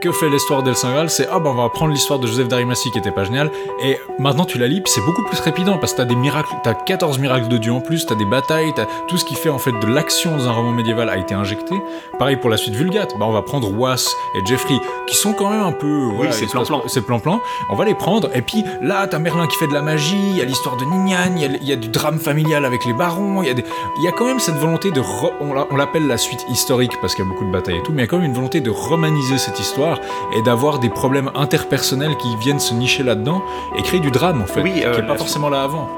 que 0.00 0.12
fait 0.12 0.28
l'histoire 0.28 0.62
d'El 0.62 0.76
Saint 0.76 1.08
C'est 1.08 1.28
ah 1.30 1.38
ben 1.38 1.50
on 1.50 1.54
va 1.54 1.68
prendre 1.68 1.92
l'histoire 1.92 2.18
de 2.18 2.26
Joseph 2.26 2.48
d'Arimathie 2.48 2.90
qui 2.90 2.98
était 2.98 3.10
pas 3.10 3.24
génial, 3.24 3.50
et 3.82 3.98
maintenant 4.18 4.44
tu 4.44 4.58
la 4.58 4.68
lis, 4.68 4.82
c'est 4.86 5.00
beaucoup 5.02 5.22
plus 5.24 5.36
trépidant 5.36 5.78
parce 5.78 5.92
que 5.92 5.98
t'as 5.98 6.04
des 6.04 6.16
miracles, 6.16 6.54
t'as 6.62 6.74
14 6.74 7.18
miracles 7.18 7.48
de 7.48 7.58
Dieu 7.58 7.72
en 7.72 7.80
plus, 7.80 8.06
t'as 8.06 8.14
des 8.14 8.24
batailles, 8.24 8.72
t'as 8.74 8.86
tout 9.08 9.18
ce 9.18 9.24
qui 9.24 9.34
fait 9.34 9.48
en 9.48 9.58
fait 9.58 9.72
de 9.72 9.86
l'action 9.86 10.36
dans 10.36 10.48
un 10.48 10.52
roman 10.52 10.72
médiéval 10.72 11.08
a 11.08 11.16
été 11.16 11.34
injecté. 11.34 11.74
Pareil 12.18 12.36
pour 12.36 12.50
la 12.50 12.56
suite 12.56 12.74
Vulgate, 12.74 13.14
bah 13.18 13.26
on 13.26 13.32
va 13.32 13.42
prendre 13.42 13.72
Was 13.72 14.14
et 14.34 14.46
Jeffrey 14.46 14.78
qui 15.06 15.16
sont 15.16 15.32
quand 15.32 15.50
même 15.50 15.62
un 15.62 15.72
peu. 15.72 16.08
oui, 16.18 16.28
c'est 16.30 16.46
plan-plan. 16.46 16.82
C'est 16.86 17.02
plan-plan. 17.02 17.40
On 17.70 17.76
va 17.76 17.84
les 17.84 17.94
prendre, 17.94 18.30
et 18.34 18.42
puis 18.42 18.64
là 18.82 19.06
t'as 19.06 19.18
Merlin 19.18 19.46
qui 19.46 19.56
fait 19.56 19.68
de 19.68 19.74
la 19.74 19.82
magie, 19.82 20.16
il 20.30 20.36
y 20.36 20.42
a 20.42 20.44
l'histoire 20.44 20.76
de 20.76 20.84
Nignan, 20.84 21.36
il 21.36 21.64
y, 21.64 21.72
a 21.72 21.76
du 21.76 21.88
drame 21.88 22.18
familial 22.18 22.64
avec 22.64 22.84
les 22.84 22.92
barons, 22.92 23.42
il 23.42 23.48
y, 23.48 23.50
a 23.50 23.54
il 23.54 24.04
y 24.04 24.08
a 24.08 24.12
quand 24.12 24.26
même 24.26 24.40
cette 24.40 24.56
volonté 24.56 24.90
de. 24.90 25.00
On 25.40 25.76
l'appelle 25.76 26.06
la 26.06 26.18
suite 26.18 26.44
historique 26.50 26.92
parce 27.00 27.14
qu'il 27.14 27.24
y 27.24 27.28
a 27.28 27.30
beaucoup 27.30 27.44
de 27.44 27.52
batailles 27.52 27.78
et 27.78 27.82
tout, 27.82 27.92
mais 27.92 28.02
il 28.02 28.04
y 28.04 28.08
a 28.08 28.08
quand 28.08 28.18
même 28.18 28.26
une 28.26 28.34
volonté 28.34 28.60
de 28.60 28.70
romaniser 28.70 29.38
cette 29.38 29.58
histoire 29.58 29.85
et 30.34 30.42
d'avoir 30.42 30.78
des 30.78 30.88
problèmes 30.90 31.30
interpersonnels 31.34 32.16
qui 32.18 32.36
viennent 32.36 32.60
se 32.60 32.74
nicher 32.74 33.02
là-dedans 33.02 33.42
et 33.76 33.82
créer 33.82 34.00
du 34.00 34.10
drame 34.10 34.42
en 34.42 34.46
fait, 34.46 34.62
qui 34.62 34.70
n'est 34.70 34.86
euh, 34.86 35.02
pas 35.02 35.16
forcément 35.16 35.48
là 35.48 35.62
avant. 35.62 35.88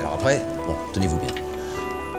Alors 0.00 0.14
après, 0.14 0.42
bon, 0.66 0.74
tenez-vous 0.92 1.18
bien. 1.18 1.34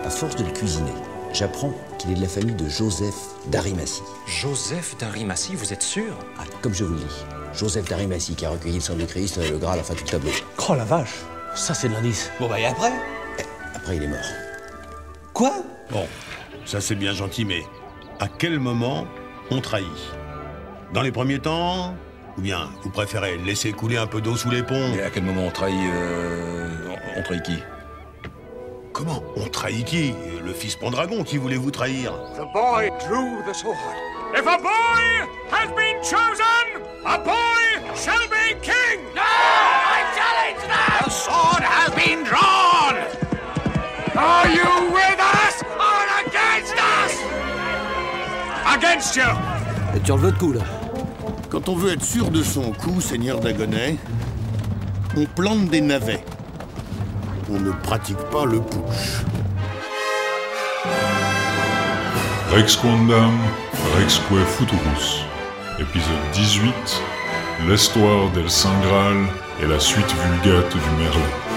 À 0.06 0.10
force 0.10 0.36
de 0.36 0.44
le 0.44 0.52
cuisiner, 0.52 0.92
j'apprends 1.34 1.72
qu'il 1.98 2.12
est 2.12 2.16
de 2.16 2.22
la 2.22 2.28
famille 2.28 2.56
de 2.56 2.68
Joseph 2.70 3.16
d'Arimathie. 3.48 4.02
Joseph 4.26 4.98
d'Arimathie, 4.98 5.56
vous 5.56 5.72
êtes 5.74 5.84
sûr? 5.84 6.14
Ah, 6.40 6.44
Comme 6.62 6.74
je 6.74 6.84
vous 6.84 6.94
le 6.94 7.00
dis. 7.00 7.26
Joseph 7.54 7.86
d'Arimathie 7.90 8.36
qui 8.36 8.46
a 8.46 8.50
recueilli 8.52 8.76
le 8.76 8.82
sang 8.82 8.96
du 8.96 9.06
Christ, 9.06 9.40
le 9.52 9.58
Graal, 9.58 9.80
enfin 9.80 9.94
tout 9.96 10.04
le 10.06 10.10
tableau. 10.12 10.32
Oh 10.70 10.76
la 10.76 10.84
vache 10.86 11.16
Ça 11.56 11.74
c'est 11.74 11.90
de 11.90 11.94
l'indice. 11.94 12.32
Bon 12.40 12.48
bah 12.48 12.60
et 12.60 12.66
après? 12.66 12.92
Eh, 13.40 13.44
Après 13.76 13.98
il 13.98 14.04
est 14.04 14.08
mort. 14.08 14.20
Quoi? 15.34 15.52
Bon, 15.92 16.06
ça 16.66 16.80
c'est 16.82 16.96
bien 16.96 17.14
gentil, 17.14 17.46
mais 17.46 17.64
à 18.20 18.28
quel 18.28 18.60
moment 18.60 19.06
on 19.52 19.62
trahit? 19.62 19.88
Dans 20.94 21.02
les 21.02 21.12
premiers 21.12 21.40
temps 21.40 21.94
Ou 22.38 22.42
bien 22.42 22.70
vous 22.84 22.90
préférez 22.90 23.38
laisser 23.38 23.72
couler 23.73 23.98
un 23.98 24.08
peu 24.08 24.22
d'eau 24.22 24.36
sous 24.36 24.50
les 24.50 24.64
ponts 24.64 24.94
Et 24.94 25.02
à 25.02 25.09
quel 25.09 25.23
moment 25.23 25.44
on 25.48 25.52
trahit 25.52 25.78
euh, 25.94 26.96
On 27.16 27.22
trahit 27.22 27.44
qui? 27.44 27.59
Comment? 28.92 29.23
On 29.36 29.46
trahit 29.48 29.86
qui? 29.86 30.14
Le 30.44 30.52
fils 30.52 30.76
Pendragon 30.76 31.23
qui 31.23 31.38
voulait 31.38 31.58
vous 31.58 31.72
trahir? 31.72 32.12
The 32.36 32.52
boy 32.54 32.90
drew 33.08 33.44
the 33.48 33.54
sword. 33.54 33.78
If 34.34 34.46
a 34.46 34.58
boy 34.58 35.28
has 35.52 35.70
been 35.76 36.02
chosen, 36.04 36.84
a 37.06 37.18
boy 37.20 37.96
shall 37.96 38.28
be 38.30 38.56
king! 38.62 39.00
No! 39.16 39.22
I 39.22 40.03
challenge 40.18 40.68
that! 40.68 41.03
The 41.06 41.12
sword 41.12 41.64
has 41.64 41.94
been 41.96 42.24
drawn! 42.24 42.96
Are 44.18 44.48
you 44.50 44.92
with 44.92 45.20
us 45.20 45.64
or 45.64 46.03
against 46.26 46.76
us? 46.76 47.16
Against 48.76 49.16
you! 49.16 49.59
Et 49.95 50.00
tu 50.02 50.12
en 50.12 50.18
veux 50.18 50.32
de 50.32 50.38
coup, 50.38 50.54
là 50.54 50.62
Quand 51.50 51.68
on 51.70 51.76
veut 51.76 51.94
être 51.94 52.04
sûr 52.04 52.30
de 52.30 52.44
son 52.44 52.72
coup, 52.72 53.02
Seigneur 53.02 53.40
d'Agonais, 53.40 53.98
on 55.18 55.26
plante 55.26 55.68
des 55.70 55.81
navets. 55.81 56.23
On 57.52 57.59
ne 57.59 57.72
pratique 57.72 58.22
pas 58.31 58.46
le 58.46 58.62
push. 58.62 59.23
Rex 62.54 62.76
Quandam, 62.76 63.38
Rexque 63.98 64.22
Futurus. 64.48 65.23
Épisode 65.80 66.31
18 66.34 66.74
L'histoire 67.68 68.30
d'El 68.31 68.50
Saint 68.50 68.80
Graal 68.84 69.18
et 69.62 69.68
la 69.68 69.80
suite 69.80 70.14
vulgate 70.44 70.72
du 70.72 71.03
Merlin. 71.03 71.48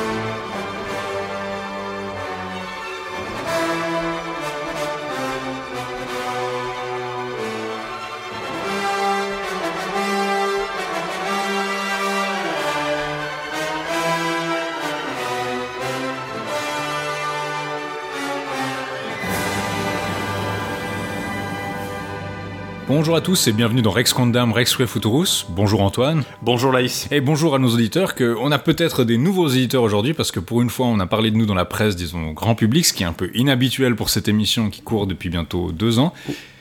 Bonjour 22.95 23.17
à 23.17 23.23
tous 23.23 23.49
et 23.49 23.53
bienvenue 23.53 23.81
dans 23.81 23.91
Rex 23.91 24.13
Condam 24.13 24.53
Rex 24.53 24.77
Futurus. 24.85 25.47
Bonjour 25.49 25.81
Antoine. 25.81 26.25
Bonjour 26.43 26.73
Laïs. 26.73 27.09
Et 27.11 27.23
bonjour 27.23 27.55
à 27.55 27.59
nos 27.59 27.71
auditeurs, 27.71 28.15
que 28.15 28.37
on 28.39 28.53
a 28.53 28.59
peut-être 28.59 29.05
des 29.05 29.17
nouveaux 29.17 29.47
auditeurs 29.47 29.83
aujourd'hui 29.83 30.13
parce 30.13 30.31
que 30.31 30.41
pour 30.41 30.61
une 30.61 30.69
fois 30.69 30.85
on 30.89 31.01
a 31.01 31.07
parlé 31.07 31.31
de 31.31 31.37
nous 31.39 31.47
dans 31.47 31.55
la 31.55 31.65
presse, 31.65 31.97
disons 31.97 32.33
grand 32.33 32.55
public, 32.55 32.85
ce 32.85 32.93
qui 32.93 33.03
est 33.03 33.07
un 33.07 33.15
peu 33.15 33.31
inhabituel 33.33 33.97
pour 33.97 34.11
cette 34.11 34.29
émission 34.29 34.69
qui 34.69 34.83
court 34.83 35.07
depuis 35.07 35.31
bientôt 35.31 35.73
deux 35.73 35.99
ans. 35.99 36.13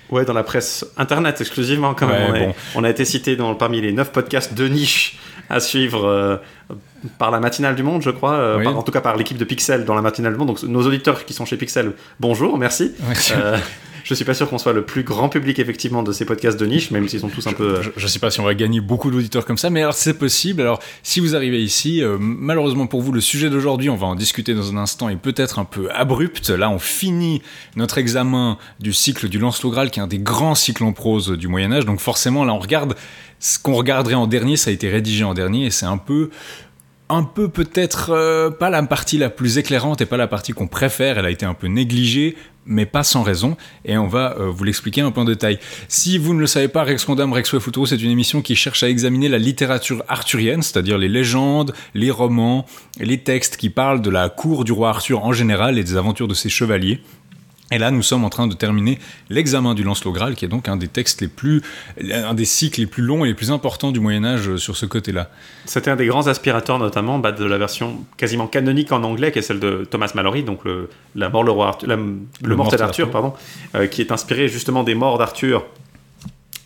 Ouais, 0.09 0.23
dans 0.23 0.31
la 0.31 0.43
presse 0.43 0.85
internet 0.95 1.41
exclusivement 1.41 1.93
quand 1.93 2.07
même. 2.07 2.53
on, 2.75 2.85
a 2.85 2.89
été 2.89 3.03
cité 3.03 3.35
dans, 3.35 3.53
parmi 3.53 3.81
les 3.81 3.91
neuf 3.91 4.13
podcasts 4.13 4.53
de 4.53 4.69
niche 4.69 5.19
à 5.49 5.59
suivre 5.59 6.05
euh, 6.05 6.37
par 7.17 7.31
la 7.31 7.39
matinale 7.39 7.75
du 7.75 7.83
monde, 7.83 8.01
je 8.01 8.09
crois, 8.09 8.33
euh, 8.33 8.65
en 8.65 8.83
tout 8.83 8.91
cas 8.91 9.01
par 9.01 9.15
l'équipe 9.15 9.37
de 9.37 9.45
Pixel 9.45 9.85
dans 9.85 9.95
la 9.95 10.01
matinale 10.01 10.33
du 10.33 10.39
monde. 10.39 10.47
Donc 10.47 10.63
nos 10.63 10.85
auditeurs 10.85 11.25
qui 11.25 11.33
sont 11.33 11.45
chez 11.45 11.57
Pixel, 11.57 11.93
bonjour, 12.19 12.57
merci. 12.57 12.93
merci. 13.07 13.33
Euh, 13.35 13.57
je 14.03 14.13
suis 14.13 14.25
pas 14.25 14.33
sûr 14.33 14.49
qu'on 14.49 14.57
soit 14.57 14.73
le 14.73 14.83
plus 14.83 15.03
grand 15.03 15.29
public 15.29 15.59
effectivement 15.59 16.03
de 16.03 16.11
ces 16.11 16.25
podcasts 16.25 16.59
de 16.59 16.65
niche, 16.65 16.91
même 16.91 17.07
s'ils 17.07 17.19
sont 17.19 17.29
tous 17.29 17.45
un 17.47 17.53
peu. 17.53 17.81
Je, 17.81 17.89
je, 17.95 18.07
sais 18.07 18.19
pas 18.19 18.31
si 18.31 18.39
on 18.39 18.43
va 18.43 18.55
gagner 18.55 18.81
beaucoup 18.81 19.11
d'auditeurs 19.11 19.45
comme 19.45 19.57
ça, 19.57 19.69
mais 19.69 19.81
alors 19.81 19.93
c'est 19.93 20.15
possible. 20.15 20.61
Alors 20.61 20.79
si 21.03 21.19
vous 21.19 21.35
arrivez 21.35 21.61
ici, 21.61 22.01
euh, 22.01 22.17
malheureusement 22.19 22.87
pour 22.87 23.01
vous, 23.01 23.11
le 23.11 23.21
sujet 23.21 23.49
d'aujourd'hui, 23.49 23.89
on 23.89 23.95
va 23.95 24.07
en 24.07 24.15
discuter 24.15 24.53
dans 24.53 24.71
un 24.71 24.77
instant, 24.77 25.09
est 25.09 25.15
peut-être 25.15 25.59
un 25.59 25.65
peu 25.65 25.91
abrupt. 25.91 26.49
Là, 26.49 26.69
on 26.69 26.79
finit 26.79 27.41
notre 27.75 27.97
examen 27.97 28.57
du 28.79 28.93
cycle 28.93 29.29
du 29.29 29.39
Lancelot 29.39 29.71
Graal, 29.71 29.91
qui 29.91 29.99
est 29.99 30.03
un 30.03 30.07
des 30.07 30.19
grands 30.19 30.55
cycles 30.55 30.83
en 30.83 30.93
prose 30.93 31.29
du 31.29 31.47
Moyen 31.47 31.71
Âge. 31.71 31.85
Donc 31.85 31.99
forcément, 31.99 32.43
là, 32.43 32.53
on 32.53 32.59
regarde 32.59 32.95
ce 33.39 33.57
qu'on 33.57 33.73
regarderait 33.73 34.13
en 34.13 34.27
dernier, 34.27 34.55
ça 34.55 34.69
a 34.69 34.73
été 34.73 34.89
rédigé 34.89 35.23
en 35.23 35.33
dernier, 35.33 35.65
et 35.65 35.71
c'est 35.71 35.87
un 35.87 35.97
peu 35.97 36.29
un 37.11 37.23
peu 37.23 37.49
peut-être 37.49 38.11
euh, 38.11 38.49
pas 38.49 38.69
la 38.69 38.81
partie 38.83 39.17
la 39.17 39.29
plus 39.29 39.57
éclairante 39.57 40.01
et 40.01 40.05
pas 40.05 40.17
la 40.17 40.27
partie 40.27 40.53
qu'on 40.53 40.67
préfère, 40.67 41.17
elle 41.17 41.25
a 41.25 41.29
été 41.29 41.45
un 41.45 41.53
peu 41.53 41.67
négligée, 41.67 42.37
mais 42.65 42.85
pas 42.85 43.03
sans 43.03 43.21
raison, 43.21 43.57
et 43.83 43.97
on 43.97 44.07
va 44.07 44.37
euh, 44.39 44.49
vous 44.49 44.63
l'expliquer 44.63 45.01
un 45.01 45.11
peu 45.11 45.19
en 45.21 45.25
détail. 45.25 45.59
Si 45.89 46.17
vous 46.17 46.33
ne 46.33 46.39
le 46.39 46.47
savez 46.47 46.69
pas, 46.69 46.83
Rex 46.83 47.03
Condam 47.03 47.33
Rex 47.33 47.57
Futuro, 47.59 47.85
c'est 47.85 48.01
une 48.01 48.11
émission 48.11 48.41
qui 48.41 48.55
cherche 48.55 48.83
à 48.83 48.89
examiner 48.89 49.27
la 49.27 49.39
littérature 49.39 50.03
arthurienne, 50.07 50.61
c'est-à-dire 50.61 50.97
les 50.97 51.09
légendes, 51.09 51.73
les 51.93 52.11
romans, 52.11 52.65
les 52.99 53.17
textes 53.17 53.57
qui 53.57 53.69
parlent 53.69 54.01
de 54.01 54.09
la 54.09 54.29
cour 54.29 54.63
du 54.63 54.71
roi 54.71 54.89
Arthur 54.89 55.25
en 55.25 55.33
général 55.33 55.77
et 55.77 55.83
des 55.83 55.97
aventures 55.97 56.29
de 56.29 56.33
ses 56.33 56.49
chevaliers. 56.49 57.01
Et 57.71 57.77
là, 57.77 57.89
nous 57.89 58.01
sommes 58.01 58.25
en 58.25 58.29
train 58.29 58.47
de 58.47 58.53
terminer 58.53 58.99
l'examen 59.29 59.73
du 59.73 59.83
Lancelot 59.83 60.11
Graal, 60.11 60.35
qui 60.35 60.43
est 60.43 60.49
donc 60.49 60.67
un 60.67 60.75
des 60.75 60.89
textes 60.89 61.21
les 61.21 61.29
plus, 61.29 61.61
un 62.11 62.33
des 62.33 62.45
cycles 62.45 62.81
les 62.81 62.85
plus 62.85 63.01
longs 63.01 63.23
et 63.23 63.29
les 63.29 63.33
plus 63.33 63.49
importants 63.49 63.91
du 63.91 64.01
Moyen 64.01 64.25
Âge 64.25 64.57
sur 64.57 64.75
ce 64.75 64.85
côté-là. 64.85 65.29
C'était 65.65 65.89
un 65.89 65.95
des 65.95 66.05
grands 66.05 66.27
aspirateurs, 66.27 66.79
notamment 66.79 67.17
bah, 67.17 67.31
de 67.31 67.45
la 67.45 67.57
version 67.57 68.03
quasiment 68.17 68.47
canonique 68.47 68.91
en 68.91 69.03
anglais, 69.03 69.31
qui 69.31 69.39
est 69.39 69.41
celle 69.41 69.59
de 69.59 69.87
Thomas 69.89 70.11
Mallory, 70.13 70.43
donc 70.43 70.65
le, 70.65 70.89
la 71.15 71.29
mort 71.29 71.43
le 71.43 71.51
roi 71.51 71.69
Arthur, 71.69 71.87
le, 71.87 72.55
mortel 72.55 72.79
d'Arthur, 72.79 73.09
pardon, 73.09 73.33
euh, 73.75 73.87
qui 73.87 74.01
est 74.01 74.11
inspiré 74.11 74.49
justement 74.49 74.83
des 74.83 74.95
morts 74.95 75.17
d'Arthur 75.17 75.65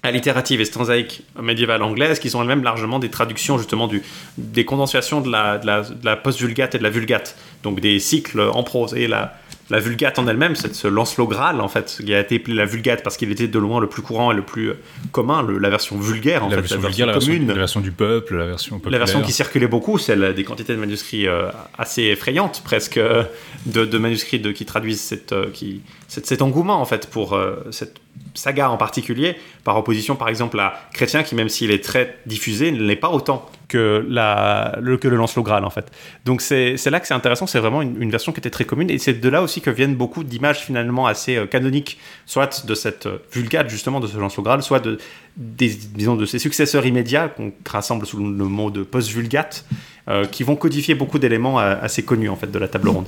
allitérative 0.02 0.62
et 0.62 0.66
stanzaïque 0.66 1.24
médiévale 1.42 1.82
anglaise, 1.82 2.20
qui 2.20 2.30
sont 2.30 2.42
elles-mêmes 2.42 2.64
largement 2.64 3.00
des 3.00 3.10
traductions 3.10 3.58
justement 3.58 3.88
du, 3.88 4.04
des 4.38 4.64
condensations 4.64 5.20
de 5.20 5.32
la, 5.32 5.58
de 5.58 5.66
la, 5.66 5.82
de 5.82 6.06
la 6.06 6.16
post-vulgate 6.16 6.76
et 6.76 6.78
de 6.78 6.84
la 6.84 6.90
vulgate, 6.90 7.36
donc 7.64 7.80
des 7.80 8.00
cycles 8.00 8.40
en 8.40 8.64
prose. 8.64 8.94
Et 8.94 9.08
la, 9.08 9.34
la 9.70 9.80
vulgate 9.80 10.20
en 10.20 10.28
elle-même, 10.28 10.56
c'est 10.56 10.76
ce 10.76 10.88
Lancelot 10.88 11.28
Graal 11.28 11.60
en 11.60 11.68
fait, 11.68 11.98
qui 12.04 12.14
a 12.14 12.20
été 12.20 12.36
appelé 12.36 12.54
la 12.56 12.66
vulgate 12.66 13.04
parce 13.04 13.18
qu'il 13.18 13.32
était 13.32 13.48
de 13.48 13.60
loin 13.60 13.80
le 13.80 13.88
plus 13.88 14.02
courant 14.02 14.32
et 14.32 14.36
le 14.36 14.44
plus 14.44 14.70
euh, 14.70 14.78
commun, 15.12 15.46
la 15.60 15.70
version 15.70 15.98
vulgaire 15.98 16.44
en 16.44 16.50
la 16.50 16.58
fait, 16.58 16.62
version 16.62 16.78
la 17.06 17.14
version 17.14 17.34
commune, 17.34 17.48
la 17.48 17.54
version 17.56 17.82
du 17.82 17.92
peuple, 17.92 18.38
la 18.38 18.46
version 18.46 18.78
populaire. 18.78 19.00
La 19.00 19.06
version 19.06 19.22
qui 19.22 19.32
circulait 19.32 19.68
beaucoup, 19.68 19.98
celle 19.98 20.36
des 20.36 20.44
quantités 20.44 20.74
de 20.74 20.80
manuscrits 20.80 21.28
euh, 21.28 21.50
assez 21.78 22.04
effrayantes 22.04 22.62
presque, 22.64 22.98
euh, 22.98 23.24
de, 23.66 23.98
manuscrits 23.98 24.40
de, 24.40 24.52
qui 24.52 24.66
traduisent 24.66 25.02
cette, 25.02 25.34
qui, 25.54 25.82
cet 26.08 26.42
engouement 26.42 26.80
en 26.80 26.86
fait 26.86 27.10
pour 27.10 27.38
cette 27.72 28.00
saga 28.36 28.70
en 28.70 28.78
particulier, 28.78 29.36
par 29.64 29.78
opposition 29.78 30.16
par 30.16 30.30
exemple 30.30 30.60
à 30.60 30.74
Chrétien 30.94 31.24
qui 31.24 31.36
même 31.36 31.50
s'il 31.50 31.72
est 31.72 31.84
très 31.84 32.18
diffusé, 32.26 32.72
ne 32.72 32.82
l'est 32.84 32.96
pas 32.96 33.10
autant 33.10 33.50
que, 33.68 34.06
le 34.08 35.16
Lancelot 35.16 35.44
Graal 35.44 35.66
en 35.66 35.70
fait. 35.70 35.92
Donc 36.26 36.42
c'est 36.42 36.78
là 36.86 37.00
que 37.00 37.08
c'est 37.08 37.14
intéressant, 37.14 37.48
c'est 37.48 37.60
vraiment 37.60 37.82
une, 37.82 38.12
version 38.12 38.32
qui 38.32 38.40
était 38.40 38.50
très 38.50 38.66
commune 38.66 38.90
et 38.90 38.98
c'est 38.98 39.14
de 39.14 39.30
là 39.30 39.42
aussi 39.42 39.62
que 39.62 39.70
viennent 39.70 39.96
beaucoup 39.96 40.24
d'images 40.24 40.60
finalement 40.60 41.08
assez 41.08 41.36
euh, 41.36 41.46
canoniques, 41.46 41.98
soit 42.26 42.66
de 42.66 42.76
cette 42.76 43.08
euh, 43.08 43.18
vulgate 43.34 43.70
justement 43.70 44.00
de 44.00 44.08
ce 44.08 44.18
Lancelot 44.18 44.44
Graal, 44.44 44.62
soit 44.62 44.80
de, 44.80 44.98
des, 45.36 45.70
disons, 45.70 46.16
de 46.16 46.26
ses 46.26 46.40
successeurs 46.40 46.86
immédiats 46.86 47.28
qu'on 47.30 47.52
rassemble 47.68 48.06
sous 48.06 48.18
le 48.18 48.46
mot 48.46 48.70
de 48.70 48.84
post-vulgate, 48.84 49.66
euh, 50.08 50.26
qui 50.26 50.44
vont 50.44 50.56
codifier 50.56 50.96
beaucoup 50.96 51.20
d'éléments 51.20 51.58
assez 51.58 52.04
connus 52.04 52.30
en 52.30 52.36
fait 52.36 52.52
de 52.52 52.60
la 52.60 52.68
table 52.68 52.90
ronde. 52.90 53.08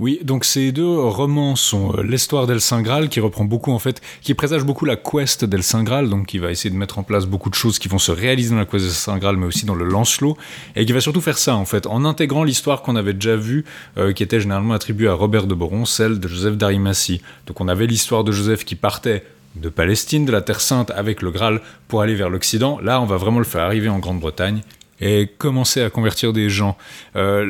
Oui, 0.00 0.20
donc 0.22 0.44
ces 0.44 0.70
deux 0.70 0.96
romans 0.96 1.56
sont 1.56 1.92
euh, 1.96 2.04
l'histoire 2.04 2.46
d'El 2.46 2.60
Saint 2.60 2.82
Graal 2.82 3.08
qui 3.08 3.18
reprend 3.18 3.44
beaucoup 3.44 3.72
en 3.72 3.80
fait, 3.80 4.00
qui 4.20 4.32
présage 4.34 4.62
beaucoup 4.62 4.84
la 4.84 4.94
quest 4.94 5.44
d'El 5.44 5.64
Saint 5.64 5.82
Graal, 5.82 6.08
donc 6.08 6.26
qui 6.26 6.38
va 6.38 6.52
essayer 6.52 6.70
de 6.70 6.76
mettre 6.76 7.00
en 7.00 7.02
place 7.02 7.26
beaucoup 7.26 7.50
de 7.50 7.56
choses 7.56 7.80
qui 7.80 7.88
vont 7.88 7.98
se 7.98 8.12
réaliser 8.12 8.50
dans 8.50 8.58
la 8.58 8.64
quest 8.64 8.84
d'El 8.84 8.94
Saint 8.94 9.18
Graal, 9.18 9.36
mais 9.36 9.46
aussi 9.46 9.66
dans 9.66 9.74
le 9.74 9.84
Lancelot, 9.84 10.36
et 10.76 10.86
qui 10.86 10.92
va 10.92 11.00
surtout 11.00 11.20
faire 11.20 11.36
ça 11.36 11.56
en 11.56 11.64
fait, 11.64 11.88
en 11.88 12.04
intégrant 12.04 12.44
l'histoire 12.44 12.82
qu'on 12.82 12.94
avait 12.94 13.12
déjà 13.12 13.34
vue, 13.34 13.64
euh, 13.96 14.12
qui 14.12 14.22
était 14.22 14.40
généralement 14.40 14.74
attribuée 14.74 15.08
à 15.08 15.14
Robert 15.14 15.48
de 15.48 15.54
Boron, 15.54 15.84
celle 15.84 16.20
de 16.20 16.28
Joseph 16.28 16.56
d'Arimathie. 16.56 17.20
Donc 17.48 17.60
on 17.60 17.66
avait 17.66 17.88
l'histoire 17.88 18.22
de 18.22 18.30
Joseph 18.30 18.64
qui 18.64 18.76
partait 18.76 19.24
de 19.56 19.68
Palestine, 19.68 20.24
de 20.24 20.30
la 20.30 20.42
Terre 20.42 20.60
Sainte 20.60 20.92
avec 20.92 21.22
le 21.22 21.32
Graal 21.32 21.60
pour 21.88 22.02
aller 22.02 22.14
vers 22.14 22.30
l'Occident. 22.30 22.78
Là, 22.80 23.00
on 23.00 23.06
va 23.06 23.16
vraiment 23.16 23.38
le 23.38 23.44
faire 23.44 23.62
arriver 23.62 23.88
en 23.88 23.98
Grande-Bretagne 23.98 24.60
et 25.00 25.28
commencer 25.38 25.82
à 25.82 25.90
convertir 25.90 26.32
des 26.32 26.50
gens. 26.50 26.76
Euh, 27.16 27.44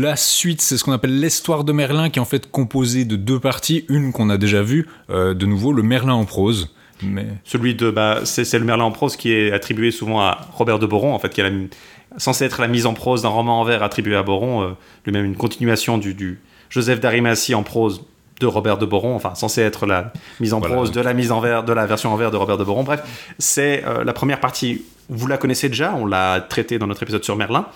la 0.00 0.16
suite, 0.16 0.60
c'est 0.60 0.76
ce 0.76 0.84
qu'on 0.84 0.92
appelle 0.92 1.20
l'histoire 1.20 1.64
de 1.64 1.72
Merlin, 1.72 2.10
qui 2.10 2.18
est 2.18 2.22
en 2.22 2.26
fait 2.26 2.50
composée 2.50 3.04
de 3.04 3.16
deux 3.16 3.38
parties. 3.38 3.84
Une 3.88 4.12
qu'on 4.12 4.30
a 4.30 4.36
déjà 4.36 4.62
vue, 4.62 4.86
euh, 5.10 5.34
de 5.34 5.46
nouveau, 5.46 5.72
le 5.72 5.82
Merlin 5.82 6.14
en 6.14 6.24
prose. 6.24 6.74
Mais... 7.02 7.26
Celui 7.44 7.74
de, 7.74 7.90
bah, 7.90 8.20
c'est 8.24 8.58
le 8.58 8.64
Merlin 8.64 8.84
en 8.84 8.90
prose 8.90 9.16
qui 9.16 9.32
est 9.32 9.52
attribué 9.52 9.90
souvent 9.90 10.20
à 10.20 10.48
Robert 10.52 10.78
de 10.78 10.86
Boron, 10.86 11.14
en 11.14 11.18
fait, 11.18 11.28
qui 11.28 11.40
est 11.40 11.68
censé 12.16 12.44
être 12.44 12.60
la 12.60 12.68
mise 12.68 12.86
en 12.86 12.94
prose 12.94 13.22
d'un 13.22 13.28
roman 13.28 13.60
en 13.60 13.64
vers 13.64 13.82
attribué 13.82 14.16
à 14.16 14.22
Boron, 14.22 14.62
euh, 14.62 14.68
lui-même 15.06 15.24
une 15.24 15.36
continuation 15.36 15.98
du, 15.98 16.14
du 16.14 16.40
Joseph 16.70 16.98
d'Arimathie 16.98 17.54
en 17.54 17.62
prose 17.62 18.04
de 18.40 18.46
Robert 18.46 18.78
de 18.78 18.86
Boron, 18.86 19.16
enfin 19.16 19.34
censé 19.34 19.62
être 19.62 19.84
la 19.84 20.12
mise 20.38 20.54
en 20.54 20.60
prose 20.60 20.92
de 20.92 21.00
la 21.00 21.12
mise 21.12 21.32
en 21.32 21.40
vers, 21.40 21.64
de 21.64 21.72
la 21.72 21.86
version 21.86 22.12
en 22.12 22.16
vers 22.16 22.30
de 22.30 22.36
Robert 22.36 22.56
de 22.56 22.62
Boron. 22.62 22.84
Bref, 22.84 23.02
c'est 23.40 23.82
la 24.04 24.12
première 24.12 24.38
partie 24.38 24.82
vous 25.08 25.26
la 25.26 25.38
connaissez 25.38 25.68
déjà, 25.68 25.94
on 25.94 26.06
l'a 26.06 26.40
traité 26.40 26.78
dans 26.78 26.86
notre 26.86 27.02
épisode 27.02 27.24
sur 27.24 27.36
Merlin. 27.36 27.66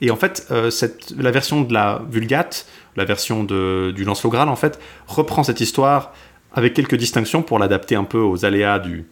Et 0.00 0.10
en 0.10 0.16
fait, 0.16 0.46
euh, 0.50 0.70
cette, 0.70 1.12
la 1.18 1.30
version 1.30 1.62
de 1.62 1.72
la 1.72 2.02
Vulgate, 2.10 2.66
la 2.96 3.04
version 3.04 3.44
de, 3.44 3.92
du 3.94 4.04
Lancelot 4.04 4.30
Graal, 4.30 4.48
en 4.48 4.56
fait, 4.56 4.78
reprend 5.06 5.42
cette 5.42 5.60
histoire 5.60 6.12
avec 6.52 6.74
quelques 6.74 6.96
distinctions 6.96 7.42
pour 7.42 7.58
l'adapter 7.58 7.94
un 7.94 8.04
peu 8.04 8.18
aux 8.18 8.44
aléas 8.44 8.78
du, 8.78 9.06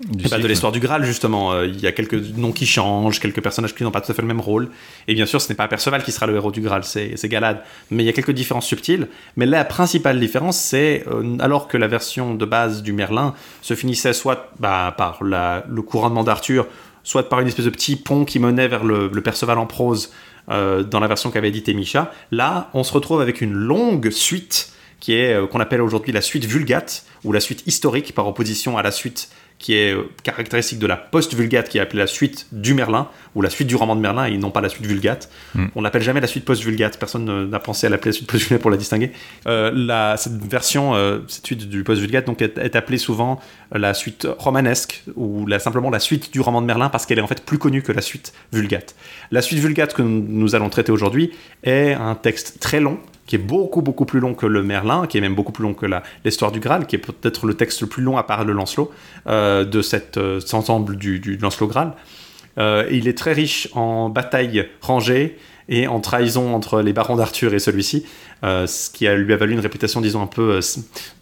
de 0.00 0.48
l'histoire 0.48 0.72
du 0.72 0.80
Graal, 0.80 1.04
justement. 1.04 1.52
Euh, 1.52 1.66
il 1.66 1.80
y 1.80 1.86
a 1.86 1.92
quelques 1.92 2.14
noms 2.14 2.52
qui 2.52 2.66
changent, 2.66 3.20
quelques 3.20 3.42
personnages 3.42 3.74
qui 3.74 3.84
n'ont 3.84 3.90
pas 3.90 4.00
tout 4.00 4.10
à 4.10 4.14
fait 4.14 4.22
le 4.22 4.28
même 4.28 4.40
rôle. 4.40 4.70
Et 5.08 5.14
bien 5.14 5.26
sûr, 5.26 5.40
ce 5.40 5.48
n'est 5.48 5.54
pas 5.54 5.68
Perceval 5.68 6.02
qui 6.02 6.12
sera 6.12 6.26
le 6.26 6.34
héros 6.34 6.50
du 6.50 6.60
Graal, 6.60 6.84
c'est 6.84 7.28
Galad. 7.28 7.62
Mais 7.90 8.02
il 8.02 8.06
y 8.06 8.08
a 8.08 8.12
quelques 8.12 8.32
différences 8.32 8.66
subtiles. 8.66 9.08
Mais 9.36 9.46
la 9.46 9.64
principale 9.64 10.18
différence, 10.18 10.58
c'est 10.58 11.04
euh, 11.08 11.36
alors 11.38 11.68
que 11.68 11.76
la 11.76 11.86
version 11.86 12.34
de 12.34 12.44
base 12.44 12.82
du 12.82 12.92
Merlin 12.92 13.34
se 13.62 13.74
finissait 13.74 14.12
soit 14.12 14.50
bah, 14.58 14.94
par 14.96 15.22
la, 15.22 15.64
le 15.68 15.82
couronnement 15.82 16.24
d'Arthur, 16.24 16.66
soit 17.04 17.28
par 17.28 17.40
une 17.40 17.46
espèce 17.46 17.66
de 17.66 17.70
petit 17.70 17.96
pont 17.96 18.24
qui 18.24 18.38
menait 18.38 18.66
vers 18.66 18.82
le, 18.82 19.08
Perceval 19.22 19.58
en 19.58 19.66
prose 19.66 20.12
euh, 20.50 20.82
dans 20.82 21.00
la 21.00 21.06
version 21.06 21.30
qu'avait 21.30 21.48
édité 21.48 21.72
Micha. 21.74 22.10
Là, 22.32 22.70
on 22.74 22.82
se 22.82 22.92
retrouve 22.92 23.20
avec 23.20 23.40
une 23.40 23.52
longue 23.52 24.10
suite 24.10 24.72
qui 25.00 25.14
est 25.14 25.34
euh, 25.34 25.46
qu'on 25.46 25.60
appelle 25.60 25.82
aujourd'hui 25.82 26.12
la 26.12 26.22
suite 26.22 26.46
vulgate 26.46 27.04
ou 27.24 27.32
la 27.32 27.40
suite 27.40 27.62
historique 27.66 28.14
par 28.14 28.26
opposition 28.26 28.76
à 28.76 28.82
la 28.82 28.90
suite 28.90 29.28
qui 29.64 29.76
est 29.76 29.94
euh, 29.94 30.10
caractéristique 30.22 30.78
de 30.78 30.86
la 30.86 30.98
post-vulgate, 30.98 31.70
qui 31.70 31.78
est 31.78 31.80
appelée 31.80 32.00
la 32.00 32.06
suite 32.06 32.48
du 32.52 32.74
Merlin, 32.74 33.08
ou 33.34 33.40
la 33.40 33.48
suite 33.48 33.66
du 33.66 33.76
roman 33.76 33.96
de 33.96 34.00
Merlin, 34.02 34.26
et 34.26 34.36
non 34.36 34.50
pas 34.50 34.60
la 34.60 34.68
suite 34.68 34.84
vulgate. 34.84 35.30
Hmm. 35.54 35.68
On 35.74 35.80
n'appelle 35.80 36.02
jamais 36.02 36.20
la 36.20 36.26
suite 36.26 36.44
post-vulgate, 36.44 36.98
personne 36.98 37.48
n'a 37.48 37.58
pensé 37.60 37.86
à 37.86 37.90
l'appeler 37.90 38.10
la 38.10 38.16
suite 38.16 38.30
post-vulgate 38.30 38.60
pour 38.60 38.70
la 38.70 38.76
distinguer. 38.76 39.12
Euh, 39.46 40.16
cette 40.18 40.34
version, 40.34 40.94
euh, 40.94 41.20
cette 41.28 41.46
suite 41.46 41.66
du 41.66 41.82
post-vulgate, 41.82 42.26
donc, 42.26 42.42
est, 42.42 42.76
appelée 42.76 42.98
souvent 42.98 43.40
la 43.72 43.94
suite 43.94 44.28
romanesque, 44.38 45.02
ou 45.16 45.48
simplement 45.58 45.88
la 45.88 45.98
suite 45.98 46.30
du 46.30 46.42
roman 46.42 46.60
de 46.60 46.66
Merlin, 46.66 46.90
parce 46.90 47.06
qu'elle 47.06 47.18
est 47.18 47.22
en 47.22 47.26
fait 47.26 47.42
plus 47.42 47.56
connue 47.56 47.80
que 47.80 47.92
la 47.92 48.02
suite 48.02 48.34
vulgate. 48.52 48.94
La 49.30 49.40
suite 49.40 49.60
vulgate 49.60 49.94
que 49.94 50.02
nous 50.02 50.54
allons 50.54 50.68
traiter 50.68 50.92
aujourd'hui 50.92 51.32
est 51.62 51.94
un 51.94 52.16
texte 52.16 52.60
très 52.60 52.80
long, 52.80 52.98
qui 53.26 53.36
est 53.36 53.38
beaucoup 53.38 53.82
beaucoup 53.82 54.04
plus 54.04 54.20
long 54.20 54.34
que 54.34 54.46
le 54.46 54.62
Merlin, 54.62 55.06
qui 55.06 55.18
est 55.18 55.20
même 55.20 55.34
beaucoup 55.34 55.52
plus 55.52 55.62
long 55.62 55.74
que 55.74 55.86
l'histoire 56.24 56.52
du 56.52 56.60
Graal, 56.60 56.86
qui 56.86 56.96
est 56.96 56.98
peut-être 56.98 57.46
le 57.46 57.54
texte 57.54 57.80
le 57.80 57.86
plus 57.86 58.02
long 58.02 58.16
à 58.16 58.22
part 58.22 58.44
le 58.44 58.52
Lancelot 58.52 58.92
euh, 59.26 59.64
de 59.64 59.82
cet 59.82 60.16
euh, 60.16 60.40
ensemble 60.52 60.96
du, 60.96 61.38
Lancelot 61.40 61.68
Graal. 61.68 61.94
Euh, 62.58 62.86
il 62.90 63.08
est 63.08 63.18
très 63.18 63.32
riche 63.32 63.68
en 63.72 64.08
batailles 64.08 64.68
rangées 64.80 65.38
et 65.68 65.88
en 65.88 66.00
trahison 66.00 66.54
entre 66.54 66.82
les 66.82 66.92
barons 66.92 67.16
d'Arthur 67.16 67.54
et 67.54 67.58
celui-ci, 67.58 68.04
ce 68.42 68.90
qui 68.90 69.06
lui 69.06 69.32
a 69.32 69.36
valu 69.38 69.54
une 69.54 69.60
réputation, 69.60 70.02
disons, 70.02 70.20
un 70.20 70.26
peu 70.26 70.60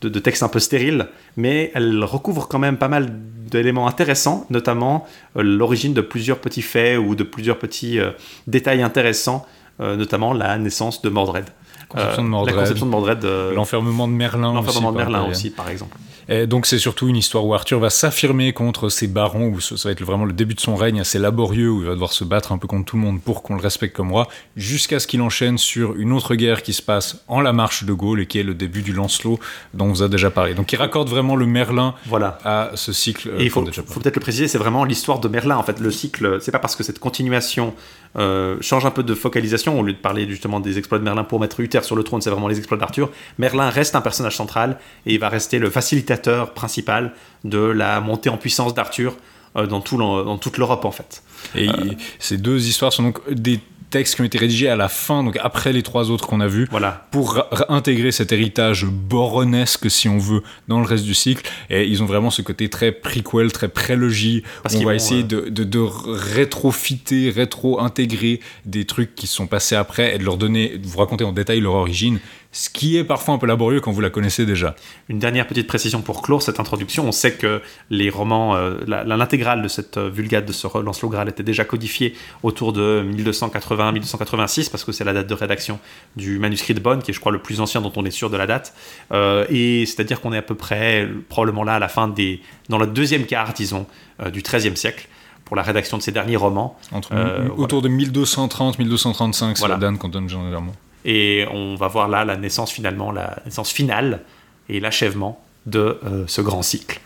de, 0.00 0.18
texte 0.18 0.42
un 0.42 0.48
peu 0.48 0.58
stérile, 0.58 1.06
mais 1.36 1.70
elle 1.76 2.02
recouvre 2.02 2.48
quand 2.48 2.58
même 2.58 2.76
pas 2.76 2.88
mal 2.88 3.06
d'éléments 3.48 3.86
intéressants, 3.86 4.44
notamment 4.50 5.06
l'origine 5.36 5.94
de 5.94 6.00
plusieurs 6.00 6.40
petits 6.40 6.60
faits 6.60 6.98
ou 6.98 7.14
de 7.14 7.22
plusieurs 7.22 7.60
petits 7.60 8.00
détails 8.48 8.82
intéressants, 8.82 9.46
notamment 9.78 10.32
la 10.32 10.58
naissance 10.58 11.02
de 11.02 11.08
Mordred. 11.08 11.44
Conception 11.92 12.24
de 12.24 12.28
Mordred. 12.28 12.54
La 12.54 12.62
conception 12.62 12.86
de 12.86 12.90
Mordred. 12.90 13.24
L'enfermement 13.54 14.08
de 14.08 14.12
Merlin. 14.12 14.54
L'enfermement 14.54 14.92
de 14.92 14.96
Merlin 14.96 15.24
aussi, 15.28 15.50
par 15.50 15.68
exemple. 15.68 15.96
Et 16.28 16.46
donc 16.46 16.66
c'est 16.66 16.78
surtout 16.78 17.08
une 17.08 17.16
histoire 17.16 17.44
où 17.44 17.54
Arthur 17.54 17.78
va 17.80 17.90
s'affirmer 17.90 18.52
contre 18.52 18.88
ses 18.88 19.06
barons, 19.06 19.48
où 19.48 19.60
ça 19.60 19.76
va 19.84 19.92
être 19.92 20.02
vraiment 20.02 20.24
le 20.24 20.32
début 20.32 20.54
de 20.54 20.60
son 20.60 20.76
règne 20.76 21.00
assez 21.00 21.18
laborieux, 21.18 21.70
où 21.70 21.80
il 21.80 21.86
va 21.86 21.92
devoir 21.92 22.12
se 22.12 22.24
battre 22.24 22.52
un 22.52 22.58
peu 22.58 22.68
contre 22.68 22.86
tout 22.86 22.96
le 22.96 23.02
monde 23.02 23.20
pour 23.20 23.42
qu'on 23.42 23.54
le 23.54 23.60
respecte 23.60 23.96
comme 23.96 24.12
roi, 24.12 24.28
jusqu'à 24.56 25.00
ce 25.00 25.06
qu'il 25.06 25.20
enchaîne 25.20 25.58
sur 25.58 25.96
une 25.96 26.12
autre 26.12 26.34
guerre 26.34 26.62
qui 26.62 26.72
se 26.72 26.82
passe 26.82 27.22
en 27.28 27.40
la 27.40 27.52
marche 27.52 27.84
de 27.84 27.92
Gaulle 27.92 28.20
et 28.20 28.26
qui 28.26 28.38
est 28.38 28.44
le 28.44 28.54
début 28.54 28.82
du 28.82 28.92
Lancelot 28.92 29.38
dont 29.74 29.86
on 29.86 29.88
vous 29.88 30.02
a 30.02 30.08
déjà 30.08 30.30
parlé. 30.30 30.54
Donc 30.54 30.72
il 30.72 30.76
raccorde 30.76 31.08
vraiment 31.08 31.36
le 31.36 31.46
Merlin 31.46 31.94
voilà. 32.06 32.38
à 32.44 32.70
ce 32.74 32.92
cycle. 32.92 33.32
Et 33.38 33.44
il 33.44 33.50
faut, 33.50 33.64
faut 33.64 34.00
peut-être 34.00 34.16
le 34.16 34.22
préciser, 34.22 34.48
c'est 34.48 34.58
vraiment 34.58 34.84
l'histoire 34.84 35.18
de 35.18 35.28
Merlin. 35.28 35.56
En 35.56 35.62
fait, 35.62 35.80
le 35.80 35.90
cycle, 35.90 36.38
c'est 36.40 36.52
pas 36.52 36.60
parce 36.60 36.76
que 36.76 36.84
cette 36.84 36.98
continuation 36.98 37.74
euh, 38.18 38.58
change 38.60 38.84
un 38.84 38.90
peu 38.90 39.02
de 39.02 39.14
focalisation 39.14 39.78
au 39.80 39.82
lieu 39.82 39.94
de 39.94 39.98
parler 39.98 40.28
justement 40.28 40.60
des 40.60 40.78
exploits 40.78 40.98
de 40.98 41.04
Merlin 41.04 41.24
pour 41.24 41.40
mettre 41.40 41.60
Uther 41.60 41.81
sur 41.84 41.96
le 41.96 42.02
trône, 42.02 42.20
c'est 42.20 42.30
vraiment 42.30 42.48
les 42.48 42.58
exploits 42.58 42.78
d'Arthur. 42.78 43.10
Merlin 43.38 43.70
reste 43.70 43.94
un 43.94 44.00
personnage 44.00 44.36
central 44.36 44.78
et 45.06 45.14
il 45.14 45.18
va 45.18 45.28
rester 45.28 45.58
le 45.58 45.70
facilitateur 45.70 46.52
principal 46.52 47.12
de 47.44 47.58
la 47.58 48.00
montée 48.00 48.30
en 48.30 48.36
puissance 48.36 48.74
d'Arthur 48.74 49.16
euh, 49.56 49.66
dans, 49.66 49.80
tout 49.80 49.98
dans 49.98 50.38
toute 50.38 50.58
l'Europe 50.58 50.84
en 50.84 50.92
fait. 50.92 51.22
Et 51.54 51.68
euh, 51.68 51.72
ces 52.18 52.38
deux 52.38 52.68
histoires 52.68 52.92
sont 52.92 53.02
donc 53.02 53.30
des 53.30 53.60
textes 53.92 54.16
qui 54.16 54.22
ont 54.22 54.24
été 54.24 54.38
rédigés 54.38 54.68
à 54.68 54.74
la 54.74 54.88
fin, 54.88 55.22
donc 55.22 55.38
après 55.40 55.72
les 55.72 55.82
trois 55.82 56.10
autres 56.10 56.26
qu'on 56.26 56.40
a 56.40 56.48
vus, 56.48 56.66
voilà. 56.70 57.06
pour 57.12 57.46
intégrer 57.68 58.10
cet 58.10 58.32
héritage 58.32 58.86
boronesque, 58.86 59.88
si 59.90 60.08
on 60.08 60.18
veut, 60.18 60.42
dans 60.66 60.80
le 60.80 60.86
reste 60.86 61.04
du 61.04 61.14
cycle. 61.14 61.48
Et 61.70 61.86
ils 61.86 62.02
ont 62.02 62.06
vraiment 62.06 62.30
ce 62.30 62.42
côté 62.42 62.68
très 62.68 62.90
prequel, 62.90 63.52
très 63.52 63.68
prélogie, 63.68 64.42
où 64.64 64.76
on 64.78 64.84
va 64.84 64.94
essayer 64.94 65.22
de, 65.22 65.48
de, 65.48 65.62
de 65.62 65.78
rétrofiter, 65.78 67.30
rétro-intégrer 67.30 68.40
des 68.64 68.84
trucs 68.86 69.14
qui 69.14 69.26
sont 69.26 69.46
passés 69.46 69.76
après 69.76 70.14
et 70.14 70.18
de 70.18 70.24
leur 70.24 70.38
donner, 70.38 70.78
de 70.78 70.86
vous 70.86 70.98
raconter 70.98 71.24
en 71.24 71.32
détail 71.32 71.60
leur 71.60 71.74
origine 71.74 72.18
ce 72.52 72.68
qui 72.68 72.98
est 72.98 73.04
parfois 73.04 73.34
un 73.34 73.38
peu 73.38 73.46
laborieux 73.46 73.80
quand 73.80 73.92
vous 73.92 74.02
la 74.02 74.10
connaissez 74.10 74.44
déjà. 74.44 74.76
Une 75.08 75.18
dernière 75.18 75.46
petite 75.46 75.66
précision 75.66 76.02
pour 76.02 76.20
clore 76.20 76.42
cette 76.42 76.60
introduction. 76.60 77.06
On 77.06 77.12
sait 77.12 77.32
que 77.32 77.62
les 77.88 78.10
romans, 78.10 78.54
euh, 78.54 78.76
l'intégrale 78.86 79.62
de 79.62 79.68
cette 79.68 79.96
euh, 79.96 80.10
vulgate 80.10 80.44
de 80.44 80.52
ce 80.52 80.66
Lancelot 80.78 81.08
Graal 81.08 81.30
était 81.30 81.42
déjà 81.42 81.64
codifiée 81.64 82.14
autour 82.42 82.74
de 82.74 83.04
1280-1286 83.16 84.70
parce 84.70 84.84
que 84.84 84.92
c'est 84.92 85.04
la 85.04 85.14
date 85.14 85.26
de 85.26 85.34
rédaction 85.34 85.78
du 86.16 86.38
manuscrit 86.38 86.74
de 86.74 86.80
Bonn, 86.80 87.02
qui 87.02 87.10
est 87.10 87.14
je 87.14 87.20
crois 87.20 87.32
le 87.32 87.40
plus 87.40 87.60
ancien 87.62 87.80
dont 87.80 87.92
on 87.96 88.04
est 88.04 88.10
sûr 88.10 88.28
de 88.28 88.36
la 88.36 88.46
date. 88.46 88.74
Euh, 89.12 89.46
et 89.48 89.86
c'est-à-dire 89.86 90.20
qu'on 90.20 90.34
est 90.34 90.38
à 90.38 90.42
peu 90.42 90.54
près 90.54 91.08
probablement 91.30 91.64
là 91.64 91.76
à 91.76 91.78
la 91.78 91.88
fin 91.88 92.06
des, 92.06 92.42
dans 92.68 92.78
le 92.78 92.86
deuxième 92.86 93.24
quart, 93.24 93.54
disons, 93.54 93.86
du 94.30 94.42
XIIIe 94.42 94.76
siècle 94.76 95.08
pour 95.46 95.56
la 95.56 95.62
rédaction 95.62 95.96
de 95.96 96.02
ces 96.02 96.12
derniers 96.12 96.36
romans. 96.36 96.78
Entre, 96.92 97.12
autour 97.56 97.80
de 97.80 97.88
1230-1235, 97.88 99.56
c'est 99.56 99.68
la 99.68 99.76
date 99.78 99.98
qu'on 99.98 100.08
donne 100.08 100.28
généralement. 100.28 100.72
Et 101.04 101.46
on 101.50 101.74
va 101.74 101.88
voir 101.88 102.08
là 102.08 102.24
la 102.24 102.36
naissance 102.36 102.70
finalement, 102.70 103.10
la 103.12 103.38
naissance 103.44 103.70
finale 103.70 104.20
et 104.68 104.80
l'achèvement 104.80 105.42
de 105.66 105.98
euh, 106.04 106.24
ce 106.26 106.40
grand 106.40 106.62
cycle. 106.62 107.00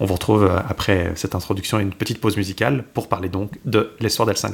On 0.00 0.06
vous 0.06 0.14
retrouve 0.14 0.44
euh, 0.44 0.58
après 0.68 1.12
cette 1.14 1.34
introduction 1.34 1.78
et 1.78 1.82
une 1.82 1.92
petite 1.92 2.20
pause 2.20 2.36
musicale 2.36 2.84
pour 2.94 3.08
parler 3.08 3.28
donc 3.28 3.58
de 3.64 3.92
l'histoire 4.00 4.26
d'El 4.26 4.36
Saint. 4.36 4.52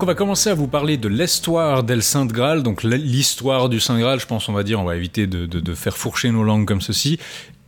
Donc 0.00 0.04
on 0.04 0.12
va 0.12 0.14
commencer 0.14 0.48
à 0.48 0.54
vous 0.54 0.66
parler 0.66 0.96
de 0.96 1.08
l'histoire 1.08 1.82
d'El 1.82 2.02
Saint 2.02 2.24
Graal, 2.24 2.62
donc 2.62 2.82
l'histoire 2.82 3.68
du 3.68 3.80
Saint 3.80 3.98
Graal, 3.98 4.18
je 4.18 4.26
pense 4.26 4.48
on 4.48 4.54
va 4.54 4.62
dire, 4.62 4.80
on 4.80 4.84
va 4.84 4.96
éviter 4.96 5.26
de, 5.26 5.74
faire 5.74 5.94
fourcher 5.94 6.30
nos 6.30 6.42
langues 6.42 6.66
comme 6.66 6.80
ceci. 6.80 7.18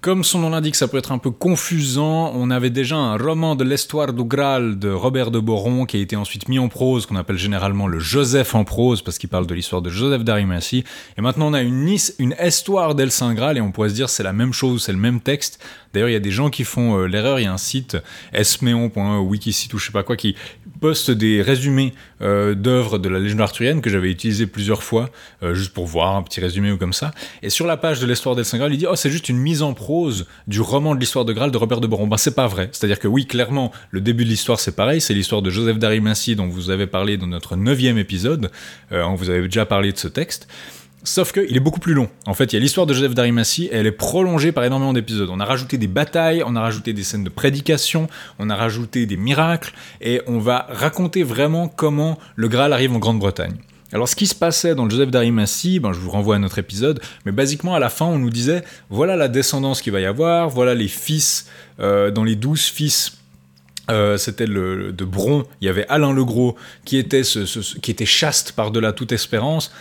Comme 0.01 0.25
son 0.25 0.39
nom 0.39 0.49
l'indique, 0.49 0.75
ça 0.75 0.89
peut 0.89 0.97
être 0.97 1.13
un 1.13 1.19
peu 1.19 1.31
confusant. 1.31 2.33
On 2.35 2.51
avait 2.51 2.71
déjà 2.71 2.97
un 2.97 3.19
roman 3.19 3.55
de 3.55 3.65
l'histoire 3.65 4.15
du 4.15 4.25
Graal 4.25 4.79
de 4.79 4.91
Robert 4.91 5.31
de 5.31 5.41
Boron 5.41 5.85
qui 5.85 5.99
a 5.99 6.01
été 6.01 6.17
ensuite 6.17 6.49
mis 6.49 6.59
en 6.59 6.69
prose, 6.69 7.05
qu'on 7.05 7.17
appelle 7.17 7.37
généralement 7.37 7.87
le 7.87 7.99
Joseph 7.99 8.55
en 8.55 8.65
prose 8.65 9.03
parce 9.03 9.19
qu'il 9.19 9.29
parle 9.29 9.47
de 9.47 9.53
l'histoire 9.53 9.83
de 9.83 9.91
Joseph 9.91 10.25
d'Arimathie. 10.25 10.85
Et 11.19 11.21
maintenant 11.21 11.49
on 11.49 11.53
a 11.53 11.61
une, 11.61 11.87
une 12.19 12.35
histoire 12.43 12.95
d'El 12.95 13.11
Saint 13.11 13.35
Graal 13.35 13.59
et 13.59 13.61
on 13.61 13.73
pourrait 13.73 13.91
se 13.91 13.95
dire 13.95 14.09
c'est 14.09 14.23
la 14.23 14.33
même 14.33 14.55
chose, 14.55 14.83
c'est 14.83 14.93
le 14.93 14.99
même 14.99 15.21
texte. 15.21 15.63
D'ailleurs, 15.93 16.09
il 16.09 16.13
y 16.13 16.17
a 16.17 16.21
des 16.21 16.31
gens 16.31 16.51
qui 16.51 16.65
font 16.65 16.99
euh, 16.99 17.07
l'erreur. 17.07 17.39
Il 17.39 17.45
y 17.45 17.47
a 17.47 17.53
un 17.53 17.59
site 17.59 17.97
esmeon.wikisite 18.33 19.75
ou 19.75 19.79
je 19.79 19.87
sais 19.87 19.93
pas 19.93 20.03
quoi 20.03 20.17
qui 20.17 20.35
poste 20.81 21.11
des 21.11 21.43
résumés 21.43 21.95
euh, 22.23 22.55
d'œuvres 22.55 22.99
de 22.99 23.09
la 23.09 23.19
légende 23.19 23.41
arthurienne 23.41 23.81
que 23.81 23.91
j'avais 23.91 24.11
utilisé 24.11 24.47
plusieurs 24.47 24.83
fois, 24.83 25.11
euh, 25.43 25.55
juste 25.55 25.73
pour 25.73 25.87
voir 25.87 26.17
un 26.17 26.23
petit 26.23 26.41
résumé 26.41 26.73
ou 26.73 26.77
comme 26.77 26.93
ça. 26.93 27.13
Et 27.43 27.51
sur 27.51 27.67
la 27.67 27.77
page 27.77 28.01
de 28.01 28.07
l'histoire 28.07 28.35
d'El 28.35 28.45
Saint-Graal, 28.45 28.73
il 28.73 28.79
dit 28.79 28.87
Oh, 28.89 28.97
c'est 28.97 29.11
juste 29.11 29.29
une 29.29 29.39
mise 29.39 29.63
en 29.63 29.75
prose 29.75 30.27
du 30.47 30.61
roman 30.61 30.95
de 30.95 31.01
l'histoire 31.01 31.25
de 31.25 31.33
Graal 31.33 31.51
de 31.51 31.57
Robert 31.57 31.81
de 31.81 31.87
Boron. 31.87 32.07
Ben, 32.07 32.17
c'est 32.17 32.35
pas 32.35 32.47
vrai. 32.47 32.69
C'est-à-dire 32.73 32.99
que 32.99 33.09
oui, 33.09 33.27
clairement, 33.27 33.71
le 33.91 34.01
début 34.01 34.25
de 34.25 34.31
l'histoire, 34.31 34.59
c'est 34.59 34.75
pareil. 34.75 35.01
C'est 35.01 35.15
l'histoire 35.15 35.43
de 35.43 35.51
Joseph 35.51 35.79
d'Arimathie 35.79 36.37
dont 36.37 36.49
vous 36.49 36.71
avez 36.71 36.87
parlé 36.87 37.17
dans 37.17 37.27
notre 37.27 37.57
neuvième 37.57 37.99
épisode. 37.99 38.51
On 38.91 39.15
vous 39.15 39.31
avait 39.31 39.43
déjà 39.43 39.67
parlé 39.67 39.93
de 39.93 39.99
ce 39.99 40.09
texte. 40.09 40.49
Sauf 41.05 41.33
qu'il 41.33 41.57
est 41.57 41.61
beaucoup 41.61 41.81
plus 41.81 41.95
long. 41.95 42.09
En 42.27 42.35
fait, 42.35 42.53
il 42.53 42.57
y 42.57 42.59
a 42.59 42.61
l'histoire 42.61 42.87
de 42.87 42.95
Joseph 42.95 43.15
d'Arimathie 43.15 43.65
et 43.67 43.75
elle 43.75 43.87
est 43.87 43.91
prolongée 43.93 44.53
par 44.53 44.63
énormément 44.63 44.93
d'épisodes. 44.93 45.29
On 45.33 45.41
a 45.41 45.45
rajouté 45.45 45.77
des 45.77 45.89
batailles, 45.89 46.45
on 46.47 46.55
a 46.55 46.61
rajouté 46.61 46.93
des 46.93 47.03
scènes 47.03 47.25
de 47.25 47.29
prédication, 47.29 48.09
on 48.39 48.49
a 48.51 48.55
rajouté 48.55 49.05
des 49.07 49.17
miracles 49.17 49.73
et 50.01 50.23
on 50.29 50.39
va 50.39 50.67
raconter 50.71 51.25
vraiment 51.25 51.67
comment 51.67 52.19
le 52.37 52.47
Graal 52.47 52.73
arrive 52.73 52.93
en 52.93 52.99
Grande-Bretagne. 53.01 53.55
Alors, 53.93 54.09
ce 54.09 54.15
qui 54.17 54.27
se 54.27 54.35
passait 54.35 54.75
dans 54.77 54.85
le 54.85 54.91
Joseph 54.91 55.11
d'Arimathie, 55.11 55.81
ben, 55.81 55.93
je 55.93 55.99
vous 55.99 56.09
renvoie 56.11 56.37
à 56.37 56.39
notre 56.39 56.59
épisode, 56.59 57.01
mais 57.27 57.33
basiquement, 57.33 57.75
à 57.75 57.79
la 57.81 57.91
fin, 57.91 58.07
on 58.07 58.19
nous 58.19 58.31
disait 58.31 58.63
voilà 58.89 59.17
la 59.17 59.27
descendance 59.29 59.83
qu'il 59.83 59.93
va 59.93 60.01
y 60.01 60.07
avoir, 60.07 60.49
voilà 60.49 60.75
les 60.75 60.89
fils, 60.89 61.47
euh, 61.81 62.11
dans 62.13 62.25
les 62.25 62.37
douze 62.37 62.63
fils 62.63 63.19
euh, 63.91 64.17
c'était 64.17 64.47
le, 64.47 64.93
de 64.93 65.05
Bron, 65.05 65.45
il 65.61 65.67
y 65.67 65.69
avait 65.69 65.85
Alain 65.89 66.13
Legros 66.13 66.57
qui 66.85 66.97
était, 66.99 67.25
ce- 67.25 67.77
qui 67.81 67.91
était 67.91 68.07
chaste 68.07 68.53
par-delà 68.53 68.93
toute 68.93 69.11
espérance, 69.11 69.73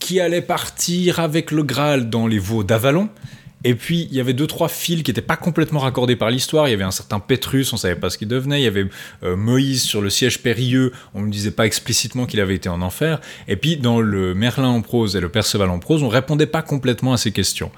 qui 0.00 0.18
allait 0.18 0.42
partir 0.42 1.20
avec 1.20 1.52
le 1.52 1.62
Graal 1.62 2.10
dans 2.10 2.26
les 2.26 2.40
veaux 2.40 2.64
d'Avalon. 2.64 3.08
Et 3.62 3.74
puis 3.74 4.08
il 4.10 4.16
y 4.16 4.20
avait 4.20 4.32
deux 4.32 4.46
trois 4.46 4.68
fils 4.68 5.02
qui 5.02 5.10
n'étaient 5.10 5.20
pas 5.20 5.36
complètement 5.36 5.80
raccordés 5.80 6.16
par 6.16 6.30
l'histoire. 6.30 6.66
Il 6.66 6.70
y 6.70 6.74
avait 6.74 6.82
un 6.82 6.90
certain 6.90 7.20
Pétrus, 7.20 7.72
on 7.72 7.76
savait 7.76 7.94
pas 7.94 8.08
ce 8.08 8.16
qu'il 8.16 8.28
devenait. 8.28 8.60
Il 8.60 8.64
y 8.64 8.66
avait 8.66 8.86
euh, 9.22 9.36
Moïse 9.36 9.82
sur 9.82 10.00
le 10.00 10.08
siège 10.08 10.42
périlleux, 10.42 10.92
on 11.14 11.20
ne 11.22 11.30
disait 11.30 11.50
pas 11.50 11.66
explicitement 11.66 12.24
qu'il 12.24 12.40
avait 12.40 12.54
été 12.54 12.70
en 12.70 12.80
enfer. 12.80 13.20
Et 13.48 13.56
puis 13.56 13.76
dans 13.76 14.00
le 14.00 14.34
Merlin 14.34 14.68
en 14.68 14.80
prose 14.80 15.14
et 15.14 15.20
le 15.20 15.28
Perceval 15.28 15.68
en 15.68 15.78
prose, 15.78 16.02
on 16.02 16.08
répondait 16.08 16.46
pas 16.46 16.62
complètement 16.62 17.12
à 17.12 17.18
ces 17.18 17.32
questions. 17.32 17.70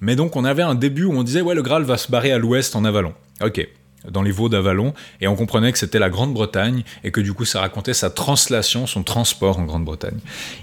Mais 0.00 0.14
donc 0.14 0.36
on 0.36 0.44
avait 0.44 0.62
un 0.62 0.74
début 0.74 1.04
où 1.04 1.12
on 1.14 1.22
disait 1.22 1.40
ouais 1.40 1.54
le 1.54 1.62
Graal 1.62 1.84
va 1.84 1.96
se 1.96 2.10
barrer 2.10 2.32
à 2.32 2.38
l'ouest 2.38 2.76
en 2.76 2.84
Avalon. 2.84 3.14
Ok 3.42 3.66
dans 4.08 4.22
les 4.22 4.30
veaux 4.30 4.48
d'Avalon, 4.48 4.94
et 5.20 5.28
on 5.28 5.36
comprenait 5.36 5.72
que 5.72 5.78
c'était 5.78 5.98
la 5.98 6.10
Grande-Bretagne, 6.10 6.84
et 7.04 7.10
que 7.10 7.20
du 7.20 7.32
coup 7.32 7.44
ça 7.44 7.60
racontait 7.60 7.94
sa 7.94 8.10
translation, 8.10 8.86
son 8.86 9.02
transport 9.02 9.58
en 9.58 9.64
Grande-Bretagne. 9.64 10.18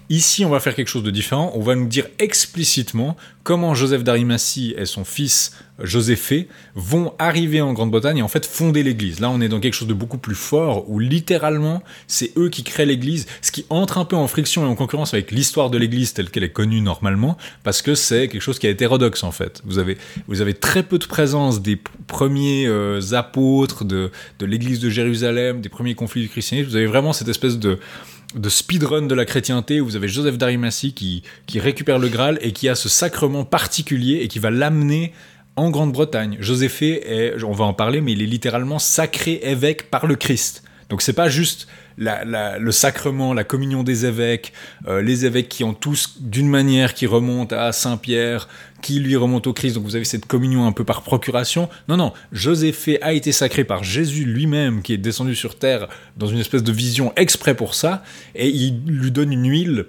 Ici, 0.10 0.46
on 0.46 0.50
va 0.50 0.60
faire 0.60 0.75
quelque 0.75 0.88
chose 0.88 1.03
de 1.03 1.12
différent, 1.12 1.51
on 1.56 1.62
va 1.62 1.75
nous 1.75 1.88
dire 1.88 2.08
explicitement 2.20 3.17
comment 3.44 3.75
Joseph 3.75 4.03
d'Arimathie 4.03 4.74
et 4.77 4.86
son 4.86 5.06
fils 5.06 5.56
Joséphée 5.81 6.48
vont 6.75 7.13
arriver 7.19 7.62
en 7.62 7.74
Grande-Bretagne 7.74 8.17
et 8.17 8.22
en 8.22 8.27
fait 8.27 8.46
fonder 8.46 8.84
l'Église. 8.84 9.19
Là, 9.19 9.29
on 9.29 9.41
est 9.41 9.50
dans 9.50 9.60
quelque 9.60 9.74
chose 9.74 9.88
de 9.88 9.93
beaucoup 9.93 10.17
plus 10.17 10.36
fort, 10.36 10.89
où 10.89 11.00
littéralement, 11.00 11.84
c'est 12.07 12.31
eux 12.38 12.50
qui 12.50 12.63
créent 12.63 12.86
l'Église, 12.86 13.27
ce 13.41 13.51
qui 13.51 13.65
entre 13.69 13.98
un 13.98 14.05
peu 14.05 14.15
en 14.15 14.27
friction 14.27 14.65
et 14.65 14.67
en 14.67 14.75
concurrence 14.75 15.13
avec 15.13 15.31
l'histoire 15.31 15.69
de 15.69 15.77
l'Église 15.77 16.13
telle 16.13 16.29
qu'elle 16.29 16.43
est 16.43 16.51
connue 16.51 16.81
normalement, 16.81 17.38
parce 17.63 17.81
que 17.81 17.96
c'est 17.96 18.27
quelque 18.27 18.41
chose 18.41 18.60
qui 18.60 18.67
est 18.67 18.72
hétérodoxe 18.72 19.24
en 19.24 19.31
fait. 19.31 19.62
Vous 19.65 19.77
avez, 19.79 19.98
vous 20.27 20.41
avez 20.41 20.53
très 20.53 20.84
peu 20.84 20.98
de 20.98 21.05
présence 21.05 21.62
des 21.62 21.79
premiers 22.07 22.65
euh, 22.67 23.01
apôtres 23.13 23.86
de, 23.86 24.12
de 24.39 24.46
l'Église 24.46 24.79
de 24.79 24.89
Jérusalem, 24.89 25.62
des 25.62 25.69
premiers 25.69 25.96
conflits 25.96 26.22
du 26.22 26.29
christianisme. 26.29 26.69
Vous 26.69 26.75
avez 26.75 26.88
vraiment 26.88 27.13
cette 27.13 27.27
espèce 27.27 27.57
de 27.57 27.79
de 28.36 28.50
speedrun 28.50 29.03
de 29.03 29.15
la 29.15 29.25
chrétienté 29.25 29.79
où 29.79 29.86
vous 29.86 29.96
avez 29.96 30.10
Joseph 30.10 30.38
d'Arimathie 30.38 30.93
qui, 30.93 31.24
qui 31.46 31.60
récupère 31.60 31.98
le 31.98 32.10
Graal 32.10 32.38
et 32.41 32.51
qui 32.51 32.67
a 32.67 32.75
ce 32.75 32.89
sacrement 32.89 33.46
particulier 33.46 34.19
et 34.22 34.27
qui 34.27 34.39
va 34.39 34.51
l'amener 34.51 35.13
en 35.58 35.70
Grande-Bretagne. 35.70 36.38
Joséphée 36.40 37.02
est, 37.06 37.44
on 37.44 37.52
va 37.52 37.66
en 37.66 37.74
parler, 37.74 38.00
mais 38.00 38.14
il 38.14 38.22
est 38.22 38.28
littéralement 38.28 38.80
sacré 38.80 39.42
évêque 39.44 39.90
par 39.90 40.08
le 40.08 40.16
Christ. 40.16 40.64
Donc 40.90 41.02
c'est 41.02 41.14
pas 41.14 41.28
juste 41.28 41.68
le 41.98 42.72
sacrement, 42.72 43.34
la 43.34 43.44
communion 43.44 43.84
des 43.84 44.06
évêques, 44.06 44.54
euh, 44.88 45.02
les 45.02 45.26
évêques 45.26 45.50
qui 45.50 45.64
ont 45.64 45.74
tous 45.74 46.18
d'une 46.22 46.48
manière 46.48 46.94
qui 46.94 47.08
remonte 47.08 47.52
à 47.52 47.72
Saint-Pierre, 47.72 48.48
qui 48.82 49.00
lui 49.00 49.16
remonte 49.16 49.48
au 49.48 49.54
Christ. 49.54 49.74
Donc 49.74 49.84
vous 49.84 49.96
avez 49.96 50.06
cette 50.06 50.28
communion 50.28 50.66
un 50.68 50.72
peu 50.72 50.84
par 50.84 51.02
procuration. 51.02 51.70
Non, 51.90 51.98
non, 51.98 52.14
Joséphée 52.32 53.02
a 53.02 53.14
été 53.14 53.32
sacré 53.32 53.64
par 53.64 53.84
Jésus 53.84 54.26
lui-même, 54.26 54.82
qui 54.82 54.94
est 54.94 54.98
descendu 54.98 55.36
sur 55.36 55.58
terre 55.58 55.88
dans 56.16 56.28
une 56.28 56.40
espèce 56.40 56.64
de 56.64 56.72
vision 56.72 57.12
exprès 57.16 57.56
pour 57.56 57.74
ça, 57.74 58.04
et 58.36 58.48
il 58.48 58.84
lui 58.86 59.12
donne 59.12 59.34
une 59.34 59.50
huile 59.50 59.88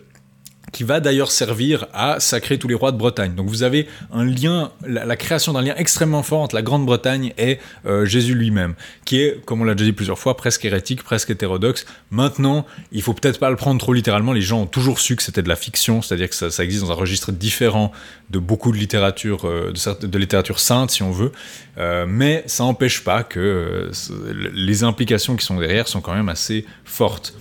qui 0.72 0.84
va 0.84 1.00
d'ailleurs 1.00 1.30
servir 1.30 1.86
à 1.92 2.20
sacrer 2.20 2.58
tous 2.58 2.68
les 2.68 2.74
rois 2.74 2.92
de 2.92 2.96
Bretagne. 2.96 3.34
Donc 3.34 3.48
vous 3.48 3.62
avez 3.62 3.88
un 4.12 4.24
lien, 4.24 4.70
la, 4.86 5.16
création 5.16 5.52
d'un 5.52 5.62
lien 5.62 5.74
extrêmement 5.76 6.22
fort 6.22 6.40
entre 6.40 6.54
la 6.54 6.62
Grande-Bretagne 6.62 7.32
et 7.38 7.58
euh, 7.86 8.04
Jésus 8.04 8.34
lui-même, 8.34 8.74
qui 9.04 9.20
est, 9.20 9.44
comme 9.44 9.60
on 9.60 9.64
l'a 9.64 9.74
déjà 9.74 9.90
dit 9.90 9.92
plusieurs 9.92 10.18
fois, 10.18 10.36
presque 10.36 10.64
hérétique, 10.64 11.02
presque 11.02 11.30
hétérodoxe. 11.30 11.86
Maintenant, 12.10 12.66
il 12.92 13.02
faut 13.02 13.14
peut-être 13.14 13.38
pas 13.38 13.50
le 13.50 13.56
prendre 13.56 13.80
trop 13.80 13.92
littéralement. 13.92 14.32
Les 14.32 14.40
gens 14.40 14.62
ont 14.62 14.66
toujours 14.66 15.00
su 15.00 15.16
que 15.16 15.22
c'était 15.22 15.42
de 15.42 15.48
la 15.48 15.56
fiction, 15.56 16.02
c'est-à-dire 16.02 16.28
que 16.28 16.34
ça, 16.34 16.64
existe 16.64 16.84
dans 16.84 16.92
un 16.92 16.96
registre 16.96 17.32
différent 17.32 17.92
de 18.30 18.38
beaucoup 18.38 18.72
de 18.72 18.76
littérature, 18.76 19.46
euh, 19.46 19.72
de, 20.02 20.18
littérature 20.18 20.60
sainte, 20.60 20.90
si 20.90 21.02
on 21.02 21.10
veut. 21.10 21.32
Euh, 21.78 22.06
mais 22.08 22.42
ça 22.46 22.64
n'empêche 22.64 23.04
pas 23.04 23.22
que 23.22 23.90
les 24.52 24.84
implications 24.84 25.36
qui 25.36 25.44
sont 25.44 25.58
derrière 25.58 25.88
sont 25.88 26.00
quand 26.00 26.14
même 26.14 26.28
assez 26.28 26.66
fortes. 26.84 27.34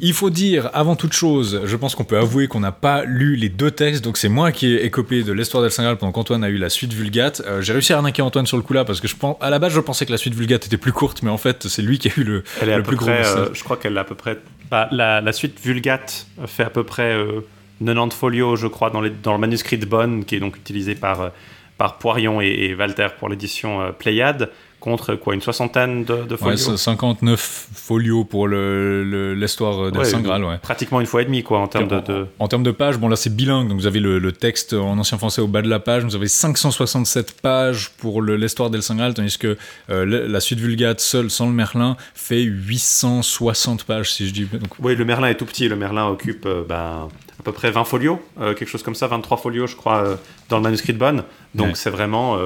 Il 0.00 0.12
faut 0.12 0.30
dire, 0.30 0.70
avant 0.74 0.94
toute 0.96 1.12
chose, 1.12 1.62
je 1.64 1.76
pense 1.76 1.94
qu'on 1.94 2.04
peut 2.04 2.18
avouer 2.18 2.46
qu'on 2.46 2.60
n'a 2.60 2.72
pas 2.72 3.04
lu 3.04 3.34
les 3.36 3.48
deux 3.48 3.70
textes, 3.70 4.04
donc 4.04 4.16
c'est 4.16 4.28
moi 4.28 4.52
qui 4.52 4.66
ai 4.66 4.84
écopé 4.84 5.22
de 5.24 5.32
l'histoire 5.32 5.62
d'El 5.62 5.72
Saint-Graal 5.72 5.96
pendant 5.96 6.12
qu'Antoine 6.12 6.44
a 6.44 6.48
eu 6.48 6.56
la 6.56 6.68
suite 6.68 6.92
Vulgate. 6.92 7.42
Euh, 7.46 7.60
J'ai 7.62 7.72
réussi 7.72 7.92
à 7.92 7.96
arnaquer 7.96 8.22
Antoine 8.22 8.46
sur 8.46 8.56
le 8.56 8.62
coup 8.62 8.72
là, 8.74 8.84
parce 8.84 9.00
que 9.00 9.08
je 9.08 9.16
pense, 9.16 9.36
à 9.40 9.50
la 9.50 9.58
base 9.58 9.72
je 9.72 9.80
pensais 9.80 10.06
que 10.06 10.12
la 10.12 10.18
suite 10.18 10.34
Vulgate 10.34 10.66
était 10.66 10.76
plus 10.76 10.92
courte, 10.92 11.22
mais 11.22 11.30
en 11.30 11.38
fait 11.38 11.66
c'est 11.68 11.82
lui 11.82 11.98
qui 11.98 12.08
a 12.08 12.12
eu 12.16 12.22
le, 12.24 12.44
Elle 12.62 12.68
est 12.68 12.72
à 12.74 12.76
le 12.76 12.82
peu 12.82 12.88
plus 12.90 12.96
gros 12.96 13.06
près, 13.06 13.26
euh, 13.26 13.48
je 13.52 13.64
crois 13.64 13.76
qu'elle 13.76 13.96
est 13.96 14.00
à 14.00 14.04
peu 14.04 14.14
près. 14.14 14.38
bah, 14.70 14.88
la, 14.92 15.20
la 15.20 15.32
suite 15.32 15.58
Vulgate 15.62 16.26
fait 16.46 16.62
à 16.64 16.70
peu 16.70 16.84
près 16.84 17.12
euh, 17.14 17.40
90 17.84 18.14
folios, 18.16 18.56
je 18.56 18.66
crois, 18.66 18.90
dans, 18.90 19.00
les- 19.00 19.10
dans 19.10 19.32
le 19.32 19.38
manuscrit 19.38 19.78
de 19.78 19.86
Bonn, 19.86 20.24
qui 20.24 20.36
est 20.36 20.40
donc 20.40 20.56
utilisé 20.56 20.94
par, 20.94 21.20
euh, 21.20 21.28
par 21.76 21.98
Poirion 21.98 22.40
et, 22.40 22.46
et 22.46 22.74
Walter 22.74 23.08
pour 23.18 23.28
l'édition 23.28 23.80
euh, 23.82 23.90
Pléiade, 23.92 24.50
contre 24.80 25.14
quoi, 25.16 25.34
une 25.34 25.40
soixantaine 25.40 26.04
de, 26.04 26.22
de 26.24 26.34
Ouais, 26.34 26.56
folios. 26.56 26.76
59 26.76 27.68
folios 27.74 28.24
pour 28.24 28.46
le- 28.46 29.02
le- 29.04 29.34
l'histoire 29.34 29.90
d'El 29.90 30.00
Ouais, 30.00 30.04
Saint-Graal, 30.06 30.44
ouais. 30.44 30.58
Pratiquement 30.58 31.00
une 31.00 31.06
fois 31.06 31.22
et 31.22 31.24
demie, 31.24 31.42
quoi, 31.42 31.58
en 31.58 31.66
termes 31.68 31.88
de. 31.88 32.00
de- 32.00 32.26
En 32.38 32.46
termes 32.48 32.62
de 32.62 32.70
pages, 32.70 32.96
bon 32.98 33.08
là 33.08 33.16
c'est 33.16 33.34
bilingue, 33.34 33.68
donc 33.68 33.78
vous 33.80 33.86
avez 33.86 34.00
le, 34.00 34.18
le 34.18 34.32
texte 34.32 34.74
en 34.74 34.96
ancien 34.98 35.18
français 35.18 35.40
au 35.40 35.48
bas 35.48 35.62
de 35.62 35.68
la 35.68 35.80
page, 35.80 36.04
vous 36.04 36.14
avez 36.14 36.28
567 36.28 37.40
pages 37.40 37.90
pour 37.98 38.22
le- 38.22 38.36
l'histoire 38.36 38.70
d'El 38.70 38.82
Saint-Graal, 38.82 39.14
tandis 39.14 39.36
que 39.36 39.56
euh, 39.90 40.04
le- 40.04 40.26
la 40.26 40.40
suite 40.40 40.60
Vulgate 40.60 41.00
seule, 41.00 41.28
sans 41.30 41.46
le 41.46 41.52
Merlin, 41.52 41.96
fait 42.14 42.42
860 42.42 43.84
pages, 43.84 44.12
si 44.12 44.28
je 44.28 44.32
dis... 44.32 44.44
Donc, 44.44 44.70
Oui, 44.80 44.94
le 44.94 45.04
Merlin 45.04 45.28
est 45.28 45.34
tout 45.36 45.46
petit. 45.46 45.68
Le 45.68 45.76
Merlin 45.76 46.06
occupe 46.06 46.46
euh, 46.46 46.62
ben, 46.68 47.08
à 47.38 47.42
peu 47.42 47.52
près 47.52 47.70
20 47.70 47.84
folios, 47.84 48.20
euh, 48.40 48.54
quelque 48.54 48.68
chose 48.68 48.82
comme 48.82 48.94
ça, 48.94 49.06
23 49.06 49.36
folios, 49.38 49.66
je 49.66 49.76
crois, 49.76 50.18
dans 50.48 50.56
le 50.56 50.62
manuscrit 50.62 50.92
de 50.92 50.98
Bonn. 50.98 51.22
Donc 51.54 51.68
Ouais. 51.68 51.72
c'est 51.74 51.90
vraiment 51.90 52.36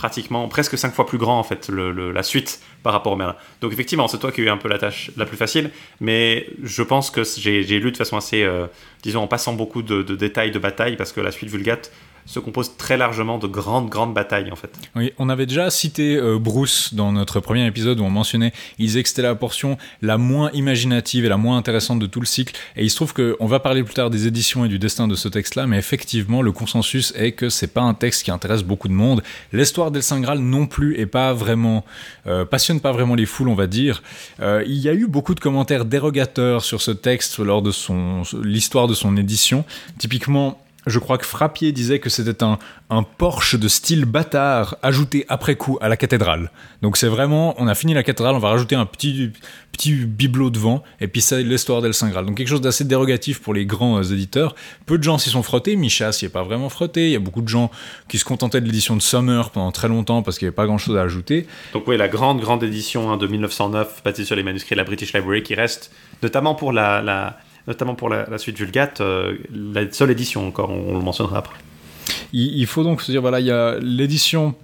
pratiquement 0.00 0.48
presque 0.48 0.78
5 0.78 0.94
fois 0.94 1.04
plus 1.06 1.18
grand, 1.18 1.38
en 1.38 1.42
fait, 1.42 1.68
le- 1.68 2.10
la 2.10 2.22
suite 2.22 2.60
par 2.82 2.94
rapport 2.94 3.12
au 3.12 3.16
Merlin. 3.16 3.36
Donc 3.60 3.70
effectivement, 3.74 4.08
c'est 4.08 4.16
toi 4.18 4.32
qui 4.32 4.40
as 4.40 4.44
eu 4.44 4.48
un 4.48 4.56
peu 4.56 4.68
la 4.70 4.78
tâche 4.78 5.10
la 5.18 5.26
plus 5.26 5.36
facile, 5.36 5.70
mais 6.00 6.46
je 6.62 6.82
pense 6.82 7.10
que 7.10 7.22
j'ai 7.22 7.62
j'ai 7.62 7.78
lu 7.78 7.92
de 7.92 7.96
façon 7.98 8.16
assez, 8.16 8.42
euh, 8.42 8.66
disons, 9.02 9.20
en 9.22 9.26
passant 9.26 9.52
beaucoup 9.52 9.82
de, 9.82 10.02
de 10.02 10.14
détails 10.16 10.52
de 10.52 10.58
bataille, 10.58 10.96
parce 10.96 11.12
que 11.12 11.20
la 11.20 11.30
suite 11.30 11.50
Vulgate 11.50 11.92
se 12.26 12.38
compose 12.38 12.76
très 12.76 12.96
largement 12.96 13.38
de 13.38 13.46
grandes, 13.46 13.88
grandes 13.88 14.14
batailles, 14.14 14.50
en 14.52 14.56
fait. 14.56 14.70
Oui, 14.94 15.12
on 15.18 15.28
avait 15.28 15.46
déjà 15.46 15.70
cité 15.70 16.16
euh, 16.16 16.38
Bruce 16.38 16.94
dans 16.94 17.12
notre 17.12 17.40
premier 17.40 17.66
épisode 17.66 18.00
où 18.00 18.04
on 18.04 18.10
mentionnait, 18.10 18.52
il 18.78 18.86
disait 18.86 19.02
que 19.02 19.08
c'était 19.08 19.22
la 19.22 19.34
portion 19.34 19.78
la 20.02 20.18
moins 20.18 20.50
imaginative 20.52 21.24
et 21.24 21.28
la 21.28 21.36
moins 21.36 21.56
intéressante 21.56 21.98
de 21.98 22.06
tout 22.06 22.20
le 22.20 22.26
cycle. 22.26 22.54
Et 22.76 22.84
il 22.84 22.90
se 22.90 22.96
trouve 22.96 23.14
qu'on 23.14 23.46
va 23.46 23.60
parler 23.60 23.82
plus 23.82 23.94
tard 23.94 24.10
des 24.10 24.26
éditions 24.26 24.64
et 24.64 24.68
du 24.68 24.78
destin 24.78 25.08
de 25.08 25.14
ce 25.14 25.28
texte-là, 25.28 25.66
mais 25.66 25.78
effectivement, 25.78 26.42
le 26.42 26.52
consensus 26.52 27.12
est 27.16 27.32
que 27.32 27.48
c'est 27.48 27.72
pas 27.72 27.82
un 27.82 27.94
texte 27.94 28.24
qui 28.24 28.30
intéresse 28.30 28.62
beaucoup 28.62 28.88
de 28.88 28.92
monde. 28.92 29.22
L'histoire 29.52 29.90
d'El 29.90 30.02
Saint 30.02 30.20
non 30.20 30.66
plus 30.66 30.98
est 30.98 31.06
pas 31.06 31.32
vraiment, 31.32 31.84
euh, 32.26 32.44
passionne 32.44 32.80
pas 32.80 32.92
vraiment 32.92 33.14
les 33.14 33.26
foules, 33.26 33.48
on 33.48 33.54
va 33.54 33.66
dire. 33.66 34.02
Euh, 34.40 34.62
il 34.66 34.78
y 34.78 34.88
a 34.88 34.94
eu 34.94 35.06
beaucoup 35.06 35.34
de 35.34 35.40
commentaires 35.40 35.84
dérogateurs 35.84 36.64
sur 36.64 36.80
ce 36.80 36.90
texte 36.90 37.38
lors 37.38 37.62
de 37.62 37.70
son, 37.70 38.22
l'histoire 38.42 38.86
de 38.86 38.94
son 38.94 39.16
édition. 39.16 39.64
Typiquement, 39.98 40.60
je 40.86 40.98
crois 40.98 41.18
que 41.18 41.26
Frappier 41.26 41.72
disait 41.72 41.98
que 41.98 42.08
c'était 42.08 42.42
un, 42.42 42.58
un 42.88 43.02
Porsche 43.02 43.56
de 43.56 43.68
style 43.68 44.06
bâtard 44.06 44.76
ajouté 44.82 45.26
après 45.28 45.54
coup 45.56 45.76
à 45.80 45.88
la 45.88 45.96
cathédrale. 45.96 46.50
Donc 46.82 46.96
c'est 46.96 47.06
vraiment, 47.08 47.54
on 47.58 47.68
a 47.68 47.74
fini 47.74 47.92
la 47.94 48.02
cathédrale, 48.02 48.34
on 48.34 48.38
va 48.38 48.48
rajouter 48.48 48.76
un 48.76 48.86
petit, 48.86 49.30
petit 49.72 49.92
bibelot 49.94 50.48
devant, 50.50 50.82
et 51.00 51.06
puis 51.06 51.20
c'est 51.20 51.42
l'histoire 51.42 51.82
d'El 51.82 51.92
Saint 51.92 52.08
Graal. 52.08 52.24
Donc 52.24 52.36
quelque 52.38 52.48
chose 52.48 52.62
d'assez 52.62 52.84
dérogatif 52.84 53.40
pour 53.42 53.52
les 53.52 53.66
grands 53.66 53.98
euh, 53.98 54.02
éditeurs. 54.02 54.54
Peu 54.86 54.96
de 54.96 55.02
gens 55.02 55.18
s'y 55.18 55.28
sont 55.30 55.42
frottés, 55.42 55.76
Micha 55.76 56.12
s'y 56.12 56.24
est 56.24 56.28
pas 56.30 56.42
vraiment 56.42 56.70
frotté, 56.70 57.06
il 57.08 57.12
y 57.12 57.16
a 57.16 57.20
beaucoup 57.20 57.42
de 57.42 57.48
gens 57.48 57.70
qui 58.08 58.16
se 58.18 58.24
contentaient 58.24 58.60
de 58.62 58.66
l'édition 58.66 58.96
de 58.96 59.02
Summer 59.02 59.50
pendant 59.50 59.72
très 59.72 59.88
longtemps 59.88 60.22
parce 60.22 60.38
qu'il 60.38 60.46
n'y 60.46 60.48
avait 60.48 60.56
pas 60.56 60.66
grand 60.66 60.78
chose 60.78 60.96
à 60.96 61.02
ajouter. 61.02 61.46
Donc 61.74 61.86
oui, 61.88 61.96
la 61.98 62.08
grande, 62.08 62.40
grande 62.40 62.62
édition 62.62 63.10
hein, 63.12 63.18
de 63.18 63.26
1909, 63.26 64.02
bâtie 64.02 64.24
sur 64.24 64.34
les 64.34 64.42
manuscrits 64.42 64.74
de 64.76 64.80
la 64.80 64.84
British 64.84 65.12
Library, 65.12 65.42
qui 65.42 65.54
reste, 65.54 65.90
notamment 66.22 66.54
pour 66.54 66.72
la, 66.72 67.02
la- 67.02 67.38
notamment 67.66 67.94
pour 67.94 68.08
la, 68.08 68.38
suite 68.38 68.58
Vulgate, 68.58 69.00
euh, 69.00 69.36
la 69.52 69.90
seule 69.92 70.10
édition 70.10 70.46
encore, 70.46 70.70
on, 70.70 70.90
on 70.90 70.98
le 70.98 71.04
mentionnera 71.04 71.38
après. 71.38 71.56
Il, 72.32 72.58
il 72.58 72.66
faut 72.66 72.82
donc 72.82 73.02
se 73.02 73.10
dire, 73.10 73.20
voilà, 73.20 73.40
il 73.40 73.46
y 73.46 73.50
a 73.50 73.78
l'édition 73.80 74.54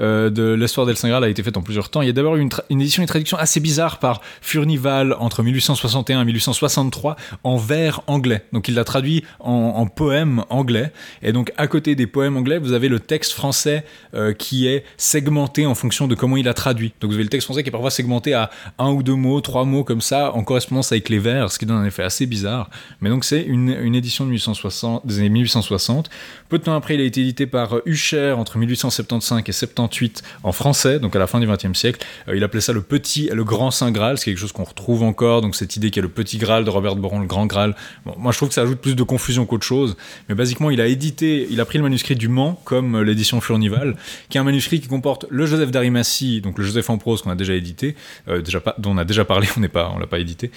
euh, 0.00 0.30
de 0.30 0.54
l'histoire 0.54 0.86
d'El 0.86 0.96
Saint 0.96 1.08
Graal 1.08 1.24
a 1.24 1.28
été 1.28 1.42
faite 1.42 1.56
en 1.56 1.62
plusieurs 1.62 1.88
temps. 1.88 2.02
Il 2.02 2.06
y 2.06 2.10
a 2.10 2.12
d'abord 2.12 2.36
eu 2.36 2.40
une, 2.70 2.80
édition, 2.80 3.02
une 3.02 3.08
traduction 3.08 3.36
assez 3.36 3.60
bizarre 3.60 3.98
par 3.98 4.20
Furnival 4.40 5.16
entre 5.18 5.42
1861 5.42 6.22
et 6.22 6.24
1863 6.24 7.16
en 7.44 7.56
vers 7.56 8.02
anglais. 8.06 8.44
Donc 8.52 8.68
il 8.68 8.74
l'a 8.74 8.84
traduit 8.84 9.24
en, 9.40 9.52
en 9.52 9.86
poème 9.86 10.44
anglais. 10.50 10.92
Et 11.22 11.32
donc 11.32 11.52
à 11.56 11.66
côté 11.66 11.94
des 11.94 12.06
poèmes 12.06 12.36
anglais, 12.36 12.58
vous 12.58 12.72
avez 12.72 12.88
le 12.88 13.00
texte 13.00 13.32
français 13.32 13.84
euh, 14.14 14.32
qui 14.32 14.66
est 14.66 14.84
segmenté 14.96 15.66
en 15.66 15.74
fonction 15.74 16.08
de 16.08 16.14
comment 16.14 16.36
il 16.36 16.48
a 16.48 16.54
traduit. 16.54 16.92
Donc 17.00 17.10
vous 17.10 17.16
avez 17.16 17.24
le 17.24 17.30
texte 17.30 17.46
français 17.46 17.62
qui 17.62 17.68
est 17.68 17.72
parfois 17.72 17.90
segmenté 17.90 18.34
à 18.34 18.50
un 18.78 18.90
ou 18.90 19.02
deux 19.02 19.14
mots, 19.14 19.40
trois 19.40 19.64
mots 19.64 19.84
comme 19.84 20.00
ça, 20.00 20.32
en 20.34 20.42
correspondance 20.42 20.92
avec 20.92 21.08
les 21.08 21.18
vers, 21.18 21.50
ce 21.50 21.58
qui 21.58 21.66
donne 21.66 21.78
un 21.78 21.84
effet 21.84 22.02
assez 22.02 22.26
bizarre. 22.26 22.70
Mais 23.00 23.10
donc 23.10 23.24
c'est 23.24 23.42
une, 23.42 23.94
édition 23.94 24.24
de 24.24 24.30
1860, 24.30 25.06
des 25.06 25.18
années 25.18 25.28
1860. 25.28 26.10
Peu 26.48 26.58
de 26.58 26.64
temps 26.64 26.74
après, 26.74 26.94
il 26.94 27.00
a 27.00 27.04
été 27.04 27.20
édité 27.20 27.46
par 27.46 27.76
euh, 27.76 27.82
Hucher 27.86 28.32
entre 28.32 28.58
1875 28.58 29.42
et 29.46 29.52
78 29.86 30.22
en 30.42 30.52
français, 30.52 30.98
donc 30.98 31.14
à 31.16 31.18
la 31.18 31.26
fin 31.26 31.40
du 31.40 31.46
XXe 31.46 31.78
siècle. 31.78 32.04
Euh, 32.28 32.36
il 32.36 32.44
appelait 32.44 32.60
ça 32.60 32.72
le 32.72 32.82
petit 32.82 33.28
et 33.28 33.34
le 33.34 33.44
grand 33.44 33.70
Saint 33.70 33.90
Graal, 33.90 34.18
c'est 34.18 34.26
quelque 34.26 34.38
chose 34.38 34.52
qu'on 34.52 34.64
retrouve 34.64 35.02
encore. 35.02 35.40
Donc 35.40 35.56
cette 35.56 35.76
idée 35.76 35.90
qu'il 35.90 36.02
y 36.02 36.04
a 36.04 36.08
le 36.08 36.12
petit 36.12 36.38
Graal 36.38 36.64
de 36.64 36.70
Robert 36.70 36.96
Boron, 36.96 37.20
le 37.20 37.26
grand 37.26 37.46
Graal. 37.46 37.76
Bon, 38.04 38.14
moi, 38.18 38.32
je 38.32 38.38
trouve 38.38 38.48
que 38.48 38.54
ça 38.54 38.62
ajoute 38.62 38.80
plus 38.80 38.96
de 38.96 39.02
confusion 39.02 39.46
qu'autre 39.46 39.66
chose. 39.66 39.96
Mais 40.28 40.34
basiquement, 40.34 40.70
il 40.70 40.80
a 40.80 40.86
édité, 40.86 41.46
il 41.50 41.60
a 41.60 41.64
pris 41.64 41.78
le 41.78 41.84
manuscrit 41.84 42.16
du 42.16 42.28
Mans, 42.28 42.60
comme 42.64 42.96
euh, 42.96 43.02
l'édition 43.02 43.40
Furnival, 43.40 43.96
qui 44.28 44.38
est 44.38 44.40
un 44.40 44.44
manuscrit 44.44 44.80
qui 44.80 44.88
comporte 44.88 45.26
le 45.30 45.46
Joseph 45.46 45.70
d'Arimathie, 45.70 46.40
donc 46.40 46.58
le 46.58 46.64
Joseph 46.64 46.90
en 46.90 46.98
prose 46.98 47.22
qu'on 47.22 47.30
a 47.30 47.36
déjà 47.36 47.54
édité, 47.54 47.96
euh, 48.28 48.42
déjà 48.42 48.60
pas, 48.60 48.74
dont 48.78 48.90
on 48.90 48.98
a 48.98 49.04
déjà 49.04 49.24
parlé, 49.24 49.48
on 49.56 49.60
n'est 49.60 49.68
pas, 49.68 49.90
on 49.94 49.98
l'a 49.98 50.06
pas 50.06 50.18
édité. 50.18 50.50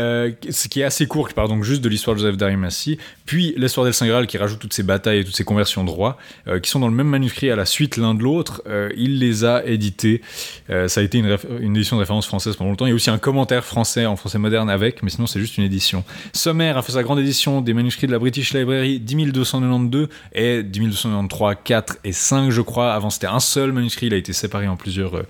Euh, 0.00 0.30
ce 0.48 0.68
qui 0.68 0.80
est 0.80 0.84
assez 0.84 1.06
court, 1.08 1.28
qui 1.28 1.34
part 1.34 1.48
donc 1.48 1.64
juste 1.64 1.82
de 1.82 1.88
l'histoire 1.88 2.14
de 2.14 2.20
Joseph 2.20 2.36
d'Arimathie, 2.36 2.98
puis 3.26 3.52
l'histoire 3.56 3.84
d'El 3.84 3.94
Saint 3.94 4.26
qui 4.26 4.38
rajoute 4.38 4.60
toutes 4.60 4.72
ces 4.72 4.84
batailles 4.84 5.18
et 5.18 5.24
toutes 5.24 5.34
ces 5.34 5.44
conversions 5.44 5.82
de 5.82 5.90
rois, 5.90 6.18
euh, 6.46 6.60
qui 6.60 6.70
sont 6.70 6.78
dans 6.78 6.86
le 6.86 6.94
même 6.94 7.08
manuscrit 7.08 7.50
à 7.50 7.56
la 7.56 7.66
suite 7.66 7.96
l'un 7.96 8.14
de 8.14 8.22
l'autre. 8.22 8.62
Euh, 8.68 8.90
il 8.96 9.18
les 9.18 9.44
a 9.44 9.64
édités. 9.66 10.22
Ça 10.68 11.00
a 11.00 11.02
été 11.02 11.18
une, 11.18 11.36
une 11.60 11.76
édition 11.76 11.96
de 11.96 12.00
référence 12.00 12.26
française 12.26 12.54
pendant 12.54 12.70
longtemps. 12.70 12.86
Il 12.86 12.90
y 12.90 12.92
a 12.92 12.94
aussi 12.94 13.10
un 13.10 13.18
commentaire 13.18 13.64
français 13.64 14.06
en 14.06 14.16
français 14.16 14.38
moderne 14.38 14.70
avec, 14.70 15.02
mais 15.02 15.10
sinon 15.10 15.26
c'est 15.26 15.40
juste 15.40 15.58
une 15.58 15.64
édition. 15.64 16.04
Sommer 16.32 16.68
a 16.68 16.82
fait 16.82 16.92
sa 16.92 17.02
grande 17.02 17.18
édition 17.18 17.60
des 17.60 17.74
manuscrits 17.74 18.06
de 18.06 18.12
la 18.12 18.18
British 18.18 18.54
Library 18.54 19.00
10292 19.00 20.08
et 20.32 20.62
10293, 20.62 21.56
4 21.64 21.98
et 22.04 22.12
5 22.12 22.50
je 22.50 22.60
crois. 22.60 22.92
Avant 22.92 23.10
c'était 23.10 23.26
un 23.26 23.40
seul 23.40 23.72
manuscrit, 23.72 24.06
il 24.06 24.14
a 24.14 24.16
été 24.16 24.32
séparé 24.32 24.68
en 24.68 24.76
plusieurs 24.76 25.22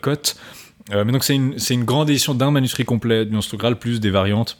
cotes. 0.00 0.36
Euh, 0.90 1.04
mais 1.04 1.12
donc 1.12 1.24
c'est 1.24 1.34
une, 1.34 1.84
grande 1.84 2.10
édition 2.10 2.34
d'un 2.34 2.50
manuscrit 2.50 2.84
complet 2.84 3.24
du 3.24 3.32
Monstre 3.32 3.56
Graal 3.56 3.78
plus 3.78 4.00
des 4.00 4.10
variantes 4.10 4.58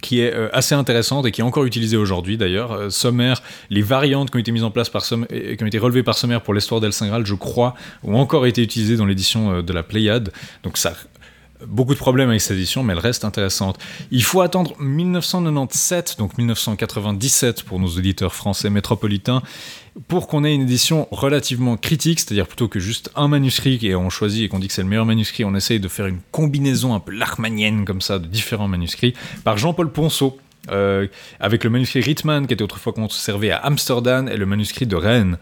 qui 0.00 0.20
est 0.20 0.32
euh, 0.34 0.48
assez 0.52 0.74
intéressante 0.74 1.26
et 1.26 1.30
qui 1.30 1.40
est 1.40 1.44
encore 1.44 1.64
utilisée 1.64 1.96
aujourd'hui 1.96 2.36
d'ailleurs. 2.36 2.72
Euh, 2.72 2.90
Sommer, 2.90 3.34
les 3.68 3.82
variantes 3.82 4.30
qui 4.30 4.36
ont 4.36 4.40
été 4.40 4.52
mises 4.52 4.64
en 4.64 4.70
place 4.70 4.88
par 4.88 5.04
et 5.30 5.56
qui 5.56 5.64
ont 5.64 5.66
été 5.66 5.78
relevées 5.78 6.02
par 6.02 6.16
Sommer 6.16 6.38
pour 6.42 6.54
l'histoire 6.54 6.80
d'El 6.80 6.90
Graal, 6.90 7.26
je 7.26 7.34
crois, 7.34 7.74
ont 8.02 8.16
encore 8.16 8.46
été 8.46 8.62
utilisées 8.62 8.96
dans 8.96 9.06
l'édition 9.06 9.52
euh, 9.52 9.62
de 9.62 9.72
la 9.72 9.82
Pléiade. 9.82 10.32
Donc 10.62 10.76
ça 10.76 10.94
beaucoup 11.66 11.94
de 11.94 11.98
problèmes 11.98 12.28
avec 12.28 12.40
cette 12.40 12.56
édition, 12.56 12.82
mais 12.82 12.92
elle 12.92 12.98
reste 12.98 13.24
intéressante. 13.24 13.78
Il 14.10 14.22
faut 14.22 14.40
attendre 14.40 14.74
1997, 14.78 16.16
donc 16.18 16.36
1997 16.38 17.62
pour 17.62 17.78
nos 17.78 17.88
auditeurs 17.88 18.34
français 18.34 18.70
métropolitains, 18.70 19.42
pour 20.08 20.28
qu'on 20.28 20.44
ait 20.44 20.54
une 20.54 20.62
édition 20.62 21.08
relativement 21.10 21.76
critique, 21.76 22.20
c'est-à-dire 22.20 22.46
plutôt 22.46 22.68
que 22.68 22.80
juste 22.80 23.10
un 23.16 23.28
manuscrit 23.28 23.78
et 23.82 23.94
on 23.94 24.10
choisit 24.10 24.44
et 24.44 24.48
qu'on 24.48 24.58
dit 24.58 24.68
que 24.68 24.72
c'est 24.72 24.82
le 24.82 24.88
meilleur 24.88 25.06
manuscrit, 25.06 25.44
on 25.44 25.54
essaye 25.54 25.80
de 25.80 25.88
faire 25.88 26.06
une 26.06 26.20
combinaison 26.30 26.94
un 26.94 27.00
peu 27.00 27.12
larmanienne 27.12 27.84
comme 27.84 28.00
ça 28.00 28.18
de 28.18 28.26
différents 28.26 28.68
manuscrits, 28.68 29.14
par 29.44 29.58
Jean-Paul 29.58 29.90
Ponceau. 29.90 30.38
euh, 30.70 31.06
avec 31.40 31.64
le 31.64 31.70
manuscrit 31.70 32.02
Rittmann 32.02 32.46
qui 32.46 32.52
était 32.52 32.62
autrefois 32.62 32.92
conservé 32.92 33.50
à 33.50 33.56
Amsterdam 33.56 34.28
et 34.28 34.36
le 34.36 34.44
manuscrit 34.44 34.86
de 34.86 34.94
Rennes. 34.94 35.38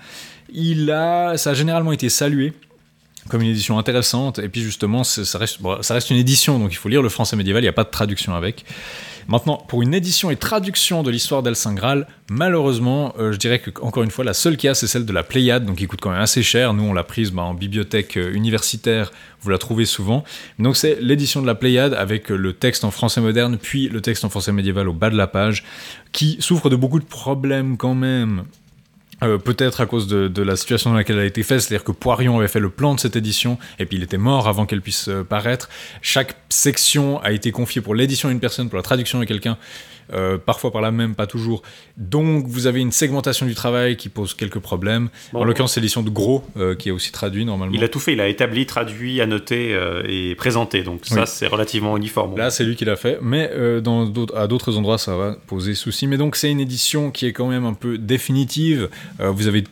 Il 0.52 0.90
a, 0.92 1.36
ça 1.36 1.50
a 1.50 1.54
généralement 1.54 1.90
été 1.90 2.08
salué 2.08 2.52
comme 3.28 3.42
une 3.42 3.50
édition 3.50 3.78
intéressante. 3.78 4.38
Et 4.38 4.48
puis 4.48 4.62
justement, 4.62 5.04
ça 5.04 5.38
reste, 5.38 6.10
une 6.10 6.16
édition, 6.16 6.58
donc 6.58 6.72
il 6.72 6.76
faut 6.76 6.88
lire 6.88 7.02
le 7.02 7.08
français 7.08 7.36
médiéval, 7.36 7.62
il 7.62 7.66
n'y 7.66 7.70
a 7.70 7.72
pas 7.72 7.84
de 7.84 7.90
traduction 7.90 8.34
avec. 8.34 8.64
Maintenant, 9.28 9.62
pour 9.68 9.82
une 9.82 9.92
édition 9.92 10.30
et 10.30 10.36
traduction 10.36 11.02
de 11.02 11.10
l'histoire 11.10 11.42
d'El 11.42 11.54
Saint 11.54 11.74
malheureusement, 12.30 13.14
euh, 13.18 13.32
je 13.32 13.36
dirais 13.36 13.58
que 13.58 13.70
encore 13.82 14.02
une 14.02 14.10
fois, 14.10 14.24
la 14.24 14.32
seule 14.32 14.56
qu'il 14.56 14.68
y 14.68 14.70
a, 14.70 14.74
c'est 14.74 14.86
celle 14.86 15.04
de 15.04 15.12
la 15.12 15.22
Pléiade, 15.22 15.66
donc 15.66 15.76
qui 15.76 15.86
coûte 15.86 16.00
quand 16.00 16.10
même 16.10 16.20
assez 16.20 16.42
cher. 16.42 16.72
Nous, 16.72 16.82
on 16.82 16.94
l'a 16.94 17.04
prise 17.04 17.30
bah, 17.30 17.42
en 17.42 17.52
bibliothèque 17.52 18.16
euh, 18.16 18.32
universitaire, 18.32 19.12
vous 19.42 19.50
la 19.50 19.58
trouvez 19.58 19.84
souvent. 19.84 20.24
Donc 20.58 20.78
c'est 20.78 20.98
l'édition 21.02 21.42
de 21.42 21.46
la 21.46 21.54
Pléiade 21.54 21.92
avec 21.92 22.32
euh, 22.32 22.36
le 22.36 22.54
texte 22.54 22.84
en 22.84 22.90
français 22.90 23.20
moderne, 23.20 23.58
puis 23.60 23.90
le 23.90 24.00
texte 24.00 24.24
en 24.24 24.30
français 24.30 24.52
médiéval 24.52 24.88
au 24.88 24.94
bas 24.94 25.10
de 25.10 25.16
la 25.16 25.26
page, 25.26 25.62
qui 26.12 26.38
souffre 26.40 26.70
de 26.70 26.76
beaucoup 26.76 26.98
de 26.98 27.04
problèmes 27.04 27.76
quand 27.76 27.94
même. 27.94 28.44
Euh, 29.22 29.38
peut-être 29.38 29.80
à 29.80 29.86
cause 29.86 30.06
de, 30.06 30.42
la 30.42 30.54
situation 30.54 30.90
dans 30.90 30.96
laquelle 30.96 31.16
elle 31.16 31.22
a 31.22 31.26
été 31.26 31.42
faite, 31.42 31.60
c'est-à-dire 31.60 31.84
que 31.84 31.90
Poirion 31.90 32.38
avait 32.38 32.48
fait 32.48 32.60
le 32.60 32.70
plan 32.70 32.94
de 32.94 33.00
cette 33.00 33.16
édition 33.16 33.58
et 33.80 33.86
puis 33.86 33.96
il 33.96 34.02
était 34.04 34.16
mort 34.18 34.46
avant 34.46 34.64
qu'elle 34.64 34.80
puisse 34.80 35.08
euh, 35.08 35.24
paraître. 35.24 35.68
Chaque 36.02 36.36
section 36.48 37.20
a 37.22 37.32
été 37.32 37.50
confiée 37.50 37.82
pour 37.82 37.96
l'édition 37.96 38.28
à 38.28 38.32
une 38.32 38.38
personne, 38.38 38.68
pour 38.68 38.76
la 38.76 38.82
traduction 38.82 39.20
à 39.20 39.26
quelqu'un, 39.26 39.58
euh, 40.12 40.38
parfois 40.38 40.70
par 40.70 40.80
la 40.80 40.90
même, 40.90 41.14
pas 41.14 41.26
toujours. 41.26 41.62
Donc 41.96 42.46
vous 42.46 42.66
avez 42.66 42.80
une 42.80 42.92
segmentation 42.92 43.46
du 43.46 43.54
travail 43.54 43.96
qui 43.96 44.08
pose 44.08 44.34
quelques 44.34 44.58
problèmes. 44.58 45.08
Bon. 45.32 45.40
en 45.40 45.44
l'occurrence, 45.44 45.74
c'est 45.74 45.80
l'édition 45.80 46.02
de 46.02 46.10
Gros 46.10 46.44
euh, 46.56 46.74
qui 46.74 46.88
est 46.88 46.92
aussi 46.92 47.12
traduit 47.12 47.44
normalement. 47.44 47.74
Il 47.74 47.84
a 47.84 47.88
tout 47.88 47.98
fait, 48.00 48.12
il 48.12 48.20
a 48.20 48.28
établi, 48.28 48.66
traduit, 48.66 49.20
annoté 49.20 49.74
euh, 49.74 50.02
et 50.06 50.34
présenté. 50.34 50.82
Donc 50.82 51.00
ça, 51.04 51.20
Oui. 51.20 51.26
c'est 51.26 51.46
relativement 51.46 51.96
uniforme. 51.96 52.36
Là, 52.36 52.50
c'est 52.50 52.64
lui 52.64 52.76
qui 52.76 52.84
l'a 52.84 52.96
fait, 52.96 53.18
mais 53.22 53.50
dans 53.82 54.12
à 54.34 54.46
d'autres 54.46 54.76
endroits, 54.76 54.98
ça 54.98 55.16
va 55.16 55.36
poser 55.46 55.74
souci. 55.74 56.06
Mais 56.06 56.16
donc, 56.16 56.36
c'est 56.36 56.50
une 56.50 56.60
édition 56.60 57.10
qui 57.10 57.26
est 57.26 57.32
quand 57.32 57.48
même 57.48 57.64
un 57.64 57.74
peu 57.74 57.98
définitive. 57.98 58.88
Vous 59.18 59.46
avez 59.46 59.64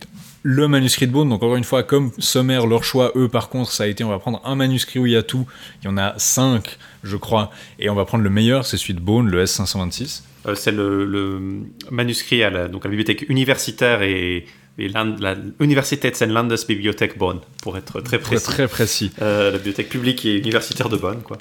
le 0.48 0.68
manuscrit 0.68 1.08
de 1.08 1.12
Beaune, 1.12 1.28
donc 1.28 1.42
encore 1.42 1.56
une 1.56 1.64
fois, 1.64 1.82
comme 1.82 2.12
Sommer, 2.18 2.60
leur 2.68 2.84
choix, 2.84 3.10
eux, 3.16 3.28
par 3.28 3.48
contre, 3.48 3.72
ça 3.72 3.82
a 3.82 3.86
été, 3.88 4.04
on 4.04 4.10
va 4.10 4.20
prendre 4.20 4.40
un 4.44 4.54
manuscrit 4.54 5.00
où 5.00 5.06
il 5.06 5.12
y 5.12 5.16
a 5.16 5.24
tout. 5.24 5.44
Il 5.82 5.86
y 5.86 5.88
en 5.88 5.96
a 5.98 6.14
cinq, 6.18 6.78
je 7.02 7.16
crois, 7.16 7.50
et 7.80 7.90
on 7.90 7.96
va 7.96 8.04
prendre 8.04 8.22
le 8.22 8.30
meilleur, 8.30 8.64
c'est 8.64 8.76
celui 8.76 8.94
de 8.94 9.00
Beaune, 9.00 9.28
le 9.28 9.42
S526. 9.44 10.22
Euh, 10.46 10.54
c'est 10.54 10.70
le, 10.70 11.04
le 11.04 11.40
manuscrit 11.90 12.44
à 12.44 12.50
la, 12.50 12.68
donc 12.68 12.84
à 12.84 12.88
la 12.88 12.90
bibliothèque 12.90 13.26
universitaire 13.28 14.02
et, 14.02 14.46
et 14.78 14.88
l'And- 14.88 15.18
la 15.20 15.34
Universitätslandesbibliothek 15.58 17.18
Bonn, 17.18 17.40
pour 17.62 17.76
être 17.76 18.00
très 18.00 18.18
Très, 18.18 18.36
précis. 18.36 18.46
très 18.46 18.68
précis. 18.68 19.10
Euh, 19.22 19.50
la 19.50 19.56
bibliothèque 19.58 19.88
publique 19.88 20.24
et 20.26 20.36
universitaire 20.38 20.88
de 20.88 20.96
Bonn, 20.96 21.22
quoi. 21.22 21.38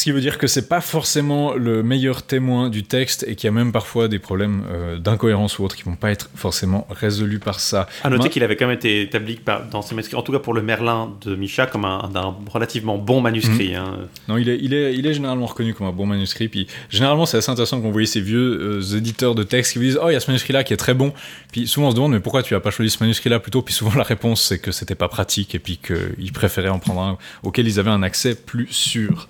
Ce 0.00 0.04
qui 0.04 0.12
veut 0.12 0.22
dire 0.22 0.38
que 0.38 0.46
c'est 0.46 0.66
pas 0.66 0.80
forcément 0.80 1.52
le 1.52 1.82
meilleur 1.82 2.22
témoin 2.22 2.70
du 2.70 2.84
texte 2.84 3.22
et 3.28 3.36
qu'il 3.36 3.48
y 3.48 3.50
a 3.50 3.52
même 3.52 3.70
parfois 3.70 4.08
des 4.08 4.18
problèmes 4.18 4.64
euh, 4.70 4.96
d'incohérence 4.96 5.58
ou 5.58 5.64
autres 5.64 5.76
qui 5.76 5.82
vont 5.82 5.94
pas 5.94 6.10
être 6.10 6.30
forcément 6.34 6.86
résolus 6.88 7.38
par 7.38 7.60
ça. 7.60 7.86
À 8.02 8.08
noter 8.08 8.22
Ma- 8.22 8.28
qu'il 8.30 8.42
avait 8.42 8.56
quand 8.56 8.66
même 8.66 8.76
été 8.78 9.02
établi 9.02 9.34
par- 9.34 9.66
dans 9.68 9.82
ses 9.82 9.94
manuscrits, 9.94 10.16
en 10.16 10.22
tout 10.22 10.32
cas 10.32 10.38
pour 10.38 10.54
le 10.54 10.62
Merlin 10.62 11.12
de 11.20 11.36
Micha, 11.36 11.66
comme 11.66 11.84
un, 11.84 12.10
un 12.14 12.34
relativement 12.50 12.96
bon 12.96 13.20
manuscrit. 13.20 13.74
hein. 13.74 13.98
Non, 14.26 14.38
il 14.38 14.48
est, 14.48 14.58
il, 14.62 14.72
est, 14.72 14.94
il 14.94 15.06
est 15.06 15.12
généralement 15.12 15.44
reconnu 15.44 15.74
comme 15.74 15.86
un 15.86 15.92
bon 15.92 16.06
manuscrit. 16.06 16.48
Puis 16.48 16.66
généralement, 16.88 17.26
c'est 17.26 17.36
assez 17.36 17.50
intéressant 17.50 17.78
vous 17.78 17.92
voyez 17.92 18.06
ces 18.06 18.22
vieux 18.22 18.80
euh, 18.80 18.96
éditeurs 18.96 19.34
de 19.34 19.42
textes 19.42 19.74
qui 19.74 19.80
vous 19.80 19.84
disent 19.84 19.98
Oh, 20.02 20.08
il 20.08 20.14
y 20.14 20.16
a 20.16 20.20
ce 20.20 20.30
manuscrit-là 20.30 20.64
qui 20.64 20.72
est 20.72 20.78
très 20.78 20.94
bon. 20.94 21.12
Puis 21.52 21.66
souvent, 21.66 21.88
on 21.88 21.90
se 21.90 21.96
demande 21.96 22.12
Mais 22.12 22.20
pourquoi 22.20 22.42
tu 22.42 22.54
as 22.54 22.60
pas 22.60 22.70
choisi 22.70 22.90
ce 22.90 23.02
manuscrit-là 23.04 23.38
plutôt? 23.38 23.60
Puis 23.60 23.74
souvent, 23.74 23.92
la 23.98 24.04
réponse, 24.04 24.40
c'est 24.40 24.60
que 24.60 24.72
c'était 24.72 24.94
pas 24.94 25.08
pratique 25.08 25.54
et 25.54 25.58
puis 25.58 25.76
qu'ils 25.78 26.32
préféraient 26.32 26.70
en 26.70 26.78
prendre 26.78 27.02
un 27.02 27.18
auquel 27.42 27.68
ils 27.68 27.78
avaient 27.78 27.90
un 27.90 28.02
accès 28.02 28.34
plus 28.34 28.68
sûr. 28.70 29.28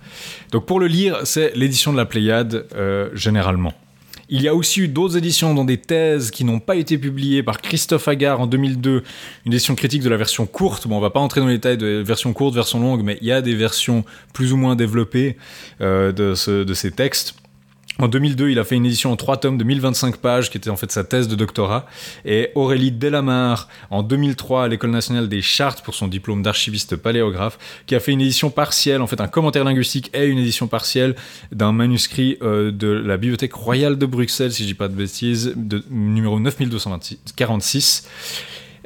Donc 0.52 0.59
pour 0.60 0.80
le 0.80 0.86
lire, 0.86 1.20
c'est 1.24 1.52
l'édition 1.56 1.92
de 1.92 1.96
la 1.96 2.04
Pléiade, 2.06 2.66
euh, 2.74 3.08
généralement. 3.14 3.72
Il 4.32 4.42
y 4.42 4.46
a 4.48 4.54
aussi 4.54 4.82
eu 4.82 4.86
d'autres 4.88 5.16
éditions 5.16 5.54
dans 5.54 5.64
des 5.64 5.76
thèses 5.76 6.30
qui 6.30 6.44
n'ont 6.44 6.60
pas 6.60 6.76
été 6.76 6.96
publiées 6.98 7.42
par 7.42 7.60
Christophe 7.60 8.06
Agar 8.06 8.40
en 8.40 8.46
2002, 8.46 9.02
une 9.44 9.52
édition 9.52 9.74
critique 9.74 10.02
de 10.04 10.08
la 10.08 10.16
version 10.16 10.46
courte. 10.46 10.86
Bon, 10.86 10.98
on 10.98 11.00
va 11.00 11.10
pas 11.10 11.18
entrer 11.18 11.40
dans 11.40 11.48
les 11.48 11.54
détails 11.54 11.78
de 11.78 12.00
version 12.06 12.32
courte, 12.32 12.54
version 12.54 12.78
longue, 12.78 13.02
mais 13.02 13.18
il 13.20 13.26
y 13.26 13.32
a 13.32 13.42
des 13.42 13.56
versions 13.56 14.04
plus 14.32 14.52
ou 14.52 14.56
moins 14.56 14.76
développées 14.76 15.36
euh, 15.80 16.12
de, 16.12 16.34
ce- 16.36 16.62
de 16.62 16.74
ces 16.74 16.92
textes. 16.92 17.34
En 18.00 18.08
2002, 18.08 18.48
il 18.48 18.58
a 18.58 18.64
fait 18.64 18.76
une 18.76 18.86
édition 18.86 19.12
en 19.12 19.16
trois 19.16 19.36
tomes 19.36 19.58
de 19.58 19.64
1025 19.64 20.16
pages, 20.16 20.50
qui 20.50 20.56
était 20.56 20.70
en 20.70 20.76
fait 20.76 20.90
sa 20.90 21.04
thèse 21.04 21.28
de 21.28 21.36
doctorat. 21.36 21.84
Et 22.24 22.48
Aurélie 22.54 22.92
Delamare, 22.92 23.68
en 23.90 24.02
2003, 24.02 24.64
à 24.64 24.68
l'École 24.68 24.90
nationale 24.90 25.28
des 25.28 25.42
chartes 25.42 25.84
pour 25.84 25.94
son 25.94 26.08
diplôme 26.08 26.42
d'archiviste 26.42 26.96
paléographe, 26.96 27.58
qui 27.86 27.94
a 27.94 28.00
fait 28.00 28.12
une 28.12 28.22
édition 28.22 28.48
partielle, 28.48 29.02
en 29.02 29.06
fait 29.06 29.20
un 29.20 29.28
commentaire 29.28 29.64
linguistique 29.64 30.10
et 30.14 30.24
une 30.24 30.38
édition 30.38 30.66
partielle 30.66 31.14
d'un 31.52 31.72
manuscrit 31.72 32.38
euh, 32.40 32.70
de 32.70 32.88
la 32.88 33.18
Bibliothèque 33.18 33.52
royale 33.52 33.98
de 33.98 34.06
Bruxelles, 34.06 34.52
si 34.52 34.62
je 34.62 34.68
dis 34.68 34.74
pas 34.74 34.88
de 34.88 34.94
bêtises, 34.94 35.52
de, 35.54 35.84
numéro 35.90 36.40
9246. 36.40 38.08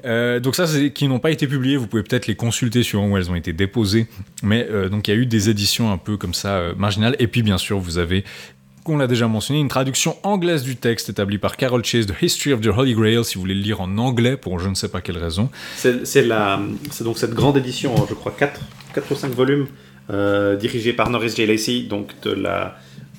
Euh, 0.07 0.41
donc 0.41 0.57
ça, 0.57 0.67
c'est 0.67 0.91
qui 0.91 1.07
n'ont 1.07 1.21
pas 1.21 1.31
été 1.31 1.47
publiés. 1.47 1.77
Vous 1.77 1.87
pouvez 1.87 2.03
peut-être 2.03 2.27
les 2.27 2.35
consulter 2.35 2.83
suivant 2.83 3.09
où 3.09 3.17
elles 3.17 3.31
ont 3.31 3.37
été 3.37 3.53
déposées. 3.53 4.09
Mais 4.43 4.67
euh, 4.69 4.89
donc 4.89 5.07
il 5.07 5.13
y 5.13 5.17
a 5.17 5.17
eu 5.17 5.25
des 5.25 5.49
éditions 5.49 5.93
un 5.93 5.99
peu 5.99 6.17
comme 6.17 6.35
ça 6.35 6.73
marginales. 6.77 7.15
Et 7.21 7.29
puis 7.29 7.43
bien 7.43 7.57
sûr, 7.57 7.79
vous 7.79 7.97
avez 7.97 8.25
qu'on 8.85 8.97
l'a 8.99 9.07
déjà 9.07 9.27
mentionné, 9.27 9.61
une 9.61 9.69
traduction 9.69 10.17
anglaise 10.23 10.63
du 10.63 10.77
texte 10.77 11.09
établie 11.09 11.39
par 11.39 11.57
Carol 11.57 11.85
Chase, 11.85 12.07
The 12.07 12.15
History 12.23 12.53
of 12.53 12.61
the 12.61 12.67
Holy 12.69 12.95
Grail, 12.95 13.25
si 13.25 13.35
vous 13.35 13.41
voulez 13.41 13.55
le 13.55 13.61
lire 13.63 13.81
en 13.81 13.97
anglais 13.99 14.37
pour 14.37 14.61
je 14.61 14.69
ne 14.69 14.75
sais 14.75 14.89
pas 14.89 15.01
quelle 15.01 15.19
raison. 15.19 15.49
C'est 15.77 17.03
donc 17.03 17.19
cette 17.19 17.33
grande 17.35 17.57
édition, 17.57 17.95
en, 17.97 18.07
je 18.07 18.15
crois 18.15 18.33
4, 18.39 18.61
ou 19.11 19.15
5 19.15 19.33
volumes, 19.33 19.67
euh, 20.11 20.55
dirigée 20.57 20.93
par 20.93 21.11
Norris 21.11 21.31
J. 21.37 21.47
Lacey, 21.47 21.81
donc 21.89 22.11
de 22.23 22.31
la, 22.31 22.77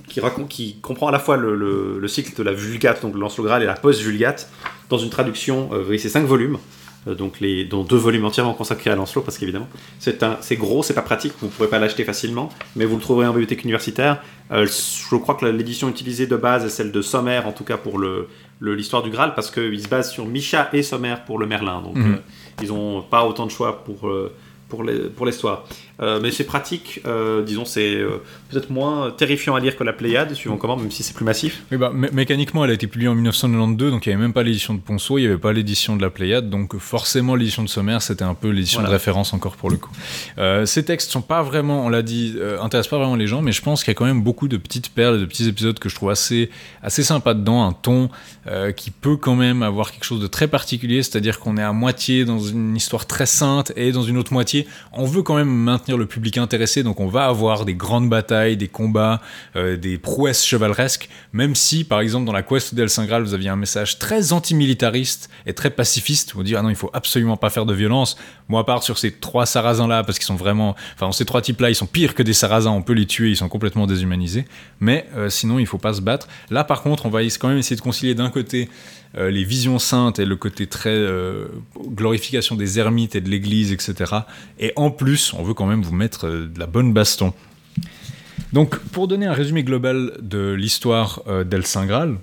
qui, 0.07 0.19
raconte, 0.19 0.47
qui 0.49 0.77
comprend 0.81 1.07
à 1.07 1.11
la 1.11 1.19
fois 1.19 1.35
le, 1.35 1.55
le- 1.55 1.97
le 1.99 2.07
cycle 2.07 2.35
de 2.37 2.43
la 2.43 2.53
Vulgate, 2.53 3.01
donc 3.01 3.13
le 3.15 3.19
Lance 3.19 3.37
le 3.37 3.43
Graal, 3.43 3.63
et 3.63 3.65
la 3.65 3.73
post-Vulgate, 3.73 4.47
dans 4.89 4.99
une 4.99 5.09
traduction, 5.09 5.69
euh, 5.73 5.97
c'est 5.97 6.09
5 6.09 6.25
volumes, 6.25 6.57
donc 7.13 7.39
les, 7.39 7.65
dont 7.65 7.83
deux 7.83 7.97
volumes 7.97 8.25
entièrement 8.25 8.53
consacrés 8.55 8.89
à 8.89 8.95
Lancelot, 8.95 9.21
parce 9.21 9.37
qu'évidemment, 9.37 9.67
c'est 9.99 10.23
un- 10.23 10.37
c'est 10.41 10.55
gros, 10.55 10.81
c'est 10.81 10.95
pas 10.95 11.03
pratique, 11.03 11.33
vous 11.39 11.47
ne 11.47 11.51
pourrez 11.51 11.67
pas 11.69 11.77
l'acheter 11.77 12.03
facilement, 12.03 12.49
mais 12.75 12.85
vous 12.85 12.95
le 12.95 13.01
trouverez 13.01 13.27
en 13.27 13.31
bibliothèque 13.31 13.63
universitaire. 13.63 14.21
Euh, 14.51 14.65
je 14.65 15.15
crois 15.17 15.35
que 15.35 15.45
l'édition 15.45 15.87
utilisée 15.89 16.25
de 16.25 16.35
base 16.35 16.65
est 16.65 16.69
celle 16.69 16.91
de 16.91 17.01
Sommer, 17.03 17.41
en 17.45 17.51
tout 17.51 17.63
cas 17.63 17.77
pour 17.77 17.99
le 17.99 18.27
le- 18.61 18.73
l'histoire 18.73 19.03
du 19.03 19.09
Graal, 19.09 19.33
parce 19.35 19.51
qu'il 19.51 19.79
se 19.81 19.89
base 19.89 20.11
sur 20.13 20.25
Micha 20.25 20.69
et 20.71 20.81
Sommer 20.81 21.15
pour 21.27 21.37
le 21.39 21.45
Merlin, 21.45 21.81
donc 21.81 21.97
Mhm. 21.97 22.13
euh, 22.13 22.17
ils 22.63 22.69
n'ont 22.69 23.01
pas 23.01 23.25
autant 23.25 23.45
de 23.45 23.51
choix 23.51 23.83
pour, 23.83 24.07
euh, 24.07 24.33
pour 24.69 24.81
les- 24.85 25.09
pour 25.09 25.25
l'histoire. 25.25 25.65
Euh, 26.01 26.19
mais 26.21 26.31
c'est 26.31 26.43
pratique, 26.43 26.99
euh, 27.05 27.41
disons, 27.43 27.63
c'est 27.63 27.95
euh, 27.95 28.21
peut-être 28.49 28.69
moins 28.69 29.11
terrifiant 29.11 29.55
à 29.55 29.59
lire 29.61 29.77
que 29.77 29.83
la 29.85 29.93
Pléiade, 29.93 30.33
suivant 30.33 30.57
comment, 30.57 30.75
même 30.75 30.91
si 30.91 31.03
c'est 31.03 31.13
plus 31.15 31.23
massif. 31.23 31.63
Oui, 31.71 31.77
bah, 31.77 31.91
mé- 31.95 32.11
mécaniquement, 32.11 32.65
elle 32.65 32.71
a 32.71 32.73
été 32.73 32.87
publiée 32.87 33.07
en 33.07 33.15
1992, 33.15 33.91
donc 33.91 34.05
il 34.05 34.09
n'y 34.09 34.13
avait 34.15 34.21
même 34.21 34.33
pas 34.33 34.43
l'édition 34.43 34.73
de 34.73 34.79
Ponceau, 34.79 35.17
il 35.17 35.21
n'y 35.21 35.27
avait 35.27 35.37
pas 35.37 35.53
l'édition 35.53 35.95
de 35.95 36.01
la 36.01 36.09
Pléiade, 36.09 36.49
donc 36.49 36.77
forcément 36.77 37.35
l'édition 37.35 37.63
de 37.63 37.69
Sommer, 37.69 37.97
c'était 38.01 38.23
un 38.25 38.33
peu 38.33 38.49
l'édition 38.49 38.79
Voilà. 38.81 38.89
de 38.89 38.93
référence 38.95 39.33
encore 39.33 39.55
pour 39.55 39.69
le 39.69 39.77
coup. 39.77 39.91
Ces 40.65 40.83
textes 40.83 41.11
sont 41.11 41.21
pas 41.21 41.41
vraiment, 41.43 41.85
on 41.85 41.89
l'a 41.89 42.01
dit, 42.01 42.35
intéressent 42.61 42.89
pas 42.89 42.97
vraiment 42.97 43.15
les 43.15 43.27
gens, 43.27 43.41
mais 43.41 43.51
je 43.53 43.61
pense 43.61 43.83
qu'il 43.83 43.91
y 43.91 43.95
a 43.95 43.97
quand 43.97 44.05
même 44.05 44.21
beaucoup 44.21 44.47
de 44.49 44.57
petites 44.57 44.89
perles, 44.89 45.19
de 45.21 45.25
petits 45.25 45.47
épisodes 45.47 45.79
que 45.79 45.87
je 45.87 45.95
trouve 45.95 46.09
assez, 46.09 46.49
assez 46.83 47.03
sympa 47.03 47.33
dedans, 47.33 47.63
un 47.65 47.71
ton 47.73 48.09
qui 48.75 48.91
peut 48.91 49.15
quand 49.15 49.35
même 49.35 49.63
avoir 49.63 49.91
quelque 49.91 50.03
chose 50.03 50.19
de 50.21 50.27
très 50.27 50.47
particulier, 50.47 51.03
c'est-à-dire 51.03 51.39
qu'on 51.39 51.55
est 51.57 51.63
à 51.63 51.71
moitié 51.73 52.25
dans 52.25 52.39
une 52.39 52.75
histoire 52.75 53.05
très 53.07 53.25
sainte 53.25 53.71
et 53.77 53.91
dans 53.91 54.03
une 54.03 54.17
autre 54.17 54.33
moitié, 54.33 54.67
on 54.91 55.05
veut 55.05 55.21
quand 55.23 55.35
même 55.35 55.49
maintenir 55.49 55.84
le 55.93 56.05
public 56.05 56.37
intéressé, 56.37 56.83
donc 56.83 56.99
on 56.99 57.07
va 57.07 57.25
avoir 57.25 57.65
des 57.65 57.75
grandes 57.75 58.09
batailles, 58.09 58.57
des 58.57 58.67
combats, 58.67 59.21
euh, 59.55 59.77
des 59.77 59.97
prouesses 59.97 60.43
chevaleresques, 60.43 61.09
même 61.33 61.55
si, 61.55 61.83
par 61.83 61.99
exemple, 61.99 62.25
dans 62.25 62.33
la 62.33 62.43
Quest 62.43 62.73
d'El 62.73 62.89
Saint 62.89 63.05
Graal, 63.05 63.23
vous 63.23 63.33
aviez 63.33 63.49
un 63.49 63.55
message 63.55 63.99
très 63.99 64.33
antimilitariste 64.33 65.29
et 65.45 65.53
très 65.53 65.69
pacifiste, 65.69 66.33
vous 66.33 66.43
dire, 66.43 66.59
ah 66.59 66.63
non, 66.63 66.69
il 66.69 66.75
faut 66.75 66.89
absolument 66.93 67.37
pas 67.37 67.49
faire 67.49 67.65
de 67.65 67.73
violence. 67.73 68.17
Moi, 68.49 68.61
à 68.61 68.63
part 68.63 68.83
sur 68.83 68.97
ces 68.97 69.11
trois 69.11 69.45
sarrasins-là, 69.45 70.03
parce 70.03 70.17
qu'ils 70.17 70.25
sont 70.25 70.35
vraiment, 70.35 70.75
enfin, 70.95 71.11
ces 71.11 71.25
trois 71.25 71.41
types-là, 71.41 71.69
ils 71.69 71.75
sont 71.75 71.85
pires 71.85 72.15
que 72.15 72.23
des 72.23 72.33
sarrasins, 72.33 72.71
on 72.71 72.81
peut 72.81 72.93
les 72.93 73.05
tuer, 73.05 73.29
ils 73.29 73.37
sont 73.37 73.49
complètement 73.49 73.85
déshumanisés, 73.85 74.45
mais 74.79 75.05
euh, 75.15 75.29
sinon, 75.29 75.59
il 75.59 75.67
faut 75.67 75.77
pas 75.77 75.93
se 75.93 76.01
battre. 76.01 76.27
Là, 76.49 76.63
par 76.63 76.81
contre, 76.81 77.05
on 77.05 77.09
va 77.09 77.21
quand 77.21 77.47
même 77.47 77.57
essayer 77.57 77.75
de 77.75 77.81
concilier 77.81 78.15
d'un 78.15 78.29
côté 78.29 78.69
euh, 79.17 79.29
les 79.29 79.43
visions 79.43 79.79
saintes 79.79 80.19
et 80.19 80.25
le 80.25 80.35
côté 80.35 80.67
très 80.67 80.89
euh, 80.89 81.47
glorification 81.77 82.55
des 82.55 82.79
ermites 82.79 83.15
et 83.15 83.21
de 83.21 83.29
l'église, 83.29 83.71
etc. 83.71 84.13
Et 84.59 84.73
en 84.75 84.91
plus, 84.91 85.33
on 85.33 85.43
veut 85.43 85.53
quand 85.53 85.65
même 85.65 85.81
vous 85.81 85.95
mettre 85.95 86.27
euh, 86.27 86.47
de 86.47 86.59
la 86.59 86.67
bonne 86.67 86.93
baston. 86.93 87.33
Donc, 88.51 88.77
pour 88.77 89.07
donner 89.07 89.25
un 89.25 89.33
résumé 89.33 89.63
global 89.63 90.13
de 90.21 90.53
l'histoire 90.53 91.23
d'El 91.45 91.65
Saint 91.65 91.85
Graal, 91.85 92.17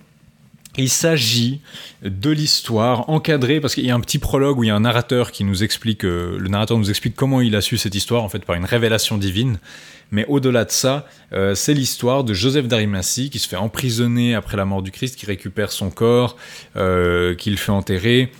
il 0.79 0.89
s'agit 0.89 1.61
de 2.03 2.31
l'histoire 2.31 3.11
encadrée 3.11 3.61
parce 3.61 3.75
qu'il 3.75 3.85
y 3.85 3.91
a 3.91 3.95
un 3.95 4.01
petit 4.01 4.19
prologue 4.19 4.59
où 4.59 4.65
il 4.65 4.69
y 4.69 4.71
a 4.71 4.77
un 4.77 4.81
narrateur 4.81 5.31
qui 5.31 5.45
nous 5.45 5.63
explique, 5.63 6.05
euh, 6.05 6.39
le 6.39 6.49
narrateur 6.49 6.79
nous 6.79 6.89
explique 6.89 7.15
comment 7.15 7.41
il 7.41 7.55
a 7.57 7.61
su 7.61 7.77
cette 7.77 7.95
histoire 7.95 8.23
en 8.23 8.29
fait 8.29 8.45
par 8.45 8.57
une 8.57 8.65
révélation 8.65 9.19
divine. 9.19 9.59
Mais 10.11 10.27
au-delà 10.29 10.65
de 10.65 10.71
ça, 10.71 11.07
euh, 11.33 11.55
c'est 11.55 11.75
l'histoire 11.75 12.23
de 12.25 12.35
Joseph 12.35 12.69
d'Arimathie 12.69 13.31
qui 13.31 13.39
se 13.39 13.49
fait 13.49 13.57
emprisonner 13.57 14.35
après 14.35 14.57
la 14.57 14.67
mort 14.67 14.83
du 14.83 14.91
Christ, 14.91 15.17
qui 15.17 15.27
récupère 15.27 15.73
son 15.73 15.91
corps, 15.91 16.37
euh, 16.77 17.35
qu'il 17.35 17.57
fait 17.59 17.73
enterrer, 17.73 18.31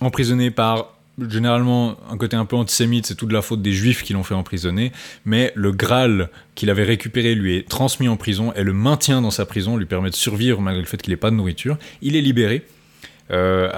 emprisonné 0.00 0.50
par 0.50 0.99
généralement 1.28 1.96
un 2.10 2.16
côté 2.16 2.36
un 2.36 2.44
peu 2.44 2.56
antisémite, 2.56 3.06
c'est 3.06 3.14
toute 3.14 3.32
la 3.32 3.42
faute 3.42 3.62
des 3.62 3.72
juifs 3.72 4.02
qui 4.02 4.12
l'ont 4.12 4.22
fait 4.22 4.34
emprisonner, 4.34 4.92
mais 5.24 5.52
le 5.54 5.72
Graal 5.72 6.30
qu'il 6.54 6.70
avait 6.70 6.84
récupéré 6.84 7.34
lui 7.34 7.56
est 7.56 7.68
transmis 7.68 8.08
en 8.08 8.16
prison 8.16 8.52
et 8.54 8.62
le 8.62 8.72
maintien 8.72 9.20
dans 9.20 9.30
sa 9.30 9.46
prison 9.46 9.76
lui 9.76 9.86
permet 9.86 10.10
de 10.10 10.14
survivre 10.14 10.60
malgré 10.60 10.80
le 10.80 10.88
fait 10.88 11.00
qu'il 11.00 11.12
n'ait 11.12 11.18
pas 11.18 11.30
de 11.30 11.36
nourriture. 11.36 11.76
Il 12.02 12.16
est 12.16 12.20
libéré 12.20 12.64
euh, 13.30 13.68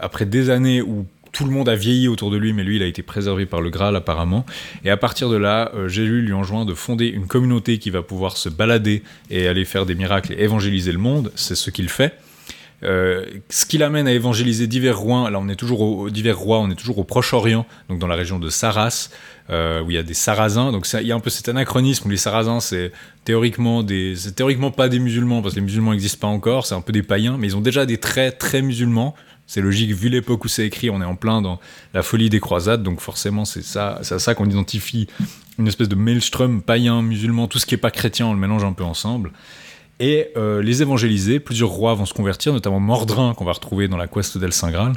après 0.00 0.26
des 0.26 0.50
années 0.50 0.82
où 0.82 1.06
tout 1.32 1.44
le 1.44 1.50
monde 1.50 1.68
a 1.68 1.74
vieilli 1.74 2.08
autour 2.08 2.30
de 2.30 2.36
lui, 2.36 2.52
mais 2.52 2.64
lui, 2.64 2.76
il 2.76 2.82
a 2.82 2.86
été 2.86 3.02
préservé 3.02 3.46
par 3.46 3.60
le 3.60 3.70
Graal 3.70 3.94
apparemment. 3.96 4.44
Et 4.84 4.90
à 4.90 4.96
partir 4.96 5.28
de 5.28 5.36
là, 5.36 5.70
euh, 5.74 5.88
Jésus 5.88 6.22
lui 6.22 6.32
enjoint 6.32 6.64
de 6.64 6.74
fonder 6.74 7.06
une 7.06 7.26
communauté 7.26 7.78
qui 7.78 7.90
va 7.90 8.02
pouvoir 8.02 8.36
se 8.36 8.48
balader 8.48 9.02
et 9.30 9.46
aller 9.46 9.64
faire 9.64 9.86
des 9.86 9.94
miracles 9.94 10.32
et 10.32 10.42
évangéliser 10.42 10.92
le 10.92 10.98
monde. 10.98 11.30
C'est 11.36 11.54
ce 11.54 11.70
qu'il 11.70 11.88
fait. 11.88 12.18
Euh, 12.84 13.26
ce 13.50 13.66
qui 13.66 13.76
l'amène 13.76 14.06
à 14.06 14.12
évangéliser 14.12 14.68
divers 14.68 14.98
rois, 14.98 15.30
là 15.30 15.40
on 15.40 15.48
est 15.48 15.56
toujours 15.56 15.80
au, 15.80 16.10
divers 16.10 16.38
rois, 16.38 16.60
on 16.60 16.70
est 16.70 16.76
toujours 16.76 16.98
au 16.98 17.04
Proche-Orient, 17.04 17.66
donc 17.88 17.98
dans 17.98 18.06
la 18.06 18.14
région 18.14 18.38
de 18.38 18.48
Saras, 18.50 19.10
euh, 19.50 19.82
où 19.82 19.90
il 19.90 19.94
y 19.94 19.98
a 19.98 20.04
des 20.04 20.14
Sarrasins. 20.14 20.70
Donc 20.70 20.86
ça- 20.86 21.02
il 21.02 21.08
y 21.08 21.12
a 21.12 21.16
un 21.16 21.20
peu 21.20 21.30
cet 21.30 21.48
anachronisme 21.48 22.06
où 22.06 22.10
les 22.10 22.16
Sarrasins 22.16 22.60
c'est 22.60 22.92
théoriquement 23.24 23.82
des, 23.82 24.14
c'est 24.14 24.32
théoriquement 24.36 24.70
pas 24.70 24.88
des 24.88 25.00
musulmans 25.00 25.42
parce 25.42 25.54
que 25.54 25.60
les 25.60 25.66
musulmans 25.66 25.90
n'existent 25.90 26.20
pas 26.20 26.32
encore, 26.32 26.66
c'est 26.66 26.76
un 26.76 26.80
peu 26.80 26.92
des 26.92 27.02
païens, 27.02 27.36
mais 27.36 27.48
ils 27.48 27.56
ont 27.56 27.60
déjà 27.60 27.84
des 27.84 27.98
traits 27.98 28.38
très 28.38 28.62
musulmans. 28.62 29.14
C'est 29.48 29.62
logique 29.62 29.92
vu 29.92 30.10
l'époque 30.10 30.44
où 30.44 30.48
c'est 30.48 30.66
écrit, 30.66 30.90
on 30.90 31.00
est 31.00 31.06
en 31.06 31.16
plein 31.16 31.40
dans 31.40 31.58
la 31.94 32.02
folie 32.02 32.28
des 32.28 32.38
croisades, 32.38 32.82
donc 32.82 33.00
forcément 33.00 33.44
c'est 33.46 33.64
ça, 33.64 33.98
c'est 34.02 34.14
à 34.14 34.18
ça 34.18 34.34
qu'on 34.34 34.44
identifie 34.44 35.08
une 35.58 35.66
espèce 35.66 35.88
de 35.88 35.94
maelstrom 35.96 36.62
païen, 36.62 37.02
musulman, 37.02 37.48
tout 37.48 37.58
ce 37.58 37.66
qui 37.66 37.74
est 37.74 37.78
pas 37.78 37.90
chrétien, 37.90 38.26
on 38.26 38.34
le 38.34 38.38
mélange 38.38 38.62
un 38.62 38.74
peu 38.74 38.84
ensemble 38.84 39.32
et 40.00 40.28
euh, 40.36 40.62
les 40.62 40.82
évangéliser. 40.82 41.40
Plusieurs 41.40 41.70
rois 41.70 41.94
vont 41.94 42.06
se 42.06 42.14
convertir, 42.14 42.52
notamment 42.52 42.80
Mordrin, 42.80 43.34
qu'on 43.34 43.44
va 43.44 43.52
retrouver 43.52 43.88
dans 43.88 43.96
la 43.96 44.06
quest 44.06 44.38
d'El 44.38 44.52
Saint 44.52 44.70
Graal. 44.70 44.92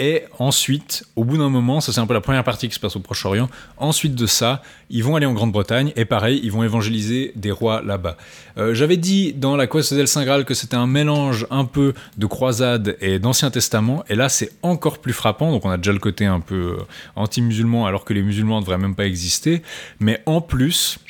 Et 0.00 0.22
ensuite, 0.38 1.04
au 1.16 1.24
bout 1.24 1.38
d'un 1.38 1.48
moment, 1.48 1.80
ça 1.80 1.92
c'est 1.92 1.98
un 1.98 2.06
peu 2.06 2.14
la 2.14 2.20
première 2.20 2.44
partie 2.44 2.68
qui 2.68 2.74
se 2.76 2.78
passe 2.78 2.94
au 2.94 3.00
Proche-Orient, 3.00 3.48
ensuite 3.78 4.14
de 4.14 4.26
ça, 4.26 4.62
ils 4.90 5.02
vont 5.02 5.16
aller 5.16 5.26
en 5.26 5.32
Grande-Bretagne, 5.32 5.92
et 5.96 6.04
pareil, 6.04 6.40
ils 6.44 6.52
vont 6.52 6.62
évangéliser 6.62 7.32
des 7.34 7.50
rois 7.50 7.82
là-bas. 7.82 8.16
Euh, 8.58 8.74
J'avais 8.74 8.96
dit 8.96 9.32
dans 9.32 9.56
la 9.56 9.66
quest 9.66 9.92
d'El 9.92 10.06
Saint 10.06 10.24
Graal 10.24 10.44
que 10.44 10.54
c'était 10.54 10.76
un 10.76 10.86
mélange 10.86 11.48
un 11.50 11.64
peu 11.64 11.94
de 12.16 12.26
croisade 12.26 12.96
et 13.00 13.18
d'Ancien 13.18 13.50
Testament, 13.50 14.04
et 14.08 14.14
là 14.14 14.28
c'est 14.28 14.52
encore 14.62 14.98
plus 14.98 15.12
frappant, 15.12 15.50
donc 15.50 15.64
on 15.64 15.70
a 15.70 15.76
déjà 15.76 15.92
le 15.92 15.98
côté 15.98 16.26
un 16.26 16.38
peu 16.38 16.76
euh, 16.78 16.82
anti-musulman, 17.16 17.84
alors 17.84 18.04
que 18.04 18.14
les 18.14 18.22
musulmans 18.22 18.58
ne 18.58 18.60
devraient 18.60 18.78
même 18.78 18.94
pas 18.94 19.06
exister, 19.06 19.62
mais 19.98 20.22
en 20.26 20.40
plus, 20.40 21.00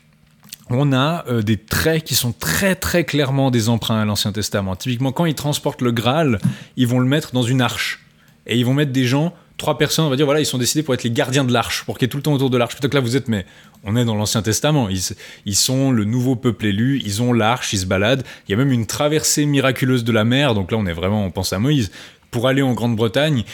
on 0.71 0.93
a 0.93 1.25
euh, 1.29 1.43
des 1.43 1.57
traits 1.57 2.05
qui 2.05 2.15
sont 2.15 2.33
très 2.33 2.75
très 2.75 3.05
clairement 3.05 3.51
des 3.51 3.69
emprunts 3.69 4.01
à 4.01 4.05
l'Ancien 4.05 4.33
Testament. 4.33 4.77
Typiquement, 4.77 5.13
quand 5.13 5.25
ils 5.25 5.35
transportent 5.35 5.83
le 5.83 5.93
Graal, 5.93 6.39
ils 6.77 6.87
vont 6.87 7.01
le 7.01 7.07
mettre 7.07 7.33
dans 7.33 7.43
une 7.43 7.61
arche. 7.61 8.05
Et 8.47 8.57
ils 8.57 8.65
vont 8.65 8.75
mettre 8.75 8.93
des 8.93 9.05
gens, 9.05 9.35
trois 9.59 9.77
personnes, 9.77 10.07
on 10.07 10.11
va 10.11 10.17
dire, 10.17 10.25
voilà, 10.25 10.41
ils 10.41 10.47
sont 10.47 10.57
décidés 10.57 10.83
pour 10.83 10.95
être 10.95 11.03
les 11.03 11.11
gardiens 11.11 11.45
de 11.45 11.53
l'arche, 11.53 11.85
pour 11.85 11.99
qu'il 11.99 12.07
y 12.07 12.09
ait 12.09 12.11
tout 12.11 12.17
le 12.17 12.23
temps 12.23 12.33
autour 12.33 12.49
de 12.51 12.57
l'arche. 12.57 12.75
Plutôt 12.75 12.89
que 12.89 12.95
là, 12.95 13.01
vous 13.01 13.17
êtes, 13.17 13.29
mais 13.29 13.45
on 13.85 13.95
est 13.97 14.05
dans 14.05 14.15
l'Ancien 14.15 14.41
Testament. 14.41 14.89
Ils, 14.89 15.03
ils 15.45 15.57
sont 15.57 15.91
le 15.91 16.05
nouveau 16.05 16.35
peuple 16.35 16.67
élu, 16.67 17.01
ils 17.05 17.23
ont 17.23 17.33
l'arche, 17.33 17.73
ils 17.75 17.81
se 17.81 17.87
baladent. 17.87 18.23
Il 18.47 18.53
y 18.53 18.55
a 18.55 18.57
même 18.57 18.73
une 18.73 18.87
traversée 18.87 19.45
miraculeuse 19.45 20.05
de 20.05 20.13
la 20.13 20.25
mer, 20.25 20.55
donc 20.55 20.71
là, 20.71 20.79
on 20.79 20.87
est 20.87 20.93
vraiment, 20.93 21.25
on 21.25 21.31
pense 21.31 21.53
à 21.53 21.59
Moïse. 21.59 21.91
Pour 22.31 22.47
aller 22.47 22.61
en 22.61 22.75
Grande-Bretagne, 22.75 23.45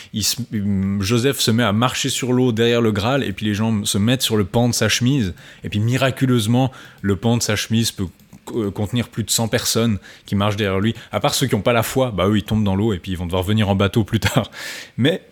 Joseph 1.01 1.39
se 1.39 1.51
met 1.53 1.63
à 1.63 1.73
marcher 1.73 2.09
sur 2.09 2.33
l'eau 2.33 2.51
derrière 2.51 2.81
le 2.81 2.91
Graal, 2.91 3.23
et 3.23 3.33
puis 3.33 3.47
les 3.47 3.55
gens 3.55 3.85
se 3.85 3.99
mettent 3.99 4.23
sur 4.23 4.37
le 4.37 4.45
pan 4.45 4.69
de 4.69 4.75
sa 4.75 4.89
chemise, 4.89 5.35
et 5.63 5.69
puis 5.69 5.79
miraculeusement, 5.79 6.73
le 7.01 7.15
pan 7.15 7.37
de 7.37 7.43
sa 7.43 7.55
chemise 7.55 7.93
peut 7.93 8.07
euh, 8.55 8.71
contenir 8.71 9.09
plus 9.09 9.23
de 9.23 9.31
100 9.31 9.49
personnes 9.49 9.99
qui 10.27 10.35
marchent 10.35 10.57
derrière 10.57 10.81
lui. 10.81 10.95
À 11.13 11.21
part 11.21 11.35
ceux 11.35 11.47
qui 11.47 11.55
n'ont 11.55 11.63
pas 11.63 11.73
la 11.73 11.83
foi, 11.83 12.11
bah 12.11 12.27
eux, 12.27 12.37
ils 12.37 12.43
tombent 12.43 12.65
dans 12.65 12.75
l'eau, 12.75 12.93
et 12.93 12.99
puis 12.99 13.13
ils 13.13 13.19
vont 13.19 13.27
devoir 13.27 13.43
venir 13.43 13.69
en 13.69 13.77
bateau 13.77 14.03
plus 14.05 14.21
tard. 14.21 14.51
Mais 14.97 15.23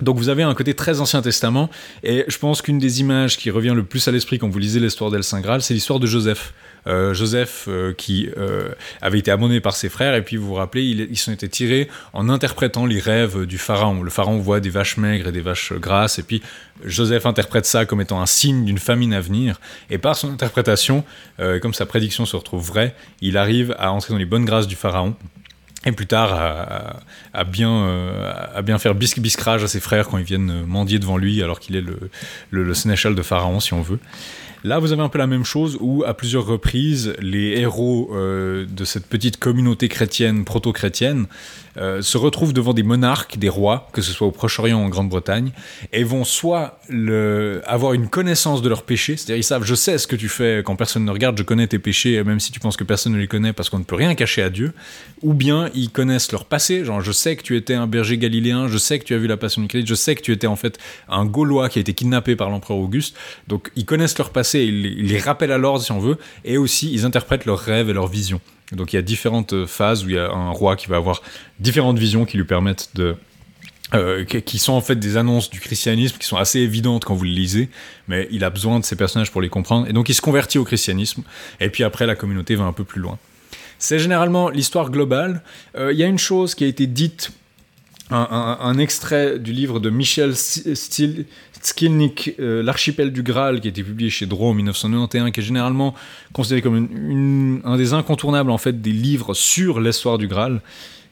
donc 0.00 0.16
vous 0.16 0.28
avez 0.28 0.42
un 0.42 0.54
côté 0.54 0.74
très 0.74 1.00
Ancien 1.00 1.22
Testament, 1.22 1.70
et 2.02 2.24
je 2.26 2.38
pense 2.38 2.62
qu'une 2.62 2.78
des 2.78 3.00
images 3.00 3.38
qui 3.38 3.50
revient 3.50 3.72
le 3.74 3.84
plus 3.84 4.06
à 4.08 4.10
l'esprit 4.10 4.38
quand 4.38 4.48
vous 4.48 4.58
lisez 4.58 4.80
l'histoire 4.80 5.10
d'El 5.10 5.22
Saint 5.22 5.40
Graal, 5.40 5.62
c'est 5.62 5.74
l'histoire 5.74 6.00
de 6.00 6.06
Joseph. 6.06 6.52
Euh, 6.88 7.14
Joseph 7.14 7.66
euh, 7.68 7.92
qui 7.92 8.28
euh, 8.36 8.70
avait 9.00 9.20
été 9.20 9.30
abonné 9.30 9.60
par 9.60 9.76
ses 9.76 9.88
frères, 9.88 10.16
et 10.16 10.22
puis 10.22 10.36
vous 10.36 10.48
vous 10.48 10.54
rappelez, 10.54 10.82
ils, 10.82 11.16
sont 11.16 11.30
été 11.30 11.48
tirés 11.48 11.88
en 12.12 12.28
interprétant 12.28 12.86
les 12.86 12.98
rêves 12.98 13.46
du 13.46 13.56
pharaon. 13.56 14.02
Le 14.02 14.10
pharaon 14.10 14.38
voit 14.38 14.58
des 14.58 14.70
vaches 14.70 14.96
maigres 14.96 15.28
et 15.28 15.32
des 15.32 15.40
vaches 15.40 15.72
grasses, 15.74 16.18
et 16.18 16.24
puis 16.24 16.42
Joseph 16.84 17.24
interprète 17.26 17.66
ça 17.66 17.86
comme 17.86 18.00
étant 18.00 18.20
un 18.20 18.26
signe 18.26 18.64
d'une 18.64 18.78
famine 18.78 19.14
à 19.14 19.20
venir, 19.20 19.60
et 19.90 19.98
par 19.98 20.16
son 20.16 20.32
interprétation, 20.32 21.04
comme 21.60 21.74
sa 21.74 21.86
prédiction 21.86 22.26
se 22.26 22.36
retrouve 22.36 22.66
vraie, 22.66 22.94
il 23.20 23.36
arrive 23.36 23.74
à 23.78 23.92
entrer 23.92 24.12
dans 24.12 24.18
les 24.18 24.24
bonnes 24.24 24.44
grâces 24.44 24.66
du 24.66 24.76
pharaon. 24.76 25.14
Et 25.84 25.90
plus 25.90 26.06
tard, 26.06 27.00
à, 27.34 27.44
bien, 27.44 28.24
à 28.54 28.62
bien 28.62 28.78
faire 28.78 28.94
bisque 28.94 29.18
biscrage 29.18 29.64
à 29.64 29.68
ses 29.68 29.80
frères 29.80 30.08
quand 30.08 30.18
ils 30.18 30.24
viennent 30.24 30.64
mendier 30.64 30.98
devant 30.98 31.16
lui, 31.16 31.42
alors 31.42 31.58
qu'il 31.58 31.74
est 31.76 31.80
le, 31.80 31.98
le 32.50 32.74
sénéchal 32.74 33.14
de 33.14 33.22
Pharaon, 33.22 33.58
si 33.58 33.72
on 33.72 33.82
veut. 33.82 33.98
Là, 34.64 34.78
vous 34.78 34.92
avez 34.92 35.02
un 35.02 35.08
peu 35.08 35.18
la 35.18 35.26
même 35.26 35.44
chose 35.44 35.76
où, 35.80 36.04
à 36.04 36.14
plusieurs 36.14 36.46
reprises, 36.46 37.14
les 37.20 37.58
héros 37.58 38.10
euh, 38.12 38.64
de 38.64 38.84
cette 38.84 39.06
petite 39.06 39.38
communauté 39.38 39.88
chrétienne, 39.88 40.44
proto-chrétienne, 40.44 41.26
euh, 41.76 42.02
se 42.02 42.18
retrouvent 42.18 42.52
devant 42.52 42.74
des 42.74 42.82
monarques, 42.82 43.38
des 43.38 43.48
rois, 43.48 43.88
que 43.92 44.02
ce 44.02 44.12
soit 44.12 44.26
au 44.26 44.30
Proche-Orient 44.30 44.80
ou 44.80 44.84
en 44.84 44.88
Grande-Bretagne, 44.88 45.52
et 45.92 46.04
vont 46.04 46.24
soit 46.24 46.78
avoir 47.66 47.94
une 47.94 48.08
connaissance 48.08 48.62
de 48.62 48.68
leurs 48.68 48.82
péchés, 48.82 49.16
c'est-à-dire 49.16 49.36
ils 49.36 49.44
savent, 49.44 49.64
je 49.64 49.74
sais 49.74 49.98
ce 49.98 50.06
que 50.06 50.16
tu 50.16 50.28
fais 50.28 50.62
quand 50.64 50.76
personne 50.76 51.04
ne 51.04 51.10
regarde, 51.10 51.38
je 51.38 51.42
connais 51.42 51.66
tes 51.66 51.78
péchés, 51.78 52.22
même 52.24 52.40
si 52.40 52.52
tu 52.52 52.60
penses 52.60 52.76
que 52.76 52.84
personne 52.84 53.12
ne 53.12 53.18
les 53.18 53.28
connaît 53.28 53.52
parce 53.52 53.70
qu'on 53.70 53.78
ne 53.78 53.84
peut 53.84 53.96
rien 53.96 54.14
cacher 54.14 54.42
à 54.42 54.50
Dieu, 54.50 54.72
ou 55.22 55.34
bien 55.34 55.70
ils 55.74 55.90
connaissent 55.90 56.32
leur 56.32 56.44
passé, 56.44 56.84
genre 56.84 57.00
je 57.00 57.12
sais 57.12 57.36
que 57.36 57.42
tu 57.42 57.56
étais 57.56 57.74
un 57.74 57.86
berger 57.86 58.18
galiléen, 58.18 58.68
je 58.68 58.78
sais 58.78 58.98
que 58.98 59.04
tu 59.04 59.14
as 59.14 59.18
vu 59.18 59.26
la 59.26 59.36
passion 59.36 59.62
du 59.62 59.68
Christ, 59.68 59.86
je 59.86 59.94
sais 59.94 60.14
que 60.14 60.22
tu 60.22 60.32
étais 60.32 60.46
en 60.46 60.56
fait 60.56 60.78
un 61.08 61.24
Gaulois 61.24 61.68
qui 61.68 61.78
a 61.78 61.80
été 61.80 61.94
kidnappé 61.94 62.36
par 62.36 62.50
l'empereur 62.50 62.78
Auguste, 62.78 63.16
donc 63.48 63.70
ils 63.76 63.84
connaissent 63.84 64.18
leur 64.18 64.30
passé, 64.30 64.60
ils, 64.60 64.86
ils 64.86 65.08
les 65.08 65.18
rappellent 65.18 65.52
à 65.52 65.58
l'ordre 65.58 65.82
si 65.82 65.92
on 65.92 65.98
veut, 65.98 66.18
et 66.44 66.58
aussi 66.58 66.92
ils 66.92 67.04
interprètent 67.04 67.46
leurs 67.46 67.58
rêves 67.58 67.88
et 67.88 67.92
leurs 67.92 68.08
visions. 68.08 68.40
Donc 68.72 68.92
il 68.92 68.96
y 68.96 68.98
a 68.98 69.02
différentes 69.02 69.66
phases 69.66 70.04
où 70.04 70.08
il 70.08 70.14
y 70.14 70.18
a 70.18 70.30
un 70.30 70.50
roi 70.50 70.76
qui 70.76 70.86
va 70.86 70.96
avoir 70.96 71.22
différentes 71.60 71.98
visions 71.98 72.24
qui 72.24 72.36
lui 72.36 72.44
permettent 72.44 72.90
de 72.94 73.16
euh, 73.94 74.24
qui 74.24 74.58
sont 74.58 74.72
en 74.72 74.80
fait 74.80 74.96
des 74.96 75.18
annonces 75.18 75.50
du 75.50 75.60
christianisme 75.60 76.16
qui 76.18 76.26
sont 76.26 76.38
assez 76.38 76.60
évidentes 76.60 77.04
quand 77.04 77.14
vous 77.14 77.24
le 77.24 77.30
lisez, 77.30 77.68
mais 78.08 78.26
il 78.30 78.42
a 78.42 78.48
besoin 78.48 78.80
de 78.80 78.84
ces 78.86 78.96
personnages 78.96 79.30
pour 79.30 79.42
les 79.42 79.50
comprendre. 79.50 79.86
Et 79.86 79.92
donc 79.92 80.08
il 80.08 80.14
se 80.14 80.22
convertit 80.22 80.56
au 80.56 80.64
christianisme, 80.64 81.22
et 81.60 81.68
puis 81.68 81.84
après 81.84 82.06
la 82.06 82.14
communauté 82.16 82.54
va 82.54 82.64
un 82.64 82.72
peu 82.72 82.84
plus 82.84 83.00
loin. 83.02 83.18
C'est 83.78 83.98
généralement 83.98 84.48
l'histoire 84.48 84.90
globale. 84.90 85.42
Euh, 85.76 85.92
Il 85.92 85.98
y 85.98 86.04
a 86.04 86.06
une 86.06 86.18
chose 86.18 86.54
qui 86.54 86.64
a 86.64 86.68
été 86.68 86.86
dite, 86.86 87.32
un- 88.10 88.58
un 88.60 88.78
extrait 88.78 89.38
du 89.38 89.52
livre 89.52 89.78
de 89.80 89.90
Michel 89.90 90.32
Stil- 90.36 91.26
Skilnik, 91.62 92.34
euh, 92.40 92.62
L'archipel 92.62 93.12
du 93.12 93.22
Graal, 93.22 93.60
qui 93.60 93.68
a 93.68 93.70
été 93.70 93.82
publié 93.82 94.10
chez 94.10 94.26
Draw 94.26 94.50
en 94.50 94.54
1991, 94.54 95.30
qui 95.32 95.40
est 95.40 95.42
généralement 95.42 95.94
considéré 96.32 96.62
comme 96.62 97.60
un 97.64 97.76
des 97.76 97.92
incontournables 97.92 98.50
en 98.50 98.58
fait 98.58 98.80
des 98.80 98.92
livres 98.92 99.34
sur 99.34 99.80
l'histoire 99.80 100.18
du 100.18 100.28
Graal, 100.28 100.60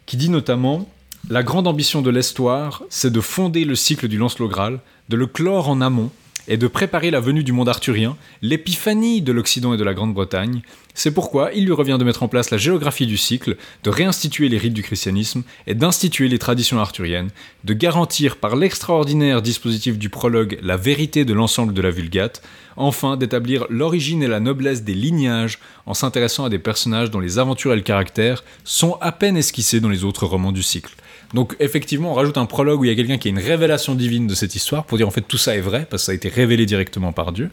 qui 0.07 0.17
dit 0.17 0.29
notamment 0.29 0.89
la 1.29 1.43
grande 1.43 1.67
ambition 1.67 2.03
de 2.03 2.11
l'histoire, 2.11 2.83
c'est 2.89 3.13
de 3.13 3.21
fonder 3.21 3.65
le 3.65 3.75
cycle 3.75 4.09
du 4.09 4.19
Lancelot 4.19 4.49
Graal, 4.49 4.81
de 5.09 5.17
le 5.17 5.27
clore 5.27 5.69
en 5.69 5.81
amont 5.81 6.11
et 6.51 6.57
de 6.57 6.67
préparer 6.67 7.11
la 7.11 7.21
venue 7.21 7.45
du 7.45 7.53
monde 7.53 7.69
arthurien, 7.69 8.17
l'épiphanie 8.43 9.23
de 9.23 9.33
l'Occident 9.33 9.73
et 9.73 9.77
de 9.77 9.85
la 9.85 9.95
Grande-Bretagne. 9.95 10.63
C'est 10.95 11.15
pourquoi 11.15 11.53
il 11.55 11.65
lui 11.65 11.73
revient 11.73 11.97
de 11.97 12.05
mettre 12.05 12.25
en 12.25 12.29
place 12.29 12.51
la 12.51 12.59
géographie 12.59 13.07
du 13.07 13.17
cycle, 13.17 13.57
de 13.85 13.91
réinstituer 13.91 14.49
les 14.49 14.59
rites 14.59 14.75
du 14.75 14.83
christianisme 14.83 15.45
et 15.69 15.77
d'instituer 15.77 16.29
les 16.29 16.41
traditions 16.41 16.81
arthuriennes, 16.81 17.31
de 17.63 17.73
garantir 17.73 18.37
par 18.37 18.57
l'extraordinaire 18.57 19.43
dispositif 19.43 19.97
du 19.97 20.11
prologue 20.11 20.59
la 20.61 20.77
vérité 20.77 21.25
de 21.25 21.33
l'ensemble 21.33 21.73
de 21.73 21.83
la 21.83 21.93
Vulgate, 21.93 22.43
enfin 22.77 23.17
d'établir 23.17 23.67
l'origine 23.71 24.25
et 24.25 24.29
la 24.29 24.41
noblesse 24.41 24.83
des 24.83 24.95
lignages 24.95 25.61
en 25.87 25.95
s'intéressant 25.95 26.47
à 26.47 26.49
des 26.49 26.59
personnages 26.59 27.13
dont 27.13 27.21
les 27.21 27.39
aventures 27.39 27.73
et 27.73 27.77
le 27.77 27.83
caractère 27.83 28.43
sont 28.65 28.99
à 29.01 29.13
peine 29.13 29.37
esquissés 29.37 29.79
dans 29.79 29.89
les 29.89 30.03
autres 30.03 30.27
romans 30.27 30.53
du 30.53 30.65
cycle. 30.65 30.95
Donc 31.35 31.57
effectivement, 31.61 32.13
on 32.13 32.15
rajoute 32.15 32.39
un 32.39 32.47
prologue 32.47 32.81
où 32.81 32.85
il 32.85 32.89
y 32.89 32.93
a 32.93 32.97
quelqu'un 32.97 33.19
qui 33.19 33.29
a 33.29 33.31
une 33.31 33.39
révélation 33.39 33.95
divine 33.95 34.27
de 34.27 34.35
cette 34.35 34.55
histoire 34.55 34.85
pour 34.85 34.99
dire 34.99 35.07
en 35.07 35.13
fait 35.13 35.23
tout 35.23 35.39
ça 35.39 35.57
est 35.57 35.61
vrai 35.61 35.87
parce 35.89 36.03
que 36.03 36.07
ça 36.07 36.13
a 36.13 36.15
été 36.15 36.29
révélé 36.29 36.67
directement 36.67 37.13
par 37.13 37.33
Dieu. 37.33 37.51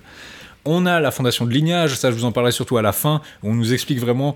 On 0.65 0.85
a 0.85 0.99
la 0.99 1.11
fondation 1.11 1.45
de 1.45 1.51
lignage, 1.51 1.95
ça 1.95 2.11
je 2.11 2.15
vous 2.15 2.25
en 2.25 2.31
parlerai 2.31 2.51
surtout 2.51 2.77
à 2.77 2.81
la 2.81 2.91
fin, 2.91 3.21
où 3.43 3.51
on 3.51 3.53
nous 3.53 3.73
explique 3.73 3.99
vraiment 3.99 4.35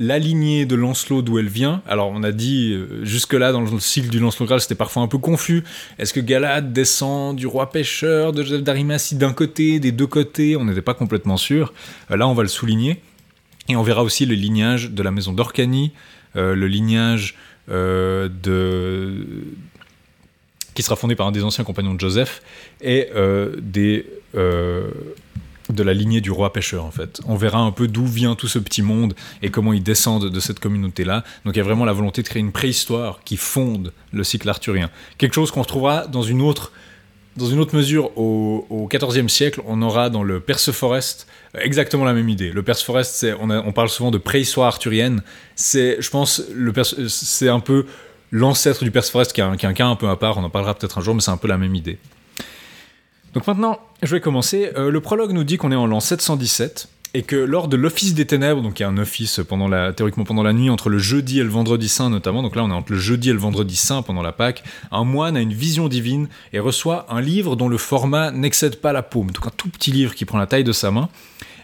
la 0.00 0.18
lignée 0.18 0.64
de 0.64 0.74
Lancelot 0.74 1.20
d'où 1.20 1.38
elle 1.38 1.48
vient. 1.48 1.82
Alors 1.86 2.08
on 2.08 2.22
a 2.22 2.32
dit 2.32 2.72
euh, 2.72 3.04
jusque-là 3.04 3.52
dans 3.52 3.60
le 3.60 3.78
cycle 3.80 4.08
du 4.08 4.18
Lancelot 4.18 4.46
Graal 4.46 4.60
c'était 4.62 4.74
parfois 4.74 5.02
un 5.02 5.08
peu 5.08 5.18
confus. 5.18 5.62
Est-ce 5.98 6.14
que 6.14 6.20
Galad 6.20 6.72
descend 6.72 7.36
du 7.36 7.46
roi 7.46 7.70
pêcheur, 7.70 8.32
de 8.32 8.42
Joseph 8.42 8.62
d'Arimathie 8.62 9.14
d'un 9.14 9.34
côté, 9.34 9.78
des 9.78 9.92
deux 9.92 10.06
côtés? 10.06 10.56
On 10.56 10.64
n'était 10.64 10.80
pas 10.80 10.94
complètement 10.94 11.36
sûr. 11.36 11.74
Euh, 12.10 12.16
là 12.16 12.26
on 12.26 12.34
va 12.34 12.42
le 12.42 12.48
souligner. 12.48 13.02
Et 13.68 13.76
on 13.76 13.82
verra 13.82 14.02
aussi 14.02 14.24
le 14.24 14.34
lignage 14.34 14.90
de 14.90 15.02
la 15.02 15.10
maison 15.10 15.32
d'Orcanie, 15.32 15.92
euh, 16.34 16.54
le 16.54 16.66
lignage 16.66 17.36
de 17.70 19.26
qui 20.74 20.82
sera 20.82 20.96
fondé 20.96 21.14
par 21.14 21.26
un 21.26 21.32
des 21.32 21.44
anciens 21.44 21.64
compagnons 21.64 21.94
de 21.94 22.00
Joseph 22.00 22.42
et 22.80 23.08
euh, 23.14 23.56
des 23.60 24.06
euh, 24.34 24.90
de 25.68 25.82
la 25.84 25.94
lignée 25.94 26.20
du 26.20 26.30
roi 26.30 26.52
pêcheur 26.52 26.84
en 26.84 26.90
fait. 26.90 27.20
On 27.26 27.36
verra 27.36 27.58
un 27.58 27.70
peu 27.70 27.86
d'où 27.86 28.06
vient 28.06 28.34
tout 28.34 28.48
ce 28.48 28.58
petit 28.58 28.82
monde 28.82 29.14
et 29.42 29.50
comment 29.50 29.72
ils 29.72 29.82
descendent 29.82 30.28
de 30.28 30.40
cette 30.40 30.58
communauté 30.58 31.04
là. 31.04 31.22
Donc 31.44 31.54
il 31.54 31.58
y 31.58 31.60
a 31.60 31.64
vraiment 31.64 31.84
la 31.84 31.92
volonté 31.92 32.22
de 32.22 32.28
créer 32.28 32.40
une 32.40 32.50
préhistoire 32.50 33.20
qui 33.24 33.36
fonde 33.36 33.92
le 34.12 34.24
cycle 34.24 34.48
arthurien. 34.48 34.90
Quelque 35.18 35.34
chose 35.34 35.50
qu'on 35.50 35.62
retrouvera 35.62 36.06
dans 36.06 36.22
une 36.22 36.40
autre 36.40 36.72
dans 37.36 37.46
une 37.46 37.58
autre 37.60 37.76
mesure, 37.76 38.10
au, 38.18 38.88
XIVe 38.92 39.28
siècle, 39.28 39.62
on 39.66 39.80
aura 39.82 40.10
dans 40.10 40.22
le 40.22 40.40
Perceforest 40.40 41.26
exactement 41.54 42.04
la 42.04 42.12
même 42.12 42.28
idée. 42.28 42.50
Le 42.50 42.62
Perceforest, 42.62 43.14
c'est, 43.14 43.34
on, 43.40 43.50
a- 43.50 43.60
on 43.62 43.72
parle 43.72 43.88
souvent 43.88 44.10
de 44.10 44.18
préhistoire 44.18 44.66
arthurienne. 44.68 45.22
C'est, 45.54 45.96
je 46.00 46.10
pense, 46.10 46.42
le 46.52 46.72
Perce- 46.72 47.06
c'est 47.08 47.48
un 47.48 47.60
peu 47.60 47.86
l'ancêtre 48.32 48.84
du 48.84 48.90
Perceforest 48.90 49.32
qui 49.32 49.40
un, 49.40 49.56
qui 49.56 49.64
est 49.64 49.68
un 49.68 49.72
cas 49.74 49.86
un 49.86 49.96
peu 49.96 50.08
à 50.08 50.16
part. 50.16 50.38
On 50.38 50.44
en 50.44 50.50
parlera 50.50 50.74
peut-être 50.74 50.98
un 50.98 51.00
jour, 51.00 51.14
mais 51.14 51.20
c'est 51.20 51.30
un 51.30 51.36
peu 51.36 51.48
la 51.48 51.56
même 51.58 51.74
idée. 51.74 51.98
Donc 53.32 53.46
maintenant, 53.46 53.78
je 54.02 54.14
vais 54.14 54.20
commencer. 54.20 54.72
Euh, 54.76 54.90
le 54.90 55.00
prologue 55.00 55.30
nous 55.32 55.44
dit 55.44 55.56
qu'on 55.56 55.70
est 55.72 55.76
en 55.76 55.86
l'an 55.86 56.00
717 56.00 56.88
et 57.12 57.22
que 57.22 57.36
lors 57.36 57.66
de 57.68 57.76
l'office 57.76 58.14
des 58.14 58.26
ténèbres, 58.26 58.62
donc 58.62 58.78
il 58.78 58.82
y 58.82 58.86
a 58.86 58.88
un 58.88 58.98
office 58.98 59.40
pendant 59.48 59.68
théoriquement 59.92 60.24
pendant 60.24 60.42
la 60.42 60.52
nuit, 60.52 60.70
entre 60.70 60.88
le 60.88 60.98
jeudi 60.98 61.40
et 61.40 61.42
le 61.42 61.48
vendredi 61.48 61.88
saint 61.88 62.10
notamment, 62.10 62.42
donc 62.42 62.54
là 62.54 62.64
on 62.64 62.70
est 62.70 62.74
entre 62.74 62.92
le 62.92 62.98
jeudi 62.98 63.30
et 63.30 63.32
le 63.32 63.38
vendredi 63.38 63.76
saint 63.76 64.02
pendant 64.02 64.22
la 64.22 64.32
Pâque, 64.32 64.62
un 64.92 65.04
moine 65.04 65.36
a 65.36 65.40
une 65.40 65.52
vision 65.52 65.88
divine 65.88 66.28
et 66.52 66.60
reçoit 66.60 67.06
un 67.08 67.20
livre 67.20 67.56
dont 67.56 67.68
le 67.68 67.78
format 67.78 68.30
n'excède 68.30 68.76
pas 68.76 68.92
la 68.92 69.02
paume, 69.02 69.30
donc 69.32 69.46
un 69.46 69.52
tout 69.56 69.68
petit 69.68 69.90
livre 69.90 70.14
qui 70.14 70.24
prend 70.24 70.38
la 70.38 70.46
taille 70.46 70.64
de 70.64 70.72
sa 70.72 70.90
main, 70.90 71.08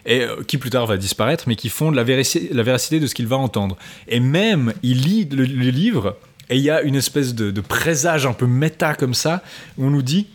et 0.05 0.21
euh, 0.21 0.41
qui 0.47 0.57
plus 0.57 0.69
tard 0.69 0.85
va 0.85 0.97
disparaître, 0.97 1.45
mais 1.47 1.55
qui 1.55 1.69
fonde 1.69 1.93
la, 1.95 2.03
véraci- 2.03 2.47
la 2.53 2.63
véracité 2.63 2.99
de 2.99 3.07
ce 3.07 3.15
qu'il 3.15 3.27
va 3.27 3.35
entendre. 3.35 3.77
Et 4.07 4.21
même, 4.21 4.73
il 4.81 5.01
lit 5.01 5.25
le, 5.25 5.43
le 5.43 5.69
livre, 5.69 6.17
et 6.49 6.55
il 6.55 6.61
y 6.61 6.69
a 6.69 6.81
une 6.81 6.95
espèce 6.95 7.35
de, 7.35 7.51
de 7.51 7.61
présage 7.61 8.25
un 8.25 8.31
peu 8.31 8.47
méta 8.47 8.95
comme 8.95 9.13
ça, 9.13 9.43
où 9.77 9.85
on 9.85 9.89
nous 9.89 10.01
dit 10.01 10.27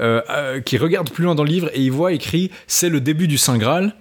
euh, 0.00 0.20
euh, 0.30 0.60
qui 0.60 0.76
regarde 0.76 1.10
plus 1.10 1.24
loin 1.24 1.34
dans 1.34 1.44
le 1.44 1.50
livre 1.50 1.70
et 1.72 1.80
il 1.80 1.92
voit 1.92 2.12
écrit 2.12 2.50
c'est 2.66 2.88
le 2.88 3.00
début 3.00 3.28
du 3.28 3.38
Saint 3.38 3.58
Graal. 3.58 3.94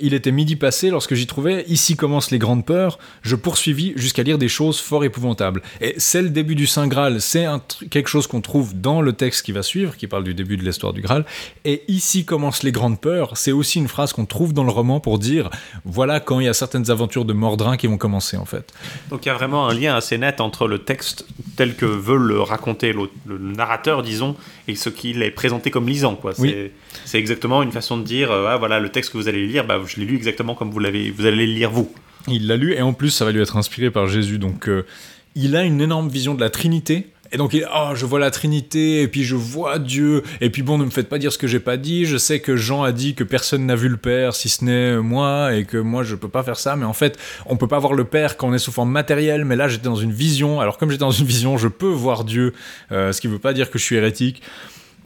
Il 0.00 0.14
était 0.14 0.32
midi 0.32 0.56
passé 0.56 0.90
lorsque 0.90 1.14
j'y 1.14 1.26
trouvais 1.26 1.64
ici 1.68 1.96
commencent 1.96 2.30
les 2.30 2.38
grandes 2.38 2.66
peurs. 2.66 2.98
Je 3.22 3.36
poursuivis 3.36 3.92
jusqu'à 3.96 4.22
lire 4.22 4.38
des 4.38 4.48
choses 4.48 4.80
fort 4.80 5.04
épouvantables. 5.04 5.62
Et 5.80 5.94
c'est 5.98 6.22
le 6.22 6.30
début 6.30 6.54
du 6.54 6.66
Saint 6.66 6.88
Graal. 6.88 7.20
C'est 7.20 7.46
quelque 7.90 8.08
chose 8.08 8.26
qu'on 8.26 8.40
trouve 8.40 8.74
dans 8.80 9.00
le 9.00 9.12
texte 9.12 9.44
qui 9.44 9.52
va 9.52 9.62
suivre, 9.62 9.96
qui 9.96 10.06
parle 10.06 10.24
du 10.24 10.34
début 10.34 10.56
de 10.56 10.64
l'histoire 10.64 10.92
du 10.92 11.02
Graal. 11.02 11.24
Et 11.64 11.82
ici 11.88 12.24
commencent 12.24 12.62
les 12.62 12.72
grandes 12.72 13.00
peurs. 13.00 13.36
C'est 13.36 13.52
aussi 13.52 13.78
une 13.78 13.88
phrase 13.88 14.12
qu'on 14.12 14.26
trouve 14.26 14.52
dans 14.52 14.64
le 14.64 14.70
roman 14.72 14.98
pour 14.98 15.18
dire 15.18 15.50
voilà 15.84 16.20
quand 16.20 16.40
il 16.40 16.46
y 16.46 16.48
a 16.48 16.54
certaines 16.54 16.90
aventures 16.90 17.24
de 17.24 17.32
Mordrin 17.32 17.76
qui 17.76 17.86
vont 17.86 17.98
commencer 17.98 18.36
en 18.36 18.44
fait. 18.44 18.72
Donc 19.10 19.24
il 19.24 19.28
y 19.28 19.30
a 19.30 19.34
vraiment 19.34 19.68
un 19.68 19.74
lien 19.74 19.94
assez 19.94 20.18
net 20.18 20.40
entre 20.40 20.66
le 20.66 20.78
texte 20.80 21.26
tel 21.56 21.76
que 21.76 21.86
veut 21.86 22.16
le 22.16 22.40
raconter 22.40 22.92
le 22.92 23.38
narrateur, 23.38 24.02
disons, 24.02 24.36
et 24.68 24.74
ce 24.74 24.88
qu'il 24.88 25.22
est 25.22 25.30
présenté 25.30 25.70
comme 25.70 25.86
lisant. 25.88 26.14
Quoi. 26.16 26.34
C'est, 26.34 26.42
Oui. 26.42 26.70
c'est 27.04 27.18
exactement 27.18 27.62
une 27.62 27.72
façon 27.72 27.96
de 27.98 28.04
dire, 28.04 28.30
euh, 28.30 28.46
ah, 28.48 28.56
voilà, 28.56 28.80
le 28.80 28.88
texte 28.88 29.12
que 29.12 29.18
vous 29.18 29.28
allez 29.28 29.46
lire, 29.46 29.64
bah, 29.66 29.78
je 29.86 30.00
l'ai 30.00 30.06
lu 30.06 30.16
exactement 30.16 30.54
comme 30.54 30.70
vous, 30.70 30.78
l'avez, 30.78 31.10
vous 31.10 31.26
allez 31.26 31.46
le 31.46 31.52
lire 31.52 31.70
vous. 31.70 31.92
Il 32.28 32.46
l'a 32.46 32.56
lu 32.56 32.72
et 32.72 32.82
en 32.82 32.92
plus 32.92 33.10
ça 33.10 33.24
va 33.24 33.32
lui 33.32 33.40
être 33.40 33.56
inspiré 33.56 33.90
par 33.90 34.06
Jésus. 34.06 34.38
Donc 34.38 34.68
euh, 34.68 34.86
il 35.34 35.56
a 35.56 35.64
une 35.64 35.80
énorme 35.80 36.08
vision 36.08 36.34
de 36.34 36.40
la 36.40 36.50
Trinité. 36.50 37.08
Et 37.34 37.38
donc 37.38 37.54
il 37.54 37.66
oh 37.74 37.92
je 37.94 38.04
vois 38.04 38.18
la 38.18 38.30
Trinité 38.30 39.00
et 39.00 39.08
puis 39.08 39.24
je 39.24 39.34
vois 39.34 39.78
Dieu 39.78 40.22
et 40.42 40.50
puis 40.50 40.60
bon 40.60 40.76
ne 40.76 40.84
me 40.84 40.90
faites 40.90 41.08
pas 41.08 41.16
dire 41.16 41.32
ce 41.32 41.38
que 41.38 41.46
j'ai 41.46 41.60
pas 41.60 41.78
dit. 41.78 42.04
Je 42.04 42.18
sais 42.18 42.40
que 42.40 42.56
Jean 42.56 42.82
a 42.82 42.92
dit 42.92 43.14
que 43.14 43.24
personne 43.24 43.64
n'a 43.64 43.74
vu 43.74 43.88
le 43.88 43.96
Père 43.96 44.34
si 44.34 44.50
ce 44.50 44.64
n'est 44.64 44.98
moi 44.98 45.54
et 45.54 45.64
que 45.64 45.78
moi 45.78 46.02
je 46.02 46.14
peux 46.14 46.28
pas 46.28 46.42
faire 46.42 46.58
ça. 46.58 46.76
Mais 46.76 46.84
en 46.84 46.92
fait 46.92 47.18
on 47.46 47.56
peut 47.56 47.68
pas 47.68 47.78
voir 47.78 47.94
le 47.94 48.04
Père 48.04 48.36
quand 48.36 48.48
on 48.48 48.54
est 48.54 48.58
sous 48.58 48.70
forme 48.70 48.90
matérielle. 48.90 49.46
Mais 49.46 49.56
là 49.56 49.66
j'étais 49.66 49.84
dans 49.84 49.96
une 49.96 50.12
vision. 50.12 50.60
Alors 50.60 50.76
comme 50.76 50.90
j'étais 50.90 51.00
dans 51.00 51.10
une 51.10 51.26
vision 51.26 51.56
je 51.56 51.68
peux 51.68 51.88
voir 51.88 52.24
Dieu. 52.24 52.52
Euh, 52.92 53.12
ce 53.12 53.22
qui 53.22 53.28
veut 53.28 53.38
pas 53.38 53.54
dire 53.54 53.70
que 53.70 53.78
je 53.78 53.84
suis 53.84 53.96
hérétique. 53.96 54.42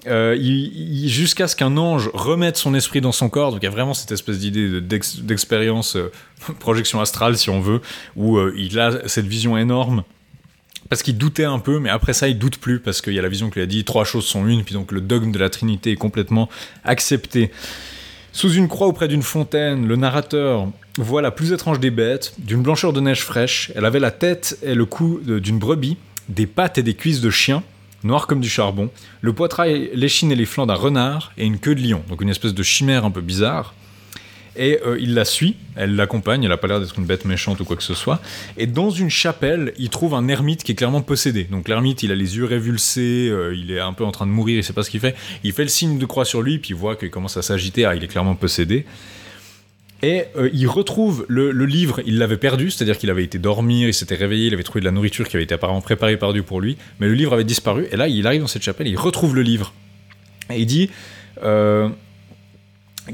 Euh, 0.07 0.37
jusqu'à 1.07 1.49
ce 1.49 1.57
qu'un 1.57 1.77
ange 1.77 2.11
remette 2.15 2.57
son 2.57 2.75
esprit 2.75 3.01
dans 3.01 3.13
son 3.13 3.29
corps. 3.29 3.51
Donc 3.51 3.61
il 3.63 3.65
y 3.65 3.69
a 3.69 3.73
vraiment 3.73 3.95
cette 3.95 4.13
espèce 4.13 4.39
d'idée 4.39 4.69
de- 4.69 4.81
d'ex- 4.81 5.19
d'expérience, 5.21 5.97
euh, 5.97 6.13
projection 6.61 7.01
astrale 7.01 7.37
si 7.37 7.51
on 7.51 7.61
veut, 7.61 7.81
où 8.15 8.37
euh, 8.39 8.55
il 8.57 8.79
a 8.79 9.09
cette 9.09 9.27
vision 9.27 9.57
énorme. 9.59 10.05
Parce 10.89 11.03
qu'il 11.03 11.19
doutait 11.19 11.45
un 11.45 11.59
peu, 11.59 11.81
mais 11.81 11.91
après 11.91 12.13
ça, 12.13 12.29
il 12.29 12.39
doute 12.39 12.59
plus, 12.59 12.79
parce 12.79 13.01
qu'il 13.01 13.15
y 13.15 13.19
a 13.19 13.23
la 13.23 13.29
vision 13.29 13.49
qui 13.51 13.57
lui 13.57 13.63
a 13.63 13.67
dit 13.67 13.83
trois 13.83 14.05
choses 14.05 14.25
sont 14.25 14.47
une, 14.47 14.63
puis 14.63 14.75
donc 14.75 14.93
le 14.93 15.01
dogme 15.01 15.33
de 15.33 15.39
la 15.41 15.51
Trinité 15.51 15.91
est 15.93 15.97
complètement 15.97 16.49
accepté. 16.85 17.51
Sous 18.33 18.53
une 18.53 18.69
croix 18.69 18.87
auprès 18.87 19.09
d'une 19.09 19.23
fontaine, 19.23 19.89
le 19.89 19.97
narrateur 19.97 20.69
voit 20.99 21.23
la 21.23 21.33
plus 21.33 21.51
étrange 21.53 21.81
des 21.81 21.91
bêtes, 21.91 22.35
d'une 22.39 22.63
blancheur 22.63 22.93
de 22.93 23.01
neige 23.01 23.23
fraîche. 23.23 23.73
Elle 23.75 23.85
avait 23.85 23.99
la 23.99 24.13
tête 24.13 24.59
et 24.63 24.75
le 24.77 24.85
cou 24.85 25.21
d'une 25.25 25.59
brebis, 25.59 25.97
des 26.29 26.47
pattes 26.47 26.79
et 26.79 26.83
des 26.85 26.95
cuisses 26.95 27.21
de 27.21 27.31
chien, 27.31 27.65
noires 28.05 28.27
comme 28.27 28.41
du 28.41 28.49
charbon, 28.49 28.91
le 29.21 29.33
poitrail, 29.33 29.91
l'échine 29.95 30.33
et 30.33 30.37
les 30.37 30.47
flancs 30.47 30.67
d'un 30.67 30.75
renard, 30.75 31.33
et 31.37 31.45
une 31.45 31.59
queue 31.59 31.75
de 31.75 31.83
lion, 31.83 32.03
donc 32.09 32.23
une 32.23 32.29
espèce 32.29 32.55
de 32.55 32.63
chimère 32.63 33.05
un 33.05 33.11
peu 33.11 33.21
bizarre. 33.21 33.75
Et 34.59 34.81
euh, 34.87 34.97
il 34.99 35.15
la 35.15 35.25
suit, 35.25 35.57
elle 35.75 35.97
l'accompagne, 35.97 36.45
elle 36.45 36.53
a 36.53 36.57
pas 36.57 36.67
l'air 36.67 36.81
d'être 36.81 36.99
une 36.99 37.05
bête 37.05 37.27
méchante 37.27 37.61
ou 37.61 37.65
quoi 37.65 37.77
que 37.77 37.83
ce 37.83 37.93
soit. 37.93 38.21
Et 38.57 38.67
dans 38.67 38.89
une 38.89 39.11
chapelle, 39.11 39.75
il 39.79 39.91
trouve 39.91 40.15
un 40.15 40.29
ermite 40.29 40.65
qui 40.65 40.73
est 40.73 40.75
clairement 40.75 41.03
possédé. 41.03 41.45
Donc 41.45 41.69
l'ermite, 41.69 42.03
il 42.03 42.11
a 42.11 42.15
les 42.15 42.37
yeux 42.37 42.47
révulsés, 42.47 43.29
euh, 43.31 43.55
il 43.55 43.71
est 43.71 43.81
un 43.81 43.93
peu 43.93 44.05
en 44.05 44.13
train 44.13 44.27
de 44.27 44.31
mourir, 44.31 44.57
il 44.57 44.65
sait 44.65 44.73
pas 44.73 44.83
ce 44.83 44.91
qu'il 44.91 45.01
fait. 45.01 45.15
Il 45.45 45.53
fait 45.53 45.63
le 45.63 45.69
signe 45.69 45.99
de 45.99 46.07
croix 46.07 46.25
sur 46.25 46.41
lui, 46.41 46.59
puis 46.59 46.71
il 46.71 46.77
voit 46.77 46.97
qu'il 46.97 47.11
commence 47.11 47.37
à 47.37 47.43
s'agiter, 47.43 47.85
ah, 47.85 47.95
il 47.95 48.03
est 48.03 48.09
clairement 48.09 48.35
possédé. 48.35 48.87
Et 50.03 50.25
euh, 50.37 50.51
il 50.53 50.67
retrouve 50.69 51.25
le, 51.29 51.51
livre, 51.65 52.01
il 52.05 52.19
l'avait 52.19 52.37
perdu, 52.37 52.71
c'est-à-dire 52.71 52.99
qu'il 52.99 53.09
avait 53.09 53.25
été 53.25 53.39
dormir, 53.39 53.89
il 53.89 53.95
s'était 53.95 54.15
réveillé, 54.15 54.49
il 54.49 54.55
avait 54.55 54.63
trouvé 54.63 54.81
de 54.81 54.85
la 54.85 54.91
nourriture 54.91 55.27
qui 55.27 55.37
avait 55.37 55.45
été 55.45 55.55
apparemment 55.55 55.81
préparée 55.81 56.19
par 56.19 56.33
Dieu 56.33 56.43
pour 56.43 56.61
lui, 56.61 56.77
mais 57.01 57.07
le 57.07 57.15
livre 57.15 57.33
avait 57.33 57.45
disparu, 57.45 57.87
et 57.91 57.97
là 57.97 58.07
il 58.07 58.27
arrive 58.27 58.43
dans 58.43 58.47
cette 58.47 58.63
chapelle, 58.63 58.89
il 58.89 58.97
retrouve 58.97 59.35
le 59.35 59.43
livre. 59.43 59.73
Et 60.51 60.61
il 60.61 60.67
dit 60.67 60.91
euh, 61.43 61.89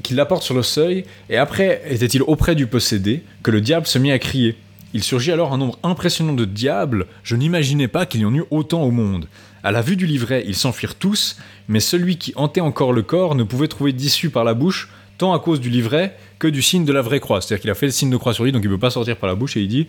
qu'il 0.02 0.16
l'apporte 0.16 0.42
sur 0.42 0.54
le 0.54 0.62
seuil, 0.62 1.04
et 1.30 1.36
après 1.36 1.82
était-il 1.88 2.22
auprès 2.22 2.56
du 2.56 2.66
possédé, 2.66 3.22
que 3.44 3.52
le 3.52 3.60
diable 3.60 3.86
se 3.86 3.98
mit 3.98 4.10
à 4.10 4.18
crier. 4.18 4.56
Il 4.92 5.04
surgit 5.04 5.30
alors 5.30 5.52
un 5.52 5.58
nombre 5.58 5.78
impressionnant 5.84 6.34
de 6.34 6.44
diables, 6.44 7.06
je 7.22 7.36
n'imaginais 7.36 7.88
pas 7.88 8.06
qu'il 8.06 8.22
y 8.22 8.24
en 8.24 8.34
eût 8.34 8.44
autant 8.50 8.82
au 8.82 8.90
monde. 8.90 9.28
À 9.62 9.70
la 9.70 9.80
vue 9.82 9.96
du 9.96 10.06
livret, 10.06 10.42
ils 10.48 10.56
s'enfuirent 10.56 10.96
tous, 10.96 11.36
mais 11.68 11.78
celui 11.78 12.18
qui 12.18 12.32
hantait 12.34 12.60
encore 12.60 12.92
le 12.92 13.02
corps 13.02 13.36
ne 13.36 13.44
pouvait 13.44 13.68
trouver 13.68 13.92
d'issue 13.92 14.30
par 14.30 14.42
la 14.42 14.54
bouche, 14.54 14.90
tant 15.18 15.32
à 15.32 15.38
cause 15.38 15.60
du 15.60 15.70
livret 15.70 16.16
que 16.42 16.48
du 16.48 16.60
signe 16.60 16.84
de 16.84 16.92
la 16.92 17.02
vraie 17.02 17.20
croix. 17.20 17.40
C'est-à-dire 17.40 17.60
qu'il 17.60 17.70
a 17.70 17.74
fait 17.74 17.86
le 17.86 17.92
signe 17.92 18.10
de 18.10 18.16
croix 18.16 18.34
sur 18.34 18.42
lui, 18.42 18.50
donc 18.50 18.62
il 18.64 18.68
ne 18.68 18.74
peut 18.74 18.80
pas 18.80 18.90
sortir 18.90 19.16
par 19.16 19.28
la 19.28 19.36
bouche, 19.36 19.56
et 19.56 19.60
il 19.60 19.68
dit... 19.68 19.86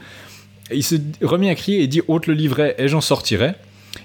il 0.71 0.83
s'est 0.83 1.01
remis 1.23 1.49
à 1.49 1.55
crier 1.55 1.81
et 1.81 1.87
dit 1.87 2.01
ôte 2.07 2.27
le 2.27 2.35
livret 2.35 2.75
et 2.77 2.87
j'en 2.87 3.01
sortirai. 3.01 3.53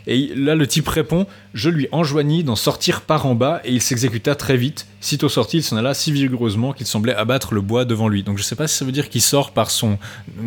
Et 0.06 0.32
là, 0.34 0.54
le 0.54 0.66
type 0.66 0.88
répond 0.88 1.26
Je 1.54 1.70
lui 1.70 1.88
enjoignis 1.92 2.44
d'en 2.44 2.56
sortir 2.56 3.02
par 3.02 3.26
en 3.26 3.34
bas 3.34 3.60
et 3.64 3.72
il 3.72 3.82
s'exécuta 3.82 4.34
très 4.34 4.56
vite. 4.56 4.86
Sitôt 5.00 5.28
sorti, 5.28 5.58
il 5.58 5.62
s'en 5.62 5.76
alla 5.76 5.94
si 5.94 6.12
vigoureusement 6.12 6.72
qu'il 6.72 6.86
semblait 6.86 7.14
abattre 7.14 7.54
le 7.54 7.60
bois 7.60 7.84
devant 7.84 8.08
lui. 8.08 8.22
Donc 8.22 8.38
je 8.38 8.42
sais 8.42 8.56
pas 8.56 8.66
si 8.66 8.76
ça 8.76 8.84
veut 8.84 8.92
dire 8.92 9.08
qu'il 9.08 9.22
sort 9.22 9.52
par 9.52 9.70
son 9.70 9.98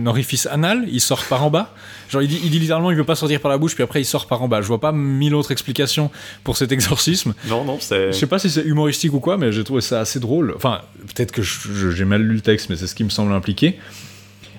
orifice 0.05 0.45
anal, 0.45 0.85
il 0.91 1.01
sort 1.01 1.23
par 1.25 1.43
en 1.43 1.49
bas. 1.49 1.73
Genre 2.09 2.21
il 2.21 2.27
dit, 2.27 2.39
il 2.43 2.49
dit 2.49 2.59
littéralement 2.59 2.91
il 2.91 2.97
veut 2.97 3.03
pas 3.03 3.15
sortir 3.15 3.39
par 3.39 3.51
la 3.51 3.57
bouche, 3.57 3.75
puis 3.75 3.83
après 3.83 4.01
il 4.01 4.05
sort 4.05 4.27
par 4.27 4.41
en 4.41 4.47
bas. 4.47 4.61
Je 4.61 4.67
vois 4.67 4.81
pas 4.81 4.91
mille 4.91 5.35
autres 5.35 5.51
explications 5.51 6.11
pour 6.43 6.57
cet 6.57 6.71
exorcisme. 6.71 7.33
Non, 7.47 7.63
non, 7.63 7.77
c'est. 7.79 8.11
Je 8.11 8.17
sais 8.17 8.27
pas 8.27 8.39
si 8.39 8.49
c'est 8.49 8.63
humoristique 8.63 9.13
ou 9.13 9.19
quoi, 9.19 9.37
mais 9.37 9.51
j'ai 9.51 9.63
trouvé 9.63 9.81
ça 9.81 9.99
assez 9.99 10.19
drôle. 10.19 10.53
Enfin, 10.55 10.81
peut-être 11.13 11.31
que 11.31 11.41
j'ai 11.41 12.05
mal 12.05 12.21
lu 12.21 12.35
le 12.35 12.41
texte, 12.41 12.69
mais 12.69 12.75
c'est 12.75 12.87
ce 12.87 12.95
qui 12.95 13.03
me 13.03 13.09
semble 13.09 13.31
impliqué. 13.33 13.77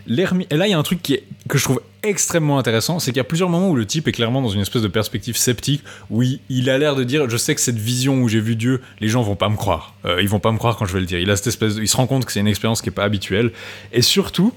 Et 0.09 0.57
là, 0.57 0.67
il 0.67 0.71
y 0.71 0.75
a 0.75 0.79
un 0.79 0.83
truc 0.83 1.01
que 1.49 1.59
je 1.59 1.65
trouve 1.65 1.81
extrêmement 2.03 2.59
intéressant, 2.59 2.99
c'est 2.99 3.13
qu'il 3.13 3.19
y 3.19 3.21
a 3.21 3.25
plusieurs 3.25 3.49
moments 3.49 3.71
où 3.71 3.77
le 3.77 3.87
type 3.87 4.09
est 4.09 4.13
clairement 4.13 4.43
dans 4.43 4.49
une 4.49 4.61
espèce 4.61 4.83
de 4.83 4.89
perspective 4.89 5.37
sceptique, 5.37 5.83
où 6.11 6.23
il, 6.23 6.41
il 6.49 6.69
a 6.69 6.77
l'air 6.79 6.97
de 6.97 7.05
dire, 7.05 7.31
je 7.31 7.37
sais 7.37 7.55
que 7.55 7.61
cette 7.61 7.79
vision 7.79 8.21
où 8.23 8.29
j'ai 8.29 8.41
vu 8.41 8.57
Dieu, 8.57 8.81
les 9.01 9.09
gens 9.09 9.23
vont 9.23 9.37
pas 9.37 9.49
me 9.49 9.57
croire. 9.57 9.95
Euh, 10.05 10.21
ils 10.21 10.29
vont 10.29 10.41
pas 10.41 10.51
me 10.51 10.59
croire 10.59 10.77
quand 10.77 10.85
je 10.87 10.93
vais 10.95 11.01
le 11.01 11.07
dire. 11.07 11.21
Il 11.21 11.31
a 11.31 11.37
cette 11.37 11.47
espèce, 11.47 11.77
de- 11.77 11.83
il 11.83 11.89
se 11.89 11.97
rend 11.97 12.07
compte 12.09 12.25
que 12.25 12.33
c'est 12.33 12.41
une 12.41 12.49
expérience 12.49 12.83
qui 12.83 12.89
est 12.89 12.93
pas 12.93 13.05
habituelle, 13.05 13.53
et 13.93 14.03
surtout. 14.03 14.53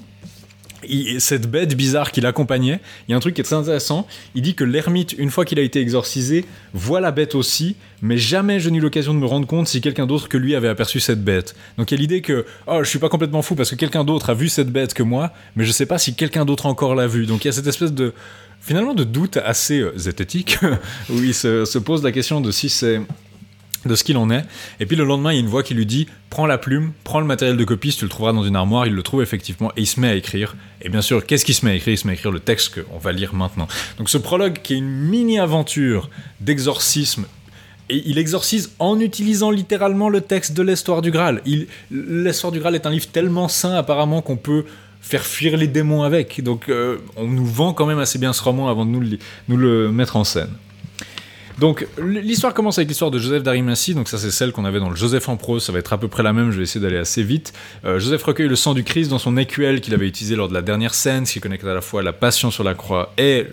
Cette 1.18 1.50
bête 1.50 1.74
bizarre 1.76 2.12
qui 2.12 2.20
l'accompagnait, 2.20 2.80
il 3.06 3.12
y 3.12 3.14
a 3.14 3.16
un 3.16 3.20
truc 3.20 3.34
qui 3.34 3.40
est 3.40 3.44
très 3.44 3.56
intéressant. 3.56 4.06
Il 4.34 4.42
dit 4.42 4.54
que 4.54 4.64
l'ermite, 4.64 5.14
une 5.18 5.30
fois 5.30 5.44
qu'il 5.44 5.58
a 5.58 5.62
été 5.62 5.80
exorcisé, 5.80 6.44
voit 6.74 7.00
la 7.00 7.10
bête 7.10 7.34
aussi, 7.34 7.76
mais 8.02 8.18
jamais 8.18 8.60
je 8.60 8.70
n'ai 8.70 8.78
eu 8.78 8.80
l'occasion 8.80 9.14
de 9.14 9.18
me 9.18 9.26
rendre 9.26 9.46
compte 9.46 9.68
si 9.68 9.80
quelqu'un 9.80 10.06
d'autre 10.06 10.28
que 10.28 10.36
lui 10.36 10.54
avait 10.54 10.68
aperçu 10.68 11.00
cette 11.00 11.22
bête. 11.22 11.54
Donc 11.78 11.90
il 11.90 11.94
y 11.94 11.98
a 11.98 12.00
l'idée 12.00 12.20
que, 12.20 12.46
oh, 12.66 12.82
je 12.82 12.88
suis 12.88 12.98
pas 12.98 13.08
complètement 13.08 13.42
fou 13.42 13.54
parce 13.54 13.70
que 13.70 13.76
quelqu'un 13.76 14.04
d'autre 14.04 14.30
a 14.30 14.34
vu 14.34 14.48
cette 14.48 14.70
bête 14.70 14.94
que 14.94 15.02
moi, 15.02 15.32
mais 15.56 15.64
je 15.64 15.72
sais 15.72 15.86
pas 15.86 15.98
si 15.98 16.14
quelqu'un 16.14 16.44
d'autre 16.44 16.66
encore 16.66 16.94
l'a 16.94 17.06
vue. 17.06 17.26
Donc 17.26 17.44
il 17.44 17.48
y 17.48 17.50
a 17.50 17.52
cette 17.52 17.66
espèce 17.66 17.92
de, 17.92 18.12
finalement, 18.60 18.94
de 18.94 19.04
doute 19.04 19.36
assez 19.38 19.80
euh, 19.80 19.92
zététique, 19.96 20.58
où 21.10 21.22
il 21.22 21.34
se 21.34 21.78
pose 21.78 22.02
la 22.02 22.12
question 22.12 22.40
de 22.40 22.50
si 22.50 22.68
c'est 22.68 23.00
de 23.84 23.94
ce 23.94 24.04
qu'il 24.04 24.16
en 24.16 24.30
est. 24.30 24.44
Et 24.80 24.86
puis 24.86 24.96
le 24.96 25.04
lendemain, 25.04 25.32
il 25.32 25.36
y 25.36 25.38
a 25.38 25.40
une 25.40 25.48
voix 25.48 25.62
qui 25.62 25.74
lui 25.74 25.86
dit 25.86 26.06
Prends 26.30 26.46
la 26.46 26.58
plume, 26.58 26.92
prends 27.04 27.20
le 27.20 27.26
matériel 27.26 27.56
de 27.56 27.64
copie, 27.64 27.92
si 27.92 27.98
tu 27.98 28.04
le 28.04 28.10
trouveras 28.10 28.32
dans 28.32 28.44
une 28.44 28.56
armoire. 28.56 28.86
Il 28.86 28.94
le 28.94 29.02
trouve 29.02 29.22
effectivement 29.22 29.70
et 29.76 29.82
il 29.82 29.86
se 29.86 30.00
met 30.00 30.08
à 30.08 30.14
écrire. 30.14 30.56
Et 30.82 30.88
bien 30.88 31.02
sûr, 31.02 31.24
qu'est-ce 31.24 31.44
qu'il 31.44 31.54
se 31.54 31.64
met 31.64 31.72
à 31.72 31.74
écrire? 31.74 31.94
Il 31.94 31.98
se 31.98 32.06
met 32.06 32.12
à 32.12 32.14
écrire 32.14 32.32
le 32.32 32.40
texte 32.40 32.82
qu'on 32.82 32.98
va 32.98 33.12
lire 33.12 33.34
maintenant. 33.34 33.68
Donc 33.98 34.08
ce 34.08 34.18
prologue 34.18 34.58
qui 34.62 34.74
est 34.74 34.78
une 34.78 34.88
mini-aventure 34.88 36.10
d'exorcisme. 36.40 37.26
Et 37.88 38.02
il 38.06 38.18
exorcise 38.18 38.72
en 38.80 38.98
utilisant 38.98 39.50
littéralement 39.50 40.08
le 40.08 40.20
texte 40.20 40.54
de 40.54 40.62
l'histoire 40.62 41.02
du 41.02 41.12
Graal. 41.12 41.40
L'histoire 41.90 42.52
du 42.52 42.58
Graal 42.58 42.74
est 42.74 42.84
un 42.84 42.90
livre 42.90 43.06
tellement 43.06 43.46
sain 43.46 43.74
apparemment 43.74 44.22
qu'on 44.22 44.36
peut 44.36 44.64
faire 45.00 45.24
fuir 45.24 45.56
les 45.56 45.68
démons 45.68 46.02
avec. 46.02 46.42
Donc 46.42 46.68
euh, 46.68 46.98
on 47.16 47.28
nous 47.28 47.46
vend 47.46 47.72
quand 47.72 47.86
même 47.86 48.00
assez 48.00 48.18
bien 48.18 48.32
ce 48.32 48.42
roman 48.42 48.68
avant 48.68 48.84
de 48.84 48.90
nous 48.90 49.56
le 49.56 49.92
mettre 49.92 50.16
en 50.16 50.24
scène. 50.24 50.50
Donc 51.58 51.86
l'histoire 51.98 52.52
commence 52.52 52.76
avec 52.76 52.88
l'histoire 52.88 53.10
de 53.10 53.18
Joseph 53.18 53.42
d'Arimathie, 53.42 53.94
donc 53.94 54.08
ça 54.08 54.18
c'est 54.18 54.30
celle 54.30 54.52
qu'on 54.52 54.66
avait 54.66 54.78
dans 54.78 54.90
le 54.90 54.96
Joseph 54.96 55.30
en 55.30 55.38
prose, 55.38 55.64
ça 55.64 55.72
va 55.72 55.78
être 55.78 55.94
à 55.94 55.98
peu 55.98 56.06
près 56.06 56.22
la 56.22 56.34
même, 56.34 56.50
je 56.50 56.58
vais 56.58 56.64
essayer 56.64 56.82
d'aller 56.82 56.98
assez 56.98 57.22
vite. 57.22 57.54
Euh, 57.86 57.98
Joseph 57.98 58.22
recueille 58.24 58.48
le 58.48 58.56
sang 58.56 58.74
du 58.74 58.84
Christ 58.84 59.08
dans 59.08 59.18
son 59.18 59.38
écuelle 59.38 59.80
qu'il 59.80 59.94
avait 59.94 60.06
utilisé 60.06 60.36
lors 60.36 60.48
de 60.48 60.54
la 60.54 60.60
dernière 60.60 60.92
scène, 60.92 61.24
ce 61.24 61.32
qui 61.32 61.40
connecte 61.40 61.64
à 61.64 61.72
la 61.72 61.80
fois 61.80 62.02
la 62.02 62.12
passion 62.12 62.50
sur 62.50 62.62
la 62.62 62.74
croix 62.74 63.14
et 63.16 63.46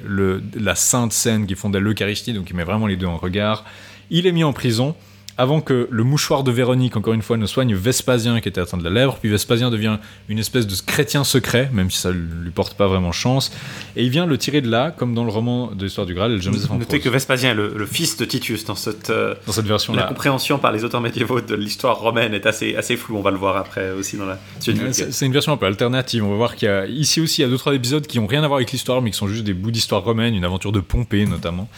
la 0.59 0.75
sainte 0.75 1.13
scène 1.13 1.47
qui 1.47 1.55
fondait 1.55 1.79
l'Eucharistie, 1.79 2.33
donc 2.33 2.49
il 2.49 2.57
met 2.57 2.65
vraiment 2.65 2.87
les 2.87 2.97
deux 2.97 3.07
en 3.07 3.17
regard. 3.17 3.63
Il 4.09 4.27
est 4.27 4.33
mis 4.33 4.43
en 4.43 4.51
prison 4.51 4.95
avant 5.37 5.61
que 5.61 5.87
le 5.89 6.03
mouchoir 6.03 6.43
de 6.43 6.51
Véronique, 6.51 6.95
encore 6.95 7.13
une 7.13 7.21
fois, 7.21 7.37
ne 7.37 7.45
soigne 7.45 7.73
Vespasien 7.73 8.39
qui 8.41 8.49
était 8.49 8.61
atteint 8.61 8.77
de 8.77 8.83
la 8.83 8.89
lèvre, 8.89 9.17
puis 9.19 9.29
Vespasien 9.29 9.71
devient 9.71 9.97
une 10.29 10.39
espèce 10.39 10.67
de 10.67 10.75
chrétien 10.85 11.23
secret, 11.23 11.69
même 11.73 11.89
si 11.89 11.99
ça 11.99 12.11
lui 12.11 12.51
porte 12.51 12.75
pas 12.75 12.87
vraiment 12.87 13.11
chance, 13.11 13.51
et 13.95 14.03
il 14.03 14.09
vient 14.09 14.25
le 14.25 14.37
tirer 14.37 14.61
de 14.61 14.69
là, 14.69 14.91
comme 14.91 15.15
dans 15.15 15.23
le 15.23 15.31
roman 15.31 15.71
de 15.71 15.83
l'histoire 15.83 16.05
du 16.05 16.13
Graal 16.13 16.35
le 16.35 16.71
en 16.71 16.77
Notez 16.77 16.99
que 16.99 17.09
Vespasien 17.09 17.51
est 17.51 17.55
le, 17.55 17.73
le 17.75 17.85
fils 17.85 18.17
de 18.17 18.25
Titus 18.25 18.65
dans 18.65 18.75
cette, 18.75 19.09
euh, 19.09 19.35
Dans 19.45 19.53
cette 19.53 19.65
version-là. 19.65 20.01
La 20.01 20.07
compréhension 20.07 20.59
par 20.59 20.71
les 20.71 20.83
auteurs 20.83 21.01
médiévaux 21.01 21.41
de 21.41 21.55
l'histoire 21.55 21.99
romaine 21.99 22.33
est 22.33 22.45
assez, 22.45 22.75
assez 22.75 22.97
floue. 22.97 23.17
On 23.17 23.21
va 23.21 23.31
le 23.31 23.37
voir 23.37 23.57
après 23.57 23.91
aussi 23.91 24.17
dans 24.17 24.25
la 24.25 24.39
suite. 24.59 24.77
C'est 24.91 25.13
c'est 25.13 25.25
une 25.25 25.33
version 25.33 25.53
un 25.53 25.57
peu 25.57 25.65
alternative. 25.65 26.23
On 26.25 26.29
va 26.29 26.35
voir 26.35 26.55
qu'il 26.55 26.67
y 26.67 26.71
a 26.71 26.85
ici 26.85 27.21
aussi 27.21 27.41
il 27.41 27.45
y 27.45 27.47
a 27.47 27.49
deux 27.49 27.57
trois 27.57 27.73
épisodes 27.73 28.05
qui 28.05 28.19
ont 28.19 28.27
rien 28.27 28.43
à 28.43 28.47
voir 28.47 28.57
avec 28.57 28.71
l'histoire, 28.71 29.01
mais 29.01 29.11
qui 29.11 29.17
sont 29.17 29.27
juste 29.27 29.43
des 29.43 29.53
bouts 29.53 29.71
d'histoire 29.71 30.03
romaine, 30.03 30.35
une 30.35 30.45
aventure 30.45 30.71
de 30.71 30.79
Pompée 30.79 31.25
notamment. 31.25 31.69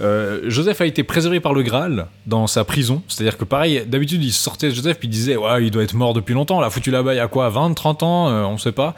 Euh, 0.00 0.40
Joseph 0.48 0.80
a 0.80 0.86
été 0.86 1.04
préservé 1.04 1.40
par 1.40 1.54
le 1.54 1.62
Graal 1.62 2.06
dans 2.26 2.46
sa 2.46 2.64
prison, 2.64 3.02
c'est-à-dire 3.06 3.38
que 3.38 3.44
pareil, 3.44 3.84
d'habitude 3.86 4.24
il 4.24 4.32
sortait 4.32 4.70
Joseph 4.70 4.98
puis 4.98 5.06
il 5.06 5.10
disait 5.10 5.36
ouais 5.36 5.64
il 5.64 5.70
doit 5.70 5.84
être 5.84 5.94
mort 5.94 6.14
depuis 6.14 6.34
longtemps, 6.34 6.60
là 6.60 6.68
foutu 6.68 6.90
là-bas 6.90 7.14
il 7.14 7.18
y 7.18 7.20
a 7.20 7.28
quoi 7.28 7.48
20, 7.48 7.74
30 7.74 8.02
ans, 8.02 8.28
euh, 8.28 8.42
on 8.44 8.58
sait 8.58 8.72
pas. 8.72 8.94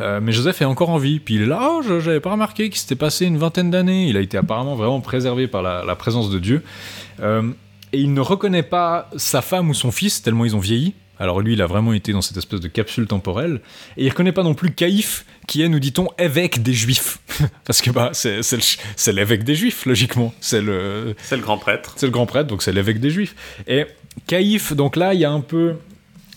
Euh, 0.00 0.20
mais 0.22 0.32
Joseph 0.32 0.62
est 0.62 0.64
encore 0.64 0.90
en 0.90 0.98
vie, 0.98 1.20
puis 1.20 1.34
il 1.34 1.42
est 1.42 1.46
là, 1.46 1.70
oh 1.70 1.82
j'avais 1.82 2.20
pas 2.20 2.30
remarqué 2.30 2.70
qu'il 2.70 2.78
s'était 2.78 2.96
passé 2.96 3.26
une 3.26 3.36
vingtaine 3.36 3.70
d'années, 3.70 4.08
il 4.08 4.16
a 4.16 4.20
été 4.20 4.38
apparemment 4.38 4.74
vraiment 4.74 5.00
préservé 5.00 5.48
par 5.48 5.62
la, 5.62 5.84
la 5.84 5.96
présence 5.96 6.30
de 6.30 6.38
Dieu. 6.38 6.62
Euh, 7.20 7.42
et 7.92 8.00
il 8.00 8.12
ne 8.12 8.20
reconnaît 8.20 8.62
pas 8.62 9.08
sa 9.16 9.42
femme 9.42 9.70
ou 9.70 9.74
son 9.74 9.90
fils, 9.90 10.22
tellement 10.22 10.44
ils 10.44 10.54
ont 10.54 10.60
vieilli. 10.60 10.94
Alors 11.20 11.40
lui, 11.40 11.54
il 11.54 11.62
a 11.62 11.66
vraiment 11.66 11.92
été 11.92 12.12
dans 12.12 12.22
cette 12.22 12.36
espèce 12.36 12.60
de 12.60 12.68
capsule 12.68 13.06
temporelle. 13.06 13.60
Et 13.96 14.04
il 14.06 14.08
reconnaît 14.08 14.32
pas 14.32 14.42
non 14.42 14.54
plus 14.54 14.70
Caïphe, 14.70 15.24
qui 15.46 15.62
est, 15.62 15.68
nous 15.68 15.80
dit-on, 15.80 16.08
évêque 16.18 16.62
des 16.62 16.72
Juifs. 16.72 17.18
Parce 17.64 17.80
que 17.82 17.90
bah, 17.90 18.10
c'est 18.12 18.42
c'est 18.42 18.56
le 18.56 18.62
ch- 18.62 18.78
c'est 18.96 19.12
l'évêque 19.12 19.44
des 19.44 19.54
Juifs, 19.54 19.84
logiquement. 19.86 20.32
C'est 20.40 20.60
le, 20.60 21.14
C'est 21.22 21.36
le 21.36 21.42
grand 21.42 21.58
prêtre. 21.58 21.94
c'est 21.96 22.06
le 22.06 22.12
grand 22.12 22.26
prêtre, 22.26 22.48
donc 22.48 22.62
c'est 22.62 22.72
l'évêque 22.72 23.00
des 23.00 23.10
Juifs. 23.10 23.34
Et 23.66 23.86
Caïphe, 24.26 24.72
donc 24.74 24.96
là, 24.96 25.14
il 25.14 25.20
y 25.20 25.24
a 25.24 25.30
un 25.30 25.40
peu... 25.40 25.74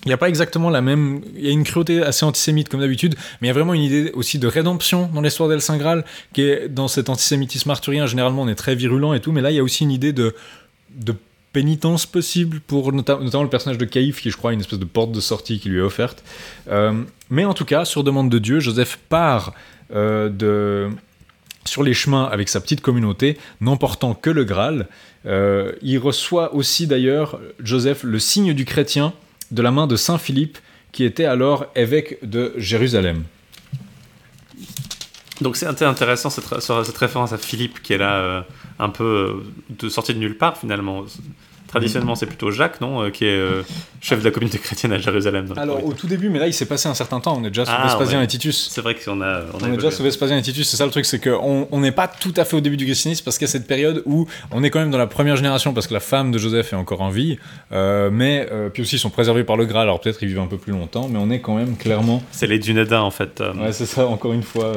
Il 0.03 0.07
n'y 0.07 0.13
a 0.13 0.17
pas 0.17 0.29
exactement 0.29 0.71
la 0.71 0.81
même... 0.81 1.21
Il 1.35 1.45
y 1.45 1.47
a 1.47 1.51
une 1.51 1.63
cruauté 1.63 2.01
assez 2.01 2.25
antisémite, 2.25 2.69
comme 2.69 2.79
d'habitude, 2.79 3.13
mais 3.39 3.47
il 3.47 3.49
y 3.49 3.51
a 3.51 3.53
vraiment 3.53 3.75
une 3.75 3.83
idée 3.83 4.09
aussi 4.15 4.39
de 4.39 4.47
rédemption 4.47 5.07
dans 5.13 5.21
l'histoire 5.21 5.47
d'El 5.47 5.61
Saint 5.61 5.77
Graal, 5.77 6.03
qui 6.33 6.41
est 6.41 6.67
dans 6.69 6.87
cet 6.87 7.07
antisémitisme 7.09 7.69
arthurien, 7.69 8.07
généralement, 8.07 8.41
on 8.41 8.47
est 8.47 8.55
très 8.55 8.73
virulent 8.73 9.13
et 9.13 9.19
tout, 9.19 9.31
mais 9.31 9.41
là, 9.41 9.51
il 9.51 9.57
y 9.57 9.59
a 9.59 9.63
aussi 9.63 9.83
une 9.83 9.91
idée 9.91 10.11
de, 10.11 10.33
de 10.95 11.13
pénitence 11.53 12.05
possible 12.05 12.59
pour 12.61 12.93
nota- 12.93 13.19
notamment 13.19 13.43
le 13.43 13.49
personnage 13.49 13.77
de 13.77 13.85
Caïphe, 13.85 14.21
qui, 14.21 14.31
je 14.31 14.37
crois, 14.37 14.51
a 14.51 14.53
une 14.53 14.61
espèce 14.61 14.79
de 14.79 14.85
porte 14.85 15.11
de 15.11 15.19
sortie 15.19 15.59
qui 15.59 15.69
lui 15.69 15.79
est 15.79 15.83
offerte. 15.83 16.23
Euh, 16.69 17.03
mais 17.29 17.45
en 17.45 17.53
tout 17.53 17.65
cas, 17.65 17.85
sur 17.85 18.03
demande 18.03 18.29
de 18.29 18.39
Dieu, 18.39 18.59
Joseph 18.59 18.99
part 19.09 19.53
euh, 19.93 20.29
de 20.29 20.89
sur 21.63 21.83
les 21.83 21.93
chemins 21.93 22.25
avec 22.25 22.49
sa 22.49 22.59
petite 22.59 22.81
communauté, 22.81 23.37
n'emportant 23.59 24.15
que 24.15 24.31
le 24.31 24.43
Graal. 24.45 24.87
Euh, 25.27 25.73
il 25.83 25.99
reçoit 25.99 26.55
aussi 26.55 26.87
d'ailleurs, 26.87 27.39
Joseph, 27.59 28.01
le 28.01 28.17
signe 28.17 28.53
du 28.53 28.65
chrétien 28.65 29.13
de 29.51 29.61
la 29.61 29.69
main 29.69 29.85
de 29.85 29.95
Saint 29.95 30.17
Philippe, 30.17 30.57
qui 30.91 31.03
était 31.03 31.25
alors 31.25 31.67
évêque 31.75 32.17
de 32.23 32.53
Jérusalem. 32.57 33.23
Donc 35.39 35.55
c'est 35.55 35.67
intéressant 35.67 36.31
cette, 36.31 36.97
référence 36.97 37.31
à 37.31 37.37
Philippe 37.37 37.81
qui 37.83 37.93
est 37.93 37.97
là 37.99 38.45
un 38.81 38.89
peu 38.89 39.03
euh, 39.03 39.33
de 39.79 39.87
sortie 39.87 40.13
de 40.13 40.19
nulle 40.19 40.37
part 40.37 40.57
finalement. 40.57 41.05
Traditionnellement, 41.67 42.15
c'est 42.15 42.25
plutôt 42.25 42.51
Jacques, 42.51 42.81
non, 42.81 43.01
euh, 43.01 43.11
qui 43.11 43.23
est 43.23 43.29
euh, 43.29 43.61
chef 44.01 44.19
de 44.19 44.25
la 44.25 44.31
communauté 44.31 44.57
chrétienne 44.57 44.91
à 44.91 44.97
Jérusalem. 44.97 45.53
Alors 45.55 45.85
au 45.85 45.93
tout 45.93 46.05
début, 46.05 46.27
mais 46.29 46.37
là 46.37 46.47
il 46.47 46.53
s'est 46.53 46.65
passé 46.65 46.89
un 46.89 46.93
certain 46.93 47.21
temps, 47.21 47.37
on 47.39 47.45
est 47.45 47.47
déjà 47.47 47.63
sous 47.65 47.71
Ah, 47.73 47.85
Vespasien 47.87 48.17
ouais. 48.19 48.25
et 48.25 48.27
Titus. 48.27 48.67
c'est 48.69 48.81
vrai 48.81 48.93
qu'on 48.95 49.21
a, 49.21 49.25
on 49.25 49.27
a 49.29 49.41
On 49.53 49.53
est 49.53 49.57
évolué. 49.59 49.77
déjà 49.77 49.91
sous 49.91 50.03
Vespasien 50.03 50.37
et 50.37 50.41
Titus, 50.41 50.67
c'est 50.67 50.75
ça 50.75 50.83
le 50.83 50.91
truc, 50.91 51.05
c'est 51.05 51.21
qu'on 51.23 51.69
on 51.71 51.79
n'est 51.79 51.93
pas 51.93 52.09
tout 52.09 52.33
à 52.35 52.43
fait 52.43 52.57
au 52.57 52.59
début 52.59 52.75
du 52.75 52.83
christianisme 52.83 53.23
parce 53.23 53.37
qu'il 53.37 53.47
y 53.47 53.49
a 53.49 53.51
cette 53.53 53.67
période 53.67 54.03
où 54.05 54.27
on 54.51 54.65
est 54.65 54.69
quand 54.69 54.79
même 54.81 54.91
dans 54.91 54.97
la 54.97 55.07
première 55.07 55.37
génération 55.37 55.73
parce 55.73 55.87
que 55.87 55.93
la 55.93 56.01
femme 56.01 56.33
de 56.33 56.37
Joseph 56.39 56.73
est 56.73 56.75
encore 56.75 56.99
en 56.99 57.09
vie, 57.09 57.37
euh, 57.71 58.09
mais 58.11 58.49
euh, 58.51 58.67
puis 58.67 58.81
aussi 58.81 58.97
ils 58.97 58.99
sont 58.99 59.09
préservés 59.09 59.45
par 59.45 59.55
le 59.55 59.63
Graal, 59.65 59.83
alors 59.83 60.01
peut-être 60.01 60.21
ils 60.23 60.27
vivent 60.27 60.39
un 60.39 60.47
peu 60.47 60.57
plus 60.57 60.73
longtemps, 60.73 61.07
mais 61.09 61.19
on 61.21 61.29
est 61.29 61.39
quand 61.39 61.55
même 61.55 61.77
clairement 61.77 62.21
C'est 62.31 62.47
les 62.47 62.59
Dunédins 62.59 62.99
en 63.01 63.11
fait. 63.11 63.39
Ouais, 63.39 63.71
c'est 63.71 63.85
ça, 63.85 64.07
encore 64.07 64.33
une 64.33 64.43
fois. 64.43 64.73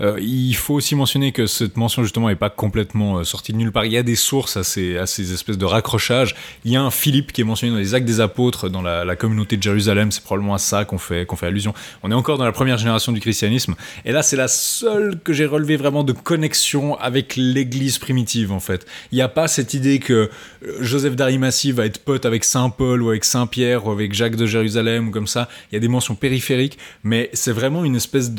Euh. 0.00 0.18
Il 0.20 0.54
faut 0.54 0.74
aussi 0.74 0.94
mentionner 0.94 1.32
que 1.32 1.46
cette 1.46 1.76
mention 1.76 2.02
justement 2.02 2.28
n'est 2.28 2.36
pas 2.36 2.50
complètement 2.50 3.18
euh, 3.18 3.24
sortie 3.24 3.52
de 3.52 3.58
nulle 3.58 3.72
part. 3.72 3.84
Il 3.84 3.92
y 3.92 3.96
a 3.96 4.02
des 4.02 4.16
sources 4.16 4.56
à 4.56 4.64
ces, 4.64 4.96
espèces 5.32 5.58
de 5.58 5.64
raccrochages. 5.64 6.34
Il 6.64 6.72
y 6.72 6.76
a 6.76 6.82
un 6.82 6.90
Philippe 6.90 7.32
qui 7.32 7.40
est 7.40 7.44
mentionné 7.44 7.72
dans 7.72 7.78
les 7.78 7.94
Actes 7.94 8.06
des 8.06 8.20
Apôtres, 8.20 8.68
dans 8.68 8.82
la, 8.82 9.16
communauté 9.16 9.56
de 9.56 9.62
Jérusalem. 9.62 10.12
C'est 10.12 10.22
probablement 10.22 10.54
à 10.54 10.58
ça 10.58 10.84
qu'on 10.84 10.98
fait, 10.98 11.26
allusion. 11.42 11.74
On 12.02 12.10
est 12.10 12.14
encore 12.14 12.38
dans 12.38 12.44
la 12.44 12.52
première 12.52 12.78
génération 12.78 13.12
du 13.12 13.20
christianisme. 13.20 13.74
Et 14.04 14.12
là, 14.12 14.22
c'est 14.22 14.36
la 14.36 14.48
seule 14.48 15.18
que 15.22 15.32
j'ai 15.32 15.46
relevée 15.46 15.76
vraiment 15.76 16.04
de 16.04 16.12
connexion 16.12 16.98
avec 16.98 17.36
l'Église 17.36 17.98
primitive 17.98 18.52
en 18.52 18.60
fait. 18.60 18.86
Il 19.12 19.16
n'y 19.16 19.22
a 19.22 19.28
pas 19.28 19.48
cette 19.48 19.74
idée 19.74 19.98
que 19.98 20.30
euh, 20.64 20.76
Joseph 20.80 21.16
d'Arimathie 21.16 21.72
va 21.72 21.86
être 21.86 21.98
pote 21.98 22.26
avec 22.26 22.44
Saint 22.44 22.70
Paul 22.70 23.02
ou 23.02 23.10
avec 23.10 23.24
Saint 23.24 23.46
Pierre 23.46 23.86
ou 23.86 23.90
avec 23.90 24.14
Jacques 24.14 24.36
de 24.36 24.46
Jérusalem 24.46 25.08
ou 25.08 25.10
comme 25.10 25.26
ça. 25.26 25.48
Il 25.70 25.74
y 25.74 25.78
a 25.78 25.80
des 25.80 25.88
mentions 25.88 26.14
périphériques, 26.14 26.78
mais 27.02 27.30
c'est 27.32 27.52
vraiment 27.52 27.84
une 27.84 27.96
espèce 27.96 28.30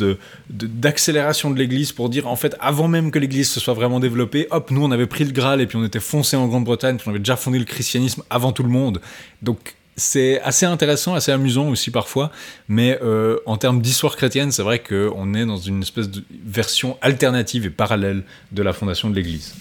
d'accélération 0.49 1.48
de 1.49 1.59
l'Église 1.59 1.91
pour 1.91 2.09
dire 2.09 2.27
en 2.27 2.35
fait 2.35 2.55
avant 2.59 2.87
même 2.87 3.11
que 3.11 3.19
l'Église 3.19 3.49
se 3.49 3.59
soit 3.59 3.73
vraiment 3.73 3.99
développée, 3.99 4.47
hop, 4.51 4.71
nous 4.71 4.83
on 4.83 4.91
avait 4.91 5.07
pris 5.07 5.25
le 5.25 5.31
Graal 5.31 5.61
et 5.61 5.67
puis 5.67 5.77
on 5.77 5.83
était 5.83 5.99
foncé 5.99 6.35
en 6.35 6.47
Grande-Bretagne, 6.47 6.97
puis 6.97 7.07
on 7.07 7.11
avait 7.11 7.19
déjà 7.19 7.35
fondé 7.35 7.59
le 7.59 7.65
christianisme 7.65 8.23
avant 8.29 8.51
tout 8.51 8.63
le 8.63 8.69
monde. 8.69 9.01
Donc 9.41 9.75
c'est 9.95 10.39
assez 10.41 10.65
intéressant, 10.65 11.13
assez 11.13 11.31
amusant 11.31 11.69
aussi 11.69 11.91
parfois, 11.91 12.31
mais 12.67 12.97
euh, 13.03 13.37
en 13.45 13.57
termes 13.57 13.81
d'histoire 13.81 14.15
chrétienne, 14.15 14.51
c'est 14.51 14.63
vrai 14.63 14.79
qu'on 14.79 15.33
est 15.33 15.45
dans 15.45 15.57
une 15.57 15.81
espèce 15.81 16.09
de 16.09 16.23
version 16.45 16.97
alternative 17.01 17.65
et 17.65 17.69
parallèle 17.69 18.23
de 18.51 18.63
la 18.63 18.73
fondation 18.73 19.09
de 19.09 19.15
l'Église. 19.15 19.55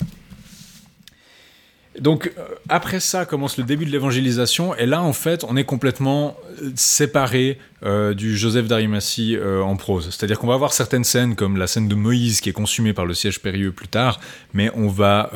Donc 2.00 2.32
euh, 2.38 2.42
après 2.68 3.00
ça 3.00 3.24
commence 3.24 3.58
le 3.58 3.64
début 3.64 3.84
de 3.84 3.90
l'évangélisation 3.90 4.74
et 4.74 4.86
là 4.86 5.02
en 5.02 5.12
fait 5.12 5.44
on 5.48 5.56
est 5.56 5.64
complètement 5.64 6.36
euh, 6.62 6.70
séparé 6.76 7.58
euh, 7.84 8.14
du 8.14 8.36
Joseph 8.36 8.68
d'Arimathie 8.68 9.36
en 9.38 9.76
prose. 9.76 10.06
C'est-à-dire 10.06 10.38
qu'on 10.38 10.46
va 10.46 10.54
avoir 10.54 10.72
certaines 10.72 11.04
scènes 11.04 11.34
comme 11.34 11.56
la 11.56 11.66
scène 11.66 11.88
de 11.88 11.94
Moïse 11.94 12.40
qui 12.40 12.48
est 12.50 12.52
consumée 12.52 12.92
par 12.92 13.06
le 13.06 13.14
siège 13.14 13.40
périlleux 13.40 13.72
plus 13.72 13.88
tard, 13.88 14.20
mais 14.52 14.70
on 14.74 14.88
va 14.88 15.30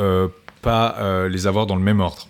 pas 0.61 1.29
les 1.29 1.47
avoir 1.47 1.67
dans 1.67 1.77
le 1.77 1.83
même 1.83 2.01
ordre. 2.01 2.29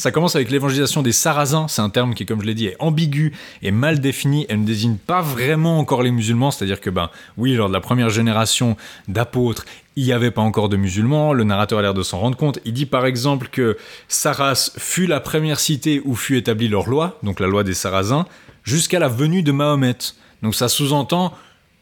Ça 0.00 0.12
commence 0.12 0.34
avec 0.34 0.50
l'évangélisation 0.50 1.02
des 1.02 1.12
Sarrasins, 1.12 1.68
c'est 1.68 1.82
un 1.82 1.90
terme 1.90 2.14
qui, 2.14 2.24
comme 2.24 2.40
je 2.40 2.46
l'ai 2.46 2.54
dit, 2.54 2.68
est 2.68 2.76
ambigu 2.78 3.34
et 3.60 3.70
mal 3.70 4.00
défini. 4.00 4.46
Elle 4.48 4.62
ne 4.62 4.66
désigne 4.66 4.96
pas 4.96 5.20
vraiment 5.20 5.78
encore 5.78 6.02
les 6.02 6.10
musulmans, 6.10 6.50
c'est-à-dire 6.50 6.80
que, 6.80 6.88
ben, 6.88 7.10
oui, 7.36 7.52
lors 7.52 7.68
de 7.68 7.74
la 7.74 7.82
première 7.82 8.08
génération 8.08 8.78
d'apôtres, 9.08 9.66
il 9.96 10.06
n'y 10.06 10.14
avait 10.14 10.30
pas 10.30 10.40
encore 10.40 10.70
de 10.70 10.78
musulmans. 10.78 11.34
Le 11.34 11.44
narrateur 11.44 11.80
a 11.80 11.82
l'air 11.82 11.92
de 11.92 12.02
s'en 12.02 12.18
rendre 12.18 12.38
compte. 12.38 12.60
Il 12.64 12.72
dit 12.72 12.86
par 12.86 13.04
exemple 13.04 13.48
que 13.52 13.76
Saras 14.08 14.72
fut 14.78 15.06
la 15.06 15.20
première 15.20 15.60
cité 15.60 16.00
où 16.06 16.14
fut 16.14 16.38
établie 16.38 16.68
leur 16.68 16.88
loi, 16.88 17.18
donc 17.22 17.38
la 17.38 17.46
loi 17.46 17.62
des 17.62 17.74
Sarrasins, 17.74 18.24
jusqu'à 18.64 19.00
la 19.00 19.08
venue 19.08 19.42
de 19.42 19.52
Mahomet. 19.52 19.98
Donc 20.42 20.54
ça 20.54 20.70
sous-entend 20.70 21.34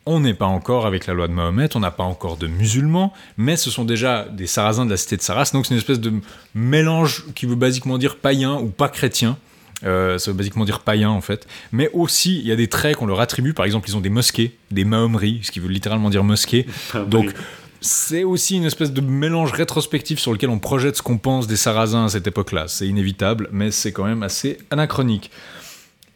on 0.09 0.20
n'est 0.20 0.34
pas 0.34 0.46
encore 0.46 0.86
avec 0.86 1.06
la 1.06 1.12
loi 1.12 1.28
de 1.28 1.34
Mahomet, 1.34 1.76
on 1.76 1.80
n'a 1.80 1.90
pas 1.90 2.02
encore 2.02 2.38
de 2.38 2.46
musulmans, 2.46 3.12
mais 3.36 3.56
ce 3.56 3.70
sont 3.70 3.84
déjà 3.84 4.24
des 4.24 4.46
sarrasins 4.46 4.86
de 4.86 4.90
la 4.90 4.96
cité 4.96 5.18
de 5.18 5.22
Saras, 5.22 5.50
donc 5.52 5.66
c'est 5.66 5.74
une 5.74 5.78
espèce 5.78 6.00
de 6.00 6.12
mélange 6.54 7.26
qui 7.34 7.44
veut 7.44 7.56
basiquement 7.56 7.98
dire 7.98 8.16
païen 8.16 8.54
ou 8.54 8.68
pas 8.68 8.88
chrétien. 8.88 9.36
Euh, 9.84 10.18
ça 10.18 10.30
veut 10.30 10.36
basiquement 10.36 10.64
dire 10.64 10.80
païen 10.80 11.11
en 11.11 11.20
fait. 11.20 11.46
Mais 11.72 11.90
aussi, 11.92 12.40
il 12.40 12.46
y 12.46 12.52
a 12.52 12.56
des 12.56 12.68
traits 12.68 12.96
qu'on 12.96 13.06
leur 13.06 13.20
attribue. 13.20 13.52
Par 13.52 13.66
exemple, 13.66 13.88
ils 13.88 13.96
ont 13.96 14.00
des 14.00 14.09
mosquées, 14.09 14.56
des 14.70 14.84
mahomeries, 14.84 15.40
ce 15.42 15.52
qui 15.52 15.61
veut 15.61 15.68
littéralement 15.68 16.11
dire 16.11 16.24
mosquée. 16.24 16.66
Donc, 17.06 17.32
c'est 17.80 18.24
aussi 18.24 18.56
une 18.56 18.64
espèce 18.64 18.92
de 18.92 19.00
mélange 19.00 19.52
rétrospectif 19.52 20.18
sur 20.18 20.32
lequel 20.32 20.50
on 20.50 20.59
projette 20.59 20.96
ce 20.96 21.02
qu'on 21.02 21.18
pense 21.18 21.46
des 21.46 21.56
Sarrasins 21.56 22.06
à 22.06 22.09
cette 22.09 22.26
époque-là. 22.26 22.64
C'est 22.66 22.88
inévitable, 22.88 23.48
mais 23.52 23.70
c'est 23.70 23.92
quand 23.92 24.04
même 24.04 24.22
assez 24.22 24.59
anachronique. 24.70 25.30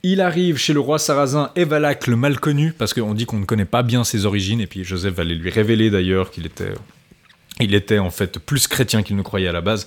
Il 0.04 0.20
arrive 0.20 0.56
chez 0.56 0.72
le 0.72 0.80
roi 0.80 0.98
sarrasin 0.98 1.52
Evalak 1.54 2.08
le 2.08 2.16
mal 2.16 2.40
connu, 2.40 2.72
parce 2.72 2.92
qu'on 2.92 3.14
dit 3.14 3.24
qu'on 3.24 3.38
ne 3.38 3.44
connaît 3.44 3.64
pas 3.64 3.84
bien 3.84 4.02
ses 4.02 4.26
origines, 4.26 4.60
et 4.60 4.66
puis 4.66 4.82
Joseph 4.82 5.14
va 5.14 5.22
lui 5.22 5.48
révéler 5.48 5.90
d'ailleurs 5.90 6.32
qu'il 6.32 6.44
était, 6.44 6.72
il 7.60 7.72
était 7.72 8.00
en 8.00 8.10
fait 8.10 8.40
plus 8.40 8.66
chrétien 8.66 9.04
qu'il 9.04 9.14
ne 9.14 9.22
croyait 9.22 9.46
à 9.46 9.52
la 9.52 9.60
base. 9.60 9.86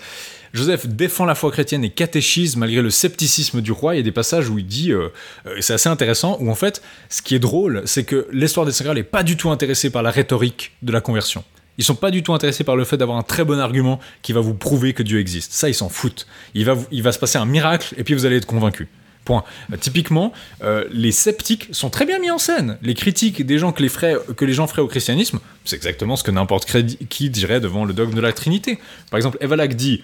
Joseph 0.53 0.88
défend 0.88 1.26
la 1.26 1.36
foi 1.36 1.51
chrétienne 1.51 1.84
et 1.84 1.89
catéchise 1.89 2.55
malgré 2.55 2.82
le 2.82 2.91
scepticisme 2.91 3.59
du 3.59 3.74
roi. 3.74 3.95
Il 3.95 3.97
y 3.97 3.99
a 3.99 4.03
des 4.03 4.13
passages 4.13 4.47
où 4.47 4.57
il 4.57 4.66
dit, 4.66 4.93
euh, 4.93 5.09
euh, 5.47 5.57
c'est 5.59 5.74
assez 5.74 5.89
intéressant, 5.89 6.38
où 6.39 6.49
en 6.49 6.55
fait, 6.55 6.82
ce 7.09 7.22
qui 7.22 7.36
est 7.36 7.39
drôle, 7.39 7.82
c'est 7.84 8.05
que 8.05 8.26
l'histoire 8.32 8.66
des 8.66 8.72
Sagrales 8.72 8.95
n'est 8.95 9.03
pas 9.03 9.24
du 9.24 9.36
tout 9.36 9.49
intéressée 9.49 9.89
par 9.89 10.01
la 10.01 10.11
rhétorique 10.11 10.72
de 10.82 10.93
la 10.93 11.01
conversion. 11.01 11.43
Ils 11.78 11.84
sont 11.84 11.95
pas 11.95 12.09
du 12.09 12.24
tout 12.24 12.34
intéressés 12.34 12.63
par 12.63 12.78
le 12.78 12.86
fait 12.86 12.95
d'avoir 12.95 13.18
un 13.18 13.24
très 13.24 13.43
bon 13.43 13.59
argument 13.59 13.99
qui 14.22 14.32
va 14.32 14.39
vous 14.39 14.53
prouver 14.53 14.93
que 14.93 15.03
Dieu 15.03 15.20
existe. 15.20 15.51
Ça, 15.51 15.68
ils 15.68 15.74
s'en 15.74 15.89
foutent. 15.89 16.26
Il 16.53 16.63
va, 16.63 16.78
il 16.89 17.03
va 17.03 17.11
se 17.11 17.20
passer 17.20 17.38
un 17.38 17.45
miracle 17.45 17.93
et 17.97 18.05
puis 18.05 18.13
vous 18.13 18.26
allez 18.26 18.38
être 18.38 18.45
convaincu. 18.45 18.88
Point. 19.26 19.43
Typiquement, 19.80 20.32
euh, 20.63 20.86
les 20.91 21.11
sceptiques 21.11 21.67
sont 21.71 21.89
très 21.89 22.05
bien 22.05 22.19
mis 22.19 22.32
en 22.32 22.38
scène. 22.38 22.78
Les 22.82 22.93
critiques 22.93 23.45
des 23.45 23.57
gens 23.57 23.71
que 23.71 23.82
les, 23.82 23.89
que 23.89 24.45
les 24.45 24.53
gens 24.53 24.67
feraient 24.67 24.82
au 24.84 24.88
christianisme, 24.88 25.39
c'est 25.65 25.76
exactement 25.76 26.15
ce 26.15 26.23
que 26.23 26.32
n'importe 26.32 26.71
qui 27.09 27.30
dirait 27.30 27.59
devant 27.59 27.86
le 27.86 27.93
dogme 27.93 28.13
de 28.13 28.21
la 28.21 28.32
Trinité. 28.32 28.80
Par 29.09 29.17
exemple, 29.17 29.38
Evalak 29.41 29.76
dit 29.76 30.03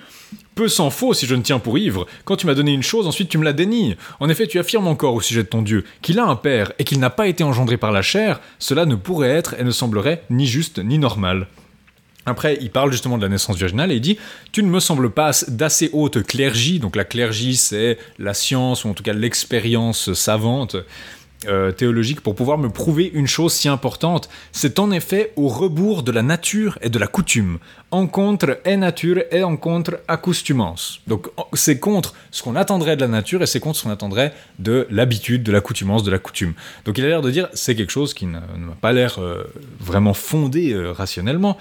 peu 0.56 0.68
s'en 0.68 0.90
faut 0.90 1.14
si 1.14 1.28
je 1.28 1.36
ne 1.36 1.42
tiens 1.42 1.60
pour 1.60 1.78
ivre. 1.78 2.08
Quand 2.26 2.36
tu 2.36 2.46
m'as 2.46 2.54
donné 2.54 2.74
une 2.74 2.84
chose, 2.84 3.08
ensuite 3.08 3.30
tu 3.30 3.38
me 3.38 3.46
la 3.46 3.54
dénies. 3.54 3.96
En 4.20 4.30
effet, 4.30 4.48
tu 4.48 4.60
affirmes 4.60 4.88
encore 4.88 5.14
au 5.14 5.22
sujet 5.22 5.44
de 5.44 5.48
ton 5.48 5.62
Dieu 5.62 5.86
qu'il 6.02 6.20
a 6.20 6.26
un 6.26 6.36
père 6.36 6.74
et 6.80 6.84
qu'il 6.84 7.00
n'a 7.00 7.10
pas 7.10 7.28
été 7.28 7.44
engendré 7.44 7.78
par 7.78 7.92
la 7.92 8.02
chair. 8.02 8.42
Cela 8.60 8.86
ne 8.86 8.96
pourrait 8.96 9.30
être 9.30 9.56
et 9.60 9.64
ne 9.64 9.72
semblerait 9.72 10.24
ni 10.30 10.48
juste 10.48 10.80
ni 10.80 10.98
normal. 10.98 11.48
Après, 12.26 12.58
il 12.62 12.70
parle 12.70 12.92
justement 12.92 13.18
de 13.18 13.24
la 13.24 13.30
naissance 13.30 13.58
virginale 13.58 13.92
et 13.92 13.96
il 13.96 14.02
dit 14.02 14.18
Tu 14.52 14.64
ne 14.64 14.70
me 14.70 14.80
sembles 14.80 15.10
pas 15.10 15.32
d'assez 15.48 15.90
haute 15.94 16.24
clergie. 16.24 16.80
Donc, 16.80 16.96
la 16.96 17.04
clergie, 17.04 17.56
c'est 17.56 17.98
la 18.20 18.34
science 18.34 18.86
ou 18.86 18.90
en 18.90 18.94
tout 18.94 19.04
cas 19.04 19.14
l'expérience 19.14 20.14
savante 20.14 20.76
euh, 21.48 21.72
théologique 21.72 22.22
pour 22.22 22.36
pouvoir 22.36 22.60
me 22.60 22.70
prouver 22.70 23.10
une 23.12 23.26
chose 23.26 23.54
si 23.54 23.68
importante. 23.68 24.30
C'est 24.52 24.78
en 24.78 24.92
effet 24.92 25.34
au 25.36 25.48
rebours 25.48 26.04
de 26.04 26.12
la 26.12 26.22
nature 26.22 26.78
et 26.84 26.90
de 26.90 27.00
la 27.00 27.08
coutume. 27.08 27.58
En 27.90 28.06
contre 28.06 28.60
est 28.64 28.78
nature 28.78 29.24
et 29.32 29.44
en 29.44 29.58
contre 29.58 30.00
accoutumance. 30.08 31.02
Donc, 31.08 31.30
c'est 31.54 31.80
contre 31.80 32.14
ce 32.30 32.44
qu'on 32.44 32.56
attendrait 32.56 32.96
de 32.96 33.02
la 33.02 33.08
nature 33.08 33.42
et 33.42 33.48
c'est 33.48 33.60
contre 33.60 33.80
ce 33.80 33.84
qu'on 33.86 33.90
attendrait 33.90 34.36
de 34.60 34.86
l'habitude, 34.92 35.42
de 35.42 35.52
l'accoutumance, 35.52 36.04
de 36.04 36.12
la 36.12 36.20
coutume. 36.20 36.54
Donc, 36.86 37.00
il 37.00 37.06
a 37.06 37.08
l'air 37.08 37.24
de 37.24 37.32
dire 37.32 37.50
c'est 37.56 37.76
quelque 37.76 37.92
chose 37.92 38.14
qui 38.14 38.28
ne 38.28 38.34
m'a 38.34 38.76
pas 38.80 38.92
l'air 38.92 39.18
euh, 39.18 39.44
vraiment 39.80 40.14
fondé 40.14 40.74
euh, 40.74 40.92
rationnellement. 40.92 41.58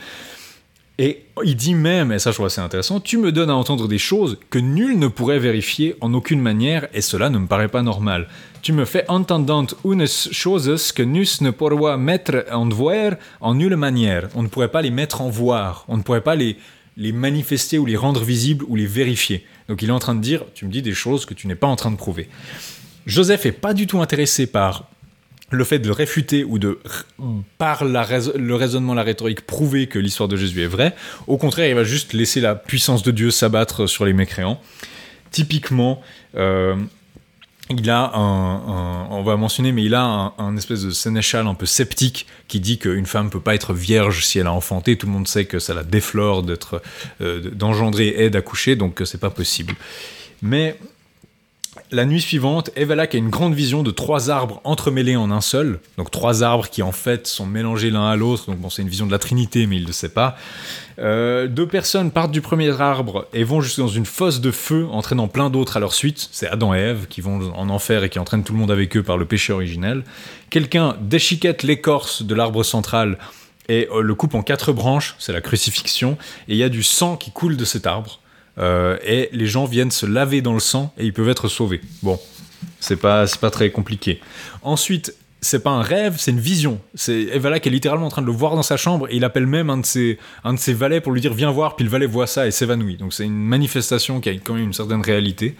Et 1.03 1.25
il 1.43 1.57
dit 1.57 1.75
même, 1.75 2.13
et 2.13 2.19
ça 2.19 2.31
je 2.31 2.35
trouve 2.35 2.45
assez 2.45 2.61
intéressant, 2.61 3.01
tu 3.01 3.17
me 3.17 3.33
donnes 3.33 3.49
à 3.49 3.55
entendre 3.55 3.89
des 3.89 3.97
choses 3.97 4.37
que 4.51 4.59
nul 4.59 4.99
ne 4.99 5.09
pourrait 5.09 5.39
vérifier 5.39 5.97
en 6.03 6.13
aucune 6.13 6.43
manière, 6.43 6.89
et 6.93 7.01
cela 7.01 7.31
ne 7.31 7.39
me 7.39 7.47
paraît 7.47 7.69
pas 7.69 7.81
normal. 7.81 8.29
Tu 8.61 8.75
me 8.75 8.85
fais 8.85 9.07
entendant 9.09 9.65
unes 9.87 10.07
choses 10.07 10.93
que 10.93 11.03
nus 11.03 11.41
ne 11.41 11.53
pourra 11.53 11.97
mettre 11.97 12.45
en 12.53 12.69
voir 12.69 13.13
en 13.41 13.55
nulle 13.55 13.77
manière. 13.77 14.29
On 14.35 14.43
ne 14.43 14.49
pourrait 14.49 14.69
pas 14.69 14.83
les 14.83 14.91
mettre 14.91 15.23
en 15.23 15.31
voir, 15.31 15.87
on 15.89 15.97
ne 15.97 16.03
pourrait 16.03 16.21
pas 16.21 16.35
les, 16.35 16.59
les 16.99 17.13
manifester 17.13 17.79
ou 17.79 17.87
les 17.87 17.97
rendre 17.97 18.23
visibles 18.23 18.67
ou 18.69 18.77
les 18.77 18.85
vérifier. 18.85 19.47
Donc 19.71 19.81
il 19.81 19.89
est 19.89 19.93
en 19.93 20.01
train 20.01 20.15
de 20.15 20.21
dire, 20.21 20.45
tu 20.53 20.67
me 20.67 20.71
dis 20.71 20.83
des 20.83 20.93
choses 20.93 21.25
que 21.25 21.33
tu 21.33 21.47
n'es 21.47 21.55
pas 21.55 21.67
en 21.67 21.77
train 21.77 21.91
de 21.91 21.97
prouver. 21.97 22.29
Joseph 23.07 23.47
est 23.47 23.53
pas 23.53 23.73
du 23.73 23.87
tout 23.87 24.03
intéressé 24.03 24.47
par 24.47 24.91
le 25.51 25.65
fait 25.65 25.79
de 25.79 25.91
réfuter 25.91 26.45
ou 26.45 26.59
de, 26.59 26.79
par 27.59 27.85
le 27.85 28.55
raisonnement, 28.55 28.95
la 28.95 29.03
rhétorique, 29.03 29.43
prouver 29.43 29.87
que 29.87 29.99
l'histoire 29.99 30.29
de 30.29 30.37
Jésus 30.37 30.63
est 30.63 30.69
vraie. 30.69 30.95
Au 31.27 31.37
contraire, 31.37 31.69
il 31.69 31.75
va 31.75 31.85
juste 31.85 32.13
laisser 32.13 32.41
la 32.41 32.55
puissance 32.55 33.03
de 33.03 33.11
Dieu 33.11 33.31
s'abattre 33.31 33.87
sur 33.87 34.05
les 34.05 34.13
mécréants. 34.13 34.61
Typiquement, 35.31 36.01
euh, 36.37 36.77
il 37.71 37.89
a 37.89 38.17
un, 38.17 39.07
on 39.11 39.23
va 39.23 39.37
mentionner, 39.37 39.71
mais 39.71 39.85
il 39.85 39.95
a 39.95 40.35
un, 40.39 40.57
espèce 40.57 40.83
de 40.83 40.91
sénéchal 40.91 41.47
un 41.47 41.55
peu 41.55 41.67
sceptique 41.67 42.27
qui 42.49 42.59
dit 42.59 42.79
qu'une 42.79 43.07
femme 43.07 43.31
peut 43.31 43.41
pas 43.41 43.55
être 43.55 43.75
vierge 43.75 44.25
si 44.25 44.39
elle 44.39 44.49
a 44.49 44.53
enfanté. 44.53 44.97
Tout 44.97 45.07
le 45.07 45.13
monde 45.13 45.29
sait 45.29 45.45
que 45.45 45.59
ça 45.59 45.75
la 45.75 45.85
déflore 45.85 46.43
d'être, 46.43 46.83
euh, 47.21 47.51
d'engendrer 47.51 48.09
et 48.19 48.31
d'accoucher, 48.31 48.75
donc 48.75 49.01
euh, 49.01 49.05
c'est 49.05 49.21
pas 49.21 49.31
possible. 49.31 49.75
Mais 50.43 50.79
la 51.93 52.05
nuit 52.05 52.20
suivante, 52.20 52.70
Evalak 52.76 53.14
a 53.14 53.18
une 53.18 53.30
grande 53.30 53.55
vision 53.55 53.82
de 53.82 53.91
trois 53.91 54.30
arbres 54.30 54.61
entremêlés 54.64 55.16
en 55.16 55.30
un 55.30 55.41
seul. 55.41 55.80
Donc 55.97 56.11
trois 56.11 56.43
arbres 56.43 56.68
qui 56.68 56.82
en 56.82 56.93
fait 56.93 57.26
sont 57.26 57.47
mélangés 57.47 57.91
l'un 57.91 58.07
à 58.07 58.16
l'autre. 58.16 58.47
Donc 58.47 58.59
bon, 58.59 58.70
c'est 58.70 58.82
une 58.82 58.88
vision 58.88 59.07
de 59.07 59.12
la 59.12 59.18
Trinité, 59.18 59.66
mais 59.66 59.76
il 59.76 59.86
ne 59.86 59.93
sait 59.93 60.11
pas. 60.11 60.36
Euh, 60.99 61.47
deux 61.47 61.66
personnes 61.66 62.11
partent 62.11 62.30
du 62.30 62.41
premier 62.41 62.80
arbre 62.80 63.26
et 63.32 63.45
vont 63.45 63.61
jusque 63.61 63.78
dans 63.78 63.88
une 63.88 64.07
fosse 64.07 64.41
de 64.41 64.51
feu, 64.51 64.86
entraînant 64.91 65.28
plein 65.28 65.51
d'autres 65.51 65.76
à 65.76 65.80
leur 65.80 65.95
suite. 65.95 66.28
C'est 66.30 66.49
Adam 66.49 66.74
et 66.74 66.78
Ève 66.78 67.07
qui 67.09 67.20
vont 67.20 67.53
en 67.55 67.68
enfer 67.70 68.05
et 68.05 68.09
qui 68.09 68.18
entraînent 68.18 68.45
tout 68.45 68.53
le 68.53 68.59
monde 68.59 68.70
avec 68.70 68.97
eux 68.97 69.03
par 69.03 69.16
le 69.16 69.24
péché 69.24 69.53
originel. 69.53 70.05
Quelqu'un 70.51 70.97
déchiquette 71.01 71.62
l'écorce 71.62 72.22
de 72.22 72.34
l'arbre 72.34 72.62
central 72.62 73.18
et 73.68 73.88
euh, 73.93 74.03
le 74.03 74.14
coupe 74.14 74.34
en 74.34 74.43
quatre 74.43 74.72
branches. 74.72 75.16
C'est 75.18 75.32
la 75.32 75.41
crucifixion. 75.41 76.18
Et 76.49 76.55
il 76.55 76.57
y 76.57 76.64
a 76.64 76.68
du 76.68 76.82
sang 76.82 77.16
qui 77.16 77.30
coule 77.30 77.57
de 77.57 77.64
cet 77.64 77.86
arbre. 77.86 78.20
Euh, 78.61 78.99
et 79.05 79.29
les 79.33 79.47
gens 79.47 79.65
viennent 79.65 79.91
se 79.91 80.07
laver 80.07 80.43
dans 80.43 80.53
le 80.53 80.61
sang 80.61 80.93
et 80.99 81.07
ils 81.07 81.13
peuvent 81.13 81.29
être 81.29 81.49
sauvés. 81.49 81.81
Bon, 82.03 82.19
c'est 82.79 82.97
pas, 82.97 83.27
pas 83.41 83.51
très 83.51 83.71
compliqué. 83.71 84.21
Ensuite, 84.63 85.15
c'est 85.41 85.63
pas 85.63 85.71
un 85.71 85.83
rêve, 85.83 86.17
c'est 86.19 86.31
une 86.31 86.41
vision. 86.41 86.81
C'est 86.95 87.23
Evala 87.33 87.61
qui 87.61 87.69
est 87.69 87.73
littéralement 87.73 88.07
en 88.07 88.11
train 88.11 88.23
de 88.23 88.27
le 88.27 88.33
voir 88.33 88.57
dans 88.57 88.63
sa 88.63 88.77
chambre 88.77 89.07
et 89.09 89.17
il 89.17 89.25
appelle 89.25 89.47
même 89.47 89.71
un 89.71 89.79
de 89.79 89.87
ses, 89.87 90.19
un 90.45 90.53
de 90.53 90.59
ses 90.59 90.75
valets 90.75 91.01
pour 91.01 91.13
lui 91.13 91.21
dire 91.21 91.33
viens 91.33 91.51
voir, 91.51 91.77
puis 91.77 91.85
le 91.85 91.91
valet 91.91 92.07
voit 92.07 92.27
ça 92.27 92.47
et 92.47 92.51
s'évanouit. 92.51 92.97
Donc 92.97 93.15
c'est 93.15 93.25
une 93.25 93.43
manifestation 93.45 94.21
qui 94.21 94.29
a 94.29 94.33
quand 94.33 94.55
même 94.55 94.65
une 94.65 94.75
certaine 94.75 95.01
réalité. 95.01 95.57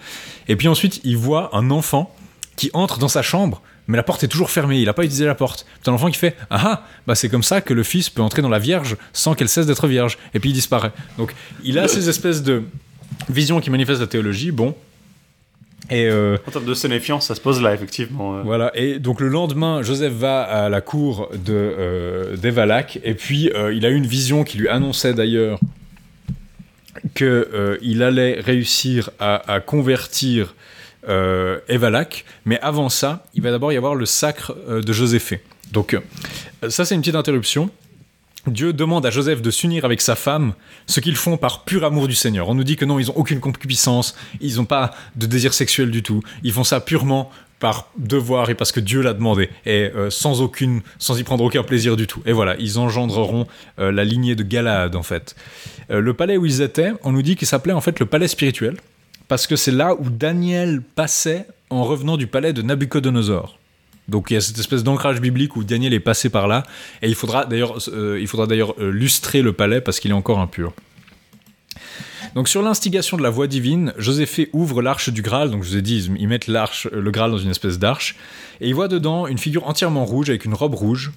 Et 0.47 0.55
puis 0.55 0.67
ensuite, 0.67 1.01
il 1.03 1.17
voit 1.17 1.55
un 1.55 1.71
enfant 1.71 2.13
qui 2.55 2.69
entre 2.73 2.99
dans 2.99 3.07
sa 3.07 3.23
chambre, 3.23 3.61
mais 3.87 3.97
la 3.97 4.03
porte 4.03 4.23
est 4.23 4.27
toujours 4.27 4.51
fermée, 4.51 4.79
il 4.79 4.85
n'a 4.85 4.93
pas 4.93 5.03
utilisé 5.03 5.25
la 5.25 5.33
porte. 5.33 5.65
C'est 5.81 5.89
un 5.89 5.93
enfant 5.93 6.11
qui 6.11 6.17
fait 6.17 6.35
Ah 6.51 6.61
ah, 6.63 6.87
bah 7.07 7.15
c'est 7.15 7.29
comme 7.29 7.43
ça 7.43 7.61
que 7.61 7.73
le 7.73 7.83
fils 7.83 8.09
peut 8.11 8.21
entrer 8.21 8.43
dans 8.43 8.49
la 8.49 8.59
Vierge 8.59 8.97
sans 9.13 9.33
qu'elle 9.33 9.49
cesse 9.49 9.65
d'être 9.65 9.87
vierge. 9.87 10.19
Et 10.35 10.39
puis 10.39 10.51
il 10.51 10.53
disparaît. 10.53 10.91
Donc 11.17 11.33
il 11.63 11.79
a 11.79 11.87
ces 11.87 12.07
espèces 12.07 12.43
de 12.43 12.63
visions 13.29 13.59
qui 13.59 13.69
manifestent 13.69 14.01
la 14.01 14.07
théologie, 14.07 14.51
bon. 14.51 14.75
Et 15.89 16.05
euh, 16.05 16.37
En 16.47 16.51
termes 16.51 16.65
de 16.65 16.73
sénéfiance, 16.73 17.27
ça 17.27 17.35
se 17.35 17.41
pose 17.41 17.61
là, 17.61 17.73
effectivement. 17.73 18.37
euh. 18.37 18.41
voilà, 18.43 18.71
et 18.75 18.99
donc 18.99 19.19
le 19.19 19.27
lendemain, 19.27 19.81
Joseph 19.81 20.13
va 20.13 20.41
à 20.43 20.69
la 20.69 20.79
cour 20.79 21.29
de 21.33 21.53
euh, 21.53 22.37
d'Evalak, 22.37 22.99
et 23.03 23.13
puis 23.13 23.49
euh, 23.53 23.73
il 23.73 23.85
a 23.85 23.89
eu 23.89 23.95
une 23.95 24.05
vision 24.07 24.43
qui 24.43 24.57
lui 24.57 24.69
annonçait 24.69 25.13
d'ailleurs 25.13 25.59
qu'il 27.15 28.03
allait 28.03 28.39
réussir 28.39 29.09
à, 29.19 29.51
à 29.51 29.59
convertir 29.59 30.55
Evalak, 31.07 32.25
mais 32.45 32.59
avant 32.61 32.89
ça, 32.89 33.25
il 33.33 33.41
va 33.41 33.49
d'abord 33.51 33.73
y 33.73 33.77
avoir 33.77 33.95
le 33.95 34.05
sacre 34.05 34.55
de 34.69 34.93
Joséphée. 34.93 35.41
Donc 35.71 35.97
ça 36.69 36.85
c'est 36.85 36.93
une 36.95 37.01
petite 37.01 37.15
interruption. 37.15 37.69
Dieu 38.47 38.73
demande 38.73 39.05
à 39.05 39.11
Joseph 39.11 39.41
de 39.41 39.51
s'unir 39.51 39.85
avec 39.85 40.01
sa 40.01 40.15
femme, 40.15 40.53
ce 40.87 40.99
qu'ils 40.99 41.15
font 41.15 41.37
par 41.37 41.63
pur 41.63 41.83
amour 41.83 42.07
du 42.07 42.15
Seigneur. 42.15 42.49
On 42.49 42.55
nous 42.55 42.63
dit 42.63 42.75
que 42.75 42.85
non, 42.85 42.97
ils 42.97 43.07
n'ont 43.07 43.17
aucune 43.17 43.39
concupiscence, 43.39 44.15
ils 44.39 44.55
n'ont 44.55 44.65
pas 44.65 44.91
de 45.15 45.27
désir 45.27 45.53
sexuel 45.53 45.91
du 45.91 46.01
tout, 46.01 46.23
ils 46.43 46.51
font 46.51 46.63
ça 46.63 46.79
purement 46.79 47.29
par 47.59 47.89
devoir 47.95 48.49
et 48.49 48.55
parce 48.55 48.71
que 48.71 48.79
Dieu 48.79 49.01
l'a 49.01 49.13
demandé, 49.13 49.49
et 49.67 49.91
euh, 49.95 50.09
sans 50.09 50.41
aucune, 50.41 50.81
sans 50.97 51.19
y 51.19 51.23
prendre 51.23 51.43
aucun 51.43 51.61
plaisir 51.61 51.95
du 51.95 52.07
tout. 52.07 52.23
Et 52.25 52.31
voilà, 52.31 52.55
ils 52.57 52.79
engendreront 52.79 53.45
euh, 53.77 53.91
la 53.91 54.03
lignée 54.03 54.35
de 54.35 54.41
Galahad 54.41 54.95
en 54.95 55.03
fait. 55.03 55.35
Euh, 55.91 56.01
le 56.01 56.13
palais 56.15 56.37
où 56.37 56.45
ils 56.47 56.61
étaient, 56.61 56.93
on 57.03 57.11
nous 57.11 57.21
dit 57.21 57.35
qu'il 57.35 57.47
s'appelait 57.47 57.73
en 57.73 57.81
fait 57.81 57.99
le 57.99 58.07
palais 58.07 58.27
spirituel, 58.27 58.77
parce 59.27 59.45
que 59.45 59.55
c'est 59.55 59.71
là 59.71 59.93
où 59.93 60.09
Daniel 60.09 60.81
passait 60.81 61.45
en 61.69 61.83
revenant 61.83 62.17
du 62.17 62.25
palais 62.25 62.53
de 62.53 62.63
Nabucodonosor. 62.63 63.59
Donc 64.07 64.29
il 64.29 64.33
y 64.33 64.37
a 64.37 64.41
cette 64.41 64.57
espèce 64.57 64.83
d'ancrage 64.83 65.21
biblique 65.21 65.55
où 65.55 65.63
Daniel 65.63 65.93
est 65.93 65.99
passé 65.99 66.29
par 66.29 66.47
là, 66.47 66.63
et 67.01 67.07
il 67.07 67.15
faudra 67.15 67.45
d'ailleurs, 67.45 67.77
euh, 67.89 68.19
il 68.19 68.27
faudra 68.27 68.47
d'ailleurs 68.47 68.73
euh, 68.79 68.91
lustrer 68.91 69.41
le 69.41 69.53
palais 69.53 69.79
parce 69.81 69.99
qu'il 69.99 70.11
est 70.11 70.15
encore 70.15 70.39
impur. 70.39 70.73
Donc 72.35 72.47
sur 72.47 72.61
l'instigation 72.61 73.17
de 73.17 73.23
la 73.23 73.29
voix 73.29 73.47
divine, 73.47 73.93
Joséphée 73.97 74.49
ouvre 74.53 74.81
l'arche 74.81 75.09
du 75.09 75.21
Graal. 75.21 75.51
Donc 75.51 75.63
je 75.63 75.69
vous 75.69 75.77
ai 75.77 75.81
dit, 75.81 76.09
ils- 76.17 76.27
mettent 76.27 76.47
l'arche, 76.47 76.87
euh, 76.93 77.01
le 77.01 77.11
Graal 77.11 77.31
dans 77.31 77.37
une 77.37 77.49
espèce 77.49 77.77
d'arche, 77.79 78.15
et 78.59 78.67
il 78.67 78.75
voit 78.75 78.87
dedans 78.87 79.27
une 79.27 79.37
figure 79.37 79.67
entièrement 79.67 80.05
rouge 80.05 80.29
avec 80.29 80.45
une 80.45 80.53
robe 80.53 80.75
rouge, 80.75 81.11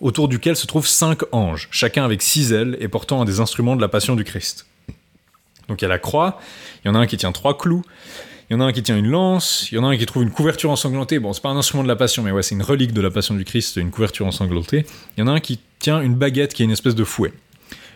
autour 0.00 0.28
duquel 0.28 0.56
se 0.56 0.66
trouvent 0.66 0.86
cinq 0.86 1.22
anges, 1.32 1.68
chacun 1.70 2.04
avec 2.04 2.20
six 2.22 2.52
ailes 2.52 2.76
et 2.80 2.88
portant 2.88 3.22
un 3.22 3.24
des 3.24 3.40
instruments 3.40 3.76
de 3.76 3.80
la 3.80 3.88
passion 3.88 4.16
du 4.16 4.24
Christ. 4.24 4.66
Donc 5.68 5.80
il 5.80 5.84
y 5.84 5.86
a 5.86 5.88
la 5.88 5.98
croix, 5.98 6.40
il 6.84 6.88
y 6.88 6.90
en 6.90 6.94
a 6.94 6.98
un 6.98 7.06
qui 7.06 7.16
tient 7.16 7.32
trois 7.32 7.56
clous, 7.56 7.82
il 8.48 8.54
y 8.54 8.56
en 8.56 8.60
a 8.60 8.64
un 8.64 8.72
qui 8.72 8.82
tient 8.82 8.96
une 8.96 9.08
lance, 9.08 9.68
il 9.70 9.76
y 9.76 9.78
en 9.78 9.84
a 9.84 9.88
un 9.88 9.96
qui 9.96 10.04
trouve 10.06 10.22
une 10.22 10.30
couverture 10.30 10.70
ensanglantée. 10.70 11.18
Bon, 11.18 11.32
c'est 11.32 11.42
pas 11.42 11.48
un 11.48 11.56
instrument 11.56 11.82
de 11.82 11.88
la 11.88 11.96
passion, 11.96 12.22
mais 12.22 12.30
ouais, 12.30 12.42
c'est 12.42 12.54
une 12.54 12.62
relique 12.62 12.92
de 12.92 13.00
la 13.00 13.10
passion 13.10 13.34
du 13.34 13.44
Christ, 13.44 13.76
une 13.76 13.90
couverture 13.90 14.26
ensanglantée. 14.26 14.84
Il 15.16 15.20
y 15.20 15.22
en 15.22 15.28
a 15.28 15.32
un 15.32 15.40
qui 15.40 15.60
tient 15.78 16.00
une 16.00 16.14
baguette 16.14 16.54
qui 16.54 16.62
est 16.62 16.66
une 16.66 16.72
espèce 16.72 16.94
de 16.94 17.04
fouet. 17.04 17.32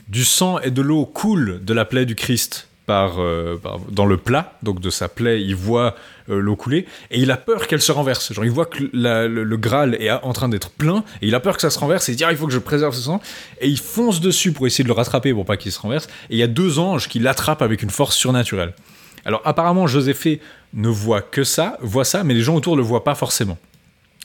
Du 0.08 0.24
sang 0.24 0.58
et 0.60 0.70
de 0.70 0.80
l'eau 0.80 1.04
coulent 1.04 1.60
de 1.62 1.74
la 1.74 1.84
plaie 1.84 2.06
du 2.06 2.14
Christ 2.14 2.68
par, 2.88 3.20
euh, 3.20 3.60
dans 3.90 4.06
le 4.06 4.16
plat, 4.16 4.58
donc 4.62 4.80
de 4.80 4.88
sa 4.88 5.08
plaie, 5.08 5.42
il 5.42 5.54
voit 5.54 5.94
euh, 6.30 6.40
l'eau 6.40 6.56
couler, 6.56 6.86
et 7.10 7.20
il 7.20 7.30
a 7.30 7.36
peur 7.36 7.66
qu'elle 7.66 7.82
se 7.82 7.92
renverse. 7.92 8.32
Genre, 8.32 8.46
il 8.46 8.50
voit 8.50 8.64
que 8.64 8.88
le, 8.94 9.44
le 9.44 9.56
Graal 9.58 9.94
est 9.96 10.10
en 10.10 10.32
train 10.32 10.48
d'être 10.48 10.70
plein, 10.70 11.04
et 11.20 11.28
il 11.28 11.34
a 11.34 11.40
peur 11.40 11.56
que 11.56 11.60
ça 11.60 11.68
se 11.68 11.78
renverse, 11.78 12.08
et 12.08 12.12
il 12.12 12.16
dit, 12.16 12.24
ah, 12.24 12.32
il 12.32 12.38
faut 12.38 12.46
que 12.46 12.52
je 12.54 12.58
préserve 12.58 12.94
ce 12.94 13.02
sang, 13.02 13.20
et 13.60 13.68
il 13.68 13.78
fonce 13.78 14.22
dessus 14.22 14.52
pour 14.52 14.66
essayer 14.66 14.84
de 14.84 14.88
le 14.88 14.94
rattraper 14.94 15.34
pour 15.34 15.44
pas 15.44 15.58
qu'il 15.58 15.70
se 15.70 15.78
renverse, 15.78 16.06
et 16.30 16.36
il 16.36 16.38
y 16.38 16.42
a 16.42 16.46
deux 16.46 16.78
anges 16.78 17.08
qui 17.08 17.18
l'attrapent 17.18 17.60
avec 17.60 17.82
une 17.82 17.90
force 17.90 18.16
surnaturelle. 18.16 18.72
Alors 19.28 19.42
apparemment, 19.44 19.86
Joséphée 19.86 20.40
ne 20.72 20.88
voit 20.88 21.20
que 21.20 21.44
ça, 21.44 21.76
voit 21.82 22.06
ça, 22.06 22.24
mais 22.24 22.32
les 22.32 22.40
gens 22.40 22.54
autour 22.54 22.76
le 22.76 22.82
voient 22.82 23.04
pas 23.04 23.14
forcément. 23.14 23.58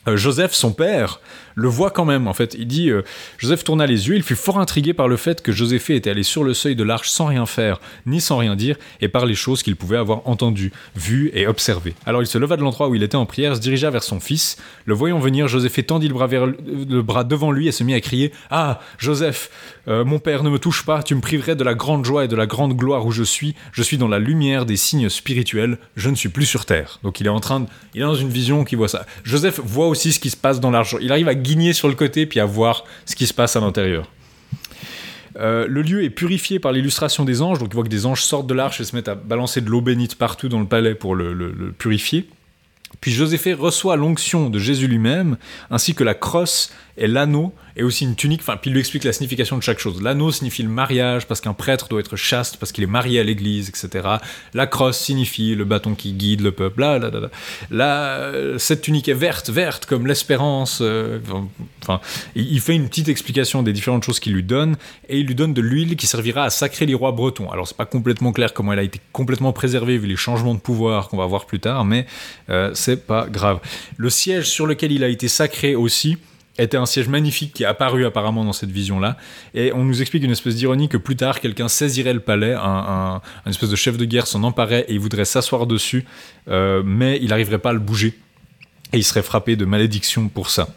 Euh, 0.07 0.15
Joseph, 0.15 0.53
son 0.53 0.71
père, 0.71 1.19
le 1.55 1.67
voit 1.67 1.91
quand 1.91 2.05
même. 2.05 2.27
En 2.27 2.33
fait, 2.33 2.55
il 2.57 2.67
dit 2.67 2.89
euh, 2.89 3.03
Joseph 3.37 3.63
tourna 3.63 3.85
les 3.85 4.07
yeux. 4.07 4.15
Il 4.15 4.23
fut 4.23 4.35
fort 4.35 4.59
intrigué 4.59 4.93
par 4.93 5.07
le 5.07 5.17
fait 5.17 5.41
que 5.41 5.51
Joséphée 5.51 5.95
était 5.95 6.09
allé 6.09 6.23
sur 6.23 6.43
le 6.43 6.53
seuil 6.53 6.75
de 6.75 6.83
l'arche 6.83 7.09
sans 7.09 7.25
rien 7.25 7.45
faire, 7.45 7.79
ni 8.05 8.21
sans 8.21 8.37
rien 8.37 8.55
dire, 8.55 8.77
et 9.01 9.07
par 9.07 9.25
les 9.25 9.35
choses 9.35 9.63
qu'il 9.63 9.75
pouvait 9.75 9.97
avoir 9.97 10.27
entendues, 10.27 10.71
vues 10.95 11.31
et 11.33 11.47
observées. 11.47 11.95
Alors 12.05 12.21
il 12.21 12.27
se 12.27 12.37
leva 12.37 12.57
de 12.57 12.61
l'endroit 12.61 12.87
où 12.89 12.95
il 12.95 13.03
était 13.03 13.15
en 13.15 13.25
prière, 13.25 13.55
se 13.55 13.61
dirigea 13.61 13.89
vers 13.89 14.03
son 14.03 14.19
fils. 14.19 14.57
Le 14.85 14.93
voyant 14.93 15.19
venir, 15.19 15.47
Joséphée 15.47 15.83
tendit 15.83 16.07
le 16.07 17.01
bras, 17.01 17.23
devant 17.23 17.51
lui 17.51 17.67
et 17.67 17.71
se 17.71 17.83
mit 17.83 17.93
à 17.93 18.01
crier 18.01 18.31
Ah, 18.49 18.79
Joseph, 18.97 19.49
euh, 19.87 20.05
mon 20.05 20.19
père, 20.19 20.43
ne 20.43 20.49
me 20.49 20.59
touche 20.59 20.85
pas. 20.85 21.03
Tu 21.03 21.15
me 21.15 21.21
priverais 21.21 21.55
de 21.55 21.63
la 21.63 21.73
grande 21.73 22.05
joie 22.05 22.25
et 22.25 22.27
de 22.27 22.35
la 22.35 22.45
grande 22.45 22.73
gloire 22.73 23.05
où 23.05 23.11
je 23.11 23.23
suis. 23.23 23.55
Je 23.71 23.83
suis 23.83 23.97
dans 23.97 24.07
la 24.07 24.19
lumière 24.19 24.65
des 24.65 24.77
signes 24.77 25.09
spirituels. 25.09 25.77
Je 25.95 26.09
ne 26.09 26.15
suis 26.15 26.29
plus 26.29 26.45
sur 26.45 26.65
terre. 26.65 26.99
Donc 27.03 27.19
il 27.19 27.27
est 27.27 27.29
en 27.29 27.39
train 27.39 27.61
de, 27.61 27.67
il 27.93 28.01
est 28.01 28.05
dans 28.05 28.15
une 28.15 28.29
vision 28.29 28.63
qui 28.63 28.75
voit 28.75 28.87
ça. 28.87 29.05
Joseph 29.23 29.59
voit 29.63 29.87
aussi 29.87 30.11
ce 30.13 30.19
qui 30.19 30.29
se 30.29 30.37
passe 30.37 30.59
dans 30.59 30.71
l'arche. 30.71 30.95
Il 31.01 31.11
arrive 31.11 31.27
à 31.27 31.35
guigner 31.43 31.73
sur 31.73 31.87
le 31.87 31.93
côté 31.95 32.25
puis 32.25 32.39
à 32.39 32.45
voir 32.45 32.83
ce 33.05 33.15
qui 33.15 33.27
se 33.27 33.33
passe 33.33 33.55
à 33.55 33.59
l'intérieur. 33.59 34.09
Euh, 35.39 35.65
le 35.67 35.81
lieu 35.81 36.03
est 36.03 36.09
purifié 36.11 36.59
par 36.59 36.71
l'illustration 36.71 37.25
des 37.25 37.41
anges, 37.41 37.59
donc 37.59 37.69
il 37.71 37.75
voit 37.75 37.83
que 37.83 37.89
des 37.89 38.05
anges 38.05 38.23
sortent 38.23 38.47
de 38.47 38.53
l'arche 38.53 38.79
et 38.81 38.83
se 38.83 38.95
mettent 38.95 39.07
à 39.07 39.15
balancer 39.15 39.61
de 39.61 39.69
l'eau 39.69 39.81
bénite 39.81 40.15
partout 40.15 40.47
dans 40.47 40.59
le 40.59 40.67
palais 40.67 40.93
pour 40.95 41.15
le, 41.15 41.33
le- 41.33 41.51
le 41.51 41.71
purifier. 41.71 42.27
Puis 43.01 43.11
Joséphée 43.11 43.53
reçoit 43.53 43.95
l'onction 43.95 44.49
de 44.51 44.59
Jésus 44.59 44.87
lui-même, 44.87 45.37
ainsi 45.71 45.95
que 45.95 46.03
la 46.03 46.13
crosse 46.13 46.71
et 46.97 47.07
l'anneau, 47.07 47.51
et 47.75 47.83
aussi 47.83 48.05
une 48.05 48.15
tunique, 48.15 48.41
enfin, 48.41 48.57
puis 48.57 48.69
il 48.69 48.73
lui 48.73 48.79
explique 48.79 49.03
la 49.03 49.13
signification 49.13 49.57
de 49.57 49.63
chaque 49.63 49.79
chose. 49.79 50.01
L'anneau 50.01 50.31
signifie 50.31 50.63
le 50.63 50.69
mariage, 50.69 51.25
parce 51.25 51.41
qu'un 51.41 51.53
prêtre 51.53 51.87
doit 51.89 51.99
être 51.99 52.15
chaste, 52.15 52.57
parce 52.57 52.71
qu'il 52.71 52.83
est 52.83 52.87
marié 52.87 53.19
à 53.19 53.23
l'église, 53.23 53.69
etc. 53.69 54.07
La 54.53 54.67
crosse 54.67 54.99
signifie 54.99 55.55
le 55.55 55.65
bâton 55.65 55.95
qui 55.95 56.13
guide 56.13 56.41
le 56.41 56.51
peuple, 56.51 56.81
là, 56.81 56.99
là, 56.99 57.09
là, 57.09 57.29
là. 57.71 58.57
Cette 58.59 58.81
tunique 58.81 59.09
est 59.09 59.13
verte, 59.13 59.49
verte, 59.49 59.85
comme 59.85 60.07
l'espérance. 60.07 60.79
euh, 60.81 61.19
enfin, 61.81 61.99
il 62.35 62.53
il 62.53 62.61
fait 62.61 62.75
une 62.75 62.87
petite 62.87 63.09
explication 63.09 63.63
des 63.63 63.73
différentes 63.73 64.03
choses 64.03 64.19
qu'il 64.19 64.33
lui 64.33 64.43
donne, 64.43 64.77
et 65.09 65.19
il 65.19 65.25
lui 65.25 65.35
donne 65.35 65.53
de 65.53 65.61
l'huile 65.61 65.95
qui 65.95 66.07
servira 66.07 66.43
à 66.43 66.49
sacrer 66.49 66.85
les 66.85 66.93
rois 66.93 67.11
bretons. 67.11 67.49
Alors, 67.49 67.67
c'est 67.67 67.77
pas 67.77 67.85
complètement 67.85 68.31
clair 68.31 68.53
comment 68.53 68.73
elle 68.73 68.79
a 68.79 68.83
été 68.83 69.01
complètement 69.11 69.51
préservée, 69.53 69.97
vu 69.97 70.07
les 70.07 70.15
changements 70.15 70.53
de 70.53 70.59
pouvoir 70.59 71.09
qu'on 71.09 71.17
va 71.17 71.25
voir 71.25 71.45
plus 71.45 71.59
tard, 71.59 71.85
mais 71.85 72.05
euh, 72.49 72.71
c'est 72.73 73.05
pas 73.05 73.27
grave. 73.27 73.59
Le 73.97 74.09
siège 74.09 74.45
sur 74.45 74.67
lequel 74.67 74.91
il 74.91 75.03
a 75.03 75.07
été 75.07 75.27
sacré 75.27 75.75
aussi, 75.75 76.17
était 76.57 76.77
un 76.77 76.85
siège 76.85 77.07
magnifique 77.07 77.53
qui 77.53 77.63
est 77.63 77.65
apparu 77.65 78.05
apparemment 78.05 78.45
dans 78.45 78.53
cette 78.53 78.69
vision-là. 78.69 79.17
Et 79.53 79.73
on 79.73 79.83
nous 79.83 80.01
explique 80.01 80.23
une 80.23 80.31
espèce 80.31 80.55
d'ironie 80.55 80.89
que 80.89 80.97
plus 80.97 81.15
tard, 81.15 81.39
quelqu'un 81.39 81.67
saisirait 81.67 82.13
le 82.13 82.19
palais, 82.19 82.53
un, 82.53 83.21
espèce 83.47 83.69
de 83.69 83.75
chef 83.75 83.97
de 83.97 84.05
guerre 84.05 84.27
s'en 84.27 84.43
emparait 84.43 84.85
et 84.87 84.93
il 84.93 84.99
voudrait 84.99 85.25
s'asseoir 85.25 85.65
dessus, 85.65 86.05
euh, 86.49 86.83
mais 86.85 87.19
il 87.21 87.29
n'arriverait 87.29 87.59
pas 87.59 87.71
à 87.71 87.73
le 87.73 87.79
bouger. 87.79 88.13
Et 88.91 88.97
il 88.97 89.03
serait 89.03 89.23
frappé 89.23 89.55
de 89.55 89.65
malédiction 89.65 90.29
pour 90.29 90.49
ça. 90.49 90.67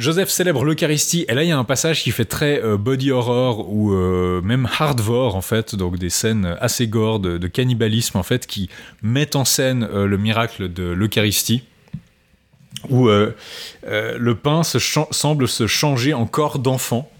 Joseph 0.00 0.30
célèbre 0.30 0.64
l'Eucharistie, 0.64 1.26
et 1.28 1.34
là 1.34 1.42
il 1.42 1.48
y 1.48 1.52
a 1.52 1.58
un 1.58 1.64
passage 1.64 2.02
qui 2.02 2.10
fait 2.10 2.24
très 2.24 2.62
euh, 2.62 2.78
body 2.78 3.10
horror 3.10 3.70
ou 3.70 3.92
euh, 3.92 4.40
même 4.40 4.66
hardcore 4.78 5.36
en 5.36 5.42
fait, 5.42 5.74
donc 5.74 5.98
des 5.98 6.08
scènes 6.08 6.56
assez 6.58 6.86
gore 6.88 7.20
de, 7.20 7.36
de 7.36 7.48
cannibalisme 7.48 8.16
en 8.16 8.22
fait, 8.22 8.46
qui 8.46 8.70
mettent 9.02 9.36
en 9.36 9.44
scène 9.44 9.86
euh, 9.92 10.06
le 10.06 10.16
miracle 10.16 10.72
de 10.72 10.84
l'Eucharistie 10.84 11.64
où 12.88 13.08
euh, 13.08 13.36
euh, 13.86 14.16
le 14.18 14.34
pain 14.34 14.62
semble 14.62 15.48
se 15.48 15.66
changer 15.66 16.14
en 16.14 16.26
corps 16.26 16.58
d'enfant 16.58 17.10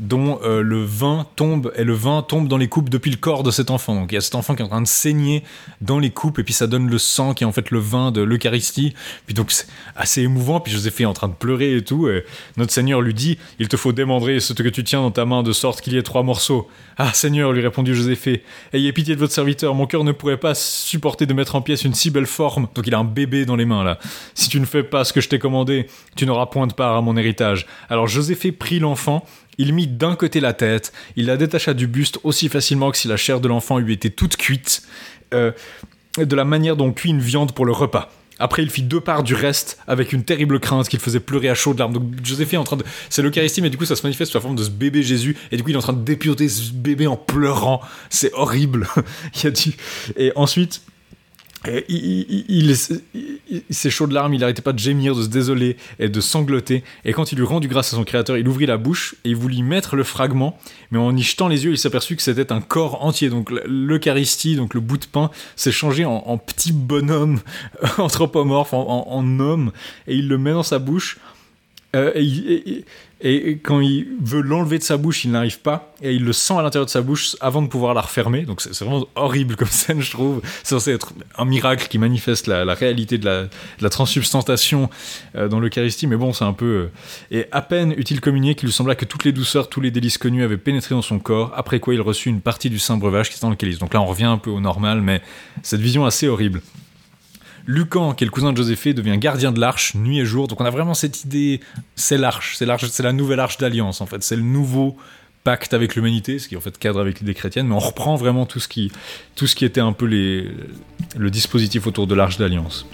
dont 0.00 0.40
euh, 0.42 0.62
le 0.62 0.82
vin 0.82 1.26
tombe 1.36 1.72
et 1.76 1.84
le 1.84 1.92
vin 1.92 2.22
tombe 2.22 2.48
dans 2.48 2.56
les 2.56 2.68
coupes 2.68 2.88
depuis 2.88 3.10
le 3.10 3.16
corps 3.16 3.42
de 3.42 3.50
cet 3.50 3.70
enfant. 3.70 3.94
Donc 3.94 4.12
il 4.12 4.16
y 4.16 4.18
a 4.18 4.20
cet 4.20 4.34
enfant 4.34 4.54
qui 4.54 4.62
est 4.62 4.64
en 4.64 4.68
train 4.68 4.82
de 4.82 4.86
saigner 4.86 5.44
dans 5.80 5.98
les 5.98 6.10
coupes 6.10 6.38
et 6.38 6.44
puis 6.44 6.54
ça 6.54 6.66
donne 6.66 6.90
le 6.90 6.98
sang 6.98 7.34
qui 7.34 7.44
est 7.44 7.46
en 7.46 7.52
fait 7.52 7.70
le 7.70 7.78
vin 7.78 8.10
de 8.10 8.20
l'Eucharistie. 8.20 8.94
Puis 9.26 9.34
donc 9.34 9.52
c'est 9.52 9.66
assez 9.94 10.22
émouvant. 10.22 10.60
Puis 10.60 10.72
Joséphine 10.72 11.04
est 11.04 11.08
en 11.08 11.12
train 11.12 11.28
de 11.28 11.34
pleurer 11.34 11.76
et 11.76 11.84
tout. 11.84 12.08
Et 12.08 12.24
notre 12.56 12.72
Seigneur 12.72 13.00
lui 13.00 13.14
dit 13.14 13.38
il 13.58 13.68
te 13.68 13.76
faut 13.76 13.92
démembrer 13.92 14.40
ce 14.40 14.52
que 14.52 14.68
tu 14.68 14.82
tiens 14.84 15.00
dans 15.00 15.10
ta 15.10 15.24
main 15.24 15.42
de 15.42 15.52
sorte 15.52 15.80
qu'il 15.80 15.92
y 15.92 15.96
ait 15.96 16.02
trois 16.02 16.22
morceaux. 16.22 16.68
Ah 16.98 17.12
Seigneur, 17.12 17.52
lui 17.52 17.60
répondit 17.60 17.94
Joséphée, 17.94 18.42
ayez 18.72 18.92
pitié 18.92 19.14
de 19.14 19.20
votre 19.20 19.32
serviteur. 19.32 19.74
Mon 19.74 19.86
cœur 19.86 20.04
ne 20.04 20.12
pourrait 20.12 20.36
pas 20.36 20.54
supporter 20.54 21.26
de 21.26 21.34
mettre 21.34 21.54
en 21.54 21.62
pièces 21.62 21.84
une 21.84 21.94
si 21.94 22.10
belle 22.10 22.26
forme. 22.26 22.68
Donc 22.74 22.86
il 22.86 22.94
a 22.94 22.98
un 22.98 23.04
bébé 23.04 23.44
dans 23.44 23.56
les 23.56 23.64
mains 23.64 23.84
là. 23.84 23.98
Si 24.34 24.48
tu 24.48 24.58
ne 24.60 24.66
fais 24.66 24.82
pas 24.82 25.04
ce 25.04 25.12
que 25.12 25.20
je 25.20 25.28
t'ai 25.28 25.38
commandé, 25.38 25.86
tu 26.16 26.26
n'auras 26.26 26.46
point 26.46 26.66
de 26.66 26.72
part 26.72 26.96
à 26.96 27.02
mon 27.02 27.16
héritage. 27.16 27.66
Alors 27.88 28.08
Joséphée 28.08 28.52
prit 28.52 28.80
l'enfant 28.80 29.24
il 29.58 29.72
mit 29.72 29.86
d'un 29.86 30.16
côté 30.16 30.40
la 30.40 30.52
tête, 30.52 30.92
il 31.16 31.26
la 31.26 31.36
détacha 31.36 31.74
du 31.74 31.86
buste 31.86 32.18
aussi 32.24 32.48
facilement 32.48 32.90
que 32.90 32.96
si 32.96 33.08
la 33.08 33.16
chair 33.16 33.40
de 33.40 33.48
l'enfant 33.48 33.78
lui 33.78 33.92
était 33.92 34.10
toute 34.10 34.36
cuite, 34.36 34.82
euh, 35.32 35.52
de 36.18 36.36
la 36.36 36.44
manière 36.44 36.76
dont 36.76 36.86
on 36.86 36.92
cuit 36.92 37.10
une 37.10 37.20
viande 37.20 37.52
pour 37.52 37.66
le 37.66 37.72
repas. 37.72 38.10
Après, 38.38 38.62
il 38.62 38.70
fit 38.70 38.82
deux 38.82 39.00
parts 39.00 39.22
du 39.22 39.34
reste 39.34 39.78
avec 39.86 40.12
une 40.12 40.24
terrible 40.24 40.58
crainte 40.58 40.88
qu'il 40.88 40.98
faisait 40.98 41.20
pleurer 41.20 41.48
à 41.48 41.54
chaudes 41.54 41.78
larmes. 41.78 41.92
Donc, 41.92 42.02
Joséphine 42.22 42.56
est 42.56 42.60
en 42.60 42.64
train 42.64 42.76
de. 42.76 42.84
C'est 43.08 43.22
l'Eucharistie, 43.22 43.62
mais 43.62 43.70
du 43.70 43.76
coup, 43.76 43.84
ça 43.84 43.94
se 43.94 44.02
manifeste 44.02 44.32
sous 44.32 44.38
la 44.38 44.42
forme 44.42 44.56
de 44.56 44.64
ce 44.64 44.70
bébé 44.70 45.02
Jésus. 45.02 45.36
Et 45.52 45.56
du 45.56 45.62
coup, 45.62 45.70
il 45.70 45.74
est 45.74 45.78
en 45.78 45.82
train 45.82 45.92
de 45.92 46.02
dépioter 46.02 46.48
ce 46.48 46.72
bébé 46.72 47.06
en 47.06 47.16
pleurant. 47.16 47.80
C'est 48.10 48.32
horrible. 48.32 48.88
il 49.36 49.44
y 49.44 49.46
a 49.46 49.50
du. 49.50 49.72
Et 50.16 50.32
ensuite. 50.34 50.82
Il, 51.66 51.84
il, 51.88 52.44
il, 52.48 52.70
il- 52.70 53.40
il- 53.50 53.62
ses 53.70 53.90
chaudes 53.90 54.12
larmes, 54.12 54.34
il 54.34 54.40
n'arrêtait 54.40 54.62
pas 54.62 54.72
de 54.72 54.78
gémir, 54.78 55.14
de 55.14 55.22
se 55.22 55.28
désoler 55.28 55.76
et 55.98 56.08
de 56.08 56.20
sangloter. 56.20 56.82
Et 57.04 57.12
quand 57.12 57.32
il 57.32 57.38
eut 57.38 57.44
rendu 57.44 57.68
grâce 57.68 57.92
à 57.92 57.96
son 57.96 58.04
créateur, 58.04 58.36
il 58.36 58.46
ouvrit 58.48 58.66
la 58.66 58.76
bouche 58.76 59.14
et 59.24 59.30
il 59.30 59.36
voulut 59.36 59.62
mettre 59.62 59.96
le 59.96 60.04
fragment, 60.04 60.58
mais 60.90 60.98
en 60.98 61.16
y 61.16 61.22
jetant 61.22 61.48
les 61.48 61.64
yeux, 61.64 61.70
il 61.72 61.78
s'aperçut 61.78 62.16
que 62.16 62.22
c'était 62.22 62.52
un 62.52 62.60
corps 62.60 63.04
entier. 63.04 63.28
Donc 63.30 63.50
l'Eucharistie, 63.66 64.56
donc 64.56 64.74
le 64.74 64.80
bout 64.80 64.98
de 64.98 65.06
pain, 65.06 65.30
s'est 65.56 65.72
changé 65.72 66.04
en, 66.04 66.36
petit 66.38 66.72
bonhomme 66.72 67.40
anthropomorphe, 67.98 68.72
en, 68.74 68.86
en- 68.88 69.40
homme, 69.40 69.72
et 70.06 70.16
il 70.16 70.28
le 70.28 70.38
met 70.38 70.52
dans 70.52 70.62
sa 70.62 70.78
bouche. 70.78 71.18
Euh, 71.96 72.10
et- 72.14 72.84
et 73.26 73.56
quand 73.56 73.80
il 73.80 74.06
veut 74.20 74.42
l'enlever 74.42 74.78
de 74.78 74.82
sa 74.82 74.98
bouche, 74.98 75.24
il 75.24 75.30
n'arrive 75.30 75.60
pas, 75.60 75.94
et 76.02 76.12
il 76.12 76.24
le 76.24 76.34
sent 76.34 76.52
à 76.58 76.62
l'intérieur 76.62 76.84
de 76.84 76.90
sa 76.90 77.00
bouche 77.00 77.36
avant 77.40 77.62
de 77.62 77.68
pouvoir 77.68 77.94
la 77.94 78.02
refermer. 78.02 78.42
Donc 78.42 78.60
c'est 78.60 78.78
vraiment 78.80 79.06
horrible 79.14 79.56
comme 79.56 79.68
scène, 79.70 80.02
je 80.02 80.10
trouve. 80.10 80.42
C'est 80.62 80.74
censé 80.74 80.92
être 80.92 81.14
un 81.38 81.46
miracle 81.46 81.88
qui 81.88 81.96
manifeste 81.96 82.46
la, 82.48 82.74
réalité 82.74 83.16
de 83.16 83.24
la, 83.24 83.44
de 83.44 84.88
euh, 85.36 85.48
dans 85.48 85.58
l'Eucharistie, 85.58 86.06
mais 86.06 86.16
bon, 86.16 86.34
c'est 86.34 86.44
un 86.44 86.52
peu. 86.52 86.66
euh, 86.66 86.90
Et 87.30 87.46
à 87.50 87.62
peine 87.62 87.92
eut-il 87.92 88.20
communié 88.20 88.54
qu'il 88.56 88.66
lui 88.66 88.74
sembla 88.74 88.94
que 88.94 89.06
toutes 89.06 89.24
les 89.24 89.32
douceurs, 89.32 89.70
tous 89.70 89.80
les 89.80 89.90
délices 89.90 90.18
connus 90.18 90.42
avaient 90.42 90.58
pénétré 90.58 90.94
dans 90.94 91.00
son 91.00 91.18
corps, 91.18 91.50
après 91.56 91.80
quoi 91.80 91.94
il 91.94 92.02
reçut 92.02 92.28
une 92.28 92.42
partie 92.42 92.68
du 92.68 92.78
saint 92.78 92.98
breuvage 92.98 93.30
qui 93.30 93.36
était 93.36 93.42
dans 93.46 93.50
le 93.50 93.56
calice. 93.56 93.78
Donc 93.78 93.94
là, 93.94 94.02
on 94.02 94.06
revient 94.06 94.24
un 94.24 94.38
peu 94.38 94.50
au 94.50 94.60
normal, 94.60 95.00
mais 95.00 95.22
cette 95.62 95.80
vision 95.80 96.04
assez 96.04 96.28
horrible. 96.28 96.60
Lucan, 97.66 98.14
qui 98.14 98.24
est 98.24 98.26
le 98.26 98.30
cousin 98.30 98.52
de 98.52 98.56
Joséphée, 98.56 98.94
devient 98.94 99.16
gardien 99.18 99.52
de 99.52 99.60
l'arche 99.60 99.94
nuit 99.94 100.18
et 100.18 100.24
jour. 100.24 100.48
Donc 100.48 100.60
on 100.60 100.64
a 100.64 100.70
vraiment 100.70 100.94
cette 100.94 101.24
idée, 101.24 101.60
c'est 101.96 102.18
l'arche, 102.18 102.56
c'est 102.56 102.66
l'arche, 102.66 102.86
c'est 102.86 103.02
la 103.02 103.12
nouvelle 103.12 103.40
arche 103.40 103.58
d'alliance 103.58 104.00
en 104.00 104.06
fait, 104.06 104.22
c'est 104.22 104.36
le 104.36 104.42
nouveau 104.42 104.96
pacte 105.44 105.74
avec 105.74 105.94
l'humanité, 105.94 106.38
ce 106.38 106.48
qui 106.48 106.56
en 106.56 106.60
fait 106.60 106.78
cadre 106.78 107.00
avec 107.00 107.20
l'idée 107.20 107.34
chrétienne, 107.34 107.68
mais 107.68 107.74
on 107.74 107.78
reprend 107.78 108.16
vraiment 108.16 108.46
tout 108.46 108.60
ce 108.60 108.68
qui, 108.68 108.90
tout 109.36 109.46
ce 109.46 109.54
qui 109.54 109.66
était 109.66 109.80
un 109.80 109.92
peu 109.92 110.06
le 110.06 111.30
dispositif 111.30 111.86
autour 111.86 112.06
de 112.06 112.14
l'arche 112.14 112.38
d'alliance. 112.38 112.86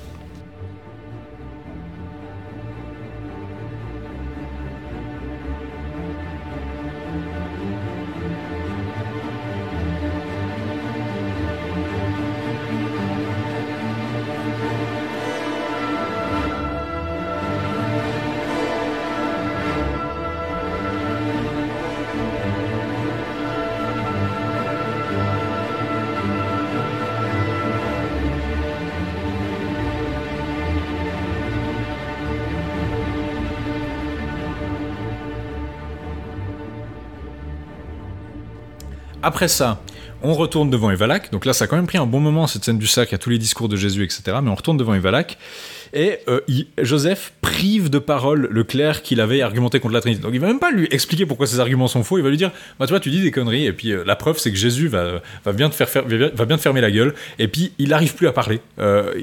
Après 39.41 39.49
ça, 39.49 39.81
on 40.23 40.35
retourne 40.35 40.69
devant 40.69 40.91
Evalak. 40.91 41.33
Donc 41.33 41.47
là, 41.47 41.55
ça 41.55 41.65
a 41.65 41.67
quand 41.67 41.77
même 41.77 41.87
pris 41.87 41.97
un 41.97 42.05
bon 42.05 42.21
moment, 42.21 42.47
cette 42.47 42.63
scène 42.63 42.77
du 42.77 42.87
sac, 42.87 43.15
à 43.15 43.17
tous 43.17 43.31
les 43.31 43.39
discours 43.39 43.71
de 43.71 43.77
Jésus, 43.77 44.05
etc. 44.05 44.37
Mais 44.43 44.51
on 44.51 44.55
retourne 44.55 44.77
devant 44.77 44.93
Evalak. 44.93 45.39
Et 45.95 46.19
euh, 46.29 46.41
Joseph 46.77 47.33
prive 47.41 47.89
de 47.89 47.99
parole 47.99 48.49
le 48.51 48.63
clerc 48.63 49.01
qu'il 49.01 49.19
avait 49.19 49.41
argumenté 49.41 49.81
contre 49.81 49.95
la 49.95 50.03
Trinité. 50.03 50.21
Donc 50.23 50.33
il 50.35 50.41
va 50.41 50.49
même 50.49 50.59
pas 50.59 50.73
lui 50.73 50.89
expliquer 50.91 51.25
pourquoi 51.25 51.47
ses 51.47 51.59
arguments 51.59 51.89
sont 51.89 52.05
faux. 52.05 52.19
Il 52.19 52.23
va 52.23 52.29
lui 52.29 52.37
dire 52.37 52.51
Bah, 52.79 52.87
toi, 52.87 53.01
tu 53.01 53.09
dis 53.09 53.23
des 53.23 53.31
conneries. 53.31 53.65
Et 53.65 53.73
puis 53.73 53.93
euh, 53.93 54.05
la 54.05 54.15
preuve, 54.15 54.37
c'est 54.37 54.51
que 54.51 54.59
Jésus 54.59 54.89
va, 54.89 55.23
va, 55.43 55.53
bien 55.53 55.71
te 55.71 55.75
faire, 55.75 56.05
va 56.05 56.45
bien 56.45 56.59
te 56.59 56.63
fermer 56.63 56.83
la 56.83 56.91
gueule. 56.91 57.15
Et 57.39 57.49
puis 57.49 57.73
il 57.79 57.89
n'arrive 57.89 58.15
plus 58.15 58.27
à 58.27 58.33
parler. 58.33 58.61
Euh. 58.79 59.15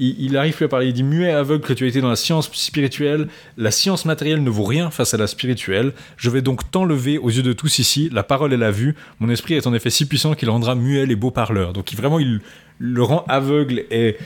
Il, 0.00 0.36
arrive 0.36 0.54
plus 0.54 0.64
à 0.64 0.68
parler, 0.68 0.86
il 0.86 0.92
dit 0.92 1.02
muet 1.02 1.32
aveugle 1.32 1.64
que 1.64 1.72
tu 1.72 1.84
as 1.84 1.88
été 1.88 2.00
dans 2.00 2.08
la 2.08 2.14
science 2.14 2.48
spirituelle, 2.52 3.26
la 3.56 3.72
science 3.72 4.04
matérielle 4.04 4.44
ne 4.44 4.50
vaut 4.50 4.64
rien 4.64 4.92
face 4.92 5.12
à 5.12 5.16
la 5.16 5.26
spirituelle, 5.26 5.92
je 6.16 6.30
vais 6.30 6.40
donc 6.40 6.70
t'enlever 6.70 7.18
aux 7.18 7.30
yeux 7.30 7.42
de 7.42 7.52
tous 7.52 7.80
ici, 7.80 8.08
la 8.12 8.22
parole 8.22 8.52
et 8.52 8.56
la 8.56 8.70
vue, 8.70 8.94
mon 9.18 9.28
esprit 9.28 9.54
est 9.54 9.66
en 9.66 9.74
effet 9.74 9.90
si 9.90 10.06
puissant 10.06 10.34
qu'il 10.34 10.50
rendra 10.50 10.76
muet 10.76 11.04
les 11.04 11.16
beaux 11.16 11.32
parleurs. 11.32 11.72
Donc 11.72 11.92
vraiment 11.94 12.20
il 12.20 12.40
le 12.78 13.02
rend 13.02 13.24
aveugle 13.28 13.84
et 13.90 14.16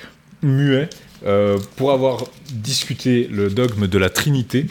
muet 0.43 0.91
euh, 1.25 1.59
pour 1.77 1.93
avoir 1.93 2.25
discuté 2.53 3.29
le 3.33 3.49
dogme 3.49 3.87
de 3.87 3.99
la 3.99 4.11
Trinité. 4.11 4.67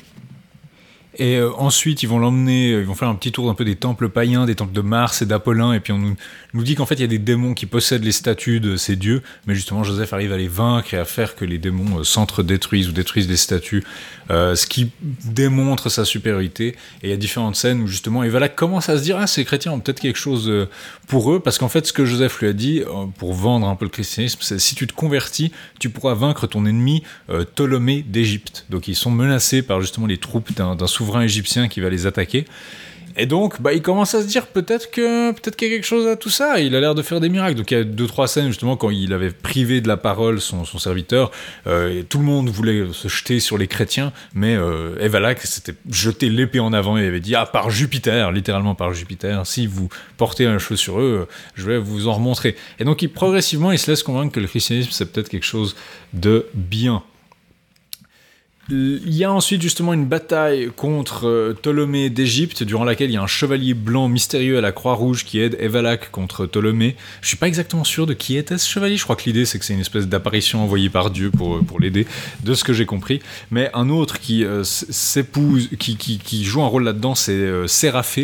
Et 1.22 1.36
euh, 1.36 1.52
ensuite, 1.56 2.02
ils 2.02 2.10
vont 2.10 2.18
l'emmener, 2.18 2.72
euh, 2.72 2.80
ils 2.80 2.88
vont 2.88 2.96
faire 2.96 3.08
un 3.08 3.14
petit 3.14 3.32
tour 3.32 3.48
un 3.48 3.54
peu 3.54 3.64
des 3.64 3.76
temples 3.76 4.10
païens, 4.10 4.48
des 4.48 4.56
temples 4.56 4.74
de 4.74 4.82
Mars 4.82 5.22
et 5.22 5.28
d'Apollin, 5.28 5.72
et 5.72 5.80
puis 5.80 5.94
on 5.94 6.00
nous, 6.00 6.16
nous 6.56 6.64
dit 6.64 6.74
qu'en 6.74 6.88
fait, 6.88 6.96
il 6.96 7.02
y 7.02 7.04
a 7.04 7.08
des 7.08 7.20
démons 7.20 7.54
qui 7.54 7.68
possèdent 7.68 8.04
les 8.04 8.12
statues 8.12 8.60
de 8.60 8.76
ces 8.76 8.96
dieux, 8.96 9.22
mais 9.46 9.54
justement, 9.54 9.84
Joseph 9.84 10.14
arrive 10.14 10.34
à 10.34 10.38
les 10.38 10.48
vaincre 10.48 10.96
et 10.96 10.98
à 10.98 11.06
faire 11.06 11.36
que 11.36 11.46
les 11.46 11.60
démons 11.60 12.00
euh, 12.00 12.04
s'entre-détruisent 12.04 12.90
ou 12.90 12.92
détruisent 12.92 13.30
les 13.30 13.38
statues, 13.38 13.84
euh, 14.32 14.56
ce 14.56 14.66
qui 14.66 14.90
démontre 15.24 15.90
sa 15.90 16.06
supériorité. 16.06 16.70
Et 17.04 17.08
il 17.08 17.10
y 17.12 17.14
a 17.14 17.18
différentes 17.18 17.56
scènes 17.56 17.82
où 17.82 17.88
justement, 17.88 18.24
Evala 18.24 18.50
commence 18.50 18.90
à 18.90 18.98
se 18.98 19.04
dire, 19.04 19.18
ah, 19.20 19.28
ces 19.28 19.46
chrétiens 19.46 19.74
ont 19.74 19.80
peut-être 19.80 20.00
quelque 20.00 20.18
chose 20.18 20.52
pour 21.08 21.32
eux, 21.32 21.40
parce 21.40 21.60
qu'en 21.60 21.70
fait, 21.70 21.86
ce 21.86 21.94
que 21.94 22.04
Joseph 22.04 22.40
lui 22.40 22.48
a 22.48 22.54
dit, 22.54 22.82
pour 23.20 23.36
vendre 23.36 23.68
un 23.68 23.76
peu 23.76 23.86
le 23.86 23.92
christianisme, 23.92 24.40
c'est 24.42 24.58
si 24.58 24.74
tu 24.74 24.88
te 24.88 24.94
convertis, 24.94 25.52
tu 25.78 25.92
pourras 25.92 26.16
vaincre 26.16 26.48
ton 26.48 26.66
ennemi 26.66 27.04
Ptolémée 27.28 28.02
d'Égypte. 28.02 28.66
Donc 28.72 28.88
ils 28.88 28.96
sont 28.96 29.12
menacés 29.12 29.62
par 29.62 29.82
justement 29.82 30.08
les 30.08 30.18
troupes 30.18 30.52
d'un 30.56 30.76
d'un 30.76 30.88
souverain 31.12 31.24
égyptien 31.24 31.68
qui 31.68 31.82
va 31.82 31.90
les 31.90 32.06
attaquer. 32.06 32.46
Et 33.18 33.26
donc, 33.26 33.62
bah, 33.62 33.74
il 33.74 33.82
commence 33.82 34.16
à 34.16 34.22
se 34.22 34.28
dire 34.28 34.48
peut-être 34.48 34.90
que 34.90 35.34
peut-être 35.34 35.58
qu'il 35.58 35.68
y 35.68 35.72
a 35.72 35.76
quelque 35.76 35.86
chose 35.86 36.08
à 36.08 36.16
tout 36.16 36.30
ça. 36.30 36.62
Il 36.62 36.74
a 36.78 36.80
l'air 36.80 36.96
de 36.96 37.02
faire 37.02 37.20
des 37.20 37.28
miracles. 37.28 37.56
Donc 37.56 37.70
il 37.72 37.78
y 37.78 37.82
a 37.82 37.84
deux 37.84 38.08
trois 38.08 38.30
scènes 38.30 38.48
justement 38.48 38.78
quand 38.78 38.90
il 38.90 39.12
avait 39.12 39.32
privé 39.32 39.82
de 39.82 39.90
la 39.90 39.98
parole 39.98 40.40
son, 40.40 40.64
serviteur. 40.64 41.30
euh, 41.68 42.00
et 42.00 42.04
tout 42.06 42.20
le 42.20 42.24
monde 42.24 42.48
voulait 42.48 42.86
se 42.94 43.10
jeter 43.10 43.42
sur 43.42 43.58
les 43.58 43.68
chrétiens, 43.68 44.14
mais 44.34 44.56
euh, 44.56 44.96
s'était 45.44 45.76
jeté 45.90 46.30
l'épée 46.30 46.62
en 46.62 46.72
avant 46.72 46.98
et 46.98 47.06
avait 47.06 47.20
dit 47.20 47.36
ah 47.36 47.46
par 47.46 47.70
Jupiter, 47.70 48.32
littéralement 48.32 48.76
par 48.76 48.94
Jupiter, 48.94 49.46
si 49.46 49.68
vous 49.68 49.90
portez 50.16 50.46
un 50.46 50.58
cheveu 50.58 50.78
sur 50.78 51.02
eux, 51.02 51.28
je 51.56 51.66
vais 51.66 51.80
vous 51.80 52.08
en 52.08 52.14
remontrer. 52.14 52.56
Et 52.80 52.86
donc 52.86 53.02
il 53.02 53.10
progressivement 53.10 53.74
il 53.74 53.78
se 53.78 53.92
laisse 53.92 54.04
convaincre 54.04 54.34
que 54.34 54.40
le 54.40 54.48
christianisme 54.48 54.92
c'est 54.94 55.12
peut-être 55.12 55.28
quelque 55.28 55.46
chose 55.46 55.76
de 56.14 56.46
bien. 56.54 57.04
Il 58.74 59.14
y 59.14 59.26
a 59.26 59.34
ensuite 59.34 59.62
justement 59.62 59.92
une 59.92 60.06
bataille 60.06 60.72
contre 60.78 61.28
euh, 61.28 61.54
Ptolémée 61.54 62.10
d'Égypte, 62.10 62.64
durant 62.64 62.86
laquelle 62.86 63.10
il 63.10 63.16
y 63.16 63.18
a 63.18 63.22
un 63.22 63.28
chevalier 63.28 63.74
blanc 63.74 64.08
mystérieux 64.08 64.58
à 64.58 64.62
la 64.62 64.72
Croix-Rouge 64.72 65.26
qui 65.26 65.42
aide 65.42 65.58
Evalak 65.60 66.10
contre 66.10 66.46
Ptolémée. 66.46 66.96
Je 67.22 67.28
suis 67.28 67.36
pas 67.36 67.50
exactement 67.50 67.84
sûr 67.84 68.08
de 68.08 68.14
qui 68.14 68.38
était 68.38 68.58
ce 68.58 68.70
chevalier. 68.70 68.96
Je 68.96 69.04
crois 69.04 69.18
que 69.18 69.24
l'idée 69.26 69.44
c'est 69.44 69.60
que 69.60 69.66
c'est 69.66 69.74
une 69.74 69.82
espèce 69.82 70.08
d'apparition 70.08 70.64
envoyée 70.64 70.90
par 70.90 71.12
Dieu 71.12 71.32
pour, 71.32 71.58
euh, 71.58 71.62
pour 71.62 71.82
l'aider, 71.82 72.08
de 72.46 72.54
ce 72.54 72.64
que 72.64 72.72
j'ai 72.72 72.86
compris. 72.86 73.20
Mais 73.50 73.70
un 73.74 73.90
autre 73.90 74.22
qui 74.22 74.46
euh, 74.46 74.64
s'épouse, 74.64 75.68
qui, 75.78 75.98
qui, 75.98 76.44
joue 76.46 76.62
un 76.62 76.68
rôle 76.68 76.86
là-dedans, 76.86 77.14
c'est 77.14 77.34
euh, 77.34 77.68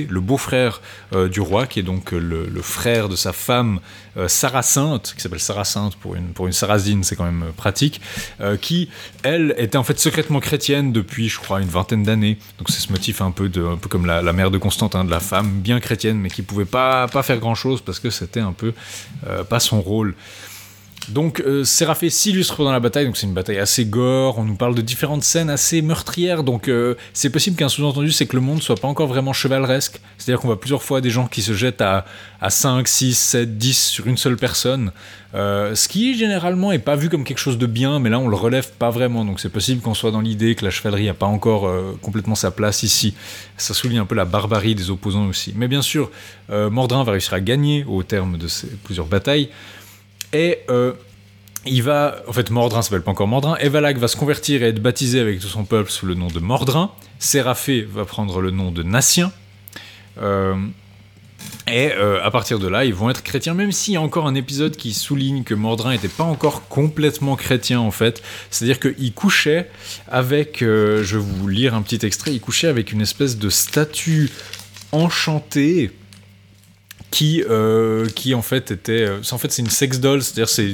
le 0.09 0.19
beau-frère 0.21 0.81
du 1.29 1.41
roi, 1.41 1.67
qui 1.67 1.81
est 1.81 1.83
donc 1.83 2.13
le 2.13 2.61
frère 2.61 3.09
de 3.09 3.17
sa 3.17 3.33
femme 3.33 3.81
euh, 4.17 4.27
Saracinthe, 4.27 5.13
qui 5.15 5.21
s'appelle 5.21 5.39
Saracinthe 5.39 5.95
pour 5.95 6.15
une, 6.15 6.29
pour 6.29 6.47
une 6.47 6.53
Sarrasine, 6.53 7.03
c'est 7.03 7.15
quand 7.15 7.25
même 7.25 7.43
euh, 7.43 7.51
pratique, 7.55 8.01
euh, 8.41 8.57
qui, 8.57 8.89
elle, 9.23 9.53
était 9.57 9.77
en 9.77 9.83
fait 9.83 9.99
secrètement 9.99 10.39
chrétienne 10.39 10.91
depuis, 10.91 11.29
je 11.29 11.39
crois, 11.39 11.61
une 11.61 11.67
vingtaine 11.67 12.03
d'années. 12.03 12.37
Donc 12.57 12.69
c'est 12.69 12.79
ce 12.79 12.91
motif 12.91 13.21
un 13.21 13.31
peu, 13.31 13.49
de, 13.49 13.63
un 13.63 13.77
peu 13.77 13.89
comme 13.89 14.05
la, 14.05 14.33
mère 14.33 14.51
de 14.51 14.57
Constantin, 14.57 15.03
de 15.03 15.11
la 15.11 15.19
femme 15.19 15.59
bien 15.61 15.79
chrétienne, 15.79 16.17
mais 16.17 16.29
qui 16.29 16.41
pouvait 16.41 16.65
pas, 16.65 17.07
pas 17.07 17.23
faire 17.23 17.37
grand-chose 17.37 17.81
parce 17.81 17.99
que 17.99 18.09
c'était 18.09 18.39
un 18.39 18.53
peu 18.53 18.73
pas 19.49 19.59
son 19.59 19.81
rôle. 19.81 20.15
Donc 21.09 21.41
euh, 21.41 21.63
s'illustre 21.63 22.57
pendant 22.57 22.71
la 22.71 22.81
bataille, 22.81 23.05
donc 23.05 23.15
c'est 23.15 23.27
une 23.27 23.33
bataille 23.33 23.59
assez 23.59 23.85
gore, 23.85 24.39
on 24.39 24.43
nous 24.43 24.55
parle 24.55 24.75
de 24.75 24.81
différentes 24.81 25.23
scènes 25.23 25.49
assez 25.49 25.81
meurtrières, 25.81 26.43
donc 26.43 26.67
euh, 26.67 26.95
c'est 27.13 27.29
possible 27.29 27.55
qu'un 27.55 27.69
sous-entendu 27.69 28.11
c'est 28.11 28.25
que 28.25 28.35
le 28.35 28.41
monde 28.41 28.61
soit 28.61 28.75
pas 28.75 28.89
encore 28.89 29.07
vraiment 29.07 29.31
chevaleresque, 29.31 30.01
c'est-à-dire 30.17 30.41
qu'on 30.41 30.47
voit 30.47 30.59
plusieurs 30.59 30.83
fois 30.83 30.99
des 30.99 31.09
gens 31.09 31.27
qui 31.27 31.41
se 31.41 31.53
jettent 31.53 31.81
à, 31.81 32.05
à 32.41 32.49
5, 32.49 32.85
6, 32.85 33.17
7, 33.17 33.57
10 33.57 33.85
sur 33.87 34.07
une 34.07 34.17
seule 34.17 34.35
personne, 34.35 34.91
euh, 35.33 35.75
ce 35.75 35.87
qui 35.87 36.17
généralement 36.17 36.73
est 36.73 36.79
pas 36.79 36.97
vu 36.97 37.09
comme 37.09 37.23
quelque 37.23 37.37
chose 37.37 37.57
de 37.57 37.67
bien, 37.67 37.99
mais 37.99 38.09
là 38.09 38.19
on 38.19 38.27
le 38.27 38.35
relève 38.35 38.69
pas 38.73 38.89
vraiment, 38.89 39.23
donc 39.23 39.39
c'est 39.39 39.49
possible 39.49 39.81
qu'on 39.81 39.93
soit 39.93 40.11
dans 40.11 40.21
l'idée 40.21 40.55
que 40.55 40.65
la 40.65 40.71
chevalerie 40.71 41.07
a 41.07 41.13
pas 41.13 41.25
encore 41.25 41.67
euh, 41.67 41.97
complètement 42.01 42.35
sa 42.35 42.51
place 42.51 42.83
ici, 42.83 43.13
ça 43.55 43.73
souligne 43.73 43.99
un 43.99 44.05
peu 44.05 44.15
la 44.15 44.25
barbarie 44.25 44.75
des 44.75 44.89
opposants 44.89 45.27
aussi. 45.27 45.53
Mais 45.55 45.69
bien 45.69 45.81
sûr, 45.81 46.11
Mordrin 46.49 47.03
va 47.03 47.11
réussir 47.11 47.33
à 47.33 47.41
gagner 47.41 47.85
au 47.87 48.03
terme 48.03 48.37
de 48.37 48.47
ces 48.47 48.67
plusieurs 48.67 49.05
batailles, 49.05 49.49
et 50.33 50.59
euh, 50.69 50.93
il 51.65 51.83
va, 51.83 52.21
en 52.27 52.33
fait, 52.33 52.49
Mordrin 52.49 52.81
s'appelle 52.81 53.01
pas 53.01 53.11
encore 53.11 53.27
Mordrin. 53.27 53.55
Evalak 53.57 53.97
va 53.97 54.07
se 54.07 54.15
convertir 54.15 54.63
et 54.63 54.69
être 54.69 54.81
baptisé 54.81 55.19
avec 55.19 55.39
tout 55.39 55.47
son 55.47 55.65
peuple 55.65 55.91
sous 55.91 56.05
le 56.05 56.15
nom 56.15 56.27
de 56.27 56.39
Mordrin. 56.39 56.91
Séraphée 57.19 57.81
va 57.81 58.05
prendre 58.05 58.41
le 58.41 58.51
nom 58.51 58.71
de 58.71 58.83
Natien. 58.83 59.31
Euh, 60.21 60.55
et 61.67 61.91
euh, 61.91 62.23
à 62.23 62.31
partir 62.31 62.59
de 62.59 62.67
là, 62.67 62.85
ils 62.85 62.93
vont 62.93 63.09
être 63.09 63.23
chrétiens, 63.23 63.53
même 63.53 63.71
s'il 63.71 63.93
y 63.93 63.97
a 63.97 64.01
encore 64.01 64.27
un 64.27 64.35
épisode 64.35 64.75
qui 64.75 64.93
souligne 64.93 65.43
que 65.43 65.53
Mordrin 65.53 65.91
n'était 65.91 66.07
pas 66.07 66.23
encore 66.23 66.67
complètement 66.67 67.35
chrétien 67.35 67.79
en 67.79 67.91
fait. 67.91 68.21
C'est-à-dire 68.49 68.79
qu'il 68.79 69.13
couchait 69.13 69.69
avec, 70.07 70.59
je 70.61 71.01
vais 71.01 71.17
vous 71.17 71.47
lire 71.47 71.75
un 71.75 71.81
petit 71.81 72.05
extrait, 72.05 72.31
il 72.33 72.39
couchait 72.39 72.67
avec 72.67 72.91
une 72.91 73.01
espèce 73.01 73.37
de 73.37 73.49
statue 73.49 74.31
enchantée 74.91 75.91
qui, 77.09 77.43
euh, 77.49 78.07
qui 78.15 78.33
en 78.33 78.41
fait 78.41 78.71
était, 78.71 79.03
euh, 79.07 79.21
en 79.31 79.37
fait 79.37 79.51
c'est 79.51 79.61
une 79.61 79.69
sex 79.69 79.99
doll, 79.99 80.21
c'est-à-dire 80.21 80.49
c'est 80.49 80.71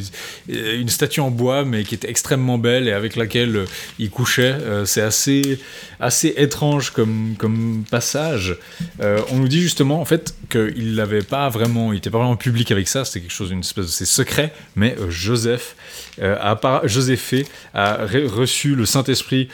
euh, 0.51 0.79
une 0.79 0.89
statue 0.89 1.19
en 1.19 1.29
bois 1.29 1.63
mais 1.63 1.83
qui 1.83 1.93
était 1.95 2.09
extrêmement 2.09 2.57
belle 2.57 2.87
et 2.87 2.91
avec 2.91 3.15
laquelle 3.15 3.65
il 3.99 4.09
couchait. 4.09 4.55
C'est 4.85 5.01
assez, 5.01 5.59
assez 5.99 6.33
étrange 6.37 6.89
comme, 6.91 7.35
comme 7.37 7.83
passage. 7.89 8.57
On 8.99 9.37
nous 9.37 9.47
dit 9.47 9.61
justement 9.61 10.01
en 10.01 10.05
fait 10.05 10.33
qu'il 10.49 10.95
n'avait 10.95 11.21
pas 11.21 11.49
vraiment, 11.49 11.93
il 11.93 11.97
était 11.97 12.09
pas 12.09 12.17
vraiment 12.17 12.35
public 12.35 12.71
avec 12.71 12.87
ça, 12.87 13.05
c'était 13.05 13.21
quelque 13.21 13.31
chose 13.31 13.49
d'une 13.49 13.59
espèce 13.59 13.99
de 13.99 14.05
secret, 14.05 14.53
mais 14.75 14.95
Joseph 15.09 15.75
a 16.21 16.81
Joséphée 16.85 17.45
a 17.73 18.05
re- 18.05 18.27
reçu 18.27 18.75
le 18.75 18.85
Saint-Esprit 18.85 19.49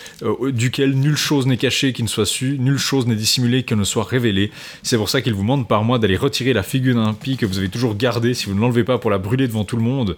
duquel 0.51 0.93
nulle 0.93 1.17
chose 1.17 1.45
n'est 1.45 1.57
cachée 1.57 1.93
qui 1.93 2.03
ne 2.03 2.07
soit 2.07 2.25
su, 2.25 2.57
nulle 2.59 2.77
chose 2.77 3.05
n'est 3.07 3.15
dissimulée 3.15 3.63
qui 3.63 3.75
ne 3.75 3.83
soit 3.83 4.03
révélée. 4.03 4.51
C'est 4.83 4.97
pour 4.97 5.09
ça 5.09 5.21
qu'il 5.21 5.33
vous 5.33 5.41
demande 5.41 5.67
par 5.67 5.83
moi 5.83 5.99
d'aller 5.99 6.17
retirer 6.17 6.53
la 6.53 6.63
figure 6.69 6.95
d'un 6.95 7.05
impie 7.05 7.37
que 7.37 7.45
vous 7.45 7.57
avez 7.57 7.69
toujours 7.69 7.95
gardée 7.95 8.33
si 8.33 8.45
vous 8.45 8.53
ne 8.53 8.59
l'enlevez 8.59 8.83
pas 8.83 8.97
pour 8.97 9.09
la 9.09 9.17
brûler 9.17 9.47
devant 9.47 9.63
tout 9.63 9.75
le 9.75 9.81
monde. 9.81 10.15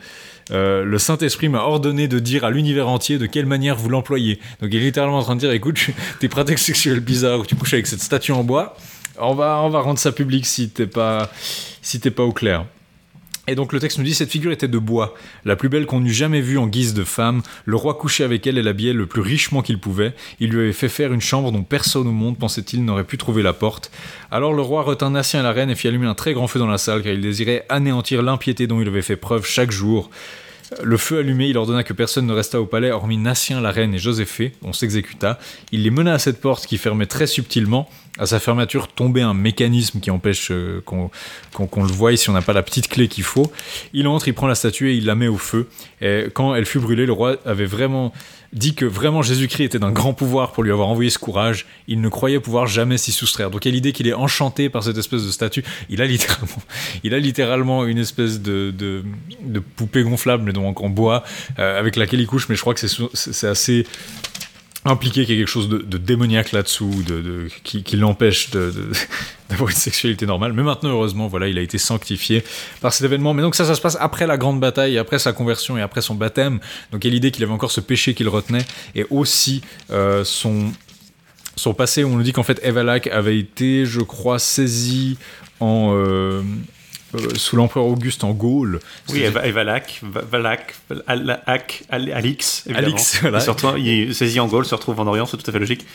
Euh, 0.51 0.83
le 0.83 0.97
Saint-Esprit 0.97 1.49
m'a 1.49 1.59
ordonné 1.59 2.07
de 2.07 2.19
dire 2.19 2.43
à 2.43 2.51
l'univers 2.51 2.89
entier 2.89 3.17
de 3.17 3.25
quelle 3.25 3.45
manière 3.45 3.75
vous 3.75 3.89
l'employez. 3.89 4.39
Donc 4.61 4.69
il 4.73 4.77
est 4.77 4.85
littéralement 4.85 5.19
en 5.19 5.23
train 5.23 5.35
de 5.35 5.39
dire, 5.39 5.51
écoute, 5.51 5.79
tes 6.19 6.27
pratiques 6.27 6.59
sexuelles 6.59 6.99
bizarres 6.99 7.39
où 7.39 7.45
tu 7.45 7.55
couches 7.55 7.73
avec 7.73 7.87
cette 7.87 8.01
statue 8.01 8.33
en 8.33 8.43
bois, 8.43 8.75
on 9.19 9.33
va, 9.33 9.61
on 9.63 9.69
va 9.69 9.81
rendre 9.81 9.99
ça 9.99 10.11
public 10.11 10.45
si 10.45 10.69
t'es 10.69 10.87
pas, 10.87 11.31
si 11.81 11.99
t'es 11.99 12.11
pas 12.11 12.23
au 12.23 12.31
clair. 12.31 12.65
Et 13.51 13.55
donc 13.55 13.73
le 13.73 13.81
texte 13.81 13.97
nous 13.97 14.05
dit 14.05 14.13
cette 14.13 14.31
figure 14.31 14.53
était 14.53 14.69
de 14.69 14.77
bois, 14.77 15.13
la 15.43 15.57
plus 15.57 15.67
belle 15.67 15.85
qu'on 15.85 16.05
eût 16.05 16.13
jamais 16.13 16.39
vue 16.39 16.57
en 16.57 16.67
guise 16.67 16.93
de 16.93 17.03
femme. 17.03 17.41
Le 17.65 17.75
roi 17.75 17.95
couchait 17.95 18.23
avec 18.23 18.47
elle 18.47 18.57
et 18.57 18.61
l'habillait 18.61 18.93
le 18.93 19.07
plus 19.07 19.19
richement 19.19 19.61
qu'il 19.61 19.77
pouvait. 19.77 20.13
Il 20.39 20.51
lui 20.51 20.61
avait 20.61 20.71
fait 20.71 20.87
faire 20.87 21.11
une 21.11 21.19
chambre 21.19 21.51
dont 21.51 21.63
personne 21.63 22.07
au 22.07 22.13
monde, 22.13 22.37
pensait-il, 22.37 22.85
n'aurait 22.85 23.03
pu 23.03 23.17
trouver 23.17 23.43
la 23.43 23.51
porte. 23.51 23.91
Alors 24.31 24.53
le 24.53 24.61
roi 24.61 24.83
retint 24.83 25.09
Natien 25.09 25.41
et 25.41 25.43
la 25.43 25.51
reine 25.51 25.69
et 25.69 25.75
fit 25.75 25.89
allumer 25.89 26.07
un 26.07 26.13
très 26.13 26.31
grand 26.33 26.47
feu 26.47 26.59
dans 26.59 26.67
la 26.67 26.77
salle, 26.77 27.03
car 27.03 27.11
il 27.11 27.19
désirait 27.19 27.65
anéantir 27.67 28.23
l'impiété 28.23 28.67
dont 28.67 28.79
il 28.79 28.87
avait 28.87 29.01
fait 29.01 29.17
preuve 29.17 29.45
chaque 29.45 29.71
jour. 29.71 30.09
Le 30.81 30.95
feu 30.95 31.19
allumé, 31.19 31.49
il 31.49 31.57
ordonna 31.57 31.83
que 31.83 31.91
personne 31.91 32.25
ne 32.27 32.33
restât 32.33 32.61
au 32.61 32.65
palais, 32.65 32.91
hormis 32.91 33.17
Natien, 33.17 33.59
la 33.59 33.71
reine 33.71 33.93
et 33.93 33.97
Joséphée. 33.97 34.53
On 34.63 34.71
s'exécuta. 34.71 35.37
Il 35.73 35.83
les 35.83 35.91
mena 35.91 36.13
à 36.13 36.19
cette 36.19 36.39
porte 36.39 36.65
qui 36.65 36.77
fermait 36.77 37.05
très 37.05 37.27
subtilement. 37.27 37.89
À 38.21 38.27
sa 38.27 38.39
fermeture 38.39 38.87
tombait 38.87 39.23
un 39.23 39.33
mécanisme 39.33 39.99
qui 39.99 40.11
empêche 40.11 40.51
euh, 40.51 40.79
qu'on 40.85 41.09
le 41.83 41.91
voie 41.91 42.15
si 42.15 42.29
on 42.29 42.33
n'a 42.33 42.43
pas 42.43 42.53
la 42.53 42.61
petite 42.61 42.87
clé 42.87 43.07
qu'il 43.07 43.23
faut. 43.23 43.51
Il 43.93 44.07
entre, 44.07 44.27
il 44.27 44.35
prend 44.35 44.45
la 44.45 44.53
statue 44.53 44.91
et 44.91 44.95
il 44.95 45.05
la 45.05 45.15
met 45.15 45.27
au 45.27 45.39
feu. 45.39 45.67
Et 46.01 46.27
quand 46.31 46.53
elle 46.53 46.67
fut 46.67 46.77
brûlée, 46.77 47.07
le 47.07 47.13
roi 47.13 47.37
avait 47.47 47.65
vraiment 47.65 48.13
dit 48.53 48.75
que 48.75 48.85
vraiment 48.85 49.23
Jésus-Christ 49.23 49.63
était 49.63 49.79
d'un 49.79 49.91
grand 49.91 50.13
pouvoir 50.13 50.51
pour 50.51 50.61
lui 50.61 50.71
avoir 50.71 50.87
envoyé 50.87 51.09
ce 51.09 51.17
courage. 51.17 51.65
Il 51.87 51.99
ne 51.99 52.09
croyait 52.09 52.39
pouvoir 52.39 52.67
jamais 52.67 52.99
s'y 52.99 53.11
soustraire. 53.11 53.49
Donc 53.49 53.65
il 53.65 53.69
y 53.69 53.71
a 53.71 53.73
l'idée 53.73 53.91
qu'il 53.91 54.07
est 54.07 54.13
enchanté 54.13 54.69
par 54.69 54.83
cette 54.83 54.99
espèce 54.99 55.25
de 55.25 55.31
statue. 55.31 55.63
Il 55.89 55.99
a 56.03 56.05
littéralement, 56.05 56.61
il 57.03 57.15
a 57.15 57.19
littéralement 57.19 57.85
une 57.85 57.97
espèce 57.97 58.39
de, 58.39 58.71
de, 58.71 59.03
poupée 59.75 60.03
gonflable, 60.03 60.43
mais 60.43 60.53
donc 60.53 60.81
en 60.81 60.89
bois, 60.89 61.23
euh, 61.57 61.79
avec 61.79 61.95
laquelle 61.95 62.19
il 62.19 62.27
couche. 62.27 62.49
Mais 62.49 62.55
je 62.55 62.61
crois 62.61 62.75
que 62.75 62.85
c'est 63.13 63.47
assez 63.47 63.87
impliqué 64.85 65.25
qu'il 65.25 65.35
y 65.35 65.37
a 65.37 65.41
quelque 65.41 65.51
chose 65.51 65.69
de, 65.69 65.97
démoniaque 65.97 66.51
là-dessous, 66.51 67.03
de, 67.05 67.47
qui, 67.63 67.95
l'empêche 67.95 68.49
d'avoir 69.49 69.69
une 69.69 69.75
sexualité 69.75 70.25
normale. 70.25 70.53
Mais 70.53 70.63
maintenant, 70.63 70.89
heureusement, 70.89 71.27
voilà, 71.27 71.47
il 71.47 71.57
a 71.57 71.61
été 71.61 71.77
sanctifié 71.77 72.43
par 72.81 72.93
cet 72.93 73.05
événement. 73.05 73.33
Mais 73.33 73.41
donc 73.41 73.55
ça, 73.55 73.65
ça 73.65 73.75
se 73.75 73.81
passe 73.81 73.97
après 73.99 74.25
la 74.25 74.37
grande 74.37 74.59
bataille, 74.59 74.97
après 74.97 75.19
sa 75.19 75.33
conversion 75.33 75.77
et 75.77 75.81
après 75.81 76.01
son 76.01 76.15
baptême. 76.15 76.59
Donc 76.91 77.03
il 77.03 77.07
y 77.07 77.11
a 77.11 77.13
l'idée 77.13 77.31
qu'il 77.31 77.43
avait 77.43 77.53
encore 77.53 77.71
ce 77.71 77.81
péché 77.81 78.13
qui 78.13 78.23
le 78.23 78.29
retenait 78.29 78.65
et 78.95 79.05
aussi 79.09 79.61
euh, 79.91 80.23
son 80.23 80.71
son 81.55 81.73
passé. 81.73 82.03
On 82.03 82.15
nous 82.15 82.23
dit 82.23 82.33
qu'en 82.33 82.43
fait, 82.43 82.59
Evalak 82.63 83.07
avait 83.07 83.37
été, 83.37 83.85
je 83.85 84.01
crois, 84.01 84.39
saisi 84.39 85.17
en 85.59 85.91
euh, 85.93 86.41
sous 87.35 87.55
l'empereur 87.55 87.85
Auguste 87.85 88.23
en 88.23 88.31
Gaule. 88.31 88.79
Oui, 89.09 89.21
Eva- 89.21 89.45
Evalak, 89.45 90.01
Va- 90.03 90.21
Valak, 90.29 90.75
Alak, 91.07 91.83
Al- 91.89 92.11
Alix, 92.11 92.63
évidemment. 92.67 92.87
Alix, 92.87 93.19
voilà. 93.21 93.37
Et 93.37 93.41
surtout, 93.41 93.67
il 93.77 94.13
en 94.39 94.47
Gaule, 94.47 94.65
se 94.65 94.75
retrouve 94.75 94.99
en 94.99 95.07
Orient, 95.07 95.25
c'est 95.25 95.37
tout 95.37 95.49
à 95.49 95.51
fait 95.53 95.59
logique. 95.59 95.85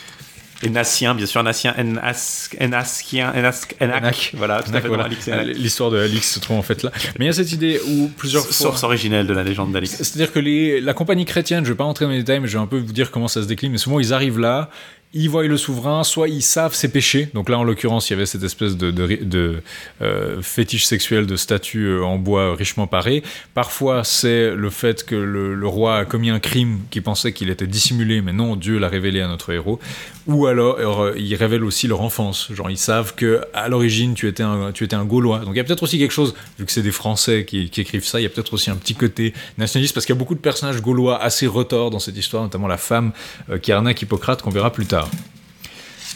Et 0.63 0.69
Nassien, 0.69 1.13
bien 1.13 1.27
sûr, 1.27 1.43
Nassien, 1.43 1.71
Enas- 1.77 2.49
Enaskien, 2.59 3.31
Enask, 3.35 3.75
Enak, 3.79 4.31
voilà, 4.35 4.63
tout 4.63 4.71
à 4.73 4.81
fait, 4.81 4.87
voilà. 4.87 5.07
et. 5.07 5.53
L'histoire 5.53 5.91
de 5.91 5.99
Alix 5.99 6.33
se 6.33 6.39
trouve 6.39 6.57
en 6.57 6.63
fait 6.63 6.81
là. 6.81 6.91
Mais 7.19 7.25
il 7.25 7.27
y 7.27 7.29
a 7.29 7.33
cette 7.33 7.51
idée 7.51 7.79
où 7.87 8.09
plusieurs 8.17 8.41
fois. 8.43 8.53
Source 8.53 8.81
originelle 8.83 9.27
de 9.27 9.33
la 9.33 9.43
légende 9.43 9.71
d'Alix. 9.71 9.95
C'est-à-dire 9.97 10.31
que 10.33 10.39
les, 10.39 10.81
la 10.81 10.95
compagnie 10.95 11.25
chrétienne, 11.25 11.63
je 11.63 11.69
vais 11.69 11.77
pas 11.77 11.83
entrer 11.83 12.05
dans 12.05 12.11
les 12.11 12.17
détails, 12.17 12.39
mais 12.39 12.47
je 12.47 12.57
vais 12.57 12.63
un 12.63 12.67
peu 12.67 12.79
vous 12.79 12.91
dire 12.91 13.11
comment 13.11 13.27
ça 13.27 13.43
se 13.43 13.47
décline, 13.47 13.71
mais 13.71 13.77
souvent 13.77 13.99
ils 13.99 14.13
arrivent 14.13 14.39
là, 14.39 14.71
ils 15.17 15.29
voient 15.29 15.45
le 15.45 15.57
souverain, 15.57 16.03
soit 16.03 16.29
ils 16.29 16.41
savent 16.41 16.75
ses 16.75 16.89
péchés, 16.89 17.29
donc 17.33 17.49
là 17.49 17.57
en 17.57 17.63
l'occurrence 17.63 18.09
il 18.09 18.13
y 18.13 18.15
avait 18.15 18.25
cette 18.25 18.43
espèce 18.43 18.77
de, 18.77 19.61
euh, 20.01 20.41
fétiche 20.41 20.85
sexuel 20.85 21.25
de 21.25 21.35
statue 21.35 21.87
euh, 21.87 22.03
en 22.03 22.17
bois 22.17 22.55
richement 22.55 22.87
paré, 22.87 23.23
parfois 23.53 24.03
c'est 24.03 24.55
le 24.55 24.69
fait 24.69 25.03
que 25.03 25.15
le, 25.15 25.55
le 25.55 25.67
roi 25.67 25.97
a 25.97 26.05
commis 26.05 26.29
un 26.29 26.39
crime 26.39 26.81
qui 26.91 27.01
pensait 27.01 27.33
qu'il 27.33 27.49
était 27.49 27.67
dissimulé, 27.67 28.21
mais 28.21 28.33
non, 28.33 28.55
Dieu 28.55 28.77
l'a 28.77 28.89
révélé 28.89 29.21
à 29.21 29.27
notre 29.27 29.51
héros, 29.51 29.79
ou 30.27 30.45
alors 30.45 31.01
euh, 31.01 31.13
ils 31.17 31.35
révèlent 31.35 31.63
aussi 31.63 31.87
leur 31.87 32.01
enfance, 32.01 32.51
genre 32.53 32.69
ils 32.69 32.77
savent 32.77 33.15
que 33.15 33.41
à 33.53 33.69
l'origine 33.69 34.13
tu 34.13 34.27
étais 34.27 34.43
un, 34.43 34.71
tu 34.71 34.83
étais 34.83 34.95
un 34.95 35.05
Gaulois, 35.05 35.39
donc 35.39 35.53
il 35.53 35.57
y 35.57 35.59
a 35.59 35.63
peut-être 35.63 35.83
aussi 35.83 35.97
quelque 35.97 36.11
chose, 36.11 36.35
vu 36.59 36.65
que 36.65 36.71
c'est 36.71 36.81
des 36.81 36.91
Français 36.91 37.45
qui, 37.45 37.71
écrivent 37.77 38.05
ça, 38.05 38.19
il 38.19 38.23
y 38.23 38.25
a 38.25 38.29
peut-être 38.29 38.53
aussi 38.53 38.69
un 38.69 38.75
petit 38.75 38.95
côté 38.95 39.33
nationaliste, 39.57 39.93
parce 39.93 40.05
qu'il 40.05 40.13
y 40.13 40.17
a 40.17 40.19
beaucoup 40.19 40.35
de 40.35 40.39
personnages 40.39 40.81
gaulois 40.81 41.21
assez 41.21 41.47
retors 41.47 41.89
dans 41.89 41.99
cette 41.99 42.17
histoire, 42.17 42.43
notamment 42.43 42.67
la 42.67 42.77
femme 42.77 43.13
euh, 43.49 43.57
qui 43.57 43.71
arnaque 43.71 44.01
Hippocrate, 44.01 44.41
qu'on 44.41 44.49
verra 44.49 44.71
plus 44.71 44.85
tard. 44.85 45.09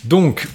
Donc, 0.03 0.47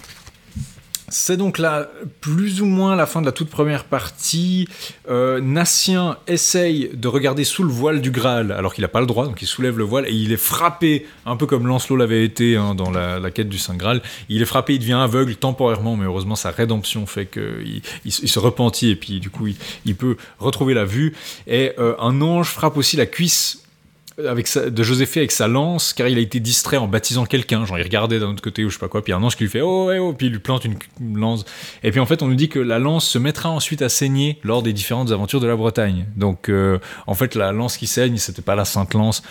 c'est 1.08 1.36
donc 1.36 1.58
là 1.58 1.88
plus 2.20 2.60
ou 2.62 2.66
moins 2.66 2.96
la 2.96 3.06
fin 3.06 3.20
de 3.20 3.26
la 3.26 3.32
toute 3.32 3.48
première 3.50 3.84
partie. 3.84 4.68
Euh, 5.08 5.40
Nassien 5.40 6.18
essaye 6.26 6.90
de 6.92 7.08
regarder 7.08 7.44
sous 7.44 7.62
le 7.62 7.68
voile 7.70 8.00
du 8.00 8.10
Graal, 8.10 8.52
alors 8.52 8.74
qu'il 8.74 8.82
n'a 8.82 8.88
pas 8.88 9.00
le 9.00 9.06
droit, 9.06 9.26
donc 9.26 9.40
il 9.42 9.46
soulève 9.46 9.78
le 9.78 9.84
voile 9.84 10.06
et 10.08 10.12
il 10.12 10.32
est 10.32 10.36
frappé, 10.36 11.06
un 11.24 11.36
peu 11.36 11.46
comme 11.46 11.66
Lancelot 11.66 11.96
l'avait 11.96 12.24
été 12.24 12.56
hein, 12.56 12.74
dans 12.74 12.90
la, 12.90 13.30
quête 13.30 13.48
du 13.48 13.58
Saint 13.58 13.76
Graal. 13.76 14.02
Il 14.28 14.42
est 14.42 14.46
frappé, 14.46 14.74
il 14.74 14.78
devient 14.78 14.94
aveugle 14.94 15.36
temporairement, 15.36 15.96
mais 15.96 16.06
heureusement 16.06 16.36
sa 16.36 16.50
rédemption 16.50 17.06
fait 17.06 17.26
qu'il 17.26 17.82
il, 18.04 18.12
se- 18.12 18.38
repentit 18.38 18.90
et 18.90 18.96
puis 18.96 19.20
du 19.20 19.30
coup 19.30 19.46
il, 19.46 19.56
il 19.84 19.96
peut 19.96 20.16
retrouver 20.38 20.74
la 20.74 20.84
vue. 20.84 21.14
Et 21.46 21.72
euh, 21.78 21.94
un 21.98 22.20
ange 22.20 22.48
frappe 22.48 22.76
aussi 22.76 22.96
la 22.96 23.06
cuisse 23.06 23.65
avec 24.24 24.48
de 24.56 24.82
Joséphée 24.82 25.20
avec 25.20 25.32
sa 25.32 25.46
lance, 25.46 25.92
car 25.92 26.08
il 26.08 26.16
a 26.16 26.20
été 26.20 26.40
distrait 26.40 26.78
en 26.78 26.88
baptisant 26.88 27.26
quelqu'un. 27.26 27.66
Genre, 27.66 27.78
il 27.78 27.82
regardait 27.82 28.18
d'un 28.18 28.30
autre 28.30 28.42
côté 28.42 28.64
ou 28.64 28.70
je 28.70 28.74
sais 28.74 28.80
pas 28.80 28.88
quoi, 28.88 29.04
puis 29.04 29.12
un 29.12 29.22
ange 29.22 29.36
qui 29.36 29.44
lui 29.44 29.50
fait 29.50 29.60
oh, 29.60 29.86
ouais, 29.86 29.98
oh, 29.98 30.12
puis 30.12 30.28
il 30.28 30.32
lui 30.32 30.38
plante 30.38 30.64
une, 30.64 30.76
une 31.00 31.18
lance. 31.18 31.44
Et 31.82 31.90
puis 31.90 32.00
en 32.00 32.06
fait, 32.06 32.22
on 32.22 32.28
nous 32.28 32.34
dit 32.34 32.48
que 32.48 32.58
la 32.58 32.78
lance 32.78 33.06
se 33.06 33.18
mettra 33.18 33.50
ensuite 33.50 33.82
à 33.82 33.88
saigner 33.88 34.38
lors 34.42 34.62
des 34.62 34.72
différentes 34.72 35.12
aventures 35.12 35.40
de 35.40 35.46
la 35.46 35.56
Bretagne. 35.56 36.06
Donc, 36.16 36.48
euh, 36.48 36.78
en 37.06 37.14
fait, 37.14 37.34
la 37.34 37.52
lance 37.52 37.76
qui 37.76 37.86
saigne, 37.86 38.16
c'était 38.16 38.42
pas 38.42 38.54
la 38.54 38.64
Sainte 38.64 38.94
Lance. 38.94 39.22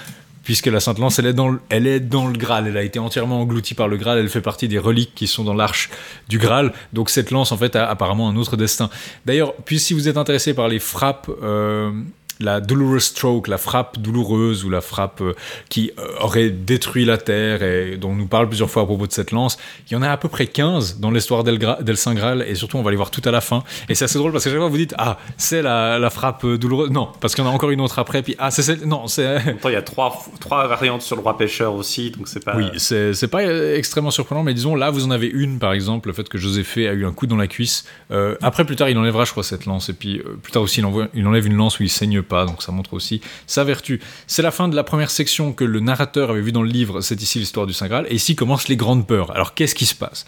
Puisque 0.44 0.68
la 0.68 0.80
Sainte 0.80 1.00
Lance, 1.00 1.18
elle 1.18 1.26
est, 1.26 1.34
dans 1.34 1.50
le, 1.50 1.60
elle 1.70 1.88
est 1.88 2.00
dans 2.00 2.28
le 2.28 2.38
Graal, 2.38 2.68
elle 2.68 2.78
a 2.78 2.84
été 2.84 3.00
entièrement 3.00 3.42
engloutie 3.42 3.74
par 3.74 3.88
le 3.88 3.98
Graal, 3.98 4.20
elle 4.20 4.30
fait 4.30 4.42
partie 4.42 4.68
des 4.68 4.78
reliques 4.78 5.14
qui 5.16 5.26
sont 5.26 5.44
dans 5.44 5.56
l'arche 5.56 5.90
du 6.30 6.38
Graal. 6.38 6.72
Donc 6.94 7.10
cette 7.10 7.32
lance, 7.32 7.52
en 7.52 7.58
fait, 7.58 7.76
a 7.76 7.90
apparemment 7.90 8.30
un 8.30 8.36
autre 8.36 8.56
destin. 8.56 8.92
D'ailleurs, 9.26 9.56
puis 9.66 9.80
si 9.80 9.96
vous 9.96 10.08
êtes 10.08 10.18
intéressé 10.18 10.54
par 10.54 10.68
les 10.68 10.78
frappes, 10.78 11.32
euh, 11.42 11.92
la 12.40 12.60
doulourous 12.62 13.00
stroke, 13.00 13.48
la 13.48 13.58
frappe 13.58 14.00
douloureuse 14.00 14.66
ou 14.66 14.70
la 14.70 14.82
frappe 14.82 15.22
euh, 15.22 15.34
qui 15.70 15.92
euh, 15.98 16.04
aurait 16.22 16.50
détruit 16.50 17.06
la 17.06 17.18
Terre 17.18 17.64
et 17.64 17.98
dont 17.98 18.10
on 18.12 18.16
nous 18.16 18.28
parle 18.28 18.48
plusieurs 18.48 18.70
fois 18.70 18.84
à 18.84 18.86
propos 18.86 19.08
de 19.08 19.12
cette 19.12 19.32
lance, 19.32 19.58
il 19.90 19.94
y 19.94 19.96
en 19.96 20.02
a 20.02 20.10
à 20.10 20.18
peu 20.18 20.28
près 20.30 20.48
15 20.48 21.00
dans 21.00 21.12
l'histoire 21.12 21.44
d'El, 21.44 21.60
d'El 21.82 21.98
Saint 21.98 22.14
Graal 22.14 22.44
et 22.48 22.56
surtout 22.56 22.78
on 22.78 22.84
va 22.84 22.92
les 22.92 22.98
voir 22.98 23.12
tout 23.12 23.22
à 23.26 23.32
la 23.32 23.42
fin. 23.42 23.64
Et 23.90 23.96
c'est 23.96 24.06
assez 24.06 24.18
drôle 24.18 24.32
parce 24.32 24.44
que 24.44 24.50
chaque 24.50 24.60
fois 24.60 24.68
vous 24.70 24.78
dites 24.78 24.94
ah 24.98 25.18
c'est 25.38 25.62
la, 25.62 25.98
la 26.00 26.10
frappe 26.10 26.46
douloureuse, 26.46 26.90
non 26.92 27.10
parce 27.22 27.36
qu'il 27.36 27.44
y 27.44 27.48
en 27.48 27.50
a 27.50 27.54
encore 27.54 27.72
une 27.72 27.82
autre 27.82 28.00
après 28.00 28.22
puis 28.22 28.36
ah 28.40 28.52
c'est 28.52 28.64
celle, 28.64 28.86
non 28.86 29.08
c'est 29.08 29.38
En 29.38 29.46
même 29.46 29.58
temps, 29.58 29.70
il 29.70 29.74
y 29.74 29.78
a 29.78 29.82
trois, 29.82 30.26
trois 30.40 30.68
variantes 30.68 31.02
sur 31.02 31.16
le 31.16 31.22
roi 31.22 31.38
pêcheur 31.38 31.74
aussi, 31.76 32.12
donc 32.12 32.28
c'est 32.28 32.44
pas. 32.44 32.56
Oui, 32.58 32.66
c'est 32.78 33.14
c'est 33.14 33.28
pas 33.28 33.42
euh, 33.44 33.78
extrêmement 33.78 34.12
surprenant, 34.12 34.44
mais 34.44 34.54
disons 34.54 34.76
là, 34.76 34.90
vous 34.90 35.06
en 35.06 35.12
avez 35.12 35.28
une, 35.28 35.60
par 35.60 35.74
exemple, 35.74 36.10
le 36.10 36.14
fait 36.14 36.28
que 36.28 36.38
Joséphée 36.38 36.88
a 36.88 36.94
eu 36.94 37.06
un 37.06 37.12
coup 37.12 37.28
dans 37.28 37.36
la 37.38 37.48
cuisse. 37.48 37.86
Euh, 38.12 38.36
après, 38.42 38.66
plus 38.66 38.76
tard, 38.76 38.90
il 38.90 38.98
enlèvera, 38.98 39.26
je 39.26 39.32
crois, 39.32 39.44
cette 39.44 39.66
lance, 39.66 39.90
et 39.90 39.94
puis 39.94 40.20
euh, 40.20 40.38
plus 40.42 40.52
tard 40.52 40.62
aussi, 40.64 40.80
il, 40.82 40.86
envoie- 40.86 41.08
il 41.14 41.26
enlève 41.28 41.46
une 41.48 41.56
lance 41.56 41.80
où 41.80 41.84
il 41.84 41.90
saigne 41.90 42.22
pas, 42.26 42.46
donc 42.46 42.62
ça 42.62 42.72
montre 42.72 42.94
aussi 42.94 43.22
sa 43.48 43.64
vertu. 43.64 44.02
C'est 44.28 44.42
la 44.42 44.52
fin 44.52 44.68
de 44.68 44.76
la 44.76 44.84
première 44.84 45.10
section 45.10 45.54
que 45.54 45.64
le 45.64 45.80
narrateur 45.80 46.32
avait 46.32 46.42
vue 46.42 46.52
dans 46.52 46.64
le 46.64 46.70
livre, 46.70 47.02
c'est 47.02 47.22
ici 47.22 47.40
l'histoire 47.40 47.66
du 47.66 47.74
Saint 47.74 47.88
Graal, 47.88 48.06
et 48.10 48.16
ici 48.16 48.36
commencent 48.36 48.68
les 48.68 48.76
grandes 48.76 49.08
peurs. 49.08 49.32
Alors, 49.32 49.54
qu'est-ce 49.54 49.76
qui 49.76 49.86
se 49.86 49.96
passe? 49.96 50.26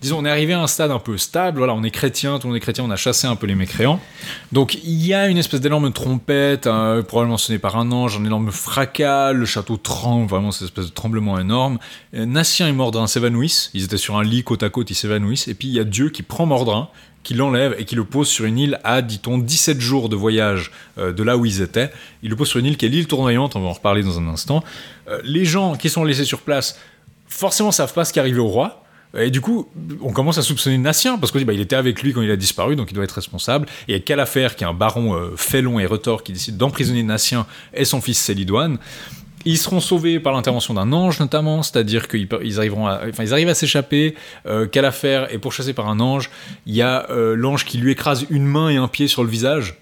Disons, 0.00 0.18
on 0.18 0.24
est 0.24 0.30
arrivé 0.30 0.52
à 0.52 0.60
un 0.60 0.66
stade 0.66 0.90
un 0.90 0.98
peu 0.98 1.16
stable, 1.16 1.58
voilà, 1.58 1.74
on 1.74 1.82
est 1.82 1.90
chrétien, 1.90 2.38
tout 2.38 2.46
le 2.46 2.52
monde 2.52 2.56
est 2.56 2.60
chrétien, 2.60 2.84
on 2.84 2.90
a 2.90 2.96
chassé 2.96 3.26
un 3.26 3.36
peu 3.36 3.46
les 3.46 3.54
mécréants. 3.54 4.00
Donc, 4.52 4.74
il 4.74 5.06
y 5.06 5.14
a 5.14 5.28
une 5.28 5.38
espèce 5.38 5.60
d'énorme 5.60 5.92
trompette, 5.92 6.66
euh, 6.66 7.02
probablement 7.02 7.38
sonnée 7.38 7.58
par 7.58 7.76
un 7.76 7.90
ange, 7.92 8.16
un 8.16 8.24
énorme 8.24 8.50
fracas, 8.50 9.32
le 9.32 9.46
château 9.46 9.76
tremble, 9.76 10.28
vraiment 10.28 10.50
cette 10.50 10.64
espèce 10.64 10.86
de 10.86 10.92
tremblement 10.92 11.38
énorme. 11.38 11.78
Euh, 12.14 12.26
Nassien 12.26 12.68
et 12.68 12.72
Mordrin 12.72 13.06
s'évanouissent, 13.06 13.70
ils 13.74 13.84
étaient 13.84 13.96
sur 13.96 14.16
un 14.16 14.24
lit 14.24 14.42
côte 14.42 14.62
à 14.62 14.68
côte, 14.68 14.90
ils 14.90 14.94
s'évanouissent, 14.94 15.48
et 15.48 15.54
puis 15.54 15.68
il 15.68 15.74
y 15.74 15.80
a 15.80 15.84
Dieu 15.84 16.10
qui 16.10 16.22
prend 16.22 16.46
Mordrin, 16.46 16.88
qui 17.24 17.34
l'enlève 17.34 17.74
et 17.78 17.84
qui 17.84 17.96
le 17.96 18.04
pose 18.04 18.28
sur 18.28 18.44
une 18.44 18.58
île 18.58 18.78
à, 18.84 19.02
dit-on, 19.02 19.38
17 19.38 19.80
jours 19.80 20.08
de 20.08 20.14
voyage 20.14 20.70
euh, 20.98 21.12
de 21.12 21.22
là 21.24 21.36
où 21.36 21.44
ils 21.44 21.62
étaient. 21.62 21.90
Il 22.22 22.30
le 22.30 22.36
pose 22.36 22.48
sur 22.48 22.60
une 22.60 22.66
île 22.66 22.76
qui 22.76 22.86
est 22.86 22.88
l'île 22.88 23.08
tournoyante, 23.08 23.56
on 23.56 23.60
va 23.60 23.68
en 23.68 23.72
reparler 23.72 24.02
dans 24.02 24.18
un 24.20 24.28
instant. 24.28 24.62
Euh, 25.08 25.20
les 25.24 25.44
gens 25.44 25.74
qui 25.74 25.88
sont 25.88 26.04
laissés 26.04 26.24
sur 26.24 26.42
place, 26.42 26.78
forcément, 27.26 27.72
savent 27.72 27.94
pas 27.94 28.04
ce 28.04 28.12
qui 28.12 28.20
est 28.20 28.22
arrivé 28.22 28.38
au 28.38 28.46
roi. 28.46 28.84
Et 29.16 29.30
du 29.30 29.40
coup, 29.40 29.68
on 30.02 30.12
commence 30.12 30.38
à 30.38 30.42
soupçonner 30.42 30.76
Nassien, 30.76 31.18
parce 31.18 31.30
qu'on 31.30 31.38
dit 31.38 31.44
bah, 31.44 31.52
il 31.52 31.60
était 31.60 31.76
avec 31.76 32.02
lui 32.02 32.12
quand 32.12 32.22
il 32.22 32.30
a 32.30 32.36
disparu, 32.36 32.74
donc 32.74 32.90
il 32.90 32.94
doit 32.94 33.04
être 33.04 33.12
responsable. 33.12 33.66
Et 33.86 33.96
il 33.96 34.08
y 34.08 34.64
a 34.64 34.72
baron 34.72 35.14
euh, 35.14 35.36
félon 35.36 35.78
et 35.78 35.86
retors, 35.86 36.24
qui 36.24 36.32
décide 36.32 36.56
d'emprisonner 36.56 37.02
Nassien 37.04 37.46
et 37.72 37.84
son 37.84 38.00
fils 38.00 38.18
Célidoine. 38.18 38.78
Ils 39.44 39.58
seront 39.58 39.80
sauvés 39.80 40.20
par 40.20 40.32
l'intervention 40.32 40.74
d'un 40.74 40.92
ange 40.92 41.20
notamment, 41.20 41.62
c'est-à-dire 41.62 42.08
qu'ils 42.08 42.28
à, 42.32 43.32
arrivent 43.32 43.48
à 43.48 43.54
s'échapper. 43.54 44.14
Euh, 44.46 44.66
Calafer 44.66 45.26
est 45.30 45.38
pourchassé 45.38 45.72
par 45.72 45.88
un 45.88 46.00
ange. 46.00 46.30
Il 46.66 46.74
y 46.74 46.82
a 46.82 47.06
euh, 47.10 47.34
l'ange 47.34 47.64
qui 47.64 47.78
lui 47.78 47.92
écrase 47.92 48.26
une 48.30 48.46
main 48.46 48.70
et 48.70 48.76
un 48.76 48.88
pied 48.88 49.08
sur 49.08 49.22
le 49.22 49.28
visage. 49.28 49.78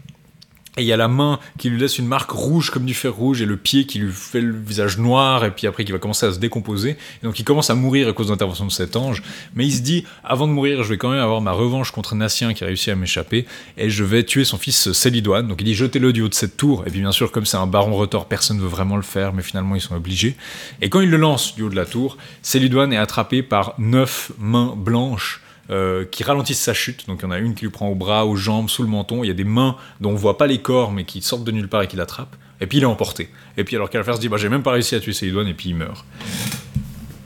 Et 0.79 0.83
il 0.83 0.87
y 0.87 0.93
a 0.93 0.97
la 0.97 1.09
main 1.09 1.39
qui 1.59 1.69
lui 1.69 1.79
laisse 1.79 1.99
une 1.99 2.07
marque 2.07 2.31
rouge 2.31 2.71
comme 2.71 2.87
du 2.87 2.95
fer 2.95 3.13
rouge 3.13 3.43
et 3.43 3.47
le 3.47 3.59
pied 3.59 3.85
qui 3.85 3.99
lui 3.99 4.11
fait 4.11 4.41
le 4.41 4.59
visage 4.59 4.97
noir 4.97 5.45
et 5.45 5.51
puis 5.51 5.67
après 5.67 5.85
qui 5.85 5.93
va 5.93 5.99
commencer 5.99 6.25
à 6.25 6.33
se 6.33 6.39
décomposer. 6.39 6.97
Et 7.23 7.27
donc 7.27 7.39
il 7.39 7.45
commence 7.45 7.69
à 7.69 7.75
mourir 7.75 8.09
à 8.09 8.15
cause 8.15 8.29
de 8.29 8.33
l'intervention 8.33 8.65
de 8.65 8.73
cet 8.73 8.97
ange. 8.97 9.23
Mais 9.55 9.67
il 9.67 9.73
se 9.73 9.83
dit, 9.83 10.07
avant 10.25 10.49
de 10.49 10.53
mourir, 10.53 10.83
je 10.83 10.89
vais 10.89 10.97
quand 10.97 11.11
même 11.11 11.21
avoir 11.21 11.43
ma 11.43 11.53
revanche 11.53 11.91
contre 11.91 12.15
Nassien 12.15 12.55
qui 12.55 12.65
a 12.65 12.69
réussi 12.69 12.91
à 12.91 12.97
m'échapper 12.97 13.45
et 13.77 13.91
je 13.91 14.03
vais 14.03 14.25
tuer 14.25 14.45
son 14.45 14.57
fils 14.57 14.93
Célidoine. 14.93 15.47
Donc 15.47 15.61
il 15.61 15.65
dit, 15.65 15.75
jetez-le 15.75 16.11
du 16.11 16.23
haut 16.23 16.31
de 16.31 16.35
cette 16.35 16.57
tour. 16.57 16.85
Et 16.87 16.91
puis 16.91 17.01
bien 17.01 17.13
sûr, 17.13 17.33
comme 17.33 17.45
c'est 17.45 17.59
un 17.59 17.67
baron 17.67 17.95
retors, 17.95 18.27
personne 18.27 18.57
ne 18.57 18.63
veut 18.63 18.69
vraiment 18.69 18.97
le 18.97 19.03
faire, 19.03 19.35
mais 19.35 19.43
finalement 19.43 19.75
ils 19.75 19.83
sont 19.83 19.95
obligés. 19.95 20.37
Et 20.81 20.89
quand 20.89 21.03
il 21.03 21.11
le 21.11 21.19
lance 21.19 21.55
du 21.55 21.65
haut 21.65 21.69
de 21.71 21.77
la 21.77 21.85
tour, 21.85 22.17
Célidoine 22.41 22.95
est 22.95 22.99
attrapé 22.99 23.43
par 23.43 23.75
neuf 23.77 24.33
mains 24.39 24.73
blanches 24.75 25.42
euh, 25.71 26.05
qui 26.05 26.25
ralentissent 26.25 26.61
sa 26.61 26.75
chute. 26.75 27.07
Donc 27.07 27.21
il 27.21 27.23
y 27.25 27.27
en 27.27 27.31
a 27.31 27.39
une 27.39 27.55
qui 27.55 27.65
lui 27.65 27.71
prend 27.71 27.89
au 27.89 27.95
bras, 27.95 28.27
aux 28.27 28.37
jambes, 28.37 28.69
sous 28.69 28.83
le 28.83 28.89
menton. 28.89 29.25
Il 29.25 29.29
y 29.29 29.31
a 29.31 29.35
des 29.35 29.45
mains 29.45 29.77
dont 30.01 30.11
on 30.11 30.15
voit 30.17 30.37
pas 30.39 30.47
les 30.47 30.59
corps, 30.59 30.93
mais 30.93 31.05
qui 31.05 31.23
sortent 31.23 31.45
de 31.45 31.53
nulle 31.53 31.69
part 31.69 31.83
et 31.83 31.87
qui 31.89 31.97
l'attrapent. 31.97 32.37
Et 32.61 32.67
puis 32.67 32.79
il 32.79 32.83
est 32.83 32.87
emporté. 32.87 33.29
Et 33.57 33.65
puis 33.65 33.77
alors 33.77 33.91
Calafer 33.91 34.15
se 34.15 34.21
dit, 34.21 34.29
bah, 34.29 34.37
j'ai 34.37 34.49
même 34.49 34.63
pas 34.63 34.73
réussi 34.73 34.95
à 34.95 35.01
tuer 35.01 35.13
Célidoine, 35.13 35.49
et 35.49 35.55
puis 35.55 35.71
il 35.71 35.77
meurt. 35.77 36.05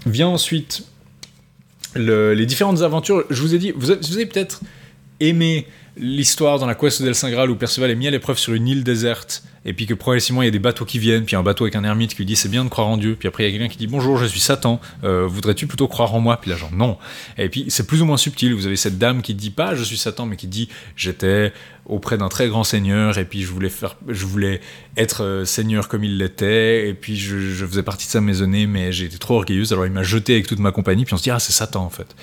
Vient 0.06 0.28
ensuite 0.28 0.84
le- 1.94 2.32
les 2.34 2.46
différentes 2.46 2.82
aventures. 2.82 3.24
Je 3.30 3.40
vous 3.42 3.54
ai 3.54 3.58
dit, 3.58 3.72
vous 3.76 3.90
avez 3.90 4.26
peut-être 4.26 4.60
aimé 5.20 5.66
l'histoire 5.96 6.58
dans 6.58 6.66
la 6.66 6.74
quest 6.74 7.02
d'El 7.02 7.14
Saint 7.14 7.30
Graal 7.30 7.50
où 7.50 7.56
Perceval 7.56 7.90
est 7.90 7.94
mis 7.94 8.06
à 8.06 8.10
l'épreuve 8.10 8.38
sur 8.38 8.52
une 8.52 8.68
île 8.68 8.84
déserte 8.84 9.42
et 9.64 9.72
puis 9.72 9.86
que 9.86 9.94
progressivement 9.94 10.42
il 10.42 10.44
y 10.44 10.48
a 10.48 10.52
des 10.52 10.58
bateaux 10.58 10.84
qui 10.84 10.98
viennent 10.98 11.24
puis 11.24 11.36
un 11.36 11.42
bateau 11.42 11.64
avec 11.64 11.74
un 11.74 11.84
ermite 11.84 12.12
qui 12.12 12.18
lui 12.18 12.26
dit 12.26 12.36
c'est 12.36 12.48
bien 12.48 12.64
de 12.64 12.68
croire 12.68 12.86
en 12.86 12.96
Dieu. 12.96 13.16
Puis 13.18 13.28
après 13.28 13.44
il 13.44 13.46
y 13.46 13.48
a 13.54 13.58
quelqu'un 13.58 13.72
qui 13.72 13.78
dit 13.78 13.86
bonjour 13.86 14.18
je 14.18 14.26
suis 14.26 14.40
Satan. 14.40 14.80
Euh, 15.04 15.26
voudrais-tu 15.26 15.66
plutôt 15.66 15.88
croire 15.88 16.14
en 16.14 16.20
moi? 16.20 16.38
Puis 16.40 16.50
là 16.50 16.56
genre 16.56 16.72
non. 16.72 16.98
Et 17.38 17.48
puis 17.48 17.64
c'est 17.68 17.86
plus 17.86 18.02
ou 18.02 18.04
moins 18.04 18.16
subtil. 18.16 18.54
Vous 18.54 18.66
avez 18.66 18.76
cette 18.76 18.98
dame 18.98 19.22
qui 19.22 19.34
dit 19.34 19.50
pas 19.50 19.74
je 19.74 19.82
suis 19.82 19.96
Satan 19.96 20.26
mais 20.26 20.36
qui 20.36 20.46
dit 20.46 20.68
j'étais 20.96 21.52
auprès 21.88 22.18
d'un 22.18 22.28
très 22.28 22.48
grand 22.48 22.64
seigneur 22.64 23.16
et 23.18 23.24
puis 23.24 23.42
je 23.42 23.48
voulais 23.52 23.68
faire 23.68 23.96
je 24.08 24.26
voulais 24.26 24.60
être 24.96 25.22
euh, 25.22 25.44
seigneur 25.44 25.88
comme 25.88 26.04
il 26.04 26.18
l'était 26.18 26.88
et 26.88 26.94
puis 26.94 27.16
je, 27.16 27.64
faisais 27.66 27.82
partie 27.82 28.06
de 28.06 28.10
sa 28.10 28.20
maisonnée 28.20 28.66
mais 28.66 28.96
été 28.96 29.18
trop 29.18 29.36
orgueilleuse 29.36 29.72
alors 29.72 29.86
il 29.86 29.92
m'a 29.92 30.02
jeté 30.02 30.34
avec 30.34 30.46
toute 30.46 30.58
ma 30.58 30.72
compagnie 30.72 31.04
puis 31.04 31.14
on 31.14 31.16
se 31.16 31.22
dit 31.22 31.30
ah 31.30 31.38
c'est 31.38 31.52
Satan 31.52 31.84
en 31.84 31.90
fait 31.90 32.14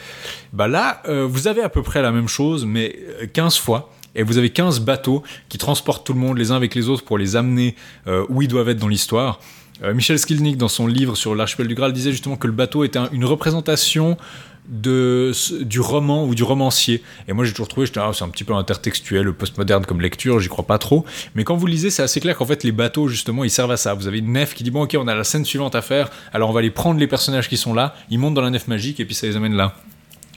bah 0.51 0.67
là 0.67 1.01
euh, 1.07 1.25
vous 1.29 1.47
avez 1.47 1.61
à 1.61 1.69
peu 1.69 1.81
près 1.81 2.01
la 2.01 2.11
même 2.11 2.27
chose 2.27 2.65
mais 2.65 2.95
euh, 3.21 3.25
15 3.31 3.57
fois 3.57 3.91
et 4.15 4.23
vous 4.23 4.37
avez 4.37 4.49
15 4.51 4.81
bateaux 4.81 5.23
qui 5.49 5.57
transportent 5.57 6.05
tout 6.05 6.13
le 6.13 6.19
monde 6.19 6.37
les 6.37 6.51
uns 6.51 6.55
avec 6.55 6.75
les 6.75 6.89
autres 6.89 7.03
pour 7.03 7.17
les 7.17 7.35
amener 7.35 7.75
euh, 8.07 8.25
où 8.29 8.41
ils 8.41 8.47
doivent 8.47 8.69
être 8.69 8.77
dans 8.77 8.87
l'histoire. 8.87 9.39
Euh, 9.81 9.91
Michel 9.95 10.19
Skilnick, 10.19 10.55
dans 10.57 10.67
son 10.67 10.85
livre 10.85 11.15
sur 11.17 11.33
l'archipel 11.33 11.67
du 11.67 11.73
Graal, 11.73 11.93
disait 11.93 12.11
justement 12.11 12.35
que 12.35 12.45
le 12.45 12.53
bateau 12.53 12.83
était 12.83 12.99
un- 12.99 13.09
une 13.11 13.25
représentation 13.25 14.17
du 14.65 15.79
roman 15.79 16.25
ou 16.25 16.35
du 16.35 16.43
romancier. 16.43 17.03
Et 17.27 17.33
moi, 17.33 17.45
j'ai 17.45 17.51
toujours 17.51 17.67
trouvé, 17.67 17.87
ah, 17.97 18.11
c'est 18.13 18.23
un 18.23 18.29
petit 18.29 18.43
peu 18.43 18.53
intertextuel, 18.53 19.33
postmoderne 19.33 19.85
comme 19.85 20.01
lecture, 20.01 20.39
j'y 20.39 20.47
crois 20.47 20.65
pas 20.65 20.77
trop. 20.77 21.05
Mais 21.35 21.43
quand 21.43 21.55
vous 21.55 21.67
lisez, 21.67 21.89
c'est 21.89 22.03
assez 22.03 22.19
clair 22.19 22.37
qu'en 22.37 22.45
fait, 22.45 22.63
les 22.63 22.71
bateaux, 22.71 23.07
justement, 23.07 23.43
ils 23.43 23.49
servent 23.49 23.71
à 23.71 23.77
ça. 23.77 23.93
Vous 23.93 24.07
avez 24.07 24.19
une 24.19 24.31
nef 24.31 24.53
qui 24.53 24.63
dit, 24.63 24.71
bon, 24.71 24.83
ok, 24.83 24.95
on 24.99 25.07
a 25.07 25.15
la 25.15 25.23
scène 25.23 25.45
suivante 25.45 25.75
à 25.75 25.81
faire, 25.81 26.09
alors 26.31 26.49
on 26.49 26.53
va 26.53 26.59
aller 26.59 26.71
prendre 26.71 26.99
les 26.99 27.07
personnages 27.07 27.49
qui 27.49 27.57
sont 27.57 27.73
là, 27.73 27.95
ils 28.09 28.19
montent 28.19 28.35
dans 28.35 28.41
la 28.41 28.49
nef 28.49 28.67
magique 28.67 28.99
et 28.99 29.05
puis 29.05 29.15
ça 29.15 29.27
les 29.27 29.35
amène 29.35 29.55
là. 29.55 29.75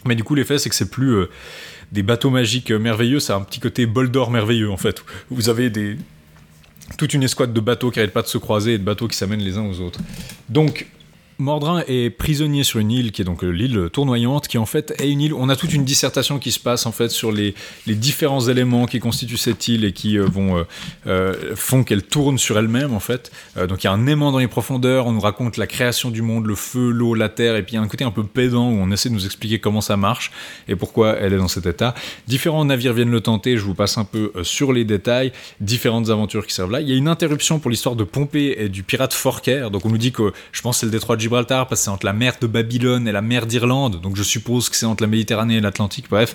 Mais 0.04 0.14
du 0.14 0.24
coup, 0.24 0.34
l'effet, 0.34 0.58
c'est 0.58 0.68
que 0.68 0.74
c'est 0.74 0.90
plus 0.90 1.14
euh, 1.14 1.30
des 1.92 2.02
bateaux 2.02 2.30
magiques 2.30 2.70
euh, 2.70 2.78
merveilleux, 2.78 3.18
a 3.30 3.34
un 3.34 3.42
petit 3.42 3.60
côté 3.60 3.86
bol 3.86 4.10
d'or 4.10 4.30
merveilleux, 4.30 4.70
en 4.70 4.76
fait. 4.76 5.04
Vous 5.30 5.48
avez 5.48 5.72
toute 6.98 7.14
une 7.14 7.22
escouade 7.22 7.52
de 7.52 7.60
bateaux 7.60 7.90
qui 7.90 7.98
n'arrêtent 7.98 8.12
pas 8.12 8.22
de 8.22 8.28
se 8.28 8.38
croiser 8.38 8.74
et 8.74 8.78
de 8.78 8.84
bateaux 8.84 9.08
qui 9.08 9.16
s'amènent 9.16 9.42
les 9.42 9.58
uns 9.58 9.64
aux 9.64 9.80
autres. 9.80 10.00
Donc, 10.48 10.86
Mordrin 11.38 11.82
est 11.86 12.08
prisonnier 12.08 12.64
sur 12.64 12.78
une 12.78 12.90
île 12.90 13.12
qui 13.12 13.20
est 13.20 13.24
donc 13.24 13.44
euh, 13.44 13.50
l'île 13.50 13.90
tournoyante, 13.92 14.48
qui 14.48 14.56
en 14.56 14.64
fait 14.64 14.94
est 14.98 15.10
une 15.10 15.20
île. 15.20 15.34
On 15.34 15.50
a 15.50 15.56
toute 15.56 15.74
une 15.74 15.84
dissertation 15.84 16.38
qui 16.38 16.50
se 16.50 16.58
passe 16.58 16.86
en 16.86 16.92
fait 16.92 17.10
sur 17.10 17.30
les, 17.30 17.54
différents 17.86 18.40
éléments 18.40 18.86
qui 18.86 19.00
constituent 19.00 19.36
cette 19.36 19.68
île 19.68 19.84
et 19.84 19.92
qui 19.92 20.18
euh, 20.18 20.24
vont 20.24 20.64
euh, 21.06 21.54
font 21.54 21.84
qu'elle 21.84 22.02
tourne 22.02 22.38
sur 22.38 22.58
elle-même 22.58 22.94
en 22.94 23.00
fait. 23.00 23.30
Donc 23.68 23.84
il 23.84 23.86
y 23.86 23.88
a 23.88 23.92
un 23.92 24.06
aimant 24.06 24.32
dans 24.32 24.38
les 24.38 24.48
profondeurs. 24.48 25.06
On 25.06 25.12
nous 25.12 25.20
raconte 25.20 25.58
la 25.58 25.66
création 25.66 26.10
du 26.10 26.22
monde, 26.22 26.46
le 26.46 26.54
feu, 26.54 26.90
l'eau, 26.90 27.14
la 27.14 27.28
terre, 27.28 27.56
et 27.56 27.62
puis 27.62 27.74
il 27.74 27.76
y 27.76 27.78
a 27.78 27.82
un 27.82 27.88
côté 27.88 28.04
un 28.04 28.10
peu 28.10 28.24
pédant 28.24 28.70
où 28.70 28.74
on 28.74 28.90
essaie 28.90 29.08
de 29.08 29.14
nous 29.14 29.26
expliquer 29.26 29.58
comment 29.58 29.80
ça 29.80 29.96
marche 29.96 30.32
et 30.68 30.76
pourquoi 30.76 31.16
elle 31.16 31.34
est 31.34 31.38
dans 31.38 31.48
cet 31.48 31.66
état. 31.66 31.94
Différents 32.26 32.64
navires 32.64 32.94
viennent 32.94 33.10
le 33.10 33.20
tenter. 33.20 33.56
Je 33.58 33.62
vous 33.62 33.74
passe 33.74 33.98
un 33.98 34.04
peu 34.04 34.32
sur 34.42 34.72
les 34.72 34.84
détails. 34.84 35.32
Différentes 35.60 36.08
aventures 36.08 36.46
qui 36.46 36.54
servent 36.54 36.72
là. 36.72 36.80
Il 36.80 36.88
y 36.88 36.92
a 36.92 36.96
une 36.96 37.08
interruption 37.08 37.58
pour 37.58 37.70
l'histoire 37.70 37.96
de 37.96 38.04
Pompée 38.04 38.56
et 38.58 38.68
du 38.68 38.82
pirate 38.82 39.12
Forker. 39.12 39.68
Donc 39.70 39.84
on 39.84 39.90
nous 39.90 39.98
dit 39.98 40.12
que 40.12 40.32
je 40.52 40.62
pense 40.62 40.78
c'est 40.78 40.86
le 40.86 40.92
détroit 40.92 41.16
de 41.16 41.25
Gibraltar 41.26 41.66
parce 41.66 41.80
que 41.80 41.84
c'est 41.84 41.90
entre 41.90 42.06
la 42.06 42.12
mer 42.12 42.34
de 42.40 42.46
Babylone 42.46 43.06
et 43.08 43.12
la 43.12 43.22
mer 43.22 43.46
d'Irlande. 43.46 44.00
Donc 44.00 44.16
je 44.16 44.22
suppose 44.22 44.68
que 44.68 44.76
c'est 44.76 44.86
entre 44.86 45.02
la 45.02 45.08
Méditerranée 45.08 45.56
et 45.56 45.60
l'Atlantique. 45.60 46.06
Bref, 46.08 46.34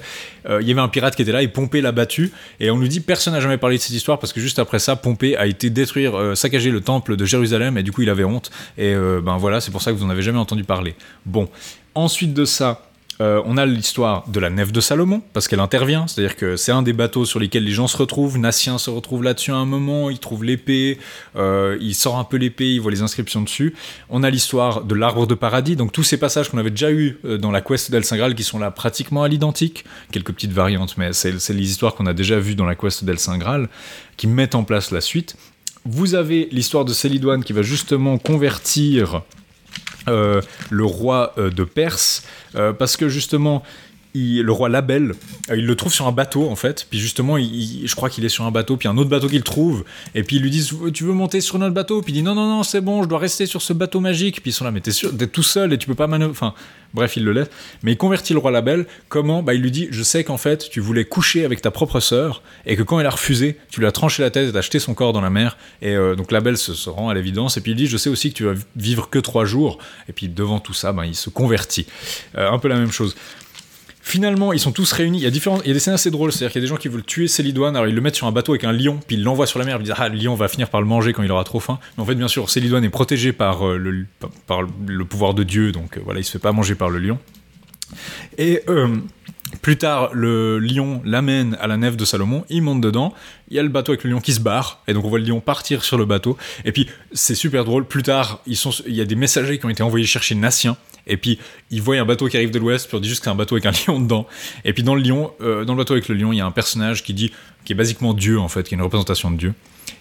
Euh, 0.49 0.59
il 0.61 0.67
y 0.67 0.71
avait 0.71 0.81
un 0.81 0.87
pirate 0.87 1.15
qui 1.15 1.21
était 1.21 1.31
là 1.31 1.41
et 1.43 1.47
Pompée 1.47 1.81
l'a 1.81 1.91
battu. 1.91 2.31
Et 2.59 2.71
on 2.71 2.77
nous 2.77 2.87
dit 2.87 2.99
personne 2.99 3.33
n'a 3.33 3.39
jamais 3.39 3.57
parlé 3.57 3.77
de 3.77 3.81
cette 3.81 3.95
histoire 3.95 4.17
parce 4.19 4.33
que 4.33 4.41
juste 4.41 4.59
après 4.59 4.79
ça, 4.79 4.95
Pompée 4.95 5.37
a 5.37 5.45
été 5.45 5.69
détruire, 5.69 6.15
euh, 6.17 6.35
saccager 6.35 6.71
le 6.71 6.81
temple 6.81 7.15
de 7.15 7.25
Jérusalem 7.25 7.77
et 7.77 7.83
du 7.83 7.91
coup 7.91 8.01
il 8.01 8.09
avait 8.09 8.23
honte. 8.23 8.49
Et 8.77 8.93
euh, 8.93 9.21
ben 9.23 9.37
voilà, 9.37 9.61
c'est 9.61 9.71
pour 9.71 9.81
ça 9.81 9.91
que 9.91 9.97
vous 9.97 10.03
en 10.03 10.09
avez 10.09 10.23
jamais 10.23 10.39
entendu 10.39 10.63
parler. 10.63 10.95
Bon, 11.25 11.47
ensuite 11.95 12.33
de 12.33 12.45
ça. 12.45 12.81
Euh, 13.21 13.39
on 13.45 13.55
a 13.57 13.67
l'histoire 13.67 14.27
de 14.27 14.39
la 14.39 14.49
nef 14.49 14.71
de 14.71 14.81
Salomon, 14.81 15.21
parce 15.33 15.47
qu'elle 15.47 15.59
intervient, 15.59 16.07
c'est-à-dire 16.07 16.35
que 16.35 16.55
c'est 16.55 16.71
un 16.71 16.81
des 16.81 16.93
bateaux 16.93 17.23
sur 17.23 17.39
lesquels 17.39 17.63
les 17.63 17.71
gens 17.71 17.85
se 17.85 17.95
retrouvent. 17.95 18.39
Nassien 18.39 18.79
se 18.79 18.89
retrouve 18.89 19.21
là-dessus 19.21 19.51
à 19.51 19.57
un 19.57 19.65
moment, 19.65 20.09
il 20.09 20.17
trouve 20.17 20.43
l'épée, 20.43 20.97
euh, 21.35 21.77
il 21.79 21.93
sort 21.93 22.17
un 22.17 22.23
peu 22.23 22.37
l'épée, 22.37 22.73
il 22.73 22.81
voit 22.81 22.89
les 22.89 23.03
inscriptions 23.03 23.41
dessus. 23.41 23.75
On 24.09 24.23
a 24.23 24.31
l'histoire 24.31 24.83
de 24.83 24.95
l'arbre 24.95 25.27
de 25.27 25.35
paradis, 25.35 25.75
donc 25.75 25.91
tous 25.91 26.01
ces 26.01 26.17
passages 26.17 26.49
qu'on 26.49 26.57
avait 26.57 26.71
déjà 26.71 26.91
eu 26.91 27.19
euh, 27.23 27.37
dans 27.37 27.51
la 27.51 27.61
quest 27.61 27.91
d'El 27.91 28.03
Saint 28.03 28.17
Graal 28.17 28.33
qui 28.33 28.43
sont 28.43 28.57
là 28.57 28.71
pratiquement 28.71 29.21
à 29.21 29.27
l'identique, 29.27 29.85
quelques 30.11 30.33
petites 30.33 30.53
variantes, 30.53 30.97
mais 30.97 31.13
c'est 31.13 31.31
les 31.49 31.69
histoires 31.69 31.93
qu'on 31.93 32.07
a 32.07 32.13
déjà 32.13 32.39
vues 32.39 32.55
dans 32.55 32.65
la 32.65 32.73
quest 32.73 33.03
d'El 33.03 33.19
Saint 33.19 33.37
Graal 33.37 33.69
qui 34.17 34.25
mettent 34.25 34.55
en 34.55 34.63
place 34.63 34.89
la 34.89 35.01
suite. 35.01 35.35
Vous 35.85 36.15
avez 36.15 36.47
l'histoire 36.51 36.85
de 36.85 36.93
Célidoine 36.93 37.43
qui 37.43 37.53
va 37.53 37.61
justement 37.61 38.17
convertir 38.17 39.21
le 40.07 40.85
roi 40.85 41.33
euh, 41.37 41.49
de 41.49 41.63
Perse, 41.63 42.23
euh, 42.55 42.73
parce 42.73 42.97
que 42.97 43.09
justement, 43.09 43.63
le 44.13 44.51
roi 44.51 44.69
Label, 44.69 45.13
euh, 45.49 45.57
il 45.57 45.65
le 45.65 45.75
trouve 45.75 45.93
sur 45.93 46.07
un 46.07 46.11
bateau 46.11 46.49
en 46.49 46.55
fait, 46.55 46.85
puis 46.89 46.99
justement, 46.99 47.37
je 47.37 47.95
crois 47.95 48.09
qu'il 48.09 48.25
est 48.25 48.29
sur 48.29 48.45
un 48.45 48.51
bateau, 48.51 48.77
puis 48.77 48.87
un 48.87 48.97
autre 48.97 49.09
bateau 49.09 49.27
qu'il 49.27 49.43
trouve, 49.43 49.83
et 50.15 50.23
puis 50.23 50.37
ils 50.37 50.41
lui 50.41 50.49
disent 50.49 50.73
Tu 50.93 51.03
veux 51.03 51.13
monter 51.13 51.41
sur 51.41 51.57
notre 51.59 51.73
bateau? 51.73 52.01
Puis 52.01 52.13
il 52.13 52.15
dit 52.15 52.23
Non, 52.23 52.35
non, 52.35 52.47
non, 52.47 52.63
c'est 52.63 52.81
bon, 52.81 53.03
je 53.03 53.07
dois 53.07 53.19
rester 53.19 53.45
sur 53.45 53.61
ce 53.61 53.73
bateau 53.73 53.99
magique. 53.99 54.41
Puis 54.41 54.51
ils 54.51 54.53
sont 54.53 54.65
là, 54.65 54.71
mais 54.71 54.81
t'es 54.81 54.91
tout 55.27 55.43
seul 55.43 55.73
et 55.73 55.77
tu 55.77 55.87
peux 55.87 55.95
pas 55.95 56.07
manœuvrer. 56.07 56.31
Enfin, 56.31 56.53
bref, 56.93 57.15
il 57.17 57.23
le 57.23 57.31
laisse. 57.31 57.49
Mais 57.83 57.93
il 57.93 57.97
convertit 57.97 58.33
le 58.33 58.39
roi 58.39 58.51
Label. 58.51 58.85
Comment? 59.09 59.43
Bah, 59.43 59.53
il 59.53 59.61
lui 59.61 59.71
dit 59.71 59.87
Je 59.91 60.03
sais 60.03 60.23
qu'en 60.23 60.37
fait, 60.37 60.69
tu 60.69 60.79
voulais 60.79 61.05
coucher 61.05 61.45
avec 61.45 61.61
ta 61.61 61.71
propre 61.71 61.99
sœur, 61.99 62.43
et 62.65 62.75
que 62.75 62.83
quand 62.83 62.99
elle 62.99 63.05
a 63.05 63.11
refusé, 63.11 63.57
tu 63.69 63.79
lui 63.79 63.87
as 63.87 63.91
tranché 63.91 64.23
la 64.23 64.29
tête 64.29 64.49
et 64.49 64.51
t'as 64.51 64.61
jeté 64.61 64.79
son 64.79 64.93
corps 64.93 65.13
dans 65.13 65.21
la 65.21 65.29
mer. 65.29 65.57
Et 65.81 65.95
euh, 65.95 66.15
donc 66.15 66.31
Label 66.31 66.57
se, 66.57 66.73
se 66.73 66.89
rend 66.89 67.09
à 67.09 67.13
l'évidence, 67.13 67.57
et 67.57 67.61
puis 67.61 67.71
il 67.71 67.75
dit 67.75 67.87
Je 67.87 67.97
sais 67.97 68.09
aussi 68.09 68.31
que 68.31 68.37
tu 68.37 68.43
vas 68.43 68.53
vivre 68.75 69.09
que 69.09 69.19
trois 69.19 69.45
jours. 69.45 69.77
Et 70.09 70.13
puis 70.13 70.27
devant 70.27 70.59
tout 70.59 70.73
ça, 70.73 70.91
ben, 70.91 71.05
il 71.05 71.15
se 71.15 71.29
convertit. 71.29 71.87
Euh, 72.37 72.51
un 72.51 72.59
peu 72.59 72.67
la 72.67 72.75
même 72.75 72.91
chose. 72.91 73.15
Finalement, 74.11 74.51
ils 74.51 74.59
sont 74.59 74.73
tous 74.73 74.91
réunis. 74.91 75.19
Il 75.19 75.23
y 75.23 75.25
a, 75.25 75.73
des 75.73 75.79
scènes 75.79 75.93
assez 75.93 76.11
drôles. 76.11 76.33
C'est-à-dire 76.33 76.51
qu'il 76.51 76.59
y 76.59 76.63
a 76.63 76.67
des 76.67 76.69
gens 76.69 76.75
qui 76.75 76.89
veulent 76.89 77.05
tuer 77.05 77.29
Célidoine. 77.29 77.77
Alors, 77.77 77.87
ils 77.87 77.95
le 77.95 78.01
mettent 78.01 78.17
sur 78.17 78.27
un 78.27 78.33
bateau 78.33 78.51
avec 78.51 78.65
un 78.65 78.73
lion, 78.73 78.99
puis 79.07 79.15
ils 79.15 79.23
l'envoient 79.23 79.47
sur 79.47 79.57
la 79.57 79.63
mer. 79.63 79.77
Ils 79.79 79.83
disent 79.83 79.93
Ah, 79.97 80.09
le 80.09 80.17
lion 80.17 80.35
va 80.35 80.49
finir 80.49 80.69
par 80.69 80.81
le 80.81 80.87
manger 80.87 81.13
quand 81.13 81.23
il 81.23 81.31
aura 81.31 81.45
trop 81.45 81.61
faim. 81.61 81.79
Mais 81.95 82.03
en 82.03 82.05
fait, 82.05 82.15
bien 82.15 82.27
sûr, 82.27 82.49
Célidoine 82.49 82.83
est 82.83 82.89
protégé 82.89 83.31
par, 83.31 83.65
euh, 83.65 83.77
le, 83.77 84.05
par 84.47 84.63
le 84.63 85.05
pouvoir 85.05 85.33
de 85.33 85.43
Dieu. 85.43 85.71
Donc, 85.71 85.95
euh, 85.95 86.01
voilà, 86.03 86.19
il 86.19 86.25
se 86.25 86.31
fait 86.31 86.39
pas 86.39 86.51
manger 86.51 86.75
par 86.75 86.89
le 86.89 86.99
lion. 86.99 87.19
Et. 88.37 88.63
euh, 88.67 88.97
plus 89.61 89.77
tard, 89.77 90.09
le 90.13 90.59
lion 90.59 91.01
l'amène 91.03 91.57
à 91.59 91.67
la 91.67 91.75
nef 91.75 91.97
de 91.97 92.05
Salomon, 92.05 92.45
il 92.49 92.61
monte 92.61 92.79
dedans, 92.79 93.13
il 93.49 93.57
y 93.57 93.59
a 93.59 93.63
le 93.63 93.69
bateau 93.69 93.91
avec 93.91 94.03
le 94.05 94.09
lion 94.09 94.21
qui 94.21 94.31
se 94.31 94.39
barre, 94.39 94.81
et 94.87 94.93
donc 94.93 95.03
on 95.03 95.09
voit 95.09 95.19
le 95.19 95.25
lion 95.25 95.41
partir 95.41 95.83
sur 95.83 95.97
le 95.97 96.05
bateau, 96.05 96.37
et 96.63 96.71
puis 96.71 96.87
c'est 97.11 97.35
super 97.35 97.65
drôle, 97.65 97.85
plus 97.85 98.01
tard, 98.01 98.41
il 98.47 98.55
y 98.95 99.01
a 99.01 99.05
des 99.05 99.15
messagers 99.15 99.59
qui 99.59 99.65
ont 99.65 99.69
été 99.69 99.83
envoyés 99.83 100.05
chercher 100.05 100.35
Nassien, 100.35 100.77
et 101.07 101.17
puis 101.17 101.39
ils 101.69 101.81
voient 101.81 101.97
un 101.97 102.05
bateau 102.05 102.27
qui 102.27 102.37
arrive 102.37 102.51
de 102.51 102.59
l'ouest, 102.59 102.87
puis 102.87 102.97
on 102.97 102.99
dit 102.99 103.09
juste 103.09 103.21
que 103.21 103.25
c'est 103.25 103.31
un 103.31 103.35
bateau 103.35 103.55
avec 103.55 103.65
un 103.65 103.71
lion 103.87 103.99
dedans, 103.99 104.27
et 104.65 104.73
puis 104.73 104.83
dans 104.83 104.95
le 104.95 105.01
lion, 105.01 105.31
euh, 105.41 105.65
dans 105.65 105.73
le 105.73 105.77
bateau 105.77 105.93
avec 105.93 106.07
le 106.07 106.15
lion, 106.15 106.31
il 106.33 106.37
y 106.37 106.41
a 106.41 106.45
un 106.45 106.51
personnage 106.51 107.03
qui 107.03 107.13
dit, 107.13 107.31
qui 107.65 107.73
est 107.73 107.75
basiquement 107.75 108.13
Dieu 108.13 108.39
en 108.39 108.47
fait, 108.47 108.67
qui 108.67 108.75
est 108.75 108.77
une 108.77 108.83
représentation 108.83 109.31
de 109.31 109.37
Dieu, 109.37 109.53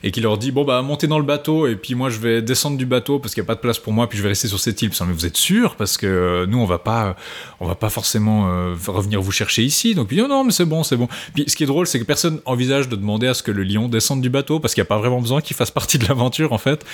et 0.02 0.10
qui 0.10 0.20
leur 0.20 0.38
dit 0.38 0.50
bon 0.50 0.64
bah 0.64 0.80
montez 0.82 1.06
dans 1.06 1.18
le 1.18 1.24
bateau 1.24 1.66
et 1.66 1.76
puis 1.76 1.94
moi 1.94 2.10
je 2.10 2.18
vais 2.18 2.42
descendre 2.42 2.76
du 2.76 2.86
bateau 2.86 3.18
parce 3.18 3.34
qu'il 3.34 3.42
n'y 3.42 3.46
a 3.46 3.48
pas 3.48 3.54
de 3.54 3.60
place 3.60 3.78
pour 3.78 3.92
moi 3.92 4.08
puis 4.08 4.16
je 4.16 4.22
vais 4.22 4.30
rester 4.30 4.48
sur 4.48 4.58
cette 4.58 4.80
île. 4.82 4.90
Mais 5.06 5.12
vous 5.12 5.26
êtes 5.26 5.36
sûr? 5.36 5.76
Parce 5.76 5.96
que 5.96 6.06
euh, 6.06 6.46
nous 6.46 6.58
on 6.58 6.64
va 6.64 6.78
pas 6.78 7.16
on 7.60 7.66
va 7.66 7.74
pas 7.74 7.90
forcément 7.90 8.48
euh, 8.48 8.74
revenir 8.86 9.20
vous 9.20 9.32
chercher 9.32 9.62
ici. 9.62 9.94
Donc 9.94 10.08
puis 10.08 10.16
non 10.16 10.28
non 10.28 10.44
mais 10.44 10.52
c'est 10.52 10.64
bon 10.64 10.82
c'est 10.82 10.96
bon. 10.96 11.08
Puis 11.34 11.44
ce 11.46 11.56
qui 11.56 11.64
est 11.64 11.66
drôle 11.66 11.86
c'est 11.86 11.98
que 11.98 12.04
personne 12.04 12.40
envisage 12.44 12.88
de 12.88 12.96
demander 12.96 13.26
à 13.26 13.34
ce 13.34 13.42
que 13.42 13.50
le 13.50 13.62
lion 13.62 13.88
descende 13.88 14.22
du 14.22 14.30
bateau 14.30 14.60
parce 14.60 14.74
qu'il 14.74 14.82
n'y 14.82 14.86
a 14.86 14.88
pas 14.88 14.98
vraiment 14.98 15.20
besoin 15.20 15.40
qu'il 15.40 15.56
fasse 15.56 15.70
partie 15.70 15.98
de 15.98 16.06
l'aventure 16.06 16.52
en 16.52 16.58
fait. 16.58 16.84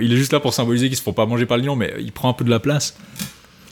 Il 0.00 0.12
est 0.12 0.16
juste 0.16 0.32
là 0.32 0.40
pour 0.40 0.54
symboliser 0.54 0.88
qu'ils 0.88 0.98
se 0.98 1.02
font 1.02 1.12
pas 1.12 1.26
manger 1.26 1.46
par 1.46 1.58
le 1.58 1.64
lion 1.64 1.76
mais 1.76 1.94
il 1.98 2.12
prend 2.12 2.30
un 2.30 2.34
peu 2.34 2.44
de 2.44 2.50
la 2.50 2.60
place 2.60 2.96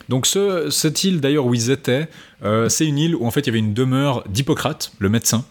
donc 0.08 0.26
ce, 0.26 0.70
cette 0.70 1.04
île 1.04 1.20
d'ailleurs 1.20 1.46
où 1.46 1.54
ils 1.54 1.70
étaient, 1.70 2.08
euh, 2.44 2.68
c'est 2.68 2.86
une 2.86 2.98
île 2.98 3.14
où 3.14 3.26
en 3.26 3.30
fait 3.30 3.40
il 3.40 3.46
y 3.46 3.50
avait 3.50 3.58
une 3.58 3.74
demeure 3.74 4.24
d'Hippocrate, 4.28 4.92
le 4.98 5.08
médecin. 5.08 5.44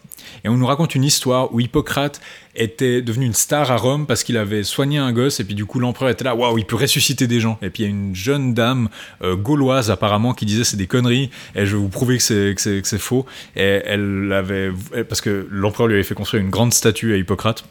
Et 0.44 0.48
on 0.48 0.56
nous 0.56 0.66
raconte 0.66 0.94
une 0.94 1.04
histoire 1.04 1.52
où 1.52 1.60
Hippocrate 1.60 2.20
était 2.54 3.02
devenu 3.02 3.26
une 3.26 3.34
star 3.34 3.70
à 3.70 3.76
Rome 3.76 4.06
parce 4.06 4.24
qu'il 4.24 4.36
avait 4.36 4.62
soigné 4.62 4.98
un 4.98 5.12
gosse 5.12 5.40
et 5.40 5.44
puis 5.44 5.54
du 5.54 5.64
coup 5.64 5.80
l'empereur 5.80 6.10
était 6.10 6.24
là, 6.24 6.34
waouh, 6.34 6.58
il 6.58 6.64
peut 6.64 6.76
ressusciter 6.76 7.26
des 7.26 7.40
gens. 7.40 7.58
Et 7.62 7.70
puis 7.70 7.82
il 7.82 7.86
y 7.86 7.88
a 7.88 7.90
une 7.90 8.14
jeune 8.14 8.54
dame 8.54 8.88
euh, 9.22 9.36
gauloise 9.36 9.90
apparemment 9.90 10.32
qui 10.34 10.46
disait 10.46 10.64
c'est 10.64 10.76
des 10.76 10.86
conneries 10.86 11.30
et 11.54 11.66
je 11.66 11.76
vais 11.76 11.82
vous 11.82 11.88
prouver 11.88 12.18
que 12.18 12.22
c'est 12.22 12.54
que 12.54 12.88
c'est 12.88 12.98
faux. 12.98 13.26
Et 13.56 13.82
elle 13.84 14.32
avait 14.32 14.70
parce 15.08 15.20
que 15.20 15.46
l'empereur 15.50 15.88
lui 15.88 15.94
avait 15.94 16.04
fait 16.04 16.14
construire 16.14 16.42
une 16.42 16.50
grande 16.50 16.72
statue 16.72 17.14
à 17.14 17.16
Hippocrate. 17.16 17.64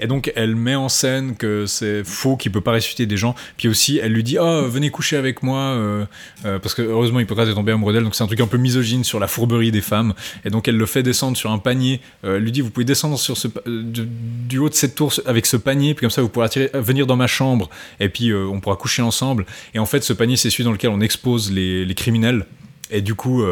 Et 0.00 0.06
donc 0.06 0.32
elle 0.36 0.56
met 0.56 0.74
en 0.74 0.88
scène 0.88 1.36
que 1.36 1.66
c'est 1.66 2.04
faux, 2.04 2.36
qu'il 2.36 2.52
peut 2.52 2.60
pas 2.60 2.72
ressusciter 2.72 3.06
des 3.06 3.16
gens. 3.16 3.34
Puis 3.56 3.68
aussi 3.68 3.98
elle 4.02 4.12
lui 4.12 4.22
dit 4.22 4.38
oh 4.40 4.62
venez 4.68 4.90
coucher 4.90 5.16
avec 5.16 5.42
moi 5.42 5.58
euh, 5.58 6.04
euh, 6.44 6.58
parce 6.58 6.74
que 6.74 6.82
heureusement 6.82 7.20
Hippocrate 7.20 7.48
est 7.48 7.54
tombé 7.54 7.72
amoureux 7.72 7.92
d'elle 7.92 8.04
donc 8.04 8.14
c'est 8.14 8.24
un 8.24 8.26
truc 8.26 8.40
un 8.40 8.46
peu 8.46 8.58
misogyne 8.58 9.04
sur 9.04 9.20
la 9.20 9.28
fourberie 9.28 9.70
des 9.70 9.80
femmes. 9.80 10.14
Et 10.44 10.50
donc 10.50 10.68
elle 10.68 10.76
le 10.76 10.86
fait 10.86 11.02
descendre 11.02 11.36
sur 11.36 11.50
un 11.50 11.58
panier. 11.58 12.00
Euh, 12.24 12.36
elle 12.36 12.44
lui 12.44 12.52
dit 12.52 12.60
vous 12.60 12.70
pouvez 12.70 12.84
descendre 12.84 13.18
sur 13.18 13.36
ce 13.36 13.48
du, 13.66 14.58
haut 14.58 14.68
de 14.68 14.74
cette 14.74 14.94
tour 14.94 15.12
avec 15.26 15.46
ce 15.46 15.56
panier 15.56 15.94
puis 15.94 16.02
comme 16.02 16.10
ça 16.10 16.22
vous 16.22 16.28
pourrez 16.28 16.48
venir 16.74 17.06
dans 17.06 17.16
ma 17.16 17.26
chambre 17.26 17.68
et 18.00 18.08
puis 18.08 18.32
on 18.34 18.60
pourra 18.60 18.76
coucher 18.76 19.02
ensemble. 19.02 19.46
Et 19.74 19.78
en 19.78 19.86
fait 19.86 20.02
ce 20.02 20.12
panier 20.12 20.36
c'est 20.36 20.50
celui 20.50 20.64
dans 20.64 20.72
lequel 20.72 20.90
on 20.90 21.00
expose 21.00 21.50
les, 21.52 21.92
criminels. 21.94 22.46
Et 22.90 23.00
du 23.00 23.14
coup, 23.14 23.42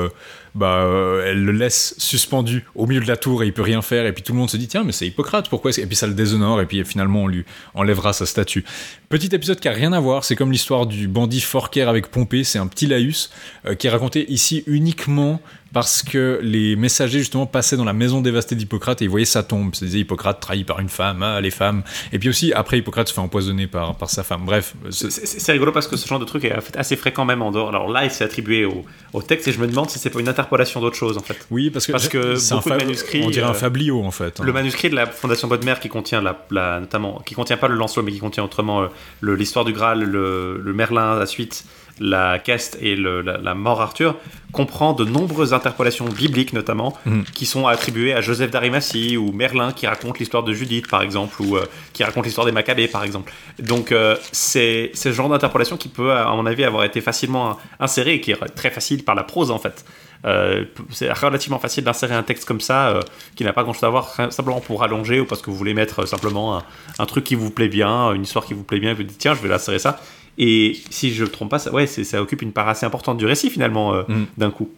bah, 0.54 0.82
euh, 0.82 1.24
elle 1.26 1.44
le 1.44 1.52
laisse 1.52 1.94
suspendu 1.98 2.64
au 2.74 2.86
milieu 2.86 3.00
de 3.00 3.06
la 3.06 3.16
tour 3.16 3.42
et 3.42 3.46
il 3.46 3.52
peut 3.52 3.62
rien 3.62 3.82
faire. 3.82 4.06
Et 4.06 4.12
puis 4.12 4.22
tout 4.22 4.32
le 4.32 4.38
monde 4.38 4.50
se 4.50 4.56
dit 4.56 4.68
tiens, 4.68 4.84
mais 4.84 4.92
c'est 4.92 5.06
Hippocrate, 5.06 5.48
pourquoi 5.48 5.70
Et 5.76 5.86
puis 5.86 5.96
ça 5.96 6.06
le 6.06 6.14
déshonore 6.14 6.60
et 6.60 6.66
puis 6.66 6.84
finalement 6.84 7.24
on 7.24 7.28
lui 7.28 7.44
enlèvera 7.74 8.12
sa 8.12 8.26
statue. 8.26 8.64
Petit 9.08 9.34
épisode 9.34 9.60
qui 9.60 9.68
a 9.68 9.72
rien 9.72 9.92
à 9.92 10.00
voir, 10.00 10.24
c'est 10.24 10.36
comme 10.36 10.52
l'histoire 10.52 10.86
du 10.86 11.08
bandit 11.08 11.40
Forker 11.40 11.88
avec 11.88 12.10
Pompée. 12.10 12.44
C'est 12.44 12.58
un 12.58 12.66
petit 12.66 12.86
laïus 12.86 13.30
euh, 13.66 13.74
qui 13.74 13.86
est 13.86 13.90
raconté 13.90 14.30
ici 14.30 14.64
uniquement 14.66 15.40
parce 15.72 16.02
que 16.02 16.40
les 16.42 16.74
messagers 16.76 17.18
justement 17.20 17.46
passaient 17.46 17.76
dans 17.76 17.84
la 17.84 17.92
maison 17.92 18.20
dévastée 18.20 18.54
d'Hippocrate 18.56 19.02
et 19.02 19.04
ils 19.04 19.10
voyaient 19.10 19.24
sa 19.24 19.42
tombe. 19.42 19.72
Ils 19.80 19.86
disaient 19.86 19.98
Hippocrate 20.00 20.40
trahi 20.40 20.64
par 20.64 20.80
une 20.80 20.88
femme, 20.88 21.22
ah, 21.22 21.40
les 21.40 21.50
femmes. 21.50 21.82
Et 22.12 22.18
puis 22.18 22.28
aussi 22.28 22.52
après 22.52 22.78
Hippocrate 22.78 23.08
se 23.08 23.14
fait 23.14 23.20
empoisonner 23.20 23.66
par, 23.66 23.94
par 23.96 24.10
sa 24.10 24.22
femme. 24.24 24.42
Bref, 24.46 24.74
c'est- 24.90 25.52
rigolo 25.52 25.72
parce 25.72 25.86
que 25.88 25.96
ce 25.96 26.06
genre 26.08 26.18
de 26.18 26.24
truc 26.24 26.44
est 26.44 26.54
assez 26.76 26.96
fréquent 26.96 27.24
même 27.24 27.42
en 27.42 27.50
dehors. 27.50 27.68
Alors 27.68 27.90
là, 27.90 28.04
il 28.04 28.10
s'est 28.10 28.24
attribué 28.24 28.64
au, 28.64 28.84
au 29.12 29.22
texte 29.22 29.48
et 29.48 29.52
je 29.52 29.58
me 29.60 29.66
demande 29.66 29.90
si 29.90 29.98
c'est 29.98 30.10
pas 30.10 30.20
une, 30.20 30.28
interpolations 30.28 30.80
d'autres 30.80 30.96
choses 30.96 31.18
en 31.18 31.22
fait. 31.22 31.36
Oui, 31.50 31.70
parce 31.70 31.86
que, 31.86 31.92
Parce 31.92 32.08
que 32.08 32.36
c'est 32.36 32.52
un 32.54 32.56
beaucoup 32.58 32.70
de 32.70 32.74
manuscrits, 32.76 33.22
On 33.24 33.30
dirait 33.30 33.46
un 33.46 33.50
euh, 33.50 33.54
fabliau 33.54 34.02
en 34.04 34.10
fait. 34.12 34.38
hein. 34.40 34.44
Le 34.44 34.52
manuscrit 34.52 34.90
de 34.90 34.94
la 34.94 35.06
Fondation 35.06 35.48
Bodmer 35.48 35.74
qui 35.80 35.88
contient 35.88 36.20
la, 36.22 36.46
la- 36.50 36.80
notamment, 36.80 37.20
qui 37.26 37.34
contient 37.34 37.56
pas 37.56 37.66
le 37.68 37.74
Lancelot, 37.74 38.04
mais 38.04 38.12
qui 38.12 38.18
contient 38.20 38.44
autrement 38.44 38.82
euh, 38.82 38.86
l'histoire 39.34 39.64
du 39.64 39.72
Graal, 39.72 40.02
le, 40.04 40.60
le 40.62 40.72
Merlin, 40.72 41.18
la 41.18 41.26
suite, 41.26 41.64
la 42.00 42.38
Queste 42.38 42.78
et 42.80 42.96
le- 42.96 43.20
la, 43.20 43.36
la 43.38 43.54
mort 43.54 43.80
Arthur, 43.82 44.16
comprend 44.52 44.94
de 44.94 45.04
nombreuses 45.04 45.52
interpolations 45.54 46.06
bibliques 46.06 46.52
notamment, 46.54 46.96
Mhm. 47.06 47.24
qui 47.34 47.46
sont 47.46 47.66
attribuées 47.68 48.14
à 48.14 48.20
Joseph 48.20 48.50
d'Arimathie 48.50 49.16
ou 49.16 49.30
Merlin 49.32 49.70
qui 49.72 49.86
raconte 49.86 50.18
l'histoire 50.18 50.42
de 50.42 50.52
Judith 50.52 50.88
par 50.88 51.02
exemple, 51.02 51.40
ou 51.42 51.56
euh, 51.56 51.64
qui 51.92 52.02
raconte 52.02 52.24
l'histoire 52.24 52.46
des 52.46 52.52
Maccabées 52.52 52.88
par 52.88 53.04
exemple. 53.04 53.32
Donc 53.60 53.92
euh, 53.92 54.16
c'est 54.32 54.90
ce 54.94 55.12
genre 55.12 55.28
d'interpolation 55.28 55.76
qui 55.76 55.88
peut, 55.88 56.10
à 56.12 56.34
mon 56.34 56.46
avis, 56.46 56.64
avoir 56.64 56.84
été 56.84 57.00
facilement 57.00 57.58
inséré 57.78 58.14
et 58.14 58.20
qui 58.20 58.32
est 58.32 58.54
très 58.56 58.70
facile 58.70 59.04
par 59.04 59.14
la 59.14 59.22
prose 59.22 59.50
en 59.50 59.58
fait. 59.58 59.84
Euh, 60.26 60.64
c'est 60.90 61.10
relativement 61.12 61.58
facile 61.58 61.82
d'insérer 61.84 62.14
un 62.14 62.22
texte 62.22 62.44
comme 62.46 62.60
ça 62.60 62.88
euh, 62.88 63.00
qui 63.36 63.44
n'a 63.44 63.54
pas 63.54 63.62
grand 63.62 63.72
chose 63.72 63.84
à 63.84 63.88
voir 63.88 64.14
simplement 64.30 64.60
pour 64.60 64.80
rallonger 64.80 65.18
ou 65.20 65.24
parce 65.24 65.40
que 65.40 65.48
vous 65.50 65.56
voulez 65.56 65.72
mettre 65.72 66.00
euh, 66.02 66.06
simplement 66.06 66.58
un, 66.58 66.62
un 66.98 67.06
truc 67.06 67.24
qui 67.24 67.34
vous 67.36 67.50
plaît 67.50 67.68
bien, 67.68 68.12
une 68.12 68.24
histoire 68.24 68.44
qui 68.44 68.52
vous 68.52 68.62
plaît 68.64 68.80
bien, 68.80 68.90
et 68.90 68.94
vous 68.94 69.02
dites 69.02 69.16
tiens 69.18 69.34
je 69.34 69.40
vais 69.40 69.48
l'insérer 69.48 69.78
ça. 69.78 69.98
Et 70.42 70.80
si 70.88 71.12
je 71.12 71.22
ne 71.22 71.28
me 71.28 71.32
trompe 71.32 71.50
pas, 71.50 71.58
ça, 71.58 71.70
ouais, 71.70 71.86
ça 71.86 72.20
occupe 72.22 72.40
une 72.42 72.52
part 72.52 72.66
assez 72.68 72.86
importante 72.86 73.18
du 73.18 73.26
récit 73.26 73.50
finalement 73.50 73.94
euh, 73.94 74.02
Mm. 74.08 74.24
d'un 74.38 74.50
coup. 74.50 74.70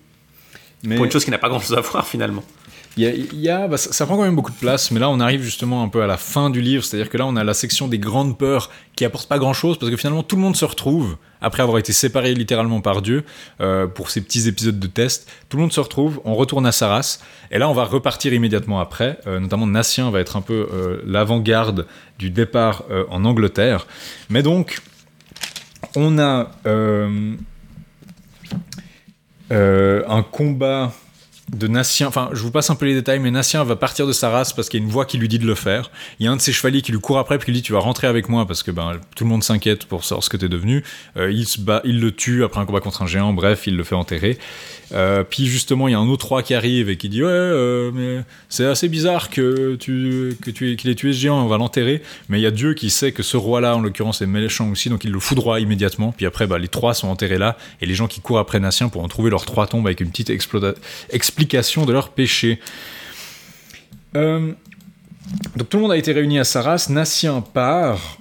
Mais 0.83 0.97
Pour 0.97 1.05
une 1.05 1.13
chose 1.13 1.25
qui 1.25 1.31
n'a 1.31 1.39
pas 1.39 1.49
grand 1.49 1.61
chose 1.61 1.77
à 1.79 1.81
voir 1.81 2.05
finalement. 2.07 2.43
il 2.97 3.05
y 3.05 3.07
a, 3.07 3.11
il 3.15 3.41
y 3.41 3.49
a- 3.49 3.69
bah, 3.69 3.77
ça, 3.77 3.93
ça 3.93 4.05
prend 4.05 4.17
quand 4.17 4.25
même 4.25 4.35
beaucoup 4.35 4.51
de 4.51 4.57
place, 4.57 4.91
mais 4.91 4.99
là 4.99 5.09
on 5.09 5.21
arrive 5.21 5.41
justement 5.43 5.83
un 5.85 5.89
peu 5.89 6.03
à 6.03 6.09
la 6.09 6.17
fin 6.17 6.51
du 6.51 6.61
livre, 6.61 6.85
c'est-à-dire 6.85 7.09
que 7.09 7.17
là 7.17 7.25
on 7.27 7.37
a 7.37 7.45
la 7.45 7.55
section 7.55 7.87
des 7.87 7.99
grandes 8.01 8.37
peurs 8.37 8.69
qui 8.97 9.05
apporte 9.05 9.29
pas 9.29 9.39
grand-chose 9.39 9.79
parce 9.79 9.91
que 9.91 9.97
finalement 9.97 10.25
tout 10.25 10.35
le 10.37 10.43
monde 10.43 10.57
se 10.57 10.65
retrouve 10.65 11.17
après 11.41 11.63
avoir 11.63 11.79
été 11.79 11.93
séparé 11.93 12.35
littéralement 12.35 12.81
par 12.81 13.01
Dieu 13.01 13.25
euh, 13.61 13.87
pour 13.87 14.11
ces 14.11 14.21
petits 14.21 14.49
épisodes 14.49 14.79
de 14.81 14.87
test. 14.89 15.31
Tout 15.49 15.57
le 15.59 15.63
monde 15.63 15.73
se 15.73 15.81
retrouve, 15.81 16.21
on 16.25 16.35
retourne 16.35 16.67
à 16.67 16.73
Saras 16.73 17.21
et 17.53 17.59
là 17.59 17.69
on 17.69 17.73
va 17.73 17.85
repartir 17.85 18.35
immédiatement 18.35 18.81
après. 18.81 19.19
Euh, 19.29 19.39
notamment 19.39 19.67
Nassien 19.69 20.11
va 20.11 20.19
être 20.21 20.37
un 20.37 20.43
peu 20.43 20.67
euh, 20.73 21.01
l'avant-garde 21.07 21.87
du 22.19 22.29
départ 22.31 22.83
en 23.11 23.25
Angleterre. 23.25 23.87
Mais 24.29 24.43
donc 24.43 24.81
on 25.97 26.19
a 26.19 26.51
euh, 26.67 27.35
euh, 29.51 30.03
un 30.09 30.23
combat 30.23 30.93
de 31.55 31.69
Nassien, 31.69 32.07
enfin 32.07 32.31
je 32.33 32.43
vous 32.43 32.51
passe 32.51 32.71
un 32.71 32.75
peu 32.75 32.87
les 32.87 32.95
détails, 32.95 33.19
mais 33.19 33.31
Nassien 33.31 33.63
va 33.65 33.77
partir 33.77 34.07
de 34.07 34.13
sa 34.13 34.31
race 34.31 34.53
parce 34.53 34.69
qu'il 34.69 34.81
y 34.81 34.83
a 34.83 34.87
une 34.87 34.93
voix 34.93 35.05
qui 35.05 35.19
lui 35.19 35.29
dit 35.29 35.39
de 35.39 35.47
le 35.47 35.55
faire. 35.55 35.91
Il 36.19 36.25
y 36.25 36.29
a 36.29 36.33
un 36.33 36.37
de 36.37 36.41
ses 36.41 36.53
chevaliers 36.53 36.81
qui 36.81 36.93
lui 36.93 37.01
court 37.01 37.19
après 37.19 37.37
puis 37.37 37.47
qui 37.47 37.51
lui 37.51 37.59
dit 37.59 37.63
tu 37.63 37.75
vas 37.75 37.81
rentrer 37.81 38.07
avec 38.07 38.29
moi 38.29 38.47
parce 38.47 38.63
que 38.63 38.71
ben, 38.71 38.93
tout 39.15 39.25
le 39.25 39.31
monde 39.31 39.45
s'inquiète 39.45 39.85
pour 39.85 40.05
savoir 40.05 40.25
ce 40.25 40.31
que 40.31 40.39
t'es 40.39 40.49
devenu. 40.49 40.83
Euh, 41.17 41.31
il 41.31 41.47
se 41.47 41.61
bat, 41.61 41.83
il 41.85 42.01
le 42.01 42.13
tue 42.13 42.43
après 42.43 42.61
un 42.61 42.65
combat 42.65 42.81
contre 42.81 43.03
un 43.03 43.07
géant, 43.07 43.35
bref, 43.35 43.67
il 43.67 43.77
le 43.77 43.85
fait 43.85 43.95
enterrer. 43.95 44.39
Euh, 44.93 45.25
puis 45.25 45.47
justement 45.47 45.89
il 45.89 45.93
y 45.93 45.95
a 45.95 45.99
un 45.99 46.09
autre 46.09 46.29
roi 46.29 46.43
qui 46.43 46.53
arrive 46.53 46.91
et 46.91 46.99
qui 46.99 47.09
dit 47.09 47.23
ouais 47.23 47.31
euh, 47.31 47.91
mais 47.95 48.25
c'est 48.51 48.67
assez 48.67 48.89
bizarre 48.89 49.31
que 49.31 49.77
tu 49.77 50.37
que 50.43 50.51
tu 50.51 50.77
qu'il 50.77 50.91
ait 50.91 50.95
tué 50.95 51.15
ce 51.15 51.19
géant, 51.19 51.43
on 51.43 51.47
va 51.47 51.57
l'enterrer. 51.57 52.03
Mais 52.29 52.39
il 52.39 52.43
y 52.43 52.47
a 52.47 52.51
Dieu 52.51 52.75
qui 52.75 52.91
sait 52.91 53.13
que 53.13 53.23
ce 53.23 53.37
roi-là 53.37 53.77
en 53.77 53.81
l'occurrence 53.81 54.21
est 54.21 54.27
méchant 54.27 54.71
aussi, 54.71 54.91
donc 54.91 55.05
il 55.05 55.11
le 55.11 55.21
foudroie 55.21 55.61
immédiatement. 55.61 56.13
Puis 56.15 56.27
après 56.27 56.47
bah, 56.47 56.59
les 56.59 56.69
trois 56.69 56.93
sont 56.93 57.09
enterrés 57.09 57.39
là 57.39 57.57
et 57.81 57.87
les 57.87 57.95
gens 57.95 58.07
qui 58.07 58.21
courent 58.21 58.39
après 58.39 58.61
Nassien 58.61 58.89
pourront 58.89 59.09
trouver 59.09 59.31
leurs 59.31 59.47
trois 59.47 59.67
tombes 59.67 59.87
avec 59.87 60.01
une 60.01 60.11
petite 60.11 60.31
explication 60.31 61.87
de 61.87 61.93
leur 61.93 62.11
péché. 62.11 62.61
Euh, 64.15 64.53
donc 65.57 65.69
tout 65.71 65.79
le 65.79 65.83
monde 65.85 65.93
a 65.93 65.97
été 65.97 66.13
réuni 66.13 66.39
à 66.39 66.45
Saras. 66.45 66.89
Nassien 66.91 67.41
part. 67.41 68.19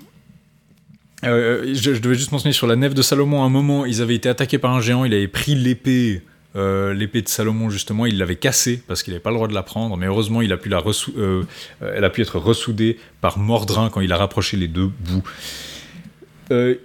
Je, 1.24 1.74
je 1.76 2.00
devais 2.00 2.16
juste 2.16 2.32
mentionner 2.32 2.54
sur 2.54 2.66
la 2.66 2.76
nef 2.76 2.96
de 2.96 3.02
Salomon, 3.04 3.44
à 3.44 3.46
un 3.46 3.50
moment, 3.50 3.86
ils 3.86 4.02
avaient 4.02 4.16
été 4.16 4.28
attaqués 4.28 4.58
par 4.58 4.74
un 4.74 4.82
géant, 4.82 5.06
il 5.06 5.14
avait 5.14 5.28
pris 5.28 5.54
l'épée, 5.54 6.24
euh, 6.56 6.94
l'épée 6.94 7.22
de 7.22 7.30
Salomon 7.30 7.70
justement, 7.70 8.06
il 8.06 8.18
l'avait 8.18 8.36
cassée 8.36 8.82
parce 8.88 9.04
qu'il 9.04 9.14
n'avait 9.14 9.24
pas 9.24 9.30
le 9.30 9.36
droit 9.36 9.48
de 9.48 9.54
la 9.54 9.64
prendre, 9.64 9.96
mais 9.96 10.08
heureusement, 10.08 10.42
euh, 10.42 10.58
euh, 11.18 11.44
elle 11.96 12.04
a 12.04 12.10
pu 12.10 12.22
être 12.22 12.40
ressoudée 12.40 13.00
par 13.22 13.38
Mordrin 13.38 13.90
quand 13.90 14.02
il 14.02 14.12
a 14.12 14.18
rapproché 14.18 14.58
les 14.58 14.68
deux 14.68 14.88
bouts. 14.88 15.24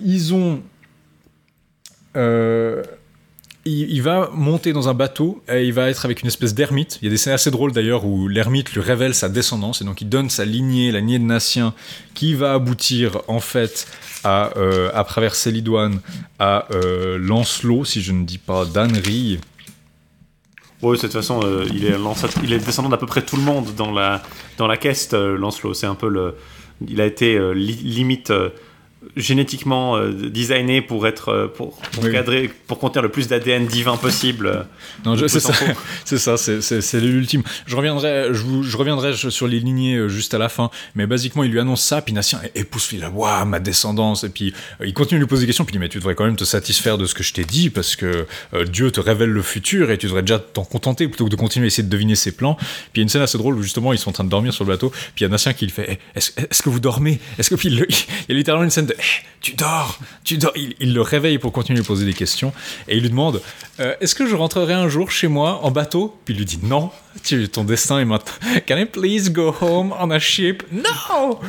Ils 0.00 0.32
ont. 0.32 0.62
il, 3.64 4.00
va 4.00 4.30
monter 4.32 4.72
dans 4.72 4.88
un 4.88 4.94
bateau 4.94 5.42
et 5.48 5.64
il 5.64 5.72
va 5.72 5.90
être 5.90 6.04
avec 6.04 6.22
une 6.22 6.28
espèce 6.28 6.54
d'ermite. 6.54 7.00
Il 7.02 7.06
y 7.06 7.08
a 7.08 7.10
des 7.10 7.16
scènes 7.16 7.32
assez 7.32 7.50
drôles 7.50 7.72
d'ailleurs 7.72 8.04
où 8.04 8.28
l'ermite 8.28 8.72
lui 8.72 8.80
révèle 8.80 9.12
sa 9.12 9.28
descendance 9.28 9.82
et 9.82 9.84
donc 9.84 10.00
il 10.00 10.08
donne 10.08 10.30
sa 10.30 10.44
lignée, 10.44 10.92
la 10.92 11.00
lignée 11.00 11.18
de 11.18 11.24
Nassien, 11.24 11.74
qui 12.14 12.34
va 12.34 12.54
aboutir 12.54 13.22
en 13.26 13.40
fait 13.40 13.88
à, 14.22 14.52
à 14.94 15.02
travers 15.02 15.34
Célidoine 15.34 15.98
à 16.38 16.68
Lancelot, 17.18 17.84
si 17.84 18.02
je 18.02 18.12
ne 18.12 18.24
dis 18.24 18.38
pas 18.38 18.66
d'ânerie. 18.66 19.40
Oui, 20.82 20.96
de 20.96 21.00
toute 21.00 21.12
façon, 21.12 21.40
euh, 21.42 21.64
il, 21.72 21.84
est 22.52 22.58
descendant 22.58 22.88
d'à 22.90 22.98
peu 22.98 23.06
près 23.06 23.22
tout 23.22 23.36
le 23.36 23.42
monde 23.42 23.74
dans 23.76 23.90
la, 23.92 24.22
dans 24.58 24.66
la 24.66 24.76
caisse, 24.76 25.08
euh, 25.14 25.36
Lancelot. 25.36 25.74
C'est 25.74 25.86
un 25.86 25.94
peu 25.94 26.08
le. 26.08 26.34
Il 26.86 27.00
a 27.00 27.06
été 27.06 27.36
euh, 27.36 27.52
li- 27.52 27.72
limite 27.82 28.30
génétiquement 29.16 29.96
euh, 29.96 30.12
designé 30.30 30.82
pour 30.82 31.06
être 31.06 31.28
euh, 31.30 31.48
pour, 31.48 31.76
pour 31.92 32.04
Oui. 32.04 32.12
cadrer, 32.12 32.50
pour 32.66 32.78
contenir 32.78 33.02
le 33.02 33.08
plus 33.08 33.28
d'ADN 33.28 33.66
divin 33.66 33.96
possible. 33.96 34.46
euh, 34.46 34.62
Non, 35.04 35.16
c'est 35.28 35.40
ça, 35.40 35.52
c'est 36.04 36.18
ça, 36.18 36.36
c'est- 36.36 37.00
l'ultime. 37.00 37.42
Je 37.66 37.76
reviendrai, 37.76 38.28
je, 38.32 38.42
vous, 38.42 38.62
je 38.62 38.76
reviendrai 38.76 39.14
sur 39.14 39.46
les 39.46 39.60
lignées 39.60 39.96
euh, 39.96 40.08
juste 40.08 40.34
à 40.34 40.38
la 40.38 40.48
fin, 40.48 40.70
mais 40.94 41.06
basiquement 41.06 41.44
il 41.44 41.50
lui 41.50 41.60
annonce 41.60 41.82
ça, 41.82 42.00
puis 42.02 42.12
Nassien 42.14 42.40
épouse 42.54 42.88
il 42.92 43.04
a 43.04 43.10
waouh 43.10 43.44
ma 43.46 43.60
descendance, 43.60 44.24
et 44.24 44.28
puis 44.28 44.54
il 44.84 44.94
continue 44.94 45.18
de 45.20 45.24
lui 45.24 45.28
poser 45.28 45.42
des 45.42 45.46
questions, 45.48 45.64
puis 45.64 45.72
il 45.74 45.78
dit 45.78 45.80
mais 45.80 45.88
tu 45.88 45.98
devrais 45.98 46.14
quand 46.14 46.24
même 46.24 46.36
te 46.36 46.44
satisfaire 46.44 46.98
de 46.98 47.06
ce 47.06 47.14
que 47.14 47.22
je 47.22 47.32
t'ai 47.32 47.44
dit 47.44 47.70
parce 47.70 47.96
que 47.96 48.26
euh, 48.54 48.64
Dieu 48.64 48.90
te 48.90 49.00
révèle 49.00 49.30
le 49.30 49.42
futur 49.42 49.90
et 49.90 49.98
tu 49.98 50.06
devrais 50.06 50.22
déjà 50.22 50.38
t'en 50.38 50.64
contenter 50.64 51.08
plutôt 51.08 51.24
que 51.26 51.30
de 51.30 51.36
continuer 51.36 51.66
à 51.66 51.68
essayer 51.68 51.82
de 51.84 51.88
deviner 51.88 52.14
ses 52.16 52.32
plans. 52.32 52.54
Puis 52.54 52.66
il 52.96 52.98
y 52.98 53.00
a 53.00 53.02
une 53.04 53.08
scène 53.08 53.22
assez 53.22 53.38
drôle 53.38 53.56
où 53.56 53.62
justement 53.62 53.92
ils 53.92 53.98
sont 53.98 54.10
en 54.10 54.12
train 54.12 54.24
de 54.24 54.30
dormir 54.30 54.52
sur 54.52 54.64
le 54.64 54.68
bateau, 54.72 54.90
puis 55.14 55.24
il 55.24 55.30
y 55.30 55.34
a 55.34 55.52
qui 55.52 55.66
le 55.66 55.72
fait 55.72 55.98
Eh, 56.14 56.18
est-ce 56.18 56.62
que 56.62 56.68
vous 56.70 56.80
dormez? 56.80 57.20
Est-ce 57.38 57.50
que 57.50 57.54
puis 57.54 57.68
il, 57.68 57.74
il 57.88 57.96
y 58.28 58.32
a 58.32 58.34
littéralement 58.34 58.64
une 58.64 58.70
scène 58.70 58.86
de 58.86 58.95
Tu 59.40 59.54
dors, 59.54 59.98
tu 60.24 60.38
dors. 60.38 60.52
Il, 60.56 60.74
il 60.80 60.92
le 60.92 61.00
réveille 61.02 61.38
pour 61.38 61.52
continuer 61.52 61.78
à 61.78 61.82
lui 61.82 61.86
poser 61.86 62.04
des 62.04 62.14
questions 62.14 62.52
et 62.88 62.96
il 62.96 63.02
lui 63.02 63.10
demande 63.10 63.40
euh, 63.78 63.94
est-ce 64.00 64.14
que 64.14 64.26
je 64.26 64.34
rentrerai 64.34 64.72
un 64.72 64.88
jour 64.88 65.10
chez 65.10 65.28
moi 65.28 65.60
en 65.62 65.70
bateau? 65.70 66.18
Puis 66.24 66.34
il 66.34 66.38
lui 66.38 66.46
dit 66.46 66.58
non, 66.62 66.90
tu, 67.22 67.48
ton 67.48 67.64
destin 67.64 68.00
est 68.00 68.04
maintenant. 68.04 68.32
Can 68.66 68.78
I 68.78 68.86
please 68.86 69.30
go 69.30 69.54
home 69.60 69.94
on 70.00 70.10
a 70.10 70.18
ship? 70.18 70.62
No 70.72 71.40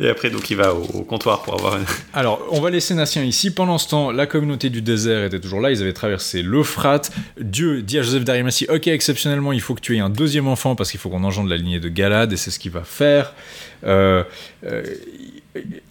Et 0.00 0.08
après, 0.08 0.30
donc, 0.30 0.48
il 0.50 0.56
va 0.56 0.74
au, 0.74 0.82
au 0.82 1.02
comptoir 1.02 1.42
pour 1.42 1.54
avoir 1.54 1.76
une. 1.76 1.84
Alors, 2.14 2.40
on 2.50 2.60
va 2.60 2.70
laisser 2.70 2.94
Nassien 2.94 3.22
ici. 3.22 3.52
Pendant 3.52 3.76
ce 3.78 3.88
temps, 3.88 4.10
la 4.10 4.26
communauté 4.26 4.70
du 4.70 4.80
désert 4.80 5.24
était 5.24 5.40
toujours 5.40 5.60
là. 5.60 5.70
Ils 5.70 5.82
avaient 5.82 5.92
traversé 5.92 6.42
l'Euphrate. 6.42 7.12
Dieu 7.38 7.82
dit 7.82 7.98
à 7.98 8.02
Joseph 8.02 8.24
d'Arimathie 8.24 8.66
Ok, 8.70 8.88
exceptionnellement, 8.88 9.52
il 9.52 9.60
faut 9.60 9.74
que 9.74 9.80
tu 9.80 9.96
aies 9.96 10.00
un 10.00 10.10
deuxième 10.10 10.48
enfant 10.48 10.74
parce 10.74 10.90
qu'il 10.90 11.00
faut 11.00 11.10
qu'on 11.10 11.24
engendre 11.24 11.50
la 11.50 11.56
lignée 11.56 11.80
de 11.80 11.88
Galad 11.88 12.32
et 12.32 12.36
c'est 12.36 12.50
ce 12.50 12.58
qu'il 12.58 12.72
va 12.72 12.82
faire. 12.82 13.34
Euh, 13.84 14.24
euh, 14.64 14.82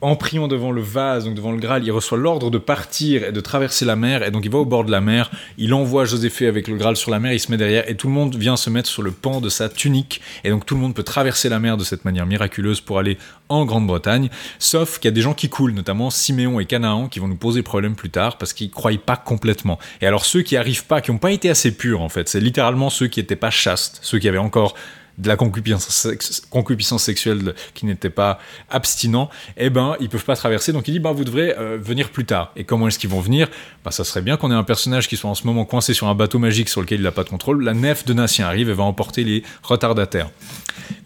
en 0.01 0.16
priant 0.16 0.47
devant 0.47 0.72
le 0.72 0.82
vase, 0.82 1.26
donc 1.26 1.36
devant 1.36 1.51
le 1.51 1.57
Graal, 1.57 1.84
il 1.86 1.91
reçoit 1.91 2.18
l'ordre 2.18 2.51
de 2.51 2.57
partir 2.57 3.24
et 3.24 3.32
de 3.32 3.39
traverser 3.39 3.86
la 3.86 3.95
mer. 3.95 4.24
Et 4.24 4.32
donc, 4.32 4.43
il 4.43 4.51
va 4.51 4.57
au 4.57 4.66
bord 4.66 4.84
de 4.84 4.91
la 4.91 4.99
mer. 4.99 5.32
Il 5.57 5.74
envoie 5.74 6.03
Joséphée 6.05 6.47
avec 6.47 6.68
le 6.68 6.76
Graal 6.76 6.97
sur 6.97 7.11
la 7.11 7.20
mer. 7.20 7.32
Il 7.32 7.39
se 7.39 7.49
met 7.49 7.57
derrière 7.57 7.89
et 7.89 7.95
tout 7.95 8.07
le 8.07 8.14
monde 8.14 8.36
vient 8.36 8.57
se 8.57 8.70
mettre 8.70 8.89
sur 8.89 9.01
le 9.01 9.11
pan 9.11 9.39
de 9.39 9.49
sa 9.49 9.70
tunique. 9.70 10.22
Et 10.43 10.49
donc, 10.49 10.66
tout 10.66 10.76
le 10.76 10.82
monde 10.82 10.93
peut 10.93 11.03
traverser 11.03 11.47
la 11.47 11.59
mer 11.59 11.78
de 11.78 11.84
cette 11.84 12.03
manière 12.03 12.26
miraculeuse 12.26 12.82
pour 12.82 12.99
aller 12.99 13.18
en 13.47 13.66
Grande-Bretagne. 13.66 14.30
Sauf 14.59 14.99
qu'il 14.99 15.07
y 15.07 15.14
a 15.14 15.16
des 15.16 15.22
gens 15.22 15.34
qui 15.34 15.47
coulent, 15.47 15.74
notamment 15.74 16.09
Siméon 16.09 16.59
et 16.59 16.66
Canaan, 16.66 17.07
qui 17.07 17.20
vont 17.20 17.28
nous 17.28 17.36
poser 17.36 17.61
problème 17.61 17.95
plus 17.95 18.09
tard 18.09 18.38
parce 18.38 18.51
qu'ils 18.51 18.72
croient 18.72 18.91
pas 19.05 19.16
complètement. 19.16 19.80
Et 20.01 20.07
alors, 20.07 20.26
ceux 20.26 20.41
qui 20.41 20.57
arrivent 20.57 20.86
pas, 20.86 20.99
qui 20.99 21.11
n'ont 21.11 21.18
pas 21.18 21.32
été 21.32 21.49
assez 21.49 21.76
purs, 21.76 22.01
en 22.01 22.09
fait, 22.09 22.28
c'est 22.28 22.41
littéralement 22.41 22.89
ceux 22.89 23.07
qui 23.07 23.22
n'étaient 23.22 23.36
pas 23.38 23.49
chastes, 23.49 23.99
ceux 24.01 24.20
qui 24.20 24.28
avaient 24.28 24.38
encore 24.38 24.76
de 25.18 25.28
la 25.28 25.36
concupiscence, 25.36 25.88
sex- 25.89 26.41
concupiscence 26.49 27.03
sexuelle 27.03 27.53
qui 27.74 27.86
n'était 27.86 28.09
pas 28.09 28.39
abstinent, 28.70 29.30
eh 29.57 29.70
ben 29.70 29.95
ils 29.99 30.09
peuvent 30.09 30.26
pas 30.26 30.36
traverser. 30.36 30.74
Donc 30.74 30.88
il 30.88 30.91
dit 30.91 30.99
bah 30.99 31.11
vous 31.11 31.24
devrez 31.24 31.53
euh, 31.57 31.78
venir 31.82 32.09
plus 32.09 32.26
tard. 32.26 32.51
Et 32.55 32.64
comment 32.64 32.88
est-ce 32.88 32.97
qu'ils 32.97 33.09
vont 33.09 33.20
venir? 33.20 33.47
Bah 33.86 33.91
ça 33.91 34.03
serait 34.03 34.22
bien 34.22 34.38
qu'on 34.38 34.51
ait 34.51 34.55
un 34.55 34.64
personnage 34.64 35.07
qui 35.07 35.18
soit 35.18 35.30
en 35.30 35.36
ce 35.36 35.45
moment 35.45 35.66
coincé 35.66 35.93
sur 35.93 36.07
un 36.07 36.16
bateau 36.16 36.39
magique 36.39 36.70
sur 36.70 36.82
lequel 36.82 36.99
il 36.99 37.03
n'a 37.03 37.11
pas 37.11 37.24
de 37.24 37.30
contrôle. 37.30 37.64
La 37.64 37.74
nef 37.74 38.05
de 38.05 38.14
Nassien 38.14 38.47
arrive 38.47 38.70
et 38.70 38.74
va 38.74 38.84
emporter 38.84 39.24
les 39.24 39.43
retardataires. 39.61 40.30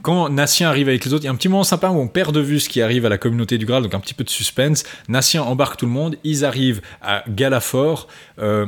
Quand 0.02 0.30
Nassien 0.30 0.70
arrive 0.70 0.88
avec 0.88 1.04
les 1.04 1.14
autres, 1.14 1.24
il 1.24 1.28
y 1.28 1.30
a 1.30 1.32
un 1.32 1.36
petit 1.36 1.50
moment 1.50 1.66
sympa 1.66 1.90
où 1.90 2.00
on 2.00 2.08
perd 2.08 2.34
de 2.34 2.40
vue 2.40 2.60
ce 2.62 2.70
qui 2.70 2.82
arrive 2.82 3.06
à 3.06 3.10
la 3.10 3.18
communauté 3.18 3.58
du 3.58 3.66
Graal, 3.66 3.84
donc 3.84 3.94
un 3.94 4.00
petit 4.00 4.14
peu 4.14 4.24
de 4.24 4.30
suspense. 4.30 4.86
Nassien 5.10 5.44
embarque 5.44 5.78
tout 5.78 5.86
le 5.86 5.92
monde, 5.92 6.16
ils 6.24 6.46
arrivent 6.46 6.82
à 7.02 7.24
Galafort. 7.28 8.08
euh, 8.40 8.66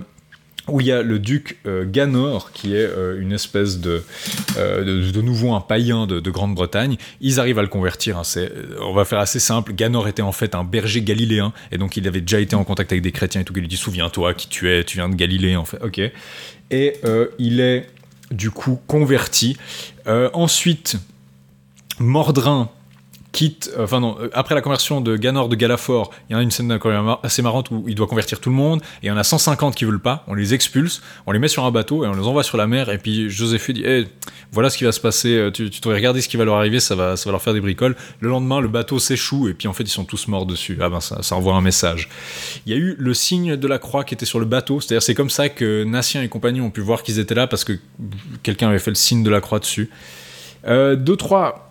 où 0.73 0.81
il 0.81 0.87
y 0.87 0.91
a 0.91 1.01
le 1.01 1.19
duc 1.19 1.57
euh, 1.65 1.85
Ganor, 1.85 2.51
qui 2.51 2.75
est 2.75 2.85
euh, 2.85 3.21
une 3.21 3.31
espèce 3.31 3.79
de, 3.79 4.03
euh, 4.57 5.11
de, 5.11 5.21
nouveau 5.21 5.53
un 5.53 5.61
païen 5.61 6.07
de, 6.07 6.19
de 6.19 6.31
Grande-Bretagne. 6.31 6.97
Ils 7.21 7.39
arrivent 7.39 7.59
à 7.59 7.61
le 7.61 7.67
convertir. 7.67 8.17
hein, 8.17 8.23
on 8.81 8.93
va 8.93 9.05
faire 9.05 9.19
assez 9.19 9.39
simple. 9.39 9.73
Ganor 9.73 10.07
était 10.07 10.21
en 10.21 10.31
fait 10.31 10.55
un 10.55 10.63
berger 10.63 11.01
galiléen, 11.01 11.53
et 11.71 11.77
donc 11.77 11.97
il 11.97 12.07
avait 12.07 12.21
déjà 12.21 12.39
été 12.39 12.55
en 12.55 12.63
contact 12.63 12.91
avec 12.91 13.01
des 13.01 13.11
chrétiens 13.11 13.41
et 13.41 13.43
tout. 13.43 13.53
Il 13.55 13.61
lui 13.61 13.67
dit 13.67 13.77
Souviens-toi 13.77 14.33
qui 14.33 14.47
tu 14.47 14.69
es, 14.69 14.83
tu 14.83 14.97
viens 14.97 15.09
de 15.09 15.15
Galilée, 15.15 15.55
en 15.55 15.65
fait. 15.65 15.81
Ok. 15.83 15.99
Et 16.71 16.93
il 17.39 17.59
est 17.59 17.87
du 18.31 18.51
coup 18.51 18.79
converti. 18.87 19.57
Ensuite, 20.05 20.97
Mordrin 21.99 22.69
quitte, 23.31 23.71
euh, 23.77 23.83
enfin 23.83 23.99
non, 23.99 24.17
euh, 24.19 24.29
après 24.33 24.55
la 24.55 24.61
conversion 24.61 25.01
de 25.01 25.15
Ganor 25.15 25.49
de 25.49 25.55
Galafort, 25.55 26.11
il 26.29 26.33
y 26.33 26.35
en 26.35 26.39
a 26.39 26.41
une 26.41 26.51
scène 26.51 26.77
assez 27.23 27.41
marrante 27.41 27.69
où 27.71 27.83
il 27.87 27.95
doit 27.95 28.07
convertir 28.07 28.39
tout 28.39 28.49
le 28.49 28.55
monde, 28.55 28.81
et 29.01 29.05
il 29.05 29.07
y 29.07 29.11
en 29.11 29.17
a 29.17 29.23
150 29.23 29.75
qui 29.75 29.85
veulent 29.85 29.99
pas, 29.99 30.23
on 30.27 30.33
les 30.33 30.53
expulse, 30.53 31.01
on 31.27 31.31
les 31.31 31.39
met 31.39 31.47
sur 31.47 31.63
un 31.65 31.71
bateau 31.71 32.03
et 32.03 32.07
on 32.07 32.13
les 32.13 32.25
envoie 32.25 32.43
sur 32.43 32.57
la 32.57 32.67
mer, 32.67 32.89
et 32.89 32.97
puis 32.97 33.29
Joséphine 33.29 33.75
dit, 33.75 33.83
Eh, 33.85 34.07
voilà 34.51 34.69
ce 34.69 34.77
qui 34.77 34.83
va 34.83 34.91
se 34.91 34.99
passer, 34.99 35.35
euh, 35.35 35.51
tu, 35.51 35.69
tu 35.69 35.79
devrais 35.79 35.95
regarder 35.95 36.21
ce 36.21 36.27
qui 36.27 36.37
va 36.37 36.45
leur 36.45 36.55
arriver, 36.55 36.79
ça 36.79 36.95
va, 36.95 37.15
ça 37.17 37.25
va 37.25 37.31
leur 37.33 37.41
faire 37.41 37.53
des 37.53 37.61
bricoles. 37.61 37.95
Le 38.19 38.29
lendemain, 38.29 38.61
le 38.61 38.67
bateau 38.67 38.97
s'échoue, 38.97 39.47
et 39.47 39.53
puis 39.53 39.67
en 39.67 39.73
fait, 39.73 39.83
ils 39.83 39.89
sont 39.89 40.05
tous 40.05 40.27
morts 40.27 40.45
dessus. 40.45 40.77
Ah 40.81 40.89
ben, 40.89 40.99
ça, 40.99 41.21
ça 41.21 41.35
envoie 41.35 41.53
un 41.53 41.61
message. 41.61 42.09
Il 42.65 42.73
y 42.73 42.75
a 42.75 42.77
eu 42.79 42.95
le 42.97 43.13
signe 43.13 43.57
de 43.57 43.67
la 43.67 43.77
croix 43.77 44.03
qui 44.03 44.15
était 44.15 44.25
sur 44.25 44.39
le 44.39 44.45
bateau, 44.45 44.81
c'est-à-dire 44.81 45.03
c'est 45.03 45.15
comme 45.15 45.29
ça 45.29 45.49
que 45.49 45.83
Nassien 45.83 46.23
et 46.23 46.29
compagnie 46.29 46.61
ont 46.61 46.71
pu 46.71 46.81
voir 46.81 47.03
qu'ils 47.03 47.19
étaient 47.19 47.35
là, 47.35 47.45
parce 47.45 47.63
que 47.63 47.73
quelqu'un 48.41 48.69
avait 48.69 48.79
fait 48.79 48.91
le 48.91 48.95
signe 48.95 49.23
de 49.23 49.29
la 49.29 49.41
croix 49.41 49.59
dessus. 49.59 49.89
Deux, 50.67 51.15
trois 51.15 51.68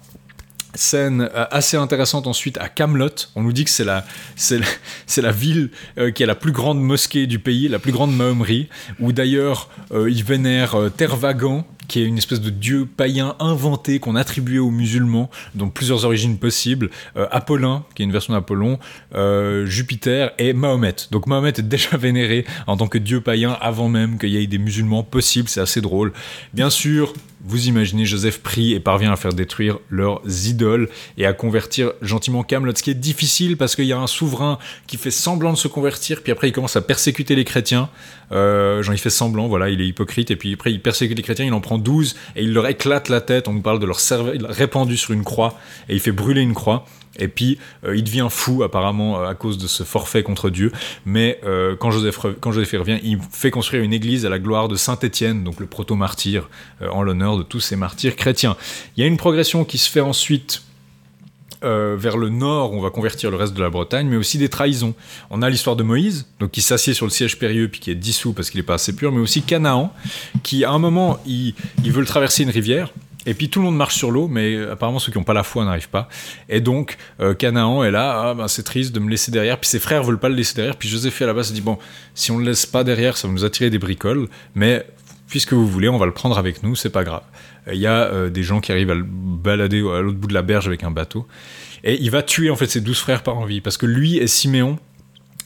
scène 0.79 1.29
euh, 1.35 1.45
assez 1.51 1.77
intéressante 1.77 2.27
ensuite 2.27 2.59
à 2.59 2.69
Camelot. 2.69 3.09
On 3.35 3.43
nous 3.43 3.53
dit 3.53 3.65
que 3.65 3.71
c'est 3.71 3.85
la, 3.85 4.05
c'est 4.37 4.59
la, 5.23 5.33
ville 5.33 5.71
euh, 5.99 6.11
qui 6.11 6.23
a 6.23 6.27
la 6.27 6.35
plus 6.35 6.53
grande 6.53 6.81
mosquée 6.81 7.27
du 7.27 7.39
pays, 7.39 7.69
la 7.69 7.79
plus 7.79 7.93
grande 7.93 8.15
mahomerie, 8.17 8.69
où 9.01 9.13
d'ailleurs 9.13 9.69
euh, 9.93 10.11
ils 10.11 10.25
vénèrent 10.25 10.77
Tervagan, 10.97 11.67
qui 11.89 12.01
est 12.01 12.05
une 12.05 12.19
espèce 12.19 12.41
de 12.41 12.51
dieu 12.51 12.87
païen 12.87 13.35
inventé 13.41 13.99
qu'on 13.99 14.15
attribuait 14.15 14.59
aux 14.59 14.71
musulmans, 14.71 15.31
dont 15.55 15.71
plusieurs 15.71 16.05
origines 16.05 16.39
possibles. 16.39 16.91
Euh, 17.17 17.27
Apollin, 17.31 17.85
qui 17.95 18.03
est 18.03 18.05
une 18.05 18.13
version 18.13 18.35
d'Apollon, 18.35 18.79
Jupiter 19.65 20.33
et 20.39 20.53
Mahomet. 20.53 20.97
Donc 21.11 21.27
Mahomet 21.27 21.51
est 21.51 21.63
déjà 21.63 21.97
vénéré 21.97 22.45
en 22.67 22.77
tant 22.77 22.89
que 22.89 22.99
dieu 22.99 23.21
païen 23.21 23.57
avant 23.61 23.89
même 23.89 24.19
qu'il 24.19 24.31
y 24.31 24.37
ait 24.37 24.47
des 24.47 24.59
musulmans 24.59 25.03
possibles. 25.03 25.49
C'est 25.49 25.61
assez 25.61 25.81
drôle. 25.81 26.13
Bien 26.53 26.71
sûr, 26.71 27.15
vous 27.45 27.69
imaginez, 27.69 28.05
Joseph 28.05 28.41
prie 28.41 28.73
et 28.73 28.81
parvient 28.81 29.13
à 29.13 29.17
faire 29.17 29.33
détruire 29.33 29.79
leurs 29.91 30.21
idoles 30.47 30.89
et 31.17 31.27
à 31.27 31.33
convertir 31.33 31.93
gentiment 32.03 32.43
Camelot, 32.43 32.75
ce 32.75 32.83
qui 32.83 32.91
est 32.91 32.95
difficile 32.95 33.57
parce 33.57 33.77
qu'il 33.77 33.85
y 33.85 33.93
a 33.93 33.99
un 33.99 34.07
souverain 34.07 34.59
qui 34.87 34.97
fait 34.97 35.13
semblant 35.13 35.53
de 35.53 35.59
se 35.59 35.69
convertir, 35.69 36.23
puis 36.23 36.33
après 36.33 36.49
il 36.49 36.53
commence 36.53 36.77
à 36.77 36.81
persécuter 36.81 37.37
les 37.37 37.45
chrétiens. 37.45 37.91
Euh, 38.33 38.83
genre 38.83 38.95
il 38.95 38.99
fait 38.99 39.11
semblant, 39.11 39.47
voilà, 39.47 39.71
il 39.71 39.81
est 39.81 39.87
hypocrite, 39.87 40.31
et 40.31 40.37
puis 40.37 40.55
après 40.55 40.73
il 40.73 40.83
persécute 40.83 41.17
les 41.17 41.23
chrétiens, 41.23 41.45
il 41.45 41.53
en 41.53 41.61
prend 41.61 41.79
12 41.79 42.17
et 42.35 42.43
il 42.43 42.53
leur 42.53 42.67
éclate 42.67 43.09
la 43.09 43.21
tête. 43.21 43.47
On 43.47 43.53
nous 43.53 43.63
parle 43.63 43.79
de 43.79 43.87
leur 43.87 44.01
cervelle 44.01 44.45
répandu 44.47 44.97
sur 44.97 45.13
une 45.13 45.25
croix 45.25 45.57
et 45.89 45.95
il 45.95 46.01
fait 46.01 46.13
brûler 46.13 46.43
une 46.43 46.55
croix. 46.55 46.87
Et 47.19 47.29
puis, 47.29 47.59
euh, 47.85 47.97
il 47.97 48.05
devient 48.05 48.29
fou, 48.31 48.63
apparemment, 48.63 49.21
euh, 49.21 49.29
à 49.29 49.35
cause 49.35 49.59
de 49.59 49.67
ce 49.67 49.83
forfait 49.83 50.23
contre 50.23 50.51
Dieu. 50.51 50.73
Mais 51.05 51.41
euh, 51.45 51.77
quand, 51.77 51.91
Joseph, 51.91 52.19
quand 52.41 52.53
Joseph 52.53 52.73
revient, 52.73 52.99
il 53.03 53.19
fait 53.33 53.51
construire 53.51 53.83
une 53.83 53.93
église 53.93 54.25
à 54.25 54.29
la 54.29 54.39
gloire 54.39 54.69
de 54.69 54.77
Saint 54.77 54.99
Étienne, 55.01 55.45
donc 55.45 55.61
le 55.61 55.67
proto-martyr, 55.67 56.49
en 56.91 57.03
l'honneur 57.03 57.37
de 57.37 57.43
tous 57.43 57.61
ces 57.61 57.77
martyrs 57.77 58.17
chrétiens. 58.17 58.57
Il 58.97 59.01
y 59.01 59.05
a 59.05 59.07
une 59.07 59.17
progression 59.17 59.65
qui 59.65 59.79
se 59.79 59.91
fait 59.91 60.01
ensuite 60.01 60.63
vers 61.61 62.17
le 62.17 62.29
nord, 62.29 62.73
on 62.73 62.81
va 62.81 62.91
convertir 62.91 63.33
le 63.33 63.37
reste 63.37 63.55
de 63.55 63.61
la 63.61 63.69
Bretagne, 63.69 64.07
mais 64.07 64.17
aussi 64.17 64.39
des 64.39 64.49
trahisons. 64.49 64.95
On 65.31 65.43
a 65.43 65.51
l'histoire 65.51 65.75
de 65.75 65.83
Moïse, 65.83 66.27
donc 66.39 66.53
qui 66.53 66.63
s'assied 66.63 66.95
sur 66.95 67.05
le 67.05 67.11
siège 67.11 67.37
périlleux 67.37 67.69
puis 67.69 67.81
qui 67.81 67.91
est 67.91 67.97
dissous 67.97 68.33
parce 68.33 68.51
qu'il 68.51 68.61
n'est 68.61 68.67
pas 68.67 68.75
assez 68.75 68.95
pur, 68.95 69.11
mais 69.11 69.21
aussi 69.21 69.43
Canaan, 69.43 69.93
qui 70.45 70.65
à 70.65 70.71
un 70.71 70.79
moment, 70.79 71.19
il, 71.27 71.55
il 71.83 71.91
veut 71.91 72.05
traverser 72.05 72.45
une 72.45 72.51
rivière. 72.51 72.93
Et 73.29 73.35
puis 73.35 73.51
tout 73.51 73.59
le 73.59 73.67
monde 73.67 73.77
marche 73.77 73.95
sur 73.95 74.11
l'eau, 74.11 74.27
mais 74.27 74.57
apparemment 74.71 74.99
ceux 74.99 75.13
qui 75.13 75.19
n'ont 75.19 75.25
pas 75.25 75.35
la 75.35 75.43
foi 75.43 75.63
n'arrivent 75.67 75.91
pas. 75.91 76.09
Et 76.49 76.63
donc 76.63 76.97
euh, 77.21 77.35
Canaan 77.35 77.85
est 77.85 77.91
là, 77.91 78.31
ah, 78.31 78.35
ben, 78.35 78.49
c'est 78.49 78.63
triste 78.63 78.95
de 78.95 79.01
me 79.01 79.11
laisser 79.11 79.31
derrière. 79.31 79.59
Puis 79.59 79.69
ses 79.69 79.79
frères 79.79 80.03
veulent 80.03 80.19
pas 80.19 80.31
le 80.31 80.35
laisser 80.35 80.55
derrière. 80.55 80.77
Puis 80.77 80.89
Joseph 80.89 81.21
à 81.21 81.27
la 81.27 81.35
base 81.35 81.49
se 81.49 81.53
dit 81.53 81.61
bon, 81.61 81.77
si 82.15 82.31
on 82.31 82.39
le 82.39 82.47
laisse 82.47 82.65
pas 82.65 82.85
derrière, 82.85 83.19
ça 83.19 83.29
va 83.29 83.35
nous 83.35 83.45
attirer 83.45 83.69
des 83.69 83.79
bricoles. 83.79 84.29
Mais 84.55 84.87
puisque 85.29 85.53
vous 85.53 85.69
voulez, 85.69 85.91
on 85.91 85.99
va 85.99 86.07
le 86.07 86.13
prendre 86.13 86.39
avec 86.39 86.63
nous, 86.63 86.75
c'est 86.75 86.89
pas 86.89 87.05
grave. 87.05 87.21
Il 87.71 87.79
y 87.79 87.87
a 87.87 88.05
euh, 88.05 88.31
des 88.31 88.43
gens 88.43 88.63
qui 88.63 88.73
arrivent 88.73 88.91
à 88.91 88.95
le 88.95 89.05
balader 89.07 89.81
à 89.81 90.01
l'autre 90.01 90.17
bout 90.17 90.29
de 90.29 90.33
la 90.33 90.41
berge 90.41 90.67
avec 90.67 90.83
un 90.83 90.91
bateau. 90.91 91.27
Et 91.85 92.01
il 92.01 92.11
va 92.11 92.23
tuer 92.23 92.49
en 92.49 92.57
fait 92.57 92.67
ses 92.67 92.81
douze 92.81 92.99
frères 92.99 93.23
par 93.23 93.37
envie, 93.37 93.61
parce 93.61 93.77
que 93.77 93.85
lui 93.85 94.17
et 94.17 94.27
Siméon 94.27 94.79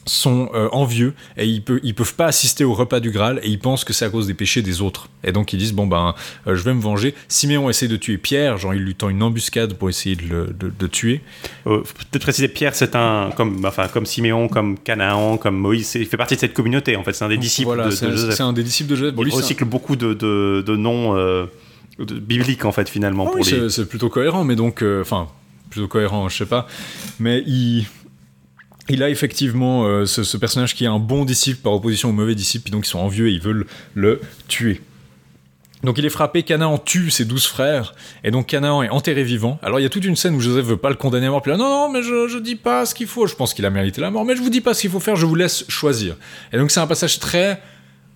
sont 0.05 0.49
euh, 0.53 0.67
envieux 0.73 1.13
et 1.37 1.45
ils, 1.47 1.61
peut, 1.63 1.79
ils 1.83 1.95
peuvent 1.95 2.15
pas 2.15 2.25
assister 2.25 2.63
au 2.65 2.73
repas 2.73 2.99
du 2.99 3.11
Graal 3.11 3.39
et 3.43 3.49
ils 3.49 3.59
pensent 3.59 3.83
que 3.85 3.93
c'est 3.93 4.03
à 4.05 4.09
cause 4.09 4.27
des 4.27 4.33
péchés 4.33 4.61
des 4.61 4.81
autres. 4.81 5.07
Et 5.23 5.31
donc 5.31 5.53
ils 5.53 5.57
disent 5.57 5.71
bon 5.73 5.87
ben 5.87 6.13
euh, 6.47 6.55
je 6.57 6.63
vais 6.63 6.73
me 6.73 6.81
venger. 6.81 7.15
Siméon 7.29 7.69
essaie 7.69 7.87
de 7.87 7.95
tuer 7.95 8.17
Pierre, 8.17 8.57
genre 8.57 8.73
il 8.73 8.81
lui 8.81 8.95
tend 8.95 9.07
une 9.09 9.23
embuscade 9.23 9.75
pour 9.75 9.89
essayer 9.89 10.15
de 10.17 10.23
le 10.23 10.47
de, 10.47 10.71
de 10.77 10.87
tuer. 10.87 11.21
Euh, 11.67 11.79
peut-être 12.11 12.23
préciser, 12.23 12.47
Pierre, 12.49 12.75
c'est 12.75 12.95
un 12.95 13.31
comme 13.37 13.63
enfin 13.65 13.87
comme 13.87 14.05
Siméon, 14.05 14.47
comme 14.49 14.77
Canaan, 14.77 15.37
comme 15.37 15.55
Moïse, 15.57 15.93
il 15.95 16.05
fait 16.05 16.17
partie 16.17 16.35
de 16.35 16.39
cette 16.41 16.53
communauté. 16.53 16.95
En 16.97 17.03
fait, 17.03 17.13
c'est 17.13 17.23
un 17.25 17.29
des 17.29 17.37
disciples 17.37 17.67
Voilà, 17.67 17.85
de, 17.85 17.89
de 17.91 17.95
Joseph. 18.11 18.35
c'est 18.35 18.43
un 18.43 18.53
des 18.53 18.63
disciples 18.63 18.89
de 18.91 18.95
Joseph. 18.97 19.15
Bon, 19.15 19.23
il 19.25 19.31
un- 19.33 19.35
recycle 19.37 19.63
beaucoup 19.65 19.95
de, 19.95 20.13
de, 20.13 20.63
de 20.67 20.75
noms 20.75 21.15
bibliques 21.99 22.65
en 22.65 22.71
fait 22.71 22.89
finalement 22.89 23.25
Ah 23.27 23.31
pour 23.31 23.41
oui, 23.45 23.51
les. 23.51 23.69
c'est- 23.69 23.85
plutôt 23.85 24.09
cohérent, 24.09 24.43
mais 24.43 24.55
donc, 24.55 24.83
enfin, 25.01 25.27
plutôt 25.69 25.87
cohérent, 25.87 26.27
je 26.29 26.37
sais 26.37 26.45
pas. 26.45 26.67
Mais 27.19 27.43
il, 27.47 27.85
il 28.89 29.01
a 29.03 29.09
effectivement 29.09 29.85
euh, 29.85 30.05
ce, 30.05 30.37
personnage 30.37 30.75
qui 30.75 30.83
est 30.83 30.87
un 30.87 30.99
bon 30.99 31.25
disciple 31.25 31.61
par 31.61 31.73
opposition 31.73 32.09
au 32.09 32.13
mauvais 32.13 32.35
disciple, 32.35 32.63
puis 32.65 32.71
donc 32.71 32.85
ils 32.85 32.89
sont 32.89 32.99
envieux 32.99 33.29
et 33.29 33.31
ils 33.31 33.41
veulent 33.41 33.65
le 33.93 34.19
tuer. 34.47 34.81
Donc 35.83 35.97
il 35.97 36.05
est 36.05 36.09
frappé, 36.09 36.43
Canaan 36.43 36.77
tue 36.77 37.09
ses 37.09 37.25
douze 37.25 37.45
frères, 37.45 37.93
et 38.23 38.31
donc 38.31 38.47
Canaan 38.47 38.83
est 38.83 38.89
enterré 38.89 39.23
vivant. 39.23 39.59
Alors 39.61 39.79
il 39.79 39.83
y 39.83 39.85
a 39.85 39.89
toute 39.89 40.05
une 40.05 40.15
scène 40.15 40.33
où 40.35 40.39
Joseph 40.39 40.65
veut 40.65 40.77
pas 40.77 40.89
le 40.89 40.95
condamner 40.95 41.27
à 41.27 41.29
mort, 41.29 41.41
puis 41.41 41.51
là, 41.51 41.57
non, 41.57 41.67
non, 41.67 41.89
mais 41.89 42.03
je, 42.03 42.27
je 42.27 42.37
dis 42.37 42.55
pas 42.55 42.85
ce 42.85 42.95
qu'il 42.95 43.07
faut, 43.07 43.27
je 43.27 43.35
pense 43.35 43.53
qu'il 43.53 43.65
a 43.65 43.69
mérité 43.69 43.99
la 43.99 44.09
mort, 44.09 44.23
mais 44.23 44.35
je 44.35 44.41
vous 44.41 44.49
dis 44.49 44.61
pas 44.61 44.73
ce 44.73 44.81
qu'il 44.81 44.89
faut 44.89 45.01
faire, 45.01 45.15
je 45.15 45.25
vous 45.25 45.35
laisse 45.35 45.65
choisir. 45.67 46.15
Et 46.53 46.57
donc 46.57 46.71
c'est 46.71 46.79
un 46.79 46.87
passage 46.87 47.19
très 47.19 47.61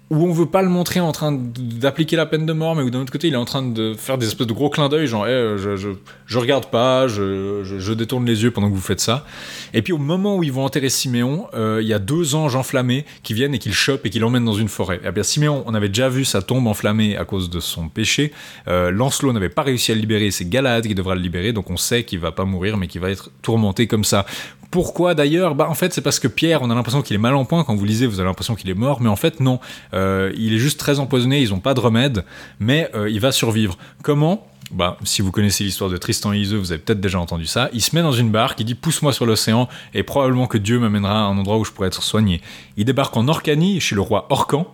où 0.09 0.23
on 0.23 0.31
veut 0.31 0.45
pas 0.45 0.61
le 0.61 0.69
montrer 0.69 1.01
en 1.01 1.11
train 1.11 1.31
d'appliquer 1.33 2.15
la 2.15 2.25
peine 2.25 2.45
de 2.45 2.53
mort, 2.53 2.75
mais 2.75 2.83
où 2.83 2.89
d'un 2.89 3.01
autre 3.01 3.11
côté 3.11 3.27
il 3.27 3.33
est 3.33 3.37
en 3.37 3.45
train 3.45 3.61
de 3.61 3.93
faire 3.93 4.17
des 4.17 4.27
espèces 4.27 4.47
de 4.47 4.53
gros 4.53 4.69
clins 4.69 4.87
d'œil, 4.87 5.05
genre 5.05 5.27
Eh, 5.27 5.57
je, 5.57 5.75
je, 5.75 5.89
je 6.25 6.39
regarde 6.39 6.67
pas, 6.67 7.07
je, 7.07 7.61
je, 7.63 7.93
détourne 7.93 8.25
les 8.25 8.43
yeux 8.43 8.51
pendant 8.51 8.69
que 8.69 8.75
vous 8.75 8.81
faites 8.81 9.01
ça. 9.01 9.25
Et 9.73 9.81
puis 9.81 9.91
au 9.91 9.97
moment 9.97 10.37
où 10.37 10.43
ils 10.43 10.51
vont 10.51 10.63
enterrer 10.63 10.89
Siméon, 10.89 11.47
euh, 11.53 11.79
il 11.81 11.87
y 11.87 11.93
a 11.93 11.99
deux 11.99 12.35
anges 12.35 12.55
enflammés 12.55 13.05
qui 13.21 13.33
viennent 13.33 13.53
et 13.53 13.59
qui 13.59 13.69
le 13.69 13.75
chopent 13.75 14.05
et 14.05 14.09
qui 14.09 14.19
l'emmènent 14.19 14.45
dans 14.45 14.53
une 14.53 14.69
forêt. 14.69 15.01
Et 15.03 15.11
bien 15.11 15.23
Siméon, 15.23 15.63
on 15.65 15.73
avait 15.73 15.89
déjà 15.89 16.07
vu 16.07 16.23
sa 16.23 16.41
tombe 16.41 16.67
enflammée 16.67 17.17
à 17.17 17.25
cause 17.25 17.49
de 17.49 17.59
son 17.59 17.89
péché. 17.89 18.31
Euh, 18.69 18.91
Lancelot 18.91 19.33
n'avait 19.33 19.49
pas 19.49 19.63
réussi 19.63 19.91
à 19.91 19.95
le 19.95 20.01
libérer, 20.01 20.31
c'est 20.31 20.47
Galahad 20.47 20.87
qui 20.87 20.95
devra 20.95 21.15
le 21.15 21.21
libérer, 21.21 21.51
donc 21.51 21.69
on 21.69 21.77
sait 21.77 22.05
qu'il 22.05 22.19
va 22.19 22.31
pas 22.31 22.45
mourir, 22.45 22.77
mais 22.77 22.87
qu'il 22.87 23.01
va 23.01 23.09
être 23.09 23.29
tourmenté 23.41 23.87
comme 23.87 24.05
ça. 24.05 24.25
Pourquoi 24.72 25.15
d'ailleurs 25.15 25.55
Bah 25.55 25.68
en 25.70 25.74
fait 25.74 25.93
c'est 25.93 26.01
parce 26.01 26.20
que 26.20 26.28
Pierre, 26.28 26.61
on 26.61 26.70
a 26.70 26.76
l'impression 26.76 27.01
qu'il 27.01 27.15
est 27.15 27.20
mal 27.20 27.36
en 27.36 27.45
point 27.45 27.63
quand 27.63 27.76
vous 27.76 27.86
lisez, 27.86 28.05
vous 28.05 28.20
avez 28.20 28.28
l'impression 28.28 28.55
qu'il 28.55 28.70
est 28.70 28.76
mort, 28.76 29.01
mais 29.01 29.09
en 29.09 29.15
fait 29.15 29.39
non. 29.39 29.59
Euh, 29.93 30.34
il 30.38 30.53
est 30.53 30.59
juste 30.59 30.80
très 30.80 30.99
empoisonné, 30.99 31.41
ils 31.41 31.53
ont 31.53 31.59
pas 31.59 31.74
de 31.74 31.80
remède, 31.80 32.26
mais 32.59 32.89
euh, 32.93 33.09
il 33.09 33.20
va 33.20 33.32
survivre. 33.32 33.78
Comment? 34.03 34.47
Bah, 34.72 34.97
si 35.05 35.22
vous 35.22 35.32
connaissez 35.32 35.63
l'histoire 35.63 35.89
de 35.89 35.95
Tristan 35.95 36.34
et 36.34 36.39
Iseux, 36.39 36.57
vous 36.57 36.74
avez 36.74 36.82
peut-être 36.82 36.99
déjà 36.99 37.20
entendu 37.20 37.45
ça. 37.45 37.70
Il 37.72 37.82
se 37.82 37.95
met 37.95 38.01
dans 38.01 38.11
une 38.11 38.32
barque, 38.32 38.59
il 38.59 38.65
dit 38.65 38.76
pousse-moi 38.76 39.13
sur 39.13 39.26
l'océan 39.26 39.70
et 39.93 40.03
probablement 40.03 40.47
que 40.47 40.57
Dieu 40.57 40.78
m'amènera 40.78 41.20
à 41.20 41.24
un 41.24 41.38
endroit 41.38 41.57
où 41.57 41.63
je 41.63 41.72
pourrais 41.72 41.88
être 41.88 42.03
soigné. 42.03 42.41
Il 42.76 42.84
débarque 42.84 43.15
en 43.15 43.30
Orcanie 43.30 43.80
chez 43.80 43.95
le 43.95 44.01
roi 44.01 44.28
Orcan, 44.30 44.68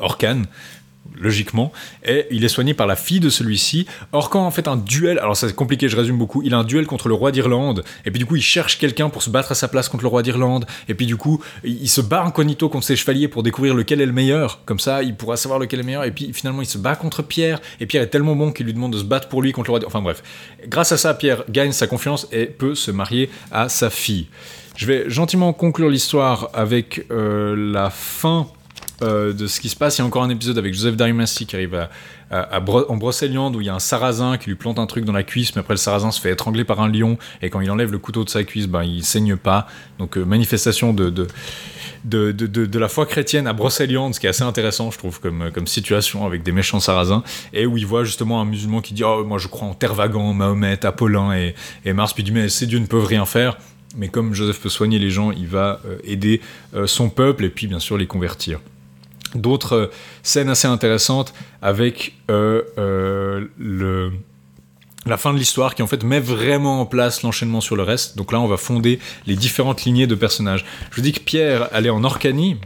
Orcan, 0.00 0.42
logiquement, 1.18 1.72
et 2.04 2.26
il 2.30 2.44
est 2.44 2.48
soigné 2.48 2.74
par 2.74 2.86
la 2.86 2.96
fille 2.96 3.20
de 3.20 3.30
celui-ci. 3.30 3.86
Orcan 4.12 4.46
en 4.46 4.50
fait 4.50 4.68
un 4.68 4.76
duel, 4.76 5.18
alors 5.18 5.36
c'est 5.36 5.54
compliqué, 5.54 5.88
je 5.88 5.96
résume 5.96 6.18
beaucoup, 6.18 6.42
il 6.42 6.52
a 6.54 6.58
un 6.58 6.64
duel 6.64 6.86
contre 6.86 7.08
le 7.08 7.14
roi 7.14 7.32
d'Irlande, 7.32 7.84
et 8.04 8.10
puis 8.10 8.18
du 8.18 8.26
coup 8.26 8.36
il 8.36 8.42
cherche 8.42 8.78
quelqu'un 8.78 9.08
pour 9.08 9.22
se 9.22 9.30
battre 9.30 9.52
à 9.52 9.54
sa 9.54 9.68
place 9.68 9.88
contre 9.88 10.02
le 10.02 10.08
roi 10.08 10.22
d'Irlande, 10.22 10.66
et 10.88 10.94
puis 10.94 11.06
du 11.06 11.16
coup 11.16 11.42
il 11.64 11.86
il 11.86 11.88
se 11.88 12.00
bat 12.00 12.24
incognito 12.24 12.68
contre 12.68 12.84
ses 12.84 12.96
chevaliers 12.96 13.28
pour 13.28 13.44
découvrir 13.44 13.72
lequel 13.72 14.00
est 14.00 14.06
le 14.06 14.12
meilleur, 14.12 14.64
comme 14.64 14.80
ça 14.80 15.04
il 15.04 15.14
pourra 15.14 15.36
savoir 15.36 15.60
lequel 15.60 15.78
est 15.78 15.82
le 15.82 15.86
meilleur, 15.86 16.04
et 16.04 16.10
puis 16.10 16.32
finalement 16.32 16.60
il 16.60 16.66
se 16.66 16.78
bat 16.78 16.96
contre 16.96 17.22
Pierre, 17.22 17.60
et 17.78 17.86
Pierre 17.86 18.02
est 18.02 18.08
tellement 18.08 18.34
bon 18.34 18.50
qu'il 18.50 18.66
lui 18.66 18.74
demande 18.74 18.92
de 18.92 18.98
se 18.98 19.04
battre 19.04 19.28
pour 19.28 19.40
lui 19.40 19.52
contre 19.52 19.68
le 19.68 19.70
roi 19.70 19.78
d'Irlande, 19.78 19.94
enfin 19.94 20.02
bref. 20.02 20.22
Grâce 20.66 20.90
à 20.90 20.96
ça, 20.96 21.14
Pierre 21.14 21.44
gagne 21.48 21.70
sa 21.70 21.86
confiance 21.86 22.26
et 22.32 22.46
peut 22.46 22.74
se 22.74 22.90
marier 22.90 23.30
à 23.52 23.68
sa 23.68 23.88
fille. 23.88 24.26
Je 24.76 24.86
vais 24.86 25.08
gentiment 25.08 25.52
conclure 25.52 25.88
l'histoire 25.88 26.50
avec 26.54 27.06
euh, 27.10 27.54
la 27.72 27.88
fin 27.88 28.48
euh, 29.02 29.34
de 29.34 29.46
ce 29.46 29.60
qui 29.60 29.68
se 29.68 29.76
passe. 29.76 29.98
Il 29.98 30.00
y 30.00 30.04
a 30.04 30.06
encore 30.06 30.22
un 30.22 30.30
épisode 30.30 30.56
avec 30.56 30.72
Joseph 30.72 30.96
d'Arimathie 30.96 31.44
qui 31.44 31.54
arrive 31.54 31.74
à, 32.30 32.60
en 32.60 32.96
Brocéliande 32.96 33.54
où 33.54 33.60
il 33.60 33.66
y 33.66 33.70
a 33.70 33.74
un 33.74 33.78
sarrasin 33.78 34.38
qui 34.38 34.48
lui 34.48 34.56
plante 34.56 34.78
un 34.78 34.86
truc 34.86 35.04
dans 35.04 35.12
la 35.12 35.22
cuisse, 35.22 35.54
mais 35.54 35.60
après 35.60 35.74
le 35.74 35.78
sarrasin 35.78 36.10
se 36.10 36.20
fait 36.20 36.32
étrangler 36.32 36.64
par 36.64 36.80
un 36.80 36.88
lion 36.88 37.18
et 37.42 37.50
quand 37.50 37.60
il 37.60 37.70
enlève 37.70 37.92
le 37.92 37.98
couteau 37.98 38.24
de 38.24 38.30
sa 38.30 38.42
cuisse, 38.42 38.66
ben, 38.66 38.84
il 38.84 39.04
saigne 39.04 39.36
pas. 39.36 39.66
Donc 39.98 40.16
euh, 40.16 40.24
manifestation 40.24 40.94
de, 40.94 41.26
la 42.78 42.88
foi 42.88 43.04
chrétienne 43.04 43.46
à 43.46 43.52
Brocéliande, 43.52 44.14
ce 44.14 44.20
qui 44.20 44.26
est 44.26 44.30
assez 44.30 44.44
intéressant, 44.44 44.90
je 44.90 44.96
trouve, 44.96 45.20
comme, 45.20 45.66
situation 45.66 46.24
avec 46.24 46.42
des 46.42 46.52
méchants 46.52 46.80
sarrasins, 46.80 47.22
et 47.52 47.66
où 47.66 47.76
il 47.76 47.86
voit 47.86 48.04
justement 48.04 48.40
un 48.40 48.46
musulman 48.46 48.80
qui 48.80 48.94
dit 48.94 49.04
Oh, 49.04 49.24
moi 49.24 49.36
je 49.36 49.48
crois 49.48 49.68
en 49.68 49.74
Tervagan, 49.74 50.32
Mahomet, 50.32 50.86
Apollin 50.86 51.34
et, 51.34 51.54
et 51.84 51.92
Mars, 51.92 52.14
puis 52.14 52.22
il 52.22 52.26
dit 52.26 52.32
Mais 52.32 52.48
ces 52.48 52.66
dieux 52.66 52.78
ne 52.78 52.86
peuvent 52.86 53.06
rien 53.06 53.26
faire. 53.26 53.58
Mais 53.94 54.08
comme 54.08 54.34
Joseph 54.34 54.60
peut 54.60 54.68
soigner 54.68 54.98
les 54.98 55.10
gens, 55.10 55.32
il 55.32 55.46
va 55.46 55.80
euh, 55.86 55.98
aider 56.04 56.40
son 56.86 57.08
peuple 57.08 57.44
et 57.44 57.50
puis 57.50 57.66
bien 57.66 57.78
sûr 57.78 57.96
les 57.96 58.06
convertir 58.06 58.60
d'autres 59.36 59.72
euh, 59.74 59.90
scènes 60.22 60.48
assez 60.48 60.68
intéressantes 60.68 61.34
avec 61.62 62.14
euh, 62.30 62.62
euh, 62.78 64.10
la 65.06 65.16
fin 65.16 65.32
de 65.32 65.38
l'histoire 65.38 65.74
qui 65.74 65.82
en 65.82 65.86
fait 65.86 66.02
met 66.02 66.20
vraiment 66.20 66.80
en 66.80 66.86
place 66.86 67.22
l'enchaînement 67.22 67.60
sur 67.60 67.76
le 67.76 67.82
reste. 67.82 68.16
Donc 68.16 68.32
là, 68.32 68.40
on 68.40 68.48
va 68.48 68.56
fonder 68.56 68.98
les 69.26 69.36
différentes 69.36 69.84
lignées 69.84 70.06
de 70.06 70.14
personnages. 70.14 70.64
Je 70.90 70.96
vous 70.96 71.02
dis 71.02 71.12
que 71.12 71.20
Pierre 71.20 71.68
allait 71.72 71.90
en 71.90 72.02
Orcanie 72.04 72.56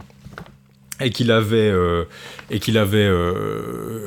et 0.99 1.09
qu'il 1.09 1.31
avait 1.31 1.73
et 2.51 2.77
avait 2.77 3.11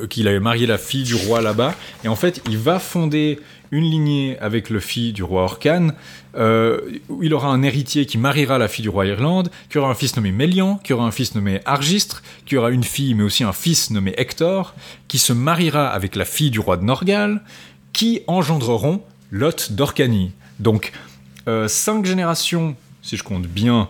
qu'il 0.09 0.27
avait 0.29 0.39
marié 0.39 0.65
la 0.65 0.77
fille 0.77 1.03
du 1.03 1.15
roi 1.15 1.41
là-bas 1.41 1.75
et 2.05 2.07
en 2.07 2.15
fait 2.15 2.41
il 2.47 2.57
va 2.57 2.79
fonder 2.79 3.41
une 3.71 3.83
lignée 3.83 4.37
avec 4.39 4.69
le 4.69 4.79
fils 4.79 5.13
du 5.13 5.23
roi 5.23 5.43
Orcan, 5.43 5.89
euh, 6.35 6.79
il 7.21 7.33
aura 7.33 7.49
un 7.49 7.63
héritier 7.63 8.05
qui 8.05 8.17
mariera 8.17 8.57
la 8.57 8.67
fille 8.67 8.83
du 8.83 8.89
roi 8.89 9.05
Irlande, 9.05 9.49
qui 9.69 9.77
aura 9.77 9.89
un 9.89 9.95
fils 9.95 10.15
nommé 10.15 10.31
Mélian, 10.31 10.79
qui 10.83 10.93
aura 10.93 11.05
un 11.05 11.11
fils 11.11 11.35
nommé 11.35 11.61
Argistre, 11.65 12.23
qui 12.45 12.57
aura 12.57 12.71
une 12.71 12.83
fille 12.83 13.13
mais 13.13 13.23
aussi 13.23 13.43
un 13.43 13.53
fils 13.53 13.91
nommé 13.91 14.13
Hector, 14.17 14.73
qui 15.07 15.17
se 15.17 15.33
mariera 15.33 15.87
avec 15.87 16.15
la 16.15 16.25
fille 16.25 16.51
du 16.51 16.59
roi 16.59 16.77
de 16.77 16.83
Norgal, 16.83 17.41
qui 17.93 18.21
engendreront 18.27 19.01
Lot 19.31 19.71
d'Orcanie. 19.71 20.31
Donc, 20.59 20.91
euh, 21.47 21.67
cinq 21.67 22.05
générations, 22.05 22.75
si 23.01 23.17
je 23.17 23.23
compte 23.23 23.47
bien, 23.47 23.89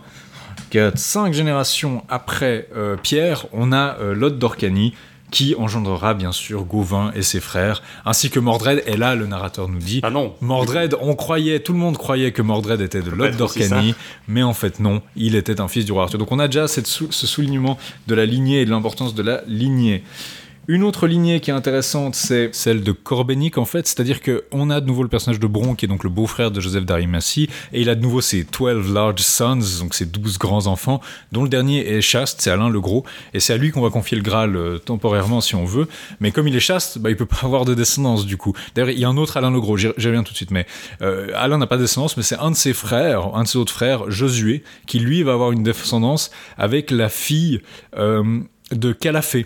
4, 0.70 0.98
5 0.98 1.34
générations 1.34 2.04
après 2.10 2.68
euh, 2.76 2.98
Pierre, 3.02 3.46
on 3.54 3.72
a 3.72 3.98
euh, 4.00 4.14
Lot 4.14 4.38
d'Orcanie, 4.38 4.94
qui 5.36 5.54
engendrera 5.60 6.14
bien 6.14 6.32
sûr 6.32 6.64
Gauvin 6.64 7.12
et 7.14 7.22
ses 7.22 7.42
frères, 7.42 7.84
ainsi 8.06 8.30
que 8.30 8.40
Mordred. 8.40 8.82
Et 8.88 8.96
là, 8.96 9.16
le 9.16 9.28
narrateur 9.28 9.68
nous 9.68 9.80
dit 9.80 10.00
Ah 10.02 10.10
non. 10.10 10.34
Mordred, 10.40 10.96
on 11.02 11.14
croyait, 11.14 11.60
tout 11.60 11.74
le 11.74 11.80
monde 11.80 11.98
croyait 11.98 12.32
que 12.32 12.42
Mordred 12.42 12.80
était 12.80 13.02
de 13.02 13.12
aussi 13.12 13.36
d'Orcanie, 13.36 13.96
mais 14.30 14.44
en 14.44 14.54
fait 14.54 14.80
non, 14.80 15.02
il 15.18 15.36
était 15.36 15.60
un 15.60 15.68
fils 15.68 15.84
du 15.84 15.92
roi 15.92 16.04
Arthur. 16.04 16.20
Donc 16.20 16.32
on 16.32 16.40
a 16.40 16.48
déjà 16.48 16.70
cette 16.70 16.88
sou- 16.88 17.12
ce 17.12 17.28
soulignement 17.28 17.78
de 18.08 18.16
la 18.16 18.26
lignée 18.26 18.62
et 18.62 18.66
de 18.66 18.72
l'importance 18.72 19.14
de 19.14 19.24
la 19.24 19.42
lignée. 19.46 20.04
Une 20.68 20.82
autre 20.82 21.06
lignée 21.06 21.42
qui 21.42 21.52
est 21.52 21.54
intéressante, 21.54 22.16
c'est 22.16 22.50
celle 22.56 22.82
de 22.82 22.92
Corbenic 22.92 23.60
en 23.60 23.66
fait, 23.66 23.86
c'est-à-dire 23.86 24.20
qu'on 24.20 24.72
a 24.72 24.82
de 24.82 24.88
nouveau 24.88 25.04
le 25.04 25.10
personnage 25.10 25.40
de 25.40 25.46
Bron 25.46 25.76
qui 25.76 25.86
est 25.86 25.88
donc 25.88 26.04
le 26.04 26.10
beau-frère 26.10 26.50
de 26.50 26.60
Joseph 26.60 26.86
d'Arimathie, 26.86 27.48
et 27.72 27.82
il 27.82 27.90
a 27.90 27.94
de 27.94 28.02
nouveau 28.02 28.20
ses 28.20 28.46
12 28.46 28.92
large 28.92 29.22
sons, 29.22 29.60
donc 29.80 29.94
ses 29.94 30.08
12 30.08 30.40
grands 30.40 30.66
enfants, 30.66 31.02
dont 31.32 31.44
le 31.44 31.50
dernier 31.50 31.88
est 31.88 32.02
chaste, 32.02 32.42
c'est 32.42 32.50
Alain 32.50 32.70
le 32.70 32.82
Gros, 32.82 33.06
et 33.36 33.40
c'est 33.40 33.54
à 33.54 33.58
lui 33.58 33.70
qu'on 33.70 33.82
va 33.82 33.92
confier 33.92 34.18
le 34.18 34.24
Graal 34.24 34.56
euh, 34.56 34.80
temporairement 34.80 35.40
si 35.40 35.54
on 35.54 35.66
veut, 35.66 35.88
mais 36.20 36.32
comme 36.32 36.48
il 36.48 36.56
est 36.56 36.60
chaste, 36.60 36.98
bah, 36.98 37.12
il 37.12 37.16
peut 37.16 37.28
pas 37.28 37.44
avoir 37.44 37.66
de 37.66 37.76
descendance 37.76 38.26
du 38.26 38.38
coup. 38.38 38.54
D'ailleurs, 38.74 38.90
il 38.90 39.00
y 39.00 39.06
a 39.06 39.10
un 39.10 39.18
autre 39.18 39.38
Alain 39.38 39.52
le 39.52 39.62
Gros, 39.62 39.78
j'y 39.78 39.90
reviens 39.90 40.24
tout 40.24 40.32
de 40.32 40.38
suite, 40.38 40.50
mais 40.50 40.66
euh, 41.04 41.30
Alain 41.36 41.60
n'a 41.60 41.68
pas 41.68 41.78
de 41.78 41.84
descendance, 41.84 42.18
mais 42.18 42.24
c'est 42.24 42.40
un 42.40 42.50
de 42.50 42.56
ses 42.56 42.74
frères, 42.74 43.36
un 43.36 43.44
de 43.44 43.48
ses 43.48 43.60
autres 43.60 43.74
frères, 43.74 44.10
Josué, 44.10 44.64
qui 44.88 44.98
lui 44.98 45.22
va 45.22 45.34
avoir 45.34 45.52
une 45.52 45.62
descendance 45.62 46.32
avec 46.58 46.90
la 46.90 47.10
fille 47.10 47.62
euh, 48.00 48.40
de 48.72 48.94
Calafé 48.94 49.46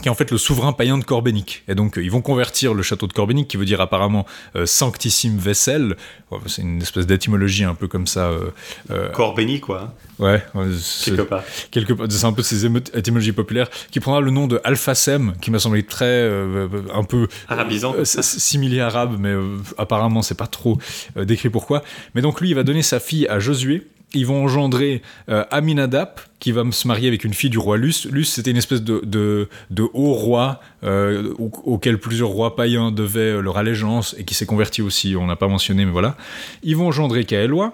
qui 0.00 0.08
est 0.08 0.10
en 0.10 0.14
fait 0.14 0.30
le 0.30 0.38
souverain 0.38 0.72
païen 0.72 0.96
de 0.96 1.04
Corbenic. 1.04 1.64
Et 1.68 1.74
donc, 1.74 1.98
euh, 1.98 2.02
ils 2.02 2.10
vont 2.10 2.22
convertir 2.22 2.72
le 2.72 2.82
château 2.82 3.06
de 3.06 3.12
Corbenic, 3.12 3.46
qui 3.48 3.56
veut 3.58 3.66
dire 3.66 3.80
apparemment 3.80 4.24
euh, 4.56 4.64
sanctissime 4.64 5.36
vaisselle. 5.36 5.96
Ouais, 6.30 6.38
C'est 6.46 6.62
une 6.62 6.80
espèce 6.80 7.06
d'étymologie 7.06 7.64
un 7.64 7.74
peu 7.74 7.88
comme 7.88 8.06
ça. 8.06 8.28
euh, 8.30 8.50
euh, 8.90 9.10
Corps 9.10 9.34
béni, 9.34 9.60
quoi. 9.60 9.94
ouais, 10.18 10.42
ouais, 10.54 10.66
Quelque 11.04 11.22
part. 11.22 11.42
quelque 11.70 11.92
part, 11.92 12.06
c'est 12.10 12.24
un 12.24 12.32
peu 12.32 12.42
ces 12.42 12.64
étymologies 12.94 13.32
populaires, 13.32 13.68
qui 13.90 14.00
prendra 14.00 14.20
le 14.22 14.30
nom 14.30 14.46
de 14.46 14.60
Alphasem, 14.64 15.34
qui 15.42 15.50
m'a 15.50 15.58
semblé 15.58 15.82
très, 15.82 16.06
euh, 16.06 16.68
un 16.94 17.04
peu 17.04 17.28
Arabisant. 17.48 17.94
similé 18.04 18.80
arabe, 18.80 19.16
mais 19.18 19.34
apparemment 19.76 20.22
c'est 20.22 20.36
pas 20.38 20.46
trop 20.46 20.78
décrit 21.16 21.50
pourquoi. 21.50 21.82
Mais 22.14 22.22
donc 22.22 22.40
lui, 22.40 22.48
il 22.48 22.54
va 22.54 22.62
donner 22.62 22.82
sa 22.82 22.98
fille 22.98 23.26
à 23.28 23.38
Josué. 23.38 23.86
Ils 24.14 24.26
vont 24.26 24.44
engendrer 24.44 25.00
euh, 25.30 25.44
Aminadab, 25.50 26.10
qui 26.38 26.52
va 26.52 26.64
se 26.70 26.86
marier 26.86 27.08
avec 27.08 27.24
une 27.24 27.32
fille 27.32 27.48
du 27.48 27.56
roi 27.58 27.78
Luce. 27.78 28.06
Luce, 28.10 28.30
c'était 28.32 28.50
une 28.50 28.56
espèce 28.58 28.82
de, 28.82 29.00
de, 29.04 29.48
haut 29.94 30.12
roi 30.12 30.60
euh, 30.84 31.32
au- 31.38 31.50
auquel 31.64 31.98
plusieurs 31.98 32.28
rois 32.28 32.54
païens 32.54 32.90
devaient 32.90 33.20
euh, 33.36 33.40
leur 33.40 33.56
allégeance 33.56 34.14
et 34.18 34.24
qui 34.24 34.34
s'est 34.34 34.44
converti 34.44 34.82
aussi. 34.82 35.16
On 35.16 35.26
n'a 35.26 35.36
pas 35.36 35.48
mentionné, 35.48 35.84
mais 35.86 35.92
voilà. 35.92 36.16
Ils 36.62 36.76
vont 36.76 36.88
engendrer 36.88 37.24
Kaelwa, 37.24 37.72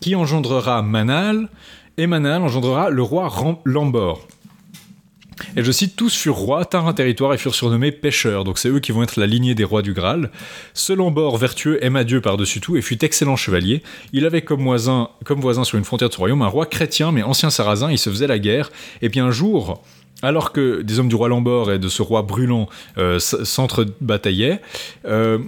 qui 0.00 0.16
engendrera 0.16 0.82
Manal, 0.82 1.48
et 1.96 2.06
Manal 2.08 2.42
engendrera 2.42 2.90
le 2.90 3.02
roi 3.02 3.28
Ram- 3.28 3.58
Lambor. 3.64 4.26
Et 5.56 5.64
je 5.64 5.72
cite, 5.72 5.96
tous 5.96 6.14
furent 6.14 6.36
rois, 6.36 6.64
tinrent 6.64 6.88
un 6.88 6.92
territoire 6.92 7.34
et 7.34 7.38
furent 7.38 7.54
surnommés 7.54 7.92
pêcheurs. 7.92 8.44
Donc 8.44 8.58
c'est 8.58 8.68
eux 8.68 8.80
qui 8.80 8.92
vont 8.92 9.02
être 9.02 9.18
la 9.18 9.26
lignée 9.26 9.54
des 9.54 9.64
rois 9.64 9.82
du 9.82 9.92
Graal. 9.92 10.30
Ce 10.74 10.92
Lambord 10.92 11.36
vertueux 11.38 11.82
aima 11.84 12.04
Dieu 12.04 12.20
par-dessus 12.20 12.60
tout 12.60 12.76
et 12.76 12.82
fut 12.82 13.04
excellent 13.04 13.36
chevalier. 13.36 13.82
Il 14.12 14.26
avait 14.26 14.42
comme 14.42 14.62
voisin, 14.62 15.10
comme 15.24 15.40
voisin 15.40 15.64
sur 15.64 15.78
une 15.78 15.84
frontière 15.84 16.08
de 16.08 16.14
son 16.14 16.20
royaume 16.20 16.42
un 16.42 16.46
roi 16.46 16.66
chrétien 16.66 17.12
mais 17.12 17.22
ancien 17.22 17.50
sarrasin, 17.50 17.90
il 17.90 17.98
se 17.98 18.10
faisait 18.10 18.26
la 18.26 18.38
guerre. 18.38 18.70
Et 19.02 19.08
puis 19.08 19.20
un 19.20 19.30
jour, 19.30 19.82
alors 20.22 20.52
que 20.52 20.82
des 20.82 20.98
hommes 20.98 21.08
du 21.08 21.14
roi 21.14 21.28
Lambord 21.28 21.72
et 21.72 21.78
de 21.78 21.88
ce 21.88 22.02
roi 22.02 22.22
brûlant 22.22 22.68
euh, 22.98 23.18
s'entre-bataillaient, 23.18 24.60
euh, 25.06 25.38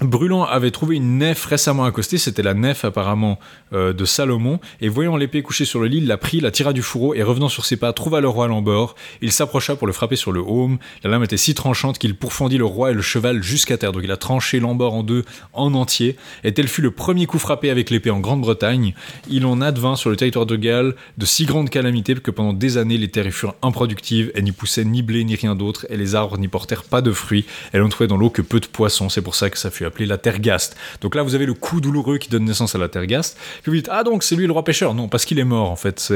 Brûlant 0.00 0.44
avait 0.44 0.70
trouvé 0.70 0.96
une 0.96 1.18
nef 1.18 1.44
récemment 1.44 1.84
accostée, 1.84 2.16
c'était 2.16 2.42
la 2.42 2.54
nef 2.54 2.86
apparemment 2.86 3.38
euh, 3.72 3.92
de 3.92 4.04
Salomon, 4.04 4.60
et 4.80 4.88
voyant 4.88 5.16
l'épée 5.16 5.42
couchée 5.42 5.64
sur 5.64 5.80
le 5.80 5.86
lit, 5.86 6.00
la 6.00 6.18
prit, 6.18 6.40
la 6.40 6.50
tira 6.50 6.72
du 6.72 6.82
fourreau, 6.82 7.14
et 7.14 7.22
revenant 7.22 7.48
sur 7.48 7.64
ses 7.64 7.76
pas, 7.76 7.92
trouva 7.92 8.20
le 8.20 8.28
roi 8.28 8.48
Lambord. 8.48 8.94
Il 9.22 9.32
s'approcha 9.32 9.76
pour 9.76 9.86
le 9.86 9.92
frapper 9.92 10.16
sur 10.16 10.32
le 10.32 10.40
haume. 10.40 10.78
La 11.02 11.10
lame 11.10 11.24
était 11.24 11.36
si 11.36 11.54
tranchante 11.54 11.98
qu'il 11.98 12.16
pourfendit 12.16 12.58
le 12.58 12.66
roi 12.66 12.90
et 12.90 12.94
le 12.94 13.02
cheval 13.02 13.42
jusqu'à 13.42 13.78
terre. 13.78 13.92
Donc 13.92 14.02
il 14.04 14.10
a 14.10 14.16
tranché 14.16 14.60
Lambord 14.60 14.94
en 14.94 15.02
deux, 15.02 15.24
en 15.52 15.74
entier, 15.74 16.16
et 16.44 16.52
tel 16.52 16.68
fut 16.68 16.82
le 16.82 16.90
premier 16.90 17.26
coup 17.26 17.38
frappé 17.38 17.70
avec 17.70 17.90
l'épée 17.90 18.10
en 18.10 18.20
Grande-Bretagne. 18.20 18.94
Il 19.28 19.46
en 19.46 19.60
advint 19.60 19.96
sur 19.96 20.10
le 20.10 20.16
territoire 20.16 20.46
de 20.46 20.56
Galles 20.56 20.94
de 21.16 21.26
si 21.26 21.46
grandes 21.46 21.70
calamités 21.70 22.10
que 22.14 22.30
pendant 22.30 22.52
des 22.52 22.76
années 22.76 22.98
les 22.98 23.08
terres 23.08 23.26
y 23.26 23.32
furent 23.32 23.54
improductives, 23.62 24.32
et 24.34 24.42
n'y 24.42 24.52
poussaient 24.52 24.84
ni 24.84 25.02
blé 25.02 25.24
ni 25.24 25.36
rien 25.36 25.54
d'autre, 25.54 25.86
et 25.90 25.96
les 25.96 26.14
arbres 26.14 26.38
n'y 26.38 26.48
portèrent 26.48 26.84
pas 26.84 27.02
de 27.02 27.12
fruits, 27.12 27.44
et 27.72 27.78
l'on 27.78 27.88
trouvait 27.88 28.08
dans 28.08 28.16
l'eau 28.16 28.30
que 28.30 28.42
peu 28.42 28.58
de 28.58 28.66
poissons, 28.66 29.08
c'est 29.08 29.22
pour 29.22 29.34
ça 29.34 29.50
que 29.50 29.58
ça 29.58 29.70
fut 29.70 29.84
appelé 29.84 30.06
la 30.06 30.18
Tergaste. 30.18 30.76
Donc 31.00 31.14
là 31.14 31.22
vous 31.22 31.34
avez 31.34 31.46
le 31.46 31.54
coup 31.54 31.80
douloureux 31.80 32.18
qui 32.18 32.28
donne 32.28 32.44
naissance 32.44 32.74
à 32.74 32.78
la 32.78 32.88
Tergaste, 32.88 33.38
vous 33.66 33.76
dites 33.76 33.88
ah 33.90 34.04
donc 34.04 34.22
c'est 34.22 34.36
lui 34.36 34.46
le 34.46 34.52
roi 34.52 34.64
pêcheur, 34.64 34.94
non 34.94 35.08
parce 35.08 35.24
qu'il 35.26 35.38
est 35.38 35.44
mort 35.44 35.70
en 35.70 35.76
fait, 35.76 36.12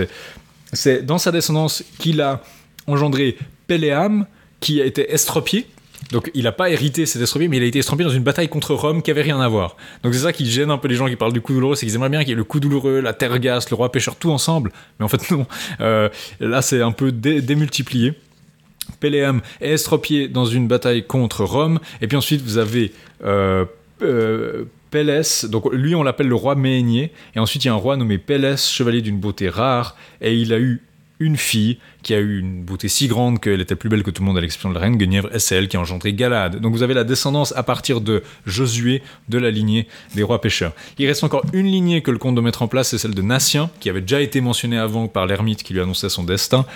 c'est, 0.72 1.02
dans 1.04 1.18
sa 1.18 1.30
descendance 1.32 1.84
qu'il 1.98 2.20
a 2.20 2.40
engendré 2.86 3.36
Péléam, 3.66 4.26
qui 4.60 4.80
a 4.80 4.84
été 4.86 5.12
estropié, 5.12 5.66
donc 6.10 6.30
il 6.34 6.44
n'a 6.44 6.52
pas 6.52 6.68
hérité 6.70 7.06
cet 7.06 7.22
estropié, 7.22 7.48
mais 7.48 7.56
il 7.56 7.62
a 7.62 7.66
été 7.66 7.78
estropié 7.78 8.04
dans 8.04 8.12
une 8.12 8.22
bataille 8.22 8.48
contre 8.48 8.74
Rome 8.74 9.00
qui 9.02 9.10
avait 9.10 9.22
rien 9.22 9.40
à 9.40 9.48
voir. 9.48 9.76
Donc 10.02 10.12
c'est 10.14 10.20
ça 10.20 10.32
qui 10.32 10.44
gêne 10.50 10.70
un 10.70 10.76
peu 10.78 10.88
les 10.88 10.96
gens 10.96 11.06
qui 11.08 11.16
parlent 11.16 11.32
du 11.32 11.40
coup 11.40 11.54
douloureux, 11.54 11.76
c'est 11.76 11.86
qu'ils 11.86 11.94
aimeraient 11.94 12.10
bien 12.10 12.20
qu'il 12.20 12.30
y 12.30 12.32
ait 12.32 12.36
le 12.36 12.44
coup 12.44 12.60
douloureux, 12.60 13.00
la 13.00 13.14
Tergaste, 13.14 13.70
le 13.70 13.76
roi 13.76 13.90
pêcheur, 13.90 14.16
tout 14.16 14.30
ensemble. 14.30 14.70
Mais 14.98 15.04
en 15.04 15.08
fait 15.08 15.30
non. 15.30 15.46
Euh, 15.80 16.08
là 16.40 16.60
c'est 16.60 16.82
un 16.82 16.92
peu 16.92 17.10
dé- 17.12 17.40
démultiplié. 17.40 18.14
Péléam 19.00 19.40
est 19.62 19.70
estropié 19.72 20.28
dans 20.28 20.44
une 20.44 20.68
bataille 20.68 21.06
contre 21.06 21.44
Rome. 21.44 21.80
Et 22.02 22.06
puis 22.06 22.16
ensuite 22.18 22.42
vous 22.42 22.58
avez 22.58 22.92
euh, 23.24 23.64
euh, 24.02 24.64
Pélès, 24.94 25.46
donc 25.46 25.72
lui 25.72 25.96
on 25.96 26.04
l'appelle 26.04 26.28
le 26.28 26.36
roi 26.36 26.54
Méhénier. 26.54 27.10
Et 27.34 27.40
ensuite 27.40 27.64
il 27.64 27.66
y 27.66 27.70
a 27.72 27.74
un 27.74 27.76
roi 27.76 27.96
nommé 27.96 28.16
Pélès, 28.16 28.70
chevalier 28.70 29.02
d'une 29.02 29.18
beauté 29.18 29.48
rare. 29.48 29.96
Et 30.20 30.36
il 30.36 30.52
a 30.52 30.58
eu 30.60 30.82
une 31.18 31.36
fille 31.36 31.78
qui 32.04 32.14
a 32.14 32.20
eu 32.20 32.38
une 32.38 32.62
beauté 32.62 32.86
si 32.86 33.08
grande 33.08 33.40
qu'elle 33.40 33.60
était 33.60 33.74
plus 33.74 33.88
belle 33.88 34.04
que 34.04 34.12
tout 34.12 34.22
le 34.22 34.26
monde 34.26 34.38
à 34.38 34.40
l'exception 34.40 34.68
de 34.68 34.74
la 34.74 34.80
reine 34.80 34.96
Guenièvre, 34.96 35.34
et 35.34 35.40
c'est 35.40 35.56
elle 35.56 35.66
qui 35.66 35.76
a 35.76 35.80
engendré 35.80 36.12
Galade. 36.12 36.60
Donc 36.60 36.74
vous 36.74 36.84
avez 36.84 36.94
la 36.94 37.02
descendance 37.02 37.52
à 37.56 37.64
partir 37.64 38.00
de 38.00 38.22
Josué 38.46 39.02
de 39.28 39.38
la 39.38 39.50
lignée 39.50 39.88
des 40.14 40.22
rois 40.22 40.40
pêcheurs. 40.40 40.74
Il 40.96 41.08
reste 41.08 41.24
encore 41.24 41.44
une 41.52 41.66
lignée 41.66 42.00
que 42.00 42.12
le 42.12 42.18
comte 42.18 42.36
doit 42.36 42.44
mettre 42.44 42.62
en 42.62 42.68
place, 42.68 42.90
c'est 42.90 42.98
celle 42.98 43.16
de 43.16 43.22
Natien, 43.22 43.70
qui 43.80 43.90
avait 43.90 44.00
déjà 44.00 44.20
été 44.20 44.40
mentionnée 44.40 44.78
avant 44.78 45.08
par 45.08 45.26
l'ermite 45.26 45.64
qui 45.64 45.72
lui 45.72 45.80
annonçait 45.80 46.08
son 46.08 46.22
destin. 46.22 46.66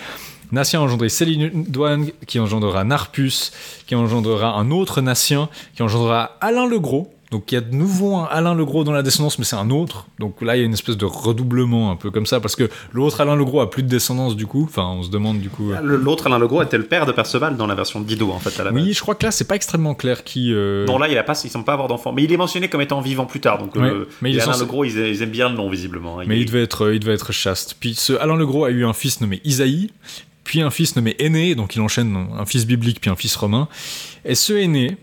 Natien 0.50 0.80
a 0.80 0.82
engendré 0.82 1.08
Céline-Douane, 1.08 2.10
qui 2.26 2.40
engendrera 2.40 2.82
Narpus, 2.82 3.52
qui 3.86 3.94
engendrera 3.94 4.58
un 4.58 4.72
autre 4.72 5.02
Natien, 5.02 5.48
qui 5.76 5.84
engendrera 5.84 6.36
Alain 6.40 6.66
le 6.66 6.80
Gros. 6.80 7.12
Donc 7.30 7.52
il 7.52 7.56
y 7.56 7.58
a 7.58 7.60
de 7.60 7.74
nouveau 7.74 8.16
un 8.16 8.24
Alain 8.30 8.54
le 8.54 8.64
Gros 8.64 8.84
dans 8.84 8.92
la 8.92 9.02
descendance, 9.02 9.38
mais 9.38 9.44
c'est 9.44 9.56
un 9.56 9.68
autre. 9.70 10.06
Donc 10.18 10.40
là 10.40 10.56
il 10.56 10.60
y 10.60 10.62
a 10.62 10.66
une 10.66 10.72
espèce 10.72 10.96
de 10.96 11.04
redoublement 11.04 11.90
un 11.90 11.96
peu 11.96 12.10
comme 12.10 12.24
ça, 12.24 12.40
parce 12.40 12.56
que 12.56 12.70
l'autre 12.92 13.20
Alain 13.20 13.36
le 13.36 13.44
Gros 13.44 13.60
a 13.60 13.68
plus 13.70 13.82
de 13.82 13.88
descendance 13.88 14.34
du 14.34 14.46
coup. 14.46 14.64
Enfin 14.64 14.84
on 14.84 15.02
se 15.02 15.10
demande 15.10 15.38
du 15.40 15.50
coup. 15.50 15.72
euh, 15.72 15.80
L'autre, 15.82 16.26
Alain 16.26 16.38
Legros, 16.38 16.62
était 16.62 16.78
le 16.78 16.84
père 16.84 17.04
de 17.04 17.12
Perceval 17.12 17.56
dans 17.56 17.66
la 17.66 17.74
version 17.74 18.00
de 18.00 18.06
Dido, 18.06 18.30
en 18.30 18.38
fait, 18.38 18.58
à 18.60 18.64
la 18.64 18.70
base. 18.72 18.82
Oui, 18.82 18.92
je 18.94 19.00
crois 19.00 19.14
que 19.14 19.26
là 19.26 19.30
c'est 19.30 19.46
pas 19.46 19.56
extrêmement 19.56 19.94
clair 19.94 20.24
qui. 20.24 20.52
euh, 20.54 20.86
Non, 20.86 20.98
là, 20.98 21.08
il, 21.08 21.18
a 21.18 21.22
pas, 21.22 21.38
il 21.44 21.50
semble 21.50 21.64
pas 21.66 21.74
avoir 21.74 21.88
d'enfant. 21.88 22.12
Mais 22.12 22.24
il 22.24 22.32
est 22.32 22.36
mentionné 22.38 22.68
comme 22.68 22.80
étant 22.80 23.00
vivant 23.02 23.26
plus 23.26 23.40
tard. 23.40 23.58
Donc, 23.58 23.74
Ouais, 23.74 23.82
euh, 23.82 24.08
mais 24.22 24.30
il 24.30 24.38
est 24.38 24.40
Alain 24.40 24.52
censé- 24.52 24.60
Legros, 24.64 24.84
ils, 24.84 24.96
ils 24.96 25.22
aiment 25.22 25.30
bien 25.30 25.48
le 25.50 25.54
nom, 25.56 25.68
visiblement. 25.68 26.20
hein. 26.20 26.24
Mais 26.26 26.40
il 26.40 26.46
devait 26.46 26.62
être, 26.62 26.92
il 26.92 27.00
devait 27.00 27.12
être 27.14 27.32
chaste. 27.32 27.76
Puis 27.78 27.94
ce 27.94 28.14
Alain 28.14 28.36
le 28.36 28.46
Gros 28.46 28.64
a 28.64 28.70
eu 28.70 28.84
un 28.86 28.92
fils 28.94 29.20
nommé 29.20 29.40
Isaïe, 29.44 29.90
puis 30.44 30.62
un 30.62 30.70
fils 30.70 30.96
nommé 30.96 31.14
Aîné, 31.18 31.54
donc 31.54 31.76
il 31.76 31.82
enchaîne 31.82 32.16
un 32.38 32.46
fils 32.46 32.66
biblique 32.66 33.00
puis 33.02 33.10
un 33.10 33.16
fils 33.16 33.36
romain. 33.36 33.68
Et 34.24 34.34
ce 34.34 34.54
Aîné 34.54 34.96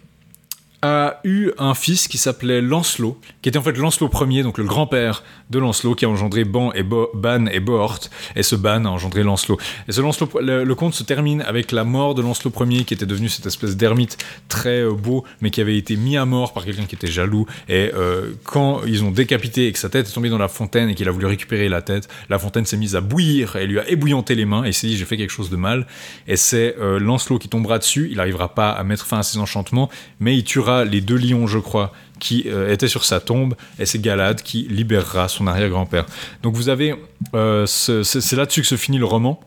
a 0.82 1.20
eu 1.24 1.52
un 1.58 1.74
fils 1.74 2.08
qui 2.08 2.18
s'appelait 2.18 2.62
Lancelot, 2.62 3.20
qui 3.42 3.50
était 3.50 3.58
en 3.58 3.62
fait 3.64 3.78
Lancelot 3.78 4.10
Ier, 4.30 4.44
donc 4.44 4.58
le 4.58 4.64
grand-père 4.64 5.24
de 5.50 5.60
Lancelot, 5.60 5.96
qui 5.96 6.06
a 6.06 6.10
engendré 6.10 6.44
Ban 6.44 6.72
et, 6.74 6.84
Bo- 6.84 7.12
et 7.52 7.60
Bohort, 7.60 8.00
et 8.36 8.44
ce 8.44 8.56
Ban 8.56 8.86
a 8.86 8.90
engendré 8.90 9.24
Lancelot. 9.24 9.58
Et 9.88 9.92
ce 9.92 10.02
Lancelot, 10.02 10.30
le, 10.42 10.64
le 10.64 10.76
conte 10.76 10.94
se 10.94 11.04
termine 11.04 11.42
avec 11.42 11.72
la 11.72 11.84
mort 11.84 12.16
de 12.16 12.22
Lancelot 12.22 12.52
Ier, 12.66 12.84
qui 12.84 12.94
était 12.94 13.06
devenu 13.06 13.30
cette 13.30 13.46
espèce 13.46 13.76
d'ermite 13.78 14.18
très 14.50 14.82
euh, 14.82 14.92
beau, 14.94 15.24
mais 15.42 15.50
qui 15.50 15.62
avait 15.62 15.78
été 15.78 15.96
mis 15.96 16.18
à 16.18 16.26
mort 16.26 16.54
par 16.54 16.66
quelqu'un 16.66 16.86
qui 16.86 16.96
était 16.96 17.08
jaloux. 17.08 17.46
Et 17.70 17.92
euh, 17.94 18.32
quand 18.44 18.82
ils 18.86 19.04
ont 19.04 19.12
décapité 19.12 19.68
et 19.68 19.72
que 19.72 19.80
sa 19.80 19.90
tête 19.90 20.08
est 20.10 20.12
tombée 20.12 20.30
dans 20.30 20.38
la 20.38 20.48
fontaine 20.48 20.90
et 20.90 20.96
qu'il 20.96 21.08
a 21.08 21.12
voulu 21.12 21.26
récupérer 21.26 21.70
la 21.70 21.82
tête, 21.82 22.08
la 22.30 22.40
fontaine 22.40 22.66
s'est 22.66 22.78
mise 22.78 22.96
à 22.96 23.02
bouillir 23.02 23.56
et 23.56 23.66
lui 23.68 23.80
a 23.80 23.88
ébouillanté 23.90 24.36
les 24.36 24.46
mains 24.46 24.64
et 24.66 24.70
il 24.70 24.74
s'est 24.74 24.88
dit 24.88 24.98
j'ai 24.98 25.06
fait 25.06 25.18
quelque 25.18 25.32
chose 25.32 25.50
de 25.50 25.58
mal. 25.58 25.88
Et 26.28 26.36
c'est 26.36 26.76
euh, 26.80 27.00
Lancelot 27.00 27.40
qui 27.40 27.50
tombera 27.50 27.80
dessus. 27.80 28.08
Il 28.12 28.18
n'arrivera 28.18 28.54
pas 28.54 28.72
à 28.72 28.84
mettre 28.84 29.06
fin 29.06 29.20
à 29.20 29.24
ses 29.24 29.38
enchantements, 29.38 29.90
mais 30.20 30.36
il 30.36 30.44
tuera 30.44 30.65
les 30.86 31.02
deux 31.02 31.18
lions, 31.18 31.48
je 31.48 31.60
crois, 31.60 31.94
qui 32.20 32.46
euh, 32.48 32.72
étaient 32.72 32.88
sur 32.88 33.04
sa 33.06 33.20
tombe, 33.20 33.56
et 33.78 33.86
c'est 33.86 34.00
Galad 34.00 34.42
qui 34.42 34.68
libérera 34.70 35.28
son 35.28 35.48
arrière-grand-père. 35.48 36.06
Donc 36.44 36.56
vous 36.56 36.70
avez, 36.70 36.96
euh, 37.34 37.66
ce- 37.66 38.04
c'est 38.04 38.36
là-dessus 38.36 38.62
que 38.62 38.68
se 38.68 38.78
finit 38.78 38.98
le 38.98 39.06
roman. 39.06 39.40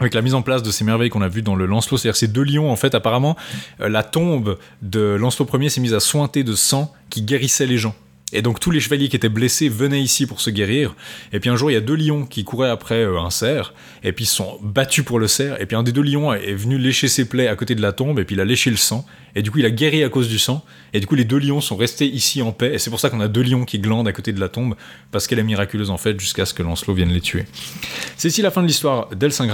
avec 0.00 0.14
la 0.14 0.22
mise 0.22 0.32
en 0.32 0.40
place 0.40 0.62
de 0.62 0.70
ces 0.70 0.82
merveilles 0.82 1.10
qu'on 1.10 1.20
a 1.20 1.28
vues 1.28 1.42
dans 1.42 1.54
le 1.54 1.66
Lancelot, 1.66 1.98
c'est-à-dire 1.98 2.16
ces 2.16 2.26
deux 2.26 2.42
lions, 2.42 2.70
en 2.72 2.76
fait, 2.76 2.94
apparemment, 2.94 3.36
euh, 3.82 3.88
la 3.90 4.02
tombe 4.02 4.56
de 4.80 5.00
Lancelot 5.20 5.46
Ier 5.58 5.68
s'est 5.68 5.82
mise 5.82 5.92
à 5.92 6.00
sointer 6.00 6.42
de 6.42 6.54
sang 6.54 6.90
qui 7.10 7.20
guérissait 7.20 7.66
les 7.66 7.76
gens. 7.76 7.94
Et 8.32 8.40
donc 8.40 8.60
tous 8.60 8.70
les 8.70 8.80
chevaliers 8.80 9.08
qui 9.10 9.16
étaient 9.16 9.28
blessés 9.28 9.68
venaient 9.68 10.00
ici 10.00 10.24
pour 10.24 10.40
se 10.40 10.48
guérir. 10.48 10.94
Et 11.34 11.40
puis 11.40 11.50
un 11.50 11.56
jour, 11.56 11.70
il 11.70 11.74
y 11.74 11.76
a 11.76 11.80
deux 11.82 11.96
lions 11.96 12.24
qui 12.24 12.44
couraient 12.44 12.70
après 12.70 13.02
euh, 13.04 13.18
un 13.20 13.28
cerf, 13.28 13.74
et 14.02 14.12
puis 14.12 14.24
ils 14.24 14.28
sont 14.28 14.56
battus 14.62 15.04
pour 15.04 15.18
le 15.18 15.26
cerf. 15.28 15.60
Et 15.60 15.66
puis 15.66 15.76
un 15.76 15.82
des 15.82 15.92
deux 15.92 16.00
lions 16.00 16.32
est 16.32 16.54
venu 16.54 16.78
lécher 16.78 17.08
ses 17.08 17.26
plaies 17.26 17.48
à 17.48 17.54
côté 17.56 17.74
de 17.74 17.82
la 17.82 17.92
tombe, 17.92 18.18
et 18.20 18.24
puis 18.24 18.36
il 18.36 18.40
a 18.40 18.46
léché 18.46 18.70
le 18.70 18.76
sang. 18.78 19.04
Et 19.34 19.42
du 19.42 19.50
coup, 19.50 19.58
il 19.58 19.66
a 19.66 19.70
guéri 19.70 20.02
à 20.04 20.08
cause 20.08 20.28
du 20.28 20.38
sang. 20.38 20.64
Et 20.92 21.00
du 21.00 21.06
coup, 21.06 21.14
les 21.14 21.24
deux 21.24 21.38
lions 21.38 21.60
sont 21.60 21.76
restés 21.76 22.06
ici 22.06 22.42
en 22.42 22.52
paix. 22.52 22.74
Et 22.74 22.78
c'est 22.78 22.90
pour 22.90 22.98
ça 22.98 23.10
qu'on 23.10 23.20
a 23.20 23.28
deux 23.28 23.42
lions 23.42 23.64
qui 23.64 23.78
glandent 23.78 24.08
à 24.08 24.12
côté 24.12 24.32
de 24.32 24.40
la 24.40 24.48
tombe, 24.48 24.74
parce 25.12 25.26
qu'elle 25.26 25.38
est 25.38 25.44
miraculeuse 25.44 25.90
en 25.90 25.98
fait, 25.98 26.18
jusqu'à 26.18 26.46
ce 26.46 26.54
que 26.54 26.62
Lancelot 26.62 26.94
vienne 26.94 27.10
les 27.10 27.20
tuer. 27.20 27.44
C'est 28.16 28.28
ici 28.28 28.42
la 28.42 28.50
fin 28.50 28.62
de 28.62 28.66
l'histoire 28.66 29.08
d'El 29.10 29.32
Saint. 29.32 29.48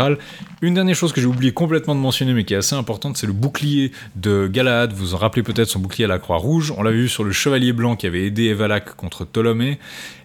Une 0.63 0.75
dernière 0.75 0.95
chose 0.95 1.13
que 1.13 1.21
j'ai 1.21 1.27
oublié 1.27 1.53
complètement 1.53 1.95
de 1.95 2.01
mentionner, 2.01 2.33
mais 2.35 2.45
qui 2.45 2.55
est 2.55 2.59
assez 2.59 2.75
importante, 2.75 3.17
c'est 3.17 3.27
le 3.27 3.33
bouclier 3.33 3.93
de 4.15 4.47
Galahad. 4.47 4.93
Vous 4.93 5.07
vous 5.07 5.15
en 5.15 5.19
rappelez 5.19 5.43
peut-être 5.43 5.69
son 5.69 5.79
bouclier 5.79 6.05
à 6.05 6.09
la 6.09 6.19
croix 6.19 6.37
rouge. 6.37 6.73
On 6.77 6.83
l'avait 6.83 6.97
vu 6.99 7.09
sur 7.09 7.25
le 7.25 7.33
chevalier 7.33 7.73
blanc 7.73 7.97
qui 7.97 8.07
avait 8.07 8.27
aidé 8.27 8.45
Evalak 8.45 8.95
contre 8.97 9.25
Ptolémée. 9.25 9.79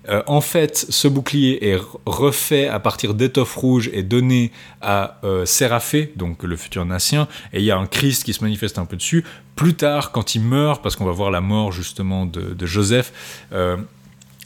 Euh, 0.10 0.24
en 0.28 0.42
fait, 0.42 0.86
ce 0.90 1.08
bouclier 1.08 1.70
est 1.70 1.80
refait 2.06 2.68
à 2.68 2.80
partir 2.80 3.14
d'étoffes 3.14 3.56
rouges 3.56 3.90
et 3.94 4.04
donné 4.04 4.52
à 4.82 5.20
euh, 5.24 5.46
Séraphée, 5.46 6.12
donc 6.16 6.44
le 6.44 6.56
futur 6.56 6.86
Natien, 6.86 7.28
et 7.54 7.60
il 7.60 7.66
y 7.66 7.72
a 7.72 7.78
un 7.78 7.86
Christ 7.86 8.24
qui 8.24 8.34
se 8.34 8.44
manifeste 8.44 8.80
un 8.80 8.86
peu 8.86 8.98
dessus. 8.98 9.24
Plus 9.56 9.76
tard, 9.76 10.12
quand 10.12 10.34
il 10.36 10.42
meurt, 10.42 10.82
parce 10.82 10.96
qu'on 10.96 11.06
va 11.06 11.12
voir 11.12 11.30
la 11.30 11.42
mort 11.42 11.72
justement 11.72 12.26
de, 12.26 12.66
Joseph, 12.66 13.14
euh, 13.54 13.78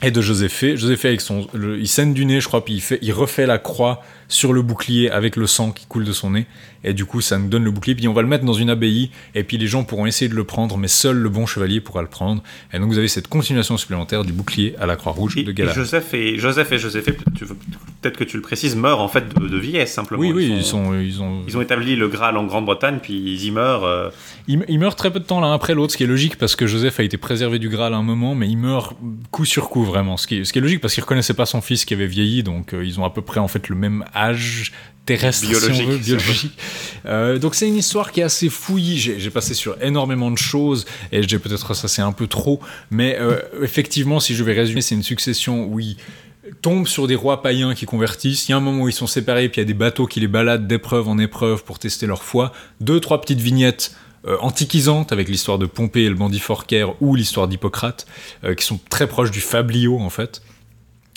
et 0.01 0.11
de 0.11 0.21
Joséphée. 0.21 0.75
Joséphée 0.75 1.07
avec 1.09 1.21
son, 1.21 1.47
il 1.53 1.87
saigne 1.87 2.13
du 2.13 2.25
nez, 2.25 2.41
je 2.41 2.47
crois, 2.47 2.65
puis 2.65 2.83
il 3.01 3.13
refait 3.13 3.45
la 3.45 3.57
croix 3.57 4.03
sur 4.27 4.53
le 4.53 4.61
bouclier 4.61 5.09
avec 5.09 5.35
le 5.35 5.47
sang 5.47 5.71
qui 5.71 5.85
coule 5.85 6.05
de 6.05 6.11
son 6.11 6.31
nez. 6.31 6.45
Et 6.87 6.93
du 6.93 7.05
coup, 7.05 7.19
ça 7.19 7.39
nous 7.39 7.47
donne 7.47 7.63
le 7.63 7.71
bouclier. 7.71 7.95
Puis 7.95 8.07
on 8.07 8.13
va 8.13 8.21
le 8.21 8.27
mettre 8.27 8.45
dans 8.45 8.53
une 8.53 8.69
abbaye, 8.69 9.09
et 9.33 9.43
puis 9.43 9.57
les 9.57 9.65
gens 9.67 9.83
pourront 9.83 10.05
essayer 10.05 10.29
de 10.29 10.35
le 10.35 10.43
prendre, 10.43 10.77
mais 10.77 10.87
seul 10.87 11.17
le 11.17 11.29
bon 11.29 11.45
chevalier 11.47 11.81
pourra 11.81 12.01
le 12.03 12.07
prendre. 12.07 12.43
Et 12.73 12.79
donc 12.79 12.89
vous 12.89 12.97
avez 12.99 13.07
cette 13.07 13.27
continuation 13.27 13.75
supplémentaire 13.77 14.23
du 14.23 14.33
bouclier 14.33 14.75
à 14.79 14.85
la 14.85 14.95
croix 14.95 15.11
rouge 15.13 15.35
de 15.35 15.49
Et 15.49 15.53
Galahad. 15.53 15.75
Joseph 15.75 16.13
et 16.13 16.37
Joseph 16.37 16.71
et 16.71 16.77
Joséphée, 16.77 17.13
peut-être 17.13 18.17
que 18.17 18.23
tu 18.23 18.37
le 18.37 18.43
précises, 18.43 18.75
meurent 18.75 19.01
en 19.01 19.07
fait 19.07 19.33
de, 19.33 19.47
de 19.47 19.57
vieillesse 19.57 19.93
simplement. 19.93 20.21
Oui, 20.21 20.31
oui, 20.31 20.53
ils 20.57 20.63
sont, 20.63 20.93
ils 20.93 21.21
ont, 21.23 21.41
Ils 21.47 21.57
ont 21.57 21.61
établi 21.61 21.95
le 21.95 22.07
Graal 22.07 22.37
en 22.37 22.43
Grande-Bretagne, 22.45 22.99
puis 23.01 23.13
ils 23.15 23.45
y 23.45 23.51
meurent. 23.51 23.83
euh, 23.83 24.09
Il, 24.47 24.63
il 24.67 24.77
meurt 24.79 24.97
très 24.97 25.11
peu 25.11 25.19
de 25.19 25.25
temps 25.25 25.39
l'un 25.39 25.53
après 25.53 25.73
l'autre, 25.73 25.93
ce 25.93 25.97
qui 25.97 26.03
est 26.03 26.07
logique 26.07 26.37
parce 26.37 26.55
que 26.55 26.67
Joseph 26.67 26.99
a 26.99 27.03
été 27.03 27.17
préservé 27.17 27.57
du 27.57 27.69
Graal 27.69 27.93
à 27.95 27.97
un 27.97 28.03
moment, 28.03 28.35
mais 28.35 28.47
il 28.47 28.57
meurt 28.57 28.95
coup 29.31 29.45
sur 29.45 29.69
coup 29.69 29.83
vraiment. 29.83 30.17
Ce 30.17 30.27
qui 30.27 30.37
est, 30.37 30.43
ce 30.43 30.53
qui 30.53 30.59
est 30.59 30.61
logique 30.61 30.81
parce 30.81 30.93
qu'il 30.93 31.01
reconnaissait 31.03 31.33
pas 31.33 31.47
son 31.47 31.61
fils 31.61 31.83
qui 31.83 31.95
avait 31.95 32.05
vieilli, 32.05 32.43
donc 32.43 32.73
euh, 32.73 32.85
ils 32.85 32.99
ont 32.99 33.05
à 33.05 33.09
peu 33.09 33.21
près 33.23 33.39
en 33.39 33.47
fait 33.47 33.69
le 33.69 33.75
même 33.75 34.05
âge 34.15 34.71
terrestre, 35.05 35.47
Biologique, 35.47 35.69
veut, 35.69 35.75
si 35.75 35.83
on 35.83 35.91
veut. 35.91 35.97
biologique. 35.97 36.57
Euh, 37.05 37.37
donc 37.37 37.55
c'est 37.55 37.67
une 37.67 37.75
histoire 37.75 38.11
qui 38.11 38.21
est 38.21 38.23
assez 38.23 38.49
fouillie. 38.49 38.97
J'ai 38.97 39.29
passé 39.29 39.53
sur 39.53 39.81
énormément 39.81 40.31
de 40.31 40.37
choses 40.37 40.85
et 41.11 41.21
j'ai 41.23 41.39
peut-être 41.39 41.73
ça 41.73 41.87
c'est 41.87 42.01
un 42.01 42.11
peu 42.11 42.27
trop, 42.27 42.59
mais 42.89 43.17
euh, 43.19 43.39
effectivement, 43.61 44.19
si 44.19 44.35
je 44.35 44.43
vais 44.43 44.53
résumer, 44.53 44.81
c'est 44.81 44.95
une 44.95 45.03
succession 45.03 45.65
où 45.65 45.79
il 45.79 45.97
tombe 46.61 46.87
sur 46.87 47.07
des 47.07 47.15
rois 47.15 47.41
païens 47.41 47.75
qui 47.75 47.85
convertissent. 47.85 48.47
Il 48.47 48.51
y 48.51 48.53
a 48.53 48.57
un 48.57 48.61
moment 48.61 48.83
où 48.83 48.89
ils 48.89 48.93
sont 48.93 49.07
séparés, 49.07 49.49
puis 49.49 49.61
il 49.61 49.63
y 49.63 49.67
a 49.67 49.67
des 49.67 49.73
bateaux 49.73 50.07
qui 50.07 50.19
les 50.19 50.27
baladent 50.27 50.67
d'épreuve 50.67 51.07
en 51.07 51.19
épreuve 51.19 51.63
pour 51.63 51.79
tester 51.79 52.07
leur 52.07 52.23
foi. 52.23 52.51
Deux, 52.81 52.99
trois 52.99 53.21
petites 53.21 53.41
vignettes 53.41 53.95
euh, 54.27 54.37
antiquisantes 54.41 55.11
avec 55.11 55.29
l'histoire 55.29 55.59
de 55.59 55.67
Pompée 55.67 56.03
et 56.03 56.09
le 56.09 56.15
bandit 56.15 56.39
Forcaire 56.39 56.99
ou 57.01 57.15
l'histoire 57.15 57.47
d'Hippocrate, 57.47 58.07
qui 58.57 58.65
sont 58.65 58.79
très 58.89 59.07
proches 59.07 59.31
du 59.31 59.41
fablio 59.41 59.99
en 59.99 60.09
fait. 60.09 60.41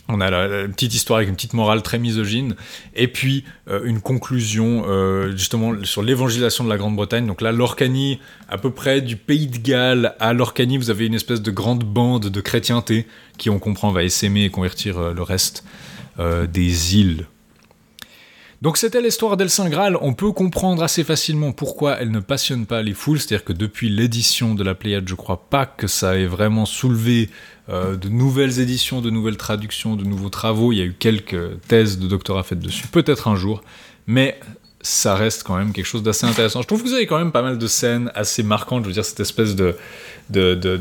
On 0.08 0.20
a 0.20 0.30
la, 0.30 0.66
petite 0.68 0.94
histoire 0.94 1.18
avec 1.18 1.28
une 1.28 1.34
petite 1.34 1.52
morale 1.52 1.82
très 1.82 1.98
misogyne, 1.98 2.56
et 2.94 3.08
puis 3.08 3.44
euh, 3.68 3.84
une 3.84 4.00
conclusion 4.00 4.84
euh, 4.86 5.32
justement 5.32 5.72
sur 5.84 6.02
l'évangélisation 6.02 6.64
de 6.64 6.70
la 6.70 6.78
Grande-Bretagne. 6.78 7.26
Donc 7.26 7.42
là, 7.42 7.52
l'Orcanie, 7.52 8.18
à 8.48 8.56
peu 8.56 8.70
près 8.70 9.02
du 9.02 9.16
pays 9.16 9.46
de 9.46 9.58
Galles 9.58 10.14
à 10.18 10.32
l'Orcanie, 10.32 10.78
vous 10.78 10.88
avez 10.88 11.06
une 11.06 11.14
espèce 11.14 11.42
de 11.42 11.50
grande 11.50 11.84
bande 11.84 12.28
de 12.28 12.40
chrétienté 12.40 13.06
qui, 13.36 13.50
on 13.50 13.58
comprend, 13.58 13.92
va 13.92 14.02
essaimer 14.02 14.44
et 14.44 14.50
convertir 14.50 14.98
euh, 14.98 15.14
le 15.14 15.22
reste 15.22 15.64
des 16.52 16.96
îles. 16.96 17.26
Donc 18.60 18.76
c'était 18.76 19.00
l'histoire 19.00 19.36
d'El 19.36 19.50
Saint 19.50 19.68
Graal. 19.68 19.96
On 20.00 20.14
peut 20.14 20.32
comprendre 20.32 20.82
assez 20.82 21.04
facilement 21.04 21.52
pourquoi 21.52 21.96
elle 22.00 22.10
ne 22.10 22.18
passionne 22.18 22.66
pas 22.66 22.82
les 22.82 22.92
foules. 22.92 23.20
C'est-à-dire 23.20 23.44
que 23.44 23.52
depuis 23.52 23.88
l'édition 23.88 24.54
de 24.56 24.64
la 24.64 24.74
Pléiade, 24.74 25.08
je 25.08 25.14
crois 25.14 25.48
pas 25.48 25.64
que 25.64 25.86
ça 25.86 26.16
ait 26.16 26.26
vraiment 26.26 26.66
soulevé 26.66 27.30
euh, 27.68 27.96
de 27.96 28.08
nouvelles 28.08 28.58
éditions, 28.58 29.00
de 29.00 29.10
nouvelles 29.10 29.36
traductions, 29.36 29.94
de 29.94 30.04
nouveaux 30.04 30.28
travaux. 30.28 30.72
Il 30.72 30.78
y 30.78 30.82
a 30.82 30.86
eu 30.86 30.96
quelques 30.98 31.60
thèses 31.68 32.00
de 32.00 32.08
doctorat 32.08 32.42
faites 32.42 32.58
dessus, 32.58 32.88
peut-être 32.88 33.28
un 33.28 33.36
jour, 33.36 33.62
mais 34.08 34.40
ça 34.80 35.16
reste 35.16 35.42
quand 35.42 35.56
même 35.56 35.72
quelque 35.72 35.86
chose 35.86 36.02
d'assez 36.02 36.26
intéressant. 36.26 36.62
Je 36.62 36.66
trouve 36.66 36.82
que 36.82 36.88
vous 36.88 36.94
avez 36.94 37.06
quand 37.06 37.18
même 37.18 37.32
pas 37.32 37.42
mal 37.42 37.58
de 37.58 37.66
scènes 37.66 38.12
assez 38.14 38.42
marquantes. 38.42 38.84
Je 38.84 38.88
veux 38.88 38.94
dire, 38.94 39.04
cette 39.04 39.20
espèce 39.20 39.56
de. 39.56 39.76
de, 40.30 40.54
de, 40.54 40.80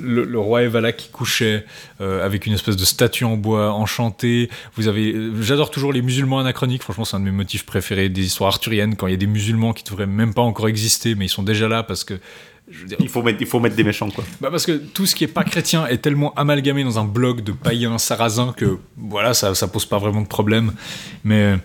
le, 0.00 0.24
le 0.24 0.38
roi 0.38 0.62
Evala 0.62 0.92
qui 0.92 1.08
couchait 1.08 1.64
euh, 2.00 2.24
avec 2.24 2.46
une 2.46 2.52
espèce 2.52 2.76
de 2.76 2.84
statue 2.84 3.24
en 3.24 3.36
bois 3.36 3.72
enchantée. 3.72 4.50
Vous 4.76 4.86
avez. 4.86 5.14
J'adore 5.40 5.70
toujours 5.70 5.92
les 5.92 6.02
musulmans 6.02 6.38
anachroniques. 6.38 6.82
Franchement, 6.82 7.04
c'est 7.04 7.16
un 7.16 7.20
de 7.20 7.24
mes 7.24 7.32
motifs 7.32 7.66
préférés 7.66 8.08
des 8.08 8.24
histoires 8.24 8.48
arthuriennes 8.48 8.94
quand 8.94 9.08
il 9.08 9.10
y 9.10 9.14
a 9.14 9.18
des 9.18 9.26
musulmans 9.26 9.72
qui 9.72 9.82
devraient 9.82 10.06
même 10.06 10.32
pas 10.32 10.42
encore 10.42 10.68
exister, 10.68 11.16
mais 11.16 11.26
ils 11.26 11.30
sont 11.30 11.42
déjà 11.42 11.68
là 11.68 11.82
parce 11.82 12.04
que. 12.04 12.14
Je 12.68 12.80
veux 12.80 12.88
dire, 12.88 12.96
il, 12.98 13.08
faut 13.08 13.22
mettre, 13.22 13.40
il 13.40 13.46
faut 13.46 13.60
mettre 13.60 13.76
des 13.76 13.84
méchants, 13.84 14.10
quoi. 14.10 14.24
bah 14.40 14.48
parce 14.50 14.66
que 14.66 14.72
tout 14.72 15.06
ce 15.06 15.14
qui 15.14 15.22
est 15.22 15.28
pas 15.28 15.44
chrétien 15.44 15.86
est 15.86 15.98
tellement 15.98 16.34
amalgamé 16.34 16.82
dans 16.82 16.98
un 16.98 17.04
blog 17.04 17.42
de 17.44 17.52
païens 17.52 17.96
sarrasins 17.96 18.52
que 18.56 18.78
voilà, 18.96 19.34
ça, 19.34 19.54
ça 19.54 19.68
pose 19.68 19.86
pas 19.86 19.98
vraiment 19.98 20.20
de 20.20 20.26
problème. 20.26 20.72
Mais 21.22 21.58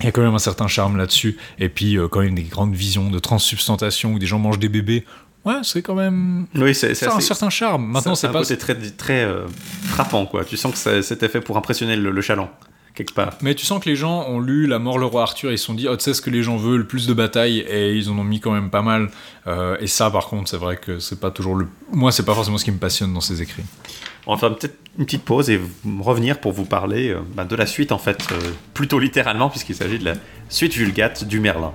il 0.00 0.04
y 0.04 0.08
a 0.08 0.12
quand 0.12 0.22
même 0.22 0.34
un 0.34 0.38
certain 0.38 0.68
charme 0.68 0.96
là-dessus. 0.96 1.36
Et 1.58 1.68
puis 1.68 1.98
euh, 1.98 2.08
quand 2.08 2.20
même 2.20 2.34
des 2.34 2.42
grandes 2.42 2.74
visions 2.74 3.10
de 3.10 3.18
transsubstantation 3.18 4.14
où 4.14 4.18
des 4.18 4.26
gens 4.26 4.38
mangent 4.38 4.58
des 4.58 4.68
bébés. 4.68 5.04
Ouais, 5.44 5.54
c'est 5.62 5.82
quand 5.82 5.94
même. 5.94 6.46
Oui, 6.54 6.74
c'est 6.74 6.94
c'est 6.94 7.06
Ça 7.06 7.12
a 7.12 7.16
un 7.16 7.20
certain 7.20 7.50
charme. 7.50 7.86
Maintenant, 7.86 8.14
c'est 8.14 8.26
c'est 8.26 8.32
pas. 8.32 8.40
côté 8.40 8.58
très, 8.58 8.74
très 8.74 9.24
euh, 9.24 9.46
frappant, 9.84 10.26
quoi. 10.26 10.44
Tu 10.44 10.56
sens 10.56 10.72
que 10.72 11.02
c'était 11.02 11.28
fait 11.28 11.40
pour 11.40 11.56
impressionner 11.56 11.96
le, 11.96 12.10
le 12.10 12.20
chaland, 12.20 12.50
quelque 12.94 13.14
part. 13.14 13.34
Mais 13.40 13.54
tu 13.54 13.64
sens 13.64 13.82
que 13.82 13.88
les 13.88 13.96
gens 13.96 14.26
ont 14.28 14.40
lu 14.40 14.66
La 14.66 14.78
mort 14.78 14.98
le 14.98 15.06
roi 15.06 15.22
Arthur 15.22 15.50
et 15.50 15.54
ils 15.54 15.58
se 15.58 15.64
sont 15.64 15.74
dit, 15.74 15.88
oh, 15.88 15.96
tu 15.96 16.02
sais 16.02 16.12
ce 16.12 16.20
que 16.20 16.30
les 16.30 16.42
gens 16.42 16.56
veulent, 16.56 16.86
plus 16.86 17.06
de 17.06 17.14
batailles, 17.14 17.60
et 17.60 17.94
ils 17.94 18.10
en 18.10 18.18
ont 18.18 18.24
mis 18.24 18.40
quand 18.40 18.52
même 18.52 18.68
pas 18.68 18.82
mal. 18.82 19.10
Euh, 19.46 19.76
et 19.80 19.86
ça, 19.86 20.10
par 20.10 20.26
contre, 20.26 20.50
c'est 20.50 20.58
vrai 20.58 20.76
que 20.76 20.98
c'est 20.98 21.20
pas 21.20 21.30
toujours 21.30 21.54
le. 21.54 21.66
Moi, 21.92 22.12
c'est 22.12 22.24
pas 22.24 22.34
forcément 22.34 22.58
ce 22.58 22.64
qui 22.64 22.72
me 22.72 22.78
passionne 22.78 23.14
dans 23.14 23.20
ces 23.20 23.40
écrits. 23.40 23.64
On 24.28 24.34
va 24.34 24.38
faire 24.38 24.54
peut-être 24.54 24.76
une 24.98 25.06
petite 25.06 25.24
pause 25.24 25.48
et 25.48 25.58
revenir 26.00 26.38
pour 26.38 26.52
vous 26.52 26.66
parler 26.66 27.08
euh, 27.08 27.20
bah, 27.34 27.44
de 27.44 27.56
la 27.56 27.64
suite, 27.64 27.92
en 27.92 27.98
fait, 27.98 28.28
euh, 28.30 28.36
plutôt 28.74 28.98
littéralement, 28.98 29.48
puisqu'il 29.48 29.74
s'agit 29.74 29.98
de 29.98 30.04
la 30.04 30.14
suite 30.50 30.74
vulgate 30.74 31.24
du 31.24 31.40
Merlin. 31.40 31.72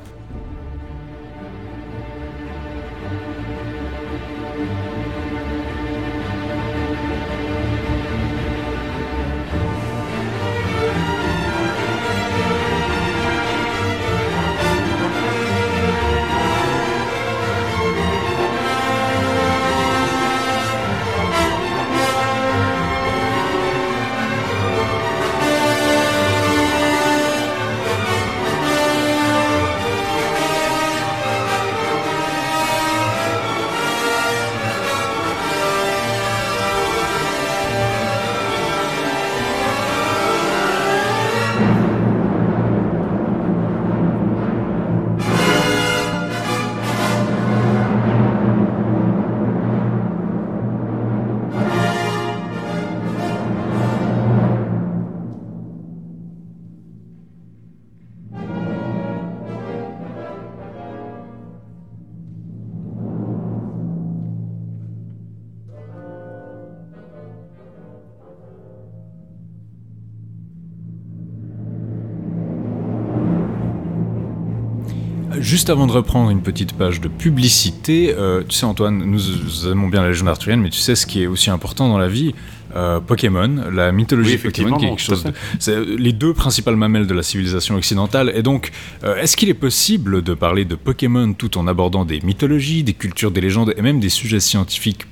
Juste 75.54 75.70
avant 75.70 75.86
de 75.86 75.92
reprendre 75.92 76.32
une 76.32 76.42
petite 76.42 76.74
page 76.74 77.00
de 77.00 77.08
publicité, 77.08 78.12
euh, 78.18 78.42
tu 78.50 78.56
sais 78.56 78.66
Antoine, 78.66 79.04
nous 79.06 79.68
aimons 79.68 79.88
bien 79.88 80.02
la 80.02 80.08
légende 80.08 80.30
arthurienne, 80.30 80.62
mais 80.62 80.72
tu 80.72 80.80
sais 80.80 80.96
ce 80.96 81.06
qui 81.06 81.22
est 81.22 81.28
aussi 81.28 81.52
important 81.52 81.88
dans 81.90 82.00
la 82.00 82.08
vie 82.08 82.34
euh, 82.76 83.00
Pokémon, 83.00 83.66
la 83.72 83.92
mythologie 83.92 84.32
Oui, 84.32 84.38
Pokémon, 84.50 84.78
qui 84.80 84.86
est 84.86 84.88
effectivement, 84.88 84.96
quelque 84.98 85.06
tout 85.06 85.12
à 85.12 85.16
chose 85.16 85.24
de- 85.26 85.34
c'est 85.60 85.86
les 85.86 86.12
deux 86.12 86.34
principales 86.34 86.76
mamelles 86.76 87.06
de 87.06 87.14
la 87.14 87.22
civilisation 87.22 87.76
occidentale. 87.76 88.32
Et 88.36 88.42
donc, 88.42 88.72
euh, 89.04 89.16
est-ce 89.18 89.38
qu'il 89.38 89.48
est 89.50 89.54
possible 89.54 90.24
de 90.24 90.34
parler 90.34 90.66
de 90.66 90.74
Pokémon 90.74 91.34
tout 91.34 91.56
en 91.60 91.68
abordant 91.68 92.04
des 92.04 92.20
mythologies, 92.22 92.82
des 92.84 92.94
cultures, 92.94 93.30
des 93.30 93.42
légendes 93.42 93.76
et 93.78 93.82
même 93.84 94.00
des 94.00 94.10
sujets 94.10 94.40
scientifiques 94.40 95.06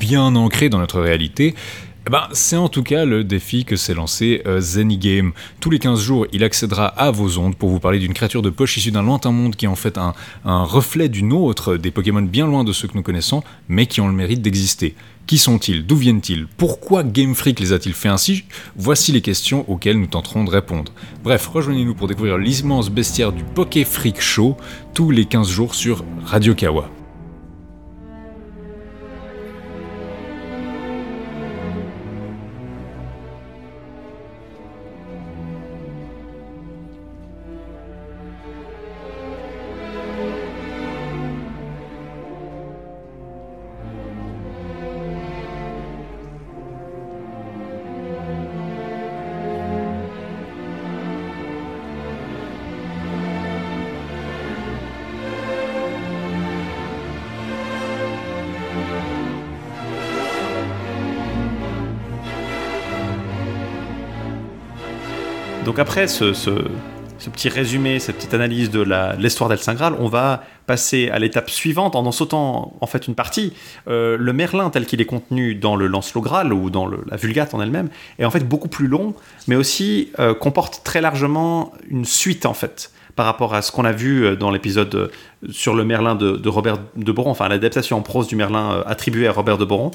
bien 0.00 0.34
ancrés 0.34 0.70
dans 0.70 0.78
notre 0.78 0.98
réalité? 1.02 1.54
Eh 2.06 2.10
ben, 2.10 2.28
c'est 2.32 2.56
en 2.56 2.68
tout 2.68 2.82
cas 2.82 3.06
le 3.06 3.24
défi 3.24 3.64
que 3.64 3.76
s'est 3.76 3.94
lancé 3.94 4.42
euh, 4.46 4.60
Zenigame. 4.60 5.32
Tous 5.60 5.70
les 5.70 5.78
15 5.78 6.02
jours, 6.02 6.26
il 6.34 6.44
accédera 6.44 6.86
à 6.86 7.10
vos 7.10 7.38
ondes 7.38 7.56
pour 7.56 7.70
vous 7.70 7.80
parler 7.80 7.98
d'une 7.98 8.12
créature 8.12 8.42
de 8.42 8.50
poche 8.50 8.76
issue 8.76 8.90
d'un 8.90 9.02
lointain 9.02 9.32
monde 9.32 9.56
qui 9.56 9.64
est 9.64 9.68
en 9.68 9.74
fait 9.74 9.96
un, 9.96 10.12
reflet 10.44 11.08
du 11.08 11.22
nôtre, 11.22 11.76
des 11.78 11.90
Pokémon 11.90 12.20
bien 12.20 12.46
loin 12.46 12.62
de 12.62 12.72
ceux 12.72 12.88
que 12.88 12.94
nous 12.94 13.02
connaissons, 13.02 13.42
mais 13.68 13.86
qui 13.86 14.02
ont 14.02 14.08
le 14.08 14.12
mérite 14.12 14.42
d'exister. 14.42 14.94
Qui 15.26 15.38
sont-ils? 15.38 15.86
D'où 15.86 15.96
viennent-ils? 15.96 16.46
Pourquoi 16.58 17.04
Game 17.04 17.34
Freak 17.34 17.58
les 17.58 17.72
a-t-il 17.72 17.94
fait 17.94 18.10
ainsi? 18.10 18.44
Voici 18.76 19.10
les 19.10 19.22
questions 19.22 19.64
auxquelles 19.70 19.98
nous 19.98 20.06
tenterons 20.06 20.44
de 20.44 20.50
répondre. 20.50 20.92
Bref, 21.22 21.46
rejoignez-nous 21.46 21.94
pour 21.94 22.08
découvrir 22.08 22.36
l'immense 22.36 22.90
bestiaire 22.90 23.32
du 23.32 23.44
Poké 23.44 23.86
Freak 23.86 24.20
Show 24.20 24.58
tous 24.92 25.10
les 25.10 25.24
15 25.24 25.48
jours 25.48 25.74
sur 25.74 26.04
Radio 26.26 26.54
Kawa. 26.54 26.90
Après 65.84 66.08
ce, 66.08 66.32
petit 67.30 67.50
résumé, 67.50 67.98
cette 67.98 68.16
petite 68.16 68.32
analyse 68.32 68.70
de 68.70 68.86
l'histoire 69.18 69.50
d'El 69.50 69.58
Saint 69.58 69.76
on 70.00 70.08
va 70.08 70.42
passer 70.64 71.10
à 71.10 71.18
l'étape 71.18 71.50
suivante 71.50 71.94
en 71.94 72.06
en 72.06 72.10
sautant 72.10 72.72
en 72.80 72.86
fait 72.86 73.06
une 73.06 73.14
partie. 73.14 73.52
Euh, 73.86 74.16
le 74.18 74.32
Merlin 74.32 74.70
tel 74.70 74.86
qu'il 74.86 75.02
est 75.02 75.04
contenu 75.04 75.54
dans 75.54 75.76
le 75.76 75.86
Lancelot 75.86 76.22
Graal 76.22 76.54
ou 76.54 76.70
dans 76.70 76.86
la 76.86 77.18
Vulgate 77.18 77.52
en 77.52 77.60
elle-même 77.60 77.90
est 78.18 78.24
en 78.24 78.30
fait 78.30 78.48
beaucoup 78.48 78.68
plus 78.68 78.86
long, 78.86 79.12
mais 79.46 79.56
aussi 79.56 80.10
euh, 80.20 80.32
comporte 80.32 80.80
très 80.84 81.02
largement 81.02 81.74
une 81.90 82.06
suite 82.06 82.46
en 82.46 82.54
fait 82.54 82.90
par 83.14 83.26
rapport 83.26 83.54
à 83.54 83.60
ce 83.60 83.70
qu'on 83.70 83.84
a 83.84 83.92
vu 83.92 84.24
euh, 84.24 84.36
dans 84.36 84.50
l'épisode 84.50 85.10
sur 85.50 85.74
le 85.74 85.84
Merlin 85.84 86.14
de, 86.14 86.38
de 86.38 86.48
Robert 86.48 86.78
de 86.96 87.12
Boron, 87.12 87.30
enfin 87.30 87.46
l'adaptation 87.48 87.98
en 87.98 88.00
prose 88.00 88.26
du 88.26 88.36
Merlin 88.36 88.82
attribuée 88.86 89.28
à 89.28 89.32
Robert 89.32 89.58
de 89.58 89.66
Boron. 89.66 89.90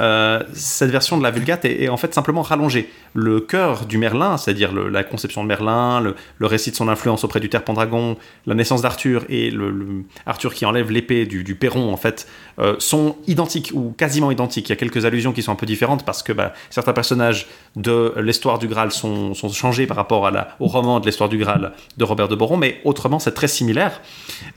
Euh, 0.00 0.42
cette 0.54 0.90
version 0.90 1.18
de 1.18 1.22
la 1.22 1.30
Vulgate 1.30 1.64
est, 1.64 1.88
en 1.88 1.96
fait 1.96 2.14
simplement 2.14 2.42
rallongée. 2.42 2.88
Le 3.14 3.40
cœur 3.40 3.84
du 3.84 3.98
Merlin, 3.98 4.36
c'est-à-dire 4.36 4.72
la 4.72 5.04
conception 5.04 5.42
de 5.42 5.48
Merlin, 5.48 6.00
le, 6.00 6.46
récit 6.46 6.70
de 6.70 6.76
son 6.76 6.88
influence 6.88 7.24
auprès 7.24 7.40
du 7.40 7.48
Terre 7.48 7.64
Pendragon, 7.64 8.16
la 8.46 8.54
naissance 8.54 8.82
d'Arthur 8.82 9.24
et 9.28 9.50
le, 9.50 10.04
Arthur 10.26 10.54
qui 10.54 10.64
enlève 10.64 10.90
l'épée 10.90 11.26
du, 11.26 11.44
du 11.44 11.54
Perron, 11.54 11.92
en 11.92 11.96
fait, 11.96 12.26
euh, 12.58 12.76
sont 12.78 13.16
identiques 13.26 13.72
ou 13.74 13.94
quasiment 13.96 14.30
identiques. 14.30 14.68
Il 14.68 14.70
y 14.70 14.72
a 14.72 14.76
quelques 14.76 15.04
allusions 15.04 15.32
qui 15.32 15.42
sont 15.42 15.52
un 15.52 15.56
peu 15.56 15.66
différentes 15.66 16.04
parce 16.04 16.22
que 16.22 16.32
bah, 16.32 16.52
certains 16.70 16.92
personnages 16.92 17.46
de 17.76 18.14
l'histoire 18.18 18.58
du 18.58 18.68
Graal 18.68 18.92
sont, 18.92 19.34
changés 19.52 19.86
par 19.86 19.96
rapport 19.96 20.30
au 20.60 20.66
roman 20.66 21.00
de 21.00 21.06
l'histoire 21.06 21.28
du 21.28 21.38
Graal 21.38 21.72
de 21.96 22.04
Robert 22.04 22.28
de 22.28 22.34
Boron, 22.34 22.56
mais 22.56 22.80
autrement 22.84 23.18
c'est 23.18 23.32
très 23.32 23.48
similaire. 23.48 24.00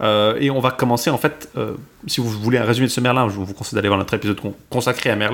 Euh, 0.02 0.38
et 0.40 0.50
on 0.50 0.60
va 0.60 0.72
commencer 0.72 1.10
en 1.10 1.18
fait, 1.18 1.50
si 2.08 2.22
vous 2.22 2.30
voulez 2.30 2.58
un 2.58 2.64
résumé 2.64 2.88
de 2.88 2.92
ce 2.92 3.02
Merlin, 3.02 3.28
je 3.30 3.36
vous 3.36 3.54
conseille 3.54 3.76
d'aller 3.76 3.88
voir 3.88 3.98
notre 3.98 4.14
épisode 4.14 4.40
con- 4.40 4.54
consacré 4.70 5.10
à 5.10 5.16
Merlin. 5.16 5.25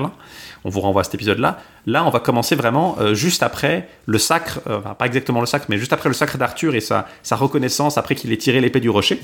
On 0.64 0.70
vous 0.70 0.80
renvoie 0.80 1.00
à 1.00 1.04
cet 1.04 1.14
épisode-là. 1.14 1.58
Là, 1.86 2.04
on 2.04 2.10
va 2.10 2.20
commencer 2.20 2.54
vraiment 2.54 2.96
euh, 3.00 3.14
juste 3.14 3.42
après 3.42 3.88
le 4.06 4.18
sacre, 4.18 4.60
euh, 4.68 4.78
enfin, 4.78 4.94
pas 4.94 5.06
exactement 5.06 5.40
le 5.40 5.46
sacre, 5.46 5.66
mais 5.68 5.78
juste 5.78 5.92
après 5.92 6.08
le 6.08 6.14
sacre 6.14 6.38
d'Arthur 6.38 6.74
et 6.74 6.80
sa, 6.80 7.08
sa 7.22 7.36
reconnaissance 7.36 7.98
après 7.98 8.14
qu'il 8.14 8.32
ait 8.32 8.36
tiré 8.36 8.60
l'épée 8.60 8.80
du 8.80 8.90
rocher. 8.90 9.20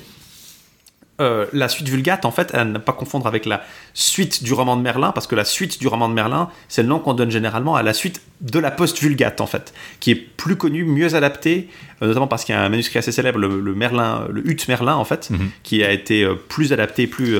Euh, 1.21 1.47
la 1.53 1.69
suite 1.69 1.89
Vulgate, 1.89 2.25
en 2.25 2.31
fait, 2.31 2.55
à 2.55 2.65
ne 2.65 2.79
pas 2.79 2.93
confondre 2.93 3.27
avec 3.27 3.45
la 3.45 3.63
suite 3.93 4.45
du 4.45 4.55
roman 4.55 4.77
de 4.77 4.83
Merlin, 4.83 5.11
parce 5.11 5.27
que 5.27 5.35
la 5.35 5.45
suite 5.45 5.81
du 5.81 5.89
roman 5.89 6.09
de 6.09 6.15
Merlin, 6.15 6.49
c'est 6.69 6.83
le 6.83 6.89
nom 6.89 7.01
qu'on 7.01 7.13
donne 7.13 7.33
généralement 7.33 7.75
à 7.75 7.83
la 7.83 7.93
suite 7.93 8.23
de 8.41 8.61
la 8.61 8.71
post-Vulgate, 8.71 9.41
en 9.41 9.49
fait, 9.49 9.75
qui 9.99 10.13
est 10.13 10.15
plus 10.15 10.55
connue, 10.55 10.85
mieux 10.85 11.17
adaptée, 11.17 11.71
euh, 12.03 12.07
notamment 12.07 12.29
parce 12.29 12.45
qu'il 12.45 12.55
y 12.55 12.59
a 12.59 12.63
un 12.63 12.69
manuscrit 12.69 13.01
assez 13.01 13.11
célèbre, 13.11 13.41
le, 13.41 13.61
le 13.61 13.75
Merlin, 13.75 14.29
le 14.31 14.49
Hut 14.49 14.59
Merlin, 14.69 14.95
en 14.95 15.05
fait, 15.05 15.31
qui 15.65 15.83
a 15.83 15.91
été 15.91 16.23
euh, 16.23 16.37
plus 16.37 16.73
adapté, 16.73 17.09
plus 17.09 17.37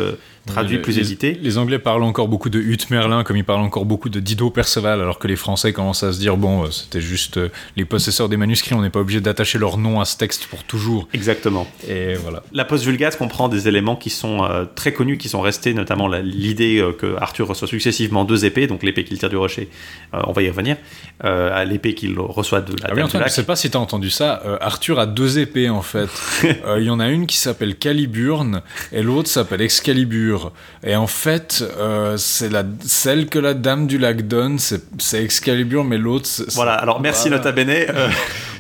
traduit, 0.49 0.77
Les- 0.77 0.83
plus 0.83 0.97
les, 0.97 1.03
édité. 1.03 1.39
Les 1.43 1.59
Anglais 1.59 1.79
parlent 1.79 2.03
encore 2.03 2.29
beaucoup 2.29 2.51
de 2.51 2.59
Hut 2.59 2.79
Merlin, 2.91 3.23
comme 3.25 3.37
ils 3.37 3.45
parlent 3.45 3.61
encore 3.61 3.85
beaucoup 3.85 4.09
de 4.09 4.21
Dido 4.21 4.51
Perceval, 4.51 5.01
alors 5.01 5.19
que 5.19 5.29
les 5.29 5.37
Français 5.37 5.73
commencent 5.73 6.03
à 6.03 6.13
se 6.13 6.19
dire 6.19 6.37
bon, 6.37 6.65
euh, 6.65 6.71
c'était 6.71 7.01
juste 7.01 7.37
euh, 7.37 7.49
les 7.77 7.85
possesseurs 7.85 8.29
des 8.29 8.37
manuscrits, 8.37 8.75
on 8.75 8.83
n'est 8.83 8.91
pas 8.91 9.01
obligé 9.01 9.21
d'attacher 9.21 9.59
leur 9.59 9.77
nom 9.79 10.01
à 10.01 10.05
ce 10.05 10.17
texte 10.17 10.47
pour 10.47 10.65
toujours. 10.65 11.09
Exactement. 11.13 11.67
Et 11.89 12.15
voilà. 12.15 12.43
La 12.53 12.65
post-Vulgate 12.65 13.17
comprend 13.19 13.49
des 13.49 13.69
éléments 13.69 13.97
qui 13.97 14.11
sont 14.11 14.45
euh, 14.45 14.65
très 14.75 14.93
connus, 14.93 15.19
qui 15.19 15.29
sont 15.29 15.41
restés, 15.41 15.75
notamment 15.75 16.09
l'idée 16.09 16.79
euh, 16.79 16.93
que 16.93 17.17
Arthur 17.21 17.47
reçoit 17.49 17.69
successivement 17.69 18.25
deux 18.25 18.45
épées, 18.45 18.67
donc 18.67 18.83
l'épée 18.83 19.05
qu'il 19.05 19.19
tire 19.19 19.29
du 19.31 19.37
rocher, 19.37 19.69
euh, 20.15 20.21
on 20.27 20.33
va 20.33 20.43
y 20.43 20.49
revenir, 20.51 20.77
à 21.21 21.65
l'épée 21.65 21.95
qu'il 21.95 22.19
reçoit 22.19 22.61
de 22.61 22.73
la 22.81 22.89
Ah 22.91 22.93
oui, 22.95 23.03
Antoine, 23.03 23.23
je 23.23 23.27
Lac. 23.27 23.31
sais 23.33 23.43
pas 23.45 23.57
si 23.57 23.71
t'as 23.71 23.79
entendu 23.79 24.09
ça. 24.11 24.41
Arthur 24.61 24.99
a 25.01 25.07
deux 25.07 25.39
épées 25.41 25.69
en 25.69 25.83
fait. 25.83 26.09
Il 26.79 26.85
y 26.85 26.91
en 26.91 27.01
a 27.01 27.09
une 27.09 27.27
qui 27.27 27.37
s'appelle 27.37 27.77
Caliburn 27.77 28.63
et 28.93 29.03
l'autre 29.03 29.29
s'appelle 29.29 29.61
Excalibur. 29.61 30.38
Et 30.85 30.97
en 30.97 31.07
fait, 31.07 31.65
euh, 31.79 32.17
c'est 32.17 32.49
la 32.51 32.63
celle 32.81 33.27
que 33.29 33.39
la 33.39 33.55
Dame 33.55 33.87
du 33.87 33.99
Lac 33.99 34.27
donne, 34.29 34.59
c'est 34.59 34.83
c'est 34.99 35.23
Excalibur, 35.23 35.85
mais 35.85 35.99
l'autre. 35.99 36.27
c'est- 36.27 36.53
Voilà, 36.55 36.75
alors 36.75 37.01
merci. 37.01 37.31
Nota 37.31 37.53
Bene, 37.53 37.71
euh, 37.71 38.09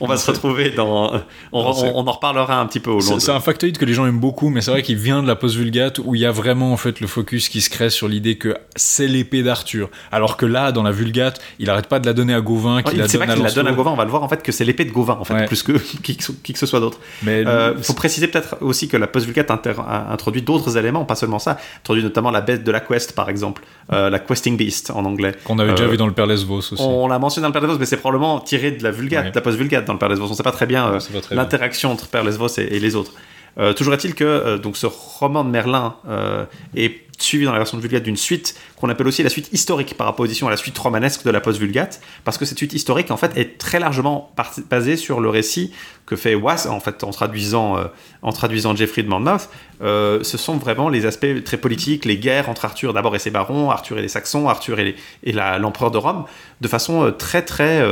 on 0.00 0.06
va 0.06 0.16
se 0.18 0.30
retrouver 0.30 0.70
dans... 0.70 1.12
On, 1.52 1.62
Non, 1.62 1.72
c'est- 1.72 1.86
on- 1.90 1.98
on 1.98 2.06
en 2.06 2.12
reparlera 2.12 2.60
un 2.60 2.66
petit 2.66 2.80
peu 2.80 2.90
au 2.90 2.94
long 2.94 3.00
C'est 3.00 3.14
de... 3.14 3.18
c'est 3.20 3.32
un 3.32 3.40
factoïde 3.40 3.78
que 3.78 3.84
les 3.84 3.94
gens 3.94 4.06
aiment 4.06 4.20
beaucoup, 4.20 4.48
mais 4.50 4.60
c'est 4.60 4.70
vrai 4.70 4.82
qu'il 4.82 4.96
vient 4.98 5.22
de 5.22 5.28
la 5.28 5.36
post-vulgate 5.36 5.98
où 6.05 6.14
il 6.14 6.20
y 6.20 6.26
a 6.26 6.30
vraiment 6.32 6.72
en 6.72 6.76
fait 6.76 7.00
le 7.00 7.06
focus 7.06 7.48
qui 7.48 7.60
se 7.60 7.70
crée 7.70 7.90
sur 7.90 8.09
l'idée 8.09 8.36
que 8.36 8.56
c'est 8.76 9.06
l'épée 9.09 9.42
d'Arthur. 9.42 9.90
Alors 10.12 10.36
que 10.36 10.46
là, 10.46 10.72
dans 10.72 10.82
la 10.82 10.90
vulgate, 10.90 11.40
il 11.59 11.70
arrête 11.70 11.86
pas 11.86 11.98
de 12.00 12.06
la 12.06 12.12
donner 12.12 12.34
à 12.34 12.40
Gauvin, 12.40 12.76
Ouais, 12.76 12.82
qui 12.82 12.96
la 12.96 13.09
c'est 13.09 13.18
donne 13.18 13.28
qu'il 13.34 13.42
la 13.42 13.50
donne 13.50 13.66
à. 13.68 13.72
Gauvin, 13.72 13.90
on 13.92 13.96
va 13.96 14.05
le 14.05 14.10
voir 14.10 14.22
en 14.22 14.28
fait 14.28 14.42
que 14.42 14.52
c'est 14.52 14.64
l'épée 14.64 14.84
de 14.84 14.90
Gauvin 14.92 15.16
en 15.20 15.24
fait, 15.24 15.34
Ouais. 15.34 15.46
plus 15.46 15.62
que 15.62 15.72
qui, 16.02 16.16
que 16.16 16.32
qui 16.42 16.52
que 16.52 16.59
ce 16.59 16.66
soit 16.66 16.80
d'autre. 16.80 16.98
Mais 17.22 17.44
Euh, 17.46 17.74
faut 17.82 17.94
préciser 17.94 18.28
peut-être 18.28 18.56
aussi 18.60 18.88
que 18.88 18.96
la 18.96 19.06
post-vulgate 19.06 19.50
inter- 19.50 19.74
a 19.88 20.12
introduit 20.12 20.42
d'autres 20.42 20.76
éléments, 20.76 21.05
pas 21.05 21.14
seulement 21.14 21.38
ça, 21.38 21.59
introduit 21.81 22.03
notamment 22.03 22.31
la 22.31 22.40
bête 22.40 22.65
de 22.65 22.70
la 22.70 22.81
quest 22.81 23.12
par 23.15 23.28
exemple, 23.31 23.62
euh, 23.93 24.11
la 24.11 24.19
questing 24.19 24.57
beast 24.57 24.90
en 24.90 25.05
anglais. 25.05 25.35
qu'on 25.45 25.59
avait 25.59 25.73
déjà 25.73 25.85
Euh, 25.85 25.89
vu 25.89 25.97
dans 25.97 26.07
le 26.07 26.12
Père 26.12 26.27
Lesvos 26.27 26.59
aussi. 26.59 26.74
On 26.78 27.09
l'a 27.09 27.19
mentionné 27.19 27.43
dans 27.43 27.49
le 27.49 27.53
Père 27.53 27.62
Lesvos, 27.62 27.78
mais 27.78 27.86
c'est 27.86 27.97
probablement 27.97 28.40
tiré 28.40 28.70
de 28.73 28.82
la 28.82 28.90
vulgate, 28.90 29.24
Ouais. 29.27 29.31
de 29.31 29.35
la 29.35 29.40
post-vulgate 29.40 29.85
dans 29.85 29.93
le 29.95 29.99
Père 29.99 30.09
Lesvos. 30.09 30.27
On 30.31 30.35
sait 30.35 30.43
pas 30.43 30.53
très 30.53 30.66
bien 30.66 30.86
euh, 30.89 31.01
sait 31.01 31.12
pas 31.12 31.20
très 31.20 31.35
bien. 31.35 31.43
l'interaction 31.43 31.90
entre 31.93 32.09
Père 32.09 32.24
Lesvos 32.24 32.49
et, 32.59 32.62
et 32.62 32.81
les 32.81 32.95
autres. 32.95 33.12
Euh, 33.59 33.73
toujours 33.73 33.95
est-il 33.95 34.15
que 34.15 34.25
euh, 34.25 34.59
donc 34.59 34.77
ce 34.77 34.87
roman 34.87 35.45
de 35.45 35.51
Merlin 35.51 35.97
euh, 36.09 36.45
est 36.77 37.03
suivi 37.19 37.45
dans 37.45 37.53
la 37.53 37.59
version 37.59 37.77
de 37.77 37.83
Vulgate 37.83 38.05
d'une 38.05 38.16
suite 38.16 38.55
qu'on 38.77 38.89
appelle 38.89 39.09
aussi 39.09 39.25
la 39.25 39.29
suite 39.29 39.49
historique 39.53 39.97
par 39.97 40.09
opposition 40.09 40.47
à 40.47 40.51
la 40.51 40.57
suite 40.57 40.79
romanesque 40.79 41.25
de 41.25 41.31
la 41.31 41.41
post-Vulgate, 41.41 42.01
parce 42.23 42.39
que 42.39 42.45
cette 42.45 42.59
suite 42.59 42.73
historique 42.75 43.11
en 43.11 43.16
fait 43.16 43.37
est 43.37 43.59
très 43.59 43.81
largement 43.81 44.33
basée 44.70 44.97
sur 44.97 45.19
le 45.19 45.29
récit 45.29 45.73
que 46.07 46.15
fait 46.15 46.37
Was 46.37 46.69
en 46.69 46.79
fait 46.79 47.03
en 47.03 47.11
traduisant 47.11 47.77
en 48.23 48.33
traduisant 48.33 48.73
de 48.73 49.03
Monmouth. 49.03 49.49
Ce 49.81 50.37
sont 50.39 50.59
vraiment 50.59 50.89
les 50.89 51.07
aspects 51.07 51.43
très 51.45 51.57
politiques, 51.57 52.05
les 52.05 52.19
guerres 52.19 52.49
entre 52.49 52.65
Arthur 52.65 52.93
d'abord 52.93 53.16
et 53.16 53.19
ses 53.19 53.33
barons, 53.33 53.73
Arthur 53.73 53.99
et 53.99 54.03
les 54.03 54.09
Saxons, 54.09 54.49
Arthur 54.49 54.79
et, 54.79 54.95
l'empereur 55.33 55.91
de 55.91 55.99
Rome, 55.99 56.25
de 56.61 56.69
façon 56.69 57.12
très 57.19 57.43
très 57.43 57.85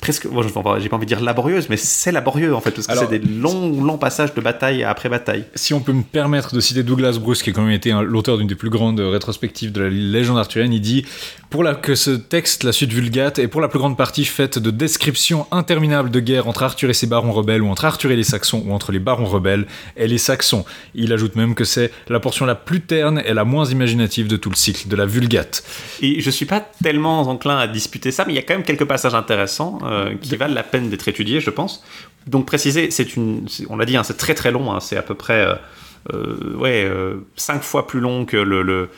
presque, 0.00 0.26
bon, 0.28 0.42
je- 0.42 0.48
j'ai 0.80 0.88
pas 0.88 0.96
envie 0.96 1.06
de 1.06 1.08
dire 1.14 1.20
laborieuse, 1.20 1.68
mais 1.68 1.76
c'est 1.76 2.12
laborieux 2.12 2.54
en 2.54 2.60
fait, 2.60 2.70
parce 2.70 2.86
que 2.86 2.92
c'est 2.96 3.06
des 3.10 3.18
longs, 3.18 3.82
longs 3.82 3.98
passages 3.98 4.34
de 4.34 4.40
bataille 4.40 4.82
après 4.84 5.08
bataille. 5.08 5.44
Si 5.54 5.74
on 5.74 5.80
peut 5.80 5.92
me 5.92 6.02
permettre 6.02 6.54
de 6.54 6.60
citer 6.60 6.82
Douglas 6.82 7.18
Bruce, 7.20 7.42
qui 7.42 7.50
a 7.50 7.52
quand 7.52 7.62
même 7.62 7.70
été 7.72 7.92
l'auteur 8.02 8.38
d'une 8.38 8.46
des 8.46 8.54
plus 8.54 8.70
grandes 8.70 9.00
rétrospectives 9.00 9.72
de 9.72 9.82
la 9.82 9.90
légende 9.90 10.38
arthurienne, 10.38 10.72
il 10.72 10.80
dit 10.80 11.04
pour 11.50 11.64
la, 11.64 11.74
que 11.74 11.94
ce 11.96 12.10
texte, 12.12 12.62
la 12.62 12.72
suite 12.72 12.92
vulgate, 12.92 13.38
est 13.40 13.48
pour 13.48 13.60
la 13.60 13.68
plus 13.68 13.78
grande 13.80 13.96
partie 13.96 14.24
faite 14.24 14.58
de 14.58 14.70
descriptions 14.70 15.46
interminables 15.50 16.10
de 16.10 16.20
guerres 16.20 16.46
entre 16.46 16.62
Arthur 16.62 16.90
et 16.90 16.94
ses 16.94 17.06
barons 17.08 17.32
rebelles, 17.32 17.62
ou 17.62 17.68
entre 17.68 17.84
Arthur 17.84 18.10
et 18.12 18.16
les 18.16 18.22
Saxons, 18.24 18.62
ou 18.66 18.72
entre 18.72 18.92
les 18.92 19.00
barons 19.00 19.24
rebelles 19.26 19.66
et 19.96 20.06
les 20.06 20.18
Saxons. 20.18 20.64
Il 20.94 21.12
ajoute 21.12 21.34
même 21.36 21.54
que 21.56 21.64
c'est 21.64 21.90
la 22.08 22.20
portion 22.20 22.46
la 22.46 22.54
plus 22.54 22.80
terne 22.80 23.20
et 23.26 23.34
la 23.34 23.44
moins 23.44 23.64
imaginative 23.66 24.28
de 24.28 24.36
tout 24.36 24.48
le 24.50 24.54
cycle 24.56 24.88
de 24.88 24.94
la 24.96 25.06
vulgate. 25.06 25.64
Et 26.02 26.20
je 26.20 26.30
suis 26.30 26.46
pas 26.46 26.60
tellement 26.82 27.20
enclin 27.22 27.58
à 27.58 27.66
disputer 27.66 28.12
ça, 28.12 28.24
mais 28.26 28.32
il 28.32 28.36
y 28.36 28.38
a 28.38 28.42
quand 28.42 28.54
même 28.54 28.62
quelques 28.64 28.84
passages 28.86 29.14
intéressants. 29.14 29.78
euh, 29.82 29.89
qui 30.20 30.36
valent 30.36 30.54
la 30.54 30.62
peine 30.62 30.90
d'être 30.90 31.08
étudiés, 31.08 31.40
je 31.40 31.50
pense. 31.50 31.84
Donc 32.26 32.46
préciser, 32.46 32.90
c'est 32.90 33.16
une, 33.16 33.46
on 33.68 33.76
l'a 33.76 33.86
dit, 33.86 33.96
hein, 33.96 34.02
c'est 34.04 34.16
très 34.16 34.34
très 34.34 34.50
long, 34.50 34.72
hein, 34.72 34.80
c'est 34.80 34.96
à 34.96 35.02
peu 35.02 35.14
près 35.14 35.44
euh, 35.44 35.54
euh, 36.14 36.54
ouais, 36.56 36.84
euh, 36.84 37.16
cinq 37.36 37.62
fois 37.62 37.86
plus 37.86 38.00
long 38.00 38.24
que 38.24 38.36
le, 38.36 38.88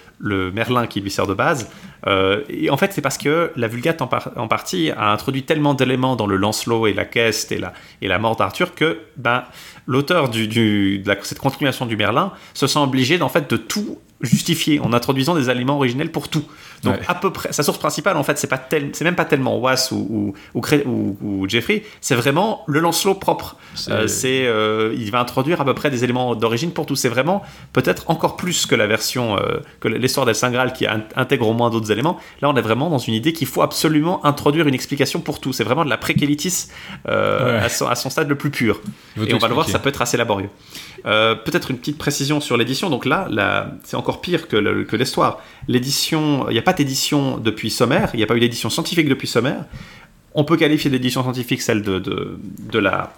Merlin 0.53 0.87
qui 0.87 1.01
lui 1.01 1.11
sert 1.11 1.27
de 1.27 1.35
base. 1.35 1.69
Euh, 2.07 2.43
et 2.49 2.71
en 2.71 2.77
fait, 2.77 2.93
c'est 2.93 3.01
parce 3.01 3.19
que 3.19 3.51
la 3.57 3.69
Vulgate 3.69 4.03
en, 4.03 4.07
par- 4.07 4.31
en 4.37 4.49
partie 4.49 4.91
a 4.91 5.13
introduit 5.13 5.43
tellement 5.43 5.75
d'éléments 5.75 6.15
dans 6.17 6.27
le 6.27 6.37
Lancelot 6.37 6.87
et 6.87 6.93
la 6.93 7.05
Queste 7.05 7.53
et 7.53 7.59
la, 7.59 7.73
et 8.03 8.09
la 8.09 8.19
mort 8.19 8.37
d'Arthur 8.37 8.75
que 8.75 8.99
ben, 9.17 9.45
l'auteur 9.87 10.29
de 10.29 11.03
cette 11.23 11.39
continuation 11.39 11.87
du 11.87 11.97
Merlin 11.97 12.33
se 12.55 12.67
sent 12.67 12.79
obligé 12.79 13.19
d'en 13.19 13.29
fait 13.29 13.51
de 13.51 13.57
tout 13.57 13.99
justifier 14.23 14.81
en 14.81 14.93
introduisant 14.93 15.35
des 15.35 15.51
éléments 15.51 15.77
originels 15.77 16.11
pour 16.11 16.29
tout. 16.29 16.45
Donc 16.85 16.95
Ouais. 16.95 17.01
à 17.09 17.15
peu 17.15 17.31
près, 17.33 17.53
sa 17.53 17.63
source 17.63 17.79
principale 17.79 18.17
en 18.17 18.23
fait 18.25 18.39
c'est 18.39 18.47
pas 18.49 18.59
tel, 18.59 18.91
c'est 18.93 19.05
même 19.05 19.15
pas 19.15 19.25
tellement 19.25 19.59
Was 19.59 19.91
ou 19.93 20.35
ou, 20.55 21.47
Jeffrey, 21.49 21.83
c'est 22.01 22.15
vraiment 22.15 22.63
le 22.67 22.81
Lancelot 22.81 23.15
propre. 23.15 23.57
C'est- 23.75 23.91
Euh, 23.93 24.07
C'est 24.09 24.47
euh, 24.47 24.95
il 24.97 25.11
va 25.11 25.21
introduire 25.21 25.61
à 25.61 25.65
peu 25.65 25.75
près 25.75 25.91
des 25.91 26.05
éléments 26.05 26.35
d'origine 26.35 26.71
pour 26.73 26.87
tout. 26.87 26.97
C'est 26.97 27.09
vraiment 27.09 27.43
peut-être 27.73 28.11
encore 28.11 28.37
plus 28.37 28.67
que 28.67 28.75
la 28.75 28.87
version 28.87 29.37
euh, 29.39 29.61
que 29.81 29.89
l'histoire 29.89 30.27
d'El 30.27 30.35
Saint 30.35 30.51
Graal 30.51 30.73
qui 30.73 30.87
in- 30.87 31.03
intègre 31.17 31.49
au 31.49 31.53
moins 31.53 31.71
d'autres 31.71 31.91
éléments. 31.91 32.19
Là 32.41 32.49
on 32.51 32.55
est 32.57 32.61
vraiment 32.63 32.91
dans 32.91 32.99
une 32.99 33.15
idée 33.15 33.33
qu'il 33.33 33.47
faut 33.49 33.63
absolument 33.63 34.25
introduire 34.25 34.67
une 34.67 34.75
explication 34.75 35.21
pour 35.21 35.41
tout. 35.41 35.53
C'est 35.53 35.65
vraiment 35.65 35.85
de 35.85 35.91
la 35.91 35.99
préquélitis 35.99 36.69
Ouais. 37.07 37.13
à, 37.13 37.69
son, 37.69 37.87
à 37.87 37.95
son 37.95 38.11
stade 38.11 38.29
le 38.29 38.37
plus 38.37 38.51
pur. 38.51 38.81
Et 39.17 39.35
on 39.35 39.39
va 39.39 39.49
le 39.49 39.55
voir, 39.55 39.69
ça 39.69 39.79
peut 39.79 39.89
être 39.89 40.03
assez 40.03 40.17
laborieux. 40.17 40.51
Peut-être 41.05 41.71
une 41.71 41.79
petite 41.79 41.99
précision 41.99 42.41
sur 42.41 42.57
l'édition. 42.57 42.91
Donc 42.91 43.05
là, 43.07 43.27
là, 43.31 43.73
c'est 43.85 43.97
encore 43.97 44.12
pire 44.21 44.49
que 44.49 44.97
l'histoire. 44.97 45.41
L'édition, 45.69 46.49
il 46.49 46.53
n'y 46.53 46.59
a 46.59 46.63
pas 46.63 46.73
d'édition 46.73 47.39
depuis 47.39 47.71
Sommaire, 47.71 48.11
il 48.15 48.19
n'y 48.19 48.23
a 48.23 48.27
pas 48.27 48.37
eu 48.37 48.41
d'édition 48.41 48.71
scientifique 48.71 49.09
depuis 49.09 49.29
Sommaire. 49.29 49.65
On 50.35 50.45
peut 50.45 50.57
qualifier 50.57 50.91
d'édition 50.91 51.23
scientifique 51.23 51.63
celle 51.63 51.83
de, 51.83 52.79
la, 52.79 53.13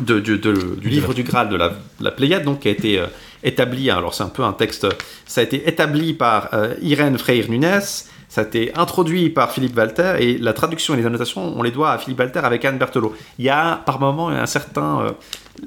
du 0.00 0.88
livre 0.88 1.14
du 1.14 1.22
Graal 1.22 1.48
de 1.48 1.56
la, 1.56 1.68
de 1.70 2.04
la 2.04 2.10
Pléiade, 2.10 2.44
donc 2.44 2.60
qui 2.60 2.68
a 2.68 2.70
été 2.70 2.98
euh, 2.98 3.06
établi. 3.42 3.90
Alors 3.90 4.14
c'est 4.14 4.22
un 4.22 4.28
peu 4.28 4.44
un 4.44 4.52
texte. 4.52 4.86
Ça 5.26 5.40
a 5.40 5.44
été 5.44 5.68
établi 5.68 6.14
par 6.14 6.50
euh, 6.54 6.74
Irène 6.82 7.18
Freyr 7.18 7.48
Nunes. 7.50 7.80
Ça 8.28 8.40
a 8.40 8.44
été 8.44 8.72
introduit 8.76 9.30
par 9.30 9.52
Philippe 9.52 9.76
Walter 9.76 10.16
et 10.18 10.38
la 10.38 10.52
traduction 10.52 10.94
et 10.94 10.96
les 10.96 11.06
annotations, 11.06 11.56
on 11.56 11.62
les 11.62 11.70
doit 11.70 11.92
à 11.92 11.98
Philippe 11.98 12.18
Walter 12.18 12.40
avec 12.42 12.64
Anne 12.64 12.78
Berthelot. 12.78 13.14
Il 13.38 13.44
y 13.44 13.48
a 13.48 13.76
par 13.86 14.00
moment 14.00 14.28
un 14.28 14.46
certain. 14.46 15.00
euh, 15.02 15.12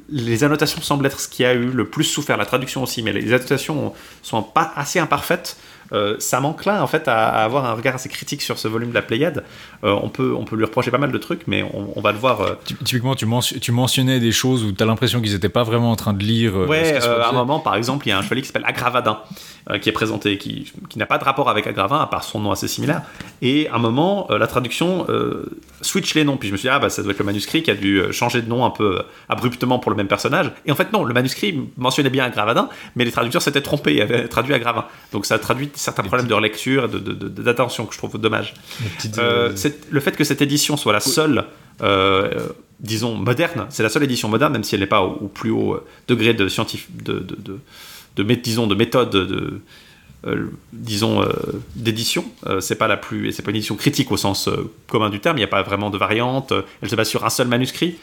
les 0.09 0.43
annotations 0.43 0.81
semblent 0.81 1.05
être 1.05 1.19
ce 1.19 1.27
qui 1.27 1.45
a 1.45 1.53
eu 1.53 1.67
le 1.67 1.87
plus 1.89 2.03
souffert, 2.03 2.37
la 2.37 2.45
traduction 2.45 2.83
aussi, 2.83 3.01
mais 3.01 3.13
les 3.13 3.33
annotations 3.33 3.93
sont 4.21 4.43
pas 4.43 4.73
assez 4.75 4.99
imparfaites. 4.99 5.57
Euh, 5.93 6.15
ça 6.19 6.39
m'enclin 6.39 6.81
en 6.81 6.87
fait 6.87 7.07
à, 7.07 7.27
à 7.29 7.43
avoir 7.45 7.65
un 7.65 7.73
regard 7.73 7.95
assez 7.95 8.09
critique 8.09 8.41
sur 8.41 8.57
ce 8.59 8.67
volume 8.67 8.89
de 8.89 8.93
la 8.95 9.01
Pléiade. 9.01 9.43
Euh, 9.83 9.95
on, 10.03 10.09
peut, 10.09 10.33
on 10.37 10.43
peut 10.43 10.55
lui 10.55 10.65
reprocher 10.65 10.91
pas 10.91 10.97
mal 10.97 11.11
de 11.11 11.17
trucs, 11.17 11.47
mais 11.47 11.63
on, 11.63 11.93
on 11.95 12.01
va 12.01 12.11
le 12.11 12.17
voir. 12.17 12.41
euh, 12.41 12.53
Ty- 12.65 12.75
Typiquement, 12.83 13.15
tu, 13.15 13.25
mention- 13.25 13.57
tu 13.59 13.71
mentionnais 13.71 14.19
des 14.19 14.31
choses 14.31 14.63
où 14.65 14.71
tu 14.71 14.83
as 14.83 14.85
l'impression 14.85 15.21
qu'ils 15.21 15.33
n'étaient 15.33 15.49
pas 15.49 15.63
vraiment 15.63 15.91
en 15.91 15.95
train 15.95 16.13
de 16.13 16.23
lire. 16.23 16.55
euh, 16.57 16.65
Ouais, 16.67 16.99
euh, 17.03 17.21
à 17.23 17.29
un 17.29 17.31
moment, 17.31 17.59
par 17.59 17.75
exemple, 17.75 18.05
il 18.07 18.09
y 18.09 18.13
a 18.13 18.17
un 18.17 18.21
chevalier 18.21 18.41
qui 18.41 18.47
s'appelle 18.47 18.65
Agravadin, 18.65 19.19
qui 19.81 19.89
est 19.89 19.93
présenté, 19.93 20.37
qui, 20.37 20.71
qui 20.89 20.97
n'a 20.99 21.05
pas 21.05 21.17
de 21.17 21.23
rapport 21.23 21.49
avec 21.49 21.67
Agravin, 21.67 21.99
à 22.01 22.07
part 22.07 22.23
son 22.23 22.39
nom 22.39 22.51
assez 22.51 22.67
similaire. 22.67 23.01
Et 23.41 23.67
à 23.69 23.75
un 23.75 23.79
moment, 23.79 24.27
la 24.29 24.47
traduction 24.47 25.05
switch 25.81 26.15
les 26.15 26.23
noms. 26.23 26.37
Puis 26.37 26.47
je 26.49 26.53
me 26.53 26.57
suis 26.57 26.67
dit, 26.67 26.73
ah 26.73 26.79
bah 26.79 26.89
ça 26.89 27.01
doit 27.03 27.11
être 27.11 27.19
le 27.19 27.25
manuscrit 27.25 27.63
qui 27.63 27.71
a 27.71 27.75
dû 27.75 28.01
changer 28.11 28.41
de 28.41 28.49
nom 28.49 28.65
un 28.65 28.69
peu 28.69 29.01
abruptement 29.29 29.79
pour 29.79 29.91
le 29.91 29.97
même 29.97 30.07
personnage. 30.07 30.51
Et 30.65 30.71
en 30.71 30.75
fait, 30.75 30.91
non, 30.93 31.03
le 31.03 31.13
manuscrit 31.13 31.59
mentionnait 31.77 32.09
bien 32.09 32.25
Agravadin, 32.25 32.69
mais 32.95 33.05
les 33.05 33.11
traducteurs 33.11 33.41
s'étaient 33.41 33.61
trompés 33.61 33.95
et 33.95 34.01
avaient 34.01 34.27
traduit 34.27 34.53
Agravin. 34.53 34.85
Donc 35.11 35.25
ça 35.25 35.35
a 35.35 35.39
traduit 35.39 35.69
certains 35.77 36.03
problèmes 36.03 36.27
de 36.27 36.33
relecture 36.33 36.85
et 36.85 37.41
d'attention 37.47 37.85
que 37.85 37.93
je 37.93 37.97
trouve 37.99 38.17
dommage. 38.19 38.53
Petites, 38.97 39.17
Euh, 39.19 39.53
le 39.89 39.99
fait 39.99 40.15
que 40.15 40.23
cette 40.23 40.41
édition 40.41 40.75
soit 40.77 40.93
la 40.93 40.99
seule, 40.99 41.45
euh, 41.81 42.47
disons, 42.79 43.15
moderne, 43.15 43.67
c'est 43.69 43.83
la 43.83 43.89
seule 43.89 44.03
édition 44.03 44.27
moderne, 44.29 44.53
même 44.53 44.63
si 44.63 44.75
elle 44.75 44.81
n'est 44.81 44.87
pas 44.87 45.01
au, 45.01 45.11
au 45.25 45.27
plus 45.27 45.51
haut 45.51 45.73
euh, 45.75 45.83
degré 46.07 46.33
de 46.33 46.47
scientif, 46.47 46.87
de, 46.91 47.13
de, 47.13 47.35
de, 47.47 47.59
de 48.17 48.23
mé- 48.23 48.41
disons, 48.41 48.67
de 48.67 48.75
méthode, 48.75 49.11
de, 49.11 49.61
euh, 50.25 50.47
disons, 50.73 51.21
euh, 51.21 51.27
d'édition. 51.75 52.25
Euh, 52.47 52.59
c'est 52.59 52.75
pas 52.75 52.87
la 52.87 52.97
plus, 52.97 53.31
c'est 53.31 53.43
pas 53.43 53.51
une 53.51 53.57
édition 53.57 53.75
critique 53.75 54.11
au 54.11 54.17
sens 54.17 54.47
euh, 54.47 54.71
commun 54.87 55.09
du 55.11 55.19
terme. 55.19 55.37
Il 55.37 55.41
n'y 55.41 55.45
a 55.45 55.47
pas 55.47 55.61
vraiment 55.63 55.89
de 55.91 55.97
variante. 55.97 56.51
euh, 56.51 56.63
Elle 56.81 56.89
se 56.89 56.95
base 56.95 57.07
sur 57.09 57.23
un 57.23 57.29
seul 57.29 57.47
manuscrit. 57.47 57.97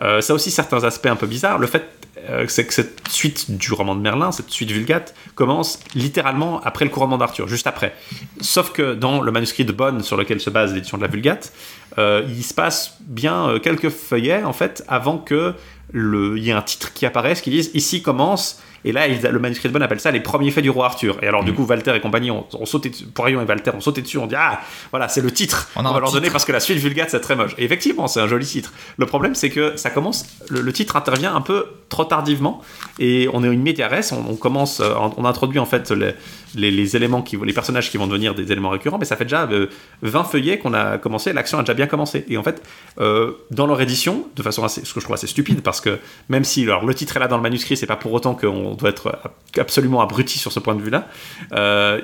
Euh, 0.00 0.20
ça 0.20 0.32
a 0.32 0.36
aussi 0.36 0.50
certains 0.50 0.84
aspects 0.84 1.06
un 1.06 1.16
peu 1.16 1.26
bizarres. 1.26 1.58
Le 1.58 1.66
fait, 1.66 1.84
euh, 2.28 2.44
c'est 2.48 2.66
que 2.66 2.74
cette 2.74 3.08
suite 3.08 3.56
du 3.56 3.72
roman 3.72 3.94
de 3.94 4.00
Merlin, 4.00 4.32
cette 4.32 4.50
suite 4.50 4.70
vulgate, 4.70 5.14
commence 5.34 5.80
littéralement 5.94 6.60
après 6.62 6.84
le 6.84 6.90
couronnement 6.90 7.18
d'Arthur, 7.18 7.48
juste 7.48 7.66
après. 7.66 7.94
Sauf 8.40 8.72
que 8.72 8.94
dans 8.94 9.20
le 9.20 9.32
manuscrit 9.32 9.64
de 9.64 9.72
Bonn, 9.72 10.02
sur 10.02 10.16
lequel 10.16 10.40
se 10.40 10.50
base 10.50 10.74
l'édition 10.74 10.96
de 10.96 11.02
la 11.02 11.08
vulgate, 11.08 11.52
euh, 11.98 12.24
il 12.28 12.42
se 12.42 12.54
passe 12.54 12.96
bien 13.00 13.58
quelques 13.62 13.90
feuillets, 13.90 14.44
en 14.44 14.52
fait, 14.52 14.84
avant 14.88 15.18
que 15.18 15.54
il 15.94 16.38
y 16.38 16.50
ait 16.50 16.52
un 16.52 16.62
titre 16.62 16.92
qui 16.92 17.06
apparaisse 17.06 17.40
qui 17.40 17.50
dise 17.50 17.70
ici 17.72 18.02
commence. 18.02 18.60
Et 18.86 18.92
là, 18.92 19.08
le 19.08 19.38
manuscrit 19.40 19.68
de 19.68 19.72
Bonn 19.72 19.82
appelle 19.82 19.98
ça 19.98 20.12
les 20.12 20.20
premiers 20.20 20.52
faits 20.52 20.62
du 20.62 20.70
roi 20.70 20.86
Arthur. 20.86 21.18
Et 21.20 21.26
alors, 21.26 21.42
du 21.42 21.52
coup, 21.52 21.64
Walter 21.64 21.94
et 21.96 22.00
compagnie 22.00 22.30
ont, 22.30 22.46
ont 22.52 22.66
sauté 22.66 22.88
dessus, 22.88 23.04
Poirion 23.04 23.42
et 23.42 23.44
Walter 23.44 23.72
ont 23.74 23.80
sauté 23.80 24.00
dessus, 24.00 24.16
on 24.16 24.28
dit 24.28 24.36
Ah, 24.38 24.60
voilà, 24.92 25.08
c'est 25.08 25.20
le 25.20 25.30
titre. 25.32 25.68
On 25.74 25.82
va 25.82 25.98
leur 25.98 26.12
donner 26.12 26.30
parce 26.30 26.44
que 26.44 26.52
la 26.52 26.60
suite 26.60 26.78
vulgate, 26.78 27.10
c'est 27.10 27.20
très 27.20 27.34
moche. 27.34 27.54
Et 27.58 27.64
effectivement, 27.64 28.06
c'est 28.06 28.20
un 28.20 28.28
joli 28.28 28.46
titre. 28.46 28.72
Le 28.96 29.06
problème, 29.06 29.34
c'est 29.34 29.50
que 29.50 29.76
ça 29.76 29.90
commence, 29.90 30.24
le, 30.48 30.60
le 30.60 30.72
titre 30.72 30.94
intervient 30.94 31.34
un 31.34 31.40
peu 31.40 31.66
trop 31.88 32.04
tardivement. 32.04 32.62
Et 32.98 33.28
on 33.32 33.42
est 33.44 33.48
une 33.48 33.62
médiaresse, 33.62 34.12
on, 34.12 34.24
on 34.28 34.36
commence, 34.36 34.80
euh, 34.80 34.94
on, 35.16 35.24
introduit 35.24 35.58
en 35.58 35.66
fait 35.66 35.90
les, 35.90 36.14
les, 36.54 36.96
éléments, 36.96 37.22
qui, 37.22 37.36
les 37.36 37.52
personnages 37.52 37.90
qui 37.90 37.96
vont 37.96 38.06
devenir 38.06 38.34
des 38.34 38.50
éléments 38.52 38.70
récurrents, 38.70 38.98
mais 38.98 39.04
ça 39.04 39.16
fait 39.16 39.24
déjà 39.24 39.48
euh, 39.50 39.66
20 40.02 40.24
feuillets 40.24 40.58
qu'on 40.58 40.74
a 40.74 40.98
commencé, 40.98 41.32
l'action 41.32 41.58
a 41.58 41.62
déjà 41.62 41.74
bien 41.74 41.86
commencé. 41.86 42.24
Et 42.28 42.36
en 42.36 42.42
fait, 42.42 42.62
euh, 42.98 43.32
dans 43.50 43.66
leur 43.66 43.80
édition, 43.80 44.28
de 44.36 44.42
façon 44.42 44.64
assez, 44.64 44.84
ce 44.84 44.94
que 44.94 45.00
je 45.00 45.04
trouve 45.04 45.14
assez 45.14 45.26
stupide, 45.26 45.62
parce 45.62 45.80
que 45.80 45.98
même 46.28 46.44
si 46.44 46.62
alors, 46.64 46.84
le 46.84 46.94
titre 46.94 47.16
est 47.16 47.20
là 47.20 47.28
dans 47.28 47.36
le 47.36 47.42
manuscrit, 47.42 47.76
c'est 47.76 47.86
pas 47.86 47.96
pour 47.96 48.12
autant 48.12 48.34
qu'on 48.34 48.74
doit 48.74 48.90
être 48.90 49.18
absolument 49.58 50.00
abruti 50.00 50.38
sur 50.38 50.52
ce 50.52 50.60
point 50.60 50.74
de 50.74 50.82
vue-là. 50.82 51.08
Euh, 51.52 52.00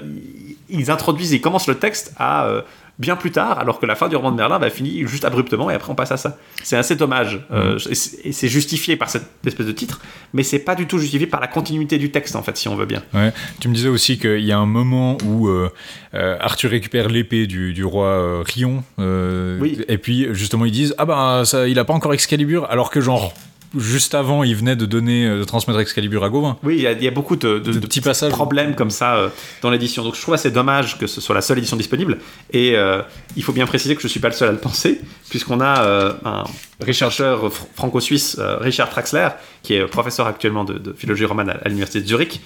ils 0.73 0.91
introduisent, 0.91 1.33
ils 1.33 1.41
commencent 1.41 1.69
le 1.69 1.79
texte 1.79 2.15
à 2.19 2.47
euh, 2.47 2.63
bien 2.99 3.17
plus 3.17 3.31
tard, 3.33 3.59
alors 3.59 3.81
que 3.81 3.87
la 3.87 3.95
fin 3.97 4.09
du 4.09 4.17
roman 4.17 4.31
de 4.31 4.37
Merlin 4.37 4.59
va 4.59 4.71
finir 4.71 5.09
juste 5.09 5.25
abruptement 5.25 5.71
et 5.71 5.75
après 5.75 5.91
on 5.91 5.95
passe 5.95 6.13
à 6.13 6.17
ça. 6.17 6.39
C'est 6.63 6.77
assez 6.77 6.95
dommage. 6.95 7.41
Euh, 7.51 7.79
et 7.91 7.95
c'est- 7.95 8.27
et 8.27 8.33
c'est 8.33 8.49
justifié 8.49 8.97
par 8.97 9.09
cette 9.11 9.27
espèce 9.47 9.67
de 9.67 9.73
titre, 9.73 10.01
mais 10.35 10.43
c'est 10.43 10.59
pas 10.59 10.75
du 10.75 10.87
tout 10.87 10.99
justifié 10.99 11.27
par 11.27 11.41
la 11.41 11.47
continuité 11.49 11.99
du 11.99 12.11
texte 12.11 12.37
en 12.37 12.43
fait, 12.43 12.57
si 12.57 12.69
on 12.69 12.77
veut 12.77 12.87
bien. 12.87 13.03
Ouais. 13.15 13.33
Tu 13.61 13.69
me 13.69 13.75
disais 13.75 13.89
aussi 13.89 14.19
qu'il 14.19 14.41
y 14.45 14.53
a 14.53 14.59
un 14.59 14.67
moment 14.67 15.17
où 15.27 15.49
euh, 15.49 15.71
euh, 16.15 16.37
Arthur 16.41 16.71
récupère 16.71 17.09
l'épée 17.09 17.47
du, 17.47 17.73
du 17.73 17.85
roi 17.85 18.07
euh, 18.09 18.43
Rion. 18.47 18.85
Oui. 18.99 19.79
Et 19.89 19.99
puis 19.99 20.29
justement 20.33 20.65
ils 20.65 20.73
disent 20.73 20.95
ah 20.99 21.05
bah 21.07 21.43
ça, 21.45 21.67
il 21.69 21.79
a 21.79 21.85
pas 21.85 21.95
encore 21.95 22.13
Excalibur 22.15 22.67
alors 22.71 22.91
que 22.91 23.01
genre 23.01 23.33
juste 23.77 24.15
avant 24.15 24.43
il 24.45 24.55
venait 24.57 24.77
de 24.77 24.87
donner 24.87 25.27
euh, 25.27 25.39
de 25.41 25.45
transmettre 25.45 25.81
Excalibur 25.81 26.25
à 26.25 26.29
Gauvin. 26.29 26.59
Oui, 26.63 26.77
il 26.77 26.83
y, 26.83 26.87
a- 26.87 26.93
il 26.93 27.03
y 27.03 27.09
a 27.09 27.11
beaucoup 27.11 27.37
de, 27.37 27.59
de- 27.59 27.73
De 27.73 27.73
de 27.73 27.79
petits 27.87 28.01
passages. 28.01 28.33
problèmes 28.33 28.75
comme 28.75 28.91
ça 28.91 29.17
euh, 29.17 29.29
dans 29.63 29.71
l'édition. 29.71 30.03
Donc 30.05 30.15
je 30.17 30.21
trouve 30.21 30.35
assez 30.35 30.51
dommage 30.51 30.99
que 30.99 31.07
ce 31.07 31.21
soit 31.21 31.35
la 31.35 31.41
seule 31.43 31.59
édition 31.59 31.77
disponible. 31.77 32.19
Et 32.53 32.77
euh, 32.77 33.03
il 33.37 33.43
faut 33.43 33.53
bien 33.53 33.67
préciser 33.67 33.97
que 33.97 34.03
je 34.03 34.09
suis 34.09 34.21
pas 34.21 34.29
le 34.29 34.35
seul 34.35 34.49
à 34.49 34.53
le 34.53 34.59
penser, 34.59 35.01
puisqu'on 35.31 35.61
a 35.61 35.83
euh, 35.85 36.13
un 36.25 36.45
chercheur 36.93 37.49
fr- 37.49 37.67
franco-suisse, 37.75 38.39
Richard 38.61 38.91
Traxler, 38.91 39.29
qui 39.63 39.75
est 39.75 39.87
professeur 39.87 40.27
actuellement 40.27 40.65
de, 40.65 40.93
philologie 40.97 41.25
romane 41.25 41.51
à, 41.51 41.53
à 41.65 41.69
l'université 41.69 42.01
de 42.01 42.07
Zurich, 42.07 42.41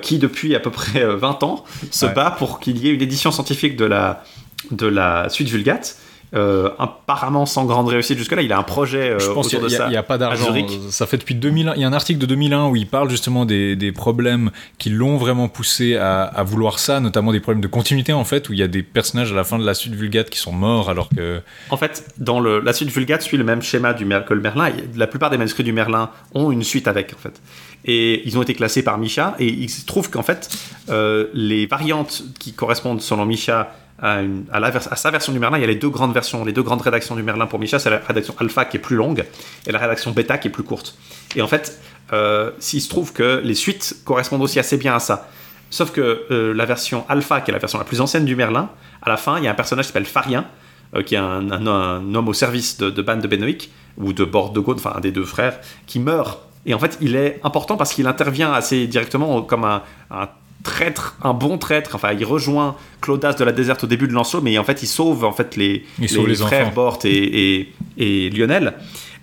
qui 0.00 0.18
depuis 0.18 0.54
à 0.54 0.60
peu 0.60 0.70
près 0.70 1.02
euh, 1.02 1.16
20 1.16 1.42
ans 1.42 1.64
se 1.90 2.06
Ouais. 2.06 2.12
bat 2.14 2.30
pour 2.30 2.60
qu'il 2.60 2.78
y 2.78 2.88
ait 2.88 2.94
une 2.94 3.02
édition 3.02 3.30
scientifique 3.32 3.76
de 3.76 3.84
la, 3.84 4.22
de 4.70 4.86
la 4.86 5.28
suite 5.28 5.48
Vulgate. 5.48 5.96
Euh, 6.34 6.70
apparemment 6.78 7.44
sans 7.44 7.66
grande 7.66 7.88
réussite 7.88 8.16
jusque-là, 8.16 8.40
il 8.40 8.50
a 8.54 8.58
un 8.58 8.62
projet 8.62 9.10
euh, 9.10 9.18
Je 9.18 9.26
pense 9.30 9.48
autour 9.48 9.60
qu'il 9.60 9.60
de 9.60 9.66
n'y 9.68 9.74
a, 9.74 9.78
ça. 9.78 9.86
il 9.88 9.92
y 9.92 9.96
a 9.98 10.02
pas 10.02 10.16
d'argent. 10.16 10.54
Ça 10.88 11.06
fait 11.06 11.18
depuis 11.18 11.34
2001. 11.34 11.74
Il 11.74 11.82
y 11.82 11.84
a 11.84 11.88
un 11.88 11.92
article 11.92 12.18
de 12.18 12.24
2001 12.24 12.68
où 12.68 12.76
il 12.76 12.86
parle 12.86 13.10
justement 13.10 13.44
des, 13.44 13.76
des 13.76 13.92
problèmes 13.92 14.50
qui 14.78 14.88
l'ont 14.88 15.18
vraiment 15.18 15.48
poussé 15.48 15.96
à, 15.96 16.22
à 16.22 16.42
vouloir 16.42 16.78
ça, 16.78 17.00
notamment 17.00 17.32
des 17.32 17.40
problèmes 17.40 17.60
de 17.60 17.66
continuité 17.66 18.14
en 18.14 18.24
fait, 18.24 18.48
où 18.48 18.54
il 18.54 18.58
y 18.58 18.62
a 18.62 18.68
des 18.68 18.82
personnages 18.82 19.30
à 19.30 19.34
la 19.36 19.44
fin 19.44 19.58
de 19.58 19.66
la 19.66 19.74
suite 19.74 19.94
Vulgate 19.94 20.30
qui 20.30 20.38
sont 20.38 20.52
morts 20.52 20.88
alors 20.88 21.10
que. 21.14 21.42
En 21.68 21.76
fait, 21.76 22.06
dans 22.16 22.40
le, 22.40 22.60
la 22.60 22.72
suite 22.72 22.88
Vulgate 22.88 23.20
suit 23.20 23.36
le 23.36 23.44
même 23.44 23.60
schéma 23.60 23.92
du 23.92 24.06
Mer- 24.06 24.24
que 24.24 24.32
le 24.32 24.40
Merlin. 24.40 24.70
La 24.96 25.06
plupart 25.06 25.28
des 25.28 25.36
manuscrits 25.36 25.64
du 25.64 25.72
Merlin 25.74 26.08
ont 26.34 26.50
une 26.50 26.62
suite 26.62 26.88
avec, 26.88 27.12
en 27.14 27.18
fait. 27.18 27.42
Et 27.84 28.22
ils 28.26 28.38
ont 28.38 28.42
été 28.42 28.54
classés 28.54 28.82
par 28.82 28.96
Micha, 28.96 29.34
et 29.38 29.48
il 29.48 29.68
se 29.68 29.84
trouve 29.84 30.08
qu'en 30.08 30.22
fait, 30.22 30.48
euh, 30.88 31.26
les 31.34 31.66
variantes 31.66 32.22
qui 32.38 32.52
correspondent, 32.52 33.02
selon 33.02 33.26
Micha, 33.26 33.74
à, 34.02 34.96
sa 34.96 35.10
version 35.10 35.32
du 35.32 35.38
Merlin, 35.38 35.58
il 35.58 35.60
y 35.60 35.64
a 35.64 35.68
les 35.68 35.76
deux 35.76 35.88
grandes 35.88 36.12
versions, 36.12 36.44
les 36.44 36.52
deux 36.52 36.62
grandes 36.62 36.82
rédactions 36.82 37.14
du 37.14 37.22
Merlin 37.22 37.46
pour 37.46 37.60
Micha, 37.60 37.78
c'est 37.78 37.90
la 37.90 37.98
rédaction 37.98 38.34
alpha 38.38 38.64
qui 38.64 38.76
est 38.76 38.80
plus 38.80 38.96
longue, 38.96 39.24
et 39.66 39.72
la 39.72 39.78
rédaction 39.78 40.10
bêta 40.10 40.38
qui 40.38 40.48
est 40.48 40.50
plus 40.50 40.64
courte. 40.64 40.96
Et 41.36 41.42
en 41.42 41.46
fait, 41.46 41.80
euh, 42.12 42.50
s'il 42.58 42.82
se 42.82 42.88
trouve 42.88 43.12
que 43.12 43.40
les 43.44 43.54
suites 43.54 43.96
correspondent 44.04 44.42
aussi 44.42 44.58
assez 44.58 44.76
bien 44.76 44.96
à 44.96 44.98
ça. 44.98 45.28
Sauf 45.70 45.92
que 45.92 46.26
euh, 46.30 46.52
la 46.52 46.66
version 46.66 47.06
alpha, 47.08 47.40
qui 47.40 47.50
est 47.50 47.54
la 47.54 47.60
version 47.60 47.78
la 47.78 47.84
plus 47.84 48.00
ancienne 48.00 48.24
du 48.24 48.34
Merlin, 48.34 48.70
à 49.02 49.08
la 49.08 49.16
fin, 49.16 49.38
il 49.38 49.44
y 49.44 49.48
a 49.48 49.52
un 49.52 49.54
personnage 49.54 49.86
qui 49.86 49.92
s'appelle 49.92 50.04
Farien, 50.04 50.46
euh, 50.94 51.02
qui 51.02 51.14
est 51.14 51.18
un, 51.18 51.66
homme 51.66 52.28
au 52.28 52.34
service 52.34 52.78
de, 52.78 52.90
de 52.90 53.02
Ban 53.02 53.16
de 53.16 53.28
Benoïc, 53.28 53.70
ou 53.96 54.12
de 54.12 54.24
Bord 54.24 54.50
de 54.50 54.60
Gaude, 54.60 54.78
enfin 54.78 54.94
un 54.96 55.00
des 55.00 55.12
deux 55.12 55.24
frères, 55.24 55.60
qui 55.86 56.00
meurt. 56.00 56.40
Et 56.66 56.74
en 56.74 56.78
fait, 56.78 56.98
il 57.00 57.14
est 57.14 57.40
important 57.44 57.76
parce 57.76 57.94
qu'il 57.94 58.06
intervient 58.06 58.52
assez 58.52 58.86
directement 58.86 59.42
comme 59.42 59.64
un 59.64 59.82
traître, 60.62 61.16
un 61.22 61.34
bon 61.34 61.58
traître. 61.58 61.94
Enfin, 61.94 62.12
il 62.12 62.24
rejoint 62.24 62.76
Claudas 63.00 63.34
de 63.34 63.44
la 63.44 63.52
déserte 63.52 63.84
au 63.84 63.86
début 63.86 64.08
de 64.08 64.12
Lancelot, 64.12 64.42
mais 64.42 64.56
en 64.58 64.64
fait, 64.64 64.82
il 64.82 64.86
sauve 64.86 65.24
en 65.24 65.32
fait 65.32 65.56
les, 65.56 65.84
frères 66.38 66.68
enfants. 66.68 66.74
Bort 66.74 66.98
et, 67.04 67.10
et, 67.58 67.72
et 67.98 68.30
Lionel. 68.30 68.74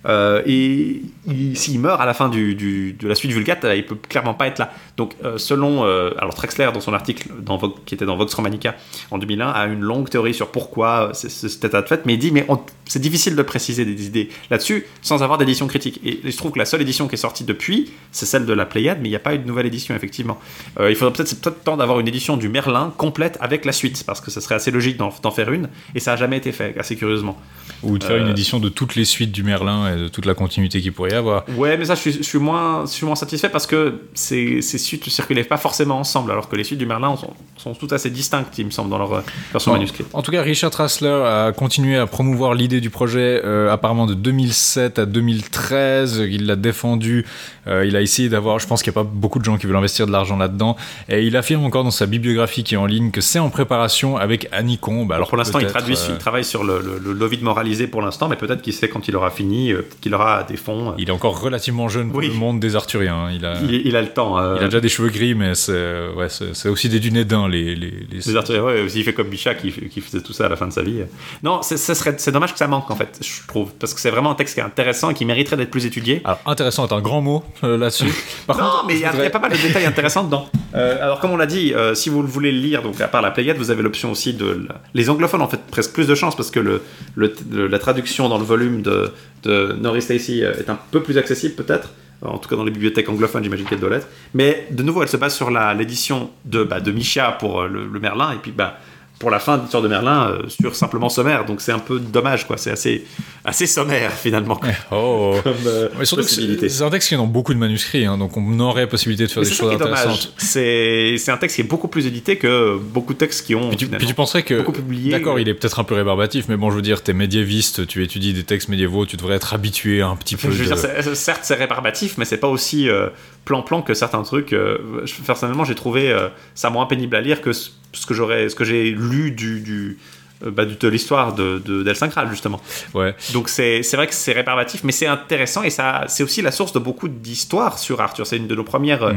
Euh, 0.06 0.42
et 0.46 1.02
il- 1.26 1.56
s'il 1.56 1.78
meurt 1.78 2.00
à 2.00 2.06
la 2.06 2.14
fin 2.14 2.28
du, 2.28 2.54
du- 2.54 2.92
de 2.94 3.06
la 3.08 3.14
suite 3.14 3.32
Vulgate, 3.32 3.64
euh, 3.64 3.76
il 3.76 3.84
peut 3.84 3.96
clairement 4.08 4.32
pas 4.34 4.46
être 4.46 4.58
là. 4.58 4.72
Donc, 4.96 5.14
euh, 5.24 5.36
selon 5.36 5.84
euh, 5.84 6.12
alors 6.18 6.34
Trexler 6.34 6.70
dans 6.72 6.80
son 6.80 6.94
article 6.94 7.28
dans 7.42 7.56
Vogue- 7.58 7.74
qui 7.84 7.94
était 7.94 8.06
dans 8.06 8.16
Vox 8.16 8.32
Romanica 8.34 8.76
en 9.10 9.18
2001, 9.18 9.50
a 9.50 9.66
une 9.66 9.80
longue 9.80 10.08
théorie 10.08 10.32
sur 10.34 10.48
pourquoi 10.48 11.10
cet 11.12 11.64
état 11.64 11.82
de 11.82 11.86
fait, 11.86 12.06
mais 12.06 12.14
il 12.14 12.18
dit 12.18 12.30
mais 12.32 12.46
c'est 12.86 12.98
difficile 13.00 13.36
de 13.36 13.42
préciser 13.42 13.84
des 13.84 14.06
idées 14.06 14.30
là-dessus 14.50 14.86
sans 15.02 15.22
avoir 15.22 15.38
d'édition 15.38 15.66
critique. 15.66 16.00
Et 16.04 16.20
il 16.24 16.32
se 16.32 16.38
trouve 16.38 16.52
que 16.52 16.58
la 16.58 16.64
seule 16.64 16.80
édition 16.82 17.06
qui 17.06 17.14
est 17.14 17.18
sortie 17.18 17.44
depuis, 17.44 17.90
c'est 18.10 18.26
celle 18.26 18.46
de 18.46 18.52
la 18.52 18.66
Pléiade, 18.66 18.98
mais 19.02 19.08
il 19.08 19.12
n'y 19.12 19.16
a 19.16 19.20
pas 19.20 19.34
eu 19.34 19.38
de 19.38 19.46
nouvelle 19.46 19.66
édition 19.66 19.94
effectivement. 19.94 20.38
Il 20.80 20.94
faudrait 20.96 21.12
peut-être 21.12 21.28
c'est 21.28 21.40
peut-être 21.40 21.62
temps 21.62 21.76
d'avoir 21.76 22.00
une 22.00 22.08
édition 22.08 22.36
du 22.36 22.48
Merlin 22.48 22.92
complète 22.96 23.36
avec 23.40 23.64
la 23.64 23.72
suite, 23.72 24.02
parce 24.06 24.20
que 24.20 24.30
ce 24.30 24.40
serait 24.40 24.54
assez 24.54 24.70
logique 24.70 24.96
d'en 24.96 25.30
faire 25.30 25.52
une, 25.52 25.68
et 25.94 26.00
ça 26.00 26.14
a 26.14 26.16
jamais 26.16 26.38
été 26.38 26.52
fait, 26.52 26.74
assez 26.78 26.96
curieusement. 26.96 27.38
Ou 27.82 27.98
de 27.98 28.04
faire 28.04 28.16
une 28.16 28.28
édition 28.28 28.58
de 28.58 28.68
toutes 28.68 28.94
les 28.94 29.04
suites 29.04 29.32
du 29.32 29.42
Merlin 29.42 29.89
et 29.94 30.00
de 30.00 30.08
toute 30.08 30.26
la 30.26 30.34
continuité 30.34 30.80
qu'il 30.80 30.92
pourrait 30.92 31.12
y 31.12 31.14
avoir. 31.14 31.44
Ouais, 31.56 31.76
mais 31.76 31.84
ça, 31.84 31.94
je 31.94 32.00
suis, 32.00 32.12
je 32.12 32.22
suis 32.22 32.38
moins, 32.38 32.84
je 32.86 32.90
suis 32.90 33.06
moins 33.06 33.14
satisfait 33.14 33.48
parce 33.48 33.66
que 33.66 34.00
ces, 34.14 34.62
ces 34.62 34.78
suites 34.78 35.06
ne 35.06 35.10
circulaient 35.10 35.44
pas 35.44 35.56
forcément 35.56 35.98
ensemble, 35.98 36.30
alors 36.30 36.48
que 36.48 36.56
les 36.56 36.64
suites 36.64 36.78
du 36.78 36.86
Merlin 36.86 37.16
sont, 37.16 37.34
sont 37.56 37.74
toutes 37.74 37.92
assez 37.92 38.10
distinctes, 38.10 38.58
il 38.58 38.66
me 38.66 38.70
semble, 38.70 38.90
dans 38.90 38.98
leur 38.98 39.12
euh, 39.12 39.20
version 39.52 39.72
manuscrite. 39.72 40.06
En 40.12 40.22
tout 40.22 40.32
cas, 40.32 40.42
Richard 40.42 40.70
Trassler 40.70 41.08
a 41.08 41.52
continué 41.52 41.96
à 41.96 42.06
promouvoir 42.06 42.54
l'idée 42.54 42.80
du 42.80 42.90
projet 42.90 43.40
euh, 43.44 43.70
apparemment 43.72 44.06
de 44.06 44.14
2007 44.14 44.98
à 44.98 45.06
2013. 45.06 46.24
Il 46.30 46.46
l'a 46.46 46.56
défendu. 46.56 47.26
Euh, 47.66 47.84
il 47.86 47.96
a 47.96 48.00
essayé 48.00 48.28
d'avoir. 48.28 48.58
Je 48.58 48.66
pense 48.66 48.82
qu'il 48.82 48.92
n'y 48.92 48.98
a 48.98 49.02
pas 49.02 49.10
beaucoup 49.10 49.38
de 49.38 49.44
gens 49.44 49.58
qui 49.58 49.66
veulent 49.66 49.76
investir 49.76 50.06
de 50.06 50.12
l'argent 50.12 50.36
là-dedans. 50.36 50.76
Et 51.08 51.24
il 51.26 51.36
affirme 51.36 51.64
encore 51.64 51.84
dans 51.84 51.90
sa 51.90 52.06
bibliographie 52.06 52.64
qui 52.64 52.74
est 52.74 52.78
en 52.78 52.86
ligne 52.86 53.10
que 53.10 53.20
c'est 53.20 53.38
en 53.38 53.50
préparation 53.50 54.16
avec 54.16 54.48
Annie 54.52 54.78
Combe. 54.78 55.12
Alors 55.12 55.28
pour 55.28 55.38
l'instant, 55.38 55.58
il, 55.58 55.62
peut-être, 55.62 55.78
traduit, 55.78 55.96
euh, 55.96 56.12
il 56.12 56.18
travaille 56.18 56.44
sur 56.44 56.64
le, 56.64 56.80
le, 56.80 56.98
le 56.98 57.12
Lovid 57.12 57.42
moralisé 57.42 57.86
pour 57.86 58.02
l'instant, 58.02 58.28
mais 58.28 58.36
peut-être 58.36 58.62
qu'il 58.62 58.72
sait 58.72 58.88
quand 58.88 59.08
il 59.08 59.16
aura 59.16 59.30
fini, 59.30 59.72
peut-être 59.82 60.00
qu'il 60.00 60.14
aura 60.14 60.42
des 60.44 60.56
fonds. 60.56 60.90
euh, 60.90 60.94
Il 60.98 61.08
est 61.08 61.12
encore 61.12 61.40
relativement 61.40 61.88
jeune 61.88 62.08
pour 62.10 62.18
Oui. 62.18 62.28
le 62.28 62.34
monde 62.34 62.60
des 62.60 62.76
Arthuriens. 62.76 63.26
hein. 63.26 63.30
Il 63.32 63.44
a, 63.44 63.54
il, 63.62 63.86
il 63.86 63.96
a 63.96 64.02
le 64.02 64.08
temps. 64.08 64.38
euh, 64.38 64.56
il 64.58 64.62
a 64.64 64.66
déjà 64.66 64.80
des 64.80 64.88
cheveux 64.88 65.08
gris, 65.10 65.34
mais 65.34 65.54
c'est 65.54 66.08
ouais, 66.16 66.28
c'est- 66.28 66.54
c'est 66.54 66.68
aussi 66.68 66.88
des 66.88 67.00
Dunédins, 67.00 67.48
les, 67.48 67.74
les, 67.74 67.90
les- 68.10 68.18
Les 68.26 68.36
Arthuriens, 68.36 68.62
ouais, 68.64 68.86
il 68.94 69.04
fait 69.04 69.12
comme 69.12 69.28
Bichat 69.28 69.54
qui, 69.54 69.70
faisait 69.70 70.20
tout 70.22 70.32
ça 70.32 70.46
à 70.46 70.48
la 70.48 70.56
fin 70.56 70.66
de 70.66 70.72
sa 70.72 70.82
vie. 70.82 71.00
Non, 71.42 71.60
c'est 71.62 72.30
dommage 72.32 72.52
que 72.52 72.58
ça 72.58 72.66
manque 72.66 72.90
en 72.90 72.96
fait, 72.96 73.18
je 73.22 73.46
trouve, 73.46 73.70
parce 73.78 73.94
que 73.94 74.00
c'est 74.00 74.10
vraiment 74.10 74.30
un 74.30 74.34
texte 74.34 74.54
qui 74.54 74.60
est 74.60 74.64
intéressant 74.64 75.10
et 75.10 75.14
qui 75.14 75.24
mériterait 75.24 75.56
d'être 75.56 75.70
plus 75.70 75.86
étudié. 75.86 76.20
Alors, 76.24 76.38
intéressant 76.46 76.86
est 76.86 76.92
un 76.92 77.00
grand 77.00 77.20
mot 77.20 77.42
euh, 77.64 77.76
là-dessus. 77.76 78.04
Non, 78.48 78.54
contre, 78.54 78.84
mais 78.88 78.94
il 78.94 79.00
y, 79.00 79.04
a- 79.04 79.26
y 79.26 79.30
pas 79.30 79.38
mal 79.38 79.52
de 79.52 79.56
détails 79.56 79.86
intéressants 79.86 80.24
dedans. 80.24 80.48
Euh, 80.74 80.96
alors, 81.02 81.20
comme 81.20 81.30
on 81.30 81.36
l'a 81.36 81.46
dit, 81.46 81.72
euh, 81.74 81.94
si 81.94 82.08
vous 82.08 82.22
le 82.22 82.28
voulez 82.28 82.52
le 82.52 82.58
lire, 82.58 82.82
donc 82.82 83.00
à 83.00 83.08
part 83.08 83.22
la 83.22 83.30
Pléiade, 83.30 83.56
vous 83.56 83.70
avez 83.70 83.82
l'option 83.82 84.10
aussi 84.12 84.34
de. 84.34 84.66
la- 84.68 84.80
Les 84.94 85.08
anglophones 85.10 85.40
ont 85.42 85.48
fait 85.48 85.60
presque 85.70 85.92
plus 85.92 86.06
de 86.06 86.14
chance 86.14 86.36
parce 86.36 86.50
que 86.50 86.60
le, 86.60 86.82
le- 87.14 87.32
le- 87.50 87.66
la 87.68 87.78
traduction 87.78 88.28
dans 88.28 88.38
le 88.38 88.44
volume 88.44 88.82
de, 88.82 89.12
de 89.42 89.76
Norris 89.80 90.02
Stacy 90.02 90.44
euh, 90.44 90.54
est 90.54 90.70
un 90.70 90.78
peu 90.90 91.02
plus 91.02 91.18
accessible, 91.18 91.54
peut-être. 91.54 91.90
En 92.22 92.36
tout 92.36 92.50
cas, 92.50 92.56
dans 92.56 92.64
les 92.64 92.70
bibliothèques 92.70 93.08
anglophones, 93.08 93.42
j'imagine 93.42 93.64
qu'elle 93.64 93.80
doit 93.80 93.88
l'être. 93.88 94.08
Mais 94.34 94.66
de 94.70 94.82
nouveau, 94.82 95.02
elle 95.02 95.08
se 95.08 95.16
base 95.16 95.34
sur 95.34 95.50
l'édition 95.50 96.30
de, 96.44 96.64
bah, 96.64 96.80
de 96.80 96.92
Micha 96.92 97.32
pour 97.32 97.62
euh, 97.62 97.68
le, 97.68 97.86
le 97.86 98.00
Merlin, 98.00 98.32
et 98.32 98.36
puis 98.36 98.52
bah, 98.52 98.78
pour 99.20 99.30
la 99.30 99.38
fin 99.38 99.58
de 99.58 99.62
l'histoire 99.62 99.82
de 99.82 99.88
Merlin 99.88 100.30
euh, 100.30 100.48
sur 100.48 100.74
simplement 100.74 101.10
sommaire. 101.10 101.44
Donc 101.44 101.60
c'est 101.60 101.72
un 101.72 101.78
peu 101.78 102.00
dommage, 102.00 102.46
quoi. 102.46 102.56
C'est 102.56 102.70
assez, 102.70 103.04
assez 103.44 103.66
sommaire 103.66 104.12
finalement. 104.12 104.58
Oh. 104.90 105.36
Comme, 105.44 105.52
euh, 105.66 105.88
Mais 105.98 106.06
surtout 106.06 106.22
c'est 106.24 106.82
un 106.82 106.90
texte 106.90 107.08
qui 107.08 107.14
est 107.14 107.18
dans 107.18 107.26
beaucoup 107.26 107.52
de 107.52 107.58
manuscrits, 107.58 108.06
hein, 108.06 108.16
donc 108.16 108.38
on 108.38 108.58
aurait 108.60 108.88
possibilité 108.88 109.26
de 109.26 109.30
faire 109.30 109.42
Mais 109.42 109.48
des 109.48 109.54
choses 109.54 109.74
intéressantes. 109.74 110.32
C'est 110.38 111.16
c'est 111.18 111.30
un 111.30 111.36
texte 111.36 111.56
qui 111.56 111.60
est 111.60 111.68
beaucoup 111.68 111.88
plus 111.88 112.06
édité 112.06 112.36
que 112.36 112.78
beaucoup 112.78 113.12
de 113.12 113.18
textes 113.18 113.46
qui 113.46 113.54
ont. 113.54 113.68
Puis 113.68 113.76
tu, 113.76 113.88
puis 113.88 114.06
tu 114.06 114.14
penserais 114.14 114.42
que, 114.42 114.64
d'accord, 115.10 115.38
il 115.38 115.48
est 115.50 115.54
peut-être 115.54 115.78
un 115.78 115.84
peu 115.84 115.94
rébarbatif, 115.94 116.46
mais 116.48 116.56
bon, 116.56 116.70
je 116.70 116.76
veux 116.76 116.82
dire, 116.82 117.02
t'es 117.02 117.12
médiéviste, 117.12 117.86
tu 117.86 118.02
étudies 118.02 118.32
des 118.32 118.44
textes 118.44 118.70
médiévaux, 118.70 119.04
tu 119.04 119.18
devrais 119.18 119.36
être 119.36 119.52
habitué 119.52 120.00
un 120.00 120.16
petit 120.16 120.36
Je 120.38 120.46
peu 120.46 120.52
veux 120.52 120.64
de... 120.64 120.74
dire, 120.74 121.14
certes, 121.14 121.40
c'est 121.42 121.56
rébarbatif, 121.56 122.16
mais 122.16 122.24
c'est 122.24 122.38
pas 122.38 122.48
aussi 122.48 122.88
euh, 122.88 123.10
plan-plan 123.44 123.82
que 123.82 123.94
certains 123.94 124.22
trucs. 124.22 124.52
euh, 124.52 124.78
personnellement, 125.26 125.64
j'ai 125.64 125.74
trouvé 125.74 126.10
euh, 126.12 126.28
ça 126.54 126.70
moins 126.70 126.86
pénible 126.86 127.16
à 127.16 127.20
lire 127.20 127.40
que 127.40 127.52
ce 127.52 127.70
que 128.06 128.14
j'aurais, 128.14 128.48
ce 128.48 128.54
que 128.54 128.64
j'ai 128.64 128.90
lu 128.90 129.30
du, 129.32 129.60
du 129.60 129.98
euh, 130.44 130.50
bah, 130.50 130.64
de 130.64 130.88
l'histoire 130.88 131.34
de, 131.34 131.60
de 131.64 131.82
d'El 131.82 131.96
Syncral, 131.96 132.28
justement. 132.30 132.60
Ouais. 132.94 133.14
Donc 133.32 133.48
c'est 133.48 133.82
c'est 133.82 133.96
vrai 133.96 134.06
que 134.06 134.14
c'est 134.14 134.32
rébarbatif, 134.32 134.84
mais 134.84 134.92
c'est 134.92 135.06
intéressant 135.06 135.62
et 135.62 135.70
ça 135.70 136.04
c'est 136.08 136.22
aussi 136.22 136.42
la 136.42 136.50
source 136.52 136.72
de 136.72 136.78
beaucoup 136.78 137.08
d'histoires 137.08 137.78
sur 137.78 138.00
Arthur. 138.00 138.26
C'est 138.26 138.36
une 138.36 138.46
de 138.46 138.54
nos 138.54 138.64
premières 138.64 139.02
euh, 139.04 139.14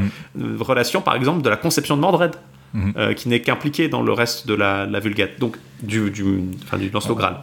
relations, 0.60 1.02
par 1.02 1.16
exemple, 1.16 1.42
de 1.42 1.50
la 1.50 1.58
conception 1.58 1.96
de 1.96 2.02
Mordred. 2.02 2.36
Mhm. 2.76 2.94
euh, 2.98 3.14
qui 3.14 3.30
n'est 3.30 3.40
qu'impliqué 3.40 3.88
dans 3.88 4.02
le 4.02 4.12
reste 4.14 4.48
de 4.48 4.56
la, 4.56 4.88
la 4.88 5.00
Vulgate, 5.00 5.40
donc 5.40 5.58
du, 5.84 6.10
du, 6.10 6.26
enfin, 6.64 6.80
du 6.80 6.90
Lancelot 6.90 7.14
Graal. 7.14 7.38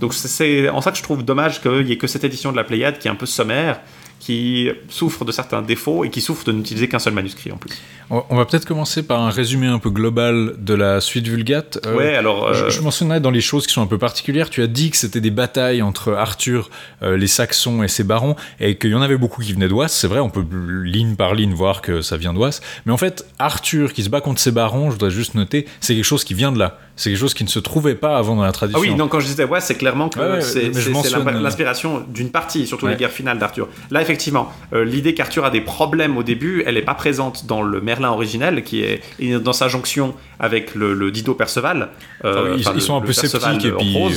Donc 0.00 0.12
c'est- 0.12 0.28
c'est 0.28 0.68
en 0.68 0.82
ça 0.82 0.90
que 0.90 0.98
je 0.98 1.02
trouve 1.02 1.24
dommage 1.24 1.62
qu'il 1.62 1.86
n'y 1.86 1.92
ait 1.92 1.96
que 1.96 2.06
cette 2.06 2.24
édition 2.24 2.52
de 2.52 2.58
la 2.58 2.62
Pléiade 2.64 2.98
qui 2.98 3.08
est 3.08 3.10
un 3.10 3.14
peu 3.14 3.24
sommaire, 3.24 3.80
qui 4.18 4.70
souffre 4.88 5.24
de 5.24 5.32
certains 5.32 5.62
défauts 5.62 6.04
et 6.04 6.10
qui 6.10 6.20
souffre 6.20 6.44
de 6.44 6.52
n'utiliser 6.52 6.88
qu'un 6.88 6.98
seul 6.98 7.12
manuscrit 7.12 7.52
en 7.52 7.56
plus. 7.56 7.70
On 8.10 8.36
va 8.36 8.44
peut-être 8.44 8.66
commencer 8.66 9.02
par 9.02 9.20
un 9.20 9.30
résumé 9.30 9.66
un 9.66 9.78
peu 9.78 9.90
global 9.90 10.54
de 10.58 10.74
la 10.74 11.00
suite 11.00 11.26
Vulgate. 11.26 11.80
Euh, 11.86 11.96
ouais, 11.96 12.14
alors... 12.14 12.54
Je, 12.54 12.64
euh, 12.64 12.70
je 12.70 12.80
mentionnerais 12.80 13.20
dans 13.20 13.30
les 13.30 13.40
choses 13.40 13.66
qui 13.66 13.72
sont 13.72 13.82
un 13.82 13.86
peu 13.86 13.98
particulières, 13.98 14.48
tu 14.48 14.62
as 14.62 14.68
dit 14.68 14.90
que 14.90 14.96
c'était 14.96 15.20
des 15.20 15.30
batailles 15.30 15.82
entre 15.82 16.12
Arthur, 16.12 16.70
euh, 17.02 17.16
les 17.16 17.26
Saxons 17.26 17.82
et 17.82 17.88
ses 17.88 18.04
barons, 18.04 18.36
et 18.60 18.78
qu'il 18.78 18.90
y 18.90 18.94
en 18.94 19.02
avait 19.02 19.16
beaucoup 19.16 19.42
qui 19.42 19.52
venaient 19.52 19.68
d'Oise. 19.68 19.92
C'est 19.92 20.06
vrai, 20.06 20.20
on 20.20 20.30
peut 20.30 20.44
ligne 20.84 21.16
par 21.16 21.34
ligne 21.34 21.54
voir 21.54 21.82
que 21.82 22.00
ça 22.00 22.16
vient 22.16 22.32
d'Oise. 22.32 22.62
Mais 22.84 22.92
en 22.92 22.96
fait, 22.96 23.26
Arthur 23.38 23.92
qui 23.92 24.04
se 24.04 24.08
bat 24.08 24.20
contre 24.20 24.40
ses 24.40 24.52
barons, 24.52 24.86
je 24.86 24.92
voudrais 24.92 25.10
juste 25.10 25.34
noter, 25.34 25.66
c'est 25.80 25.94
quelque 25.94 26.04
chose 26.04 26.24
qui 26.24 26.34
vient 26.34 26.52
de 26.52 26.58
là. 26.58 26.78
C'est 26.98 27.10
quelque 27.10 27.18
chose 27.18 27.34
qui 27.34 27.44
ne 27.44 27.48
se 27.50 27.58
trouvait 27.58 27.94
pas 27.94 28.16
avant 28.16 28.36
dans 28.36 28.42
la 28.42 28.48
Ah 28.48 28.52
tradition. 28.52 28.80
oui, 28.80 28.94
non, 28.94 29.06
quand 29.06 29.20
je 29.20 29.26
disais 29.26 29.44
ouais, 29.44 29.60
c'est 29.60 29.74
clairement 29.74 30.08
que 30.08 30.18
Ouais, 30.18 30.40
c'est 30.40 30.74
euh, 30.74 31.30
l'inspiration 31.42 32.02
d'une 32.08 32.30
partie, 32.30 32.66
surtout 32.66 32.86
Ouais. 32.86 32.92
les 32.92 32.96
guerres 32.96 33.10
finales 33.12 33.38
d'Arthur. 33.38 33.68
Là, 33.90 34.00
effectivement, 34.00 34.50
euh, 34.72 34.82
l'idée 34.84 35.12
qu'Arthur 35.12 35.44
a 35.44 35.50
des 35.50 35.60
problèmes 35.60 36.16
au 36.16 36.22
début, 36.22 36.62
elle 36.66 36.74
n'est 36.76 36.82
pas 36.82 36.94
présente 36.94 37.44
dans 37.46 37.60
le 37.62 37.80
Merlin 37.82 38.10
originel, 38.10 38.64
qui 38.64 38.80
est 38.80 39.00
dans 39.42 39.52
sa 39.52 39.68
jonction 39.68 40.14
avec 40.40 40.74
le, 40.74 40.94
le 40.94 41.10
Dido 41.10 41.34
Perceval. 41.34 41.90
euh, 42.24 42.30
Enfin, 42.32 42.54
ils, 42.56 42.60
enfin, 42.60 42.70
ils 42.72 42.74
le- 42.76 42.80
sont 42.80 42.96
un 42.96 43.00
peu 43.02 43.12
sceptiques 43.12 43.64
et 43.66 43.72
puis 43.72 43.96
euh, 43.96 44.10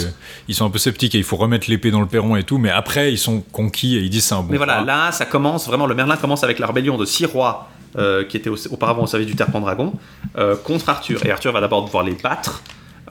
ils 0.47 0.55
sont 0.55 0.65
un 0.65 0.69
peu 0.69 0.79
sceptiques 0.79 1.15
et 1.15 1.17
il 1.17 1.23
faut 1.25 1.35
remettre 1.37 1.69
l'épée 1.69 1.91
dans 1.91 1.99
le 2.01 2.07
perron 2.07 2.35
et 2.37 2.43
tout 2.43 2.57
mais 2.57 2.69
après 2.69 3.11
ils 3.11 3.17
sont 3.17 3.41
conquis 3.51 3.97
et 3.97 3.99
ils 3.99 4.09
disent 4.09 4.23
c'est 4.25 4.35
un 4.35 4.39
bon 4.41 4.47
Mais 4.51 4.57
voilà, 4.57 4.81
là, 4.81 5.11
ça 5.11 5.25
commence 5.25 5.67
vraiment. 5.67 5.85
Le 5.85 5.95
Merlin 5.95 6.15
commence 6.15 6.43
avec 6.45 6.59
la 6.59 6.67
rébellion 6.67 6.97
de 6.97 7.05
six 7.05 7.25
rois 7.25 7.69
euh, 7.97 8.23
qui 8.23 8.37
étaient 8.37 8.49
au- 8.49 8.67
auparavant 8.71 9.03
au 9.03 9.07
service 9.07 9.27
du 9.27 9.35
Terre 9.35 9.51
Pendragon 9.51 9.93
euh, 10.37 10.55
contre 10.55 10.89
Arthur. 10.89 11.25
Et 11.25 11.31
Arthur 11.31 11.51
va 11.51 11.61
d'abord 11.61 11.83
devoir 11.85 12.03
les 12.03 12.13
battre 12.13 12.61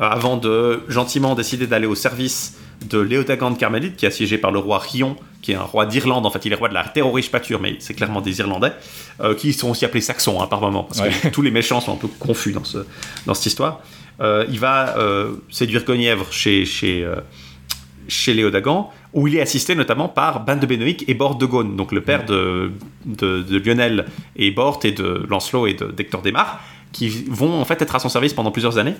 euh, 0.01 0.05
avant 0.05 0.37
de 0.37 0.83
gentiment 0.89 1.35
décider 1.35 1.67
d'aller 1.67 1.87
au 1.87 1.95
service 1.95 2.57
de 2.89 2.99
Léodagan 3.01 3.51
de 3.51 3.59
Carmélite, 3.59 3.97
qui 3.97 4.05
est 4.05 4.09
assiégé 4.09 4.39
par 4.39 4.53
le 4.53 4.61
roi 4.61 4.79
Rion, 4.79 5.17
qui 5.43 5.51
est 5.53 5.57
un 5.57 5.63
roi 5.63 5.85
d'Irlande. 5.87 6.25
En 6.27 6.31
fait, 6.31 6.45
il 6.47 6.53
est 6.53 6.57
roi 6.57 6.69
de 6.69 6.75
la 6.75 6.85
terre 6.85 7.13
riche 7.13 7.31
pâture, 7.31 7.61
mais 7.61 7.77
c'est 7.81 7.95
clairement 7.95 8.21
des 8.21 8.39
Irlandais, 8.39 8.73
qui 9.37 9.53
sont 9.53 9.71
aussi 9.71 9.85
appelés 9.85 10.01
Saxons 10.01 10.41
hein, 10.41 10.47
par 10.47 10.61
moment, 10.61 10.85
parce 10.85 11.01
que 11.01 11.29
tous 11.29 11.43
les 11.43 11.51
méchants 11.51 11.81
sont 11.81 11.95
un 11.95 11.97
peu 11.97 12.07
confus 12.21 12.53
dans, 12.53 12.63
ce, 12.63 12.79
dans 13.27 13.35
cette 13.35 13.47
histoire. 13.47 13.81
Il 14.21 14.61
va 14.61 14.95
séduire 15.51 15.85
Guenièvre 15.85 16.27
chez, 16.33 16.65
chez, 16.65 17.05
chez 18.07 18.33
Léodagan, 18.35 18.93
où 19.15 19.27
il 19.27 19.37
est 19.37 19.41
assisté 19.41 19.75
notamment 19.75 20.09
par 20.09 20.45
Ban 20.45 20.57
de 20.57 20.67
Benoïc 20.67 21.05
et 21.09 21.15
Bort 21.15 21.37
de 21.37 21.47
Gaune, 21.47 21.77
donc 21.77 21.93
le 21.93 22.03
père 22.03 22.25
de, 22.27 22.73
de, 23.07 23.43
de 23.43 23.59
Lionel 23.59 24.07
et 24.37 24.51
Bort 24.51 24.81
et 24.85 24.93
de 24.93 25.25
Lancelot 25.29 25.67
et 25.67 25.75
de- 25.75 25.87
d'Hector 25.87 26.23
Desmar, 26.23 26.61
qui 26.93 27.25
vont 27.29 27.61
en 27.61 27.65
fait 27.65 27.81
être 27.83 27.95
à 27.95 27.99
son 27.99 28.09
service 28.09 28.35
pendant 28.35 28.51
plusieurs 28.51 28.79
années. 28.79 28.95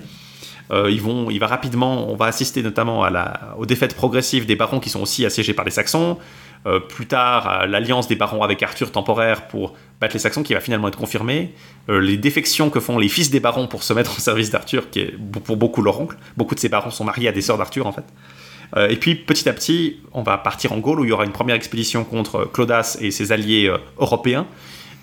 Euh, 0.71 0.91
ils 0.91 1.01
vont, 1.01 1.29
il 1.31 1.39
va 1.39 1.47
rapidement, 1.47 2.11
on 2.11 2.15
va 2.15 2.25
assister 2.25 2.61
notamment 2.61 3.03
à 3.03 3.09
la, 3.09 3.55
aux 3.57 3.65
défaites 3.65 3.95
progressives 3.95 4.45
des 4.45 4.55
barons 4.55 4.79
qui 4.79 4.89
sont 4.89 5.01
aussi 5.01 5.25
assiégés 5.25 5.53
par 5.53 5.65
les 5.65 5.71
Saxons. 5.71 6.17
Euh, 6.67 6.79
plus 6.79 7.05
tard, 7.07 7.47
à 7.47 7.65
l'alliance 7.67 8.07
des 8.07 8.15
barons 8.15 8.43
avec 8.43 8.61
Arthur 8.61 8.91
temporaire 8.91 9.47
pour 9.47 9.75
battre 10.01 10.13
les 10.13 10.19
Saxons 10.19 10.43
qui 10.43 10.53
va 10.53 10.59
finalement 10.59 10.89
être 10.89 10.97
confirmée. 10.97 11.53
Euh, 11.87 12.01
les 12.01 12.17
défections 12.17 12.69
que 12.69 12.79
font 12.79 12.97
les 12.99 13.09
fils 13.09 13.31
des 13.31 13.39
barons 13.39 13.67
pour 13.67 13.81
se 13.81 13.93
mettre 13.93 14.17
au 14.17 14.19
service 14.19 14.51
d'Arthur, 14.51 14.89
qui 14.89 14.99
est 14.99 15.15
pour 15.45 15.55
beaucoup 15.57 15.81
leur 15.81 15.99
oncle. 16.01 16.17
Beaucoup 16.35 16.53
de 16.55 16.59
ces 16.59 16.69
barons 16.69 16.91
sont 16.91 17.05
mariés 17.05 17.29
à 17.29 17.31
des 17.31 17.41
sœurs 17.41 17.57
d'Arthur 17.57 17.87
en 17.87 17.91
fait. 17.91 18.03
Euh, 18.77 18.87
et 18.89 18.95
puis 18.95 19.15
petit 19.15 19.47
à 19.49 19.53
petit, 19.53 19.97
on 20.13 20.21
va 20.21 20.37
partir 20.37 20.71
en 20.73 20.77
Gaule 20.77 20.99
où 20.99 21.03
il 21.03 21.09
y 21.09 21.11
aura 21.11 21.25
une 21.25 21.31
première 21.31 21.55
expédition 21.55 22.03
contre 22.03 22.45
Clodas 22.45 22.97
et 23.01 23.11
ses 23.11 23.31
alliés 23.31 23.67
euh, 23.67 23.77
européens. 23.97 24.45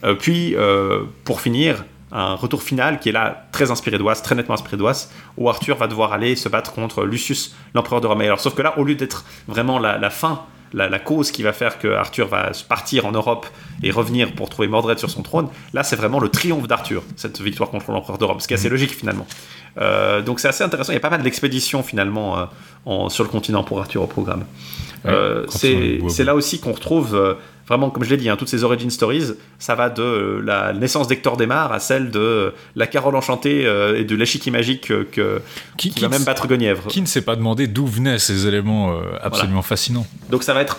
Euh, 0.04 0.14
puis, 0.14 0.54
euh, 0.54 1.04
pour 1.24 1.40
finir, 1.40 1.84
un 2.12 2.34
retour 2.34 2.62
final 2.62 3.00
qui 3.00 3.08
est 3.08 3.12
là 3.12 3.46
très 3.50 3.70
inspiré 3.70 3.98
d'Oise, 3.98 4.22
très 4.22 4.34
nettement 4.34 4.54
inspiré 4.54 4.76
d'Oise, 4.76 5.10
où 5.36 5.48
Arthur 5.48 5.76
va 5.76 5.88
devoir 5.88 6.12
aller 6.12 6.36
se 6.36 6.48
battre 6.48 6.72
contre 6.72 7.04
Lucius, 7.04 7.56
l'empereur 7.74 8.00
de 8.00 8.06
Rome. 8.06 8.22
Et 8.22 8.26
Alors, 8.26 8.40
sauf 8.40 8.54
que 8.54 8.62
là, 8.62 8.78
au 8.78 8.84
lieu 8.84 8.94
d'être 8.94 9.24
vraiment 9.48 9.78
la 9.78 10.10
fin, 10.10 10.44
la, 10.72 10.88
la 10.88 10.98
cause 10.98 11.30
qui 11.30 11.42
va 11.42 11.52
faire 11.52 11.78
que 11.78 11.88
Arthur 11.88 12.28
va 12.28 12.50
partir 12.68 13.06
en 13.06 13.12
Europe 13.12 13.46
et 13.82 13.90
revenir 13.90 14.32
pour 14.34 14.48
trouver 14.48 14.68
Mordred 14.68 14.98
sur 14.98 15.10
son 15.10 15.22
trône, 15.22 15.48
là, 15.72 15.82
c'est 15.82 15.96
vraiment 15.96 16.18
le 16.20 16.28
triomphe 16.28 16.66
d'Arthur, 16.68 17.02
cette 17.16 17.40
victoire 17.40 17.70
contre 17.70 17.90
l'empereur 17.92 18.18
de 18.18 18.24
Rome, 18.24 18.40
ce 18.40 18.48
qui 18.48 18.54
est 18.54 18.56
assez 18.56 18.68
logique 18.68 18.90
finalement. 18.94 19.26
Euh, 19.78 20.22
donc 20.22 20.40
c'est 20.40 20.48
assez 20.48 20.64
intéressant. 20.64 20.92
Il 20.92 20.94
y 20.94 20.98
a 20.98 21.00
pas 21.00 21.10
mal 21.10 21.22
d'expéditions 21.22 21.82
finalement 21.82 22.38
euh, 22.38 22.44
en- 22.86 23.08
sur 23.10 23.24
le 23.24 23.30
continent 23.30 23.62
pour 23.62 23.78
Arthur 23.80 24.02
au 24.02 24.06
programme. 24.06 24.44
Ouais, 25.04 25.12
Euh, 25.12 25.46
c'est 26.08 26.24
là 26.24 26.34
aussi 26.34 26.58
qu'on 26.60 26.72
retrouve 26.72 27.36
vraiment, 27.68 27.90
comme 27.90 28.04
je 28.04 28.10
l'ai 28.10 28.16
dit, 28.16 28.28
hein, 28.28 28.36
toutes 28.36 28.48
ces 28.48 28.64
origin 28.64 28.90
stories, 28.90 29.32
ça 29.58 29.74
va 29.74 29.90
de 29.90 30.02
euh, 30.02 30.40
la 30.44 30.72
naissance 30.72 31.08
d'Hector 31.08 31.36
Desmar 31.36 31.72
à 31.72 31.78
celle 31.80 32.10
de 32.10 32.18
euh, 32.18 32.50
la 32.74 32.86
Carole 32.86 33.16
enchantée 33.16 33.66
euh, 33.66 33.98
et 33.98 34.04
de 34.04 34.14
l'échiquier 34.14 34.52
magique 34.52 34.86
que, 35.10 35.40
Qui, 35.76 35.90
qui 35.90 36.00
va 36.00 36.08
même 36.08 36.24
battre 36.24 36.46
Guenièvre. 36.46 36.86
Qui 36.88 37.00
ne 37.00 37.06
s'est 37.06 37.22
pas 37.22 37.36
demandé 37.36 37.66
d'où 37.66 37.86
venaient 37.86 38.18
ces 38.18 38.46
éléments 38.46 38.96
absolument 39.22 39.62
fascinants 39.62 40.06
Donc 40.30 40.42
ça 40.42 40.54
va 40.54 40.62
être, 40.62 40.78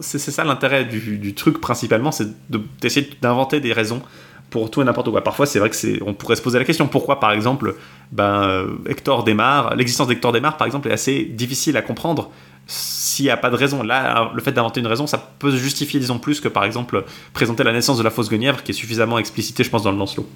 c'est 0.00 0.18
ça 0.18 0.44
l'intérêt 0.44 0.84
du, 0.84 1.18
du 1.18 1.34
truc 1.34 1.60
principalement, 1.60 2.12
c'est 2.12 2.28
de- 2.50 2.60
d'essayer 2.80 3.08
d'inventer 3.20 3.60
des 3.60 3.72
raisons 3.72 4.02
pour 4.50 4.70
tout 4.70 4.82
et 4.82 4.84
n'importe 4.84 5.10
quoi. 5.10 5.24
Parfois, 5.24 5.46
c'est 5.46 5.58
vrai 5.58 5.70
que 5.70 5.76
c'est, 5.76 5.98
on 6.04 6.12
pourrait 6.12 6.36
se 6.36 6.42
poser 6.42 6.58
la 6.58 6.66
question 6.66 6.86
pourquoi, 6.86 7.18
par 7.20 7.32
exemple, 7.32 7.74
ben 8.10 8.66
Hector 8.86 9.24
démarre, 9.24 9.74
l'existence 9.76 10.08
d'Hector 10.08 10.30
démarre, 10.30 10.58
par 10.58 10.66
exemple, 10.66 10.88
est 10.88 10.92
assez 10.92 11.24
difficile 11.24 11.74
à 11.78 11.82
comprendre 11.82 12.30
s'il 12.66 13.24
n'y 13.24 13.30
a 13.30 13.36
pas 13.36 13.50
de 13.50 13.56
raison. 13.56 13.82
Là, 13.82 14.30
le 14.34 14.40
fait 14.40 14.52
d'inventer 14.52 14.80
une 14.80 14.86
raison, 14.86 15.06
ça 15.06 15.18
peut 15.38 15.50
se 15.50 15.56
justifier, 15.56 16.00
disons 16.00 16.18
plus 16.18 16.40
que 16.40 16.48
par 16.48 16.64
exemple 16.64 17.04
présenter 17.32 17.64
la 17.64 17.72
naissance 17.72 17.98
de 17.98 18.02
la 18.02 18.10
fausse 18.10 18.30
Guenièvre, 18.30 18.62
qui 18.62 18.70
est 18.72 18.74
suffisamment 18.74 19.18
explicité, 19.18 19.64
je 19.64 19.70
pense, 19.70 19.82
dans 19.82 19.92
le 19.92 19.98
Lancelot. 19.98 20.28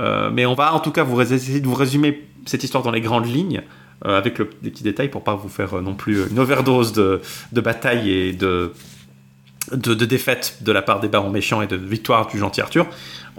Euh, 0.00 0.30
mais 0.32 0.46
on 0.46 0.54
va 0.54 0.74
en 0.74 0.80
tout 0.80 0.90
cas 0.90 1.04
vous 1.04 1.20
essayer 1.20 1.60
de 1.60 1.66
vous 1.66 1.74
résumer 1.74 2.26
cette 2.46 2.64
histoire 2.64 2.82
dans 2.82 2.90
les 2.90 3.00
grandes 3.00 3.26
lignes, 3.26 3.62
euh, 4.06 4.18
avec 4.18 4.38
le- 4.38 4.50
des 4.62 4.70
petits 4.70 4.82
détails 4.82 5.08
pour 5.08 5.22
pas 5.22 5.34
vous 5.34 5.48
faire 5.48 5.74
euh, 5.74 5.80
non 5.80 5.94
plus 5.94 6.28
une 6.30 6.38
overdose 6.38 6.92
de, 6.92 7.20
de 7.52 7.60
bataille 7.60 8.10
et 8.10 8.32
de, 8.32 8.72
de, 9.72 9.94
de 9.94 10.04
défaites 10.04 10.58
de 10.62 10.72
la 10.72 10.82
part 10.82 11.00
des 11.00 11.08
barons 11.08 11.30
méchants 11.30 11.62
et 11.62 11.66
de 11.66 11.76
victoire 11.76 12.26
du 12.26 12.38
gentil 12.38 12.60
Arthur. 12.60 12.86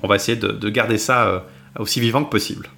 On 0.01 0.07
va 0.07 0.15
essayer 0.15 0.37
de, 0.37 0.49
de 0.49 0.69
garder 0.69 0.97
ça 0.97 1.45
aussi 1.77 1.99
vivant 1.99 2.23
que 2.23 2.29
possible. 2.29 2.69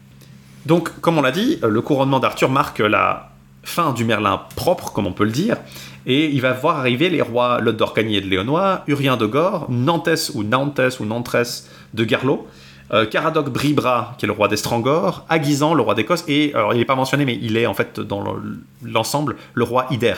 Donc, 0.65 0.99
comme 1.02 1.18
on 1.18 1.22
l'a 1.22 1.31
dit, 1.31 1.60
le 1.64 1.81
couronnement 1.81 2.19
d'Arthur 2.19 2.49
marque 2.49 2.80
la 2.80 3.31
fin 3.68 3.91
du 3.94 4.06
Merlin 4.06 4.41
propre, 4.56 4.91
comme 4.94 5.06
on 5.07 5.11
peut 5.11 5.26
le 5.26 5.31
dire, 5.31 5.57
et 6.06 6.27
il 6.30 6.41
va 6.41 6.53
voir 6.53 6.77
arriver 6.80 7.10
les 7.10 7.22
rois 7.22 7.60
Lot 7.60 7.73
d'Orcagny 7.76 8.15
et 8.15 8.22
de 8.22 8.27
Léonois, 8.27 8.84
Urien 8.88 9.18
de 9.18 9.26
Gore, 9.26 9.68
Nantes 9.69 10.31
ou 10.34 10.44
Nantes 10.44 10.98
ou 10.99 11.06
Nantress 11.06 11.69
de 11.94 12.03
Garlot, 12.06 12.48
euh, 12.94 13.06
Caradoc 13.06 13.49
Bribra, 13.49 14.15
qui 14.18 14.26
est 14.26 14.27
le 14.27 14.34
roi 14.34 14.48
d'Estrangor, 14.48 15.26
Aguisan, 15.27 15.73
le 15.73 15.81
roi 15.81 15.95
d'Écosse, 15.95 16.23
et 16.30 16.53
alors 16.56 16.73
il 16.73 16.77
n'est 16.80 16.85
pas 16.85 16.95
mentionné, 16.95 17.26
mais 17.26 17.38
il 17.41 17.57
est 17.57 17.65
en 17.68 17.73
fait 17.73 17.99
dans 17.99 18.22
le- 18.22 18.60
l'ensemble 18.84 19.35
le 19.53 19.64
roi 19.65 19.88
Ider. 19.91 20.14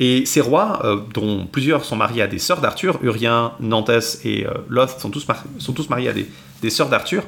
Et 0.00 0.24
ces 0.26 0.40
rois, 0.40 0.80
euh, 0.84 1.00
dont 1.12 1.44
plusieurs 1.44 1.84
sont 1.84 1.96
mariés 1.96 2.22
à 2.22 2.28
des 2.28 2.38
sœurs 2.38 2.60
d'Arthur, 2.60 3.00
Urien, 3.02 3.52
Nantes 3.58 3.90
et 4.24 4.46
euh, 4.46 4.52
Loth 4.68 5.00
sont 5.00 5.10
tous, 5.10 5.26
sont 5.58 5.72
tous 5.72 5.90
mariés 5.90 6.08
à 6.08 6.12
des, 6.12 6.28
des 6.62 6.70
sœurs 6.70 6.88
d'Arthur, 6.88 7.24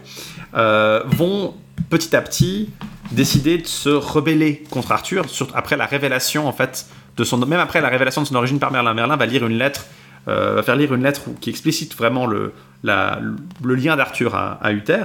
euh, 0.54 1.02
vont 1.06 1.54
petit 1.90 2.14
à 2.14 2.22
petit 2.22 2.70
décider 3.10 3.58
de 3.58 3.66
se 3.66 3.88
rebeller 3.88 4.62
contre 4.70 4.92
Arthur, 4.92 5.26
après 5.54 5.76
la 5.76 5.86
révélation 5.86 6.46
en 6.46 6.52
fait 6.52 6.86
de 7.16 7.24
son, 7.24 7.38
même 7.38 7.58
après 7.58 7.80
la 7.80 7.88
révélation 7.88 8.22
de 8.22 8.28
son 8.28 8.36
origine 8.36 8.60
par 8.60 8.70
Merlin. 8.70 8.94
Merlin 8.94 9.16
va 9.16 9.26
lire 9.26 9.44
une 9.44 9.58
lettre, 9.58 9.86
va 10.26 10.62
faire 10.62 10.76
lire 10.76 10.94
une 10.94 11.02
lettre 11.02 11.22
qui 11.40 11.50
explicite 11.50 11.96
vraiment 11.96 12.26
le, 12.26 12.52
le 12.84 13.74
lien 13.74 13.96
d'Arthur 13.96 14.36
à, 14.36 14.52
à 14.62 14.70
Uther. 14.70 15.02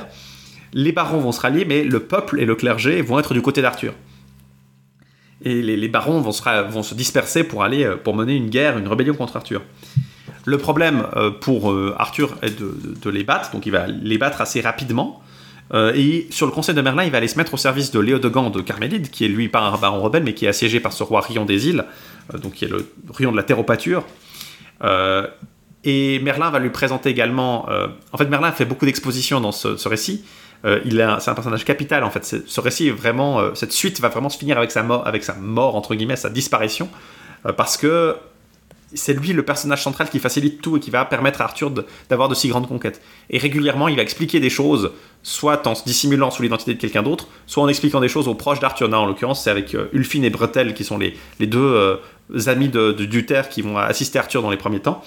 Les 0.74 0.92
barons 0.92 1.18
vont 1.18 1.32
se 1.32 1.42
rallier, 1.42 1.66
mais 1.66 1.84
le 1.84 2.02
peuple 2.02 2.40
et 2.40 2.46
le 2.46 2.54
clergé 2.54 3.02
vont 3.02 3.18
être 3.18 3.34
du 3.34 3.42
côté 3.42 3.64
d'Arthur. 3.64 3.94
Et 5.45 5.61
les, 5.61 5.88
barons 5.88 6.22
vont 6.22 6.31
se, 6.31 6.95
disperser 6.95 7.43
pour 7.43 7.63
aller 7.63 7.85
euh, 7.85 7.95
pour 7.95 8.15
mener 8.15 8.35
une 8.35 8.49
guerre, 8.49 8.80
une 8.80 8.88
rébellion 8.88 9.13
contre 9.13 9.38
Arthur. 9.38 9.61
Le 10.43 10.57
problème 10.57 11.05
euh, 11.15 11.30
pour 11.30 11.72
euh, 11.72 11.95
Arthur 11.99 12.35
est 12.41 12.59
de, 12.59 13.09
les 13.11 13.23
battre, 13.23 13.51
donc 13.51 13.67
il 13.67 13.72
va 13.72 13.85
les 13.85 14.17
battre 14.17 14.41
assez 14.41 14.59
rapidement. 14.59 15.22
Et 15.73 16.27
sur 16.30 16.45
le 16.45 16.51
conseil 16.51 16.76
de 16.76 16.81
Merlin, 16.81 17.05
il 17.05 17.11
va 17.11 17.17
aller 17.17 17.27
se 17.27 17.39
mettre 17.39 17.55
au 17.55 17.57
service 17.57 17.89
de 17.89 17.99
Léodegan 17.99 18.51
de 18.51 18.61
Carmélide, 18.61 19.09
qui 19.09 19.26
est 19.26 19.27
lui 19.27 19.49
pas 19.49 19.61
un 19.61 19.76
baron 19.76 19.99
rebelle, 19.99 20.23
mais 20.23 20.35
qui 20.35 20.45
est 20.45 20.47
assiégé 20.47 20.80
par 20.80 20.93
ce 20.93 21.01
roi 21.01 21.22
Rion 21.22 21.43
des 21.43 21.67
îles, 21.67 21.85
donc 22.39 22.53
qui 22.53 22.65
est 22.65 22.67
le 22.67 22.88
Rion 23.11 23.31
de 23.31 23.35
la 23.35 23.41
terre 23.41 23.57
aux 23.57 23.63
pâtures. 23.63 24.03
Et 25.84 26.19
Merlin 26.19 26.51
va 26.51 26.59
lui 26.59 26.69
présenter 26.69 27.09
également. 27.09 27.67
en 28.11 28.17
fait, 28.17 28.27
Merlin 28.27 28.51
fait 28.51 28.65
beaucoup 28.65 28.85
d'expositions 28.85 29.41
dans 29.41 29.51
ce 29.51 29.88
récit. 29.88 30.23
Euh, 30.66 30.80
il 30.86 30.94
c'est 31.20 31.30
un 31.30 31.36
personnage 31.36 31.66
capital 31.66 32.04
en 32.04 32.10
fait. 32.10 32.26
Ce 32.46 32.62
récit 32.62 32.88
est 32.88 32.92
vraiment, 32.92 33.40
euh, 33.40 33.52
cette 33.54 33.72
suite 33.72 34.00
va 34.00 34.10
vraiment 34.10 34.30
se 34.30 34.38
finir 34.38 34.58
avec 34.58 34.72
sa 34.72 34.84
mort, 34.84 35.06
avec 35.06 35.24
sa 35.24 35.36
mort 35.36 35.76
entre 35.76 35.96
guillemets, 35.96 36.16
sa 36.16 36.30
disparition, 36.30 36.90
euh, 37.46 37.54
parce 37.54 37.78
que 37.78 38.16
c'est 38.94 39.14
lui 39.14 39.34
le 39.34 39.44
personnage 39.44 39.84
central 39.84 40.10
qui 40.10 40.20
facilite 40.20 40.62
tout 40.62 40.78
et 40.78 40.80
qui 40.80 40.90
va 40.90 41.04
permettre 41.06 41.42
à 41.42 41.46
Arthur 41.46 41.72
d'avoir 42.10 42.30
de, 42.30 42.36
si 42.36 42.48
grandes 42.48 42.68
conquêtes. 42.68 43.02
Et 43.30 43.38
régulièrement, 43.38 43.88
il 43.90 43.98
va 43.98 44.02
expliquer 44.02 44.40
des 44.40 44.50
choses, 44.50 44.92
soit 45.22 45.68
en 45.68 45.76
se 45.76 45.84
dissimulant 45.84 46.32
sous 46.32 46.44
l'identité 46.44 46.74
de 46.74 46.80
quelqu'un 46.80 47.04
d'autre, 47.04 47.28
soit 47.46 47.64
en 47.64 47.68
expliquant 47.68 48.00
des 48.00 48.08
choses 48.08 48.28
aux 48.28 48.36
proches 48.36 48.60
d'Arthur. 48.60 48.92
En 48.94 49.06
l'occurrence, 49.06 49.44
c'est 49.44 49.50
avec 49.50 49.76
euh, 49.76 49.88
Ulfine 49.92 50.24
et 50.24 50.30
Bretel 50.30 50.74
qui 50.74 50.84
sont 50.84 50.98
les, 50.98 51.18
deux 51.40 52.00
amis 52.48 52.70
de, 52.70 52.92
de 52.92 53.44
qui 53.50 53.62
vont 53.62 53.78
assister 53.78 54.18
Arthur 54.18 54.42
dans 54.42 54.52
les 54.52 54.58
premiers 54.58 54.80
temps. 54.80 55.04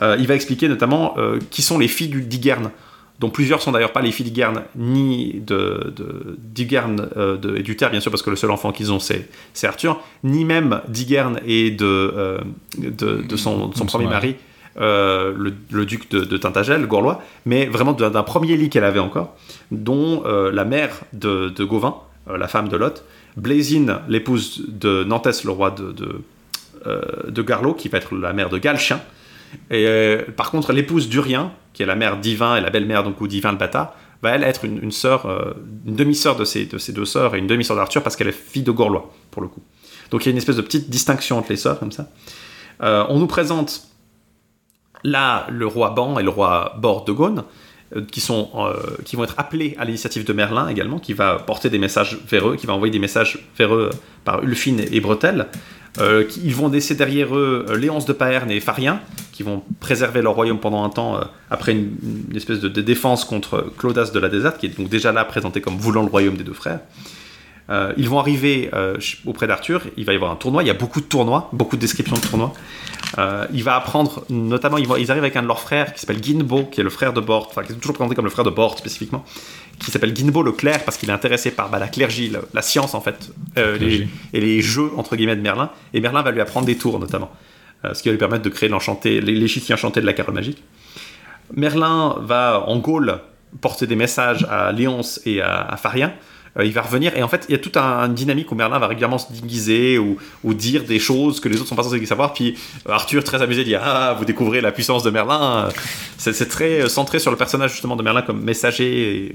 Il 0.00 0.26
va 0.26 0.34
expliquer 0.34 0.68
notamment 0.68 1.16
qui 1.50 1.62
sont 1.62 1.78
les 1.78 1.88
filles 1.88 2.08
du 2.08 2.22
d'Igerne, 2.22 2.70
dont 3.18 3.30
plusieurs 3.30 3.62
sont 3.62 3.72
d'ailleurs 3.72 3.92
pas 3.92 4.02
les 4.02 4.12
filles 4.12 4.30
d'Igerne, 4.30 4.62
ni 4.76 5.40
de, 5.40 5.94
d'Igerne 6.38 7.08
euh, 7.16 7.56
et 7.56 7.62
d'Uther, 7.62 7.90
bien 7.90 8.00
sûr, 8.00 8.10
parce 8.10 8.22
que 8.22 8.30
le 8.30 8.36
seul 8.36 8.50
enfant 8.50 8.72
qu'ils 8.72 8.92
ont, 8.92 8.98
c'est, 8.98 9.28
c'est 9.54 9.66
Arthur, 9.66 10.00
ni 10.22 10.44
même 10.44 10.82
d'Igerne 10.88 11.40
et 11.46 11.70
de, 11.70 11.84
euh, 11.86 12.38
de, 12.76 13.22
de 13.22 13.36
son, 13.36 13.68
de 13.68 13.74
son 13.76 13.86
premier 13.86 14.06
mari. 14.06 14.36
euh, 14.78 15.32
le, 15.34 15.54
le 15.70 15.86
duc 15.86 16.10
de, 16.10 16.20
de 16.20 16.36
Tintagel, 16.36 16.86
Gourlois, 16.86 17.22
mais 17.46 17.64
vraiment 17.64 17.94
d'un, 17.94 18.22
premier 18.22 18.56
lit 18.58 18.68
qu'elle 18.68 18.84
avait 18.84 19.00
encore, 19.00 19.34
dont 19.70 20.22
euh, 20.26 20.52
la 20.52 20.66
mère 20.66 21.00
de, 21.14 21.48
de 21.48 21.64
Gauvin, 21.64 21.94
la 22.28 22.48
femme 22.48 22.68
de 22.68 22.76
Lot, 22.76 23.02
Blésine, 23.38 24.00
l'épouse 24.08 24.64
de 24.68 25.04
Nantes, 25.04 25.42
le 25.44 25.50
roi 25.50 25.70
de, 25.70 25.92
de, 25.92 26.20
de 27.30 27.42
Garlot, 27.42 27.72
qui 27.74 27.88
va 27.88 27.98
être 27.98 28.14
la 28.14 28.32
mère 28.32 28.50
de 28.50 28.58
Galchien, 28.58 29.00
et 29.70 29.86
euh, 29.86 30.22
par 30.36 30.50
contre, 30.50 30.72
l'épouse 30.72 31.08
d'Urien, 31.08 31.52
qui 31.72 31.82
est 31.82 31.86
la 31.86 31.96
mère 31.96 32.18
d'Ivin 32.18 32.56
et 32.56 32.60
la 32.60 32.70
belle-mère, 32.70 33.04
donc, 33.04 33.20
ou 33.20 33.28
d'Ivin 33.28 33.52
le 33.52 33.58
bâtard, 33.58 33.94
va 34.22 34.30
elle 34.30 34.44
être 34.44 34.64
une, 34.64 34.90
sœur, 34.90 35.26
euh, 35.26 35.52
une 35.86 35.96
demi-sœur 35.96 36.36
de 36.36 36.44
ces 36.44 36.66
deux 36.66 37.04
sœurs 37.04 37.34
et 37.34 37.38
une 37.38 37.46
demi-sœur 37.46 37.76
d'Arthur 37.76 38.02
parce 38.02 38.16
qu'elle 38.16 38.28
est 38.28 38.32
fille 38.32 38.62
de 38.62 38.70
Gourlois, 38.70 39.12
pour 39.30 39.42
le 39.42 39.48
coup. 39.48 39.62
Donc 40.10 40.24
il 40.24 40.26
y 40.26 40.30
a 40.30 40.32
une 40.32 40.38
espèce 40.38 40.56
de 40.56 40.62
petite 40.62 40.88
distinction 40.88 41.38
entre 41.38 41.50
les 41.50 41.56
sœurs, 41.56 41.78
comme 41.78 41.92
ça. 41.92 42.08
Euh, 42.82 43.04
on 43.08 43.18
nous 43.18 43.26
présente 43.26 43.88
là 45.04 45.46
le 45.50 45.66
roi 45.66 45.90
Ban 45.90 46.18
et 46.18 46.22
le 46.22 46.30
roi 46.30 46.74
Bord 46.78 47.04
de 47.04 47.12
Gaune, 47.12 47.44
qui, 48.10 48.20
sont, 48.20 48.50
qui 49.04 49.14
vont 49.14 49.22
être 49.22 49.36
appelés 49.38 49.76
à 49.78 49.84
l'initiative 49.84 50.24
de 50.24 50.32
Merlin 50.32 50.66
également, 50.66 50.98
qui 50.98 51.12
va 51.12 51.36
porter 51.36 51.70
des 51.70 51.78
messages 51.78 52.18
vers 52.28 52.48
eux, 52.48 52.56
qui 52.56 52.66
va 52.66 52.74
envoyer 52.74 52.90
des 52.90 52.98
messages 52.98 53.46
vers 53.56 53.72
eux 53.74 53.90
par 54.24 54.42
Ulfine 54.42 54.80
et 54.80 55.00
Bretel. 55.00 55.46
Euh, 55.98 56.24
ils 56.44 56.54
vont 56.54 56.68
laisser 56.68 56.94
derrière 56.94 57.34
eux 57.34 57.66
euh, 57.68 57.76
Léonce 57.76 58.06
de 58.06 58.12
Paerne 58.12 58.50
et 58.50 58.60
Farien, 58.60 59.00
qui 59.32 59.42
vont 59.42 59.62
préserver 59.80 60.22
leur 60.22 60.34
royaume 60.34 60.60
pendant 60.60 60.84
un 60.84 60.90
temps, 60.90 61.16
euh, 61.16 61.22
après 61.50 61.72
une, 61.72 61.96
espèce 62.34 62.60
de, 62.60 62.68
de 62.68 62.80
défense 62.82 63.24
contre 63.24 63.72
Claudas 63.78 64.10
de 64.12 64.18
la 64.18 64.28
Déserte, 64.28 64.58
qui 64.58 64.66
est 64.66 64.76
donc 64.76 64.88
déjà 64.88 65.12
là 65.12 65.24
présenté 65.24 65.60
comme 65.60 65.76
voulant 65.76 66.02
le 66.02 66.08
royaume 66.08 66.36
des 66.36 66.44
deux 66.44 66.52
frères. 66.52 66.80
Euh, 67.68 67.92
ils 67.96 68.08
vont 68.08 68.20
arriver 68.20 68.70
euh, 68.74 68.96
auprès 69.24 69.48
d'Arthur, 69.48 69.82
il 69.96 70.04
va 70.04 70.12
y 70.12 70.16
avoir 70.16 70.30
un 70.30 70.36
tournoi, 70.36 70.62
il 70.62 70.66
y 70.66 70.70
a 70.70 70.74
beaucoup 70.74 71.00
de 71.00 71.06
tournois, 71.06 71.48
beaucoup 71.52 71.74
de 71.74 71.80
descriptions 71.80 72.14
de 72.14 72.20
tournois. 72.20 72.52
Euh, 73.18 73.44
il 73.52 73.64
va 73.64 73.74
apprendre, 73.74 74.24
notamment, 74.30 74.78
ils, 74.78 74.86
vont- 74.86 74.94
ils 74.96 75.10
arrivent 75.10 75.24
avec 75.24 75.34
un 75.36 75.42
de 75.42 75.48
leurs 75.48 75.58
frères 75.60 75.92
qui 75.92 75.98
s'appelle 76.00 76.22
Ginbo, 76.22 76.64
qui 76.64 76.80
est 76.80 76.84
le 76.84 76.90
frère 76.90 77.12
de 77.12 77.20
Bort, 77.20 77.48
enfin 77.50 77.62
qui 77.64 77.72
est 77.72 77.76
toujours 77.76 77.94
présenté 77.96 78.14
comme 78.14 78.24
le 78.24 78.30
frère 78.30 78.44
de 78.44 78.50
Bort 78.50 78.78
spécifiquement, 78.78 79.24
qui 79.80 79.90
s'appelle 79.90 80.14
Ginbo 80.16 80.42
le 80.44 80.52
clerc 80.52 80.84
parce 80.84 80.96
qu'il 80.96 81.08
est 81.10 81.12
intéressé 81.12 81.50
par 81.50 81.68
bah, 81.68 81.78
la 81.80 81.88
clergie, 81.88 82.28
la, 82.30 82.38
la 82.54 82.62
science 82.62 82.94
en 82.94 83.00
fait, 83.00 83.30
les- 83.56 84.08
et 84.32 84.40
les 84.40 84.60
jeux 84.62 84.90
entre 84.96 85.16
guillemets 85.16 85.36
de 85.36 85.40
Merlin. 85.42 85.70
Et 85.92 86.00
Merlin 86.00 86.22
va 86.22 86.30
lui 86.30 86.40
apprendre 86.40 86.66
des 86.66 86.76
tours 86.76 87.00
notamment, 87.00 87.30
ce 87.92 88.00
qui 88.00 88.08
va 88.08 88.12
lui 88.12 88.18
permettre 88.18 88.44
de 88.44 88.48
créer 88.48 88.68
l'enchanté, 88.68 89.20
les- 89.20 89.34
l'échiquier 89.34 89.74
enchanté 89.74 90.00
de 90.00 90.06
la 90.06 90.12
carole 90.12 90.34
magique. 90.34 90.62
Merlin 91.54 92.16
va 92.20 92.64
en 92.66 92.78
Gaule 92.78 93.18
porter 93.60 93.86
des 93.86 93.96
messages 93.96 94.46
à 94.50 94.72
Léonce 94.72 95.20
et 95.24 95.40
à, 95.40 95.62
à 95.62 95.76
Farien. 95.76 96.12
Euh, 96.58 96.64
il 96.64 96.72
va 96.72 96.82
revenir 96.82 97.16
et 97.16 97.22
en 97.22 97.28
fait 97.28 97.44
il 97.48 97.52
y 97.52 97.54
a 97.54 97.58
toute 97.58 97.76
un- 97.76 98.06
une 98.06 98.14
dynamique 98.14 98.50
où 98.50 98.54
Merlin 98.54 98.78
va 98.78 98.86
régulièrement 98.86 99.18
se 99.18 99.32
déguiser 99.32 99.98
ou, 99.98 100.16
ou 100.44 100.54
dire 100.54 100.84
des 100.84 100.98
choses 100.98 101.38
que 101.40 101.48
les 101.48 101.56
autres 101.58 101.68
sont 101.68 101.76
pas 101.76 101.82
censés 101.82 102.04
savoir. 102.06 102.32
Puis 102.32 102.56
euh, 102.88 102.92
Arthur 102.92 103.22
très 103.24 103.42
amusé 103.42 103.64
dit 103.64 103.74
ah 103.74 104.14
vous 104.18 104.24
découvrez 104.24 104.60
la 104.60 104.72
puissance 104.72 105.02
de 105.02 105.10
Merlin. 105.10 105.68
C'est 106.18 106.48
très 106.48 106.82
euh, 106.82 106.88
centré 106.88 107.18
sur 107.18 107.30
le 107.30 107.36
personnage 107.36 107.72
justement 107.72 107.94
de 107.96 108.02
Merlin 108.02 108.22
comme 108.22 108.42
messager 108.42 109.26
et 109.26 109.34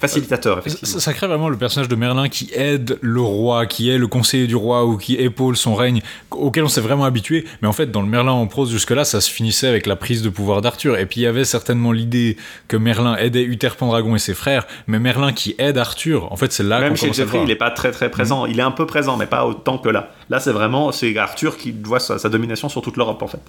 facilitateur. 0.00 0.62
Ça, 0.66 1.00
ça 1.00 1.12
crée 1.12 1.26
vraiment 1.26 1.48
le 1.48 1.56
personnage 1.56 1.88
de 1.88 1.96
Merlin 1.96 2.28
qui 2.28 2.50
aide 2.54 2.98
le 3.00 3.20
roi, 3.20 3.66
qui 3.66 3.90
est 3.90 3.98
le 3.98 4.06
conseiller 4.06 4.46
du 4.46 4.56
roi 4.56 4.84
ou 4.84 4.96
qui 4.96 5.14
épaule 5.16 5.56
son 5.56 5.74
règne, 5.74 6.00
auquel 6.30 6.64
on 6.64 6.68
s'est 6.68 6.80
vraiment 6.80 7.04
habitué. 7.04 7.44
Mais 7.60 7.68
en 7.68 7.72
fait, 7.72 7.90
dans 7.90 8.02
le 8.02 8.08
Merlin 8.08 8.32
en 8.32 8.46
prose 8.46 8.70
jusque-là, 8.70 9.04
ça 9.04 9.20
se 9.20 9.30
finissait 9.30 9.68
avec 9.68 9.86
la 9.86 9.96
prise 9.96 10.22
de 10.22 10.28
pouvoir 10.28 10.60
d'Arthur. 10.62 10.98
Et 10.98 11.06
puis 11.06 11.20
il 11.20 11.24
y 11.24 11.26
avait 11.26 11.44
certainement 11.44 11.92
l'idée 11.92 12.36
que 12.68 12.76
Merlin 12.76 13.16
aidait 13.16 13.42
Uther 13.42 13.70
Pendragon 13.76 14.14
et 14.14 14.18
ses 14.18 14.34
frères, 14.34 14.66
mais 14.86 14.98
Merlin 14.98 15.32
qui 15.32 15.54
aide 15.58 15.78
Arthur, 15.78 16.32
en 16.32 16.36
fait, 16.36 16.51
c'est 16.52 16.62
là 16.62 16.80
Même 16.80 16.96
chez 16.96 17.10
voir. 17.10 17.42
il 17.42 17.48
n'est 17.48 17.56
pas 17.56 17.70
très 17.70 17.90
très 17.90 18.10
présent. 18.10 18.46
Il 18.46 18.58
est 18.58 18.62
un 18.62 18.70
peu 18.70 18.86
présent, 18.86 19.16
mais 19.16 19.26
pas 19.26 19.46
autant 19.46 19.78
que 19.78 19.88
là. 19.88 20.10
Là, 20.28 20.38
c'est 20.38 20.52
vraiment 20.52 20.92
c'est 20.92 21.16
Arthur 21.16 21.56
qui 21.56 21.72
voit 21.72 22.00
sa, 22.00 22.18
sa 22.18 22.28
domination 22.28 22.68
sur 22.68 22.82
toute 22.82 22.96
l'Europe 22.96 23.22
en 23.22 23.26
fait. 23.26 23.40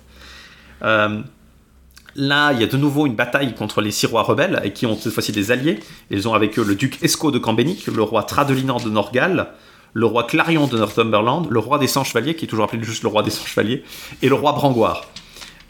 Euh, 0.84 1.22
là, 2.16 2.52
il 2.54 2.62
y 2.62 2.64
a 2.64 2.68
de 2.68 2.78
nouveau 2.78 3.06
une 3.06 3.16
bataille 3.16 3.54
contre 3.56 3.82
les 3.82 3.92
six 3.92 4.06
rois 4.06 4.24
rebelles, 4.24 4.62
et 4.64 4.72
qui 4.72 4.86
ont 4.86 4.98
cette 4.98 5.14
fois-ci 5.14 5.32
des 5.32 5.52
alliés. 5.52 5.80
Ils 6.10 6.28
ont 6.28 6.34
avec 6.34 6.58
eux 6.58 6.64
le 6.64 6.76
duc 6.76 7.02
Esco 7.04 7.32
de 7.32 7.40
Cambénic, 7.40 7.88
le 7.88 8.02
roi 8.02 8.24
Tradelinan 8.24 8.78
de 8.78 8.90
Norgal, 8.90 9.48
le 9.94 10.06
roi 10.06 10.24
Clarion 10.24 10.68
de 10.68 10.78
Northumberland, 10.78 11.48
le 11.50 11.60
roi 11.60 11.78
des 11.78 11.88
100 11.88 12.06
chevaliers, 12.06 12.36
qui 12.36 12.46
est 12.46 12.48
toujours 12.48 12.66
appelé 12.66 12.84
juste 12.84 13.04
le 13.04 13.10
roi 13.10 13.24
des 13.24 13.32
100 13.32 13.46
chevaliers, 13.46 13.84
et 14.22 14.30
le 14.30 14.36
roi 14.36 14.54
Brangoire. 14.54 15.06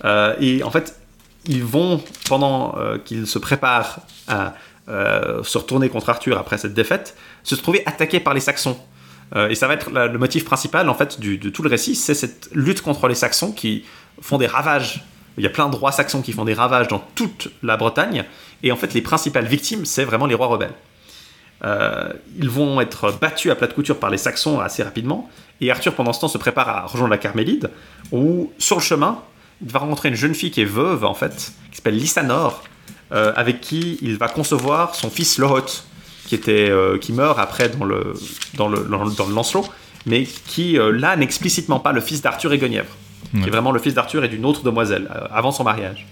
Euh, 0.06 0.36
et 0.40 0.64
en 0.64 0.72
fait, 0.72 1.00
ils 1.46 1.64
vont, 1.64 2.02
pendant 2.28 2.76
euh, 2.78 2.98
qu'ils 2.98 3.28
se 3.28 3.40
préparent 3.40 4.00
à 4.28 4.54
euh, 4.90 5.44
se 5.44 5.58
retourner 5.58 5.90
contre 5.90 6.10
Arthur 6.10 6.38
après 6.38 6.58
cette 6.58 6.74
défaite, 6.74 7.16
se 7.44 7.56
trouver 7.56 7.84
attaqués 7.86 8.20
par 8.20 8.34
les 8.34 8.40
Saxons. 8.40 8.78
Euh, 9.36 9.50
et 9.50 9.56
ça 9.56 9.68
va 9.68 9.76
être 9.76 9.90
le 9.90 10.18
motif 10.18 10.46
principal 10.46 10.90
en 10.90 10.94
fait 10.94 11.20
de 11.20 11.50
tout 11.50 11.64
le 11.64 11.70
récit, 11.70 11.96
c'est 11.96 12.14
cette 12.14 12.50
lutte 12.54 12.82
contre 12.82 13.08
les 13.08 13.16
Saxons 13.16 13.52
qui 13.52 13.86
font 14.22 14.38
des 14.38 14.48
ravages. 14.48 15.04
Il 15.38 15.44
y 15.44 15.48
a 15.48 15.50
plein 15.50 15.70
de 15.70 15.76
rois 15.76 15.92
saxons 15.92 16.22
qui 16.22 16.32
font 16.32 16.46
des 16.46 16.54
ravages 16.54 16.88
dans 16.88 17.04
toute 17.16 17.48
la 17.64 17.78
Bretagne, 17.78 18.24
et 18.62 18.72
en 18.72 18.76
fait 18.76 18.94
les 18.94 19.02
principales 19.02 19.46
victimes, 19.46 19.86
c'est 19.86 20.04
vraiment 20.04 20.26
les 20.26 20.36
rois 20.36 20.48
rebelles. 20.48 20.74
Euh, 21.64 22.12
ils 22.38 22.50
vont 22.50 22.82
être 22.82 23.12
battus 23.20 23.52
à 23.52 23.56
plate 23.56 23.74
couture 23.74 23.98
par 23.98 24.10
les 24.10 24.18
Saxons 24.18 24.60
assez 24.60 24.84
rapidement, 24.84 25.30
et 25.62 25.72
Arthur 25.72 25.96
pendant 25.96 26.14
ce 26.14 26.20
temps 26.20 26.28
se 26.28 26.38
prépare 26.38 26.70
à 26.70 26.82
rejoindre 26.86 27.12
la 27.12 27.18
Carmélide, 27.18 27.72
où 28.12 28.52
sur 28.60 28.76
le 28.76 28.82
chemin, 28.82 29.22
il 29.62 29.72
va 29.72 29.80
rencontrer 29.80 30.10
une 30.10 30.16
jeune 30.16 30.36
fille 30.36 30.52
qui 30.52 30.62
est 30.62 30.66
veuve 30.66 31.06
en 31.06 31.14
fait, 31.14 31.54
qui 31.72 31.78
s'appelle 31.78 31.98
Lysanor, 31.98 32.64
euh, 33.14 33.34
avec 33.36 33.62
qui 33.62 33.98
il 34.02 34.18
va 34.18 34.28
concevoir 34.28 34.96
son 34.96 35.10
fils 35.10 35.38
Lohot, 35.38 35.66
qui, 36.28 36.36
était, 36.36 36.70
euh, 36.70 36.98
qui 36.98 37.14
meurt 37.14 37.38
après 37.40 37.70
dans 37.70 37.86
le, 37.86 38.14
dans 38.56 38.68
le, 38.68 38.84
dans 38.84 39.04
le, 39.04 39.12
dans 39.12 39.28
le 39.28 39.34
Lancelot, 39.34 39.66
mais 40.06 40.24
qui 40.24 40.78
euh, 40.78 40.92
là 40.92 41.16
n'est 41.16 41.26
explicitement 41.26 41.80
pas 41.80 41.92
le 41.92 42.02
fils 42.02 42.22
d'Arthur 42.22 42.54
et 42.54 42.58
Guenièvre, 42.58 42.96
qui 43.32 43.48
est 43.48 43.52
vraiment 43.52 43.72
le 43.72 43.80
fils 43.80 43.94
d'Arthur 43.94 44.24
et 44.24 44.28
d'une 44.28 44.46
autre 44.46 44.64
demoiselle, 44.64 45.10
avant 45.32 45.52
son 45.52 45.64
mariage. 45.64 46.06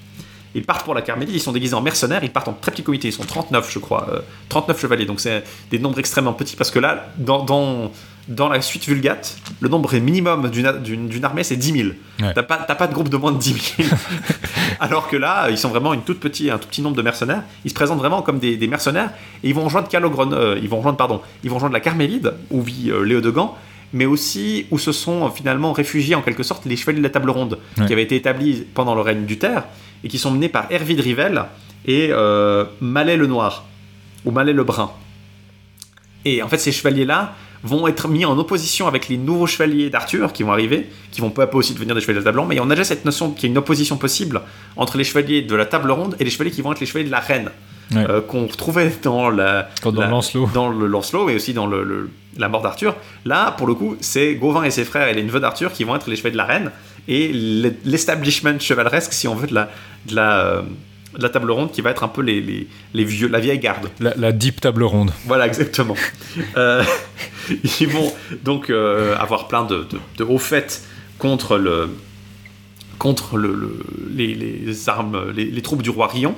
Ils 0.53 0.63
partent 0.63 0.83
pour 0.83 0.93
la 0.93 1.01
Carmélide, 1.01 1.33
ils 1.35 1.39
sont 1.39 1.53
déguisés 1.53 1.75
en 1.75 1.81
mercenaires, 1.81 2.23
ils 2.23 2.31
partent 2.31 2.49
en 2.49 2.53
très 2.53 2.71
petit 2.71 2.83
comité, 2.83 3.07
ils 3.07 3.13
sont 3.13 3.23
39 3.23 3.71
je 3.71 3.79
crois, 3.79 4.07
euh, 4.11 4.19
39 4.49 4.79
chevaliers, 4.79 5.05
donc 5.05 5.21
c'est 5.21 5.43
des 5.69 5.79
nombres 5.79 5.99
extrêmement 5.99 6.33
petits 6.33 6.55
parce 6.55 6.71
que 6.71 6.79
là, 6.79 7.07
dans, 7.17 7.43
dans, 7.43 7.91
dans 8.27 8.49
la 8.49 8.61
suite 8.61 8.85
Vulgate, 8.87 9.37
le 9.59 9.67
nombre 9.69 9.93
minimum 9.97 10.49
d'une 10.49 11.23
armée 11.25 11.43
c'est 11.43 11.55
10 11.57 11.71
000. 11.71 11.89
Ouais. 12.21 12.33
T'as 12.33 12.43
pas, 12.43 12.57
pas 12.57 12.87
de 12.87 12.93
groupe 12.93 13.09
de 13.09 13.17
moins 13.17 13.31
de 13.31 13.37
10 13.39 13.75
000. 13.77 13.89
Alors 14.79 15.07
que 15.07 15.15
là, 15.17 15.49
ils 15.49 15.57
sont 15.57 15.69
vraiment 15.69 15.93
une 15.93 16.01
toute 16.01 16.19
petite, 16.19 16.49
un 16.49 16.57
tout 16.57 16.67
petit 16.67 16.81
nombre 16.81 16.95
de 16.95 17.01
mercenaires, 17.01 17.43
ils 17.65 17.69
se 17.69 17.75
présentent 17.75 17.99
vraiment 17.99 18.21
comme 18.21 18.39
des, 18.39 18.57
des 18.57 18.67
mercenaires 18.67 19.11
et 19.43 19.49
ils 19.49 19.55
vont 19.55 19.63
rejoindre 19.65 19.87
Calogren, 19.87 20.33
euh, 20.33 20.59
ils 20.61 20.69
vont 20.69 20.77
rejoindre, 20.77 20.97
pardon, 20.97 21.21
ils 21.43 21.49
vont 21.49 21.55
rejoindre 21.55 21.73
la 21.73 21.79
Carmélide 21.81 22.33
où 22.49 22.61
vit 22.61 22.89
euh, 22.91 23.03
Léo 23.03 23.21
de 23.21 23.29
Gand, 23.29 23.57
mais 23.93 24.05
aussi 24.05 24.65
où 24.71 24.77
se 24.79 24.91
sont 24.91 25.25
euh, 25.25 25.29
finalement 25.29 25.73
réfugiés 25.73 26.15
en 26.15 26.21
quelque 26.21 26.43
sorte 26.43 26.65
les 26.65 26.75
chevaliers 26.77 26.99
de 26.99 27.03
la 27.03 27.09
table 27.09 27.29
ronde 27.29 27.57
Ouais. 27.77 27.85
qui 27.87 27.93
avaient 27.93 28.03
été 28.03 28.15
établis 28.15 28.63
pendant 28.73 28.95
le 28.95 29.01
règne 29.01 29.25
d'Uther 29.25 29.63
et 30.03 30.07
qui 30.07 30.17
sont 30.17 30.31
menés 30.31 30.49
par 30.49 30.65
Hervide 30.71 30.99
Rivel 31.01 31.43
et 31.85 32.09
euh, 32.11 32.65
Malais 32.79 33.17
le 33.17 33.27
Noir 33.27 33.65
ou 34.25 34.31
Malais 34.31 34.53
le 34.53 34.63
Brun. 34.63 34.91
Et 36.25 36.43
en 36.43 36.47
fait, 36.47 36.57
ces 36.59 36.71
chevaliers-là 36.71 37.33
vont 37.63 37.87
être 37.87 38.07
mis 38.07 38.25
en 38.25 38.37
opposition 38.37 38.87
avec 38.87 39.07
les 39.09 39.17
nouveaux 39.17 39.47
chevaliers 39.47 39.89
d'Arthur 39.89 40.33
qui 40.33 40.43
vont 40.43 40.51
arriver, 40.51 40.89
qui 41.11 41.21
vont 41.21 41.29
peu 41.29 41.41
à 41.41 41.47
peu 41.47 41.57
aussi 41.57 41.73
devenir 41.73 41.93
des 41.95 42.01
chevaliers 42.01 42.19
de 42.19 42.25
la 42.25 42.29
table 42.31 42.39
ronde, 42.39 42.49
mais 42.49 42.59
on 42.59 42.65
a 42.69 42.75
déjà 42.75 42.83
cette 42.83 43.05
notion 43.05 43.31
qu'il 43.31 43.43
y 43.43 43.45
a 43.47 43.51
une 43.51 43.57
opposition 43.57 43.97
possible 43.97 44.41
entre 44.77 44.97
les 44.97 45.03
chevaliers 45.03 45.41
de 45.41 45.55
la 45.55 45.65
table 45.65 45.91
ronde 45.91 46.15
et 46.19 46.23
les 46.23 46.29
chevaliers 46.31 46.51
qui 46.51 46.61
vont 46.61 46.71
être 46.71 46.79
les 46.79 46.85
chevaliers 46.87 47.05
de 47.05 47.11
la 47.11 47.19
reine, 47.19 47.51
Ouais. 47.93 48.05
euh, 48.09 48.21
qu'on 48.21 48.47
retrouvait 48.47 48.91
dans, 49.03 49.29
la, 49.29 49.69
dans 49.83 49.91
la- 49.91 50.05
le 50.05 50.11
Lancelot. 50.11 50.49
dans 50.53 50.69
le 50.69 50.87
Lancelot 50.87 51.29
et 51.29 51.35
aussi 51.35 51.53
dans 51.53 51.67
le, 51.67 51.83
le- 51.83 52.09
la 52.37 52.47
mort 52.47 52.61
d'Arthur. 52.61 52.95
Là, 53.25 53.51
pour 53.51 53.67
le 53.67 53.73
coup, 53.75 53.97
c'est 53.99 54.35
Gauvin 54.35 54.63
et 54.63 54.71
ses 54.71 54.85
frères 54.85 55.09
et 55.09 55.13
les 55.13 55.23
neveux 55.23 55.41
d'Arthur 55.41 55.73
qui 55.73 55.83
vont 55.83 55.95
être 55.97 56.09
les 56.09 56.15
chevaliers 56.15 56.31
de 56.31 56.37
la 56.37 56.45
reine 56.45 56.71
et 57.09 57.27
l'e- 57.33 57.75
l'establishment 57.83 58.59
chevaleresque, 58.59 59.11
si 59.11 59.27
on 59.27 59.35
veut, 59.35 59.47
de 59.47 59.53
la, 59.55 59.69
de 60.07 60.15
la, 60.15 60.39
euh, 60.39 60.61
la 61.17 61.29
table 61.29 61.51
ronde 61.51 61.71
qui 61.71 61.81
va 61.81 61.91
être 61.91 62.03
un 62.03 62.07
peu 62.07 62.21
les, 62.21 62.39
les, 62.41 62.67
les 62.93 63.03
vieux, 63.03 63.27
la 63.27 63.39
vieille 63.39 63.59
garde. 63.59 63.89
La, 63.99 64.13
la 64.15 64.31
deep 64.31 64.61
table 64.61 64.83
ronde. 64.83 65.11
Voilà, 65.25 65.45
exactement. 65.47 65.95
Euh, 66.57 66.83
ils 67.79 67.87
vont 67.87 68.13
donc 68.43 68.69
euh, 68.69 69.15
avoir 69.17 69.47
plein 69.47 69.63
de, 69.65 69.77
de- 69.89 69.99
de 70.17 70.23
hauts 70.23 70.37
faits 70.37 70.81
contre, 71.19 71.57
le, 71.57 71.89
contre 72.97 73.37
le, 73.37 73.53
le- 73.53 73.79
les, 74.13 74.33
les 74.35 74.89
armes, 74.89 75.31
les, 75.35 75.61
troupes 75.61 75.81
du 75.81 75.89
roi 75.89 76.07
Rion. 76.07 76.35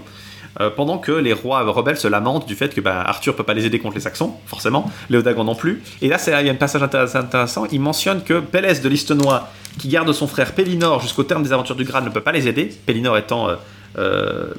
euh, 0.62 0.70
pendant 0.70 0.98
que 0.98 1.12
les 1.12 1.34
rois 1.34 1.62
rebelles 1.64 1.98
se 1.98 2.08
lamentent 2.08 2.48
du 2.48 2.56
fait 2.56 2.74
que 2.74 2.82
bah, 2.82 3.02
Arthur 3.06 3.36
peut 3.36 3.44
pas 3.44 3.54
les 3.54 3.66
aider 3.66 3.80
contre 3.80 3.96
les 3.96 4.02
Saxons, 4.02 4.34
forcément, 4.46 4.90
Léodagan 5.10 5.44
non 5.44 5.56
plus. 5.56 5.82
Et 6.02 6.08
là, 6.10 6.18
il 6.42 6.46
y 6.46 6.50
a 6.50 6.52
un 6.52 6.56
passage 6.56 6.84
intéressant. 6.84 7.66
Il 7.72 7.82
mentionne 7.82 8.24
que 8.24 8.40
Pélès 8.40 8.82
de 8.82 8.90
Listenois, 8.90 9.50
qui 9.80 9.88
garde 9.90 10.12
son 10.14 10.28
frère 10.28 10.54
Pélinor 10.54 11.02
jusqu'au 11.02 11.24
terme 11.24 11.44
des 11.44 11.52
aventures 11.54 11.76
du 11.76 11.84
Graal, 11.84 12.04
ne 12.04 12.10
peut 12.10 12.22
pas 12.22 12.32
les 12.32 12.48
aider. 12.48 12.66
Pélinor 12.86 13.18
étant 13.18 13.50
euh, 13.50 13.56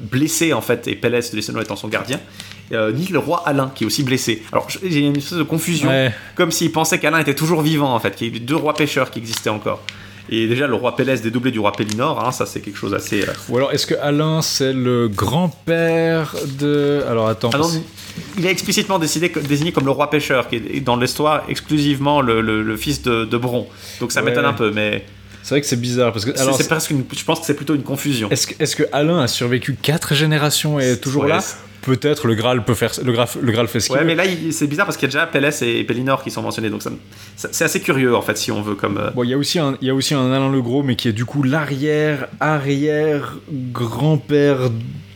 blessé 0.01 0.53
en 0.53 0.61
fait, 0.61 0.87
et 0.87 0.95
Pélès 0.95 1.29
de 1.31 1.35
Listenois 1.35 1.61
étant 1.63 1.75
son 1.75 1.87
gardien. 1.87 2.19
Euh, 2.71 2.91
ni 2.91 3.05
le 3.07 3.19
roi 3.19 3.43
Alain 3.45 3.71
qui 3.75 3.83
est 3.83 3.87
aussi 3.87 4.01
blessé. 4.03 4.41
Alors 4.51 4.67
j'ai 4.83 4.99
une 5.01 5.17
espèce 5.17 5.37
de 5.37 5.43
confusion, 5.43 5.89
Ouais. 5.89 6.11
comme 6.35 6.51
s'il 6.51 6.71
pensait 6.71 6.97
qu'Alain 6.97 7.19
était 7.19 7.35
toujours 7.35 7.61
vivant 7.61 7.93
en 7.93 7.99
fait, 7.99 8.15
qu'il 8.15 8.27
y 8.27 8.29
avait 8.31 8.39
deux 8.39 8.55
rois 8.55 8.73
pêcheurs 8.73 9.11
qui 9.11 9.19
existaient 9.19 9.51
encore. 9.51 9.81
Et 10.29 10.47
déjà 10.47 10.65
le 10.65 10.73
roi 10.73 10.95
Pélès 10.95 11.21
dédoublé 11.21 11.51
du 11.51 11.59
roi 11.59 11.71
Pélinor, 11.73 12.25
hein, 12.25 12.31
ça 12.31 12.47
c'est 12.47 12.61
quelque 12.61 12.77
chose 12.79 12.95
assez. 12.95 13.21
euh, 13.21 13.31
Ou 13.49 13.57
alors, 13.57 13.71
est-ce 13.73 13.85
que 13.85 13.93
Alain, 14.01 14.41
c'est 14.41 14.73
le 14.73 15.07
grand-père 15.07 16.35
de. 16.59 17.03
Alors, 17.07 17.27
attends. 17.27 17.51
Ah 17.53 17.59
non, 17.59 17.69
il 18.39 18.43
est 18.45 18.49
explicitement 18.49 18.97
décidé, 18.97 19.31
désigné 19.47 19.71
comme 19.71 19.85
le 19.85 19.91
roi 19.91 20.09
pêcheur, 20.09 20.47
qui 20.49 20.55
est 20.55 20.79
dans 20.79 20.95
l'histoire 20.97 21.43
exclusivement 21.47 22.21
le, 22.21 22.41
le- 22.41 22.63
le 22.63 22.77
fils 22.77 23.03
de, 23.03 23.25
de 23.25 23.37
Bron. 23.37 23.67
Donc 23.99 24.11
ça 24.11 24.21
Ouais. 24.23 24.29
m'étonne 24.29 24.45
un 24.45 24.53
peu, 24.53 24.71
mais 24.71 25.05
C'est 25.45 25.53
vrai 25.53 25.61
que 25.61 25.67
c'est 25.67 25.75
bizarre. 25.79 26.11
Parce 26.11 26.25
que. 26.25 26.31
c'est- 26.35 26.41
Alors, 26.41 26.57
c'est 26.57 26.67
presque 26.67 26.89
une, 26.89 27.03
je 27.15 27.23
pense 27.23 27.39
que 27.39 27.45
c'est 27.45 27.53
plutôt 27.53 27.75
une 27.75 27.83
confusion. 27.83 28.31
Est-ce 28.31 28.47
que, 28.47 28.55
est-ce 28.63 28.75
que 28.75 28.81
Alain 28.91 29.19
a 29.21 29.27
survécu 29.27 29.75
quatre 29.79 30.15
générations 30.15 30.79
et 30.79 30.93
est 30.93 30.97
toujours 30.97 31.21
Ouais, 31.23 31.29
là 31.29 31.39
Peut-être 31.83 32.25
le 32.25 32.33
Graal 32.33 32.65
peut 32.65 32.73
faire 32.73 32.91
le 33.03 33.11
Graal, 33.11 33.27
le 33.39 33.51
Graal 33.51 33.67
fait 33.67 33.79
ce 33.79 33.85
qu'il 33.89 33.93
Ouais, 33.95 34.01
veut. 34.01 34.07
mais 34.07 34.15
là 34.15 34.23
c'est 34.49 34.65
bizarre 34.65 34.87
parce 34.87 34.97
qu'il 34.97 35.07
y 35.07 35.11
a 35.11 35.13
déjà 35.13 35.27
Pélès 35.27 35.61
et 35.61 35.83
Pélinor 35.83 36.23
qui 36.23 36.31
sont 36.31 36.41
mentionnés, 36.41 36.71
donc 36.71 36.81
c'est 37.35 37.63
assez 37.63 37.79
curieux 37.79 38.15
en 38.15 38.23
fait 38.23 38.39
si 38.39 38.51
on 38.51 38.63
veut 38.63 38.73
comme. 38.73 38.97
euh, 38.97 39.11
Bon, 39.11 39.23
il 39.23 39.29
y 39.29 39.35
a 39.35 39.37
aussi 39.37 39.59
un, 39.59 39.77
il 39.81 39.87
y 39.87 39.91
a 39.91 39.93
aussi 39.93 40.15
un 40.15 40.31
Alain 40.31 40.49
le 40.51 40.63
Gros, 40.63 40.81
mais 40.81 40.95
qui 40.95 41.09
est 41.09 41.13
du 41.13 41.25
coup 41.25 41.43
l'arrière 41.43 42.25
arrière 42.39 43.37
grand-père, 43.51 44.71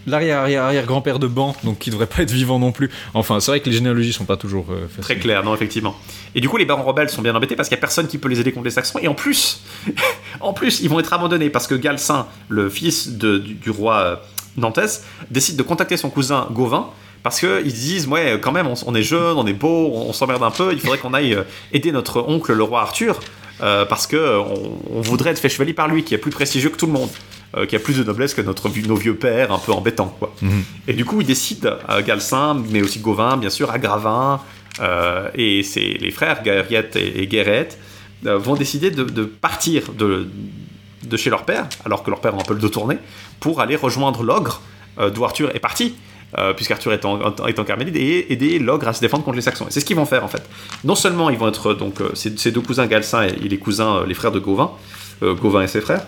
l'arrière 0.09 0.39
arrière 0.39 0.63
arrière 0.63 0.85
grand-père 0.85 1.19
de 1.19 1.27
Ban, 1.27 1.55
donc 1.63 1.79
qui 1.79 1.89
devrait 1.89 2.07
pas 2.07 2.23
être 2.23 2.31
vivant 2.31 2.59
non 2.59 2.71
plus. 2.71 2.89
Enfin, 3.13 3.39
c'est 3.39 3.51
vrai 3.51 3.59
que 3.59 3.69
les 3.69 3.75
généalogies 3.75 4.13
sont 4.13 4.25
pas 4.25 4.37
toujours 4.37 4.67
euh. 4.71 4.87
Très 5.01 5.17
clair, 5.17 5.43
non, 5.43 5.53
effectivement. 5.53 5.95
Et 6.35 6.41
du 6.41 6.49
coup, 6.49 6.57
les 6.57 6.65
barons 6.65 6.83
rebelles 6.83 7.09
sont 7.09 7.21
bien 7.21 7.35
embêtés 7.35 7.55
parce 7.55 7.69
qu'il 7.69 7.75
n'y 7.75 7.79
a 7.79 7.81
personne 7.81 8.07
qui 8.07 8.17
peut 8.17 8.29
les 8.29 8.39
aider 8.39 8.51
contre 8.51 8.65
les 8.65 8.71
Saxons. 8.71 8.99
Et 9.01 9.07
en 9.07 9.13
plus, 9.13 9.61
en 10.39 10.53
plus, 10.53 10.81
ils 10.81 10.89
vont 10.89 10.99
être 10.99 11.13
abandonnés 11.13 11.49
parce 11.49 11.67
que 11.67 11.75
Galcin, 11.75 12.27
le 12.47 12.69
fils 12.69 13.09
du, 13.09 13.69
roi 13.69 13.95
euh, 13.97 14.15
Nantès, 14.57 15.05
décide 15.31 15.55
de 15.55 15.63
contacter 15.63 15.97
son 15.97 16.09
cousin 16.09 16.47
Gauvin 16.51 16.89
parce 17.23 17.39
qu'ils 17.39 17.71
se 17.71 17.75
disent, 17.75 18.07
ouais, 18.07 18.39
quand 18.41 18.53
même, 18.53 18.67
on, 18.85 18.95
est 18.95 19.03
jeune, 19.03 19.37
on 19.37 19.45
est 19.45 19.53
beau, 19.53 19.91
on, 19.93 20.13
s'emmerde 20.13 20.41
un 20.41 20.51
peu, 20.51 20.71
il 20.71 20.79
faudrait 20.79 20.97
qu'on 20.97 21.13
aille 21.13 21.33
euh, 21.33 21.43
aider 21.73 21.91
notre 21.91 22.21
oncle, 22.21 22.53
le 22.53 22.63
roi 22.63 22.81
Arthur, 22.81 23.19
parce 23.59 24.07
que 24.07 24.39
on, 24.39 24.79
on 24.89 25.01
voudrait 25.01 25.31
être 25.31 25.39
fait 25.39 25.49
chevalier 25.49 25.73
par 25.73 25.89
lui, 25.89 26.05
qui 26.05 26.13
est 26.13 26.17
plus 26.17 26.31
prestigieux 26.31 26.69
que 26.69 26.77
tout 26.77 26.85
le 26.85 26.93
monde. 26.93 27.09
Euh, 27.57 27.65
qui 27.65 27.75
a 27.75 27.79
plus 27.79 27.97
de 27.97 28.03
noblesse 28.03 28.33
que 28.33 28.41
notre, 28.41 28.69
nos 28.87 28.95
vieux 28.95 29.15
pères, 29.15 29.51
un 29.51 29.59
peu 29.59 29.71
embêtants, 29.71 30.15
quoi. 30.19 30.33
Mhm. 30.41 30.63
Et 30.87 30.93
du 30.93 31.05
coup, 31.05 31.21
ils 31.21 31.27
décident, 31.27 31.71
euh, 31.89 32.01
mais 32.71 32.81
aussi 32.81 32.99
Gauvin, 32.99 33.37
bien 33.37 33.49
sûr, 33.49 33.71
Agravin, 33.71 34.39
euh, 34.81 35.29
et 35.35 35.63
c'est 35.63 35.97
les 35.99 36.11
frères, 36.11 36.43
Gaëriette 36.43 36.95
et, 36.95 37.21
et 37.23 37.27
Guérette, 37.27 37.77
euh, 38.25 38.37
vont 38.37 38.55
décider 38.55 38.91
de, 38.91 39.03
de 39.03 39.23
partir 39.23 39.91
de, 39.97 40.27
de 41.03 41.17
chez 41.17 41.29
leur 41.29 41.43
père, 41.43 41.67
alors 41.85 42.03
que 42.03 42.09
leur 42.09 42.21
père 42.21 42.33
a 42.35 42.37
un 42.39 42.43
peu 42.43 42.53
le 42.53 42.59
dos 42.59 42.69
tourné, 42.69 42.97
pour 43.39 43.61
aller 43.61 43.75
rejoindre 43.75 44.23
l'ogre, 44.23 44.61
euh, 44.99 45.09
d'où 45.09 45.23
Arthur 45.25 45.49
est 45.55 45.59
parti, 45.59 45.95
euh, 46.37 46.53
puisqu'Arthur 46.53 46.93
est 46.93 47.05
en, 47.05 47.19
en- 47.21 47.47
est 47.47 47.57
en 47.57 47.63
Carmélide, 47.63 47.95
et 47.97 48.31
aider 48.31 48.59
l'ogre 48.59 48.87
à 48.87 48.93
se 48.93 49.01
défendre 49.01 49.23
contre 49.23 49.37
les 49.37 49.41
Saxons. 49.41 49.65
Et 49.67 49.71
c'est 49.71 49.79
ce 49.79 49.85
qu'ils 49.85 49.95
vont 49.95 50.05
faire, 50.05 50.23
en 50.23 50.27
fait. 50.27 50.43
Non 50.83 50.95
seulement 50.95 51.29
ils 51.31 51.37
vont 51.37 51.47
être, 51.47 51.73
donc, 51.73 51.99
euh, 52.01 52.11
ces, 52.13 52.37
ces 52.37 52.51
deux 52.51 52.61
cousins, 52.61 52.85
Galcin 52.85 53.23
et, 53.23 53.29
et 53.45 53.49
les 53.49 53.57
cousins, 53.57 53.97
euh, 54.01 54.05
les 54.05 54.13
frères 54.13 54.31
de 54.31 54.39
Gauvin, 54.39 54.71
Gauvin 55.21 55.63
et 55.63 55.67
ses 55.67 55.81
frères, 55.81 56.05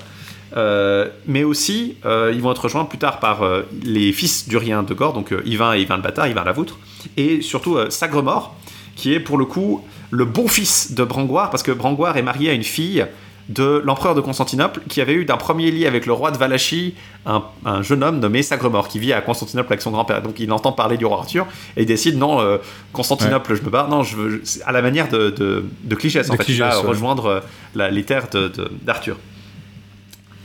euh, 0.57 1.07
mais 1.27 1.43
aussi, 1.43 1.95
euh, 2.05 2.31
ils 2.33 2.41
vont 2.41 2.51
être 2.51 2.63
rejoints 2.63 2.85
plus 2.85 2.97
tard 2.97 3.19
par 3.19 3.43
euh, 3.43 3.63
les 3.83 4.11
fils 4.11 4.47
d'Urien 4.47 4.83
de 4.83 4.93
Gore, 4.93 5.13
donc 5.13 5.33
Yvain 5.45 5.73
et 5.75 5.81
Yvain 5.81 5.97
le 5.97 6.01
Bâtard, 6.03 6.27
Yvain 6.27 6.43
la 6.43 6.51
Voutre, 6.51 6.77
et 7.17 7.41
surtout 7.41 7.77
Sagremort, 7.89 8.55
qui 8.95 9.13
est 9.13 9.19
pour 9.19 9.37
le 9.37 9.45
coup 9.45 9.83
le 10.09 10.25
beau-fils 10.25 10.93
de 10.93 11.03
Brangoire, 11.03 11.49
parce 11.49 11.63
que 11.63 11.71
Brangoire 11.71 12.17
est 12.17 12.21
marié 12.23 12.49
à 12.49 12.53
une 12.53 12.63
fille 12.63 13.05
de 13.49 13.81
l'empereur 13.83 14.13
de 14.15 14.21
Constantinople, 14.21 14.81
qui 14.87 15.01
avait 15.01 15.13
eu 15.13 15.25
d'un 15.25 15.35
premier 15.35 15.71
lit 15.71 15.85
avec 15.85 16.05
le 16.05 16.13
roi 16.13 16.31
de 16.31 16.37
Valachie 16.37 16.93
un, 17.25 17.43
un 17.65 17.81
jeune 17.81 18.01
homme 18.03 18.19
nommé 18.19 18.43
Sagremort, 18.43 18.87
qui 18.87 18.99
vit 18.99 19.11
à 19.13 19.19
Constantinople 19.21 19.73
avec 19.73 19.81
son 19.81 19.91
grand-père. 19.91 20.21
Donc 20.21 20.39
il 20.39 20.51
entend 20.53 20.71
parler 20.71 20.95
du 20.95 21.05
roi 21.05 21.17
Arthur, 21.19 21.47
et 21.75 21.81
il 21.81 21.85
décide, 21.85 22.17
non, 22.17 22.39
euh, 22.39 22.57
Constantinople, 22.93 23.55
je 23.55 23.61
me 23.63 23.69
barre, 23.69 23.89
non, 23.89 24.03
je 24.03 24.15
veux, 24.15 24.43
à 24.65 24.71
la 24.71 24.81
manière 24.81 25.09
de, 25.09 25.31
de, 25.31 25.65
de 25.83 25.95
Cligès, 25.95 26.29
en 26.29 26.33
De 26.33 26.37
fait, 26.37 26.49
il 26.51 26.59
va 26.59 26.67
Cligès, 26.69 26.83
ouais. 26.83 26.89
rejoindre 26.89 27.41
la- 27.75 27.89
les 27.89 28.03
terres 28.03 28.27
de- 28.31 28.51
d'Arthur. 28.83 29.17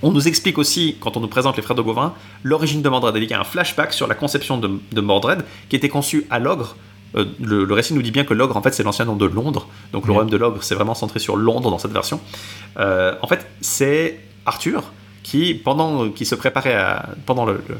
On 0.02 0.12
nous 0.12 0.28
explique 0.28 0.59
aussi, 0.59 0.97
quand 1.01 1.16
on 1.16 1.20
nous 1.20 1.28
présente 1.28 1.56
les 1.56 1.62
frères 1.62 1.74
de 1.77 1.82
Gauvin, 1.82 2.14
l'origine 2.43 2.82
de 2.82 2.89
Mordred. 2.89 3.16
Il 3.16 3.28
y 3.31 3.32
a 3.35 3.40
un 3.40 3.44
flashback 3.44 3.93
sur 3.93 4.06
la 4.06 4.14
conception 4.14 4.59
de, 4.59 4.70
de 4.93 5.01
Mordred 5.01 5.44
qui 5.68 5.77
était 5.77 5.89
conçu 5.89 6.27
à 6.31 6.39
l'ogre. 6.39 6.77
Euh, 7.16 7.24
le, 7.40 7.64
le 7.64 7.74
récit 7.74 7.94
nous 7.94 8.02
dit 8.02 8.10
bien 8.10 8.24
que 8.24 8.35
l'ogre, 8.35 8.56
en 8.56 8.62
fait, 8.62 8.73
c'est 8.74 8.82
l'ancien 8.82 9.06
nom 9.06 9.16
de 9.16 9.24
Londres. 9.27 9.68
Donc 9.93 10.06
le 10.06 10.12
royaume 10.12 10.31
de 10.31 10.36
l'ogre, 10.36 10.62
c'est 10.62 10.74
vraiment 10.74 10.94
centré 10.94 11.18
sur 11.18 11.36
Londres 11.36 11.70
dans 11.70 11.78
cette 11.78 11.93
version. 11.93 12.20
Euh, 12.78 13.14
en 13.23 13.27
fait, 13.27 13.47
c'est 13.62 14.20
Arthur 14.44 14.82
qui, 15.23 15.55
pendant 15.55 16.10
qui 16.10 16.27
se 16.27 16.35
préparait 16.35 16.74
à, 16.74 17.09
pendant 17.24 17.47
le, 17.47 17.60
le- 17.68 17.78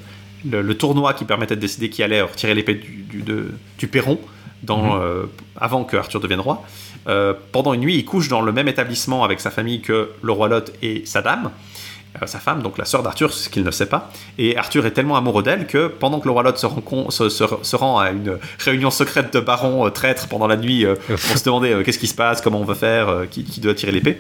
le- 0.51 0.63
le 0.63 0.75
tournoi 0.77 1.13
qui 1.13 1.25
permettait 1.25 1.57
de 1.57 1.61
décider 1.61 1.91
qui 1.91 2.03
allait 2.03 2.23
retirer 2.23 2.55
l'épée 2.55 2.75
du, 2.75 3.03
du, 3.03 3.23
de- 3.23 3.51
du 3.79 3.89
Perron 3.89 4.19
dans, 4.63 4.95
Mhm. 4.97 5.01
euh, 5.03 5.23
avant 5.57 5.85
que 5.85 5.97
Arthur 5.97 6.21
devienne 6.21 6.41
roi. 6.41 6.63
Euh, 7.09 7.35
pendant 7.53 7.73
une 7.75 7.81
nuit, 7.83 7.97
il 7.97 8.05
couche 8.05 8.29
dans 8.29 8.41
le 8.41 8.53
même 8.53 8.69
établissement 8.69 9.23
avec 9.23 9.39
sa 9.41 9.51
famille 9.51 9.81
que 9.83 10.11
le 10.23 10.33
roi 10.33 10.49
Lot 10.49 10.73
et 10.83 11.03
sa 11.05 11.21
dame. 11.21 11.51
Euh, 12.23 12.27
sa 12.27 12.39
femme, 12.39 12.63
donc 12.63 12.79
la 12.79 12.85
sœur 12.85 13.03
d'Arthur, 13.03 13.33
ce 13.33 13.49
qu'il 13.49 13.63
ne 13.65 13.71
sait 13.71 13.87
pas. 13.87 14.11
Et 14.39 14.57
Arthur 14.57 14.87
est 14.87 14.91
tellement 14.93 15.17
amoureux 15.17 15.43
d'elle 15.43 15.67
que 15.67 15.89
pendant 15.89 16.21
que 16.21 16.25
le 16.27 16.31
roi 16.33 16.43
Lot 16.43 16.57
se, 16.57 16.67
rencontre- 16.67 17.13
se- 17.13 17.29
se- 17.29 17.45
se 17.63 17.77
rend 17.77 17.99
à 17.99 18.11
une 18.11 18.39
réunion 18.59 18.91
secrète 18.91 19.33
de 19.35 19.41
barons 19.41 19.87
euh, 19.87 19.91
traîtres 19.91 20.29
pendant 20.29 20.47
la 20.47 20.57
nuit 20.57 20.85
euh, 20.85 20.95
pour 21.07 21.19
se 21.39 21.45
demander 21.45 21.83
qu'est-ce 21.85 21.99
qui 21.99 22.07
se 22.07 22.15
passe, 22.15 22.41
comment 22.41 22.61
on 22.61 22.65
va 22.65 22.75
faire, 22.75 23.25
qui, 23.31 23.45
qui 23.45 23.61
doit 23.61 23.75
tirer 23.75 23.93
l'épée, 23.93 24.19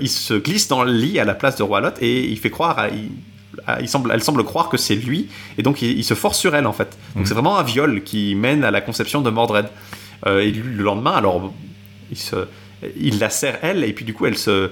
il 0.00 0.08
se 0.08 0.34
glisse 0.34 0.68
dans 0.68 0.82
le 0.84 0.92
lit 0.92 1.18
à 1.18 1.24
la 1.24 1.34
place 1.34 1.56
de 1.56 1.62
roi 1.62 1.80
Lot 1.80 1.94
et 2.00 2.24
il 2.28 2.38
fait 2.38 2.50
croire 2.50 2.78
à. 2.78 2.88
il- 2.88 3.88
semble, 3.88 4.10
elle 4.12 4.22
semble 4.22 4.44
croire 4.44 4.68
que 4.68 4.76
c'est 4.76 4.94
lui, 4.94 5.28
et 5.58 5.62
donc 5.62 5.82
il, 5.82 5.98
il 5.98 6.04
se 6.04 6.14
force 6.14 6.38
sur 6.38 6.54
elle 6.54 6.66
en 6.66 6.72
fait. 6.72 6.96
Donc 7.16 7.26
c'est 7.26 7.34
vraiment 7.34 7.58
un 7.58 7.62
viol 7.62 8.02
qui 8.02 8.34
mène 8.34 8.64
à 8.64 8.70
la 8.70 8.80
conception 8.80 9.20
de 9.20 9.30
Mordred. 9.30 9.66
Euh, 10.26 10.40
et 10.40 10.50
lui, 10.50 10.74
le 10.76 10.82
lendemain, 10.84 11.12
alors 11.12 11.52
il, 12.10 12.16
se, 12.16 12.36
il 12.98 13.18
la 13.18 13.28
serre 13.30 13.58
elle, 13.62 13.84
et 13.84 13.92
puis 13.92 14.04
du 14.04 14.14
coup 14.14 14.26
elle 14.26 14.36
se, 14.38 14.70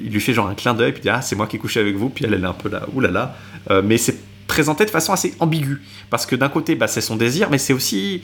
il 0.00 0.12
lui 0.12 0.20
fait 0.20 0.32
genre 0.34 0.48
un 0.48 0.54
clin 0.54 0.74
d'œil, 0.74 0.92
puis 0.92 1.00
il 1.00 1.02
dit 1.04 1.08
ah 1.10 1.22
c'est 1.22 1.36
moi 1.36 1.46
qui 1.46 1.56
ai 1.56 1.78
avec 1.80 1.96
vous, 1.96 2.08
puis 2.08 2.24
elle 2.24 2.34
elle 2.34 2.42
est 2.44 2.46
un 2.46 2.52
peu 2.52 2.68
là, 2.68 2.82
oulala. 2.94 3.34
Euh, 3.70 3.82
mais 3.84 3.98
c'est 3.98 4.16
présenté 4.46 4.84
de 4.84 4.90
façon 4.90 5.12
assez 5.12 5.34
ambiguë, 5.40 5.82
parce 6.10 6.26
que 6.26 6.36
d'un 6.36 6.48
côté 6.48 6.74
bah, 6.74 6.86
c'est 6.86 7.00
son 7.00 7.16
désir, 7.16 7.48
mais 7.50 7.58
c'est 7.58 7.72
aussi 7.72 8.22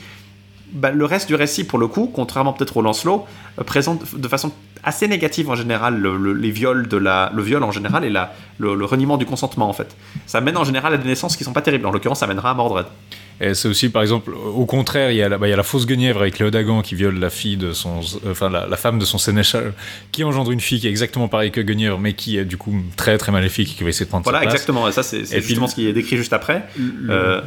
bah, 0.71 0.91
le 0.91 1.05
reste 1.05 1.27
du 1.27 1.35
récit 1.35 1.63
pour 1.65 1.79
le 1.79 1.87
coup, 1.87 2.09
contrairement 2.13 2.53
peut-être 2.53 2.77
au 2.77 2.81
Lancelot, 2.81 3.25
euh, 3.59 3.63
présente 3.63 4.15
de 4.15 4.27
façon 4.27 4.51
assez 4.83 5.07
négative 5.07 5.49
en 5.49 5.55
général 5.55 5.97
le, 5.99 6.17
le- 6.17 6.33
les 6.33 6.51
viols 6.51 6.87
de 6.87 6.97
la, 6.97 7.31
le 7.33 7.41
viol 7.43 7.63
en 7.63 7.71
général 7.71 8.03
et 8.03 8.09
la, 8.09 8.33
le, 8.57 8.75
le 8.75 8.85
reniement 8.85 9.17
du 9.17 9.25
consentement 9.25 9.69
en 9.69 9.73
fait. 9.73 9.95
Ça 10.25 10.41
mène 10.41 10.57
en 10.57 10.63
général 10.63 10.93
à 10.93 10.97
des 10.97 11.07
naissances 11.07 11.37
qui 11.37 11.43
sont 11.43 11.53
pas 11.53 11.61
terribles. 11.61 11.85
En 11.85 11.91
l'occurrence, 11.91 12.19
ça 12.19 12.27
mènera 12.27 12.51
à 12.51 12.53
Mordred. 12.53 12.87
Et 13.43 13.53
c'est 13.55 13.67
aussi, 13.67 13.89
par 13.89 14.01
exemple, 14.01 14.31
au 14.33 14.65
contraire, 14.65 15.11
il 15.11 15.17
y 15.17 15.21
a 15.21 15.27
la, 15.29 15.37
bah, 15.37 15.47
il 15.47 15.49
y 15.49 15.53
a 15.53 15.57
la 15.57 15.63
fausse 15.63 15.85
guenièvre 15.85 16.21
avec 16.21 16.39
Léodagan 16.39 16.81
qui 16.81 16.95
viole 16.95 17.19
la 17.19 17.29
fille 17.29 17.57
de 17.57 17.73
son, 17.73 17.99
euh, 18.25 18.31
enfin 18.31 18.49
la, 18.49 18.67
la 18.67 18.77
femme 18.77 18.99
de 18.99 19.05
son 19.05 19.17
sénéchal, 19.17 19.73
qui 20.11 20.23
engendre 20.23 20.51
une 20.51 20.59
fille 20.61 20.79
qui 20.79 20.87
est 20.87 20.89
exactement 20.89 21.27
pareille 21.27 21.51
que 21.51 21.59
Guenièvre, 21.61 21.99
mais 21.99 22.13
qui 22.13 22.37
est 22.37 22.45
du 22.45 22.57
coup 22.57 22.73
très 22.95 23.17
très 23.17 23.31
maléfique 23.31 23.71
et 23.73 23.75
qui 23.75 23.83
va 23.83 23.89
essayer 23.89 24.05
de 24.05 24.09
prendre 24.09 24.23
Voilà, 24.23 24.39
sa 24.39 24.43
place. 24.43 24.53
exactement. 24.55 24.91
Ça, 24.91 25.03
c'est 25.03 25.19
puis 25.23 25.41
justement 25.41 25.65
le- 25.65 25.69
ce 25.69 25.75
qui 25.75 25.87
est 25.87 25.93
décrit 25.93 26.17
juste 26.17 26.33
après. 26.33 26.63
Le- 26.77 27.11
Euh, 27.13 27.41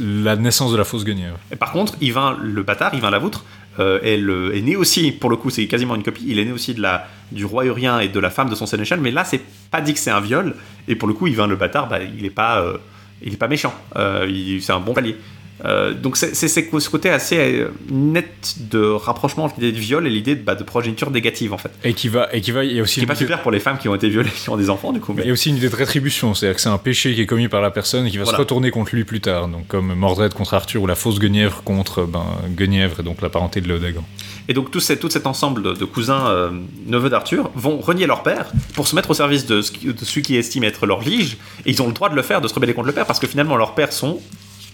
la, 0.00 0.36
naissance 0.36 0.72
de 0.72 0.76
la 0.76 0.84
fausse 0.84 1.04
guenièvre. 1.04 1.38
Et 1.52 1.56
par 1.56 1.72
contre, 1.72 1.94
Yvain, 2.00 2.36
le 2.42 2.62
bâtard, 2.62 2.94
Yvain 2.94 3.10
la 3.10 3.18
Voutre, 3.18 3.44
euh, 3.78 3.98
est, 4.02 4.16
le- 4.16 4.56
est 4.56 4.60
né 4.62 4.76
aussi, 4.76 5.10
pour 5.12 5.30
le 5.30 5.36
coup, 5.36 5.50
c'est 5.50 5.66
quasiment 5.66 5.94
une 5.94 6.02
copie, 6.02 6.24
il 6.26 6.38
est 6.38 6.44
né 6.44 6.52
aussi 6.52 6.74
de 6.74 6.80
la, 6.82 7.06
du 7.32 7.44
roi 7.44 7.64
Urien 7.64 7.98
et 8.00 8.08
de 8.08 8.20
la 8.20 8.30
femme 8.30 8.48
de 8.48 8.54
son 8.54 8.66
sénéchal, 8.66 9.00
mais 9.00 9.10
là, 9.10 9.24
c'est 9.24 9.40
pas 9.70 9.80
dit 9.80 9.92
que 9.94 9.98
c'est 9.98 10.10
un 10.10 10.20
viol, 10.20 10.54
et 10.88 10.94
pour 10.94 11.08
le 11.08 11.14
coup, 11.14 11.26
Yvain 11.26 11.46
le 11.46 11.56
bâtard, 11.56 11.88
bah, 11.88 11.98
il 12.02 12.24
est 12.24 12.30
pas, 12.30 12.60
euh, 12.60 12.78
il 13.24 13.32
est 13.32 13.36
pas 13.36 13.48
méchant, 13.48 13.74
Euh, 13.96 14.30
c'est 14.60 14.72
un 14.72 14.80
bon 14.80 14.94
palier. 14.94 15.16
Euh, 15.64 15.94
donc 15.94 16.16
c'est 16.16 16.34
ce 16.34 16.88
côté 16.90 17.10
assez 17.10 17.38
euh, 17.38 17.68
net 17.88 18.56
de 18.58 18.84
rapprochement 18.84 19.44
entre 19.44 19.54
l'idée 19.60 19.70
de 19.70 19.78
viol 19.78 20.04
et 20.04 20.10
l'idée 20.10 20.34
de, 20.34 20.42
bah, 20.42 20.56
de 20.56 20.64
progéniture 20.64 21.10
négative 21.12 21.52
en 21.52 21.58
fait. 21.58 21.70
Et 21.84 21.94
qui 21.94 22.08
va, 22.08 22.28
et 22.32 22.40
qui 22.40 22.50
va, 22.50 22.64
il 22.64 22.72
y 22.72 22.80
a 22.80 22.82
aussi 22.82 22.94
qui 22.94 23.00
est 23.00 23.02
une 23.04 23.08
pas 23.08 23.14
super 23.14 23.40
pour 23.40 23.52
les 23.52 23.60
femmes 23.60 23.78
qui 23.78 23.88
ont 23.88 23.94
été 23.94 24.08
violées, 24.08 24.30
qui 24.42 24.50
ont 24.50 24.56
des 24.56 24.68
enfants 24.68 24.92
du 24.92 24.98
coup. 24.98 25.12
Il 25.16 25.20
y 25.20 25.24
Mais... 25.24 25.30
a 25.30 25.32
aussi 25.32 25.50
une 25.50 25.56
idée 25.56 25.68
de 25.68 25.76
rétribution, 25.76 26.34
c'est-à-dire 26.34 26.56
que 26.56 26.60
c'est 26.60 26.68
un 26.68 26.78
péché 26.78 27.14
qui 27.14 27.20
est 27.20 27.26
commis 27.26 27.46
par 27.48 27.62
la 27.62 27.70
personne 27.70 28.04
et 28.06 28.10
qui 28.10 28.18
va 28.18 28.24
Voilà. 28.24 28.36
se 28.36 28.42
retourner 28.42 28.72
contre 28.72 28.96
lui 28.96 29.04
plus 29.04 29.20
tard. 29.20 29.46
Donc 29.46 29.68
comme 29.68 29.94
Mordred 29.94 30.34
contre 30.34 30.54
Arthur 30.54 30.82
ou 30.82 30.86
la 30.88 30.96
fausse 30.96 31.20
Guenièvre 31.20 31.62
contre 31.62 32.02
ben, 32.02 32.26
Guenièvre 32.48 33.00
et 33.00 33.02
donc 33.04 33.22
la 33.22 33.28
parenté 33.28 33.60
de 33.60 33.68
Léodagan. 33.68 34.04
Et 34.48 34.52
donc 34.54 34.70
tout, 34.70 34.80
ces- 34.80 34.98
tout 34.98 35.08
cet 35.08 35.26
ensemble 35.26 35.62
de, 35.62 35.72
de 35.72 35.84
cousins 35.84 36.26
euh, 36.26 36.50
neveux 36.86 37.08
d'Arthur 37.08 37.50
vont 37.54 37.78
renier 37.78 38.06
leur 38.06 38.22
père 38.22 38.46
pour 38.74 38.86
se 38.86 38.94
mettre 38.94 39.10
au 39.10 39.14
service 39.14 39.46
de, 39.46 39.56
de 39.56 40.04
celui 40.04 40.22
qui 40.22 40.36
estime 40.36 40.64
être 40.64 40.86
leur 40.86 41.00
lige. 41.00 41.38
Et 41.64 41.70
ils 41.70 41.80
ont 41.82 41.86
le 41.86 41.92
droit 41.94 42.08
de 42.10 42.14
le 42.14 42.22
faire, 42.22 42.40
de 42.40 42.48
se 42.48 42.54
rebeller 42.54 42.74
contre 42.74 42.88
le 42.88 42.92
père, 42.92 43.06
parce 43.06 43.18
que 43.18 43.26
finalement 43.26 43.56
leurs 43.56 43.74
pères 43.74 43.92
sont 43.92 44.20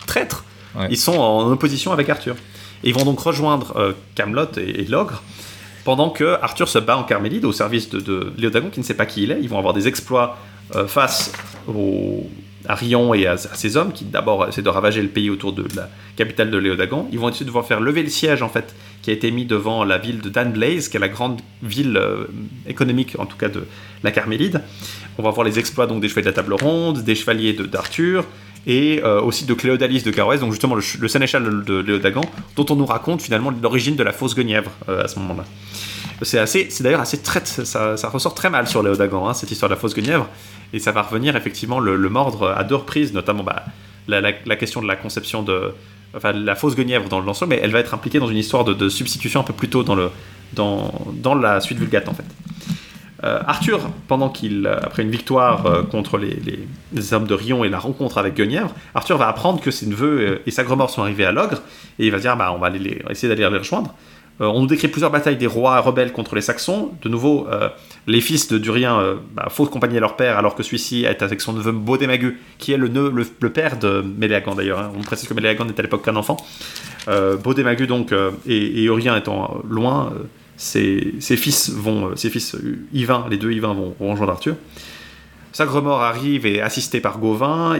traîtres. 0.06 0.44
Ouais. 0.74 0.88
Ils 0.90 0.96
sont 0.98 1.16
en 1.16 1.50
opposition 1.50 1.92
avec 1.92 2.08
Arthur. 2.08 2.34
Et 2.82 2.88
ils 2.88 2.94
vont 2.94 3.04
donc 3.04 3.20
rejoindre 3.20 3.74
euh, 3.76 3.92
Camelot 4.14 4.46
et, 4.56 4.80
et 4.80 4.84
l'ogre 4.86 5.22
pendant 5.84 6.10
que 6.10 6.36
Arthur 6.42 6.68
se 6.68 6.78
bat 6.78 6.96
en 6.96 7.04
Carmélide 7.04 7.44
au 7.44 7.52
service 7.52 7.88
de, 7.90 8.00
de 8.00 8.32
Léodagon 8.38 8.70
qui 8.70 8.80
ne 8.80 8.84
sait 8.84 8.94
pas 8.94 9.06
qui 9.06 9.22
il 9.22 9.30
est. 9.30 9.38
Ils 9.40 9.48
vont 9.48 9.58
avoir 9.58 9.72
des 9.74 9.86
exploits 9.88 10.36
euh, 10.74 10.86
face 10.86 11.32
au, 11.68 12.28
à 12.70 12.74
Rion 12.74 13.12
et 13.14 13.26
à, 13.26 13.36
ses 13.36 13.76
hommes 13.76 13.92
qui 13.92 14.04
d'abord 14.04 14.46
essaient 14.48 14.62
de 14.62 14.68
ravager 14.68 15.02
le 15.02 15.08
pays 15.08 15.28
autour 15.30 15.52
de 15.52 15.64
la 15.74 15.88
capitale 16.16 16.50
de 16.50 16.58
Léodagon. 16.58 17.08
Ils 17.12 17.18
vont 17.18 17.28
essayer 17.28 17.44
de 17.44 17.50
devoir 17.50 17.66
faire 17.66 17.80
lever 17.80 18.02
le 18.02 18.08
siège 18.08 18.42
en 18.42 18.48
fait 18.48 18.74
qui 19.02 19.10
a 19.10 19.12
été 19.12 19.30
mis 19.30 19.44
devant 19.44 19.84
la 19.84 19.98
ville 19.98 20.20
de 20.20 20.28
Danblaze, 20.28 20.88
qui 20.88 20.96
est 20.96 21.00
la 21.00 21.08
grande 21.08 21.40
ville 21.62 21.96
euh, 21.96 22.24
économique 22.68 23.16
en 23.18 23.26
tout 23.26 23.36
cas 23.36 23.48
de 23.48 23.62
la 24.04 24.10
Carmélide. 24.12 24.62
On 25.18 25.22
va 25.22 25.30
voir 25.30 25.44
les 25.44 25.58
exploits 25.58 25.86
donc 25.86 26.00
des 26.00 26.08
chevaliers 26.08 26.26
de 26.26 26.30
la 26.30 26.42
table 26.42 26.54
ronde, 26.54 27.02
des 27.02 27.14
chevaliers 27.14 27.52
de- 27.54 27.64
d'Arthur 27.66 28.24
et 28.66 29.00
euh, 29.02 29.20
aussi 29.22 29.46
de 29.46 29.54
Cléodalis 29.54 30.02
de 30.02 30.10
Caroès, 30.10 30.38
donc 30.40 30.52
justement 30.52 30.74
le, 30.74 30.82
ch- 30.82 30.98
le 31.00 31.08
sénéchal 31.08 31.42
de, 31.44 31.62
de 31.62 31.74
Léodagan, 31.80 32.20
dont 32.56 32.66
on 32.70 32.76
nous 32.76 32.86
raconte 32.86 33.22
finalement 33.22 33.50
l'origine 33.62 33.96
de 33.96 34.02
la 34.02 34.12
fausse 34.12 34.34
Guenièvre 34.34 34.70
euh, 34.88 35.02
à 35.04 35.08
ce 35.08 35.18
moment-là. 35.18 35.44
C'est 36.22 36.38
assez, 36.38 36.68
d'ailleurs 36.80 37.00
assez 37.00 37.18
très, 37.18 37.44
ça, 37.44 37.96
ressort 38.08 38.34
très 38.34 38.50
mal 38.50 38.66
sur 38.66 38.82
Léodagan, 38.82 39.28
hein, 39.28 39.34
cette 39.34 39.50
histoire 39.50 39.68
de 39.68 39.74
la 39.74 39.80
fausse 39.80 39.94
Guenièvre, 39.94 40.28
et 40.72 40.78
ça 40.78 40.92
va 40.92 41.02
revenir 41.02 41.34
effectivement 41.36 41.80
le, 41.80 41.96
mordre 42.08 42.50
à 42.50 42.64
deux 42.64 42.74
reprises, 42.74 43.12
notamment 43.12 43.42
bah, 43.42 43.64
la, 44.06 44.56
question 44.56 44.82
de 44.82 44.86
la 44.86 44.96
conception 44.96 45.42
de, 45.42 45.72
enfin 46.14 46.32
la 46.32 46.54
fausse 46.54 46.76
Guenièvre 46.76 47.08
dans 47.08 47.20
le 47.20 47.26
lanceau, 47.26 47.46
mais 47.46 47.58
elle 47.62 47.70
va 47.70 47.80
être 47.80 47.94
impliquée 47.94 48.18
dans 48.18 48.28
une 48.28 48.36
histoire 48.36 48.64
de, 48.64 48.88
substitution 48.88 49.40
un 49.40 49.44
peu 49.44 49.54
plus 49.54 49.68
tôt 49.68 49.82
dans 49.82 49.94
le, 49.94 50.10
dans, 50.52 50.92
dans 51.14 51.34
la 51.34 51.60
suite 51.60 51.78
Vulgate 51.78 52.08
en 52.08 52.14
fait. 52.14 52.24
Euh, 53.22 53.40
Arthur, 53.46 53.90
pendant 54.08 54.30
qu'il, 54.30 54.66
euh, 54.66 54.78
après 54.82 55.02
une 55.02 55.10
victoire 55.10 55.66
euh, 55.66 55.82
contre 55.82 56.16
les, 56.16 56.38
les- 56.94 57.12
hommes 57.12 57.26
de 57.26 57.34
Rion 57.34 57.64
et 57.64 57.68
la 57.68 57.78
rencontre 57.78 58.16
avec 58.16 58.34
Guenièvre, 58.34 58.74
Arthur 58.94 59.18
va 59.18 59.28
apprendre 59.28 59.60
que 59.60 59.70
ses 59.70 59.86
neveux 59.86 60.20
euh, 60.20 60.42
et 60.46 60.50
Sagremor 60.50 60.88
sont 60.88 61.02
arrivés 61.02 61.26
à 61.26 61.32
l'ogre, 61.32 61.60
et 61.98 62.06
il 62.06 62.12
va 62.12 62.18
dire 62.18 62.34
bah, 62.36 62.50
on 62.54 62.58
va 62.58 62.68
aller 62.68 63.02
essayer 63.10 63.28
d'aller 63.28 63.48
les 63.50 63.58
rejoindre. 63.58 63.94
Euh, 64.40 64.46
on 64.46 64.60
nous 64.60 64.66
décrit 64.66 64.88
plusieurs 64.88 65.10
batailles 65.10 65.36
des 65.36 65.46
rois 65.46 65.80
rebelles 65.80 66.12
contre 66.12 66.34
les 66.34 66.40
Saxons. 66.40 66.92
De 67.02 67.08
nouveau, 67.08 67.46
euh, 67.48 67.68
les 68.06 68.20
fils 68.20 68.48
de 68.48 68.58
Durien 68.58 68.98
euh, 68.98 69.16
bah, 69.34 69.48
font 69.50 69.66
accompagner 69.66 70.00
leur 70.00 70.16
père, 70.16 70.38
alors 70.38 70.54
que 70.54 70.62
celui-ci 70.62 71.04
est 71.04 71.22
avec 71.22 71.40
son 71.40 71.52
neveu 71.52 71.72
Baudémagu, 71.72 72.40
qui 72.58 72.72
est 72.72 72.78
le, 72.78 72.88
père 73.50 73.78
de 73.78 74.02
Méléagant 74.02 74.54
d'ailleurs. 74.54 74.78
hein. 74.78 74.92
On 74.96 75.02
précise 75.02 75.28
que 75.28 75.34
Méléagant 75.34 75.64
n'est 75.64 75.78
à 75.78 75.82
l'époque 75.82 76.04
qu'un 76.04 76.16
enfant. 76.16 76.36
Baudémagu 77.42 77.86
donc 77.86 78.14
et, 78.46 78.56
et 78.56 78.84
Urien 78.84 79.16
étant 79.16 79.62
loin, 79.68 80.12
ses, 80.56 81.12
fils 81.20 81.70
vont, 81.70 82.14
ses 82.14 82.30
fils 82.30 82.56
Yvain, 82.92 83.26
les 83.30 83.36
deux 83.36 83.50
Yvain 83.50 83.72
vont 83.72 83.94
rejoindre 83.98 84.32
Arthur. 84.32 84.54
Sagremor 85.52 86.02
arrive 86.02 86.46
et 86.46 86.60
assisté 86.60 87.00
par 87.00 87.18
Gauvin, 87.18 87.78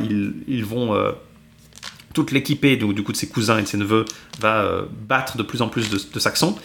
ils, 0.48 0.64
vont 0.64 0.96
toute 2.20 2.32
l'équipée 2.32 2.76
donc, 2.76 2.94
du 2.94 3.02
coup 3.02 3.12
de 3.12 3.16
ses 3.16 3.28
cousins 3.28 3.58
et 3.58 3.62
de 3.62 3.66
ses 3.66 3.78
neveux 3.78 4.04
va 4.40 4.56
euh, 4.62 4.82
battre 5.08 5.36
de 5.38 5.42
plus 5.42 5.62
en 5.62 5.68
plus 5.68 5.88
de, 5.90 6.18
Saxons. 6.18 6.56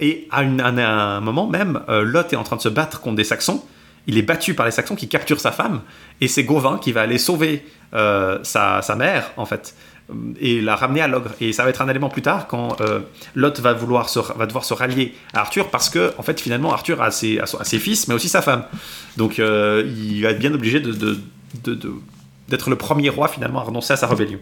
Et 0.00 0.28
à, 0.30 0.40
un- 0.40 1.20
moment 1.20 1.46
même, 1.46 1.82
euh, 1.88 2.02
Lot 2.02 2.32
est 2.32 2.36
en 2.36 2.42
train 2.42 2.56
de 2.56 2.62
se 2.62 2.68
battre 2.68 3.00
contre 3.00 3.16
des 3.16 3.24
Saxons. 3.24 3.62
Il 4.06 4.16
est 4.16 4.22
battu 4.22 4.54
par 4.54 4.64
les 4.66 4.72
Saxons 4.72 4.94
qui 4.96 5.08
capturent 5.08 5.40
sa 5.40 5.52
femme. 5.52 5.82
Et 6.20 6.28
c'est 6.28 6.44
Gauvin 6.44 6.78
qui 6.78 6.92
va 6.92 7.02
aller 7.02 7.18
sauver 7.18 7.66
euh, 7.94 8.38
sa, 8.42 8.80
mère, 8.96 9.32
en 9.36 9.44
fait, 9.46 9.74
et 10.40 10.60
la 10.62 10.76
ramener 10.76 11.00
à 11.02 11.08
l'ogre. 11.08 11.32
Et 11.40 11.52
ça 11.52 11.64
va 11.64 11.70
être 11.70 11.82
un 11.82 11.88
élément 11.88 12.08
plus 12.08 12.22
tard 12.22 12.46
quand 12.46 12.76
Lot 13.34 13.60
va, 13.60 13.72
vouloir 13.74 14.08
se, 14.08 14.20
va 14.20 14.46
devoir 14.46 14.64
se 14.64 14.74
rallier 14.74 15.14
à 15.34 15.40
Arthur 15.40 15.68
parce 15.70 15.90
que, 15.90 16.12
en 16.18 16.22
fait, 16.22 16.40
finalement, 16.40 16.72
Arthur 16.72 17.02
a 17.02 17.10
ses, 17.10 17.40
ses 17.62 17.78
fils, 17.78 18.06
mais 18.08 18.14
aussi 18.14 18.28
sa 18.28 18.42
femme. 18.42 18.64
Donc 19.16 19.38
il 19.38 20.22
va 20.22 20.30
être 20.30 20.38
bien 20.38 20.54
obligé 20.54 20.80
de- 20.80 20.92
de, 20.92 21.20
d'être 22.48 22.70
le 22.70 22.76
premier 22.76 23.08
roi 23.08 23.28
finalement 23.28 23.60
à 23.60 23.64
renoncer 23.64 23.92
à 23.92 23.96
sa 23.96 24.06
rébellion. 24.06 24.38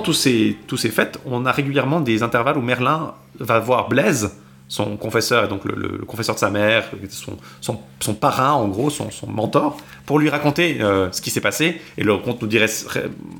Tous 0.00 0.12
ces, 0.12 0.56
fêtes, 0.90 1.18
on 1.26 1.46
a 1.46 1.52
régulièrement 1.52 2.00
des 2.00 2.22
intervalles 2.22 2.58
où 2.58 2.62
Merlin 2.62 3.14
va 3.38 3.58
voir 3.58 3.88
Blaise, 3.88 4.36
son 4.68 4.96
confesseur, 4.96 5.44
et 5.44 5.48
donc 5.48 5.64
le, 5.64 5.98
confesseur 6.06 6.34
de 6.34 6.40
sa 6.40 6.50
mère, 6.50 6.90
son, 7.60 8.14
parrain 8.14 8.52
en 8.52 8.66
gros, 8.68 8.90
son, 8.90 9.10
mentor, 9.28 9.76
pour 10.04 10.18
lui 10.18 10.28
raconter 10.28 10.78
euh, 10.80 11.10
ce 11.12 11.20
qui 11.20 11.30
s'est 11.30 11.40
passé. 11.40 11.80
Et 11.96 12.04
le 12.04 12.16
conte 12.16 12.42
nous 12.42 12.48
dirait 12.48 12.68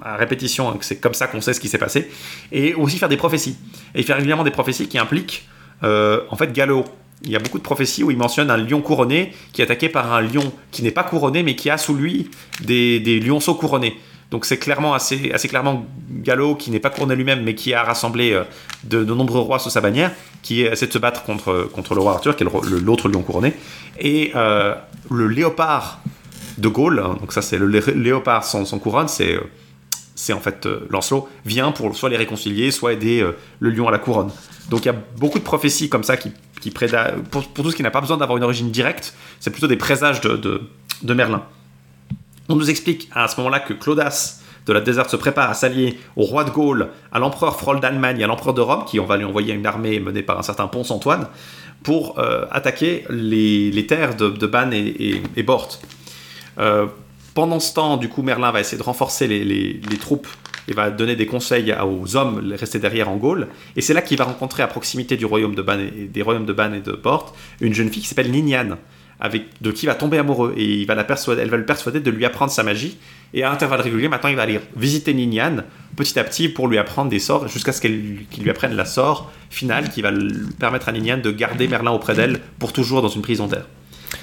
à 0.03 0.17
répétition 0.17 0.71
hein, 0.71 0.77
que 0.79 0.85
c'est 0.85 0.97
comme 0.97 1.15
ça 1.15 1.27
qu'on 1.27 1.41
sait 1.41 1.53
ce 1.53 1.61
qui 1.61 1.69
s'est 1.69 1.79
passé. 1.79 2.11
Et 2.53 2.75
aussi 2.75 2.99
faire 2.99 3.09
des 3.09 3.17
prophéties. 3.17 3.57
Et 3.95 4.01
il 4.01 4.05
fait 4.05 4.15
régulièrement 4.15 4.45
des 4.45 4.51
prophéties 4.51 4.89
qui 4.89 4.99
impliquent 4.99 5.49
euh, 5.85 6.21
en 6.31 6.37
fait, 6.37 6.53
Gallo. 6.53 6.85
Il 7.25 7.31
y 7.31 7.37
a 7.37 7.39
beaucoup 7.39 7.59
de 7.59 7.63
prophéties 7.63 8.05
où 8.05 8.11
il 8.11 8.19
mentionne 8.19 8.51
un 8.51 8.59
lion 8.59 8.83
couronné 8.83 9.33
qui 9.53 9.63
est 9.63 9.65
attaqué 9.65 9.89
par 9.89 10.13
un 10.13 10.21
lion 10.21 10.53
qui 10.71 10.83
n'est 10.83 10.91
pas 10.91 11.03
couronné, 11.03 11.43
mais 11.43 11.57
qui 11.57 11.71
a 11.71 11.79
sous 11.79 11.95
lui 11.95 12.31
des 12.61 13.21
lionceaux 13.21 13.55
couronnés. 13.55 13.97
Donc 14.31 14.45
c'est 14.45 14.59
clairement 14.59 14.95
assez, 14.95 15.31
assez 15.33 15.49
clairement 15.49 15.87
Gallo, 16.11 16.57
qui 16.57 16.71
n'est 16.71 16.81
pas 16.81 16.91
couronné 16.91 17.15
lui-même, 17.15 17.43
mais 17.45 17.55
qui 17.55 17.75
a 17.75 17.83
rassemblé 17.83 18.33
euh, 18.33 18.43
de, 18.85 19.05
nombreux 19.05 19.41
rois 19.41 19.59
sous 19.59 19.71
sa 19.71 19.81
bannière, 19.81 20.13
qui 20.43 20.63
essaie 20.63 20.89
de 20.89 20.93
se 20.93 20.99
battre 20.99 21.23
contre, 21.23 21.69
contre 21.73 21.95
le 21.95 22.01
roi 22.01 22.15
Arthur, 22.15 22.35
qui 22.35 22.43
est 22.43 22.47
l'autre 22.85 23.09
lion 23.09 23.23
couronné. 23.23 23.55
Et 24.01 24.33
euh, 24.35 24.75
le 25.11 25.29
léopard 25.29 26.01
de 26.59 26.69
Gaulle, 26.69 26.99
hein, 26.99 27.17
donc 27.21 27.33
ça 27.33 27.43
c'est 27.43 27.59
le 27.59 27.67
lé- 27.67 27.95
léopard 27.95 28.45
sans, 28.45 28.65
couronne, 28.79 29.09
c'est 29.09 29.35
euh, 29.35 29.41
c'est 30.15 30.33
en 30.33 30.41
fait 30.41 30.67
Lancelot 30.89 31.29
vient 31.45 31.73
pour 31.73 31.95
soit 31.95 32.09
les 32.09 32.17
réconcilier, 32.17 32.71
soit 32.71 32.95
aider 32.95 33.23
le 33.61 33.71
lion 33.71 33.87
à 33.87 33.91
la 33.91 33.99
couronne. 33.99 34.31
Donc 34.71 34.87
il 34.87 34.87
y 34.87 34.89
a 34.89 34.97
beaucoup 35.19 35.39
de 35.39 35.45
prophéties 35.45 35.91
comme 35.91 36.05
ça 36.05 36.17
qui, 36.17 36.33
qui 36.59 36.73
pour, 37.31 37.47
tout 37.53 37.71
ce 37.71 37.77
qui 37.77 37.83
n'a 37.83 37.91
pas 37.91 38.01
besoin 38.01 38.17
d'avoir 38.17 38.39
une 38.39 38.45
origine 38.45 38.71
directe, 38.71 39.15
c'est 39.41 39.51
plutôt 39.51 39.67
des 39.67 39.77
présages 39.77 40.23
de, 40.23 40.63
de 41.03 41.15
Merlin. 41.15 41.43
On 42.49 42.57
nous 42.57 42.71
explique 42.71 43.09
à 43.13 43.29
ce 43.29 43.37
moment-là 43.39 43.61
que 43.61 43.73
Claudas 43.73 44.41
de 44.67 44.73
la 44.73 44.81
déserte 44.81 45.11
se 45.11 45.17
prépare 45.17 45.51
à 45.51 45.55
s'allier 45.55 45.99
au 46.17 46.25
roi 46.25 46.45
de 46.45 46.51
Gaule, 46.51 46.89
à 47.13 47.19
l'empereur 47.19 47.57
Froll 47.57 47.81
d'Allemagne 47.81 48.23
à 48.23 48.27
l'empereur 48.27 48.55
de 48.55 48.61
Rome, 48.61 48.85
qui 48.85 48.99
on 49.01 49.07
va 49.07 49.17
lui 49.17 49.25
envoyer 49.25 49.55
une 49.55 49.67
armée 49.67 50.01
menée 50.01 50.23
par 50.23 50.39
un 50.39 50.43
certain 50.43 50.67
Ponce 50.67 50.91
Antoine, 50.91 51.29
pour 51.83 52.19
euh, 52.19 52.47
attaquer 52.51 53.05
les, 53.09 53.87
terres 53.87 54.17
de, 54.17 54.29
de 54.29 54.47
Banne 54.47 54.73
et, 54.73 55.43
Bort. 55.45 55.79
Euh, 56.59 56.87
pendant 57.35 57.61
ce 57.61 57.75
temps, 57.75 57.97
du 57.97 58.09
coup, 58.09 58.23
Merlin 58.23 58.51
va 58.51 58.61
essayer 58.61 58.79
de 58.79 58.83
renforcer 58.83 59.29
les, 59.29 59.99
troupes 60.01 60.27
et 60.69 60.73
va 60.73 60.91
donner 60.91 61.15
des 61.15 61.27
conseils 61.27 61.73
aux 61.85 62.17
hommes 62.17 62.53
restés 62.59 62.81
derrière 62.81 63.09
en 63.09 63.17
Gaule. 63.17 63.47
Et 63.77 63.83
c'est 63.83 63.95
là 63.95 64.03
qu'il 64.03 64.19
va 64.19 64.25
rencontrer 64.25 64.65
à 64.65 64.67
proximité 64.67 65.17
du 65.17 65.27
royaume 65.27 65.55
de 65.55 65.63
Banne 65.63 65.81
et 65.81 66.07
des 66.07 66.23
royaumes 66.23 66.47
de 66.47 66.53
Banne 66.53 66.75
et 66.75 66.81
de 66.81 66.93
Bort 66.93 67.37
une 67.61 67.73
jeune 67.73 67.91
fille 67.91 68.03
qui 68.03 68.09
s'appelle 68.09 68.31
Niniane, 68.31 68.79
avec 69.21 69.45
de 69.63 69.71
qui 69.71 69.85
il 69.85 69.89
va 69.89 69.95
tomber 69.95 70.19
amoureux 70.19 70.55
et 70.57 70.65
il 70.65 70.87
va 70.87 70.95
la 70.95 71.05
persuader, 71.05 71.41
elle 71.43 71.51
va 71.51 71.57
le 71.57 71.65
persuader 71.65 72.01
de 72.01 72.11
lui 72.11 72.25
apprendre 72.25 72.51
sa 72.53 72.63
magie. 72.63 72.99
Et 73.35 73.43
à 73.43 73.51
intervalles 73.51 73.81
réguliers, 73.81 74.09
maintenant, 74.09 74.31
il 74.31 74.37
va 74.37 74.43
aller 74.43 74.61
visiter 74.77 75.13
Niniane 75.13 75.65
petit 75.97 76.19
à 76.19 76.25
petit 76.25 76.49
pour 76.49 76.69
lui 76.69 76.79
apprendre 76.79 77.11
des 77.11 77.19
sorts 77.19 77.49
jusqu'à 77.49 77.73
ce 77.73 77.81
qu'elle 77.81 78.19
qu'il 78.31 78.45
lui 78.45 78.51
apprenne 78.51 78.75
la 78.77 78.85
sort 78.85 79.33
finale 79.51 79.91
qui 79.91 80.01
va 80.03 80.11
permettre 80.59 80.89
à 80.89 80.93
Niniane 80.93 81.23
de 81.23 81.31
garder 81.33 81.67
Merlin 81.69 81.91
auprès 81.91 82.15
d'elle 82.15 82.41
pour 82.59 82.73
toujours 82.73 83.03
dans 83.03 83.09
une 83.09 83.23
prison 83.23 83.47
d'air. 83.47 83.67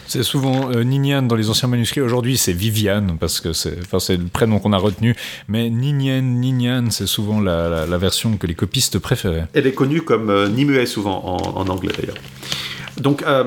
C'est 0.07 0.23
souvent 0.23 0.71
euh, 0.71 0.83
Ninian 0.83 1.23
dans 1.23 1.35
les 1.35 1.49
anciens 1.49 1.67
manuscrits. 1.67 1.99
Aujourd'hui, 2.01 2.37
c'est 2.37 2.53
Viviane, 2.53 3.17
parce 3.19 3.41
que 3.41 3.51
c'est 3.51 3.75
le 3.75 4.27
prénom 4.31 4.59
qu'on 4.59 4.71
a 4.73 4.77
retenu. 4.77 5.15
Mais 5.47 5.69
Ninian, 5.69 6.21
Ninian, 6.21 6.89
c'est 6.89 7.07
souvent 7.07 7.41
la, 7.41 7.67
la- 7.67 7.85
la 7.85 7.97
version 7.97 8.37
que 8.37 8.47
les 8.47 8.55
copistes 8.55 8.99
préféraient. 8.99 9.47
Elle 9.53 9.67
est 9.67 9.73
connue 9.73 10.01
comme 10.01 10.29
euh, 10.29 10.47
Nimue 10.47 10.85
souvent 10.87 11.23
en, 11.25 11.57
en 11.59 11.67
anglais 11.67 11.91
d'ailleurs. 11.99 12.15
Donc 12.97 13.23
euh, 13.23 13.43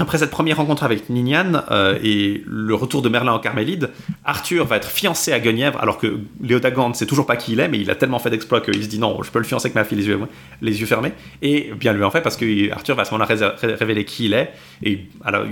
après 0.00 0.18
cette 0.18 0.30
première 0.30 0.58
rencontre 0.58 0.84
avec 0.84 1.10
Ninian 1.10 1.62
euh, 1.70 1.98
et 2.02 2.42
le 2.46 2.74
retour 2.74 3.02
de 3.02 3.08
Merlin 3.08 3.32
en 3.32 3.38
Carmélide, 3.40 3.90
Arthur 4.24 4.64
va 4.64 4.76
être 4.76 4.88
fiancé 4.88 5.32
à 5.32 5.40
Guenièvre 5.40 5.78
alors 5.80 5.98
que 5.98 6.20
Léodagande 6.40 6.92
ne 6.92 6.96
sait 6.96 7.06
toujours 7.06 7.26
pas 7.26 7.36
qui 7.36 7.52
il 7.52 7.60
est, 7.60 7.68
mais 7.68 7.78
il 7.80 7.90
a 7.90 7.96
tellement 7.96 8.18
fait 8.20 8.30
d'exploits 8.30 8.60
qu'il 8.60 8.82
se 8.82 8.88
dit 8.88 8.98
non, 9.00 9.20
je 9.22 9.30
peux 9.30 9.38
le 9.40 9.44
fiancer 9.44 9.66
avec 9.66 9.74
ma 9.74 9.84
fille 9.84 9.98
les 9.98 10.06
yeux, 10.06 10.20
les 10.62 10.80
yeux 10.80 10.86
fermés. 10.86 11.12
Et 11.42 11.72
bien 11.74 11.92
lui 11.92 12.04
en 12.04 12.10
fait 12.10 12.20
parce 12.20 12.36
que 12.36 12.70
Arthur 12.72 12.94
va 12.94 13.02
à 13.02 13.04
ce 13.04 13.10
moment-là 13.12 13.34
ré- 13.34 13.66
ré- 13.68 13.74
révéler 13.74 14.04
qui 14.04 14.26
il 14.26 14.34
est. 14.34 14.52
Et 14.84 15.06
alors 15.24 15.44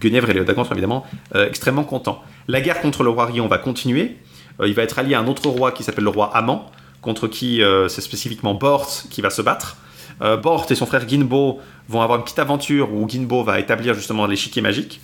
Guenièvre 0.00 0.30
et 0.30 0.34
Léodagande 0.34 0.66
sont 0.66 0.72
évidemment 0.74 1.04
euh, 1.34 1.48
extrêmement 1.48 1.84
contents. 1.84 2.22
La 2.46 2.60
guerre 2.60 2.80
contre 2.80 3.02
le 3.02 3.10
roi 3.10 3.26
Rion 3.26 3.48
va 3.48 3.58
continuer. 3.58 4.16
Euh, 4.60 4.68
il 4.68 4.74
va 4.74 4.82
être 4.84 4.98
allié 5.00 5.14
à 5.14 5.20
un 5.20 5.26
autre 5.26 5.48
roi 5.48 5.72
qui 5.72 5.82
s'appelle 5.82 6.04
le 6.04 6.10
roi 6.10 6.30
Amand, 6.36 6.70
contre 7.02 7.26
qui 7.26 7.62
c'est 7.88 8.00
spécifiquement 8.00 8.54
Bort 8.54 8.88
qui 9.10 9.22
va 9.22 9.30
se 9.30 9.40
battre. 9.42 9.76
Euh, 10.22 10.36
Bort 10.36 10.66
et 10.70 10.74
son 10.74 10.86
frère 10.86 11.08
Ginbo 11.08 11.60
vont 11.88 12.00
avoir 12.00 12.18
une 12.18 12.24
petite 12.24 12.38
aventure 12.38 12.92
où 12.92 13.08
Ginbo 13.08 13.42
va 13.44 13.60
établir 13.60 13.94
justement 13.94 14.26
l'échiquier 14.26 14.62
magique 14.62 15.00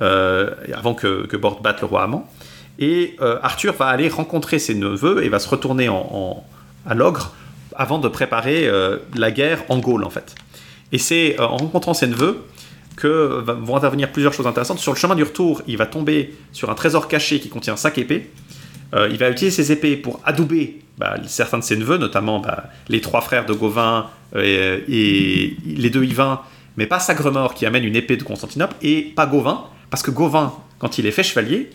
euh, 0.00 0.50
avant 0.74 0.94
que, 0.94 1.26
que 1.26 1.36
Bort 1.36 1.60
batte 1.60 1.80
le 1.80 1.86
roi 1.86 2.02
Amand. 2.02 2.28
Et 2.78 3.16
euh, 3.20 3.38
Arthur 3.42 3.74
va 3.74 3.86
aller 3.86 4.08
rencontrer 4.08 4.58
ses 4.58 4.74
neveux 4.74 5.24
et 5.24 5.28
va 5.28 5.38
se 5.38 5.48
retourner 5.48 5.88
en, 5.88 6.44
à 6.86 6.94
l'ogre 6.94 7.34
avant 7.74 7.98
de 7.98 8.08
préparer 8.08 8.70
la 9.14 9.30
guerre 9.30 9.62
en 9.68 9.78
Gaule 9.78 10.04
en 10.04 10.10
fait. 10.10 10.34
Et 10.92 10.98
c'est 10.98 11.38
en 11.38 11.58
rencontrant 11.58 11.92
ses 11.92 12.06
neveux 12.06 12.42
que 12.96 13.42
vont 13.44 13.76
intervenir 13.76 14.10
plusieurs 14.10 14.32
choses 14.32 14.46
intéressantes. 14.46 14.78
Sur 14.78 14.92
le 14.92 14.98
chemin 14.98 15.14
du 15.14 15.22
retour, 15.22 15.62
il 15.66 15.76
va 15.76 15.84
tomber 15.84 16.34
sur 16.52 16.70
un 16.70 16.74
trésor 16.74 17.06
caché 17.06 17.38
qui 17.38 17.50
contient 17.50 17.76
cinq 17.76 17.98
épées. 17.98 18.30
Euh, 18.94 19.08
il 19.10 19.18
va 19.18 19.30
utiliser 19.30 19.62
ses 19.62 19.72
épées 19.72 19.96
pour 19.96 20.20
adouber 20.24 20.80
bah, 20.98 21.16
certains 21.26 21.58
de 21.58 21.64
ses 21.64 21.76
neveux, 21.76 21.98
notamment 21.98 22.38
bah, 22.40 22.64
les 22.88 23.00
trois 23.00 23.20
frères 23.20 23.44
de 23.46 23.52
Gauvin 23.52 24.08
euh, 24.34 24.78
et 24.88 25.56
les 25.66 25.90
deux 25.90 26.04
Yvain, 26.04 26.40
mais 26.76 26.86
pas 26.86 26.98
Sagremort 27.00 27.54
qui 27.54 27.66
amène 27.66 27.84
une 27.84 27.96
épée 27.96 28.16
de 28.16 28.22
Constantinople, 28.22 28.74
et 28.82 29.02
pas 29.02 29.26
Gauvin, 29.26 29.64
parce 29.90 30.02
que 30.02 30.10
Gauvin, 30.10 30.52
quand 30.78 30.98
il 30.98 31.06
est 31.06 31.10
fait 31.10 31.22
chevalier, 31.22 31.70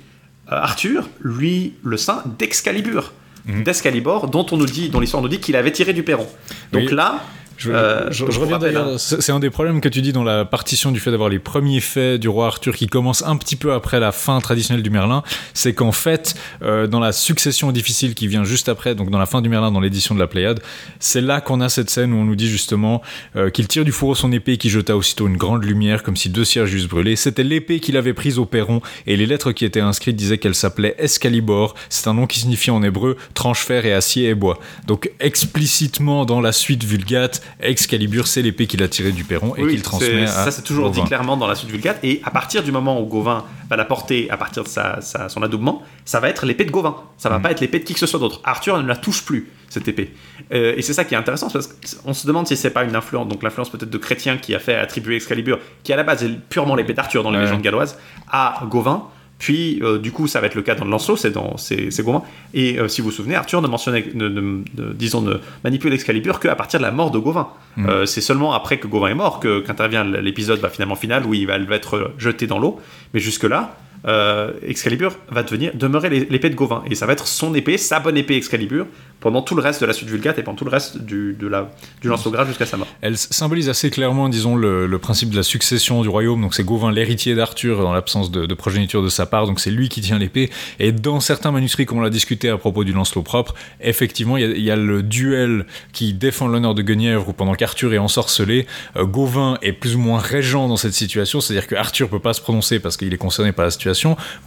euh, 0.51 0.55
Arthur, 0.55 1.07
lui, 1.21 1.73
le 1.83 1.97
saint 1.97 2.23
d'Excalibur, 2.39 3.13
d'Excalibur, 3.45 4.27
dont 4.27 4.45
on 4.51 4.57
nous 4.57 4.65
dit, 4.67 4.89
dont 4.89 4.99
l'histoire 4.99 5.23
nous 5.23 5.29
dit 5.29 5.39
qu'il 5.39 5.55
avait 5.55 5.71
tiré 5.71 5.93
du 5.93 6.03
perron. 6.03 6.27
Donc 6.71 6.83
Oui. 6.89 6.95
là, 6.95 7.23
Je, 7.57 7.71
Euh, 7.71 8.09
je- 8.11 8.25
je 8.29 8.39
reviens 8.39 8.57
d'ailleurs. 8.57 8.87
hein. 8.87 8.97
C'est 8.97 9.31
un 9.31 9.39
des 9.39 9.49
problèmes 9.51 9.81
que 9.81 9.89
tu 9.89 10.01
dis 10.01 10.13
dans 10.13 10.23
la 10.23 10.45
partition 10.45 10.91
du 10.91 10.99
fait 10.99 11.11
d'avoir 11.11 11.29
les 11.29 11.37
premiers 11.39 11.79
faits 11.79 12.19
du 12.19 12.27
roi 12.27 12.47
Arthur 12.47 12.75
qui 12.75 12.87
commencent 12.87 13.23
un 13.23 13.35
petit 13.37 13.55
peu 13.55 13.73
après 13.73 13.99
la 13.99 14.11
fin 14.11 14.39
traditionnelle 14.41 14.81
du 14.81 14.89
Merlin. 14.89 15.21
C'est 15.53 15.73
qu'en 15.73 15.91
fait, 15.91 16.33
euh, 16.63 16.87
dans 16.87 16.99
la 16.99 17.11
succession 17.11 17.71
difficile 17.71 18.15
qui 18.15 18.27
vient 18.27 18.43
juste 18.43 18.67
après, 18.67 18.95
donc 18.95 19.11
dans 19.11 19.19
la 19.19 19.25
fin 19.27 19.41
du 19.41 19.49
Merlin, 19.49 19.71
dans 19.71 19.79
l'édition 19.79 20.15
de 20.15 20.19
la 20.19 20.27
Pléiade, 20.27 20.59
c'est 20.99 21.21
là 21.21 21.39
qu'on 21.39 21.61
a 21.61 21.69
cette 21.69 21.89
scène 21.91 22.13
où 22.13 22.17
on 22.17 22.23
nous 22.23 22.35
dit 22.35 22.49
justement 22.49 23.01
euh, 23.35 23.49
qu'il 23.51 23.67
tire 23.67 23.85
du 23.85 23.91
fourreau 23.91 24.15
son 24.15 24.31
épée 24.31 24.57
qui 24.57 24.69
jeta 24.69 24.97
aussitôt 24.97 25.27
une 25.27 25.37
grande 25.37 25.63
lumière 25.63 26.01
comme 26.03 26.15
si 26.17 26.29
deux 26.29 26.45
cierges 26.45 26.73
eussent 26.73 26.87
brûlé. 26.87 27.15
C'était 27.15 27.43
l'épée 27.43 27.79
qu'il 27.79 27.95
avait 27.97 28.13
prise 28.13 28.39
au 28.39 28.45
perron 28.45 28.81
et 29.05 29.15
les 29.17 29.25
lettres 29.27 29.51
qui 29.51 29.65
étaient 29.65 29.81
inscrites 29.81 30.15
disaient 30.15 30.39
qu'elle 30.39 30.55
s'appelait 30.55 30.95
Excalibur. 30.97 31.75
C'est 31.89 32.07
un 32.07 32.15
nom 32.15 32.25
qui 32.25 32.39
signifie 32.39 32.71
en 32.71 32.81
hébreu 32.81 33.17
tranche-fer 33.35 33.85
et 33.85 33.93
acier 33.93 34.29
et 34.29 34.35
bois. 34.35 34.59
Donc 34.87 35.11
explicitement 35.19 36.25
dans 36.25 36.41
la 36.41 36.51
suite 36.51 36.83
vulgate, 36.83 37.40
Excalibur 37.59 38.27
c'est 38.27 38.41
l'épée 38.41 38.68
qu'il 38.68 38.81
a 38.84 38.88
tirée 38.88 39.11
du 39.11 39.23
perron 39.23 39.55
et 39.55 39.63
Oui, 39.63 39.72
qu'il 39.73 39.81
transmet 39.81 40.23
à 40.23 40.27
Ça, 40.27 40.51
c'est 40.51 40.61
toujours 40.63 40.89
dit 40.91 41.03
clairement 41.03 41.38
dans 41.38 41.47
la 41.47 41.55
suite 41.55 41.69
vulgate. 41.69 41.99
Et 42.03 42.22
à 42.23 42.31
partir 42.31 42.63
du 42.63 42.72
moment 42.72 42.99
où 43.01 43.05
Gauvin 43.05 43.45
va 43.69 43.76
la 43.76 43.85
porter, 43.85 44.30
à 44.30 44.38
partir 44.38 44.63
de 44.63 44.68
sa, 44.68 45.01
sa- 45.01 45.30
son 45.30 45.41
adoubement, 45.43 45.84
ça 46.05 46.19
va 46.19 46.30
être 46.30 46.45
l'épée 46.45 46.65
de 46.65 46.72
Gauvin. 46.72 46.95
Ça 47.18 47.30
Mm. 47.30 47.34
va 47.34 47.39
pas 47.39 47.51
être 47.51 47.59
l'épée 47.61 47.80
de 47.80 47.84
qui 47.85 47.93
que 47.93 47.99
ce 47.99 48.07
soit 48.07 48.19
d'autre. 48.19 48.41
Arthur 48.43 48.81
ne 48.81 48.88
la 48.88 48.95
touche 48.95 49.23
plus, 49.23 49.49
cette 49.69 49.88
épée. 49.88 50.13
Euh, 50.53 50.73
et 50.76 50.81
c'est 50.81 50.93
ça 50.93 51.03
qui 51.03 51.13
est 51.13 51.18
intéressant, 51.18 51.49
parce 51.49 51.68
qu'on 52.03 52.13
se 52.13 52.27
demande 52.27 52.47
si 52.47 52.57
c'est 52.57 52.69
pas 52.72 52.84
une 52.84 52.95
influence, 52.95 53.27
donc 53.27 53.43
l'influence 53.43 53.69
peut-être 53.69 53.89
de 53.89 53.97
Chrétien 53.97 54.38
qui 54.38 54.53
a 54.55 54.59
fait 54.59 54.76
attribuer 54.76 55.15
Excalibur, 55.15 55.59
qui 55.84 55.93
à 55.93 55.95
la 55.95 56.03
base 56.03 56.23
est 56.23 56.30
purement 56.49 56.76
l'épée 56.76 56.93
d'Arthur 56.93 57.23
dans 57.23 57.31
les 57.31 57.38
Ouais. 57.38 57.43
légendes 57.45 57.61
galloises, 57.61 57.97
à 58.31 58.61
Gauvin. 58.69 59.07
Puis, 59.41 59.80
euh, 59.81 59.97
du 59.97 60.11
coup, 60.11 60.27
ça 60.27 60.39
va 60.39 60.45
être 60.45 60.53
le 60.53 60.61
cas 60.61 60.76
dans 60.76 60.85
le 60.85 60.91
Lancelot, 60.91 61.18
c'est 61.18 61.31
dans 61.31 61.57
c'est 61.57 62.03
Gauvin. 62.03 62.22
Et 62.53 62.77
euh, 62.77 62.88
si 62.88 63.01
vous 63.01 63.09
vous 63.09 63.15
souvenez, 63.15 63.34
Arthur 63.34 63.59
ne 63.63 63.68
mentionnait, 63.68 64.05
ne, 64.13 64.30
ne- 64.30 64.39
ne- 64.77 64.93
disons, 64.93 65.22
ne 65.22 65.34
manipule 65.63 65.91
Excalibur 65.93 66.39
qu'à 66.39 66.53
partir 66.53 66.80
de 66.80 66.85
la 66.85 66.91
mort 66.91 67.09
de 67.09 67.18
Gauvin. 67.18 67.47
Mm. 67.76 67.89
Euh, 67.89 68.05
c'est 68.05 68.22
seulement 68.22 68.53
après 68.53 68.77
que 68.77 68.85
Gauvin 68.85 69.07
est 69.07 69.15
mort 69.15 69.39
que 69.39 69.59
qu'intervient 69.61 70.03
l'épisode 70.03 70.61
bah, 70.61 70.69
finalement 70.69 70.95
final 70.95 71.26
où 71.26 71.34
il 71.34 71.47
va, 71.47 71.57
il 71.57 71.65
va 71.65 71.76
être 71.76 72.11
jeté 72.19 72.45
dans 72.45 72.59
l'eau. 72.59 72.80
Mais 73.15 73.19
jusque-là, 73.19 73.76
euh, 74.05 74.51
Excalibur 74.65 75.15
va 75.29 75.43
devenir, 75.43 75.71
demeurer 75.75 76.09
l'é- 76.09 76.27
l'épée 76.29 76.49
de 76.49 76.55
Gauvin. 76.55 76.83
Et 76.89 76.95
ça 76.95 77.05
va 77.05 77.13
être 77.13 77.27
son 77.27 77.53
épée, 77.55 77.77
sa 77.77 77.99
bonne 77.99 78.17
épée 78.17 78.35
Excalibur, 78.35 78.87
pendant 79.19 79.41
tout 79.43 79.53
le 79.55 79.61
reste 79.61 79.81
de 79.81 79.85
la 79.85 79.93
suite 79.93 80.09
vulgate 80.09 80.39
et 80.39 80.43
pendant 80.43 80.57
tout 80.57 80.65
le 80.65 80.71
reste 80.71 80.97
du, 80.99 81.33
de 81.39 81.47
la, 81.47 81.71
du 82.01 82.07
lanceau 82.07 82.31
grave 82.31 82.47
jusqu'à 82.47 82.65
sa 82.65 82.77
mort. 82.77 82.87
Elle 83.01 83.17
symbolise 83.17 83.69
assez 83.69 83.91
clairement, 83.91 84.29
disons, 84.29 84.55
le, 84.55 84.87
principe 84.97 85.29
de 85.29 85.35
la 85.37 85.43
succession 85.43 86.01
du 86.01 86.09
royaume. 86.09 86.41
Donc 86.41 86.55
c'est 86.55 86.63
Gauvin 86.63 86.91
l'héritier 86.91 87.35
d'Arthur 87.35 87.81
dans 87.81 87.93
l'absence 87.93 88.31
de, 88.31 88.51
progéniture 88.55 89.03
de 89.03 89.09
sa 89.09 89.25
part. 89.27 89.45
Donc 89.45 89.59
c'est 89.59 89.69
lui 89.71 89.89
qui 89.89 90.01
tient 90.01 90.17
l'épée. 90.17 90.49
Et 90.79 90.91
dans 90.91 91.19
certains 91.19 91.51
manuscrits, 91.51 91.85
comme 91.85 91.99
on 91.99 92.01
l'a 92.01 92.09
discuté 92.09 92.49
à 92.49 92.57
propos 92.57 92.83
du 92.83 92.93
Lancelot 92.93 93.21
propre, 93.21 93.53
effectivement, 93.79 94.37
il 94.37 94.41
y 94.41 94.45
a- 94.45 94.55
il 94.55 94.63
y, 94.63 94.71
a 94.71 94.75
le 94.75 95.03
duel 95.03 95.65
qui 95.93 96.13
défend 96.13 96.47
l'honneur 96.47 96.73
de 96.73 96.81
Guenièvre 96.81 97.29
où 97.29 97.33
pendant 97.33 97.53
qu'Arthur 97.53 97.93
est 97.93 97.97
ensorcelé, 97.99 98.65
euh, 98.95 99.05
Gauvin 99.05 99.57
est 99.61 99.73
plus 99.73 99.95
ou 99.95 99.99
moins 99.99 100.19
régent 100.19 100.67
dans 100.67 100.77
cette 100.77 100.93
situation. 100.93 101.41
C'est-à-dire 101.41 101.67
que 101.67 101.75
Arthur 101.75 102.09
peut 102.09 102.19
pas 102.19 102.33
se 102.33 102.41
prononcer 102.41 102.79
parce 102.79 102.97
qu'il 102.97 103.13
est 103.13 103.17
concerné 103.17 103.51
par 103.51 103.65
la 103.65 103.71
situation. 103.71 103.90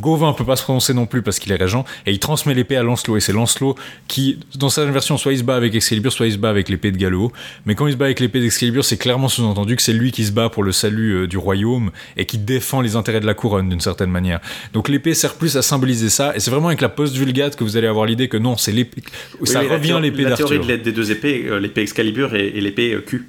Gauvin 0.00 0.32
peut 0.32 0.44
pas 0.44 0.56
se 0.56 0.62
prononcer 0.62 0.94
non 0.94 1.06
plus 1.06 1.22
parce 1.22 1.38
qu'il 1.38 1.52
est 1.52 1.56
régent. 1.56 1.84
Et 2.06 2.12
il 2.12 2.18
transmet 2.18 2.54
l'épée 2.54 2.76
à 2.76 2.82
Lancelot. 2.82 3.16
Et 3.16 3.20
c'est 3.20 3.32
Lancelot 3.32 3.76
qui, 4.08 4.38
dans 4.56 4.68
certaines 4.68 4.92
versions, 4.92 5.16
soit 5.18 5.32
il 5.32 5.38
se 5.38 5.42
bat 5.44 5.56
avec 5.56 5.74
Excalibur, 5.74 6.12
soit 6.12 6.26
il 6.26 6.32
se 6.32 6.38
bat 6.38 6.50
avec 6.50 6.68
l'épée 6.68 6.90
de 6.90 6.96
Gallo. 6.96 7.32
Mais 7.66 7.74
quand 7.74 7.86
il 7.86 7.92
se 7.92 7.96
bat 7.96 8.06
avec 8.06 8.20
l'épée 8.20 8.40
d'Excalibur, 8.40 8.84
c'est 8.84 8.96
clairement 8.96 9.28
sous-entendu 9.28 9.76
que 9.76 9.82
c'est 9.82 9.92
lui 9.92 10.12
qui 10.12 10.24
se 10.24 10.32
bat 10.32 10.48
pour 10.48 10.62
le 10.62 10.72
salut 10.72 11.12
euh, 11.14 11.26
du 11.26 11.38
royaume 11.38 11.90
et 12.16 12.24
qui 12.26 12.38
défend 12.38 12.80
les 12.80 12.96
intérêts 12.96 13.20
de 13.20 13.26
la 13.26 13.34
couronne 13.34 13.68
d'une 13.68 13.80
certaine 13.80 14.10
manière. 14.10 14.40
Donc 14.72 14.88
l'épée 14.88 15.14
sert 15.14 15.34
plus 15.34 15.56
à 15.56 15.62
symboliser 15.62 16.08
ça. 16.10 16.34
Et 16.36 16.40
c'est 16.40 16.50
vraiment 16.50 16.68
avec 16.68 16.80
la 16.80 16.88
post-vulgate 16.88 17.56
que 17.56 17.64
vous 17.64 17.76
allez 17.76 17.86
avoir 17.86 18.06
l'idée 18.06 18.28
que 18.28 18.36
non, 18.36 18.56
c'est 18.56 18.72
l'épée. 18.72 19.02
ça 19.44 19.60
Oui, 19.60 19.68
revient 19.68 19.98
l'épée 20.02 20.22
La 20.22 20.36
théorie 20.36 20.56
d'Arthur. 20.58 20.66
de 20.66 20.72
la- 20.78 20.84
des 20.84 20.92
deux 20.92 21.10
épées, 21.10 21.46
euh, 21.48 21.58
l'épée 21.60 21.82
Excalibur 21.82 22.34
et, 22.34 22.48
et 22.48 22.60
l'épée 22.60 22.92
euh, 22.94 23.00
Q. 23.00 23.26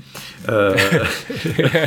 Euh, 0.49 0.75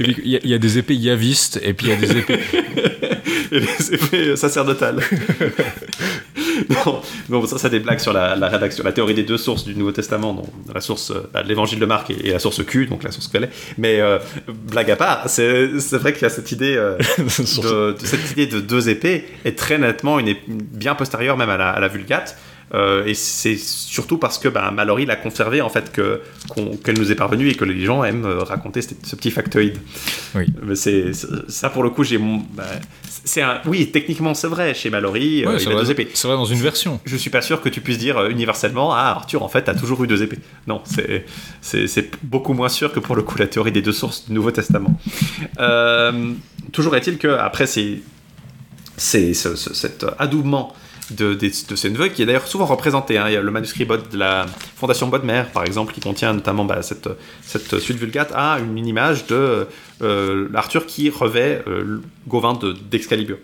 il, 0.00 0.28
y 0.28 0.36
a, 0.36 0.40
il 0.42 0.50
y 0.50 0.54
a 0.54 0.58
des 0.58 0.78
épées 0.78 0.94
yavistes 0.94 1.60
et 1.62 1.72
puis 1.74 1.86
il 1.86 1.90
y 1.90 1.92
a 1.92 1.96
des 1.96 2.18
épées. 2.18 2.38
et 3.52 3.60
les 3.60 3.94
épées 3.94 4.36
sacerdotales. 4.36 5.00
non, 6.86 7.00
bon, 7.28 7.46
ça, 7.46 7.58
c'est 7.58 7.70
des 7.70 7.80
blagues 7.80 7.98
sur 7.98 8.12
la, 8.12 8.36
la 8.36 8.48
rédaction, 8.48 8.84
la 8.84 8.92
théorie 8.92 9.14
des 9.14 9.22
deux 9.22 9.36
sources 9.38 9.64
du 9.64 9.74
Nouveau 9.74 9.92
Testament, 9.92 10.32
donc 10.34 10.46
la 10.74 10.80
source 10.80 11.10
euh, 11.10 11.28
bah, 11.32 11.42
de 11.42 11.48
l'Évangile 11.48 11.78
de 11.78 11.86
Marc 11.86 12.10
et, 12.10 12.28
et 12.28 12.32
la 12.32 12.38
source 12.38 12.64
Q, 12.64 12.86
donc 12.86 13.02
la 13.02 13.10
source 13.10 13.28
qu'elle 13.28 13.44
est. 13.44 13.50
Mais 13.78 14.00
euh, 14.00 14.18
blague 14.48 14.90
à 14.90 14.96
part, 14.96 15.24
c'est 15.28 15.66
vrai 15.92 16.12
qu'il 16.12 16.22
y 16.22 16.26
a 16.26 16.30
cette 16.30 16.50
idée, 16.52 16.76
euh, 16.76 16.96
de, 17.18 17.92
de- 17.92 18.06
cette 18.06 18.32
idée 18.32 18.46
de 18.46 18.60
deux 18.60 18.88
épées 18.88 19.24
est 19.44 19.58
très 19.58 19.78
nettement 19.78 20.18
une 20.18 20.34
bien 20.48 20.94
postérieure 20.94 21.36
même 21.36 21.50
à 21.50 21.56
la, 21.56 21.70
à 21.70 21.80
la 21.80 21.88
Vulgate. 21.88 22.36
Euh, 22.74 23.04
et 23.06 23.14
c'est 23.14 23.56
surtout 23.56 24.18
parce 24.18 24.38
que 24.38 24.48
bah, 24.48 24.72
Mallory 24.72 25.06
l'a 25.06 25.14
conservé 25.14 25.60
en 25.62 25.68
fait 25.68 25.92
que 25.92 26.20
qu'on- 26.48 26.76
qu'elle 26.76 26.98
nous 26.98 27.12
est 27.12 27.14
parvenue 27.14 27.48
et 27.48 27.54
que 27.54 27.64
les 27.64 27.84
gens 27.84 28.02
aiment 28.02 28.24
euh, 28.26 28.40
raconter 28.42 28.82
ce, 28.82 28.88
ce 29.04 29.14
petit 29.14 29.30
factoïde. 29.30 29.78
Oui. 30.34 30.46
Mais 30.64 30.74
c'est 30.74 31.12
c'est- 31.12 31.28
ça 31.48 31.70
pour 31.70 31.84
le 31.84 31.90
coup 31.90 32.02
j'ai 32.02 32.18
bah, 32.18 32.64
c'est 33.24 33.40
un 33.40 33.60
oui 33.66 33.92
techniquement 33.92 34.34
c'est 34.34 34.48
vrai 34.48 34.74
chez 34.74 34.90
Mallory 34.90 35.44
euh, 35.44 35.50
Ouais, 35.52 35.62
il 35.62 35.68
a 35.68 35.74
vrai, 35.74 35.84
deux 35.84 35.90
épées. 35.92 36.08
c'est 36.12 36.26
vrai 36.26 36.36
dans 36.36 36.44
une 36.44 36.58
version. 36.58 36.98
Je 37.04 37.16
suis 37.16 37.30
pas 37.30 37.40
sûr 37.40 37.60
que 37.60 37.68
tu 37.68 37.80
puisses 37.80 37.98
dire 37.98 38.26
universellement 38.26 38.92
ah 38.92 39.10
Arthur 39.10 39.44
en 39.44 39.48
fait 39.48 39.68
a 39.68 39.74
toujours 39.76 40.02
eu 40.02 40.08
deux 40.08 40.24
épées. 40.24 40.38
Non 40.66 40.82
c'est 40.84 41.24
c'est 41.60 41.86
c'est 41.86 42.10
beaucoup 42.24 42.52
moins 42.52 42.68
sûr 42.68 42.92
que 42.92 42.98
pour 42.98 43.14
le 43.14 43.22
coup 43.22 43.38
la 43.38 43.46
théorie 43.46 43.70
des 43.72 43.82
deux 43.82 43.92
sources 43.92 44.26
du 44.26 44.32
Nouveau 44.34 44.50
Testament. 44.50 44.98
Euh, 45.60 46.32
toujours 46.72 46.96
est-il 46.96 47.18
que 47.18 47.28
après 47.28 47.66
c'est 47.66 48.00
c'est 48.96 49.34
ce- 49.34 49.54
ce- 49.56 49.72
cet 49.74 50.04
adoubement 50.18 50.74
de, 51.10 51.34
de 51.34 51.76
ces 51.76 51.90
neveux 51.90 52.08
qui 52.08 52.22
est 52.22 52.26
d'ailleurs 52.26 52.46
souvent 52.46 52.66
représenté. 52.66 53.18
hein. 53.18 53.24
Il 53.28 53.34
y 53.34 53.36
a 53.36 53.42
le 53.42 53.50
manuscrit 53.50 53.84
Bod- 53.84 54.08
de 54.10 54.18
la 54.18 54.46
Fondation 54.76 55.08
Bodmer, 55.08 55.44
par 55.52 55.64
exemple, 55.64 55.92
qui 55.92 56.00
contient 56.00 56.32
notamment 56.32 56.64
bah, 56.64 56.82
cette, 56.82 57.08
suite 57.78 57.98
vulgate, 57.98 58.32
a 58.34 58.58
une, 58.58 58.76
une 58.76 58.86
image 58.86 59.26
de 59.26 59.66
euh, 60.02 60.48
qui 60.86 61.10
revêt 61.10 61.62
euh, 61.68 62.00
Gauvin 62.26 62.54
de- 62.54 62.72
d'Excalibur. 62.72 63.38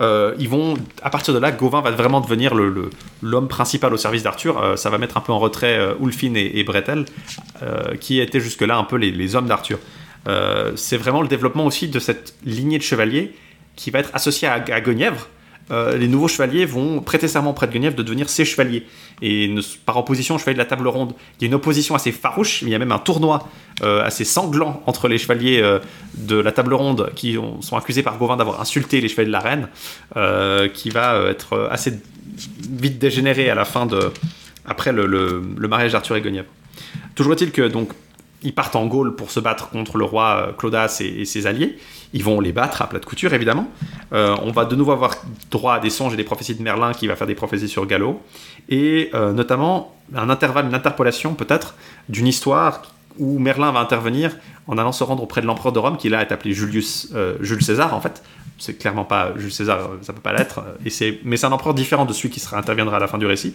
Euh, 0.00 0.34
ils 0.38 0.48
vont, 0.48 0.74
à 1.02 1.10
partir 1.10 1.34
de 1.34 1.38
là, 1.38 1.50
Gauvin 1.50 1.80
va 1.80 1.90
vraiment 1.90 2.20
devenir 2.20 2.54
l'homme 2.54 3.48
principal 3.48 3.92
au 3.92 3.96
service 3.96 4.22
d'Arthur. 4.22 4.62
Euh, 4.62 4.76
ça 4.76 4.88
va 4.88 4.98
mettre 4.98 5.16
un 5.16 5.20
peu 5.20 5.32
en 5.32 5.38
retrait 5.38 5.78
euh, 5.78 5.94
Ulfin 6.00 6.34
et, 6.34 6.52
et 6.54 6.64
Bretel, 6.64 7.04
euh, 7.62 7.96
qui 7.96 8.20
étaient 8.20 8.40
jusque-là 8.40 8.76
un 8.76 8.84
peu 8.84 8.96
les, 8.96 9.10
les 9.10 9.36
hommes 9.36 9.46
d'Arthur. 9.46 9.78
Euh, 10.28 10.72
c'est 10.76 10.96
vraiment 10.96 11.22
le 11.22 11.28
développement 11.28 11.66
aussi 11.66 11.88
de 11.88 11.98
cette 11.98 12.34
lignée 12.44 12.78
de 12.78 12.82
chevaliers 12.82 13.34
qui 13.76 13.90
va 13.90 13.98
être 14.00 14.10
associée 14.12 14.48
à, 14.48 14.54
à 14.54 14.80
Guenièvre. 14.80 15.28
Euh, 15.70 15.96
les 15.96 16.08
nouveaux 16.08 16.28
chevaliers 16.28 16.64
vont 16.66 17.00
prêter 17.00 17.28
serment 17.28 17.52
près 17.52 17.66
de 17.66 17.72
Guenièvre 17.72 17.94
de 17.96 18.02
devenir 18.02 18.28
ses 18.28 18.44
chevaliers. 18.44 18.86
Et 19.22 19.54
par 19.86 19.96
opposition 19.96 20.34
aux 20.34 20.38
chevaliers 20.38 20.54
de 20.56 20.58
la 20.62 20.64
table 20.66 20.88
ronde, 20.88 21.12
il 21.38 21.42
y 21.42 21.44
a 21.44 21.48
une 21.48 21.54
opposition 21.54 21.94
assez 21.94 22.12
farouche. 22.12 22.62
Il 22.62 22.68
y 22.68 22.74
a 22.74 22.78
même 22.78 22.92
un 22.92 22.98
tournoi 22.98 23.48
euh, 23.82 24.04
assez 24.04 24.24
sanglant 24.24 24.82
entre 24.86 25.08
les 25.08 25.18
chevaliers 25.18 25.60
euh, 25.62 25.78
de 26.14 26.36
la 26.36 26.52
table 26.52 26.74
ronde 26.74 27.10
qui 27.14 27.38
ont- 27.38 27.62
sont 27.62 27.76
accusés 27.76 28.02
par 28.02 28.18
Gauvin 28.18 28.36
d'avoir 28.36 28.60
insulté 28.60 29.00
les 29.00 29.08
chevaliers 29.08 29.28
de 29.28 29.32
la 29.32 29.40
reine, 29.40 29.68
qui 30.74 30.90
va 30.90 31.22
être 31.30 31.68
assez 31.70 31.98
vite 32.70 32.98
dégénéré 32.98 33.50
à 33.50 33.54
la 33.54 33.64
fin 33.64 33.86
de 33.86 34.10
après 34.64 34.92
le, 34.92 35.06
le- 35.06 35.42
le 35.56 35.68
mariage 35.68 35.92
d'Arthur 35.92 36.16
et 36.16 36.20
Guenièvre. 36.20 36.48
Toujours 37.14 37.32
est-il 37.32 37.50
que 37.52 37.62
donc 37.68 37.90
ils 38.42 38.54
partent 38.54 38.76
en 38.76 38.86
Gaule 38.86 39.14
pour 39.14 39.30
se 39.30 39.40
battre 39.40 39.70
contre 39.70 39.98
le 39.98 40.04
roi 40.04 40.48
euh, 40.48 40.52
Claudas 40.52 41.00
et, 41.00 41.24
ses 41.24 41.46
alliés. 41.46 41.78
Ils 42.12 42.24
vont 42.24 42.40
les 42.40 42.52
battre 42.52 42.82
à 42.82 42.88
plat 42.88 42.98
de 42.98 43.04
couture, 43.04 43.32
évidemment. 43.34 43.68
Euh, 44.12 44.36
on 44.42 44.50
va 44.50 44.64
de 44.64 44.74
nouveau 44.74 44.92
avoir 44.92 45.14
droit 45.50 45.74
à 45.74 45.78
des 45.78 45.90
songes 45.90 46.14
et 46.14 46.16
des 46.16 46.24
prophéties 46.24 46.54
de 46.54 46.62
Merlin 46.62 46.92
qui 46.92 47.06
va 47.06 47.16
faire 47.16 47.26
des 47.26 47.34
prophéties 47.34 47.68
sur 47.68 47.86
Gallo. 47.86 48.20
Et 48.68 49.10
euh, 49.14 49.32
notamment 49.32 49.94
un 50.14 50.30
intervalle, 50.30 50.66
une 50.66 50.74
interpolation 50.74 51.34
peut-être 51.34 51.74
d'une 52.08 52.26
histoire 52.26 52.82
où 53.18 53.38
Merlin 53.38 53.70
va 53.72 53.80
intervenir 53.80 54.36
en 54.66 54.78
allant 54.78 54.92
se 54.92 55.04
rendre 55.04 55.22
auprès 55.22 55.40
de 55.40 55.46
l'empereur 55.46 55.72
de 55.72 55.78
Rome, 55.78 55.96
qui 55.96 56.08
là 56.08 56.22
est 56.22 56.32
appelé 56.32 56.54
Julius, 56.54 57.12
Jules 57.40 57.62
César 57.62 57.92
en 57.92 58.00
fait. 58.00 58.22
C'est 58.60 58.74
clairement 58.78 59.04
pas 59.04 59.32
Jules 59.36 59.50
César, 59.50 59.78
euh, 59.78 59.96
ça 60.02 60.12
peut 60.12 60.20
pas 60.20 60.34
l'être. 60.34 60.58
euh, 60.58 60.76
Et 60.84 60.90
c'est, 60.90 61.18
mais 61.24 61.38
c'est 61.38 61.46
un 61.46 61.52
empereur 61.52 61.72
différent 61.72 62.04
de 62.04 62.12
celui 62.12 62.28
qui 62.28 62.40
sera 62.40 62.58
interviendra 62.58 62.98
à 62.98 63.00
la 63.00 63.08
fin 63.08 63.16
du 63.16 63.24
récit. 63.24 63.54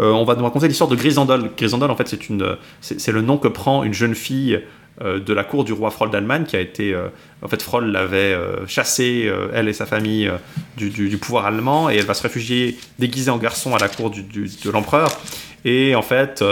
Euh, 0.00 0.12
on 0.12 0.24
va 0.24 0.34
nous 0.34 0.44
raconter 0.44 0.68
l'histoire 0.68 0.90
de 0.90 0.96
Grisandol. 0.96 1.50
Grisandol, 1.56 1.90
en 1.90 1.96
fait, 1.96 2.06
c'est 2.06 2.28
une, 2.28 2.56
c'est, 2.82 3.10
le 3.10 3.22
nom 3.22 3.38
que 3.38 3.48
prend 3.48 3.84
une 3.84 3.94
jeune 3.94 4.14
fille 4.14 4.60
de 5.02 5.32
la 5.32 5.42
cour 5.42 5.64
du 5.64 5.72
roi 5.72 5.90
Froll 5.90 6.10
d'Allemagne 6.10 6.44
qui 6.44 6.54
a 6.54 6.60
été, 6.60 6.94
en 7.42 7.48
fait, 7.48 7.60
Froll 7.60 7.90
l'avait 7.90 8.38
chassée, 8.68 9.28
elle 9.52 9.68
et 9.68 9.72
sa 9.72 9.86
famille, 9.86 10.30
du, 10.76 11.18
pouvoir 11.18 11.46
allemand, 11.46 11.90
et 11.90 11.96
elle 11.96 12.04
va 12.04 12.14
se 12.14 12.22
réfugier 12.22 12.78
déguisée 13.00 13.32
en 13.32 13.38
garçon 13.38 13.74
à 13.74 13.78
la 13.80 13.88
cour 13.88 14.10
de 14.10 14.70
l'empereur. 14.70 15.08
Et 15.64 15.96
en 15.96 16.02
fait, 16.02 16.44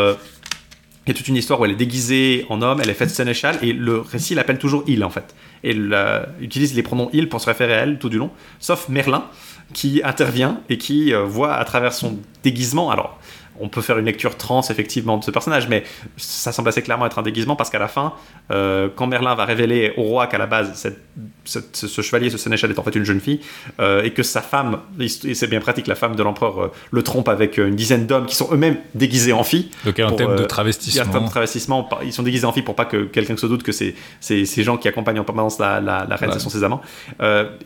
il 1.07 1.09
y 1.09 1.11
a 1.11 1.15
toute 1.15 1.29
une 1.29 1.37
histoire 1.37 1.61
où 1.61 1.65
elle 1.65 1.73
est 1.73 1.77
déguisée 1.77 2.47
en 2.49 2.63
homme, 2.63 2.81
elle 2.83 2.91
est 2.91 2.95
faite 2.95 3.11
sénéchal, 3.11 3.59
et 3.63 3.73
le 3.73 4.01
récit 4.01 4.35
l'appelle 4.35 4.59
toujours 4.59 4.83
il 4.89 5.05
en 5.05 5.11
fait. 5.11 5.35
Et 5.65 5.77
euh, 5.77 6.25
utilise 6.41 6.75
les 6.75 6.83
pronoms 6.83 7.09
il 7.13 7.29
pour 7.29 7.41
se 7.41 7.47
référer 7.47 7.75
à 7.75 7.79
elle 7.79 7.99
tout 7.99 8.09
du 8.09 8.19
long, 8.19 8.31
sauf 8.59 8.89
Merlin 8.89 9.25
qui 9.73 10.03
intervient 10.05 10.61
et 10.69 10.79
qui 10.79 11.15
euh, 11.15 11.25
voit 11.25 11.55
à 11.55 11.65
travers 11.65 11.93
son 11.93 12.19
déguisement. 12.43 12.91
Alors, 12.91 13.19
on 13.63 13.69
peut 13.69 13.81
faire 13.81 13.97
une 13.99 14.05
lecture 14.05 14.37
trans 14.37 14.61
effectivement 14.69 15.17
de 15.17 15.25
ce 15.25 15.31
personnage, 15.31 15.69
mais 15.69 15.85
ça 16.17 16.53
semble 16.53 16.69
assez 16.69 16.83
clairement 16.83 17.07
être 17.07 17.19
un 17.19 17.23
déguisement 17.23 17.57
parce 17.57 17.71
qu'à 17.71 17.79
la 17.79 17.89
fin, 17.89 18.13
euh, 18.51 18.89
quand 18.95 19.07
Merlin 19.07 19.35
va 19.35 19.45
révéler 19.47 19.95
au 19.97 20.03
roi 20.03 20.27
qu'à 20.27 20.37
la 20.39 20.47
base 20.47 20.73
cette- 20.75 21.01
cette- 21.45 21.77
ce 21.77 22.03
chevalier, 22.03 22.29
ce 22.31 22.39
sénéchal 22.39 22.71
est 22.71 22.79
en 22.79 22.83
fait 22.83 22.95
une 22.95 23.05
jeune 23.05 23.21
fille, 23.21 23.41
euh, 23.81 24.03
et 24.03 24.11
que 24.13 24.23
sa 24.23 24.43
femme, 24.43 24.81
et 25.01 25.09
c'est 25.09 25.47
bien 25.47 25.61
pratique, 25.61 25.87
la 25.87 25.95
femme 25.95 26.17
de 26.17 26.23
l'empereur 26.23 26.61
euh, 26.63 26.69
le 26.91 27.03
trompe 27.03 27.29
avec 27.29 27.57
une 27.59 27.75
dizaine 27.77 28.07
d'hommes 28.07 28.27
qui 28.27 28.35
sont 28.37 28.49
eux-mêmes 28.53 28.77
déguisés 28.95 29.33
en 29.33 29.45
filles. 29.45 29.71
Donc 29.85 29.95
il 29.97 30.01
y 30.01 30.05
a 30.05 30.09
un 30.09 30.13
thème 30.13 30.37
de 30.37 30.45
travestissement. 30.45 30.93
il 30.93 30.97
y 30.97 31.01
a 31.01 31.09
un 31.09 31.13
thème 31.13 31.25
de 31.25 31.31
travestissement. 31.31 31.89
Ils 32.05 32.13
sont 32.13 32.23
déguisés 32.23 32.47
en 32.47 32.53
filles 32.53 32.63
pour 32.65 32.75
pas 32.75 32.85
que 32.85 33.05
quelqu'un 33.05 33.37
se 33.37 33.47
doute 33.47 33.63
que 33.63 33.73
c'est 33.73 33.95
ces 34.21 34.63
gens 34.65 34.77
qui 34.77 34.89
accompagnent 34.89 35.21
en 35.21 35.25
permanence 35.25 35.59
la, 35.59 35.81
la, 35.81 36.05
la 36.09 36.17
reine, 36.17 36.33
ce 36.33 36.39
sont 36.41 36.51
ses 36.51 36.65
amants. 36.65 36.81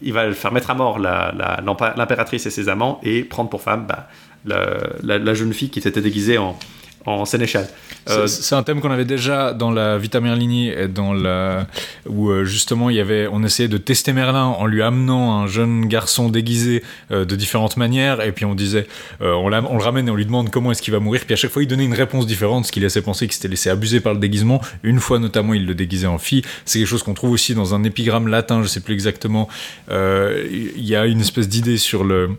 Il 0.02 0.12
va 0.12 0.30
faire 0.32 0.52
mettre 0.52 0.70
à 0.70 0.74
mort 0.74 0.98
l'impératrice 0.98 2.46
et 2.46 2.50
ses 2.50 2.68
amants 2.68 3.00
et 3.02 3.22
prendre 3.24 3.50
pour 3.50 3.62
femme 3.62 3.86
bah, 3.88 4.08
la, 4.46 4.78
la- 5.02 5.18
la 5.18 5.34
jeune 5.34 5.52
fille 5.52 5.70
qui 5.70 5.80
s'était 5.80 6.00
déguisée 6.00 6.38
en, 6.38 6.58
en 7.04 7.24
sénéchal. 7.24 7.68
Euh, 8.08 8.28
C'est- 8.28 8.54
un 8.54 8.62
thème 8.62 8.80
qu'on 8.80 8.90
avait 8.92 9.04
déjà 9.04 9.52
dans 9.52 9.72
la 9.72 9.98
Vita 9.98 10.20
Merlini, 10.20 10.68
et 10.68 10.86
dans 10.86 11.12
la 11.12 11.66
où 12.08 12.30
euh, 12.30 12.44
justement 12.44 12.88
il 12.88 12.94
y 12.96 13.00
avait, 13.00 13.28
on 13.30 13.42
essayait 13.42 13.68
de 13.68 13.78
tester 13.78 14.12
Merlin 14.12 14.44
en 14.44 14.66
lui 14.66 14.80
amenant 14.82 15.40
un 15.40 15.46
jeune 15.48 15.86
garçon 15.86 16.28
déguisé 16.28 16.84
euh, 17.10 17.24
de 17.24 17.34
différentes 17.34 17.76
manières, 17.76 18.20
et 18.22 18.30
puis 18.30 18.44
on 18.44 18.54
disait, 18.54 18.86
on, 19.20 19.48
le 19.48 19.82
ramène 19.82 20.06
et 20.06 20.10
on 20.12 20.14
lui 20.14 20.24
demande 20.26 20.50
comment 20.50 20.70
est-ce 20.70 20.82
qu'il 20.82 20.92
va 20.92 21.00
mourir, 21.00 21.22
puis 21.24 21.34
à 21.34 21.36
chaque 21.36 21.50
fois 21.50 21.62
il 21.64 21.66
donnait 21.68 21.84
une 21.84 21.94
réponse 21.94 22.26
différente, 22.26 22.66
ce 22.66 22.70
qui 22.72 22.78
laissait 22.78 23.02
penser 23.02 23.26
qu'il 23.26 23.34
s'était 23.34 23.48
laissé 23.48 23.70
abuser 23.70 23.98
par 23.98 24.14
le 24.14 24.20
déguisement. 24.20 24.60
Une 24.84 25.00
fois 25.00 25.18
notamment 25.18 25.52
il 25.54 25.66
le 25.66 25.74
déguisait 25.74 26.06
en 26.06 26.18
fille. 26.18 26.42
C'est 26.64 26.78
quelque 26.78 26.88
chose 26.88 27.02
qu'on 27.02 27.14
trouve 27.14 27.32
aussi 27.32 27.54
dans 27.56 27.74
un 27.74 27.82
épigramme 27.82 28.28
latin, 28.28 28.62
je 28.62 28.68
sais 28.68 28.80
plus 28.80 28.94
exactement. 28.94 29.48
Il 29.90 30.84
y 30.84 30.94
a 30.94 31.06
une 31.06 31.20
espèce 31.20 31.48
d'idée 31.48 31.76
sur 31.76 32.04
le 32.04 32.30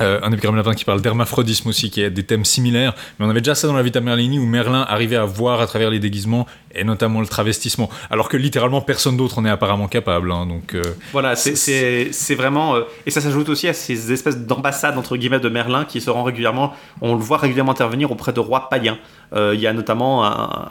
euh, 0.00 0.18
un 0.22 0.32
épigramme 0.32 0.56
latin 0.56 0.74
qui 0.74 0.84
parle 0.84 1.00
d'hermaphrodisme 1.00 1.68
aussi, 1.68 1.90
qui 1.90 2.02
a 2.02 2.10
des 2.10 2.24
thèmes 2.24 2.44
similaires. 2.44 2.94
Mais 3.18 3.26
on 3.26 3.30
avait 3.30 3.40
déjà 3.40 3.54
ça 3.54 3.66
dans 3.68 3.74
la 3.74 3.82
Vita 3.82 4.00
Merlini 4.00 4.38
où 4.38 4.46
Merlin 4.46 4.84
arrivait 4.88 5.16
à 5.16 5.24
voir 5.24 5.60
à 5.60 5.66
travers 5.66 5.90
les 5.90 5.98
déguisements 6.00 6.46
et 6.74 6.82
notamment 6.84 7.20
le 7.20 7.26
travestissement. 7.26 7.88
Alors 8.10 8.28
que 8.28 8.36
littéralement 8.36 8.80
personne 8.80 9.16
d'autre 9.16 9.38
en 9.38 9.44
est 9.44 9.50
apparemment 9.50 9.86
capable. 9.86 10.32
hein, 10.32 10.46
donc, 10.46 10.74
euh, 10.74 10.82
Voilà, 11.12 11.36
c'est- 11.36 12.34
vraiment. 12.34 12.74
euh, 12.74 12.82
et 13.06 13.10
ça 13.10 13.20
s'ajoute 13.20 13.48
aussi 13.48 13.68
à 13.68 13.72
ces 13.74 14.12
espèces 14.12 14.38
d'ambassades, 14.38 14.98
entre 14.98 15.16
guillemets, 15.16 15.38
de 15.40 15.48
Merlin 15.48 15.84
qui 15.84 16.00
se 16.00 16.10
rend 16.10 16.24
régulièrement. 16.24 16.72
On 17.00 17.14
le 17.14 17.20
voit 17.20 17.38
régulièrement 17.38 17.72
intervenir 17.72 18.10
auprès 18.10 18.32
de 18.32 18.40
rois 18.40 18.68
païens. 18.68 18.98
Il 19.36 19.58
y 19.60 19.66
a 19.66 19.72
notamment 19.72 20.24
un, 20.24 20.68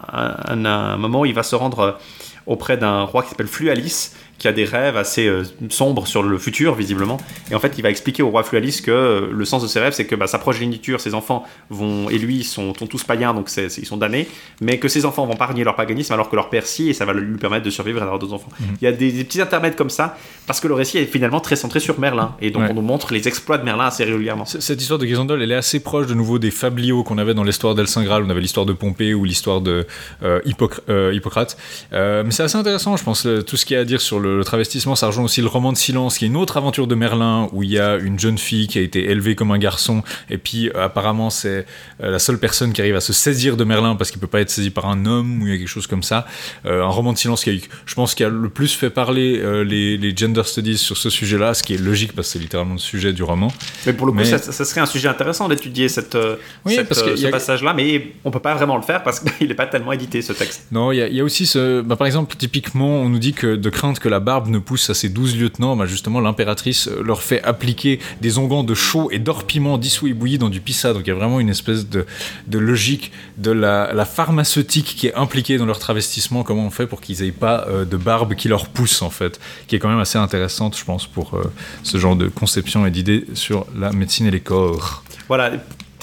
un- 0.48 0.98
moment 0.98 1.22
où 1.22 1.26
il 1.26 1.34
va 1.34 1.44
se 1.44 1.56
rendre 1.56 1.98
auprès 2.46 2.78
d'un 2.78 3.04
roi 3.04 3.24
qui 3.24 3.30
s'appelle 3.30 3.48
Flualis, 3.48 4.12
qui 4.44 4.50
a 4.50 4.52
des 4.52 4.66
rêves 4.66 4.98
assez 4.98 5.26
euh, 5.26 5.44
sombres 5.70 6.06
sur 6.06 6.22
le 6.22 6.38
futur, 6.38 6.76
visiblement. 6.76 7.18
Et 7.50 7.56
en 7.56 7.60
fait, 7.62 7.76
il 7.78 7.82
va 7.82 7.90
expliquer 7.90 8.24
au 8.24 8.30
roi 8.30 8.44
Flualis 8.44 8.82
que 8.84 8.92
euh, 8.92 9.28
le 9.32 9.46
sens 9.46 9.64
de 9.64 9.68
ses 9.70 9.80
rêves, 9.80 9.94
c'est 9.94 10.04
que 10.06 10.16
bah, 10.16 10.28
sa 10.28 10.38
progéniture, 10.38 11.00
ses 11.00 11.14
enfants 11.14 11.46
vont, 11.70 12.10
et 12.10 12.18
lui, 12.18 12.44
sont, 12.44 12.74
sont 12.76 12.86
tous 12.86 13.06
païens, 13.06 13.34
donc 13.34 13.48
c'est- 13.48 13.70
c'est- 13.70 13.80
ils 13.82 13.86
sont 13.88 13.96
damnés, 13.96 14.28
mais 14.60 14.80
que 14.80 14.90
ses 14.90 15.06
enfants 15.06 15.26
vont 15.26 15.38
pas 15.38 15.46
renier 15.46 15.64
leur 15.64 15.78
paganisme 15.78 16.12
alors 16.12 16.30
que 16.30 16.36
leur 16.36 16.50
père 16.50 16.66
si, 16.66 16.90
et 16.90 16.94
ça 16.94 17.06
va 17.06 17.14
lui 17.14 17.38
permettre 17.38 17.64
de 17.64 17.70
survivre 17.70 18.00
et 18.00 18.02
d'avoir 18.02 18.20
d'autres 18.20 18.34
enfants. 18.34 18.50
Il 18.82 18.84
y 18.84 18.88
a 18.88 18.92
des, 18.92 19.14
des 19.14 19.24
petits 19.24 19.40
intermèdes 19.42 19.78
comme 19.78 19.90
ça, 19.90 20.18
parce 20.46 20.60
que 20.60 20.68
le 20.68 20.74
récit 20.74 20.98
est 20.98 21.06
finalement 21.06 21.40
très 21.40 21.56
centré 21.56 21.80
sur 21.80 21.98
Merlin, 21.98 22.36
et 22.42 22.52
donc 22.52 22.64
Ouais. 22.64 22.70
on 22.72 22.74
nous 22.74 22.82
montre 22.82 23.14
les 23.14 23.30
exploits 23.30 23.58
de 23.58 23.64
Merlin 23.64 23.86
assez 23.86 24.04
régulièrement. 24.04 24.44
cette 24.46 24.82
histoire 24.82 25.00
de 25.00 25.06
Grisandol, 25.06 25.42
elle 25.42 25.52
est 25.54 25.56
assez 25.56 25.80
proche 25.80 26.08
de 26.08 26.14
nouveau 26.16 26.38
des 26.38 26.52
fabliaux 26.52 27.04
qu'on 27.04 27.18
avait 27.18 27.34
dans 27.34 27.46
l'histoire 27.46 27.76
d'El 27.76 27.88
Saint 27.88 28.04
Graal. 28.04 28.24
On 28.26 28.30
avait 28.30 28.42
l'histoire 28.42 28.66
de 28.66 28.74
Pompée 28.74 29.14
ou 29.14 29.24
l'histoire 29.24 29.62
de 29.62 29.88
euh, 30.24 30.42
Hippoc- 30.46 30.82
Hippocrate. 31.14 31.56
Mais 31.92 32.32
c'est 32.32 32.44
assez 32.44 32.58
intéressant, 32.58 32.98
je 32.98 33.04
pense, 33.06 33.26
tout 33.48 33.56
ce 33.58 33.66
qu'il 33.66 33.76
y 33.76 33.78
a 33.78 33.82
à 33.82 33.86
dire 33.86 34.02
sur 34.02 34.20
le, 34.20 34.33
le 34.34 34.44
travestissement. 34.44 34.96
Ça 34.96 35.08
rejoint 35.08 35.24
aussi 35.26 35.42
le 35.42 35.48
roman 35.48 35.72
de 35.72 35.78
Silence, 35.78 36.18
qui 36.18 36.26
est 36.26 36.28
une 36.28 36.36
autre 36.38 36.58
aventure 36.58 36.88
de 36.88 36.96
Merlin, 36.96 37.50
où 37.54 37.64
il 37.64 37.70
y 37.72 37.80
a 37.80 37.96
une 37.98 38.20
jeune 38.20 38.38
fille 38.38 38.68
qui 38.68 38.78
a 38.80 38.82
été 38.82 39.10
élevée 39.10 39.36
comme 39.36 39.52
un 39.52 39.58
garçon, 39.58 40.04
et 40.30 40.38
puis 40.38 40.70
euh, 40.70 40.86
apparemment 40.86 41.30
c'est 41.30 41.66
euh, 42.02 42.12
la 42.12 42.20
seule 42.20 42.40
personne 42.40 42.74
qui 42.74 42.82
arrive 42.82 42.96
à 42.96 43.02
se 43.02 43.14
saisir 43.14 43.58
de 43.58 43.64
Merlin 43.64 43.96
parce 43.96 44.12
qu'il 44.12 44.20
peut 44.20 44.28
pas 44.28 44.42
être 44.42 44.50
saisi 44.50 44.70
par 44.70 44.88
un 44.88 45.06
homme 45.06 45.42
ou 45.42 45.48
il 45.48 45.54
y 45.54 45.56
a 45.56 45.58
quelque 45.58 45.68
chose 45.68 45.88
comme 45.88 46.04
ça. 46.04 46.26
Euh, 46.66 46.84
un 46.84 46.88
roman 46.88 47.14
de 47.14 47.18
silence 47.18 47.44
qui 47.44 47.50
a 47.50 47.54
eu, 47.54 47.62
je 47.86 47.96
pense, 47.96 48.16
qui 48.16 48.24
a 48.24 48.30
le 48.30 48.50
plus 48.50 48.74
fait 48.74 48.90
parler 48.90 49.42
les, 49.66 49.98
les 49.98 50.16
gender 50.16 50.44
studies 50.46 50.78
sur 50.78 50.98
ce 50.98 51.10
sujet-là, 51.10 51.54
ce 51.54 51.64
qui 51.64 51.74
est 51.74 51.78
logique 51.78 52.14
parce 52.14 52.28
que 52.28 52.34
c'est 52.34 52.40
littéralement 52.40 52.74
le 52.74 52.80
sujet 52.80 53.14
du 53.14 53.24
roman. 53.24 53.52
Mais 53.86 53.94
pour 53.94 54.06
le 54.08 54.12
coup, 54.14 54.20
Mais- 54.20 54.26
ça, 54.26 54.38
ça 54.40 54.66
serait 54.66 54.82
un 54.82 54.86
sujet 54.86 55.08
intéressant 55.08 55.48
d'étudier 55.48 55.90
cette, 55.90 56.18
Oui, 56.66 56.76
cette, 56.76 56.88
parce 56.90 57.02
y 57.02 57.18
ce 57.18 57.28
a- 57.28 57.32
passage-là, 57.32 57.74
mais 57.74 58.14
on 58.24 58.32
peut 58.32 58.40
pas 58.40 58.56
vraiment 58.56 58.76
le 58.78 58.84
faire 58.84 59.04
parce 59.04 59.20
qu'il 59.20 59.48
n'est 59.48 59.54
pas 59.54 59.68
tellement 59.68 59.92
édité 59.92 60.22
ce 60.22 60.34
texte. 60.34 60.68
Non, 60.72 60.92
il 60.92 60.98
y, 60.98 61.02
a- 61.02 61.08
il 61.08 61.16
y 61.16 61.20
a 61.20 61.24
aussi 61.24 61.46
ce. 61.46 61.82
bah, 61.82 61.96
par 61.96 62.08
exemple, 62.08 62.14
exemple, 62.14 62.36
typiquement, 62.36 63.02
on 63.02 63.10
nous 63.10 63.18
dit 63.18 63.34
que 63.34 63.56
de 63.56 63.70
crainte 63.72 63.98
que 63.98 64.08
la 64.14 64.20
barbe 64.20 64.48
ne 64.48 64.60
pousse 64.60 64.92
à 64.92 64.94
ses 64.94 65.10
douze 65.10 65.36
lieutenants, 65.36 65.76
bah 65.76 65.88
justement, 65.88 66.20
l'impératrice 66.20 66.88
euh, 66.88 67.02
leur 67.04 67.24
fait 67.24 67.44
appliquer 67.44 68.00
des 68.22 68.38
onguents 68.38 68.64
de 68.64 68.76
chaud 68.76 69.10
et 69.12 69.18
d'or 69.18 69.46
piment 69.46 69.80
dissous 69.80 70.08
et 70.08 70.14
bouillis 70.14 70.38
dans 70.38 70.50
du 70.50 70.62
pissa. 70.62 70.94
Donc 70.94 71.02
il 71.06 71.10
y 71.10 71.12
a 71.12 71.16
vraiment 71.16 71.40
une 71.40 71.50
espèce 71.50 71.90
de, 71.90 72.06
logique 72.52 73.12
de 73.38 73.50
la, 73.52 73.92
la 73.92 74.06
pharmaceutique 74.06 74.94
qui 74.98 75.08
est 75.08 75.16
impliquée 75.16 75.58
dans 75.58 75.66
leur 75.66 75.80
travestissement. 75.80 76.44
Comment 76.44 76.68
on 76.68 76.70
fait 76.70 76.86
pour 76.86 77.02
qu'ils 77.02 77.24
aient 77.24 77.32
pas 77.32 77.66
euh, 77.68 77.86
de 77.86 77.98
barbe 77.98 78.36
qui 78.36 78.48
leur 78.48 78.68
pousse, 78.70 79.02
en 79.02 79.10
fait, 79.10 79.40
qui 79.68 79.76
est 79.76 79.80
quand 79.80 79.90
même 79.90 80.00
assez 80.00 80.20
intéressante, 80.20 80.78
je 80.78 80.86
pense, 80.86 81.08
pour 81.08 81.34
euh, 81.34 81.52
ce 81.82 81.98
genre 81.98 82.16
de 82.16 82.28
conception 82.28 82.86
et 82.86 82.92
d'idées 82.92 83.26
sur 83.34 83.66
la 83.76 83.92
médecine 83.92 84.28
et 84.28 84.32
les 84.32 84.42
corps. 84.42 85.04
Voilà, 85.28 85.54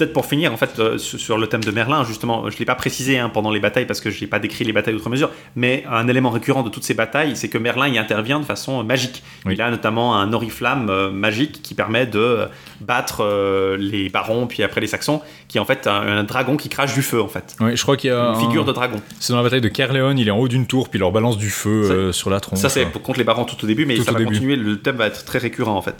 peut-être 0.01 0.13
pour 0.13 0.25
finir, 0.25 0.51
en 0.51 0.57
fait, 0.57 0.79
euh, 0.79 0.97
sur 0.97 1.37
le 1.37 1.45
thème 1.47 1.63
de 1.63 1.69
Merlin, 1.71 2.03
justement, 2.03 2.49
je 2.49 2.55
ne 2.55 2.59
l'ai 2.59 2.65
pas 2.65 2.73
précisé 2.75 3.19
hein, 3.19 3.29
pendant 3.29 3.51
les 3.51 3.59
batailles 3.59 3.85
parce 3.85 4.01
que 4.01 4.09
je 4.09 4.19
n'ai 4.19 4.27
pas 4.27 4.39
décrit 4.39 4.63
les 4.63 4.73
batailles 4.73 4.95
outre 4.95 5.09
mesure, 5.09 5.29
mais 5.55 5.83
un 5.89 6.07
élément 6.07 6.31
récurrent 6.31 6.63
de 6.63 6.69
toutes 6.69 6.83
ces 6.83 6.93
batailles, 6.95 7.35
c'est 7.35 7.49
que 7.49 7.57
Merlin 7.59 7.87
y 7.87 7.97
intervient 7.99 8.39
de 8.39 8.45
façon 8.45 8.83
magique. 8.83 9.21
Oui. 9.45 9.53
Il 9.53 9.61
a 9.61 9.69
notamment 9.69 10.15
un 10.17 10.33
oriflamme 10.33 10.89
euh, 10.89 11.11
magique 11.11 11.61
qui 11.61 11.75
permet 11.75 12.07
de 12.07 12.19
euh, 12.19 12.45
battre 12.79 13.23
euh, 13.23 13.77
les 13.77 14.09
barons, 14.09 14.47
puis 14.47 14.63
après 14.63 14.81
les 14.81 14.87
saxons, 14.87 15.21
qui 15.47 15.57
est 15.57 15.61
en 15.61 15.65
fait 15.65 15.85
un, 15.85 15.91
un 16.01 16.23
dragon 16.23 16.57
qui 16.57 16.69
crache 16.69 16.93
du 16.93 17.01
feu, 17.03 17.21
en 17.21 17.27
fait. 17.27 17.55
Oui, 17.59 17.75
je 17.77 17.83
crois 17.83 17.97
qu'il 17.97 18.09
y 18.09 18.13
a 18.13 18.31
Une 18.33 18.39
figure 18.47 18.65
de 18.65 18.71
dragon. 18.71 18.99
C'est 19.19 19.33
dans 19.33 19.37
la 19.37 19.43
bataille 19.43 19.61
de 19.61 19.67
Kerléon, 19.69 20.15
il 20.17 20.27
est 20.27 20.31
en 20.31 20.37
haut 20.37 20.47
d'une 20.47 20.65
tour, 20.65 20.89
puis 20.89 20.97
il 20.97 21.01
leur 21.01 21.11
balance 21.11 21.37
du 21.37 21.49
feu 21.49 21.69
euh, 21.91 22.11
sur 22.11 22.29
la 22.29 22.39
tronche. 22.39 22.59
Ça, 22.59 22.69
c'est 22.69 22.85
pour 22.85 23.01
contre 23.01 23.19
les 23.19 23.23
barons 23.25 23.45
tout 23.45 23.63
au 23.63 23.67
début, 23.67 23.85
mais 23.85 23.95
Tout 23.95 24.03
ça 24.03 24.11
va 24.11 24.17
début. 24.19 24.31
continuer. 24.33 24.55
Le 24.55 24.79
thème 24.79 24.95
va 24.95 25.07
être 25.07 25.25
très 25.25 25.39
récurrent 25.39 25.75
en 25.75 25.81
fait. 25.81 25.95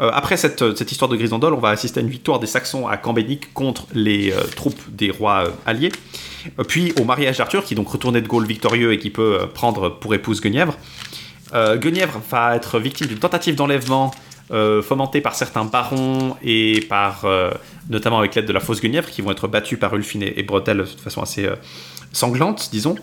Euh, 0.00 0.10
après 0.12 0.36
cette, 0.36 0.76
cette 0.76 0.92
histoire 0.92 1.10
de 1.10 1.16
Grisandol, 1.16 1.52
on 1.54 1.58
va 1.58 1.70
assister 1.70 2.00
à 2.00 2.02
une 2.02 2.08
victoire 2.08 2.38
des 2.38 2.46
Saxons 2.46 2.88
à 2.88 2.96
Cambénic 2.96 3.52
contre 3.52 3.86
les 3.92 4.32
euh, 4.32 4.40
troupes 4.56 4.80
des 4.88 5.10
rois 5.10 5.44
euh, 5.46 5.50
alliés. 5.66 5.92
Euh, 6.58 6.64
puis 6.64 6.92
au 7.00 7.04
mariage 7.04 7.38
d'Arthur, 7.38 7.64
qui 7.64 7.74
est 7.74 7.76
donc 7.76 7.88
retourné 7.88 8.20
de 8.20 8.26
Gaule 8.26 8.46
victorieux 8.46 8.92
et 8.92 8.98
qui 8.98 9.10
peut 9.10 9.40
euh, 9.40 9.46
prendre 9.46 9.90
pour 9.90 10.14
épouse 10.14 10.40
Guenièvre. 10.40 10.76
Euh, 11.52 11.76
Guenièvre 11.76 12.20
va 12.30 12.56
être 12.56 12.78
victime 12.78 13.08
d'une 13.08 13.18
tentative 13.18 13.56
d'enlèvement 13.56 14.12
euh, 14.52 14.82
fomentée 14.82 15.20
par 15.20 15.34
certains 15.34 15.64
barons 15.64 16.36
et 16.42 16.80
par, 16.88 17.24
euh, 17.24 17.50
notamment 17.88 18.18
avec 18.18 18.34
l'aide 18.34 18.46
de 18.46 18.52
la 18.52 18.60
fausse 18.60 18.80
Guenièvre, 18.80 19.08
qui 19.10 19.22
vont 19.22 19.30
être 19.30 19.48
battus 19.48 19.78
par 19.78 19.94
Ulfine 19.94 20.22
et, 20.22 20.40
et 20.40 20.42
Bretel 20.42 20.78
de 20.78 20.84
façon 20.84 21.22
assez 21.22 21.44
euh, 21.44 21.56
sanglante, 22.12 22.68
disons. 22.72 22.96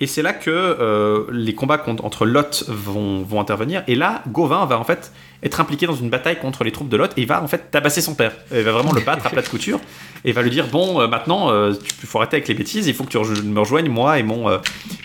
Et 0.00 0.06
c'est 0.06 0.22
là 0.22 0.32
que 0.32 0.50
euh, 0.50 1.24
les 1.30 1.54
combats 1.54 1.82
entre 1.86 2.26
Lot 2.26 2.64
vont, 2.68 3.40
intervenir. 3.40 3.82
Et 3.86 3.94
là, 3.94 4.22
Gauvin 4.28 4.66
va 4.66 4.78
en 4.78 4.84
fait 4.84 5.12
être 5.42 5.60
impliqué 5.60 5.86
dans 5.86 5.94
une 5.94 6.10
bataille 6.10 6.38
contre 6.38 6.64
les 6.64 6.72
troupes 6.72 6.88
de 6.88 6.96
Lot 6.96 7.12
et 7.16 7.22
il 7.22 7.26
va 7.26 7.42
en 7.42 7.48
fait 7.48 7.70
tabasser 7.70 8.00
son 8.00 8.14
père. 8.14 8.32
Il 8.52 8.62
va 8.62 8.72
vraiment 8.72 8.92
le 8.92 9.00
battre 9.00 9.26
à 9.26 9.30
plat 9.30 9.42
de 9.42 9.48
couture 9.48 9.78
et 10.24 10.30
il 10.30 10.34
va 10.34 10.42
lui 10.42 10.50
dire 10.50 10.66
Bon, 10.68 11.00
euh, 11.00 11.08
maintenant, 11.08 11.50
euh, 11.50 11.72
tu 11.98 12.06
faut 12.06 12.18
arrêter 12.18 12.36
avec 12.36 12.48
les 12.48 12.54
bêtises, 12.54 12.86
il 12.86 12.94
faut 12.94 13.04
que 13.04 13.10
tu 13.10 13.18
me 13.18 13.60
rejoignes, 13.60 13.88
moi 13.88 14.18
et 14.18 14.22
mon, 14.22 14.48
euh, 14.48 14.58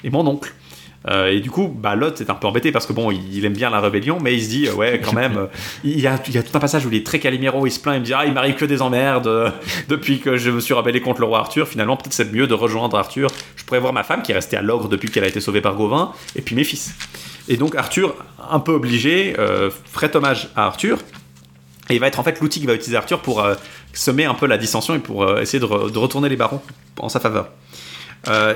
et 0.04 0.10
mon 0.10 0.26
oncle. 0.28 0.54
Euh, 1.10 1.32
et 1.32 1.40
du 1.40 1.50
coup, 1.50 1.68
bah, 1.68 1.96
Lot 1.96 2.22
est 2.22 2.30
un 2.30 2.36
peu 2.36 2.48
embêté 2.48 2.72
parce 2.72 2.86
que 2.86 2.94
bon, 2.94 3.12
il, 3.12 3.44
aime 3.44 3.54
bien 3.54 3.70
la 3.70 3.80
rébellion, 3.80 4.20
mais 4.22 4.36
il 4.36 4.44
se 4.44 4.50
dit, 4.50 4.68
euh, 4.68 4.74
ouais, 4.74 5.02
quand 5.04 5.14
même, 5.14 5.38
euh, 5.38 5.46
il 5.84 6.00
y, 6.00 6.08
a, 6.08 6.18
tout 6.18 6.32
un 6.54 6.60
passage 6.60 6.86
où 6.86 6.90
il 6.90 6.96
est 6.96 7.06
très 7.06 7.20
Calimero, 7.20 7.66
il 7.66 7.72
se 7.72 7.80
plaint, 7.80 7.96
il 7.96 8.02
me 8.02 8.06
dit, 8.06 8.14
ah, 8.14 8.26
il 8.26 8.34
m'arrive 8.34 8.56
que 8.56 8.66
des 8.66 8.82
emmerdes 8.82 9.54
depuis 9.90 10.20
que 10.20 10.38
je 10.38 10.52
me 10.52 10.60
suis 10.60 10.74
rebellé 10.74 11.02
contre 11.02 11.22
le 11.22 11.28
roi 11.28 11.40
Arthur. 11.40 11.68
Finalement, 11.68 11.98
peut-être 11.98 12.14
c'est 12.14 12.32
mieux 12.32 12.48
de 12.48 12.54
rejoindre 12.54 12.98
Arthur. 12.98 13.30
Je 13.56 13.64
pourrais 13.64 13.80
voir 13.80 13.94
ma 13.94 14.04
femme 14.04 14.22
qui 14.22 14.32
est 14.32 14.36
restée 14.36 14.58
à 14.58 14.62
l'ogre 14.62 14.90
depuis 14.90 15.10
qu'elle 15.10 15.24
a 15.24 15.28
été 15.28 15.42
sauvée 15.42 15.62
par 15.62 15.76
Gauvin, 15.76 16.12
et 16.36 16.42
puis 16.42 16.56
mes 16.56 16.64
fils. 16.64 16.94
Et 17.48 17.58
donc 17.58 17.76
Arthur, 17.76 18.16
un 18.50 18.60
peu 18.60 18.72
obligé, 18.72 19.34
ferait 19.92 20.16
hommage 20.16 20.50
à 20.56 20.66
Arthur. 20.66 21.00
Et 21.90 21.96
il 21.96 22.00
va 22.00 22.08
être 22.08 22.20
en 22.20 22.24
fait 22.24 22.40
l'outil 22.40 22.60
qui 22.60 22.68
va 22.68 22.74
utiliser 22.74 22.96
Arthur 22.96 23.20
pour 23.22 23.46
semer 23.94 24.26
un 24.26 24.36
peu 24.36 24.46
la 24.46 24.58
dissension 24.58 24.94
et 24.96 25.00
pour 25.00 25.40
essayer 25.40 25.60
de 25.60 25.66
retourner 25.66 26.30
les 26.30 26.36
barons 26.36 26.62
en 27.00 27.10
sa 27.10 27.20
faveur. 27.20 27.50
Euh, 28.28 28.56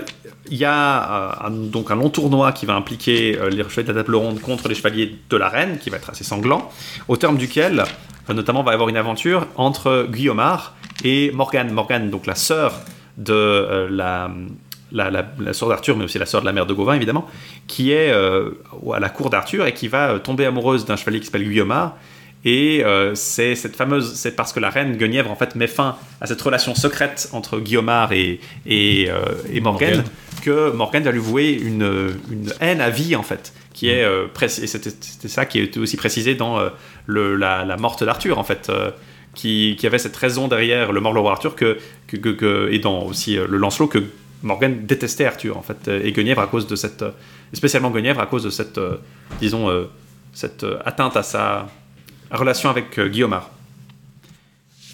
Il 0.51 0.57
y 0.57 0.65
a 0.65 1.41
euh, 1.41 1.47
un- 1.47 1.49
donc 1.49 1.89
un 1.89 1.95
long 1.95 2.09
tournoi 2.11 2.51
qui 2.51 2.67
va 2.67 2.75
impliquer 2.75 3.35
euh, 3.35 3.49
les 3.49 3.63
chevaliers 3.63 3.87
de 3.87 3.93
la 3.93 4.03
table 4.03 4.15
ronde 4.15 4.39
contre 4.39 4.67
les 4.67 4.75
chevaliers 4.75 5.15
de 5.27 5.37
la 5.37 5.49
reine, 5.49 5.79
qui 5.79 5.89
va 5.89 5.97
être 5.97 6.11
assez 6.11 6.23
sanglant, 6.23 6.69
au 7.07 7.17
terme 7.17 7.35
duquel, 7.35 7.83
notamment, 8.29 8.61
va 8.61 8.71
y 8.71 8.73
avoir 8.75 8.89
une 8.89 8.97
aventure 8.97 9.47
entre 9.55 10.07
Guillaumard 10.07 10.75
et 11.03 11.31
Morgane. 11.31 11.71
Morgane, 11.71 12.11
donc 12.11 12.27
la 12.27 12.35
sœur 12.35 12.73
de 13.17 13.87
la, 13.89 14.29
sœur 15.53 15.69
d'Arthur, 15.69 15.97
mais 15.97 16.03
aussi 16.05 16.19
la 16.19 16.27
sœur 16.27 16.41
de 16.41 16.45
la 16.45 16.53
mère 16.53 16.67
de 16.67 16.73
Gauvin, 16.75 16.93
évidemment, 16.93 17.25
qui 17.65 17.91
est 17.91 18.11
à 18.11 18.99
la 18.99 19.09
cour 19.09 19.31
d'Arthur 19.31 19.65
et 19.65 19.73
qui 19.73 19.87
va 19.87 20.19
tomber 20.19 20.45
amoureuse 20.45 20.85
d'un 20.85 20.95
chevalier 20.95 21.19
qui 21.19 21.25
s'appelle 21.25 21.43
Guillaumard. 21.49 21.95
Et 22.47 22.83
euh, 22.85 23.15
c'est 23.15 23.55
cette 23.55 23.75
fameuse, 23.75 24.13
c'est 24.13 24.35
parce 24.35 24.53
que 24.53 24.59
la 24.59 24.69
reine 24.69 24.97
Guenièvre 24.97 25.31
en 25.31 25.35
fait 25.35 25.55
met 25.55 25.65
fin 25.67 25.97
à 26.21 26.27
cette 26.27 26.41
relation 26.41 26.75
secrète 26.75 27.29
entre 27.33 27.59
Guillaumard 27.59 28.13
et, 28.13 28.39
et, 28.67 29.07
euh, 29.09 29.15
et 29.51 29.59
Morgane. 29.61 30.03
que 30.43 30.69
Morgane 30.71 31.01
va 31.03 31.11
lui 31.11 31.19
vouer 31.19 31.53
une, 31.53 32.11
une 32.31 32.53
haine 32.61 32.81
à 32.81 32.91
vie 32.91 33.15
en 33.15 33.23
fait, 33.23 33.51
qui 33.73 33.89
est 33.89 34.03
euh, 34.03 34.27
précis- 34.31 34.63
et 34.63 34.67
c'était 34.67 34.91
ça 35.27 35.45
qui 35.47 35.59
était 35.59 35.79
aussi 35.79 35.97
précisé 35.97 36.35
dans 36.35 36.59
euh, 36.59 36.69
le, 37.07 37.35
la, 37.35 37.65
la 37.65 37.77
morte 37.77 38.03
d'Arthur 38.03 38.37
en 38.37 38.43
fait, 38.43 38.69
euh, 38.69 38.91
qui, 39.33 39.75
qui 39.79 39.87
avait 39.87 39.97
cette 39.97 40.15
raison 40.15 40.47
derrière 40.47 40.91
le 40.91 41.01
mort 41.01 41.15
de 41.15 41.19
Arthur 41.27 41.55
que, 41.55 41.79
que, 42.07 42.15
que- 42.17 42.29
que- 42.29 42.69
et 42.71 42.77
dans 42.77 43.01
aussi 43.05 43.39
euh, 43.39 43.47
le 43.49 43.57
Lancelot 43.57 43.87
que 43.87 44.03
Morgane 44.43 44.85
détestait 44.85 45.25
Arthur 45.25 45.57
en 45.57 45.63
fait 45.63 45.87
euh, 45.87 45.99
et 46.03 46.11
Guenièvre 46.11 46.41
à 46.41 46.47
cause 46.47 46.67
de 46.67 46.75
cette, 46.75 47.01
euh, 47.01 47.09
spécialement 47.53 47.89
Guenièvre 47.89 48.19
à 48.21 48.27
cause 48.27 48.43
de 48.43 48.51
cette, 48.51 48.77
euh, 48.77 48.97
disons 49.41 49.67
euh, 49.67 49.85
cette 50.31 50.63
euh, 50.63 50.77
atteinte 50.85 51.17
à 51.17 51.23
sa 51.23 51.67
relation 52.31 52.69
avec 52.69 52.97
euh, 52.97 53.07
Guillaumard. 53.07 53.49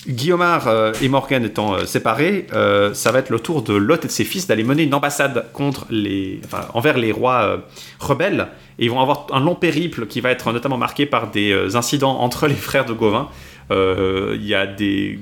Guillaumard 0.08 0.68
euh, 0.68 0.94
et 1.02 1.10
Morgane 1.10 1.46
étant 1.46 1.76
euh, 1.76 1.86
séparés, 1.86 2.48
ça 2.94 3.12
va 3.12 3.20
être 3.20 3.30
le 3.30 3.40
tour 3.40 3.62
de 3.62 3.74
Lot 3.74 4.04
et 4.04 4.08
de 4.08 4.12
ses 4.12 4.24
fils 4.24 4.48
d'aller 4.48 4.64
mener 4.64 4.84
une 4.84 4.94
ambassade 4.94 5.46
contre 5.54 5.86
les, 5.90 6.42
envers 6.74 6.98
les 6.98 7.12
rois 7.12 7.64
rebelles. 8.00 8.48
Et 8.80 8.86
ils 8.86 8.92
vont 8.92 9.00
avoir 9.00 9.28
un 9.32 9.40
long 9.40 9.56
périple 9.56 10.08
qui 10.08 10.22
va 10.22 10.32
être 10.32 10.52
notamment 10.52 10.78
marqué 10.78 11.06
par 11.06 11.30
des 11.30 11.76
incidents 11.76 12.20
entre 12.20 12.48
les 12.48 12.56
frères 12.70 12.86
de 12.86 12.94
Gauvin. 12.94 13.30
Euh, 13.72 14.36
Il 14.40 14.46
y 14.46 14.54
a 14.56 14.68
des. 14.68 15.20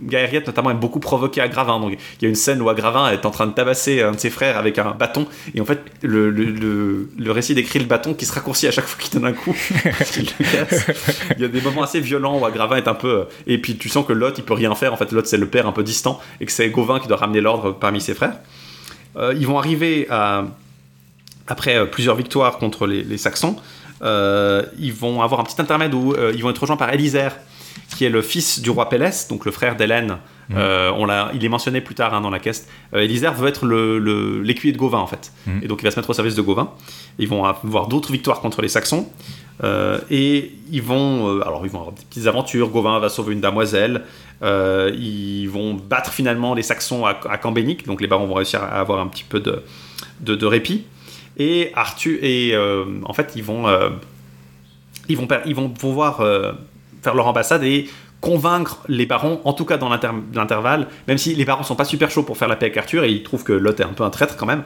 Gaëriette 0.00 0.46
notamment 0.46 0.70
est 0.70 0.74
beaucoup 0.74 1.00
provoqué 1.00 1.40
Agravin. 1.40 1.80
Donc 1.80 1.92
il 1.92 2.22
y 2.22 2.26
a 2.26 2.28
une 2.28 2.36
scène 2.36 2.62
où 2.62 2.68
Agravin 2.70 3.10
est 3.10 3.26
en 3.26 3.30
train 3.30 3.46
de 3.48 3.52
tabasser 3.52 4.00
un 4.00 4.12
de 4.12 4.18
ses 4.18 4.30
frères 4.30 4.56
avec 4.56 4.78
un 4.78 4.92
bâton. 4.92 5.26
Et 5.54 5.60
en 5.60 5.64
fait, 5.64 5.80
le, 6.02 6.30
le, 6.30 6.44
le- 6.44 7.10
le 7.18 7.32
récit 7.32 7.54
décrit 7.54 7.80
le 7.80 7.84
bâton 7.84 8.14
qui 8.14 8.24
se 8.24 8.32
raccourcit 8.32 8.68
à 8.68 8.70
chaque 8.70 8.86
fois 8.86 8.98
qu'il 9.02 9.12
donne 9.20 9.28
un 9.28 9.34
coup. 9.34 9.54
Casse. 9.84 10.86
Il 11.36 11.42
y 11.42 11.44
a 11.44 11.48
des 11.48 11.60
moments 11.60 11.82
assez 11.82 12.00
violents 12.00 12.38
où 12.38 12.46
Agravin 12.46 12.76
est 12.76 12.88
un 12.88 12.94
peu. 12.94 13.24
Et 13.48 13.58
puis 13.58 13.76
tu 13.76 13.88
sens 13.88 14.06
que 14.06 14.12
Lot, 14.12 14.38
il 14.38 14.44
peut 14.44 14.54
rien 14.54 14.74
faire. 14.76 14.92
En 14.92 14.96
fait, 14.96 15.10
Lot, 15.12 15.26
c'est 15.26 15.36
le 15.36 15.46
père 15.48 15.66
un 15.66 15.72
peu 15.72 15.82
distant. 15.82 16.20
Et 16.40 16.46
que 16.46 16.52
c'est 16.52 16.70
Gauvin 16.70 17.00
qui 17.00 17.08
doit 17.08 17.16
ramener 17.18 17.40
l'ordre 17.40 17.72
parmi 17.72 18.00
ses 18.00 18.14
frères. 18.14 18.36
Euh, 19.16 19.34
ils 19.36 19.46
vont 19.46 19.58
arriver 19.58 20.06
à. 20.10 20.44
Après 21.48 21.76
euh, 21.76 21.86
plusieurs 21.86 22.14
victoires 22.14 22.58
contre 22.58 22.86
les, 22.86 23.02
les 23.02 23.16
Saxons, 23.18 23.56
euh, 24.02 24.62
ils 24.78 24.92
vont 24.92 25.22
avoir 25.22 25.40
un 25.40 25.44
petit 25.44 25.60
intermède 25.60 25.94
où 25.94 26.12
euh, 26.12 26.30
ils 26.34 26.42
vont 26.42 26.50
être 26.50 26.58
rejoints 26.58 26.76
par 26.76 26.92
Élisère, 26.92 27.36
qui 27.96 28.04
est 28.04 28.10
le 28.10 28.22
fils 28.22 28.60
du 28.60 28.70
roi 28.70 28.88
Pélès, 28.88 29.28
donc 29.28 29.44
le 29.44 29.52
frère 29.52 29.76
d'Hélène. 29.76 30.18
Euh, 30.54 30.90
on 30.96 31.04
l'a, 31.04 31.30
il 31.34 31.44
est 31.44 31.48
mentionné 31.50 31.82
plus 31.82 31.94
tard 31.94 32.14
hein, 32.14 32.22
dans 32.22 32.30
la 32.30 32.38
caisse. 32.38 32.68
Euh, 32.94 33.00
Élisère 33.00 33.34
veut 33.34 33.48
être 33.48 33.66
le, 33.66 34.40
l'écuyer 34.42 34.72
de 34.72 34.78
Gauvin 34.78 34.98
en 34.98 35.06
fait, 35.06 35.30
Mhm. 35.46 35.60
et 35.62 35.68
donc 35.68 35.80
il 35.82 35.84
va 35.84 35.90
se 35.90 35.96
mettre 35.96 36.08
au 36.08 36.14
service 36.14 36.34
de 36.34 36.40
Gauvin. 36.42 36.70
Ils 37.18 37.28
vont 37.28 37.44
avoir 37.44 37.86
d'autres 37.86 38.10
victoires 38.12 38.40
contre 38.40 38.62
les 38.62 38.68
Saxons. 38.68 39.08
Euh, 39.64 39.98
et 40.10 40.52
ils 40.70 40.80
vont, 40.82 41.28
euh, 41.36 41.40
alors 41.46 41.62
ils 41.66 41.70
vont 41.70 41.80
avoir 41.80 41.94
des 41.94 42.02
petites 42.04 42.26
aventures. 42.28 42.68
Gauvin 42.68 42.98
va 42.98 43.08
sauver 43.10 43.34
une 43.34 43.40
damoiselle. 43.40 44.04
Ils 44.42 45.46
vont 45.48 45.74
battre 45.74 46.12
finalement 46.12 46.54
les 46.54 46.62
Saxons 46.62 47.04
à, 47.04 47.18
à 47.28 47.36
Cambénic, 47.38 47.84
donc 47.86 48.00
les 48.00 48.06
barons 48.06 48.26
vont 48.26 48.34
réussir 48.34 48.62
à 48.62 48.80
avoir 48.80 49.00
un 49.00 49.08
petit 49.08 49.24
peu 49.24 49.40
de, 49.40 49.62
de, 50.20 50.34
de 50.34 50.46
répit. 50.46 50.84
Et 51.36 51.72
Arthur 51.74 52.18
et 52.22 52.54
en 53.04 53.12
fait 53.12 53.32
ils 53.36 53.42
vont 53.44 53.64
ils 55.08 55.16
vont 55.16 55.28
ils 55.46 55.54
vont 55.54 55.68
pouvoir 55.68 56.20
euh, 56.20 56.52
faire 57.02 57.14
leur 57.14 57.26
ambassade 57.26 57.62
et 57.64 57.88
convaincre 58.20 58.78
les 58.88 59.06
barons, 59.06 59.40
en 59.44 59.52
tout 59.52 59.64
cas 59.64 59.76
dans 59.76 59.88
l'inter- 59.88 60.10
l'intervalle, 60.34 60.88
même 61.06 61.18
si 61.18 61.36
les 61.36 61.44
barons 61.44 61.62
sont 61.62 61.76
pas 61.76 61.84
super 61.84 62.10
chauds 62.10 62.24
pour 62.24 62.36
faire 62.36 62.48
la 62.48 62.56
paix 62.56 62.66
avec 62.66 62.76
Arthur 62.76 63.04
et 63.04 63.10
ils 63.12 63.22
trouvent 63.22 63.44
que 63.44 63.52
Lot 63.52 63.78
est 63.78 63.84
un 63.84 63.92
peu 63.92 64.02
un 64.02 64.10
traître 64.10 64.36
quand 64.36 64.44
même, 64.46 64.64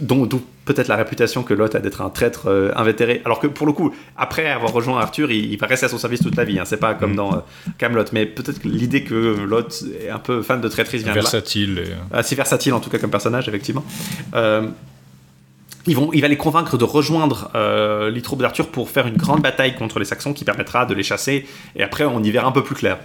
d'où 0.00 0.26
peut-être 0.64 0.88
la 0.88 0.96
réputation 0.96 1.44
que 1.44 1.54
Lot 1.54 1.76
a 1.76 1.78
d'être 1.78 2.02
un 2.02 2.10
traître 2.10 2.48
euh, 2.48 2.72
invétéré. 2.74 3.22
Alors 3.24 3.38
que 3.38 3.46
pour 3.46 3.68
le 3.68 3.72
coup, 3.72 3.94
après 4.16 4.50
avoir 4.50 4.72
rejoint 4.72 4.98
Arthur, 5.00 5.30
il, 5.30 5.52
il 5.52 5.56
va 5.58 5.68
rester 5.68 5.86
à 5.86 5.88
son 5.88 5.98
service 5.98 6.20
toute 6.22 6.34
la 6.36 6.42
vie. 6.44 6.58
Hein. 6.58 6.64
C'est 6.66 6.76
pas 6.76 6.94
comme 6.94 7.14
dans 7.14 7.32
euh, 7.34 7.38
Camelot, 7.78 8.04
mais 8.12 8.26
peut-être 8.26 8.64
l'idée 8.64 9.04
que 9.04 9.14
Lot 9.44 9.84
est 10.04 10.10
un 10.10 10.18
peu 10.18 10.42
fan 10.42 10.60
de 10.60 10.66
traîtrise 10.66 11.04
vient 11.04 11.12
de 11.12 11.18
là 11.18 11.22
Versatile. 11.22 11.78
et, 11.78 11.90
euh, 11.92 12.18
assez 12.18 12.34
versatile 12.34 12.74
en 12.74 12.80
tout 12.80 12.90
cas 12.90 12.98
comme 12.98 13.10
personnage 13.12 13.48
effectivement. 13.48 13.84
Euh, 14.34 14.66
ils 15.88 15.96
vont, 15.96 16.10
il 16.12 16.20
va 16.20 16.28
les 16.28 16.36
convaincre 16.36 16.76
de 16.76 16.84
rejoindre 16.84 17.50
euh, 17.54 18.10
les 18.10 18.22
troupes 18.22 18.40
d'Arthur 18.40 18.68
pour 18.68 18.90
faire 18.90 19.06
une 19.06 19.16
grande 19.16 19.42
bataille 19.42 19.74
contre 19.74 19.98
les 19.98 20.04
Saxons 20.04 20.34
qui 20.34 20.44
permettra 20.44 20.86
de 20.86 20.94
les 20.94 21.02
chasser 21.02 21.46
et 21.74 21.82
après 21.82 22.04
on 22.04 22.22
y 22.22 22.30
verra 22.30 22.46
un 22.46 22.52
peu 22.52 22.62
plus 22.62 22.74
clair. 22.74 22.98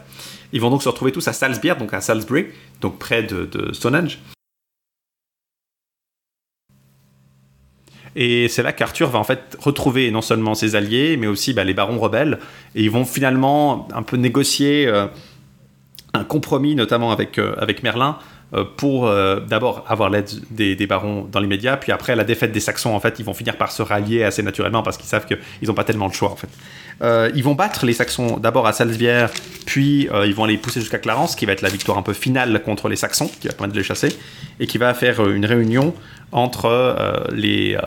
Ils 0.52 0.62
vont 0.62 0.70
donc 0.70 0.84
se 0.84 0.90
retrouver 0.90 1.12
tous 1.12 1.28
à 1.28 1.34
Salisbury, 1.34 1.80
donc 1.80 1.94
à 1.94 2.02
Salisbury, 2.02 2.48
donc 2.82 3.00
près 3.00 3.24
de, 3.24 3.72
Stonehenge. 3.74 4.20
Et 8.16 8.48
c'est 8.48 8.62
là 8.62 8.74
qu'Arthur 8.74 9.10
va 9.10 9.18
en 9.18 9.24
fait 9.24 9.58
retrouver 9.60 10.12
non 10.12 10.22
seulement 10.22 10.54
ses 10.54 10.76
alliés, 10.76 11.18
mais 11.18 11.26
aussi 11.26 11.54
bah, 11.54 11.64
les 11.64 11.74
barons 11.74 11.98
rebelles. 11.98 12.38
Et 12.76 12.84
ils 12.84 12.92
vont 12.92 13.06
finalement 13.06 13.88
un 13.92 14.04
peu 14.04 14.18
négocier 14.18 14.86
euh, 14.86 15.08
un 16.14 16.24
compromis, 16.24 16.76
notamment 16.76 17.12
avec, 17.12 17.40
euh, 17.40 17.56
Merlin, 17.82 18.20
pour 18.78 19.08
euh, 19.08 19.40
d'abord 19.40 19.84
avoir 19.88 20.10
l'aide 20.10 20.30
des, 20.52 20.76
barons 20.86 21.28
dans 21.32 21.40
l'immédiat, 21.40 21.78
puis 21.78 21.92
après 21.92 22.16
la 22.16 22.24
défaite 22.24 22.52
des 22.52 22.60
Saxons, 22.60 22.94
en 22.94 23.00
fait, 23.00 23.18
ils 23.18 23.26
vont 23.26 23.34
finir 23.34 23.58
par 23.58 23.72
se 23.72 23.82
rallier 23.82 24.24
assez 24.24 24.44
naturellement 24.44 24.84
parce 24.84 24.98
qu'ils 24.98 25.08
savent 25.08 25.26
qu'ils 25.26 25.40
n'ont 25.68 25.74
pas 25.74 25.84
tellement 25.84 26.08
de 26.08 26.14
choix, 26.14 26.30
en 26.32 26.36
fait. 26.36 26.50
Euh, 27.02 27.32
ils 27.34 27.44
vont 27.44 27.56
battre 27.56 27.86
les 27.86 27.94
Saxons 27.94 28.38
d'abord 28.38 28.68
à 28.68 28.74
Salzbière, 28.74 29.32
puis 29.66 30.08
euh, 30.12 30.28
ils 30.28 30.36
vont 30.36 30.46
les 30.46 30.58
pousser 30.58 30.80
jusqu'à 30.82 31.00
Clarence, 31.00 31.36
qui 31.36 31.46
va 31.48 31.54
être 31.54 31.62
la 31.64 31.70
victoire 31.70 31.98
un 31.98 32.04
peu 32.04 32.14
finale 32.14 32.62
contre 32.64 32.90
les 32.90 32.96
Saxons, 32.96 33.32
qui 33.42 33.48
va 33.48 33.54
permettre 33.54 33.74
de 33.74 33.80
les 33.80 33.84
chasser, 33.84 34.16
et 34.60 34.68
qui 34.68 34.78
va 34.78 34.94
faire 34.94 35.20
euh, 35.22 35.34
une 35.34 35.46
réunion 35.46 35.96
entre 36.32 36.66
euh, 36.66 37.24
les 37.32 37.76
euh, 37.76 37.82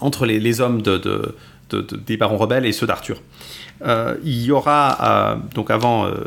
entre 0.00 0.26
les, 0.26 0.60
hommes 0.60 0.82
de, 0.82 0.98
de- 0.98 1.34
de- 1.70 1.80
de- 1.80 1.96
des 1.96 2.16
barons 2.16 2.36
rebelles 2.36 2.66
et 2.66 2.72
ceux 2.72 2.86
d'Arthur. 2.86 3.20
Euh, 3.86 4.16
il 4.24 4.42
y 4.44 4.50
aura 4.52 4.98
euh, 5.00 5.36
donc 5.54 5.70
avant 5.70 6.06
euh, 6.06 6.24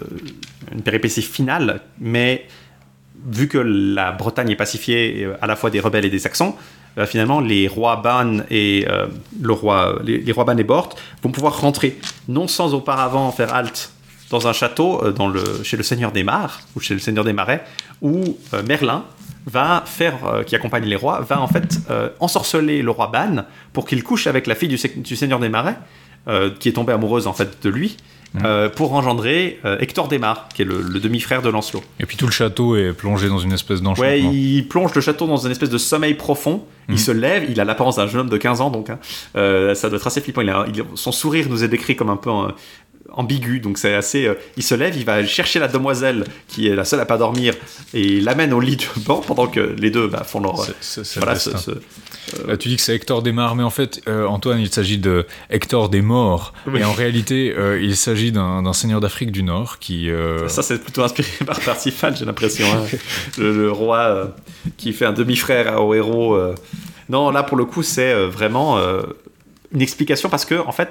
une 0.73 0.81
péripétie 0.81 1.21
finale, 1.21 1.81
mais 1.99 2.45
vu 3.25 3.47
que 3.47 3.57
la 3.57 4.11
Bretagne 4.11 4.51
est 4.51 4.55
pacifiée 4.55 5.23
euh, 5.23 5.37
à 5.41 5.47
la 5.47 5.55
fois 5.55 5.69
des 5.69 5.79
rebelles 5.79 6.05
et 6.05 6.09
des 6.09 6.19
Saxons, 6.19 6.55
euh, 6.97 7.05
finalement 7.05 7.39
les 7.39 7.67
rois 7.67 7.97
Ban 7.97 8.39
et 8.49 8.85
euh, 8.89 9.07
le 9.41 9.53
roi, 9.53 9.99
les, 10.03 10.31
rois 10.31 10.45
Ban 10.45 10.57
et 10.57 10.63
Bort 10.63 10.95
vont 11.23 11.31
pouvoir 11.31 11.59
rentrer, 11.59 11.99
non 12.27 12.47
sans 12.47 12.73
auparavant 12.73 13.31
faire 13.31 13.53
halte 13.53 13.91
dans 14.29 14.47
un 14.47 14.53
château 14.53 15.01
chez 15.63 15.77
le 15.77 15.83
seigneur 15.83 16.11
des 16.11 16.23
Mares 16.23 16.59
ou 16.75 16.81
chez 16.81 16.93
le 16.93 16.99
seigneur 16.99 17.23
des 17.23 17.31
Marais, 17.31 17.63
où 18.01 18.37
Merlin 18.67 19.05
va 19.45 19.83
faire, 19.85 20.43
qui 20.45 20.53
accompagne 20.53 20.83
les 20.83 20.97
rois, 20.97 21.21
va 21.21 21.39
en 21.39 21.47
fait 21.47 21.79
ensorceler 22.19 22.81
le 22.81 22.91
roi 22.91 23.07
Ban 23.07 23.45
pour 23.71 23.87
qu'il 23.87 24.03
couche 24.03 24.27
avec 24.27 24.45
la 24.45 24.55
fille 24.55 24.67
du, 24.67 24.77
du 24.97 25.15
seigneur 25.15 25.39
des 25.39 25.47
Marais, 25.47 25.77
qui 26.59 26.67
est 26.67 26.73
tombée 26.73 26.91
amoureuse 26.91 27.25
en 27.25 27.31
fait 27.31 27.63
de 27.63 27.69
lui, 27.69 27.95
euh, 28.45 28.69
pour 28.69 28.93
engendrer 28.93 29.59
euh, 29.65 29.77
Hector 29.79 30.07
des 30.07 30.19
Mares, 30.19 30.47
qui 30.53 30.61
est 30.61 30.65
le, 30.65 30.81
le 30.81 30.99
demi-frère 30.99 31.41
de 31.41 31.49
Lancelot. 31.49 31.83
Et 31.99 32.05
puis 32.05 32.17
tout 32.17 32.25
le 32.25 32.31
château 32.31 32.75
est 32.75 32.93
plongé 32.93 33.29
dans 33.29 33.39
une 33.39 33.53
espèce 33.53 33.81
d'enchantement. 33.81 34.09
Ouais, 34.09 34.21
il 34.21 34.63
plonge 34.67 34.93
le 34.93 35.01
château 35.01 35.27
dans 35.27 35.37
une 35.37 35.51
espèce 35.51 35.69
de 35.69 35.77
sommeil 35.77 36.13
profond. 36.13 36.63
Il 36.89 36.93
Mhm. 36.93 36.97
se 36.97 37.11
lève, 37.11 37.45
il 37.49 37.59
a 37.59 37.65
l'apparence 37.65 37.97
d'un 37.97 38.07
jeune 38.07 38.21
homme 38.21 38.29
de 38.29 38.37
15 38.37 38.61
ans, 38.61 38.69
donc 38.69 38.89
hein. 38.89 38.97
Euh, 39.35 39.75
ça 39.75 39.89
doit 39.89 39.97
être 39.97 40.07
assez 40.07 40.21
flippant. 40.21 40.39
Il 40.41 40.49
a- 40.49 40.65
il- 40.73 40.83
son 40.95 41.11
sourire 41.11 41.47
nous 41.49 41.63
est 41.63 41.67
décrit 41.67 41.95
comme 41.97 42.09
un 42.09 42.15
peu 42.15 42.29
ambigu, 43.13 43.59
donc 43.59 43.77
c'est 43.77 43.93
assez. 43.93 44.25
euh, 44.27 44.35
il 44.57 44.63
se 44.63 44.75
lève, 44.75 44.95
il 44.97 45.05
va 45.05 45.25
chercher 45.25 45.59
la 45.59 45.67
demoiselle 45.67 46.25
qui 46.47 46.67
est 46.67 46.75
la 46.75 46.85
seule 46.85 46.99
à 46.99 47.05
pas 47.05 47.17
dormir 47.17 47.53
et 47.93 48.01
il 48.01 48.23
l'amène 48.23 48.53
au 48.53 48.59
lit 48.59 48.75
du 48.77 48.87
banc 49.05 49.21
pendant 49.25 49.47
que 49.47 49.59
les 49.77 49.89
deux 49.91 50.07
bah, 50.07 50.23
font 50.23 50.39
leur. 50.39 50.65
C'est- 50.81 51.17
voilà, 51.17 51.35
ce- 51.39 51.57
ce- 51.57 51.71
Là, 52.45 52.57
tu 52.57 52.67
dis 52.67 52.75
que 52.75 52.81
c'est 52.81 52.93
Hector 52.93 53.21
des 53.21 53.31
Mares, 53.31 53.55
mais 53.55 53.63
en 53.63 53.69
fait, 53.69 54.01
euh, 54.09 54.25
Antoine, 54.27 54.59
il 54.59 54.69
s'agit 54.69 54.97
de 54.97 55.25
Hector 55.49 55.87
des 55.87 56.01
Morts. 56.01 56.53
Oui. 56.67 56.81
Et 56.81 56.83
en 56.83 56.91
réalité, 56.91 57.53
euh, 57.57 57.79
il 57.81 57.95
s'agit 57.95 58.33
d'un 58.33 58.63
d'un 58.63 58.73
seigneur 58.73 58.99
d'Afrique 58.99 59.31
du 59.31 59.43
Nord 59.43 59.79
qui. 59.79 60.09
euh, 60.11 60.47
Ça, 60.49 60.61
c'est 60.61 60.77
plutôt 60.83 61.03
inspiré 61.03 61.29
par 61.45 61.59
Parsifal, 61.61 62.17
j'ai 62.17 62.25
l'impression. 62.25 62.65
hein. 62.67 62.83
le, 63.37 63.53
le 63.53 63.71
roi 63.71 63.97
euh, 63.99 64.25
qui 64.75 64.91
fait 64.91 65.05
un 65.05 65.13
demi-frère 65.13 65.81
au 65.81 65.93
héros. 65.93 66.35
euh. 66.35 66.53
Non, 67.07 67.29
là, 67.31 67.43
pour 67.43 67.55
le 67.55 67.63
coup, 67.63 67.81
c'est 67.83 68.11
euh, 68.11 68.27
vraiment 68.27 68.77
euh, 68.77 69.03
une 69.73 69.81
explication 69.81 70.27
parce 70.27 70.43
que, 70.43 70.55
en 70.55 70.73
fait, 70.73 70.89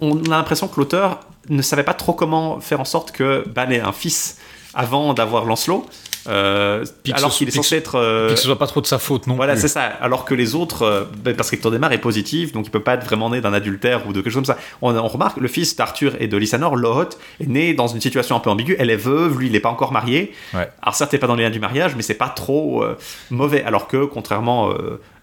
on 0.00 0.16
a 0.26 0.36
l'impression 0.36 0.68
que 0.68 0.78
l'auteur 0.78 1.20
ne 1.48 1.62
savait 1.62 1.84
pas 1.84 1.94
trop 1.94 2.12
comment 2.12 2.60
faire 2.60 2.80
en 2.80 2.84
sorte 2.84 3.12
que 3.12 3.44
Ban 3.48 3.70
ait 3.70 3.80
un 3.80 3.92
fils 3.92 4.38
avant 4.74 5.14
d'avoir 5.14 5.44
Lancelot. 5.44 5.84
euh, 6.28 6.84
alors 7.14 7.30
qu'il 7.32 7.48
est 7.48 7.50
censé 7.50 7.68
ce- 7.70 7.74
être. 7.76 7.94
euh, 7.98 8.28
que 8.28 8.36
ce 8.36 8.44
soit 8.44 8.58
pas 8.58 8.66
trop 8.66 8.82
de 8.82 8.86
sa 8.86 8.98
faute 8.98 9.26
non 9.26 9.36
voilà, 9.36 9.56
c'est 9.56 9.68
ça. 9.68 9.84
Alors 9.84 10.26
que 10.26 10.34
les 10.34 10.54
autres, 10.54 10.82
euh, 10.82 11.04
ben, 11.24 11.34
parce 11.34 11.50
qu'Hector 11.50 11.70
Desmar 11.72 11.92
est 11.92 11.98
positif, 11.98 12.52
donc 12.52 12.66
il 12.66 12.70
peut 12.70 12.82
pas 12.82 12.94
être 12.94 13.04
vraiment 13.04 13.30
né 13.30 13.40
d'un 13.40 13.54
adultère 13.54 14.06
ou 14.06 14.12
de 14.12 14.20
quelque 14.20 14.30
chose 14.30 14.46
comme 14.46 14.54
ça. 14.54 14.58
On, 14.82 14.94
on 14.94 15.08
remarque, 15.08 15.38
le 15.38 15.48
fils 15.48 15.74
d'Arthur 15.76 16.12
et 16.20 16.28
de 16.28 16.36
Lysanor, 16.36 16.76
Lohot, 16.76 17.08
est 17.40 17.46
né 17.48 17.72
dans 17.72 17.86
une 17.88 18.02
situation 18.02 18.36
un 18.36 18.40
peu 18.40 18.50
ambiguë. 18.50 18.76
Elle 18.78 18.90
est 18.90 18.96
veuve, 18.96 19.38
lui, 19.38 19.46
il 19.46 19.52
n'est 19.52 19.60
pas 19.60 19.70
encore 19.70 19.92
marié. 19.92 20.34
Ouais. 20.52 20.68
Alors 20.82 20.94
certes, 20.94 21.10
t'es 21.10 21.18
pas 21.18 21.26
dans 21.26 21.36
les 21.36 21.44
liens 21.44 21.50
du 21.50 21.58
mariage, 21.60 21.96
mais 21.96 22.02
c'est 22.02 22.14
pas 22.14 22.28
trop 22.28 22.84
euh, 22.84 22.98
mauvais. 23.30 23.64
Alors 23.64 23.88
que, 23.88 24.04
contrairement 24.04 24.68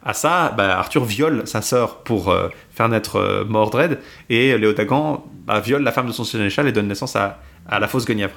à 0.07 0.13
ça, 0.13 0.53
bah, 0.55 0.79
Arthur 0.79 1.03
viole 1.03 1.45
sa 1.45 1.61
sœur 1.61 1.97
pour 1.97 2.31
euh, 2.31 2.47
faire 2.73 2.87
naître 2.87 3.17
euh, 3.17 3.43
Mordred, 3.43 3.99
et 4.29 4.57
Léodagan 4.57 5.25
bah, 5.45 5.59
viole 5.59 5.83
la 5.83 5.91
femme 5.91 6.07
de 6.07 6.13
son 6.13 6.23
sénéchal 6.23 6.65
et 6.65 6.71
donne 6.71 6.87
naissance 6.87 7.17
à, 7.17 7.39
la 7.69 7.87
fausse 7.89 8.05
Guenièvre. 8.05 8.33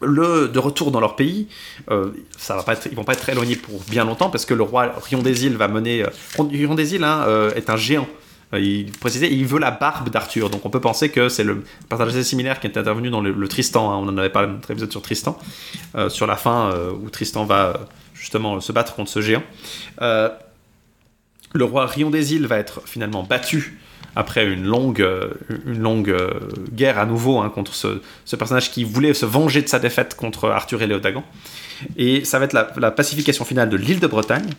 Le, 0.00 0.46
de 0.46 0.58
retour 0.60 0.92
dans 0.92 1.00
leur 1.00 1.16
pays, 1.16 1.48
euh, 1.90 2.12
ça 2.36 2.54
va 2.54 2.62
pas 2.62 2.74
être, 2.74 2.86
ils 2.88 2.94
vont 2.94 3.02
pas 3.02 3.14
être 3.14 3.28
éloignés 3.28 3.56
pour 3.56 3.82
bien 3.90 4.04
longtemps 4.04 4.30
parce 4.30 4.46
que 4.46 4.54
le 4.54 4.62
roi 4.62 4.92
Rion 5.10 5.22
des 5.22 5.44
Îles 5.44 5.56
va 5.56 5.66
mener. 5.66 6.04
euh, 6.04 6.08
Rion 6.38 6.76
des 6.76 6.94
Îles 6.94 7.02
hein, 7.02 7.24
euh, 7.26 7.52
est 7.54 7.68
un 7.68 7.76
géant. 7.76 8.06
Il 8.52 8.92
précisait, 8.92 9.30
il 9.30 9.44
veut 9.44 9.58
la 9.58 9.72
barbe 9.72 10.08
d'Arthur, 10.08 10.50
donc 10.50 10.64
on 10.64 10.70
peut 10.70 10.80
penser 10.80 11.10
que 11.10 11.28
c'est 11.28 11.44
le 11.44 11.64
personnage 11.88 12.14
assez 12.14 12.24
similaire 12.24 12.60
qui 12.60 12.68
est 12.68 12.78
intervenu 12.78 13.10
dans 13.10 13.20
le, 13.20 13.48
Tristan. 13.48 13.90
hein. 13.90 13.96
on 14.00 14.08
en 14.08 14.16
avait 14.16 14.30
parlé 14.30 14.46
dans 14.48 14.54
notre 14.54 14.70
épisode 14.70 14.90
sur 14.92 15.02
Tristan, 15.02 15.36
sur 16.08 16.26
la 16.26 16.36
fin 16.36 16.72
où 17.02 17.10
Tristan 17.10 17.44
va 17.44 17.88
justement 18.18 18.60
se 18.60 18.72
battre 18.72 18.94
contre 18.94 19.10
ce 19.10 19.20
géant. 19.20 19.42
Euh, 20.02 20.28
le 21.52 21.64
roi 21.64 21.86
Rion 21.86 22.10
des 22.10 22.34
Îles 22.34 22.46
va 22.46 22.58
être 22.58 22.82
finalement 22.86 23.22
battu 23.22 23.78
après 24.16 24.46
une 24.46 24.64
longue, 24.64 25.00
euh, 25.00 25.30
une 25.66 25.80
longue 25.80 26.10
euh, 26.10 26.30
guerre 26.72 26.98
à 26.98 27.06
nouveau 27.06 27.38
hein, 27.38 27.50
contre 27.50 27.74
ce, 27.74 28.36
personnage 28.36 28.70
qui 28.70 28.84
voulait 28.84 29.14
se 29.14 29.26
venger 29.26 29.62
de 29.62 29.68
sa 29.68 29.78
défaite 29.78 30.14
contre 30.14 30.50
Arthur 30.50 30.82
et 30.82 30.86
Léodagan. 30.86 31.24
Et 31.96 32.24
ça 32.24 32.38
va 32.38 32.46
être 32.46 32.52
la 32.52 32.90
pacification 32.90 33.44
finale 33.44 33.68
de 33.70 33.76
l'île 33.76 34.00
de 34.00 34.06
Bretagne, 34.08 34.50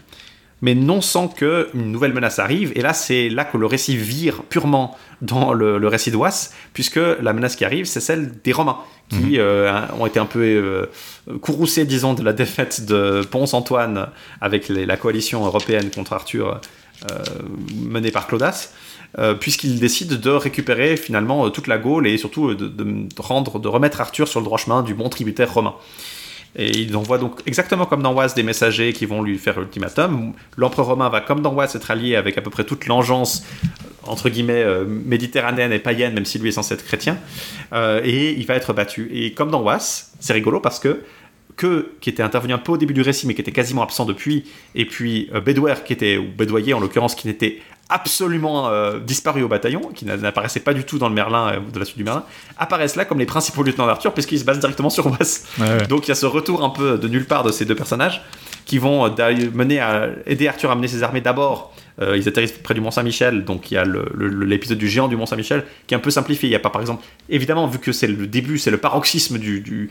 mais 0.61 0.75
non 0.75 1.01
sans 1.01 1.27
que 1.27 1.69
une 1.73 1.91
nouvelle 1.91 2.13
menace 2.13 2.39
arrive. 2.39 2.71
Et 2.75 2.81
là, 2.81 2.93
c'est 2.93 3.29
là 3.29 3.45
que 3.45 3.57
le 3.57 3.65
récit 3.65 3.95
vire 3.97 4.43
purement 4.43 4.97
dans 5.21 5.53
le, 5.53 5.77
le 5.77 5.87
récit 5.87 6.11
d'Oise, 6.11 6.53
puisque 6.73 6.99
la 7.21 7.33
menace 7.33 7.55
qui 7.55 7.65
arrive, 7.65 7.85
c'est 7.85 7.99
celle 8.01 8.31
des 8.43 8.51
Romains, 8.51 8.77
qui 9.09 9.39
euh, 9.39 9.71
ont 9.99 10.05
été 10.05 10.19
un 10.19 10.25
peu 10.25 10.39
euh, 10.41 10.85
courroucés, 11.41 11.85
disons, 11.85 12.13
de 12.13 12.23
la 12.23 12.33
défaite 12.33 12.85
de 12.85 13.21
Ponce-Antoine 13.29 14.07
avec 14.41 14.69
les- 14.69 14.85
la 14.85 14.97
coalition 14.97 15.45
européenne 15.45 15.89
contre 15.89 16.13
Arthur 16.13 16.59
euh, 17.09 17.15
menée 17.73 18.11
par 18.11 18.27
Clodas. 18.27 18.71
euh, 19.17 19.33
puisqu'ils 19.33 19.79
décident 19.79 20.15
de 20.15 20.29
récupérer 20.29 20.95
finalement 20.95 21.43
euh, 21.47 21.49
toute 21.49 21.65
la 21.65 21.79
Gaule 21.79 22.05
et 22.05 22.17
surtout 22.19 22.49
euh, 22.49 22.55
de, 22.55 22.67
de 22.67 23.07
rendre, 23.17 23.57
de 23.57 23.67
remettre 23.67 24.01
Arthur 24.01 24.27
sur 24.27 24.39
le 24.39 24.43
droit 24.45 24.59
chemin 24.59 24.83
du 24.83 24.93
bon 24.93 25.09
tributaire 25.09 25.51
romain. 25.51 25.73
Et 26.55 26.69
il 26.79 26.95
envoie 26.97 27.17
donc 27.17 27.41
exactement 27.45 27.85
comme 27.85 28.01
dans 28.01 28.13
Oise 28.15 28.33
des 28.33 28.43
messagers 28.43 28.93
qui 28.93 29.05
vont 29.05 29.21
lui 29.21 29.37
faire 29.37 29.59
l'ultimatum. 29.59 30.33
L'empereur 30.57 30.87
romain 30.87 31.09
va 31.09 31.21
comme 31.21 31.41
dans 31.41 31.53
Oise 31.55 31.75
être 31.75 31.91
allié 31.91 32.15
avec 32.15 32.37
à 32.37 32.41
peu 32.41 32.49
près 32.49 32.63
toute 32.63 32.87
l'engeance 32.87 33.43
entre 34.03 34.29
guillemets 34.29 34.63
euh, 34.63 34.85
méditerranéenne 34.85 35.71
et 35.71 35.79
païenne, 35.79 36.13
même 36.13 36.25
si 36.25 36.39
lui 36.39 36.49
est 36.49 36.53
censé 36.53 36.73
être 36.73 36.85
chrétien, 36.85 37.17
Euh, 37.71 38.01
et 38.03 38.31
il 38.31 38.47
va 38.47 38.55
être 38.55 38.73
battu. 38.73 39.09
Et 39.13 39.33
comme 39.33 39.51
dans 39.51 39.61
Oise, 39.61 40.09
c'est 40.19 40.33
rigolo 40.33 40.59
parce 40.59 40.79
que 40.79 41.03
que 41.59 41.91
qui 42.01 42.09
était 42.09 42.23
intervenu 42.23 42.53
un 42.53 42.57
peu 42.57 42.71
au 42.71 42.77
début 42.77 42.93
du 42.93 43.01
récit 43.01 43.27
mais 43.27 43.35
qui 43.35 43.41
était 43.41 43.51
quasiment 43.51 43.83
absent 43.83 44.05
depuis, 44.05 44.45
et 44.75 44.85
puis 44.85 45.29
euh, 45.35 45.41
Bédouer 45.41 45.75
qui 45.85 45.93
était 45.93 46.17
ou 46.17 46.25
Bédoyer 46.37 46.73
en 46.73 46.79
l'occurrence 46.79 47.13
qui 47.15 47.27
n'était 47.27 47.59
absolument 47.89 48.69
euh, 48.69 48.99
disparu 48.99 49.41
au 49.43 49.47
bataillon, 49.47 49.81
qui 49.95 50.05
n'a- 50.05 50.15
n'apparaissait 50.15 50.59
pas 50.61 50.73
du 50.73 50.83
tout 50.83 50.97
dans 50.99 51.09
le 51.09 51.15
Merlin 51.15 51.45
euh, 51.53 51.59
de 51.73 51.79
la 51.79 51.85
suite 51.85 51.97
du 51.97 52.03
Merlin, 52.03 52.23
apparaissent 52.57 52.95
là 52.95 53.03
comme 53.05 53.19
les 53.19 53.25
principaux 53.25 53.63
lieutenants 53.63 53.87
d'Arthur 53.87 54.13
puisqu'ils 54.13 54.39
se 54.39 54.45
basent 54.45 54.59
directement 54.59 54.89
sur. 54.91 55.07
Ouais, 55.07 55.13
ouais. 55.59 55.87
Donc 55.87 56.05
il 56.07 56.09
y 56.09 56.11
a 56.11 56.15
ce 56.15 56.25
retour 56.27 56.63
un 56.63 56.69
peu 56.69 56.97
de 56.97 57.07
nulle 57.07 57.25
part 57.25 57.43
de 57.43 57.51
ces 57.51 57.65
deux 57.65 57.75
personnages 57.75 58.21
qui 58.65 58.77
vont 58.77 59.09
mener 59.53 59.79
à 59.79 60.09
aider 60.27 60.47
Arthur 60.47 60.69
à 60.71 60.75
mener 60.75 60.87
ses 60.87 61.01
armées 61.03 61.21
d'abord. 61.21 61.73
Euh, 62.01 62.17
ils 62.17 62.27
atterrissent 62.27 62.53
près 62.53 62.73
du 62.73 62.81
Mont 62.81 62.91
Saint-Michel, 62.91 63.43
donc 63.43 63.71
il 63.71 63.73
y 63.73 63.77
a 63.77 63.85
l'épisode 63.85 64.77
du 64.77 64.87
géant 64.87 65.07
du 65.07 65.17
Mont 65.17 65.25
Saint-Michel 65.25 65.65
qui 65.87 65.93
est 65.93 65.97
un 65.97 66.01
peu 66.01 66.11
simplifié. 66.11 66.47
Il 66.47 66.51
n'y 66.51 66.55
a 66.55 66.59
pas, 66.59 66.69
par 66.69 66.81
exemple, 66.81 67.03
évidemment, 67.27 67.67
vu 67.67 67.79
que 67.79 67.91
c'est 67.91 68.07
le 68.07 68.27
début, 68.27 68.57
c'est 68.57 68.71
le 68.71 68.77
paroxysme 68.77 69.37
du, 69.37 69.89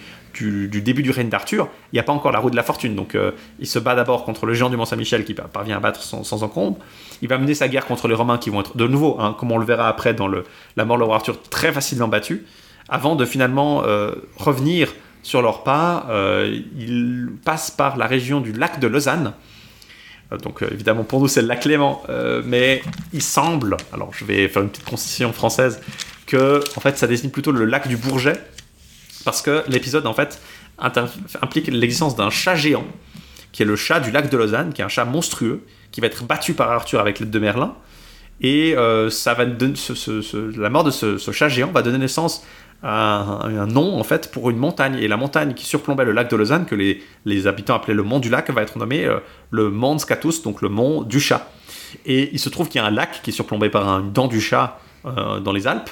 début 0.82 1.02
du 1.02 1.10
règne 1.10 1.28
d'Arthur, 1.28 1.68
il 1.92 1.96
n'y 1.96 2.00
a 2.00 2.02
pas 2.02 2.12
encore 2.12 2.32
la 2.32 2.38
roue 2.38 2.50
de 2.50 2.56
la 2.56 2.62
fortune. 2.62 2.94
Donc 2.94 3.14
euh, 3.14 3.32
il 3.58 3.66
se 3.66 3.78
bat 3.78 3.94
d'abord 3.94 4.24
contre 4.24 4.46
le 4.46 4.54
géant 4.54 4.70
du 4.70 4.76
Mont 4.76 4.86
Saint-Michel 4.86 5.24
qui 5.24 5.34
par- 5.34 5.48
parvient 5.48 5.76
à 5.76 5.80
battre 5.80 6.02
sans, 6.02 6.42
encombre. 6.42 6.78
Il 7.20 7.28
va 7.28 7.36
mener 7.36 7.54
sa 7.54 7.68
guerre 7.68 7.84
contre 7.84 8.08
les 8.08 8.14
Romains 8.14 8.38
qui 8.38 8.50
vont 8.50 8.60
être 8.60 8.76
de 8.76 8.86
nouveau, 8.86 9.16
hein, 9.20 9.36
comme 9.38 9.52
on 9.52 9.58
le 9.58 9.66
verra 9.66 9.88
après 9.88 10.14
dans 10.14 10.28
la 10.28 10.84
mort 10.84 10.98
de 10.98 11.04
Arthur, 11.04 11.40
très 11.42 11.72
facilement 11.72 12.08
battus, 12.08 12.40
avant 12.88 13.16
de 13.16 13.24
finalement 13.24 13.82
euh, 13.84 14.12
revenir 14.36 14.94
sur 15.22 15.42
leurs 15.42 15.62
pas. 15.62 16.06
Euh, 16.08 16.60
il 16.78 17.28
passe 17.44 17.70
par 17.70 17.96
la 17.96 18.06
région 18.06 18.40
du 18.40 18.52
lac 18.52 18.80
de 18.80 18.86
Lausanne. 18.86 19.34
Euh, 20.32 20.38
Donc 20.38 20.62
euh, 20.62 20.68
évidemment 20.70 21.04
pour 21.04 21.20
nous 21.20 21.28
c'est 21.28 21.42
le 21.42 21.48
lac 21.48 21.60
Clément, 21.60 22.02
euh, 22.08 22.42
mais 22.44 22.82
il 23.12 23.22
semble, 23.22 23.76
alors 23.92 24.12
je 24.12 24.24
vais 24.24 24.48
faire 24.48 24.62
une 24.62 24.68
petite 24.68 24.84
concession 24.84 25.32
française, 25.32 25.80
que 26.26 26.60
en 26.76 26.80
fait 26.80 26.98
ça 26.98 27.06
désigne 27.06 27.30
plutôt 27.30 27.52
le 27.52 27.64
lac 27.64 27.88
du 27.88 27.96
Bourget, 27.96 28.36
parce 29.24 29.42
que 29.42 29.64
l'épisode 29.68 30.06
en 30.06 30.14
fait 30.14 30.40
implique 30.78 31.66
l'existence 31.66 32.14
d'un 32.14 32.30
chat 32.30 32.54
géant, 32.54 32.84
qui 33.52 33.62
est 33.62 33.66
le 33.66 33.76
chat 33.76 34.00
du 34.00 34.10
lac 34.10 34.30
de 34.30 34.36
Lausanne, 34.36 34.72
qui 34.72 34.82
est 34.82 34.84
un 34.84 34.88
chat 34.88 35.04
monstrueux, 35.04 35.64
qui 35.90 36.00
va 36.00 36.06
être 36.06 36.24
battu 36.24 36.54
par 36.54 36.70
Arthur 36.70 37.00
avec 37.00 37.18
l'aide 37.18 37.30
de 37.30 37.38
Merlin, 37.38 37.74
et 38.40 38.76
ça 39.10 39.34
va 39.34 39.44
la 39.44 40.70
mort 40.70 40.84
de 40.84 40.90
ce, 40.92 41.32
chat 41.32 41.48
géant 41.48 41.72
va 41.72 41.82
donner 41.82 41.98
naissance 41.98 42.44
un, 42.82 43.40
un 43.42 43.66
nom 43.66 43.98
en 43.98 44.04
fait 44.04 44.30
pour 44.30 44.50
une 44.50 44.56
montagne. 44.56 44.96
Et 45.00 45.08
la 45.08 45.16
montagne 45.16 45.54
qui 45.54 45.64
surplombait 45.64 46.04
le 46.04 46.12
lac 46.12 46.30
de 46.30 46.36
Lausanne, 46.36 46.66
que 46.66 46.74
les, 46.74 47.02
les 47.24 47.46
habitants 47.46 47.74
appelaient 47.74 47.94
le 47.94 48.02
mont 48.02 48.18
du 48.18 48.30
lac, 48.30 48.50
va 48.50 48.62
être 48.62 48.78
nommée 48.78 49.04
euh, 49.04 49.18
le 49.50 49.70
Mons 49.70 50.04
Catus, 50.06 50.42
donc 50.42 50.62
le 50.62 50.68
mont 50.68 51.02
du 51.02 51.20
chat. 51.20 51.50
Et 52.06 52.30
il 52.32 52.38
se 52.38 52.48
trouve 52.48 52.68
qu'il 52.68 52.80
y 52.80 52.84
a 52.84 52.86
un 52.86 52.90
lac 52.90 53.22
qui 53.22 53.30
est 53.30 53.32
surplombé 53.32 53.70
par 53.70 53.86
une 54.00 54.12
dent 54.12 54.28
du 54.28 54.40
chat 54.40 54.78
euh, 55.04 55.40
dans 55.40 55.52
les 55.52 55.66
Alpes. 55.66 55.90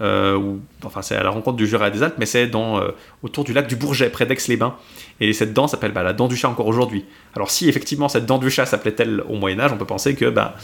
Euh, 0.00 0.36
où- 0.36 0.60
enfin 0.84 1.02
c'est 1.02 1.16
à 1.16 1.22
la 1.22 1.30
rencontre 1.30 1.56
du 1.56 1.66
Jura 1.66 1.88
et 1.88 1.90
des 1.90 2.02
Alpes, 2.02 2.16
mais 2.18 2.26
c'est 2.26 2.46
dans 2.46 2.80
euh, 2.80 2.90
autour 3.22 3.44
du 3.44 3.52
lac 3.52 3.66
du 3.66 3.76
Bourget, 3.76 4.10
près 4.10 4.26
d'Aix-les-Bains. 4.26 4.74
Et 5.20 5.32
cette 5.32 5.52
dent 5.52 5.66
s'appelle 5.66 5.92
bah, 5.92 6.02
la 6.02 6.12
dent 6.12 6.28
du 6.28 6.36
chat 6.36 6.48
encore 6.48 6.66
aujourd'hui. 6.66 7.04
Alors 7.34 7.50
si 7.50 7.68
effectivement 7.68 8.08
cette 8.08 8.26
dent 8.26 8.38
du 8.38 8.50
chat 8.50 8.66
s'appelait-elle 8.66 9.22
au 9.28 9.34
Moyen 9.34 9.58
Âge, 9.60 9.72
on 9.72 9.76
peut 9.76 9.84
penser 9.84 10.14
que 10.14 10.26
bah, 10.26 10.54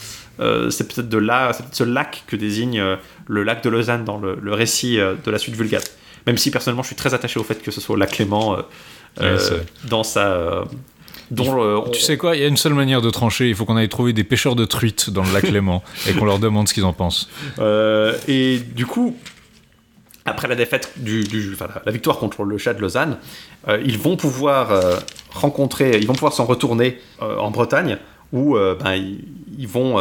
euh, 0.40 0.70
c'est 0.70 0.86
peut-être 0.92 1.08
de 1.08 1.18
là, 1.18 1.52
c'est 1.52 1.62
peut-être 1.64 1.76
ce 1.76 1.84
lac 1.84 2.24
que 2.26 2.36
désigne 2.36 2.78
euh, 2.80 2.96
le 3.26 3.42
lac 3.42 3.62
de 3.62 3.70
Lausanne 3.70 4.04
dans 4.04 4.18
le, 4.18 4.38
le 4.40 4.52
récit 4.54 4.96
de 4.96 5.30
la 5.30 5.38
suite 5.38 5.56
Vulgate. 5.56 5.96
Même 6.26 6.38
si 6.38 6.50
personnellement 6.50 6.82
je 6.82 6.88
suis 6.88 6.96
très 6.96 7.14
attaché 7.14 7.38
au 7.40 7.44
fait 7.44 7.62
que 7.62 7.70
ce 7.70 7.80
soit 7.80 7.96
le 7.96 8.00
lac 8.00 8.10
Clément 8.10 8.56
Ouais, 9.20 9.36
dans 9.84 10.02
sa... 10.02 10.64
dont, 11.30 11.62
euh, 11.62 11.76
on- 11.86 11.90
Tu 11.90 12.00
sais 12.00 12.16
quoi, 12.16 12.36
il 12.36 12.42
y 12.42 12.44
a 12.44 12.48
une 12.48 12.56
seule 12.56 12.74
manière 12.74 13.00
de 13.02 13.10
trancher, 13.10 13.48
il 13.48 13.54
faut 13.54 13.64
qu'on 13.64 13.76
aille 13.76 13.88
trouver 13.88 14.12
des 14.12 14.24
pêcheurs 14.24 14.56
de 14.56 14.64
truites 14.64 15.10
dans 15.10 15.22
le 15.24 15.32
lac 15.32 15.44
Léman 15.44 15.82
et 16.08 16.12
qu'on 16.12 16.24
leur 16.24 16.38
demande 16.38 16.68
ce 16.68 16.74
qu'ils 16.74 16.84
en 16.84 16.92
pensent. 16.92 17.28
Euh, 17.58 18.16
et 18.28 18.58
du 18.58 18.86
coup, 18.86 19.16
après 20.26 20.48
la 20.48 20.54
défaite, 20.54 20.92
du, 20.96 21.24
du- 21.24 21.52
enfin, 21.54 21.68
la 21.84 21.92
victoire 21.92 22.18
contre 22.18 22.44
le 22.44 22.56
chat 22.58 22.74
de 22.74 22.80
Lausanne, 22.80 23.18
euh, 23.68 23.80
ils 23.84 23.98
vont 23.98 24.16
pouvoir 24.16 24.70
euh, 24.72 24.96
rencontrer, 25.30 25.98
ils 25.98 26.06
vont 26.06 26.14
pouvoir 26.14 26.32
s'en 26.32 26.44
retourner 26.46 26.98
en 27.20 27.50
Bretagne, 27.50 27.98
où 28.32 28.56
ben, 28.56 28.94
ils, 28.94 29.24
ils 29.58 29.68
vont 29.68 29.98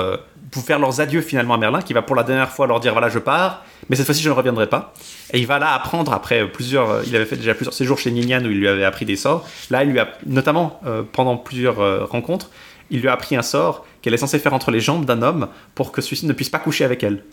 pour 0.53 0.63
faire 0.63 0.77
leurs 0.79 1.01
adieux 1.01 1.21
finalement 1.21 1.55
à 1.55 1.57
Merlin, 1.57 1.81
qui 1.81 1.93
va 1.93 2.03
pour 2.03 2.15
la 2.15 2.23
dernière 2.23 2.51
fois 2.51 2.67
leur 2.67 2.79
dire 2.79 2.93
voilà 2.93 3.09
je 3.09 3.19
pars, 3.19 3.65
mais 3.89 3.95
cette 3.95 4.05
fois-ci 4.05 4.21
je 4.21 4.29
ne 4.29 4.33
reviendrai 4.35 4.67
pas. 4.67 4.93
Et 5.33 5.39
il 5.39 5.47
va 5.47 5.57
là 5.57 5.73
apprendre 5.73 6.13
après 6.13 6.47
plusieurs, 6.47 6.89
euh, 6.89 7.03
il 7.07 7.15
avait 7.15 7.25
fait 7.25 7.35
déjà 7.37 7.55
plusieurs 7.55 7.73
séjours 7.73 7.97
chez 7.97 8.11
Ninian 8.11 8.41
où 8.45 8.51
il 8.51 8.59
lui 8.59 8.67
avait 8.67 8.85
appris 8.85 9.05
des 9.05 9.15
sorts. 9.15 9.47
Là, 9.71 9.83
il 9.83 9.89
lui 9.89 9.99
a 9.99 10.09
notamment 10.27 10.79
euh, 10.85 11.01
pendant 11.11 11.37
plusieurs 11.37 11.79
euh, 11.79 12.05
rencontres, 12.05 12.51
il 12.91 13.01
lui 13.01 13.07
a 13.07 13.13
appris 13.13 13.35
un 13.35 13.41
sort 13.41 13.85
qu'elle 14.01 14.13
est 14.13 14.17
censée 14.17 14.37
faire 14.37 14.53
entre 14.53 14.69
les 14.69 14.79
jambes 14.79 15.05
d'un 15.05 15.23
homme 15.23 15.47
pour 15.73 15.91
que 15.91 16.01
celui-ci 16.01 16.27
ne 16.27 16.33
puisse 16.33 16.49
pas 16.49 16.59
coucher 16.59 16.85
avec 16.85 17.03
elle. 17.03 17.23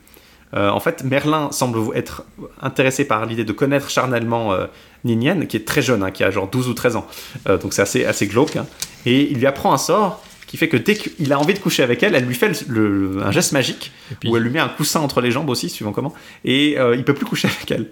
En 0.52 0.80
fait, 0.80 1.04
Merlin 1.04 1.52
semble 1.52 1.96
être 1.96 2.24
intéressé 2.60 3.04
par 3.04 3.24
l'idée 3.24 3.44
de 3.44 3.52
connaître 3.52 3.88
charnellement 3.88 4.52
euh, 4.52 4.66
qui 5.04 5.56
est 5.56 5.64
très 5.64 5.80
jeune, 5.80 6.02
hein, 6.02 6.10
qui 6.10 6.24
a 6.24 6.32
genre 6.32 6.48
12 6.48 6.68
ou 6.68 6.74
13 6.74 6.96
ans. 6.96 7.06
Donc 7.46 7.72
c'est 7.72 7.82
assez, 7.82 8.04
assez 8.04 8.26
glauque. 8.26 8.56
hein. 8.56 8.66
Et 9.06 9.30
il 9.30 9.38
lui 9.38 9.46
apprend 9.46 9.72
un 9.72 9.78
sort 9.78 10.20
qui 10.50 10.56
fait 10.56 10.68
que 10.68 10.76
dès 10.76 10.96
qu'il 10.96 11.32
a 11.32 11.38
envie 11.38 11.54
de 11.54 11.60
coucher 11.60 11.84
avec 11.84 12.02
elle, 12.02 12.16
elle 12.16 12.24
lui 12.24 12.34
fait 12.34 12.48
le- 12.68 12.88
le- 13.14 13.22
un 13.22 13.30
geste 13.30 13.52
magique, 13.52 13.92
puis- 14.18 14.28
où 14.28 14.36
elle 14.36 14.42
lui 14.42 14.50
met 14.50 14.58
un 14.58 14.68
coussin 14.68 14.98
entre 14.98 15.20
les 15.20 15.30
jambes 15.30 15.48
aussi, 15.48 15.68
suivant 15.70 15.92
comment, 15.92 16.12
et 16.44 16.74
euh, 16.76 16.96
il 16.96 17.04
peut 17.04 17.14
plus 17.14 17.24
coucher 17.24 17.46
avec 17.56 17.70
elle. 17.70 17.86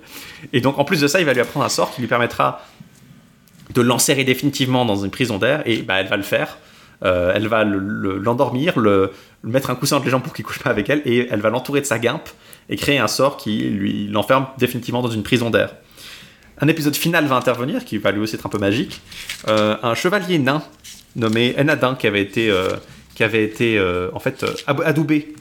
Et 0.52 0.60
donc 0.60 0.76
en 0.76 0.85
plus 0.85 1.01
de 1.01 1.06
ça, 1.06 1.20
il 1.20 1.26
va 1.26 1.35
lui 1.35 1.40
apprendre 1.40 1.64
un 1.64 1.68
sort 1.68 1.94
qui 1.94 2.01
lui 2.01 2.09
permettra 2.09 2.66
de 3.74 3.80
l'enserrer 3.80 4.24
définitivement 4.24 4.85
dans 4.85 4.97
une 4.97 5.10
prison 5.12 5.39
d'air, 5.39 5.62
et 5.66 5.82
bah, 5.82 6.01
elle 6.01 6.09
va 6.09 6.16
le 6.16 6.22
faire. 6.24 6.59
Euh, 7.05 7.30
elle 7.32 7.47
va 7.47 7.62
le- 7.62 7.78
le- 7.78 8.18
l'endormir, 8.18 8.76
le, 8.76 9.12
le 9.43 9.51
mettre 9.52 9.70
un 9.70 9.76
coussin 9.76 9.94
entre 9.97 10.06
les 10.06 10.10
jambes 10.10 10.24
pour 10.24 10.32
qu'il 10.32 10.44
couche 10.44 10.59
pas 10.59 10.70
avec 10.70 10.90
elle, 10.90 11.01
et 11.05 11.28
elle 11.30 11.40
va 11.40 11.51
l'entourer 11.51 11.80
de 11.80 11.86
sa 11.86 12.01
guimpe 12.01 12.28
et 12.70 12.74
créer 12.76 12.98
un 12.98 13.06
sort 13.06 13.36
qui 13.36 13.59
lui 13.60 14.09
l'enferme 14.09 14.47
définitivement 14.59 15.01
dans 15.01 15.10
une 15.10 15.22
prison 15.22 15.48
d'air. 15.51 15.76
Un 16.60 16.66
épisode 16.66 16.97
final 16.97 17.24
va 17.26 17.36
intervenir, 17.36 17.85
qui 17.85 17.98
va 17.98 18.10
lui 18.10 18.18
aussi 18.20 18.35
être 18.35 18.47
un 18.47 18.48
peu 18.48 18.59
magique. 18.59 19.01
Euh, 19.47 19.76
un 19.85 19.94
chevalier 19.94 20.40
nain 20.40 20.60
nommé 21.18 21.54
Enadin 21.58 21.94
qui 21.94 22.06
avait 22.06 22.22
été, 22.22 22.50
euh, 22.50 22.70
qui 23.14 23.24
avait 23.24 23.44
été 23.44 23.78
euh, 23.78 24.08
en 24.14 24.20
fait 24.20 24.42
euh, 24.42 24.52
ab- 24.66 24.82
adoubé. 24.84 25.34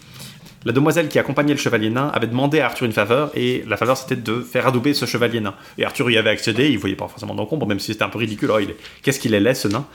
La 0.66 0.74
demoiselle 0.74 1.08
qui 1.08 1.18
accompagnait 1.18 1.54
le 1.54 1.60
chevalier 1.60 1.90
nain 1.90 2.12
avait 2.14 2.28
demandé 2.28 2.60
à 2.60 2.66
Arthur 2.66 2.86
une 2.86 2.92
faveur 2.92 3.32
et 3.36 3.64
la 3.68 3.78
faveur 3.78 3.96
c'était 3.96 4.18
de 4.18 4.42
faire 4.42 4.68
adouber 4.68 4.94
ce 4.94 5.06
chevalier 5.06 5.40
nain. 5.40 5.54
Et 5.78 5.86
Arthur 5.86 6.10
y 6.12 6.18
avait 6.18 6.32
accédé, 6.32 6.68
il 6.70 6.78
voyait 6.78 6.96
pas 6.96 7.08
forcément 7.08 7.36
d'encombre, 7.36 7.66
même 7.68 7.80
si 7.80 7.94
c'était 7.94 8.04
un 8.04 8.10
peu 8.10 8.20
ridicule. 8.20 8.52
Oh, 8.52 8.60
Qu'est-ce 9.02 9.20
qu'il 9.20 9.34
est 9.34 9.40
laid 9.40 9.54
ce 9.56 9.70
nain? 9.70 9.86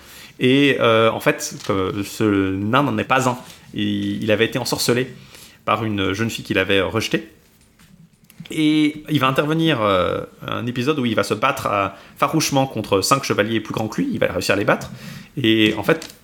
Et 0.40 0.78
en 0.80 1.20
fait, 1.20 1.42
ce 1.68 2.54
nain 2.54 2.82
n'en 2.82 2.96
est 2.96 3.04
pas 3.04 3.28
un. 3.28 3.36
Il, 3.74 4.30
avait 4.30 4.46
été 4.46 4.58
ensorcelé 4.58 5.08
par 5.66 5.84
une 5.84 6.14
jeune 6.14 6.30
fille 6.30 6.44
qu'il 6.44 6.58
avait 6.58 6.80
rejetée. 6.80 7.28
Et 8.50 9.02
il 9.10 9.20
va 9.20 9.28
intervenir 9.28 9.80
un 9.82 10.66
épisode 10.66 10.98
où 10.98 11.06
il 11.06 11.14
va 11.14 11.22
se 11.22 11.34
battre 11.34 11.92
farouchement 12.16 12.66
contre 12.66 13.02
cinq 13.02 13.24
chevaliers 13.24 13.60
plus 13.60 13.74
grands 13.74 13.88
que 13.88 14.00
lui. 14.00 14.08
Il 14.12 14.18
va 14.18 14.28
réussir 14.28 14.54
à 14.54 14.58
les 14.58 14.64
battre. 14.64 14.90
Et 15.36 15.74
en 15.76 15.82
fait, 15.82 16.14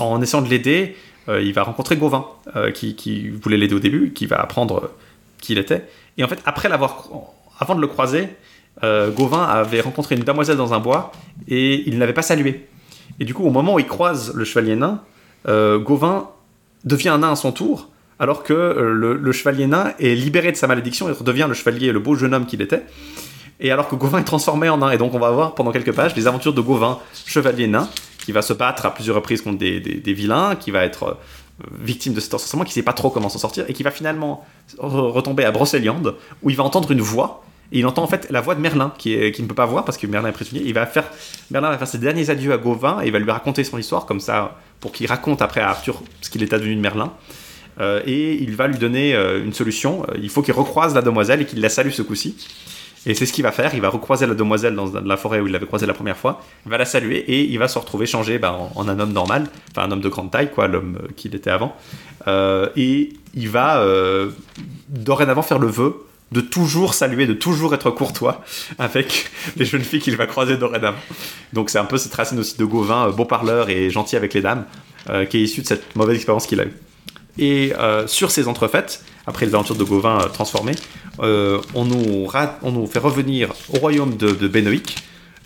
en 0.00 0.20
essayant 0.22 0.42
de 0.42 0.48
l'aider, 0.48 0.96
euh, 1.28 1.42
il 1.42 1.52
va 1.52 1.62
rencontrer 1.62 1.96
Gauvin, 1.96 2.26
euh, 2.56 2.70
qui, 2.70 3.28
voulait 3.28 3.56
l'aider 3.56 3.74
au 3.74 3.80
début, 3.80 4.12
qui 4.12 4.26
va 4.26 4.40
apprendre 4.40 4.84
euh, 4.84 4.88
qui 5.40 5.52
il 5.52 5.58
était. 5.58 5.86
Et 6.18 6.24
en 6.24 6.28
fait, 6.28 6.38
après 6.44 6.68
l'avoir, 6.68 7.08
avant 7.58 7.74
de 7.74 7.80
le 7.80 7.86
croiser, 7.86 8.28
Gauvin 8.82 9.42
avait 9.42 9.82
rencontré 9.82 10.14
une 10.14 10.22
demoiselle 10.22 10.56
dans 10.56 10.72
un 10.72 10.80
bois 10.80 11.12
et 11.46 11.86
il 11.86 11.94
ne 11.94 12.00
l'avait 12.00 12.14
pas 12.14 12.22
salué. 12.22 12.66
Et 13.20 13.24
du 13.24 13.34
coup, 13.34 13.44
au 13.44 13.50
moment 13.50 13.74
où 13.74 13.78
il 13.78 13.86
croise 13.86 14.32
le 14.34 14.44
chevalier 14.44 14.76
nain, 14.76 15.02
Gauvin 15.46 16.30
devient 16.84 17.10
un 17.10 17.18
nain 17.18 17.32
à 17.32 17.36
son 17.36 17.52
tour, 17.52 17.90
alors 18.18 18.42
que 18.42 18.52
le, 18.52 19.14
le 19.14 19.32
chevalier 19.32 19.66
nain 19.66 19.92
est 19.98 20.14
libéré 20.14 20.52
de 20.52 20.56
sa 20.56 20.66
malédiction 20.66 21.08
et 21.08 21.12
redevient 21.12 21.46
le 21.48 21.54
chevalier, 21.54 21.92
le 21.92 22.00
beau 22.00 22.14
jeune 22.14 22.34
homme 22.34 22.46
qu'il 22.46 22.62
était. 22.62 22.82
Et 23.60 23.70
alors 23.70 23.88
que 23.88 23.94
Gauvin 23.94 24.18
est 24.18 24.24
transformé 24.24 24.68
en 24.68 24.78
nain. 24.78 24.90
Et 24.90 24.98
donc 24.98 25.14
on 25.14 25.18
va 25.18 25.30
voir 25.30 25.54
pendant 25.54 25.70
quelques 25.70 25.92
pages 25.92 26.16
les 26.16 26.26
aventures 26.26 26.52
de 26.54 26.60
Gauvin, 26.60 26.98
chevalier 27.26 27.66
nain, 27.66 27.88
qui 28.24 28.32
va 28.32 28.42
se 28.42 28.52
battre 28.52 28.86
à 28.86 28.94
plusieurs 28.94 29.16
reprises 29.16 29.42
contre 29.42 29.58
des, 29.58 29.80
des- 29.80 30.12
vilains, 30.12 30.56
qui 30.56 30.70
va 30.70 30.84
être 30.84 31.02
euh, 31.04 31.66
victime 31.80 32.12
de 32.14 32.20
cet 32.20 32.34
ensorcellement, 32.34 32.64
qui 32.64 32.72
sait 32.72 32.82
pas 32.82 32.92
trop 32.92 33.10
comment 33.10 33.28
s'en 33.28 33.38
sortir, 33.38 33.64
et 33.68 33.72
qui 33.72 33.82
va 33.82 33.90
finalement 33.90 34.44
re- 34.78 35.10
retomber 35.10 35.44
à 35.44 35.50
Brocéliande, 35.50 36.16
où 36.42 36.50
il 36.50 36.56
va 36.56 36.64
entendre 36.64 36.90
une 36.90 37.00
voix. 37.00 37.44
Et 37.74 37.78
il 37.78 37.86
entend 37.86 38.02
en 38.02 38.06
fait 38.06 38.26
la 38.30 38.40
voix 38.42 38.54
de 38.54 38.60
Merlin, 38.60 38.92
qui, 38.98 39.32
qui 39.32 39.42
ne 39.42 39.46
peut 39.48 39.54
pas 39.54 39.64
voir 39.64 39.84
parce 39.86 39.96
que 39.96 40.06
Merlin 40.06 40.28
est 40.28 40.32
prisonnier. 40.32 40.62
Il 40.64 40.74
va 40.74 40.84
faire, 40.86 41.04
Merlin 41.50 41.70
va 41.70 41.78
faire 41.78 41.88
ses 41.88 41.96
derniers 41.98 42.28
adieux 42.28 42.52
à 42.52 42.58
Gauvin 42.58 43.00
et 43.02 43.06
il 43.06 43.12
va 43.12 43.18
lui 43.18 43.30
raconter 43.30 43.64
son 43.64 43.78
histoire, 43.78 44.04
comme 44.04 44.20
ça, 44.20 44.58
pour 44.78 44.92
qu'il 44.92 45.06
raconte 45.06 45.40
après 45.40 45.62
à 45.62 45.70
Arthur 45.70 46.02
ce 46.20 46.28
qu'il 46.28 46.42
est 46.42 46.52
advenu 46.52 46.74
de 46.76 46.80
Merlin. 46.80 47.12
Euh, 47.80 48.02
et 48.04 48.34
il 48.42 48.54
va 48.56 48.66
lui 48.66 48.76
donner 48.76 49.14
euh, 49.14 49.42
une 49.42 49.54
solution. 49.54 50.04
Il 50.20 50.28
faut 50.28 50.42
qu'il 50.42 50.52
recroise 50.52 50.94
la 50.94 51.00
demoiselle 51.00 51.40
et 51.40 51.46
qu'il 51.46 51.62
la 51.62 51.70
salue 51.70 51.90
ce 51.92 52.02
coup-ci. 52.02 52.36
Et 53.04 53.14
c'est 53.14 53.26
ce 53.26 53.32
qu'il 53.32 53.42
va 53.42 53.52
faire. 53.52 53.74
Il 53.74 53.80
va 53.80 53.88
recroiser 53.88 54.26
la 54.26 54.34
demoiselle 54.34 54.74
dans 54.74 54.92
la 55.00 55.16
forêt 55.16 55.40
où 55.40 55.46
il 55.46 55.52
l'avait 55.52 55.66
croisée 55.66 55.86
la 55.86 55.94
première 55.94 56.16
fois. 56.16 56.42
Il 56.66 56.70
va 56.70 56.78
la 56.78 56.84
saluer 56.84 57.18
et 57.18 57.42
il 57.42 57.58
va 57.58 57.68
se 57.68 57.78
retrouver 57.78 58.06
changé 58.06 58.38
bah, 58.38 58.56
en, 58.74 58.88
un 58.88 58.98
homme 58.98 59.12
normal, 59.12 59.48
enfin 59.70 59.88
un 59.88 59.90
homme 59.90 60.00
de 60.00 60.08
grande 60.08 60.30
taille, 60.30 60.50
quoi, 60.50 60.68
l'homme 60.68 60.98
euh, 61.02 61.08
qu'il 61.16 61.34
était 61.34 61.50
avant. 61.50 61.74
Euh, 62.28 62.68
et 62.76 63.12
il 63.34 63.48
va 63.48 63.80
euh, 63.80 64.30
dorénavant 64.88 65.42
faire 65.42 65.58
le 65.58 65.66
vœu 65.66 65.96
de 66.30 66.40
toujours 66.40 66.94
saluer, 66.94 67.26
de 67.26 67.34
toujours 67.34 67.74
être 67.74 67.90
courtois 67.90 68.42
avec 68.78 69.30
les 69.56 69.64
jeunes 69.64 69.82
filles 69.82 70.00
qu'il 70.00 70.16
va 70.16 70.26
croiser 70.26 70.56
dorénavant. 70.56 70.98
Donc 71.52 71.70
c'est 71.70 71.78
un 71.78 71.84
peu 71.84 71.98
cette 71.98 72.14
racine 72.14 72.38
aussi 72.38 72.56
de 72.56 72.64
Gauvin, 72.64 73.10
beau 73.10 73.24
parleur 73.24 73.68
et 73.68 73.90
gentil 73.90 74.16
avec 74.16 74.32
les 74.32 74.40
dames, 74.40 74.64
qui 75.28 75.36
est 75.36 75.42
issue 75.42 75.60
de 75.60 75.66
cette 75.66 75.94
mauvaise 75.94 76.16
expérience 76.16 76.46
qu'il 76.46 76.60
a 76.60 76.64
eue. 76.64 76.74
Et 77.38 77.74
sur 78.06 78.30
ces 78.30 78.48
entrefaites, 78.48 79.04
après 79.26 79.46
les 79.46 79.54
aventures 79.54 79.76
de 79.76 79.84
Gauvin 79.84 80.20
euh, 80.22 80.28
transformées, 80.28 80.74
euh, 81.20 81.60
on, 81.74 81.84
nous 81.84 82.26
ra- 82.26 82.58
on 82.62 82.72
nous 82.72 82.86
fait 82.86 82.98
revenir 82.98 83.50
au 83.74 83.78
royaume 83.78 84.16
de, 84.16 84.30
de 84.32 84.48
Benoïc, 84.48 84.96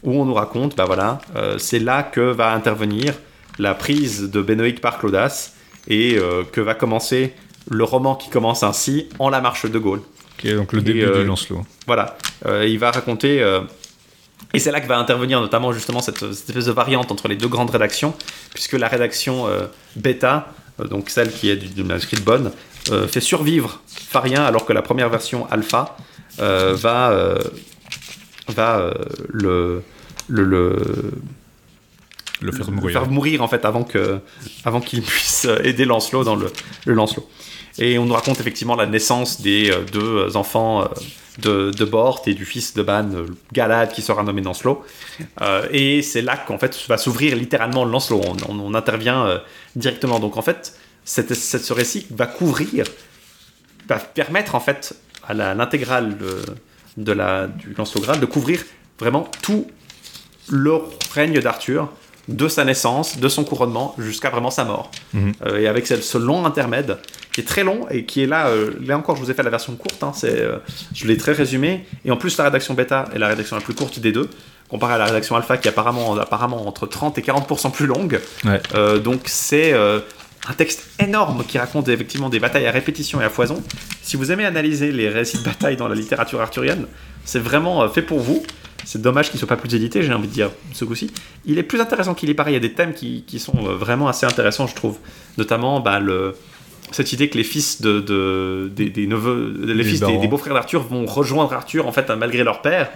où 0.03 0.20
on 0.20 0.24
nous 0.24 0.35
raconte, 0.35 0.77
bah 0.77 0.85
voilà, 0.86 1.20
euh, 1.36 1.59
c'est 1.59 1.78
là 1.81 2.03
que 2.03 2.20
va 2.20 2.53
intervenir 2.53 3.15
la 3.59 3.74
prise 3.74 4.31
de 4.31 4.40
Benoïc 4.43 4.81
par 4.81 4.98
Clodas, 4.98 5.53
et 5.89 6.16
euh, 6.19 6.43
que 6.51 6.61
va 6.61 6.74
commencer 6.74 7.32
le 7.70 7.85
roman 7.85 8.15
qui 8.15 8.28
commence 8.31 8.62
ainsi, 8.62 9.09
En 9.19 9.28
la 9.31 9.40
marche 9.40 9.66
de 9.66 9.78
Gaulle. 9.78 10.01
Qui 10.39 10.48
est 10.51 10.55
donc 10.55 10.73
le 10.73 10.81
Et, 10.81 10.82
début 10.82 11.03
euh, 11.05 11.23
du 11.23 11.27
Lancelot. 11.27 11.65
Voilà, 11.86 12.16
Euh, 12.44 12.66
il 12.66 12.78
va 12.78 12.90
raconter. 12.90 13.39
et 14.55 14.59
c'est 14.59 14.70
là 14.70 14.81
que 14.81 14.86
va 14.86 14.98
intervenir 14.98 15.40
notamment 15.40 15.73
justement 15.73 16.01
cette, 16.01 16.19
cette 16.19 16.48
espèce 16.51 16.66
de 16.66 16.73
variante 16.73 17.11
entre 17.11 17.27
les 17.28 17.36
deux 17.36 17.48
grandes 17.48 17.70
rédactions, 17.70 18.15
puisque 18.53 18.74
la 18.74 18.89
rédaction 18.89 19.47
bêta, 19.97 20.53
donc 20.90 21.09
celle 21.11 21.32
qui 21.32 21.48
est 21.51 21.57
du, 21.57 21.69
du 21.69 21.82
manuscrit 21.82 22.16
de 22.19 22.23
Bonn, 22.23 22.47
euh, 22.47 22.51
fait 23.09 23.21
survivre 23.21 23.81
Farien, 23.87 24.45
alors 24.45 24.65
que 24.67 24.73
la 24.73 24.83
première 24.83 25.09
version 25.09 25.47
alpha 25.51 25.97
euh, 26.41 26.75
va, 26.75 27.11
euh, 27.11 27.39
va 28.49 28.79
euh, 28.79 28.93
le, 29.29 29.83
le, 30.29 30.45
le, 30.45 30.77
Le 32.41 32.53
faire 32.53 32.67
le 32.69 32.73
mourir. 32.77 33.01
faire 33.01 33.09
mourir 33.11 33.43
en 33.43 33.49
fait 33.49 33.65
avant 33.65 33.83
que 33.85 34.19
avant 34.65 34.81
qu'il 34.81 35.03
puisse 35.13 35.47
euh, 35.47 35.59
aider 35.65 35.85
Lancelot 35.85 36.25
dans 36.25 36.37
le, 36.37 36.53
le 36.85 36.95
Lancelot. 36.95 37.29
Et 37.79 37.99
on 37.99 38.07
nous 38.07 38.15
raconte 38.15 38.41
effectivement 38.41 38.75
la 38.77 38.87
naissance 38.87 39.41
des 39.43 39.71
euh, 39.71 39.81
deux 39.93 40.37
enfants 40.37 40.83
euh, 40.83 40.87
de, 41.39 41.71
de 41.71 41.85
Bort 41.85 42.23
et 42.27 42.33
du 42.33 42.47
fils 42.47 42.73
de 42.73 42.83
Ban, 42.83 43.11
euh, 43.15 43.27
Galad, 43.53 43.93
qui 43.93 44.01
sera 44.01 44.23
nommé 44.23 44.41
Lancelot. 44.41 44.83
Euh, 45.43 45.67
et 45.71 46.01
c'est 46.03 46.23
là 46.23 46.37
qu'en 46.39 46.59
fait 46.59 46.75
va 46.89 46.97
s'ouvrir 46.97 47.37
littéralement 47.37 47.85
le 47.85 47.91
Lancelot. 47.91 48.23
On, 48.25 48.37
on- 48.53 48.61
on 48.61 48.75
intervient 48.75 49.27
euh, 49.27 49.39
directement. 49.75 50.19
Donc 50.21 50.37
en 50.39 50.43
fait, 50.43 50.75
cette- 51.07 51.33
cette- 51.35 51.65
ce 51.65 51.73
récit 51.73 52.07
va 52.11 52.27
couvrir, 52.27 52.85
va 53.89 53.97
permettre 53.99 54.55
en 54.55 54.61
fait 54.61 54.95
à 55.27 55.33
l'intégrale 55.33 56.19
de, 56.19 56.43
de 56.99 57.12
la, 57.12 57.47
du 57.47 57.73
Lancelot 57.78 58.03
Graal 58.03 58.20
de 58.20 58.27
couvrir 58.27 58.61
vraiment 59.01 59.28
tout 59.43 59.66
le 60.51 60.74
règne 61.15 61.41
d'Arthur, 61.41 61.91
de 62.28 62.49
sa 62.49 62.65
naissance, 62.65 63.19
de 63.19 63.28
son 63.28 63.45
couronnement, 63.45 63.95
jusqu'à 63.99 64.31
vraiment 64.31 64.51
sa 64.51 64.65
mort. 64.65 64.91
Mhm. 65.15 65.33
Euh, 65.47 65.59
et 65.61 65.69
avec 65.69 65.87
ce, 65.87 66.01
ce 66.01 66.19
long 66.19 66.45
intermède, 66.45 66.99
qui 67.33 67.41
est 67.41 67.45
très 67.45 67.62
long 67.62 67.87
et 67.91 68.05
qui 68.05 68.23
est 68.23 68.27
là, 68.27 68.49
euh, 68.49 68.73
là 68.85 68.97
encore, 68.99 69.15
je 69.16 69.23
vous 69.23 69.31
ai 69.31 69.35
fait 69.35 69.43
la 69.45 69.51
version 69.51 69.74
courte, 69.77 70.03
hein, 70.03 70.12
c'est, 70.15 70.41
euh, 70.41 70.59
je 70.95 71.07
l'ai 71.07 71.16
très 71.16 71.33
résumé, 71.33 71.87
et 72.05 72.11
en 72.11 72.16
plus 72.16 72.37
la 72.39 72.45
rédaction 72.45 72.74
bêta 72.74 73.05
est 73.15 73.19
la 73.19 73.28
rédaction 73.28 73.55
la 73.57 73.62
plus 73.62 73.74
courte 73.74 73.99
des 74.01 74.11
deux, 74.11 74.28
comparé 74.69 74.95
à 74.95 74.99
la 74.99 75.05
rédaction 75.05 75.37
alpha 75.37 75.57
qui 75.57 75.69
est 75.69 75.70
apparemment, 75.70 76.16
apparemment 76.19 76.66
entre 76.66 76.87
30 76.89 77.16
et 77.19 77.23
40% 77.23 77.70
plus 77.70 77.87
longue. 77.87 78.20
Ouais. 78.45 78.61
Donc 79.01 79.20
c'est 79.27 79.73
un 80.48 80.52
texte 80.55 80.89
énorme 81.01 81.44
qui 81.47 81.59
raconte 81.59 81.89
effectivement 81.89 82.28
des 82.28 82.39
batailles 82.40 82.66
à 82.66 82.70
répétition 82.70 83.20
et 83.20 83.24
à 83.24 83.31
foison. 83.31 83.62
Si 84.02 84.16
vous 84.16 84.31
aimez 84.31 84.44
analyser 84.44 84.93
les 84.93 85.09
récits 85.09 85.39
de 85.39 85.43
bataille 85.44 85.77
dans 85.77 85.89
la 85.89 85.94
littérature 85.94 86.40
arthurienne, 86.40 86.86
c'est 87.24 87.40
vraiment 87.40 87.82
euh, 87.82 87.89
fait 87.89 88.02
pour 88.02 88.20
vous. 88.20 88.43
C'est 88.85 89.02
dommage 89.02 89.31
qu'il 89.31 89.39
soit 89.40 89.48
pas 89.48 89.56
plus 89.56 89.74
édité, 89.74 90.02
j'ai 90.02 90.12
envie 90.12 90.28
de 90.28 90.32
dire, 90.32 90.51
ce 90.73 90.85
coup-ci. 90.85 91.10
Il 91.44 91.59
est 91.59 91.64
plus 91.64 91.81
intéressant 91.81 92.14
qu'il 92.14 92.31
est 92.31 92.35
pareil. 92.35 92.52
Il 92.52 92.62
y 92.62 92.64
a 92.64 92.68
des 92.68 92.74
thèmes 92.74 92.94
qui, 92.94 93.24
qui 93.27 93.40
sont 93.40 93.56
euh, 93.66 93.74
vraiment 93.74 94.06
assez 94.06 94.27
intéressants, 94.27 94.68
je 94.68 94.77
trouve. 94.77 94.98
Notamment 95.39 95.81
bah, 95.81 95.98
le, 95.98 96.36
cette 96.93 97.12
idée 97.12 97.28
que 97.28 97.36
les 97.36 97.43
fils 97.44 97.81
de, 97.82 97.98
de- 98.01 98.70
des, 98.73 98.89
des 98.90 99.09
neveux, 99.09 99.56
les 99.64 99.82
fils 99.82 100.01
des, 100.01 100.28
beaux-frères 100.28 100.55
d'Arthur 100.55 100.82
vont 100.82 101.05
rejoindre 101.06 101.52
Arthur 101.52 101.89
en 101.89 101.93
fait 101.93 102.09
malgré 102.10 102.44
leur 102.44 102.62
père. 102.62 102.90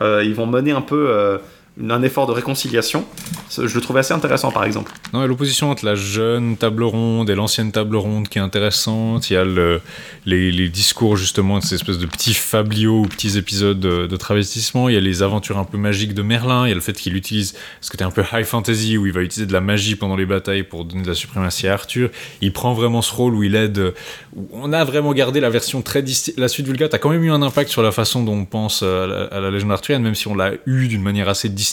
Euh, 0.00 0.22
ils 0.24 0.34
vont 0.34 0.46
mener 0.46 0.72
un 0.72 0.82
peu 0.82 1.06
euh, 1.08 1.38
un 1.88 2.02
effort 2.02 2.26
de 2.26 2.32
réconciliation. 2.32 3.04
Je 3.50 3.74
le 3.74 3.80
trouvais 3.80 4.00
assez 4.00 4.12
intéressant 4.12 4.52
par 4.52 4.64
exemple. 4.64 4.92
Non, 5.12 5.26
l'opposition 5.26 5.70
entre 5.70 5.84
la 5.84 5.94
jeune 5.94 6.56
table 6.56 6.84
ronde 6.84 7.30
et 7.30 7.34
l'ancienne 7.34 7.72
table 7.72 7.96
ronde 7.96 8.28
qui 8.28 8.38
est 8.38 8.42
intéressante. 8.42 9.30
Il 9.30 9.34
y 9.34 9.36
a 9.36 9.44
le- 9.44 9.80
les, 10.26 10.68
discours 10.68 11.16
justement 11.16 11.58
de 11.58 11.64
ces 11.64 11.76
espèces 11.76 11.98
de 11.98 12.06
petits 12.06 12.34
fabliaux 12.34 13.00
ou 13.00 13.06
petits 13.06 13.38
épisodes 13.38 13.80
de, 13.80 14.16
travestissement. 14.16 14.88
Il 14.88 14.94
y 14.94 14.98
a 14.98 15.00
les 15.00 15.22
aventures 15.22 15.58
un 15.58 15.64
peu 15.64 15.78
magiques 15.78 16.14
de 16.14 16.22
Merlin. 16.22 16.66
Il 16.66 16.68
y 16.68 16.72
a 16.72 16.74
le 16.74 16.80
fait 16.80 16.92
qu'il 16.92 17.16
utilise 17.16 17.54
ce 17.80 17.90
côté 17.90 18.04
un 18.04 18.10
peu 18.10 18.22
high 18.32 18.44
fantasy 18.44 18.98
où 18.98 19.06
il 19.06 19.12
va 19.12 19.22
utiliser 19.22 19.46
de 19.46 19.52
la 19.52 19.60
magie 19.60 19.96
pendant 19.96 20.16
les 20.16 20.26
batailles 20.26 20.62
pour 20.62 20.84
donner 20.84 21.02
de 21.02 21.08
la 21.08 21.14
suprématie 21.14 21.66
à 21.66 21.72
Arthur. 21.72 22.10
Il 22.40 22.52
prend 22.52 22.74
vraiment 22.74 23.02
ce 23.02 23.14
rôle 23.14 23.34
où 23.34 23.42
il 23.42 23.54
aide. 23.54 23.94
où 24.36 24.48
on 24.52 24.72
a 24.72 24.84
vraiment 24.84 25.12
gardé 25.14 25.40
la 25.40 25.50
version 25.50 25.82
très. 25.82 26.04
La 26.36 26.48
suite 26.48 26.66
Vulgate 26.66 26.94
a 26.94 26.98
quand 26.98 27.10
même 27.10 27.24
eu 27.24 27.30
un 27.30 27.42
impact 27.42 27.70
sur 27.70 27.82
la 27.82 27.92
façon 27.92 28.22
dont 28.22 28.34
on 28.34 28.44
pense 28.44 28.82
à 28.82 29.06
la, 29.06 29.24
à 29.24 29.40
la 29.40 29.50
légende 29.50 29.72
arthurienne, 29.72 30.02
même 30.02 30.14
si 30.14 30.28
on 30.28 30.34
l'a 30.34 30.52
eu 30.66 30.88
d'une 30.88 31.02
manière 31.02 31.28
assez 31.28 31.48
distillée 31.48 31.69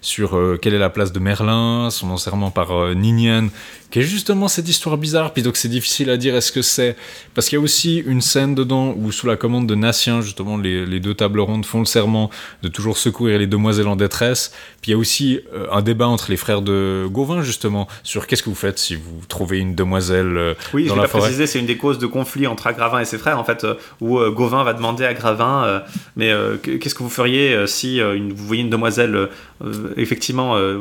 sur 0.00 0.36
euh, 0.36 0.58
quelle 0.60 0.74
est 0.74 0.78
la 0.78 0.90
place 0.90 1.12
de 1.12 1.18
Merlin, 1.18 1.88
son 1.90 2.10
enserrement 2.10 2.50
par 2.50 2.72
euh, 2.72 2.94
Ninian, 2.94 3.48
qui 3.90 4.00
est 4.00 4.02
justement 4.02 4.48
cette 4.48 4.68
histoire 4.68 4.96
bizarre. 4.98 5.32
Puis 5.32 5.42
donc 5.42 5.56
c'est 5.56 5.68
difficile 5.68 6.10
à 6.10 6.16
dire 6.16 6.36
est-ce 6.36 6.52
que 6.52 6.62
c'est 6.62 6.96
parce 7.34 7.48
qu'il 7.48 7.56
y 7.58 7.60
a 7.60 7.62
aussi 7.64 7.98
une 8.06 8.20
scène 8.20 8.54
dedans 8.54 8.94
où 8.96 9.10
sous 9.12 9.26
la 9.26 9.36
commande 9.36 9.66
de 9.66 9.74
Nassien 9.74 10.20
justement 10.20 10.56
les, 10.58 10.84
les 10.84 11.00
deux 11.00 11.14
tables 11.14 11.40
rondes 11.40 11.64
font 11.64 11.78
le 11.80 11.86
serment 11.86 12.28
de 12.62 12.68
toujours 12.68 12.98
secourir 12.98 13.38
les 13.38 13.46
demoiselles 13.46 13.88
en 13.88 13.96
détresse. 13.96 14.52
Puis 14.82 14.90
il 14.90 14.94
y 14.94 14.96
a 14.96 14.98
aussi 14.98 15.40
euh, 15.54 15.66
un 15.72 15.82
débat 15.82 16.06
entre 16.06 16.30
les 16.30 16.36
frères 16.36 16.62
de 16.62 17.06
Gauvin 17.10 17.42
justement 17.42 17.88
sur 18.02 18.26
qu'est-ce 18.26 18.42
que 18.42 18.50
vous 18.50 18.54
faites 18.54 18.78
si 18.78 18.94
vous 18.94 19.20
trouvez 19.28 19.58
une 19.58 19.74
demoiselle 19.74 20.36
euh, 20.36 20.54
Oui, 20.74 20.84
dans 20.86 20.94
je 20.94 20.98
la 21.00 21.02
l'ai 21.06 21.08
forêt. 21.08 21.22
précisé, 21.22 21.46
c'est 21.46 21.58
une 21.58 21.66
des 21.66 21.76
causes 21.78 21.98
de 21.98 22.06
conflit 22.06 22.46
entre 22.46 22.66
Agravin 22.66 23.00
et 23.00 23.04
ses 23.04 23.18
frères, 23.18 23.38
en 23.38 23.44
fait, 23.44 23.64
euh, 23.64 23.74
où 24.00 24.18
Gauvin 24.30 24.64
va 24.64 24.74
demander 24.74 25.04
à 25.04 25.14
Gravin, 25.14 25.82
mais 26.16 26.30
que- 26.62 26.72
qu'est-ce 26.76 26.94
que 26.94 27.02
vous 27.02 27.08
feriez 27.08 27.66
si 27.66 27.98
une- 27.98 28.32
vous 28.32 28.46
voyez 28.46 28.62
une 28.62 28.70
demoiselle 28.70 28.97
euh, 29.00 29.26
euh, 29.64 29.92
effectivement 29.96 30.56
euh, 30.56 30.78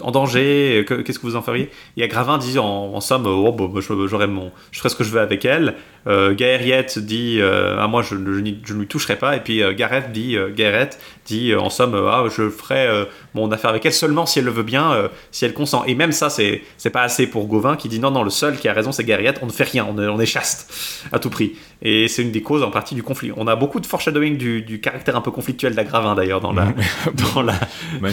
en 0.00 0.10
danger, 0.10 0.84
que- 0.86 0.94
qu'est-ce 0.94 1.18
que 1.18 1.26
vous 1.26 1.36
en 1.36 1.42
feriez? 1.42 1.70
Et 1.96 2.02
Agravin 2.02 2.38
dit 2.38 2.58
en, 2.58 2.64
en 2.66 3.00
somme, 3.00 3.26
oh, 3.26 3.52
bah, 3.52 3.66
bah, 3.72 3.80
j'aurais 3.80 4.26
mon, 4.26 4.50
je 4.70 4.78
ferai 4.78 4.88
ce 4.88 4.96
que 4.96 5.04
je 5.04 5.10
veux 5.10 5.20
avec 5.20 5.44
elle. 5.44 5.74
Gaëriette 6.06 6.98
dit, 6.98 7.40
ah, 7.42 7.86
moi 7.86 8.02
je, 8.02 8.16
ne 8.16 8.40
lui 8.40 8.86
toucherai 8.88 9.16
pas, 9.16 9.36
et 9.36 9.40
puis 9.40 9.62
euh, 9.62 9.72
Gareth 9.72 10.10
dit, 10.10 10.36
Gaëreth 10.56 10.98
dit 11.26 11.54
en 11.54 11.70
somme, 11.70 11.94
ah, 11.94 12.24
je 12.36 12.50
ferai 12.50 13.06
mon 13.34 13.50
affaire 13.52 13.70
avec 13.70 13.86
elle 13.86 13.92
seulement 13.92 14.26
si 14.26 14.40
elle 14.40 14.44
le 14.46 14.50
veut 14.50 14.64
bien, 14.64 15.08
si 15.30 15.44
elle 15.44 15.54
consent. 15.54 15.84
Et 15.86 15.94
même 15.94 16.10
ça, 16.12 16.28
c'est 16.28 16.62
c'est 16.76 16.90
pas 16.90 17.02
assez 17.02 17.28
pour 17.28 17.46
Gauvin 17.46 17.76
qui 17.76 17.88
dit 17.88 18.00
non, 18.00 18.10
non, 18.10 18.24
le 18.24 18.30
seul 18.30 18.58
qui 18.58 18.68
a 18.68 18.72
raison, 18.72 18.90
c'est 18.90 19.04
Gaëriette, 19.04 19.38
on 19.42 19.46
ne 19.46 19.52
fait 19.52 19.64
rien, 19.64 19.86
on 19.88 20.18
est 20.20 20.26
chaste 20.26 20.74
à 21.12 21.18
tout 21.20 21.30
prix. 21.30 21.52
Et 21.84 22.06
c'est 22.06 22.22
une 22.22 22.30
des 22.30 22.42
causes 22.42 22.62
en 22.62 22.70
partie 22.70 22.94
du 22.94 23.02
conflit. 23.02 23.32
On 23.36 23.48
a 23.48 23.56
beaucoup 23.56 23.80
de 23.80 23.86
foreshadowing 23.86 24.36
du, 24.36 24.62
du 24.62 24.80
caractère 24.80 25.16
un 25.16 25.20
peu 25.20 25.32
conflictuel 25.32 25.74
d'Agravin 25.74 26.14
d'ailleurs 26.14 26.40
dans, 26.40 26.52
la, 26.52 26.72
dans, 27.34 27.42
la, 27.42 27.58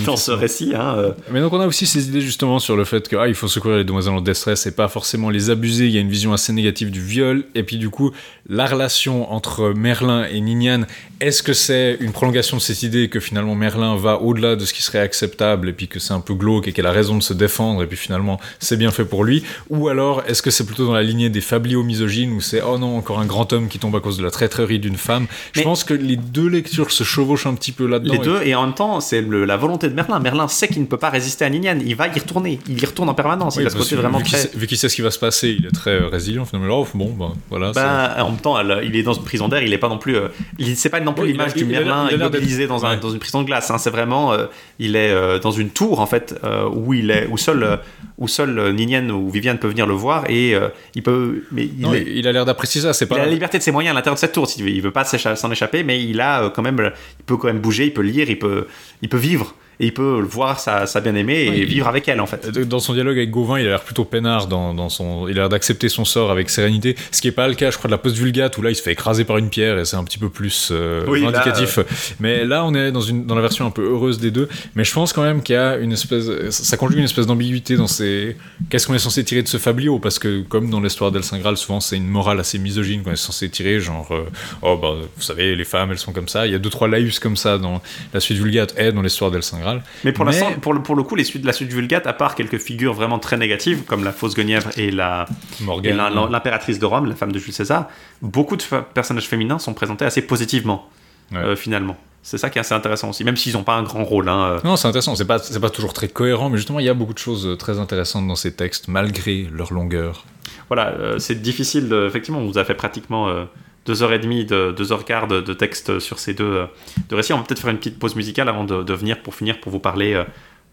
dans 0.05 0.17
ce 0.17 0.31
récit. 0.31 0.73
Hein, 0.75 0.95
euh. 0.97 1.11
Mais 1.29 1.39
donc 1.39 1.53
on 1.53 1.59
a 1.59 1.67
aussi 1.67 1.85
ces 1.85 2.07
idées 2.07 2.21
justement 2.21 2.57
sur 2.57 2.75
le 2.75 2.83
fait 2.83 3.07
que 3.07 3.15
ah, 3.15 3.27
il 3.27 3.35
faut 3.35 3.47
secourir 3.47 3.77
les 3.77 3.83
demoiselles 3.83 4.13
en 4.13 4.21
détresse 4.21 4.65
et 4.65 4.71
pas 4.71 4.87
forcément 4.87 5.29
les 5.29 5.51
abuser. 5.51 5.85
Il 5.85 5.91
y 5.91 5.97
a 5.99 6.01
une 6.01 6.09
vision 6.09 6.33
assez 6.33 6.51
négative 6.51 6.89
du 6.89 7.01
viol. 7.01 7.43
Et 7.53 7.61
puis 7.61 7.77
du 7.77 7.89
coup, 7.89 8.11
la 8.47 8.65
relation 8.65 9.31
entre 9.31 9.73
Merlin 9.75 10.25
et 10.25 10.41
Ninian, 10.41 10.81
est-ce 11.21 11.43
que 11.43 11.53
c'est 11.53 11.97
une 11.99 12.11
prolongation 12.11 12.57
de 12.57 12.61
cette 12.61 12.81
idée 12.81 13.07
que 13.07 13.19
finalement 13.19 13.53
Merlin 13.53 13.95
va 13.95 14.19
au-delà 14.19 14.55
de 14.55 14.65
ce 14.65 14.73
qui 14.73 14.81
serait 14.81 14.99
acceptable 14.99 15.69
et 15.69 15.73
puis 15.73 15.87
que 15.87 15.99
c'est 15.99 16.13
un 16.13 16.21
peu 16.21 16.33
glauque 16.33 16.67
et 16.67 16.71
qu'elle 16.71 16.87
a 16.87 16.91
raison 16.91 17.17
de 17.17 17.23
se 17.23 17.33
défendre 17.33 17.83
et 17.83 17.87
puis 17.87 17.97
finalement 17.97 18.39
c'est 18.57 18.77
bien 18.77 18.89
fait 18.89 19.05
pour 19.05 19.23
lui? 19.23 19.43
Ou 19.69 19.89
alors 19.89 20.23
est-ce 20.27 20.41
que 20.41 20.49
c'est 20.49 20.65
plutôt 20.65 20.87
dans 20.87 20.93
la 20.93 21.03
lignée 21.03 21.29
des 21.29 21.41
fabliaux 21.41 21.83
misogynes 21.83 22.31
où 22.31 22.41
c'est 22.41 22.63
oh 22.63 22.79
non 22.79 22.97
encore 22.97 23.19
un 23.19 23.25
grand 23.25 23.53
homme 23.53 23.58
qui 23.67 23.79
tombe 23.79 23.95
à 23.95 23.99
cause 23.99 24.17
de 24.17 24.23
la 24.23 24.31
traîtrerie 24.31 24.79
d'une 24.79 24.95
femme 24.95 25.27
Je 25.53 25.61
pense 25.61 25.83
que 25.83 25.93
les 25.93 26.15
deux 26.15 26.47
lectures 26.47 26.91
se 26.91 27.03
chevauchent 27.03 27.45
un 27.47 27.53
petit 27.55 27.71
peu 27.71 27.85
là-dedans. 27.87 28.13
Les 28.13 28.19
deux, 28.19 28.41
et 28.43 28.55
en 28.55 28.65
même 28.65 28.75
temps, 28.75 28.99
c'est 29.01 29.21
la 29.21 29.57
volonté 29.57 29.89
de 29.89 29.93
Merlin. 29.93 30.19
Merlin 30.19 30.47
sait 30.47 30.67
qu'il 30.67 30.81
ne 30.81 30.87
peut 30.87 30.97
pas 30.97 31.09
résister 31.09 31.45
à 31.45 31.49
Ninian. 31.49 31.77
Il 31.85 31.95
va 31.95 32.07
y 32.07 32.19
retourner. 32.19 32.59
Il 32.67 32.81
y 32.81 32.85
retourne 32.85 33.09
en 33.09 33.13
permanence. 33.13 33.55
Oui, 33.57 33.63
il 33.63 33.67
a 33.67 33.69
ce 33.69 33.77
côté 33.77 33.95
vraiment 33.95 34.19
vu 34.19 34.23
qu'il 34.23 34.33
très. 34.33 34.43
sait, 34.43 34.51
vu 34.57 34.67
qu'il 34.67 34.77
sait 34.77 34.89
ce 34.89 34.95
qui 34.95 35.01
va 35.01 35.11
se 35.11 35.19
passer, 35.19 35.55
il 35.59 35.65
est 35.65 35.71
très 35.71 35.91
euh, 36.01 36.07
résilient 36.07 36.45
finalement. 36.45 36.79
Oh, 36.81 36.87
bon, 36.93 37.11
ben 37.17 37.33
voilà. 37.49 37.71
Ben, 37.73 38.23
en 38.23 38.29
même 38.31 38.39
temps, 38.39 38.59
elle- 38.59 38.81
il 38.85 38.95
est 38.95 39.03
dans 39.03 39.13
une 39.13 39.23
prison 39.23 39.47
d'air, 39.47 39.61
il 39.63 39.73
est 39.73 39.77
pas 39.77 39.89
non 39.89 39.97
plus. 39.97 40.15
euh, 40.15 40.27
il 40.57 40.75
c'est 40.77 40.89
pas 40.89 40.99
non 40.99 41.13
plus 41.13 41.25
il 41.25 41.31
l'image 41.33 41.53
du 41.53 41.61
il 41.61 41.67
Merlin 41.67 42.07
il 42.11 42.17
immobilisé 42.17 42.67
dans, 42.67 42.85
un- 42.85 42.91
ouais. 42.95 42.99
dans 42.99 43.09
une 43.09 43.19
prison 43.19 43.41
de 43.41 43.45
glace. 43.47 43.69
hein. 43.71 43.77
c'est 43.77 43.89
vraiment, 43.89 44.31
euh, 44.33 44.45
il 44.79 44.95
est 44.95 45.11
euh, 45.11 45.39
dans 45.39 45.51
une 45.51 45.69
tour 45.69 45.99
en 45.99 46.05
fait 46.05 46.35
où 46.73 46.93
il 46.93 47.11
est, 47.11 47.27
où 47.29 47.37
seul, 47.37 47.79
où 48.17 48.27
seul 48.27 48.73
Ninian 48.73 49.09
ou 49.09 49.29
Viviane 49.29 49.57
peut 49.57 49.67
venir 49.67 49.85
le 49.87 49.93
voir 49.93 50.29
et 50.29 50.55
il 50.95 51.03
peut, 51.03 51.43
mais 51.51 51.65
il, 51.65 51.81
Non, 51.81 51.93
est- 51.93 52.05
il 52.07 52.27
a 52.27 52.31
l'air 52.31 52.45
d'apprécier 52.45 52.81
ça. 52.81 52.93
C'est 52.93 53.05
il 53.05 53.07
pas. 53.07 53.15
a 53.15 53.19
la 53.19 53.25
liberté 53.49 53.57
de 53.57 53.63
ses 53.63 53.71
moyens 53.71 53.93
à 53.93 53.95
l'intérieur 53.95 54.15
de 54.15 54.19
cette 54.19 54.33
tour. 54.33 54.47
Il 54.57 54.81
veut 54.81 54.91
pas 54.91 55.03
s'en 55.05 55.51
échapper, 55.51 55.83
mais 55.83 56.03
il 56.03 56.21
a 56.21 56.43
euh, 56.43 56.49
quand 56.49 56.61
même, 56.61 56.91
il 57.19 57.25
peut 57.25 57.37
quand 57.37 57.47
même 57.47 57.59
bouger, 57.59 57.85
il 57.85 57.93
peut 57.93 58.01
lire, 58.01 58.29
il 58.29 58.37
peut, 58.37 58.67
il 59.01 59.09
peut 59.09 59.17
vivre 59.17 59.55
et 59.81 59.85
il 59.87 59.93
peut 59.93 60.21
voir 60.29 60.59
sa, 60.59 60.85
sa 60.85 60.99
bien-aimée 60.99 61.45
et 61.45 61.63
vivre 61.63 61.87
avec 61.87 62.07
elle 62.09 62.19
en 62.19 62.25
fait. 62.25 62.49
Euh, 62.57 62.65
Dans 62.65 62.79
son 62.79 62.93
dialogue 62.93 63.17
avec 63.17 63.31
Gauvin, 63.31 63.59
il 63.59 63.65
a 63.65 63.69
l'air 63.69 63.81
plutôt 63.81 64.03
peinard 64.03 64.47
dans, 64.47 64.73
dans 64.73 64.89
son. 64.89 65.27
Il 65.27 65.37
a 65.37 65.41
l'air 65.41 65.49
d'accepter 65.49 65.87
son 65.87 66.03
sort 66.03 66.31
avec 66.31 66.49
sérénité, 66.49 66.95
ce 67.11 67.21
qui 67.21 67.27
n'est 67.27 67.31
pas 67.31 67.47
le 67.47 67.53
cas, 67.53 67.71
je 67.71 67.77
crois, 67.77 67.87
de 67.87 67.93
la 67.93 67.97
post-vulgate 67.97 68.57
où 68.57 68.61
là 68.61 68.71
il 68.71 68.75
se 68.75 68.81
fait 68.81 68.91
écraser 68.91 69.23
par 69.23 69.37
une 69.37 69.49
pierre 69.49 69.79
et 69.79 69.85
c'est 69.85 69.95
un 69.95 70.03
petit 70.03 70.17
peu 70.17 70.29
plus 70.29 70.69
euh, 70.71 71.05
Oui, 71.07 71.21
là, 71.21 71.29
indicatif. 71.29 71.79
Mais 72.19 72.43
là, 72.45 72.65
on 72.65 72.73
est 72.73 72.91
dans, 72.91 72.99
une, 73.01 73.25
dans 73.25 73.35
la 73.35 73.41
version 73.41 73.65
un 73.65 73.71
peu 73.71 73.83
heureuse 73.83 74.19
des 74.19 74.31
deux. 74.31 74.49
Mais 74.75 74.83
je 74.83 74.93
pense 74.93 75.13
quand 75.13 75.23
même 75.23 75.41
qu'il 75.41 75.55
y 75.55 75.57
a 75.57 75.77
une 75.77 75.93
espèce. 75.93 76.25
Ça 76.49 76.69
ça 76.69 76.77
conjugue 76.77 76.97
une 76.99 77.05
espèce 77.05 77.25
d'ambiguïté 77.25 77.77
dans 77.77 77.87
ces. 77.87 78.35
Qu'est-ce 78.69 78.85
qu'on 78.85 78.93
est 78.95 78.99
censé 78.99 79.23
tirer 79.23 79.43
de 79.43 79.47
ce 79.47 79.57
fabliau 79.57 79.97
Parce 79.99 80.19
que, 80.19 80.41
comme 80.41 80.69
dans 80.69 80.81
l'histoire 80.81 81.11
d'El 81.11 81.23
Saint 81.23 81.39
Graal, 81.39 81.55
souvent 81.55 81.79
c'est 81.79 81.95
une 81.95 82.07
morale 82.07 82.39
assez 82.39 82.59
misogyne 82.59 83.01
qu'on 83.01 83.11
est 83.11 83.15
censé 83.15 83.49
tirer, 83.49 83.79
genre, 83.79 84.09
euh, 84.11 84.25
oh 84.61 84.77
bah, 84.77 84.89
vous 85.15 85.21
savez, 85.23 85.55
les 85.55 85.63
femmes 85.63 85.91
elles 85.91 85.97
sont 85.97 86.11
comme 86.11 86.27
ça. 86.27 86.45
Il 86.45 86.51
y 86.51 86.55
a 86.55 86.59
deux, 86.59 86.69
trois 86.69 86.87
laïus 86.89 87.19
comme 87.19 87.37
ça 87.37 87.57
dans 87.57 87.81
la 88.13 88.19
suite 88.19 88.37
vulgate 88.37 88.75
et 88.77 88.91
dans 88.91 89.01
l'histoire 89.01 89.31
d'El 89.31 89.41
Saint 89.41 89.59
Graal. 89.59 89.68
Mais 90.03 90.11
pour 90.11 90.25
le, 90.73 90.81
pour 90.81 90.95
le 90.95 91.03
coup, 91.03 91.15
les 91.15 91.23
suites, 91.23 91.45
la 91.45 91.53
suite 91.53 91.71
Vulgate, 91.71 92.07
à 92.07 92.13
part 92.13 92.35
quelques 92.35 92.57
figures 92.59 92.93
vraiment 92.93 93.19
très 93.19 93.37
négatives, 93.37 93.83
comme 93.83 94.03
la 94.03 94.11
fausse 94.11 94.35
Guenièvre 94.35 94.69
et 94.77 94.91
l'impératrice 94.91 96.79
de 96.79 96.85
Rome, 96.85 97.05
la 97.07 97.15
femme 97.15 97.31
de 97.31 97.39
Jules 97.39 97.53
César, 97.53 97.87
beaucoup 98.21 98.55
de 98.55 98.63
personnages 98.93 99.27
féminins 99.27 99.59
sont 99.59 99.73
présentés 99.73 100.05
assez 100.05 100.21
positivement, 100.21 100.87
Ouais. 101.31 101.37
euh, 101.39 101.55
finalement. 101.55 101.95
C'est 102.21 102.37
ça 102.37 102.49
qui 102.49 102.57
est 102.57 102.61
assez 102.61 102.73
intéressant 102.73 103.09
aussi, 103.09 103.23
même 103.23 103.37
s'ils 103.37 103.53
n'ont 103.53 103.63
pas 103.63 103.75
un 103.75 103.83
grand 103.83 104.03
rôle. 104.03 104.27
hein, 104.29 104.43
euh. 104.55 104.59
Non, 104.63 104.75
c'est 104.75 104.87
intéressant. 104.87 105.15
C'est 105.15 105.25
pas, 105.25 105.39
pas 105.39 105.69
toujours 105.69 105.93
très 105.93 106.07
cohérent, 106.09 106.49
mais 106.49 106.57
justement, 106.57 106.79
il 106.79 106.85
y 106.85 106.89
a 106.89 106.93
beaucoup 106.93 107.13
de 107.13 107.19
choses 107.19 107.45
euh, 107.47 107.55
très 107.55 107.79
intéressantes 107.79 108.27
dans 108.27 108.35
ces 108.35 108.53
textes, 108.53 108.87
malgré 108.87 109.47
leur 109.51 109.71
longueur. 109.71 110.25
Voilà, 110.67 110.89
euh, 110.89 111.19
c'est 111.19 111.41
difficile. 111.41 111.87
de- 111.87 112.05
effectivement, 112.07 112.39
on 112.39 112.47
vous 112.47 112.57
a 112.57 112.65
fait 112.65 112.73
pratiquement 112.73 113.29
euh, 113.29 113.45
deux 113.85 114.03
heures 114.03 114.13
et 114.13 114.19
demie, 114.19 114.45
de, 114.45 114.71
deux 114.71 114.91
heures 114.91 115.05
quart 115.05 115.27
de, 115.27 115.41
de 115.41 115.53
texte 115.53 115.99
sur 115.99 116.19
ces 116.19 116.33
deux, 116.33 116.43
euh, 116.43 116.65
deux 117.09 117.15
récits. 117.15 117.33
On 117.33 117.37
va 117.37 117.43
peut-être 117.43 117.61
faire 117.61 117.71
une 117.71 117.77
petite 117.77 117.97
pause 117.99 118.15
musicale 118.15 118.49
avant 118.49 118.63
de, 118.63 118.83
de 118.83 118.93
venir 118.93 119.21
pour 119.21 119.33
finir 119.35 119.59
pour 119.59 119.71
vous 119.71 119.79
parler, 119.79 120.13
euh, 120.13 120.23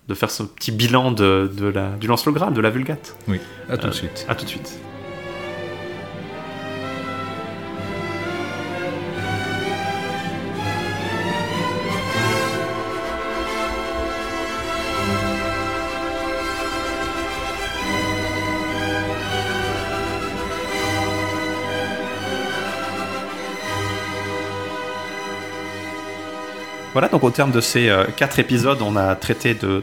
de 0.08 0.14
faire 0.14 0.30
ce 0.30 0.42
petit 0.42 0.70
bilan 0.72 1.12
de, 1.12 1.50
de 1.56 1.66
la, 1.66 1.90
du 1.90 2.06
Lance 2.06 2.26
le 2.26 2.32
Graal, 2.32 2.52
de 2.54 2.60
la 2.60 2.70
Vulgate. 2.70 3.16
Oui, 3.28 3.40
à 3.68 3.76
tout 3.76 3.86
Euh, 3.86 3.90
de 3.90 3.94
suite. 3.94 4.26
À 4.28 4.34
tout 4.34 4.44
de 4.44 4.50
suite. 4.50 4.78
Voilà, 26.96 27.08
donc 27.08 27.24
au 27.24 27.30
terme 27.30 27.50
de 27.50 27.60
ces 27.60 27.90
euh, 27.90 28.06
quatre 28.16 28.38
épisodes, 28.38 28.78
on 28.80 28.96
a 28.96 29.14
traité 29.16 29.52
de 29.52 29.82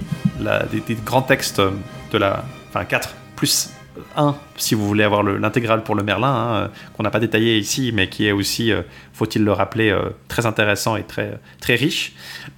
des, 0.72 0.96
grands 0.96 1.22
textes 1.22 1.60
euh, 1.60 1.70
de 2.12 2.18
la. 2.18 2.44
Enfin, 2.70 2.86
4 2.86 3.14
plus 3.36 3.70
1, 4.18 4.36
si 4.58 4.74
vous 4.74 4.88
voulez 4.88 5.04
avoir 5.04 5.22
le- 5.22 5.38
l'intégrale 5.38 5.84
pour 5.84 5.94
le 5.94 6.02
Merlin, 6.02 6.34
hein, 6.34 6.56
euh, 6.56 6.68
qu'on 6.98 7.04
n'a 7.04 7.12
pas 7.12 7.20
détaillé 7.20 7.60
ici, 7.60 7.92
mais 7.94 8.10
qui 8.10 8.26
est 8.26 8.32
aussi, 8.32 8.72
faut-il 9.14 9.44
le 9.44 9.52
rappeler, 9.52 9.96
très 10.28 10.48
intéressant 10.48 10.96
et 10.96 11.04
très, 11.04 11.40
très 11.62 11.76
riche. 11.76 12.14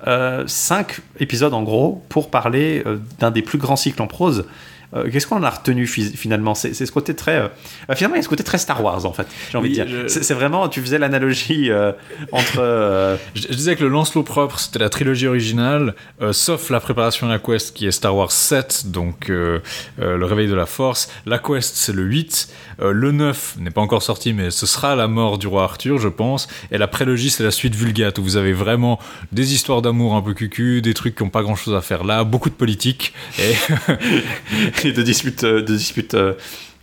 5 0.06 1.02
épisodes 1.20 1.54
en 1.54 1.64
gros 1.64 2.06
pour 2.08 2.32
parler 2.32 2.82
d'un 3.20 3.32
des 3.32 3.42
plus 3.42 3.58
grands 3.58 3.76
cycles 3.76 4.02
en 4.02 4.08
prose. 4.08 4.46
Euh, 4.96 5.10
qu'est-ce 5.12 5.28
qu'on 5.28 5.44
a 5.44 5.50
retenu 5.50 5.88
fi- 5.88 6.16
finalement? 6.16 6.56
C'est 6.56 6.74
ce 6.74 6.92
côté 6.92 7.16
très. 7.16 7.36
euh, 7.38 7.48
bah, 7.88 7.96
finalement, 7.96 8.16
il 8.16 8.20
y 8.20 8.22
a 8.22 8.24
ce 8.24 8.30
côté 8.30 8.44
très 8.44 8.58
Star 8.58 8.84
Wars 8.84 9.06
en 9.06 9.14
fait. 9.14 9.28
J'ai 9.52 9.58
envie 9.58 9.70
Oui, 9.70 9.78
de 9.78 9.84
dire. 9.84 10.00
je- 10.08 10.22
C'est 10.22 10.34
vraiment. 10.34 10.68
Tu 10.70 10.82
faisais 10.82 10.98
l'analogie 11.00 11.70
euh, 11.72 11.92
entre. 12.32 12.60
euh, 12.60 13.18
Je, 13.36 13.42
je 13.50 13.54
disais 13.54 13.76
que 13.76 13.84
le 13.84 13.90
Lancelot 13.90 14.24
propre, 14.24 14.60
c'était 14.60 14.80
la 14.80 14.90
trilogie 14.90 15.28
originale, 15.28 15.96
euh, 16.22 16.34
sauf 16.34 16.70
la 16.70 16.80
préparation 16.80 17.28
de 17.28 17.32
la 17.34 17.40
quest 17.40 17.76
qui 17.76 17.86
est 17.88 17.92
Star 17.92 18.16
Wars 18.16 18.32
7, 18.32 18.86
donc 18.92 19.30
euh, 19.30 19.60
euh, 20.02 20.18
le 20.18 20.26
réveil 20.26 20.48
de 20.48 20.56
la 20.56 20.66
force. 20.66 21.10
La 21.26 21.40
quest, 21.40 21.76
c'est 21.76 21.94
le 21.94 22.04
8. 22.04 22.50
Euh, 22.82 22.92
le 22.92 23.12
9 23.12 23.56
n'est 23.60 23.72
pas 23.72 23.82
encore 23.82 24.04
sorti, 24.04 24.34
mais 24.34 24.52
ce 24.52 24.66
sera 24.66 24.96
la 24.96 25.08
mort 25.08 25.38
du 25.38 25.48
roi 25.48 25.64
Arthur, 25.64 25.98
je 25.98 26.08
pense. 26.10 26.48
Et 26.72 26.78
la 26.78 26.88
prélogie, 26.88 27.30
c'est 27.30 27.44
la 27.44 27.52
suite 27.52 27.76
Vulgate, 27.76 28.18
où 28.20 28.24
vous 28.24 28.38
avez 28.38 28.54
vraiment 28.54 29.00
des 29.32 29.54
histoires 29.54 29.82
d'amour 29.82 30.16
un 30.16 30.22
peu 30.22 30.34
cucu, 30.34 30.82
des 30.82 30.94
trucs 30.94 31.16
qui 31.16 31.24
n'ont 31.24 31.30
pas 31.30 31.42
grand 31.42 31.56
chose 31.56 31.74
à 31.76 31.82
faire 31.82 32.04
là, 32.04 32.24
beaucoup 32.24 32.50
de 32.50 32.56
politique. 32.56 33.14
Et 33.40 33.54
et 34.86 34.92
de 34.94 35.02
disputes, 35.02 35.44
euh, 35.44 35.62
de 35.62 35.76
disputes 35.76 36.14
euh, 36.14 36.34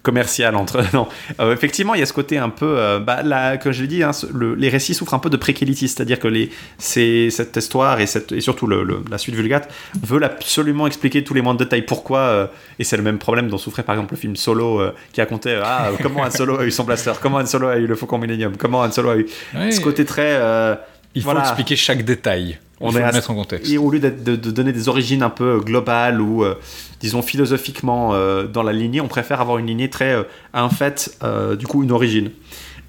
commerciales 0.02 0.56
entre. 0.56 0.82
Non, 0.94 1.06
Euh, 1.38 1.52
effectivement, 1.54 1.94
il 1.94 2.00
y 2.00 2.02
a 2.02 2.06
ce 2.06 2.12
côté 2.12 2.36
un 2.36 2.48
peu. 2.48 2.74
euh, 2.76 2.98
bah, 2.98 3.22
là, 3.22 3.56
comme 3.56 3.70
je 3.72 3.82
l'ai 3.82 3.86
dit, 3.88 4.02
hein, 4.02 4.10
le- 4.34 4.54
les 4.56 4.68
récits 4.68 4.94
souffrent 4.94 5.14
un 5.14 5.20
peu 5.20 5.30
de 5.30 5.36
préquelity, 5.36 5.86
c'est-à-dire 5.86 6.18
que 6.18 6.26
les, 6.26 6.50
c'est, 6.78 7.30
cette 7.30 7.56
histoire 7.56 8.00
et, 8.00 8.06
cette, 8.06 8.32
et 8.32 8.40
surtout 8.40 8.66
le- 8.66 8.82
le- 8.82 8.98
la 9.10 9.18
suite 9.18 9.36
Vulgate 9.36 9.72
veulent 10.02 10.24
absolument 10.24 10.88
expliquer 10.88 11.22
tous 11.22 11.34
les 11.34 11.40
moindres 11.42 11.60
détails 11.60 11.82
pourquoi. 11.82 12.18
euh, 12.18 12.46
et 12.80 12.84
c'est 12.84 12.96
le 12.96 13.04
même 13.04 13.18
problème 13.18 13.48
dont 13.48 13.58
souffrait 13.58 13.84
par 13.84 13.94
exemple 13.94 14.14
le 14.14 14.18
film 14.18 14.34
Solo 14.34 14.80
euh, 14.80 14.92
qui 15.12 15.20
racontait 15.20 15.50
euh, 15.54 15.62
ah, 15.64 15.90
comment 16.02 16.22
Han 16.22 16.30
Solo 16.32 16.58
a 16.58 16.64
eu 16.64 16.72
son 16.72 16.82
blaster, 16.84 17.12
comment 17.22 17.36
Han 17.38 17.46
Solo 17.46 17.68
a 17.68 17.76
eu 17.78 17.86
le 17.86 17.94
Faucon 17.94 18.18
Millennium, 18.18 18.56
comment 18.56 18.80
Han 18.80 18.90
Solo 18.90 19.10
a 19.10 19.16
eu. 19.18 19.26
Ce 19.70 19.80
côté 19.80 20.04
très. 20.04 20.32
euh, 20.34 20.74
il 21.14 21.22
faut 21.22 21.26
voilà. 21.30 21.42
expliquer 21.46 21.76
chaque 21.76 22.04
détail. 22.04 22.58
Il 22.82 22.86
On 22.88 22.90
faut 22.90 22.98
est 22.98 23.00
le 23.00 23.06
à- 23.06 23.12
mettre 23.12 23.30
en 23.30 23.34
contexte. 23.34 23.70
Et 23.72 23.78
au 23.78 23.90
lieu 23.90 24.00
de, 24.00 24.10
de 24.36 24.50
donner 24.50 24.72
des 24.72 24.88
origines 24.88 25.22
un 25.22 25.30
peu 25.30 25.60
globales 25.60 26.20
ou, 26.20 26.44
euh, 26.44 26.56
disons, 27.00 27.22
philosophiquement 27.22 28.12
euh, 28.14 28.46
dans 28.46 28.62
la 28.62 28.72
lignée, 28.72 29.00
on 29.00 29.08
préfère 29.08 29.40
avoir 29.40 29.58
une 29.58 29.66
lignée 29.66 29.88
très 29.88 30.12
euh, 30.12 30.24
un 30.52 30.68
fait, 30.68 31.16
euh, 31.22 31.56
du 31.56 31.66
coup, 31.66 31.82
une 31.82 31.92
origine. 31.92 32.30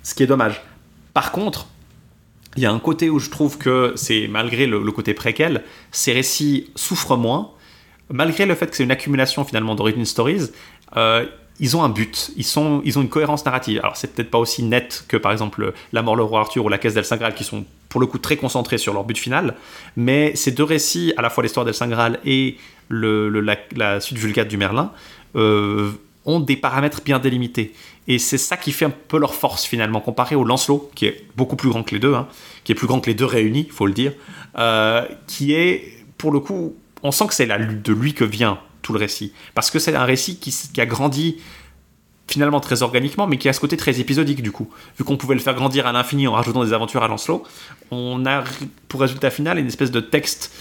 Ce 0.04 0.14
qui 0.16 0.24
est 0.24 0.28
dommage. 0.28 0.62
Par 1.14 1.32
contre, 1.32 1.68
il 2.56 2.64
y 2.64 2.66
a 2.66 2.72
un 2.72 2.80
côté 2.80 3.10
où 3.10 3.20
je 3.20 3.30
trouve 3.30 3.58
que 3.58 3.94
c'est, 3.96 4.28
malgré 4.28 4.66
le, 4.68 4.84
le 4.84 4.92
côté 4.92 5.14
préquel, 5.14 5.64
ces 5.92 6.12
récits 6.12 6.72
souffrent 6.76 7.16
moins, 7.18 7.52
malgré 8.12 8.46
le 8.46 8.54
fait 8.56 8.68
que 8.68 8.76
c'est 8.76 8.84
une 8.84 8.92
accumulation 8.92 9.46
finalement 9.46 9.76
d'origin 9.76 10.06
stories. 10.06 10.50
Ils 11.60 11.78
ont 11.78 11.84
un 11.84 11.90
but, 11.90 12.32
ils, 12.36 12.44
sont, 12.44 12.82
ils 12.84 12.98
ont 12.98 13.02
une 13.02 13.10
cohérence 13.10 13.46
narrative. 13.46 13.80
Alors, 13.84 13.96
c'est 13.96 14.14
peut-être 14.14 14.32
pas 14.32 14.40
aussi 14.40 14.64
net 14.64 15.06
que 15.08 15.18
par 15.18 15.32
exemple 15.32 15.74
La 15.92 16.02
mort, 16.02 16.16
le 16.16 16.24
roi 16.24 16.42
Arthur 16.42 16.66
ou 16.66 16.70
La 16.70 16.78
caisse 16.78 16.96
d'El 16.96 17.06
Saint 17.06 17.18
Graal 17.18 17.36
qui 17.36 17.44
sont 17.44 17.66
pour 17.90 18.02
le 18.02 18.08
coup 18.08 18.18
très 18.18 18.38
concentrés 18.38 18.80
sur 18.80 18.94
leur 18.94 19.04
but 19.04 19.18
final, 19.18 19.56
mais 19.96 20.36
ces 20.36 20.52
deux 20.52 20.64
récits, 20.64 21.14
à 21.16 21.22
la 21.22 21.30
fois 21.30 21.44
l'histoire 21.44 21.64
d'El 21.64 21.76
Saint 21.76 21.88
Graal 21.88 22.20
et 22.26 22.58
la, 22.90 24.00
suite 24.00 24.18
vulgate 24.18 24.48
du 24.48 24.58
Merlin, 24.58 24.92
euh, 25.36 25.92
ont 26.26 26.40
des 26.40 26.56
paramètres 26.56 27.02
bien 27.04 27.20
délimités. 27.20 27.74
Et 28.08 28.18
c'est 28.18 28.40
ça 28.40 28.58
qui 28.58 28.72
fait 28.72 28.86
un 28.86 28.94
peu 29.08 29.20
leur 29.20 29.36
force 29.36 29.64
finalement, 29.66 30.02
comparé 30.02 30.36
au 30.36 30.44
Lancelot, 30.44 30.90
qui 30.96 31.06
est 31.06 31.24
beaucoup 31.38 31.56
plus 31.56 31.70
grand 31.70 31.84
que 31.84 31.94
les 31.94 32.00
deux, 32.00 32.16
hein, 32.16 32.28
qui 32.64 32.72
est 32.72 32.76
plus 32.76 32.88
grand 32.88 33.00
que 33.00 33.10
les 33.10 33.16
deux 33.16 33.26
réunis, 33.26 33.68
faut 33.72 33.86
le 33.86 33.94
dire, 33.94 34.14
euh, 34.58 35.06
qui 35.28 35.54
est, 35.54 36.04
pour 36.18 36.32
le 36.32 36.40
coup, 36.40 36.76
on 37.04 37.12
sent 37.12 37.28
que 37.28 37.34
c'est 37.34 37.46
de 37.46 37.94
lui 37.94 38.14
que 38.14 38.24
vient 38.24 38.58
tout 38.84 38.94
le 38.94 39.00
récit. 39.00 39.34
Parce 39.56 39.72
que 39.72 39.80
c'est 39.80 39.96
un 39.96 40.06
récit 40.06 40.38
qui, 40.38 40.54
qui 40.72 40.80
a 40.80 40.86
grandi 40.86 41.38
finalement 42.28 42.60
très 42.62 42.84
organiquement, 42.84 43.28
mais 43.28 43.38
qui 43.38 43.50
a 43.50 43.54
ce 43.54 43.60
côté 43.60 43.76
très 43.78 44.00
épisodique 44.00 44.42
du 44.44 44.52
coup. 44.52 44.70
Vu 44.98 45.04
qu'on 45.04 45.18
pouvait 45.18 45.36
le 45.36 45.42
faire 45.42 45.56
grandir 45.56 45.88
à 45.88 45.92
l'infini 45.92 46.28
en 46.28 46.34
rajoutant 46.34 46.64
des 46.64 46.72
aventures 46.74 47.04
à 47.04 47.08
Lancelot, 47.08 47.44
on 47.92 48.26
a 48.26 48.44
pour 48.88 49.02
résultat 49.02 49.30
final 49.32 49.58
une 49.60 49.68
espèce 49.68 49.92
de 49.92 50.00
texte 50.00 50.54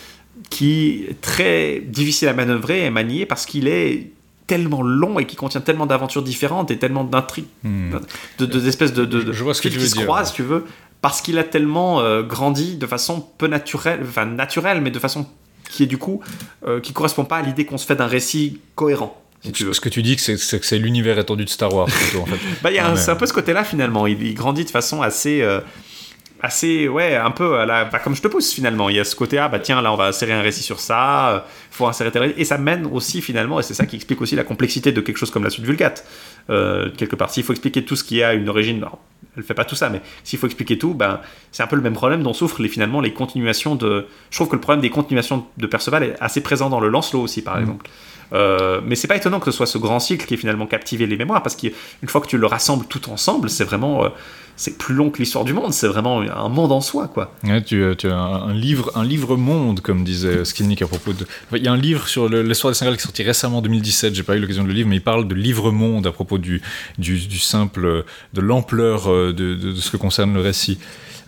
qui 0.50 1.04
est 1.08 1.20
très 1.20 1.80
difficile 1.80 2.28
à 2.28 2.32
manœuvrer 2.32 2.84
et 2.84 2.90
manier 2.90 3.26
parce 3.26 3.44
qu'il 3.46 3.68
est 3.68 4.10
tellement 4.48 4.82
long 4.82 5.18
et 5.20 5.24
qui 5.26 5.36
contient 5.36 5.60
tellement 5.60 5.86
d'aventures 5.86 6.22
différentes 6.22 6.70
et 6.72 6.78
tellement 6.78 7.04
d'intrigues, 7.04 7.46
de, 7.64 8.00
de- 8.44 8.60
d'espèces 8.60 8.92
de, 8.92 9.04
de, 9.04 9.22
de 9.22 9.32
Je 9.32 9.44
vois 9.44 9.54
ce 9.54 9.62
que 9.62 9.68
tu 9.68 9.74
qui 9.74 9.80
veux 9.80 9.86
se 9.88 9.94
dire, 9.94 10.04
croisent, 10.04 10.24
ouais. 10.24 10.30
si 10.30 10.34
tu 10.34 10.42
veux, 10.42 10.64
parce 11.00 11.20
qu'il 11.22 11.38
a 11.38 11.44
tellement 11.44 12.00
euh, 12.00 12.22
grandi 12.22 12.76
de 12.76 12.86
façon 12.86 13.24
peu 13.38 13.46
naturelle, 13.46 14.00
enfin 14.02 14.26
naturelle, 14.26 14.80
mais 14.80 14.90
de 14.90 14.98
façon 14.98 15.26
qui 15.72 15.82
est 15.82 15.86
du 15.86 15.98
coup 15.98 16.20
euh, 16.66 16.80
qui 16.80 16.92
correspond 16.92 17.24
pas 17.24 17.38
à 17.38 17.42
l'idée 17.42 17.64
qu'on 17.64 17.78
se 17.78 17.86
fait 17.86 17.96
d'un 17.96 18.06
récit 18.06 18.60
cohérent. 18.76 19.18
Si 19.44 19.50
tu 19.50 19.64
veux. 19.64 19.72
Ce 19.72 19.80
que 19.80 19.88
tu 19.88 20.02
dis, 20.02 20.16
c'est 20.18 20.36
que 20.36 20.64
c'est 20.66 20.78
l'univers 20.78 21.18
étendu 21.18 21.44
de 21.44 21.48
Star 21.50 21.74
Wars, 21.74 21.86
plutôt, 21.88 22.20
en 22.22 22.26
fait. 22.26 22.38
Bah, 22.62 22.70
y 22.70 22.78
a 22.78 22.86
un- 22.86 22.92
mais- 22.92 22.96
c'est 23.00 23.10
un 23.10 23.16
peu 23.16 23.26
ce 23.26 23.32
côté-là 23.32 23.64
finalement. 23.64 24.06
Il, 24.06 24.22
il 24.22 24.34
grandit 24.34 24.64
de 24.64 24.70
façon 24.70 25.02
assez, 25.02 25.42
euh, 25.42 25.60
assez, 26.42 26.88
ouais, 26.88 27.14
un 27.14 27.30
peu 27.30 27.58
à 27.58 27.64
la, 27.64 27.84
bah, 27.84 28.00
comme 28.00 28.16
je 28.16 28.20
te 28.20 28.26
pousse 28.26 28.52
finalement. 28.52 28.88
Il 28.88 28.96
y 28.96 29.00
a 29.00 29.04
ce 29.04 29.14
côté, 29.14 29.38
ah 29.38 29.48
bah 29.48 29.60
tiens, 29.60 29.80
là 29.80 29.92
on 29.92 29.96
va 29.96 30.06
insérer 30.06 30.32
un 30.32 30.42
récit 30.42 30.62
sur 30.62 30.80
ça, 30.80 31.30
euh, 31.30 31.40
faut 31.70 31.86
insérer 31.86 32.10
tel 32.10 32.22
récit. 32.22 32.34
et 32.36 32.44
ça 32.44 32.58
mène 32.58 32.84
aussi 32.86 33.22
finalement, 33.22 33.60
et 33.60 33.62
c'est 33.62 33.74
ça 33.74 33.86
qui 33.86 33.94
explique 33.94 34.20
aussi 34.20 34.34
la 34.34 34.42
complexité 34.42 34.90
de 34.90 35.00
quelque 35.00 35.18
chose 35.18 35.30
comme 35.30 35.44
la 35.44 35.50
suite 35.50 35.64
Vulgate. 35.64 36.04
Euh, 36.50 36.90
quelque 36.96 37.14
part, 37.14 37.30
s'il 37.30 37.44
faut 37.44 37.52
expliquer 37.52 37.84
tout 37.84 37.94
ce 37.94 38.02
qui 38.02 38.24
a 38.24 38.34
une 38.34 38.48
origine, 38.48 38.80
non, 38.80 38.90
elle 39.36 39.44
fait 39.44 39.54
pas 39.54 39.64
tout 39.64 39.76
ça, 39.76 39.88
mais 39.88 40.02
s'il 40.24 40.38
faut 40.38 40.46
expliquer 40.46 40.76
tout, 40.78 40.94
ben 40.94 41.20
c'est 41.52 41.62
un 41.62 41.68
peu 41.68 41.76
le 41.76 41.82
même 41.82 41.94
problème 41.94 42.24
dont 42.24 42.32
souffrent 42.32 42.60
les, 42.60 42.68
finalement 42.68 43.00
les 43.00 43.12
continuations 43.12 43.76
de. 43.76 44.06
Je 44.30 44.36
trouve 44.36 44.48
que 44.48 44.56
le 44.56 44.60
problème 44.60 44.82
des 44.82 44.90
continuations 44.90 45.46
de 45.56 45.66
Perceval 45.68 46.02
est 46.02 46.16
assez 46.20 46.40
présent 46.40 46.68
dans 46.68 46.80
le 46.80 46.88
Lancelot 46.88 47.20
aussi, 47.20 47.42
par 47.42 47.58
exemple. 47.60 47.88
Euh, 48.32 48.80
mais 48.84 48.96
c'est 48.96 49.08
pas 49.08 49.16
étonnant 49.16 49.38
que 49.38 49.44
ce 49.44 49.52
soit 49.52 49.66
ce 49.66 49.78
grand 49.78 50.00
cycle 50.00 50.26
qui 50.26 50.34
ait 50.34 50.38
finalement 50.38 50.66
captivé 50.66 51.06
les 51.06 51.16
mémoires, 51.16 51.42
parce 51.42 51.54
qu'une 51.54 51.72
fois 52.08 52.20
que 52.20 52.26
tu 52.26 52.36
le 52.36 52.46
rassembles 52.46 52.86
tout 52.86 53.10
ensemble, 53.10 53.48
c'est 53.48 53.64
vraiment. 53.64 54.10
Euh, 54.52 54.56
c'est 54.56 54.78
plus 54.78 54.94
long 54.94 55.10
que 55.10 55.18
l'histoire 55.18 55.44
du 55.44 55.52
monde, 55.52 55.72
c'est 55.72 55.88
vraiment 55.88 56.20
un 56.20 56.48
monde 56.48 56.72
en 56.72 56.80
soi, 56.80 57.08
quoi. 57.08 57.32
Tu, 57.66 57.84
tu 57.98 58.08
as 58.08 58.16
un, 58.16 58.52
livre, 58.52 58.92
un 58.94 59.04
livre 59.04 59.36
monde, 59.36 59.80
comme 59.80 60.04
disait 60.04 60.44
Skinnick 60.44 60.82
à 60.82 60.86
propos 60.86 61.12
de. 61.12 61.26
Il 61.52 61.62
y 61.62 61.68
a 61.68 61.72
un 61.72 61.76
livre 61.76 62.08
sur 62.08 62.28
l'histoire 62.28 62.72
des 62.72 62.78
Sénégal 62.78 62.96
qui 62.96 63.02
est 63.02 63.04
sorti 63.04 63.22
récemment 63.22 63.58
en 63.58 63.62
2017. 63.62 64.14
J'ai 64.14 64.22
pas 64.22 64.36
eu 64.36 64.40
l'occasion 64.40 64.62
de 64.62 64.68
le 64.68 64.74
lire, 64.74 64.86
mais 64.86 64.96
il 64.96 65.02
parle 65.02 65.26
de 65.26 65.34
livre 65.34 65.70
monde 65.70 66.06
à 66.06 66.12
propos 66.12 66.38
du, 66.38 66.62
du, 66.98 67.38
simple, 67.38 68.04
de 68.34 68.40
l'ampleur 68.40 69.10
euh, 69.10 69.32
de, 69.32 69.54
de 69.54 69.74
ce 69.74 69.90
que 69.90 69.96
concerne 69.96 70.34
le 70.34 70.40
récit. 70.40 70.78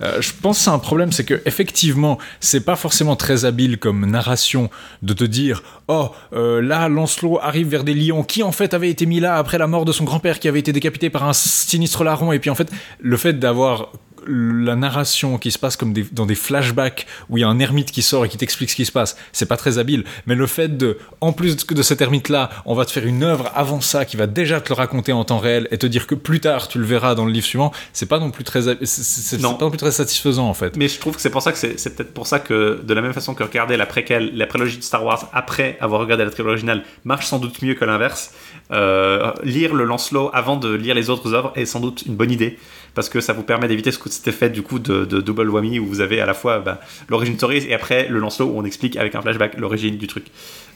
Euh, 0.01 0.21
je 0.21 0.33
pense 0.41 0.59
que 0.59 0.65
c'est 0.65 0.71
un 0.71 0.79
problème, 0.79 1.13
c'est 1.13 1.25
que 1.25 1.41
effectivement, 1.47 2.19
c'est 2.41 2.65
pas 2.65 2.77
forcément 2.77 3.17
très 3.17 3.45
habile 3.45 3.79
comme 3.79 4.07
narration 4.07 4.71
de 5.03 5.13
te 5.13 5.25
dire 5.25 5.63
oh 5.89 6.11
euh, 6.33 6.61
là 6.63 6.89
Lancelot 6.89 7.39
arrive 7.41 7.69
vers 7.69 7.85
des 7.85 7.95
lions 7.95 8.23
qui 8.23 8.43
en 8.43 8.53
fait 8.53 8.75
avaient 8.75 8.91
été 8.91 9.07
mis 9.07 9.21
là 9.21 9.37
après 9.37 9.59
la 9.59 9.67
mort 9.67 9.85
de 9.85 9.93
son 9.93 10.05
grand-père 10.05 10.39
qui 10.39 10.49
avait 10.49 10.61
été 10.61 10.73
décapité 10.73 11.11
par 11.11 11.29
un 11.29 11.33
sinistre 11.33 12.05
larron 12.05 12.33
et 12.33 12.39
puis 12.39 12.51
en 12.51 12.55
fait 12.55 12.71
le 13.01 13.17
fait 13.17 13.39
d'avoir 13.39 13.93
la 14.27 14.77
narration 14.77 15.39
qui 15.39 15.51
se 15.51 15.59
passe 15.59 15.77
comme 15.77 15.93
des- 15.93 16.07
dans 16.13 16.27
des 16.27 16.35
flashbacks 16.35 17.07
où 17.29 17.39
il 17.39 17.41
y 17.41 17.45
a 17.45 17.49
un 17.49 17.59
ermite 17.59 17.91
qui 17.91 18.03
sort 18.03 18.25
et 18.25 18.29
qui 18.29 18.37
t'explique 18.37 18.71
ce 18.71 18.77
qui 18.77 18.85
se 18.85 18.93
passe, 18.93 19.17
c'est 19.33 19.47
pas 19.47 19.57
très 19.57 19.79
habile. 19.79 20.05
Mais 20.27 20.35
le 20.35 20.47
fait 20.47 20.77
de, 20.77 20.99
en 21.21 21.33
plus 21.33 21.57
de 21.67 21.83
cet 21.83 22.01
ermite-là, 22.01 22.51
on 22.67 22.75
va 22.75 22.85
te 22.85 22.91
faire 22.91 23.07
une 23.07 23.23
œuvre 23.23 23.51
avant 23.55 23.81
ça 23.81 24.05
qui 24.05 24.17
va 24.17 24.27
déjà 24.27 24.61
te 24.61 24.69
le 24.71 24.75
raconter 24.75 25.13
en 25.13 25.25
temps 25.25 25.39
réel 25.39 25.69
et 25.71 25.79
te 25.79 25.87
dire 25.87 26.07
que 26.07 26.15
plus 26.15 26.41
tard 26.41 26.69
tu 26.69 26.79
le 26.79 26.85
verras 26.85 27.15
dans 27.15 27.25
le 27.25 27.33
livre 27.33 27.47
suivant, 27.47 27.73
c'est 27.93 28.07
pas 28.07 28.19
non 28.19 28.31
plus 28.31 28.45
très, 28.45 28.63
c'est- 28.85 29.41
pas 29.43 29.49
non 29.61 29.71
plus 29.71 29.79
très 29.79 29.93
satisfaisant 29.93 30.49
en 30.49 30.55
fait. 30.55 30.77
Mais 30.77 30.89
je 30.89 30.99
trouve 30.99 31.15
que 31.17 31.21
c'est 31.21 31.31
pour 31.31 31.43
ça 31.43 31.53
que 31.53 31.59
c'est, 31.59 31.79
c'est 31.79 31.95
peut-être 31.97 32.13
pour 32.15 32.27
ça 32.27 32.39
que, 32.39 32.81
de 32.83 32.95
la 32.95 33.03
même 33.03 33.13
façon 33.13 33.35
que 33.35 33.43
regarder 33.43 33.77
la 33.77 33.87
préquelle, 33.87 34.37
la 34.37 34.47
prélogie 34.47 34.79
de 34.79 34.83
Star 34.83 35.05
Wars 35.05 35.29
après 35.33 35.77
avoir 35.81 36.01
regardé 36.01 36.25
la 36.25 36.31
trilogie 36.31 36.53
originale 36.55 36.85
marche 37.05 37.27
sans 37.27 37.39
doute 37.39 37.61
mieux 37.63 37.75
que 37.75 37.85
l'inverse. 37.85 38.33
Euh, 38.73 39.31
lire 39.43 39.75
le 39.75 39.85
Lancelot 39.85 40.31
avant 40.33 40.57
de 40.57 40.73
lire 40.73 40.95
les 40.95 41.11
autres 41.11 41.35
œuvres 41.35 41.53
est 41.55 41.67
sans 41.67 41.81
doute 41.81 42.05
une 42.07 42.17
bonne 42.17 42.31
idée 42.31 42.59
parce 42.95 43.11
que 43.11 43.21
ça 43.21 43.35
vous 43.35 43.43
permet 43.43 43.69
d'éviter 43.69 43.93
ce 43.93 43.99
que 43.99 44.09
c'était 44.09 44.33
fait 44.33 44.49
du 44.49 44.63
coup 44.63 44.79
de, 44.79 45.05
de 45.05 45.21
double 45.21 45.51
whammy 45.51 45.79
où 45.79 45.87
vous 45.87 46.01
avez 46.01 46.19
à 46.21 46.27
la 46.27 46.33
fois 46.33 46.61
bah, 46.61 46.81
l'origine 47.11 47.37
story 47.37 47.59
et 47.69 47.75
après 47.75 48.09
le 48.09 48.19
Lancelot 48.21 48.47
où 48.47 48.59
on 48.59 48.65
explique 48.65 48.97
avec 48.97 49.15
un 49.17 49.21
flashback 49.21 49.59
l'origine 49.59 49.99
du 49.99 50.07
truc. 50.07 50.25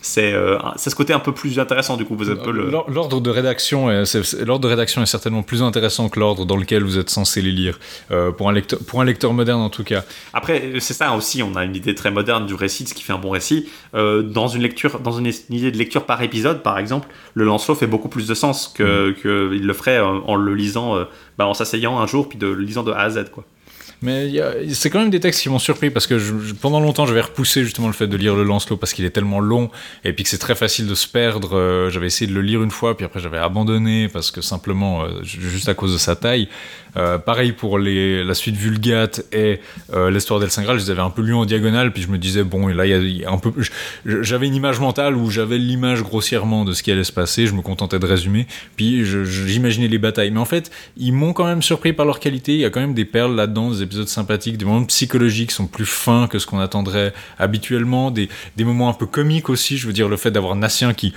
C'est, 0.01 0.33
euh, 0.33 0.59
ce 0.77 0.95
côté 0.95 1.13
un 1.13 1.19
peu 1.19 1.33
plus 1.33 1.59
intéressant 1.59 1.97
du 1.97 2.05
coup. 2.05 2.15
Vous 2.15 2.29
avez 2.29 2.53
le... 2.53 2.71
L'or- 2.71 2.89
L'ordre 2.89 3.21
de 3.21 3.31
rédaction 3.31 3.91
est, 3.91 4.15
l'ordre 4.45 4.63
de 4.63 4.69
rédaction 4.69 5.03
est 5.03 5.07
certainement 5.07 5.43
plus 5.43 5.61
intéressant 5.63 6.09
que 6.09 6.21
l'ordre 6.21 6.45
dans 6.45 6.57
lequel 6.57 6.85
vous 6.85 6.99
êtes 6.99 7.11
censé 7.11 7.41
les 7.43 7.51
lire. 7.51 7.81
Euh, 8.13 8.31
pour 8.31 8.49
un 8.49 8.53
lecteur, 8.53 8.79
pour 8.87 9.01
un 9.01 9.05
lecteur 9.05 9.33
moderne 9.33 9.61
en 9.61 9.71
tout 9.71 9.83
cas. 9.83 10.05
Après, 10.35 10.75
c'est 10.79 10.95
ça 10.95 11.13
aussi, 11.15 11.43
on 11.43 11.57
a 11.57 11.65
une 11.65 11.75
idée 11.75 11.97
très 11.97 12.13
moderne 12.13 12.47
du 12.47 12.55
récit, 12.55 12.85
de 12.85 12.89
ce 12.91 12.95
qui 12.95 13.03
fait 13.03 13.13
un 13.13 13.19
bon 13.19 13.31
récit. 13.31 13.69
Euh, 13.95 14.23
dans 14.23 14.47
une 14.47 14.63
lecture, 14.63 15.01
dans 15.01 15.13
une, 15.13 15.27
une 15.27 15.57
idée 15.57 15.73
de 15.73 15.79
lecture 15.79 16.05
par 16.05 16.23
épisode, 16.23 16.63
par 16.63 16.79
exemple, 16.79 17.09
le 17.35 17.45
Lancelot 17.45 17.75
fait 17.79 17.87
beaucoup 17.87 18.09
plus 18.09 18.27
de 18.29 18.35
sens 18.35 18.69
que, 18.69 19.13
que 19.13 19.51
il 19.55 19.67
le 19.67 19.73
ferait 19.73 19.99
euh, 19.99 20.05
en 20.27 20.37
le 20.37 20.55
lisant, 20.55 20.97
euh, 20.97 21.05
bah, 21.39 21.47
en 21.47 21.55
s'asseyant 21.55 21.99
un 21.99 22.07
jour, 22.07 22.29
puis 22.29 22.39
de 22.39 22.47
le 22.49 22.63
lisant 22.63 22.83
de 22.83 22.93
A 22.93 23.01
à 23.01 23.11
Z, 23.11 23.31
quoi. 23.33 23.45
Mais 24.01 24.31
c'est 24.75 24.91
quand 24.91 25.01
même 25.01 25.11
des 25.11 25.19
textes 25.19 25.43
qui 25.43 25.49
m'ont 25.49 25.59
surpris 25.59 25.91
parce 25.91 26.07
que 26.07 26.21
je- 26.21 26.53
pendant 26.55 26.79
longtemps 26.79 27.05
j'avais 27.05 27.21
repoussé 27.21 27.65
justement 27.65 27.89
le 27.89 27.93
fait 27.93 28.07
de 28.07 28.17
lire 28.17 28.37
le 28.37 28.45
Lancelot 28.45 28.77
parce 28.77 28.93
qu'il 28.93 29.05
est 29.05 29.11
tellement 29.11 29.41
long 29.41 29.73
et 30.05 30.13
puis 30.13 30.23
que 30.23 30.31
c'est 30.31 30.39
très 30.39 30.55
facile 30.55 30.87
de 30.87 30.95
se 30.95 31.09
perdre. 31.09 31.57
Euh, 31.57 31.91
j'avais 31.91 32.07
essayé 32.07 32.31
de 32.31 32.35
le 32.37 32.41
lire 32.43 32.63
une 32.63 32.71
fois 32.71 32.97
puis 32.97 33.05
après 33.05 33.19
j'avais 33.19 33.39
abandonné 33.39 34.07
parce 34.09 34.31
que 34.31 34.41
simplement 34.41 35.05
ju- 35.25 35.41
juste 35.51 35.69
à 35.69 35.75
cause 35.75 35.93
de 35.95 35.99
sa 35.99 36.15
taille. 36.15 36.49
Euh, 36.97 37.19
pareil 37.19 37.53
pour 37.53 37.79
les, 37.79 38.25
la 38.25 38.35
suite 38.35 38.57
Vulgate 38.57 39.25
et 39.33 39.61
euh, 39.93 40.11
l'histoire 40.11 40.41
d'El 40.41 40.51
Saint 40.51 40.63
Graal, 40.63 40.79
je 40.79 40.85
les 40.85 40.91
avais 40.91 41.03
un 41.03 41.11
peu 41.11 41.23
lus 41.23 41.35
en 41.35 41.45
diagonale 41.45 41.93
puis 41.93 42.03
je 42.03 42.09
me 42.09 42.19
disais 42.19 42.45
bon 42.45 42.67
là 42.69 42.87
il 42.87 42.91
y 42.91 42.95
a, 42.95 42.99
il 42.99 43.17
y 43.19 43.25
a 43.25 43.31
un 43.31 43.39
peu, 43.39 43.53
j'avais 44.05 44.47
une 44.47 44.55
image 44.55 44.81
mentale 44.81 45.17
où 45.17 45.31
j'avais 45.31 45.59
l'image 45.59 46.03
grossièrement 46.03 46.65
de 46.65 46.73
ce 46.73 46.83
qui 46.83 46.91
allait 46.91 47.05
se 47.05 47.13
passer. 47.13 47.47
Je 47.47 47.53
me 47.53 47.63
contentais 47.63 47.99
de 47.99 48.07
résumer 48.07 48.47
puis 48.77 49.05
j'imaginais 49.05 49.89
les 49.89 49.99
batailles. 49.99 50.31
Mais 50.31 50.41
en 50.41 50.45
fait 50.45 50.71
ils 50.97 51.13
m'ont 51.13 51.33
quand 51.33 51.47
même 51.47 51.63
surpris 51.63 51.93
par 51.93 52.07
leur 52.07 52.21
qualité. 52.21 52.55
Il 52.55 52.61
y 52.61 52.65
a 52.65 52.71
quand 52.71 52.81
même 52.81 52.95
des 52.95 53.05
perles 53.05 53.35
là-dedans, 53.37 53.71
des 53.71 53.83
épisodes 53.83 54.09
sympathiques, 54.09 54.57
des 54.57 54.65
moments 54.65 54.85
psychologiques 54.85 55.51
qui 55.51 55.55
sont 55.55 55.67
plus 55.67 55.87
fins 55.87 56.27
que 56.27 56.39
ce 56.39 56.47
qu'on 56.47 56.59
attendrait 56.59 57.13
habituellement, 57.39 58.11
des, 58.11 58.29
des 58.57 58.65
moments 58.65 58.89
un 58.89 58.95
peu 58.95 59.07
comiques 59.07 59.49
aussi. 59.51 59.77
Je 59.77 59.87
veux 59.87 59.93
dire, 59.93 60.09
le 60.09 60.17
fait 60.17 60.31
d'avoir 60.31 60.55
Nassien 60.57 60.95
qui, 60.95 61.13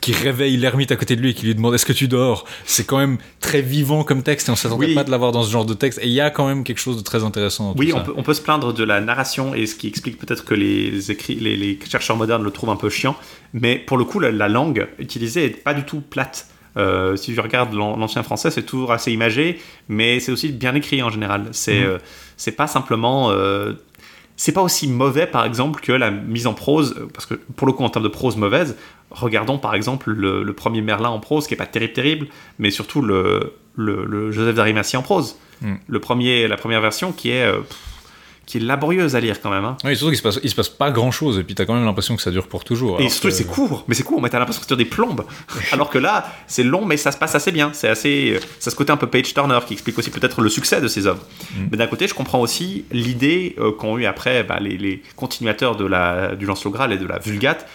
qui 0.00 0.12
réveille 0.12 0.56
l'ermite 0.56 0.90
à 0.92 0.96
côté 0.96 1.16
de 1.16 1.20
lui 1.20 1.30
et 1.30 1.34
qui 1.34 1.46
lui 1.46 1.54
demande 1.54 1.74
est-ce 1.74 1.86
que 1.86 1.92
tu 1.92 2.08
dors, 2.08 2.46
c'est 2.64 2.84
quand 2.86 2.98
même 2.98 3.18
très 3.40 3.62
vivant 3.62 4.04
comme 4.04 4.22
texte 4.22 4.48
et 4.48 4.52
on 4.52 4.56
s'attendait 4.56 4.86
Oui. 4.86 4.94
pas 4.94 5.04
de 5.04 5.10
l'avoir 5.12 5.30
dans 5.30 5.44
ce 5.44 5.50
genre 5.52 5.64
de 5.64 5.74
texte. 5.74 6.00
Et 6.02 6.06
il 6.06 6.12
y 6.12 6.20
a 6.20 6.30
quand 6.30 6.46
même 6.48 6.64
quelque 6.64 6.80
chose 6.80 6.96
de 6.96 7.02
très 7.02 7.22
intéressant. 7.22 7.72
Dans 7.72 7.78
Oui, 7.78 7.90
tout 7.90 7.94
on 7.94 7.98
ça. 7.98 8.04
peut, 8.04 8.12
on 8.16 8.22
peut 8.24 8.34
se 8.34 8.40
plaindre 8.42 8.72
de 8.74 8.82
la 8.84 9.00
narration 9.00 9.54
et 9.54 9.66
ce 9.66 9.76
qui 9.76 9.86
explique 9.86 10.18
peut-être 10.18 10.44
que 10.44 10.54
les, 10.54 11.10
écrits, 11.10 11.36
les, 11.36 11.56
les 11.56 11.78
chercheurs 11.88 12.16
modernes 12.16 12.42
le 12.42 12.50
trouvent 12.50 12.70
un 12.70 12.76
peu 12.76 12.90
chiant. 12.90 13.14
Mais 13.52 13.76
pour 13.78 13.96
le 13.96 14.04
coup, 14.04 14.18
la, 14.18 14.32
la 14.32 14.48
langue 14.48 14.88
utilisée 14.98 15.44
est 15.44 15.50
pas 15.50 15.74
du 15.74 15.84
tout 15.84 16.00
plate. 16.00 16.48
Euh, 16.78 17.16
si 17.16 17.34
je 17.34 17.40
regarde 17.40 17.74
l'an- 17.74 17.96
l'ancien 17.98 18.22
français, 18.22 18.50
c'est 18.50 18.62
toujours 18.62 18.92
assez 18.92 19.12
imagé, 19.12 19.60
mais 19.88 20.20
c'est 20.20 20.32
aussi 20.32 20.48
bien 20.48 20.74
écrit 20.74 21.02
en 21.02 21.10
général. 21.10 21.48
C'est 21.52 21.80
Mhm. 21.80 21.86
euh, 21.86 21.98
c'est 22.38 22.52
pas 22.52 22.66
simplement. 22.66 23.30
euh, 23.30 23.74
c'est 24.36 24.52
pas 24.52 24.62
aussi 24.62 24.88
mauvais, 24.88 25.26
par 25.26 25.44
exemple, 25.44 25.80
que 25.82 25.92
la 25.92 26.10
mise 26.10 26.46
en 26.46 26.54
prose, 26.54 26.96
parce 27.12 27.26
que 27.26 27.34
pour 27.34 27.66
le 27.66 27.74
coup, 27.74 27.84
en 27.84 27.90
termes 27.90 28.02
de 28.04 28.08
prose 28.08 28.36
mauvaise, 28.36 28.76
regardons 29.12 29.58
par 29.58 29.74
exemple 29.74 30.10
le, 30.10 30.42
le 30.42 30.52
premier 30.52 30.82
Merlin 30.82 31.08
en 31.10 31.20
prose, 31.20 31.46
qui 31.46 31.54
est 31.54 31.56
pas 31.56 31.66
terrible, 31.66 31.92
terrible, 31.92 32.26
mais 32.58 32.70
surtout 32.70 33.02
le, 33.02 33.54
le, 33.76 34.04
le 34.04 34.32
Joseph 34.32 34.54
d'Arimathie 34.56 34.96
en 34.96 35.02
prose. 35.02 35.36
Mm. 35.60 35.74
Le 35.86 36.00
premier, 36.00 36.48
la 36.48 36.56
première 36.56 36.80
version 36.80 37.12
qui 37.12 37.30
est, 37.30 37.44
euh, 37.44 37.60
pff, 37.60 37.78
qui 38.44 38.58
est 38.58 38.60
laborieuse 38.60 39.14
à 39.14 39.20
lire 39.20 39.40
quand 39.40 39.50
même. 39.50 39.64
hein. 39.64 39.76
Oui, 39.84 39.94
surtout 39.96 40.10
qu'il 40.10 40.18
se 40.18 40.22
passe, 40.24 40.40
il 40.42 40.50
se 40.50 40.56
passe 40.56 40.68
pas 40.68 40.90
grand 40.90 41.12
chose 41.12 41.38
et 41.38 41.44
puis 41.44 41.54
t'as 41.54 41.64
quand 41.64 41.74
même 41.74 41.84
l'impression 41.84 42.16
que 42.16 42.22
ça 42.22 42.32
dure 42.32 42.48
pour 42.48 42.64
toujours. 42.64 43.00
Et 43.00 43.08
surtout, 43.08 43.28
que- 43.28 43.34
c'est 43.34 43.44
court, 43.46 43.84
mais 43.86 43.94
c'est 43.94 44.02
court, 44.02 44.20
mais 44.20 44.28
t'as 44.28 44.40
l'impression 44.40 44.60
que 44.60 44.66
c'est 44.68 44.76
des 44.76 44.84
plombes. 44.84 45.24
Alors 45.72 45.88
que 45.90 45.98
là, 45.98 46.26
c'est 46.48 46.64
long, 46.64 46.84
mais 46.84 46.96
ça 46.96 47.12
se 47.12 47.18
passe 47.18 47.36
assez 47.36 47.52
bien. 47.52 47.70
C'est 47.72 47.88
assez. 47.88 48.40
Ça 48.58 48.72
ce 48.72 48.76
côté 48.76 48.90
un 48.92 48.96
peu 48.96 49.06
page 49.06 49.32
turner 49.32 49.60
qui 49.66 49.74
explique 49.74 49.96
aussi 49.96 50.10
peut-être 50.10 50.40
le 50.40 50.48
succès 50.48 50.80
de 50.80 50.88
ces 50.88 51.06
œuvres. 51.06 51.24
Mm. 51.54 51.60
Mais 51.70 51.76
d'un 51.76 51.86
côté, 51.86 52.08
je 52.08 52.14
comprends 52.14 52.40
aussi 52.40 52.84
l'idée 52.90 53.54
euh, 53.60 53.70
qu'ont 53.70 53.96
eu 53.96 54.06
après 54.06 54.42
bah, 54.42 54.58
les, 54.60 54.76
les 54.76 55.02
continuateurs 55.14 55.76
de 55.76 55.86
la, 55.86 56.34
du 56.34 56.44
Lancelot 56.44 56.72
Graal 56.72 56.92
et 56.92 56.98
de 56.98 57.06
la 57.06 57.20
Vulgate 57.20 57.66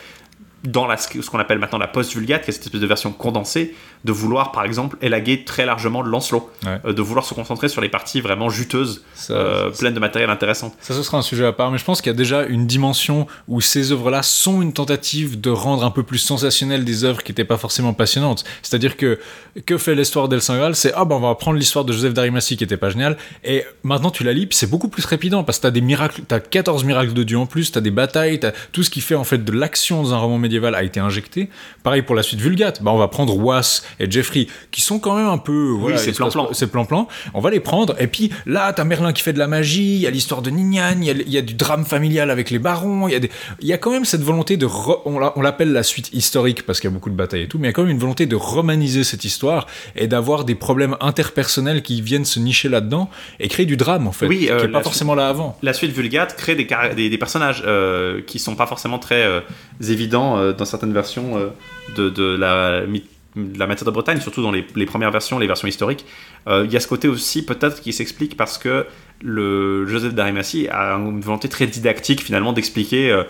dans 0.71 0.85
la, 0.87 0.97
ce 0.97 1.29
qu'on 1.29 1.39
appelle 1.39 1.59
maintenant 1.59 1.77
la 1.79 1.87
post-vulgate, 1.87 2.43
qui 2.43 2.49
est 2.49 2.53
cette 2.53 2.65
espèce 2.65 2.81
de 2.81 2.87
version 2.87 3.11
condensée, 3.11 3.75
de 4.05 4.11
vouloir 4.11 4.51
par 4.51 4.63
exemple 4.63 4.97
élaguer 5.01 5.43
très 5.43 5.65
largement 5.65 6.03
de 6.03 6.09
Lancelot, 6.09 6.49
Ouais. 6.65 6.79
Euh, 6.85 6.93
de 6.93 7.01
vouloir 7.01 7.25
se 7.25 7.33
concentrer 7.33 7.67
sur 7.69 7.81
les 7.81 7.89
parties 7.89 8.21
vraiment 8.21 8.49
juteuses, 8.49 9.03
Ça- 9.13 9.33
euh, 9.33 9.71
ça- 9.71 9.79
pleines 9.79 9.93
de 9.93 9.99
matériel 9.99 10.29
intéressant. 10.29 10.73
Ça, 10.79 10.93
ce 10.93 11.03
sera 11.03 11.17
un 11.17 11.21
sujet 11.21 11.45
à 11.45 11.51
part, 11.53 11.71
mais 11.71 11.77
je 11.77 11.85
pense 11.85 12.01
qu'il 12.01 12.11
y 12.11 12.15
a 12.15 12.17
déjà 12.17 12.43
une 12.43 12.67
dimension 12.67 13.27
où 13.47 13.61
ces 13.61 13.91
œuvres-là 13.91 14.23
sont 14.23 14.61
une 14.61 14.73
tentative 14.73 15.39
de 15.39 15.49
rendre 15.49 15.83
un 15.83 15.91
peu 15.91 16.03
plus 16.03 16.17
sensationnelles 16.19 16.85
des 16.85 17.03
œuvres 17.03 17.23
qui 17.23 17.31
n'étaient 17.31 17.43
pas 17.45 17.57
forcément 17.57 17.93
passionnantes. 17.93 18.43
C'est-à-dire 18.61 18.97
que, 18.97 19.19
que 19.65 19.77
fait 19.77 19.95
l'histoire 19.95 20.27
d'El 20.27 20.41
Saint 20.41 20.57
Graal 20.57 20.75
C'est, 20.75 20.91
ah 20.95 21.05
ben 21.05 21.15
on 21.15 21.19
va 21.19 21.33
prendre 21.35 21.57
l'histoire 21.57 21.85
de 21.85 21.93
Joseph 21.93 22.13
d'Arimathie 22.13 22.57
qui 22.57 22.63
était 22.63 22.77
pas 22.77 22.89
géniale, 22.89 23.17
et 23.43 23.63
maintenant 23.83 24.11
tu 24.11 24.23
la 24.23 24.33
lis, 24.33 24.45
puis 24.47 24.57
c'est 24.57 24.69
beaucoup 24.69 24.87
plus 24.89 25.01
trépidant, 25.03 25.43
parce 25.43 25.57
que 25.59 25.63
t'as 25.63 25.71
des 25.71 25.81
miracles, 25.81 26.21
t'as 26.27 26.39
14 26.39 26.83
miracles 26.83 27.13
de 27.13 27.23
Dieu 27.23 27.37
en 27.37 27.45
plus, 27.45 27.71
t'as 27.71 27.81
des 27.81 27.91
batailles, 27.91 28.39
t'as 28.39 28.51
tout 28.71 28.83
ce 28.83 28.89
qui 28.89 29.01
fait 29.01 29.15
en 29.15 29.23
fait 29.23 29.43
de 29.43 29.51
l'action 29.51 30.01
dans 30.03 30.13
un 30.13 30.17
roman 30.17 30.37
médiéval 30.37 30.56
a 30.65 30.83
été 30.83 30.99
injecté. 30.99 31.49
Pareil 31.83 32.01
pour 32.01 32.15
la 32.15 32.23
suite 32.23 32.39
Vulgate, 32.39 32.81
bah 32.83 32.91
on 32.91 32.97
va 32.97 33.07
prendre 33.07 33.37
Was 33.37 33.81
et 33.99 34.09
Jeffrey, 34.09 34.47
qui 34.71 34.81
sont 34.81 34.99
quand 34.99 35.15
même 35.15 35.27
un 35.27 35.37
peu, 35.37 35.69
voilà, 35.77 35.97
c'est 35.97 36.11
plan-plan. 36.13 36.45
pas- 36.45 36.53
c'est 36.53 36.67
plan-plan. 36.71 37.07
On 37.33 37.41
va 37.41 37.49
les 37.49 37.59
prendre. 37.59 37.95
Et 37.99 38.07
puis 38.07 38.31
là, 38.45 38.71
t'as 38.73 38.83
Merlin 38.83 39.13
qui 39.13 39.21
fait 39.23 39.33
de 39.33 39.39
la 39.39 39.47
magie. 39.47 39.95
Il 39.95 40.01
y 40.01 40.07
a 40.07 40.09
l'histoire 40.09 40.41
de 40.41 40.49
Nignan. 40.49 40.95
Il 40.99 41.05
y 41.05 41.09
a, 41.09 41.13
il 41.13 41.29
y 41.29 41.37
a 41.37 41.41
du 41.41 41.53
drame 41.53 41.85
familial 41.85 42.29
avec 42.31 42.49
les 42.49 42.59
barons. 42.59 43.07
Il 43.07 43.11
y 43.11 43.15
a, 43.15 43.19
des, 43.19 43.29
y 43.61 43.73
a 43.73 43.77
quand 43.77 43.91
même 43.91 44.05
cette 44.05 44.21
volonté 44.23 44.57
de. 44.57 44.65
re- 44.65 45.01
on 45.05 45.19
l'a- 45.19 45.33
on 45.35 45.41
l'appelle 45.41 45.71
la 45.71 45.83
suite 45.83 46.09
historique 46.13 46.65
parce 46.65 46.79
qu'il 46.79 46.89
y 46.89 46.93
a 46.93 46.93
beaucoup 46.93 47.09
de 47.09 47.15
batailles 47.15 47.43
et 47.43 47.47
tout. 47.47 47.57
Mais 47.59 47.67
il 47.67 47.69
y 47.69 47.71
a 47.71 47.73
quand 47.73 47.83
même 47.83 47.91
une 47.91 47.99
volonté 47.99 48.25
de 48.25 48.35
romaniser 48.35 49.03
cette 49.03 49.25
histoire 49.25 49.67
et 49.95 50.07
d'avoir 50.07 50.43
des 50.45 50.55
problèmes 50.55 50.95
interpersonnels 50.99 51.81
qui 51.81 52.01
viennent 52.01 52.25
se 52.25 52.39
nicher 52.39 52.69
là-dedans 52.69 53.09
et 53.39 53.47
créer 53.47 53.65
du 53.65 53.77
drame 53.77 54.07
en 54.07 54.11
fait. 54.11 54.27
Oui, 54.27 54.39
qui 54.39 54.49
euh, 54.51 54.63
est 54.63 54.67
pas 54.67 54.79
la- 54.79 54.83
forcément 54.83 55.15
là 55.15 55.27
avant. 55.29 55.57
la 55.61 55.73
suite 55.73 55.91
Vulgate 55.91 56.35
crée 56.35 56.55
des, 56.55 56.65
des 57.09 57.17
personnages 57.17 57.63
euh, 57.65 58.21
qui 58.25 58.39
sont 58.39 58.55
pas 58.55 58.67
forcément 58.67 58.99
très 58.99 59.23
euh, 59.23 59.41
évidents 59.89 60.36
euh, 60.37 60.53
dans 60.53 60.65
certaines 60.65 60.93
versions 60.93 61.37
euh, 61.37 61.49
de, 61.95 62.09
de 62.09 62.35
la, 62.37 62.85
myth- 62.85 63.03
de 63.35 63.57
la 63.59 63.67
matière 63.67 63.85
de 63.85 63.91
Bretagne, 63.91 64.19
surtout 64.21 64.41
dans 64.41 64.51
les, 64.51 64.65
les 64.75 64.85
premières 64.85 65.11
versions, 65.11 65.39
les 65.39 65.47
versions 65.47 65.67
historiques. 65.67 66.05
Euh, 66.47 66.65
Il 66.65 66.71
y 66.71 66.77
a 66.77 66.79
ce 66.79 66.87
côté 66.87 67.07
aussi 67.07 67.45
peut-être 67.45 67.81
qui 67.81 67.93
s'explique 67.93 68.37
parce 68.37 68.57
que 68.57 68.85
le 69.21 69.85
Joseph 69.87 70.13
d'Arimathie 70.13 70.67
a 70.69 70.93
une 70.95 71.21
volonté 71.21 71.49
très 71.49 71.65
didactique 71.65 72.21
finalement 72.21 72.53
d'expliquer 72.53 73.23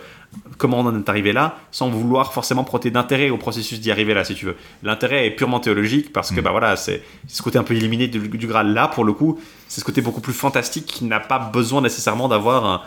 comment 0.57 0.81
on 0.81 0.85
en 0.85 0.99
est 0.99 1.07
arrivé 1.07 1.31
là 1.31 1.57
sans 1.71 1.89
vouloir 1.89 2.33
forcément 2.33 2.65
prêter 2.65 2.91
d'intérêt 2.91 3.29
au 3.29 3.37
processus 3.37 3.79
d'y 3.79 3.89
arriver 3.89 4.13
là 4.13 4.25
si 4.25 4.35
tu 4.35 4.45
veux. 4.45 4.55
L'intérêt 4.83 5.25
est 5.25 5.31
purement 5.31 5.61
théologique 5.61 6.11
parce 6.11 6.31
que 6.31 6.41
bah 6.41 6.51
voilà 6.51 6.75
c'est 6.75 7.01
c'est 7.27 7.37
ce 7.37 7.41
côté 7.41 7.57
un 7.57 7.63
peu 7.63 7.73
éliminé 7.73 8.09
du, 8.09 8.19
du 8.27 8.47
Graal 8.47 8.73
là 8.73 8.89
pour 8.89 9.05
le 9.05 9.13
coup 9.13 9.39
c'est 9.69 9.79
ce 9.79 9.85
côté 9.85 10.01
beaucoup 10.01 10.19
plus 10.19 10.33
fantastique 10.33 10.85
qui 10.85 11.05
n'a 11.05 11.21
pas 11.21 11.39
besoin 11.39 11.81
nécessairement 11.81 12.27
d'avoir 12.27 12.65
un 12.65 12.81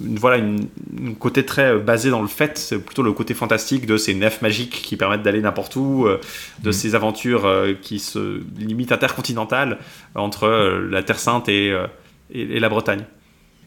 une- 0.00 0.18
voilà 0.18 0.36
une, 0.38 0.68
une 0.98 1.16
côté 1.16 1.44
très 1.44 1.72
euh, 1.72 1.78
basé 1.78 2.10
dans 2.10 2.22
le 2.22 2.28
fait 2.28 2.56
c'est 2.58 2.78
plutôt 2.78 3.02
le 3.02 3.12
côté 3.12 3.34
fantastique 3.34 3.86
de 3.86 3.96
ces 3.96 4.14
nefs 4.14 4.40
magiques 4.42 4.82
qui 4.82 4.96
permettent 4.96 5.22
d'aller 5.22 5.40
n'importe 5.40 5.76
où 5.76 6.06
euh, 6.06 6.20
de 6.62 6.70
ces 6.72 6.94
aventures 6.94 7.44
euh, 7.46 7.72
qui 7.80 7.98
se 7.98 8.42
limitent 8.58 8.92
intercontinentales 8.92 9.78
entre 10.14 10.44
euh, 10.44 10.88
la 10.90 11.02
Terre 11.02 11.18
Sainte 11.18 11.48
et, 11.48 11.68
et, 12.32 12.40
et 12.56 12.60
la 12.60 12.68
Bretagne 12.68 13.04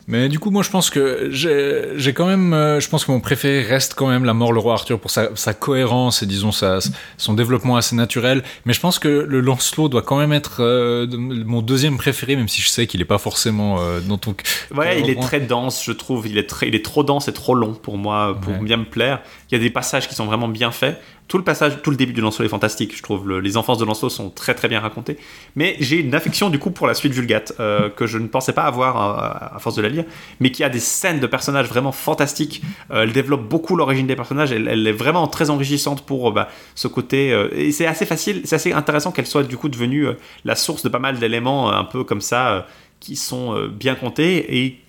Mais 0.07 0.29
du 0.29 0.37
coup, 0.37 0.51
moi, 0.51 0.61
je 0.61 0.69
pense 0.69 0.91
que 0.91 1.29
j'ai 1.31 2.13
quand 2.13 2.27
même, 2.27 2.53
euh, 2.53 2.79
je 2.79 2.87
pense 2.89 3.05
que 3.05 3.11
mon 3.11 3.19
préféré 3.19 3.63
reste 3.63 3.95
quand 3.95 4.07
même 4.07 4.23
La 4.23 4.35
Mort 4.35 4.53
le 4.53 4.59
roi 4.59 4.73
Arthur 4.73 4.99
pour 4.99 5.09
sa, 5.09 5.35
sa 5.35 5.55
cohérence 5.55 6.21
et 6.21 6.27
disons 6.27 6.51
sa, 6.51 6.77
son 7.17 7.33
développement 7.33 7.75
assez 7.75 7.95
naturel. 7.95 8.43
Mais 8.65 8.73
je 8.73 8.79
pense 8.79 8.99
que 8.99 9.07
le 9.07 9.39
Lancelot 9.39 9.89
doit 9.89 10.03
quand 10.03 10.17
même 10.19 10.31
être 10.31 10.57
euh, 10.61 11.07
mon 11.17 11.63
deuxième 11.63 11.97
préféré, 11.97 12.35
même 12.35 12.47
si 12.47 12.61
je 12.61 12.69
sais 12.69 12.85
qu'il 12.85 13.01
est 13.01 13.05
pas 13.05 13.17
forcément 13.17 13.77
euh, 13.79 13.99
dans 13.99 14.19
ton. 14.19 14.35
Ouais, 14.75 14.99
il 14.99 15.09
est 15.09 15.19
très 15.19 15.39
dense, 15.39 15.83
je 15.83 15.91
trouve. 15.91 16.27
Il 16.27 16.37
est, 16.37 16.47
très, 16.47 16.67
il 16.67 16.75
est 16.75 16.85
trop 16.85 17.03
dense 17.03 17.27
et 17.27 17.33
trop 17.33 17.55
long 17.55 17.73
pour 17.73 17.97
moi, 17.97 18.37
pour 18.39 18.53
Ouais. 18.53 18.59
bien 18.59 18.77
me 18.77 18.85
plaire. 18.85 19.21
Il 19.49 19.57
y 19.57 19.61
a 19.61 19.63
des 19.63 19.69
passages 19.69 20.07
qui 20.07 20.15
sont 20.15 20.25
vraiment 20.25 20.47
bien 20.47 20.71
faits. 20.71 20.99
Tout 21.27 21.37
le 21.37 21.43
passage, 21.43 21.81
tout 21.81 21.89
le 21.89 21.97
début 21.97 22.13
du 22.13 22.21
Lancelot 22.21 22.45
est 22.45 22.49
fantastique, 22.49 22.95
je 22.95 23.01
trouve. 23.01 23.27
Le- 23.27 23.39
les 23.39 23.57
enfances 23.57 23.77
de 23.77 23.85
Lancelot 23.85 24.09
sont 24.09 24.29
très 24.29 24.53
très 24.53 24.67
bien 24.67 24.79
racontées. 24.79 25.17
Mais 25.55 25.75
j'ai 25.79 25.97
une 25.99 26.13
affection 26.13 26.49
du 26.49 26.59
coup 26.59 26.71
pour 26.71 26.87
la 26.87 26.93
suite 26.93 27.13
Vulgate 27.13 27.53
euh, 27.59 27.89
que 27.89 28.05
je 28.07 28.17
ne 28.17 28.27
pensais 28.27 28.53
pas 28.53 28.63
avoir 28.63 28.97
euh, 28.97 29.55
à 29.55 29.59
force 29.59 29.75
de 29.75 29.81
la 29.81 29.89
lire, 29.89 30.05
mais 30.39 30.51
qui 30.51 30.63
a 30.63 30.69
des 30.69 30.79
scènes 30.79 31.19
de 31.19 31.27
personnages 31.27 31.67
vraiment 31.67 31.91
fantastiques. 31.91 32.61
Euh, 32.91 33.03
elle 33.03 33.11
développe 33.11 33.47
beaucoup 33.47 33.75
l'origine 33.75 34.07
des 34.07 34.15
personnages. 34.15 34.51
Elle, 34.51 34.87
est 34.87 34.91
vraiment 34.91 35.27
très 35.27 35.49
enrichissante 35.49 36.05
pour 36.05 36.29
euh, 36.29 36.31
bah, 36.31 36.49
ce 36.75 36.87
côté. 36.87 37.29
et 37.55 37.71
c'est 37.71 37.87
assez 37.87 38.05
facile, 38.05 38.41
c'est 38.45 38.55
assez 38.55 38.73
intéressant 38.73 39.11
qu'elle 39.11 39.27
soit 39.27 39.43
du 39.43 39.57
coup 39.57 39.69
devenue 39.69 40.07
la 40.43 40.55
source 40.55 40.83
de 40.83 40.89
pas 40.89 40.99
mal 40.99 41.17
d'éléments 41.19 41.71
un 41.71 41.83
peu 41.83 42.03
comme 42.03 42.21
ça 42.21 42.67
qui 42.99 43.15
sont 43.15 43.67
bien 43.67 43.95
comptés 43.95 44.61
et 44.61 44.79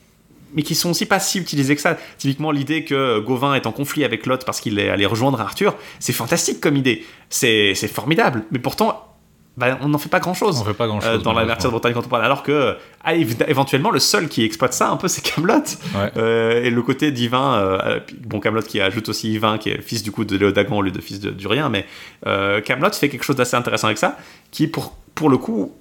mais 0.55 0.63
qui 0.63 0.75
sont 0.75 0.91
aussi 0.91 1.07
pas 1.07 1.21
si 1.21 1.39
utilisés 1.39 1.75
que 1.75 1.83
ça. 1.83 1.97
Typiquement, 2.19 2.51
l'idée 2.51 2.85
que 2.85 3.19
Gauvin 3.21 3.55
est 3.55 3.67
en 3.67 3.73
conflit 3.73 4.05
avec 4.05 4.27
Lot 4.27 4.45
parce 4.45 4.61
qu'il 4.61 4.79
est 4.79 4.89
allé 4.89 5.07
rejoindre 5.07 5.41
Arthur, 5.41 5.75
c'est 5.99 6.13
fantastique 6.13 6.61
comme 6.61 6.77
idée. 6.77 7.05
C'est 7.29 7.75
formidable. 7.89 8.45
Mais 8.51 8.59
pourtant, 8.59 9.17
bah, 9.57 9.79
on 9.81 9.89
n'en 9.89 9.99
fait 9.99 10.11
pas 10.11 10.21
grand-chose 10.21 10.61
On 10.61 10.65
fait 10.65 10.75
pas 10.75 10.87
grand-chose. 10.87 11.23
dans 11.23 11.33
la 11.33 11.47
matière 11.47 11.71
de 11.71 11.73
Bretagne 11.73 11.95
contemporaine. 11.95 12.27
Alors 12.27 12.43
que, 12.43 12.77
ah, 13.05 13.15
éventuellement, 13.15 13.91
le 13.91 14.01
seul 14.01 14.29
qui 14.29 14.45
exploite 14.45 14.75
ça 14.75 14.91
un 14.91 14.97
peu, 14.97 15.09
c'est 15.09 15.23
Camelot. 15.23 15.63
Ouais. 15.95 16.67
et 16.67 16.71
le 16.71 16.83
côté 16.83 17.11
divin, 17.11 17.55
euh, 17.55 18.01
bon, 18.21 18.39
Camelot 18.39 18.63
qui 18.63 18.81
ajoute 18.81 19.09
aussi 19.09 19.33
Yvain, 19.33 19.57
qui 19.57 19.71
est 19.71 19.81
fils 19.81 20.03
du 20.03 20.13
coup 20.13 20.25
de 20.25 20.37
Léodagan 20.37 20.77
au 20.77 20.83
lieu 20.83 20.91
de 20.91 21.01
fils 21.01 21.21
de 21.21 21.31
d'Urien, 21.31 21.71
mais 21.71 21.87
euh, 22.27 22.61
Camelot 22.61 22.93
fait 22.93 23.09
quelque 23.09 23.25
chose 23.25 23.37
d'assez 23.37 23.57
intéressant 23.57 23.87
avec 23.87 23.99
ça, 23.99 24.19
qui 24.51 24.67
pour, 24.67 24.95
pour 25.15 25.31
le 25.31 25.39
coup, 25.39 25.73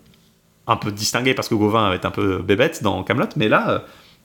un 0.67 0.77
peu 0.77 0.91
distingué 0.91 1.33
parce 1.33 1.49
que 1.49 1.55
Gauvin 1.55 1.93
est 1.93 2.05
un 2.05 2.11
peu 2.11 2.41
bébête 2.41 2.81
dans 2.81 3.03
Camelot, 3.03 3.27
mais 3.35 3.49
là, 3.49 3.69
euh, 3.69 3.79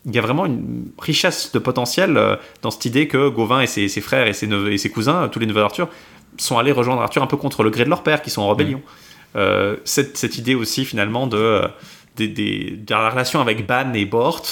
il 0.07 0.15
y 0.15 0.19
a 0.19 0.23
vraiment 0.23 0.47
une 0.47 0.91
richesse 0.99 1.53
de 1.53 1.59
potentiel 1.59 2.17
euh, 2.17 2.37
dans 2.62 2.70
cette 2.70 2.85
idée 2.85 3.09
que 3.09 3.29
Gauvin 3.29 3.61
et 3.61 3.67
ses, 3.67 3.89
ses 3.89 4.01
frères 4.01 4.27
et 4.27 4.33
ses, 4.33 4.47
neveux, 4.47 4.73
et 4.73 4.79
ses 4.79 4.91
cousins, 4.91 5.29
tous 5.29 5.39
les 5.39 5.47
neveux 5.47 5.61
d'Arthur, 5.61 5.89
sont 6.39 6.59
allés 6.59 6.73
rejoindre 6.73 7.03
Arthur 7.03 7.23
un 7.23 7.27
peu 7.27 7.37
contre 7.37 7.62
le 7.62 7.70
gré 7.70 7.85
de 7.85 7.91
leur 7.91 8.03
père, 8.03 8.23
qui 8.23 8.31
sont 8.31 8.43
en 8.43 8.49
rébellion. 8.51 8.81
Euh, 9.37 9.77
cette, 9.85 10.17
cette 10.17 10.39
idée 10.39 10.55
aussi 10.55 10.85
finalement 10.85 11.27
de, 11.27 11.37
euh, 11.37 11.69
de 12.17 12.91
la 12.91 13.11
relation 13.11 13.41
avec 13.41 13.67
Ban 13.67 13.93
et 13.93 14.07
Bort, 14.07 14.43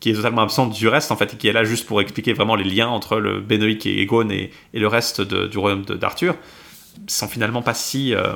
qui 0.00 0.10
est 0.10 0.14
totalement 0.14 0.42
absente 0.42 0.72
du 0.72 0.88
reste 0.88 1.12
en 1.12 1.16
fait, 1.16 1.34
et 1.34 1.36
qui 1.36 1.48
est 1.48 1.52
là 1.52 1.64
juste 1.64 1.86
pour 1.86 2.00
expliquer 2.00 2.32
vraiment 2.32 2.54
les 2.54 2.64
liens 2.64 2.88
entre 2.88 3.18
le 3.18 3.40
Benoïc 3.40 3.86
et 3.86 4.00
Egon 4.00 4.28
et, 4.30 4.50
et 4.72 4.78
le 4.78 4.88
reste 4.88 5.20
du 5.20 5.58
royaume 5.58 5.84
d'Arthur, 5.84 6.36
sont 7.06 7.28
finalement 7.28 7.62
pas 7.62 7.74
si 7.74 8.14
euh, 8.14 8.34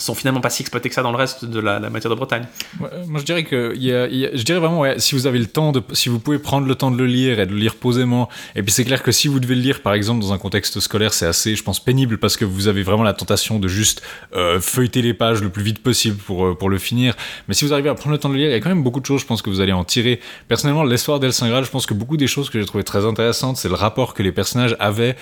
sont 0.00 0.14
finalement 0.14 0.40
pas 0.40 0.50
si 0.50 0.62
exploités 0.62 0.88
que 0.88 0.94
ça 0.94 1.02
dans 1.02 1.10
le 1.10 1.16
reste 1.16 1.44
de 1.44 1.60
la, 1.60 1.78
matière 1.90 2.10
de 2.10 2.16
Bretagne. 2.16 2.46
Ouais, 2.80 2.88
moi, 3.06 3.20
je 3.20 3.24
dirais 3.24 3.44
que 3.44 3.74
je 3.74 4.42
dirais 4.42 4.58
vraiment, 4.58 4.84
si 4.98 5.14
vous 5.14 5.26
avez 5.26 5.38
le 5.38 5.46
temps 5.46 5.72
de, 5.72 5.82
si 5.92 6.08
vous 6.08 6.18
pouvez 6.18 6.38
prendre 6.38 6.66
le 6.66 6.74
temps 6.74 6.90
de 6.90 6.96
le 6.96 7.06
lire 7.06 7.40
et 7.40 7.46
de 7.46 7.52
le 7.52 7.58
lire 7.58 7.76
posément, 7.76 8.28
et 8.54 8.62
puis 8.62 8.72
c'est 8.72 8.84
clair 8.84 9.02
que 9.02 9.12
si 9.12 9.28
vous 9.28 9.40
devez 9.40 9.54
le 9.54 9.62
lire, 9.62 9.82
par 9.82 9.94
exemple, 9.94 10.20
dans 10.20 10.32
un 10.32 10.38
contexte 10.38 10.80
scolaire, 10.80 11.12
c'est 11.12 11.26
assez, 11.26 11.54
je 11.56 11.62
pense, 11.62 11.82
pénible 11.82 12.18
parce 12.18 12.36
que 12.36 12.44
vous 12.44 12.68
avez 12.68 12.82
vraiment 12.82 13.02
la 13.02 13.14
tentation 13.14 13.58
de 13.58 13.68
juste 13.68 14.02
euh, 14.34 14.60
feuilleter 14.60 15.02
les 15.02 15.14
pages 15.14 15.42
le 15.42 15.50
plus 15.50 15.62
vite 15.62 15.82
possible 15.82 16.16
pour 16.16 16.46
euh, 16.46 16.54
pour 16.54 16.68
le 16.68 16.78
finir. 16.78 17.16
Mais 17.48 17.54
si 17.54 17.64
vous 17.64 17.72
arrivez 17.72 17.88
à 17.88 17.94
prendre 17.94 18.12
le 18.12 18.18
temps 18.18 18.28
de 18.28 18.34
le 18.34 18.40
lire, 18.40 18.50
il 18.50 18.52
y 18.52 18.56
a 18.56 18.60
quand 18.60 18.68
même 18.68 18.82
beaucoup 18.82 19.00
de 19.00 19.06
choses, 19.06 19.20
je 19.20 19.26
pense 19.26 19.42
que 19.42 19.50
vous 19.50 19.60
allez 19.60 19.72
en 19.72 19.84
tirer. 19.84 20.20
Personnellement, 20.48 20.84
l'histoire 20.84 21.20
d'El 21.20 21.32
je 21.32 21.70
pense 21.70 21.86
que 21.86 21.94
beaucoup 21.94 22.16
des 22.16 22.26
choses 22.26 22.50
que 22.50 22.60
j'ai 22.60 22.66
trouvé 22.66 22.84
très 22.84 23.04
intéressantes, 23.06 23.56
c'est 23.56 23.68
le 23.68 23.74
rapport 23.74 24.14
que 24.14 24.22
les 24.22 24.32
personnages 24.32 24.76
avaient 24.78 25.16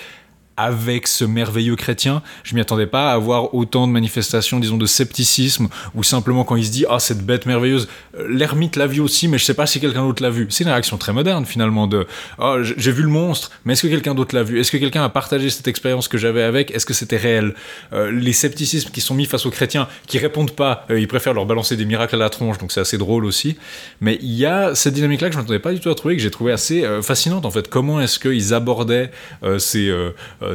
avec 0.59 1.07
ce 1.07 1.23
merveilleux 1.23 1.77
chrétien. 1.77 2.21
Je 2.43 2.53
m'y 2.53 2.59
attendais 2.59 2.85
pas 2.85 3.11
à 3.11 3.13
avoir 3.13 3.55
autant 3.55 3.87
de 3.87 3.93
manifestations, 3.93 4.59
disons, 4.59 4.75
de 4.75 4.85
scepticisme, 4.85 5.69
ou 5.95 6.03
simplement 6.03 6.43
quand 6.43 6.57
il 6.57 6.65
se 6.65 6.71
dit, 6.71 6.85
ah, 6.89 6.99
cette 6.99 7.25
bête 7.25 7.45
merveilleuse, 7.45 7.87
euh, 8.17 8.27
l'ermite 8.29 8.75
l'a 8.75 8.85
vu 8.85 8.99
aussi, 8.99 9.29
mais 9.29 9.37
je 9.37 9.45
sais 9.45 9.53
pas 9.53 9.65
si 9.65 9.79
quelqu'un 9.79 10.01
d'autre 10.01 10.21
l'a 10.21 10.29
vu. 10.29 10.47
C'est 10.49 10.65
une 10.65 10.69
réaction 10.69 10.97
très 10.97 11.13
moderne, 11.13 11.45
finalement, 11.45 11.87
de, 11.87 12.05
oh, 12.39 12.57
j'ai 12.61 12.91
vu 12.91 13.03
le 13.03 13.07
monstre, 13.07 13.51
mais 13.63 13.71
est-ce 13.71 13.83
que 13.83 13.87
quelqu'un 13.87 14.13
d'autre 14.13 14.35
l'a 14.35 14.43
vu? 14.43 14.59
Est-ce 14.59 14.69
que 14.69 14.77
quelqu'un 14.77 15.01
a 15.01 15.07
partagé 15.07 15.49
cette 15.49 15.69
expérience 15.69 16.09
que 16.09 16.17
j'avais 16.17 16.43
avec? 16.43 16.71
Est-ce 16.71 16.85
que 16.85 16.93
c'était 16.93 17.15
réel? 17.15 17.53
Euh, 17.93 18.11
les 18.11 18.33
scepticismes 18.33 18.89
qui 18.89 18.99
sont 18.99 19.15
mis 19.15 19.25
face 19.25 19.45
aux 19.45 19.51
chrétiens, 19.51 19.87
qui 20.07 20.17
répondent 20.17 20.51
pas, 20.51 20.85
euh, 20.91 20.99
ils 20.99 21.07
préfèrent 21.07 21.33
leur 21.33 21.45
balancer 21.45 21.77
des 21.77 21.85
miracles 21.85 22.15
à 22.15 22.19
la 22.19 22.29
tronche, 22.29 22.57
donc 22.57 22.73
c'est 22.73 22.81
assez 22.81 22.97
drôle 22.97 23.23
aussi. 23.23 23.55
Mais 24.01 24.19
il 24.21 24.33
y 24.33 24.45
a 24.45 24.75
cette 24.75 24.93
dynamique-là 24.93 25.29
que 25.29 25.35
je 25.35 25.39
m'attendais 25.39 25.59
pas 25.59 25.71
du 25.71 25.79
tout 25.79 25.89
à 25.89 25.95
trouver, 25.95 26.17
que 26.17 26.21
j'ai 26.21 26.31
trouvé 26.31 26.51
assez 26.51 26.85
fascinante, 27.01 27.45
en 27.45 27.51
fait. 27.51 27.69
Comment 27.69 28.01
est-ce 28.01 28.19
qu'ils 28.19 28.53
abordaient 28.53 29.11
ces, 29.57 29.93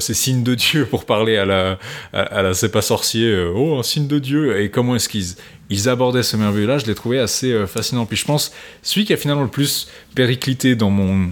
ces 0.01 0.15
signes 0.15 0.43
de 0.43 0.55
Dieu 0.55 0.87
pour 0.87 1.05
parler 1.05 1.37
à 1.37 1.45
la, 1.45 1.79
à, 2.13 2.43
la 2.43 2.55
c'est 2.55 2.71
pas 2.71 2.83
sorcier, 2.83 3.27
euh, 3.27 3.53
oh 3.55 3.79
un 3.79 3.83
signe 3.83 4.07
de 4.07 4.19
Dieu, 4.19 4.61
et 4.61 4.71
comment 4.71 4.97
est-ce 4.97 5.09
qu'ils 5.09 5.35
ils 5.71 5.89
abordaient 5.89 6.23
ce 6.23 6.37
merveilleux-là, 6.37 6.79
je 6.79 6.87
l'ai 6.87 6.95
trouvé 6.95 7.19
assez 7.19 7.53
euh, 7.53 7.67
fascinant. 7.67 8.07
Puis 8.07 8.17
je 8.17 8.25
pense, 8.25 8.53
celui 8.83 9.07
qui 9.07 9.13
a 9.13 9.17
finalement 9.17 9.43
le 9.43 9.49
plus 9.49 9.89
périclité 10.15 10.75
dans 10.77 10.91
mon 10.91 11.31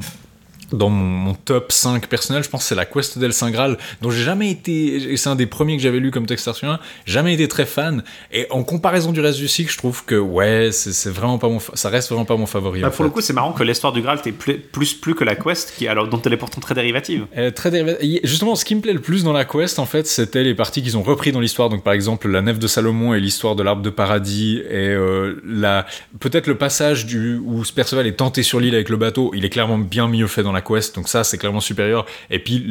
dans 0.72 0.90
mon, 0.90 1.34
top 1.34 1.72
5 1.72 2.06
personnel, 2.08 2.42
je 2.42 2.48
pense 2.48 2.62
que 2.62 2.68
c'est 2.68 2.74
la 2.74 2.84
Quest 2.84 3.18
del 3.18 3.32
Saint 3.32 3.50
Graal, 3.50 3.78
dont 4.00 4.10
j'ai 4.10 4.22
jamais 4.22 4.50
été, 4.50 5.12
et 5.12 5.16
c'est 5.16 5.28
un 5.28 5.36
des 5.36 5.46
premiers 5.46 5.76
que 5.76 5.82
j'avais 5.82 5.98
lu 5.98 6.10
comme 6.10 6.26
texte 6.26 6.46
arthurien, 6.48 6.78
jamais 7.06 7.34
été 7.34 7.48
très 7.48 7.66
fan. 7.66 8.02
Et 8.32 8.46
en 8.50 8.62
comparaison 8.62 9.12
du 9.12 9.20
reste 9.20 9.38
du 9.38 9.48
cycle, 9.48 9.72
je 9.72 9.78
trouve 9.78 10.04
que 10.04 10.14
ouais, 10.14 10.70
c'est 10.72 11.10
vraiment 11.10 11.38
pas 11.38 11.48
mon, 11.48 11.58
ça 11.74 11.88
reste 11.88 12.08
vraiment 12.10 12.24
pas 12.24 12.36
mon 12.36 12.46
favori. 12.46 12.80
Bah, 12.80 12.90
pour 12.90 13.04
le 13.04 13.10
coup, 13.10 13.20
c'est 13.20 13.32
marrant 13.32 13.52
que 13.52 13.62
l'histoire 13.62 13.92
du 13.92 14.02
Graal 14.02 14.20
t'ait 14.20 14.32
plus, 14.32 14.58
plus, 14.58 14.94
plus 14.94 15.14
que 15.14 15.24
la 15.24 15.34
Quest, 15.34 15.74
qui 15.76 15.88
alors 15.88 16.08
dont 16.08 16.20
elle 16.22 16.32
est 16.32 16.38
pourtant 16.38 16.60
très 16.60 16.74
dérivative. 16.74 17.26
Euh, 17.36 17.50
très 17.50 17.70
dérivative. 17.70 18.20
Justement, 18.24 18.54
ce 18.54 18.64
qui 18.64 18.74
me 18.74 18.80
plaît 18.80 18.92
le 18.92 19.00
plus 19.00 19.24
dans 19.24 19.32
la 19.32 19.44
Quest, 19.44 19.78
en 19.78 19.86
fait, 19.86 20.06
c'était 20.06 20.42
les 20.42 20.54
parties 20.54 20.82
qu'ils 20.82 20.96
ont 20.96 21.02
repris 21.02 21.32
dans 21.32 21.40
l'histoire. 21.40 21.68
Donc 21.68 21.82
par 21.82 21.92
exemple, 21.92 22.28
la 22.28 22.42
Nef 22.42 22.58
de 22.58 22.66
Salomon 22.66 23.14
et 23.14 23.20
l'histoire 23.20 23.56
de 23.56 23.62
l'arbre 23.62 23.82
de 23.82 23.90
paradis 23.90 24.58
et 24.58 24.88
euh, 24.88 25.40
la 25.46 25.86
peut-être 26.20 26.46
le 26.46 26.56
passage 26.56 27.06
du 27.06 27.36
où 27.36 27.62
Perceval 27.74 28.06
est 28.06 28.12
tenté 28.12 28.42
sur 28.42 28.60
l'île 28.60 28.74
avec 28.74 28.88
le 28.88 28.96
bateau. 28.96 29.32
Il 29.34 29.44
est 29.44 29.50
clairement 29.50 29.78
bien 29.78 30.08
mieux 30.08 30.26
fait 30.26 30.42
dans 30.42 30.52
la 30.52 30.61
Quest, 30.62 30.94
donc 30.94 31.08
ça 31.08 31.24
c'est 31.24 31.38
clairement 31.38 31.60
supérieur. 31.60 32.06
Et 32.30 32.38
puis 32.38 32.66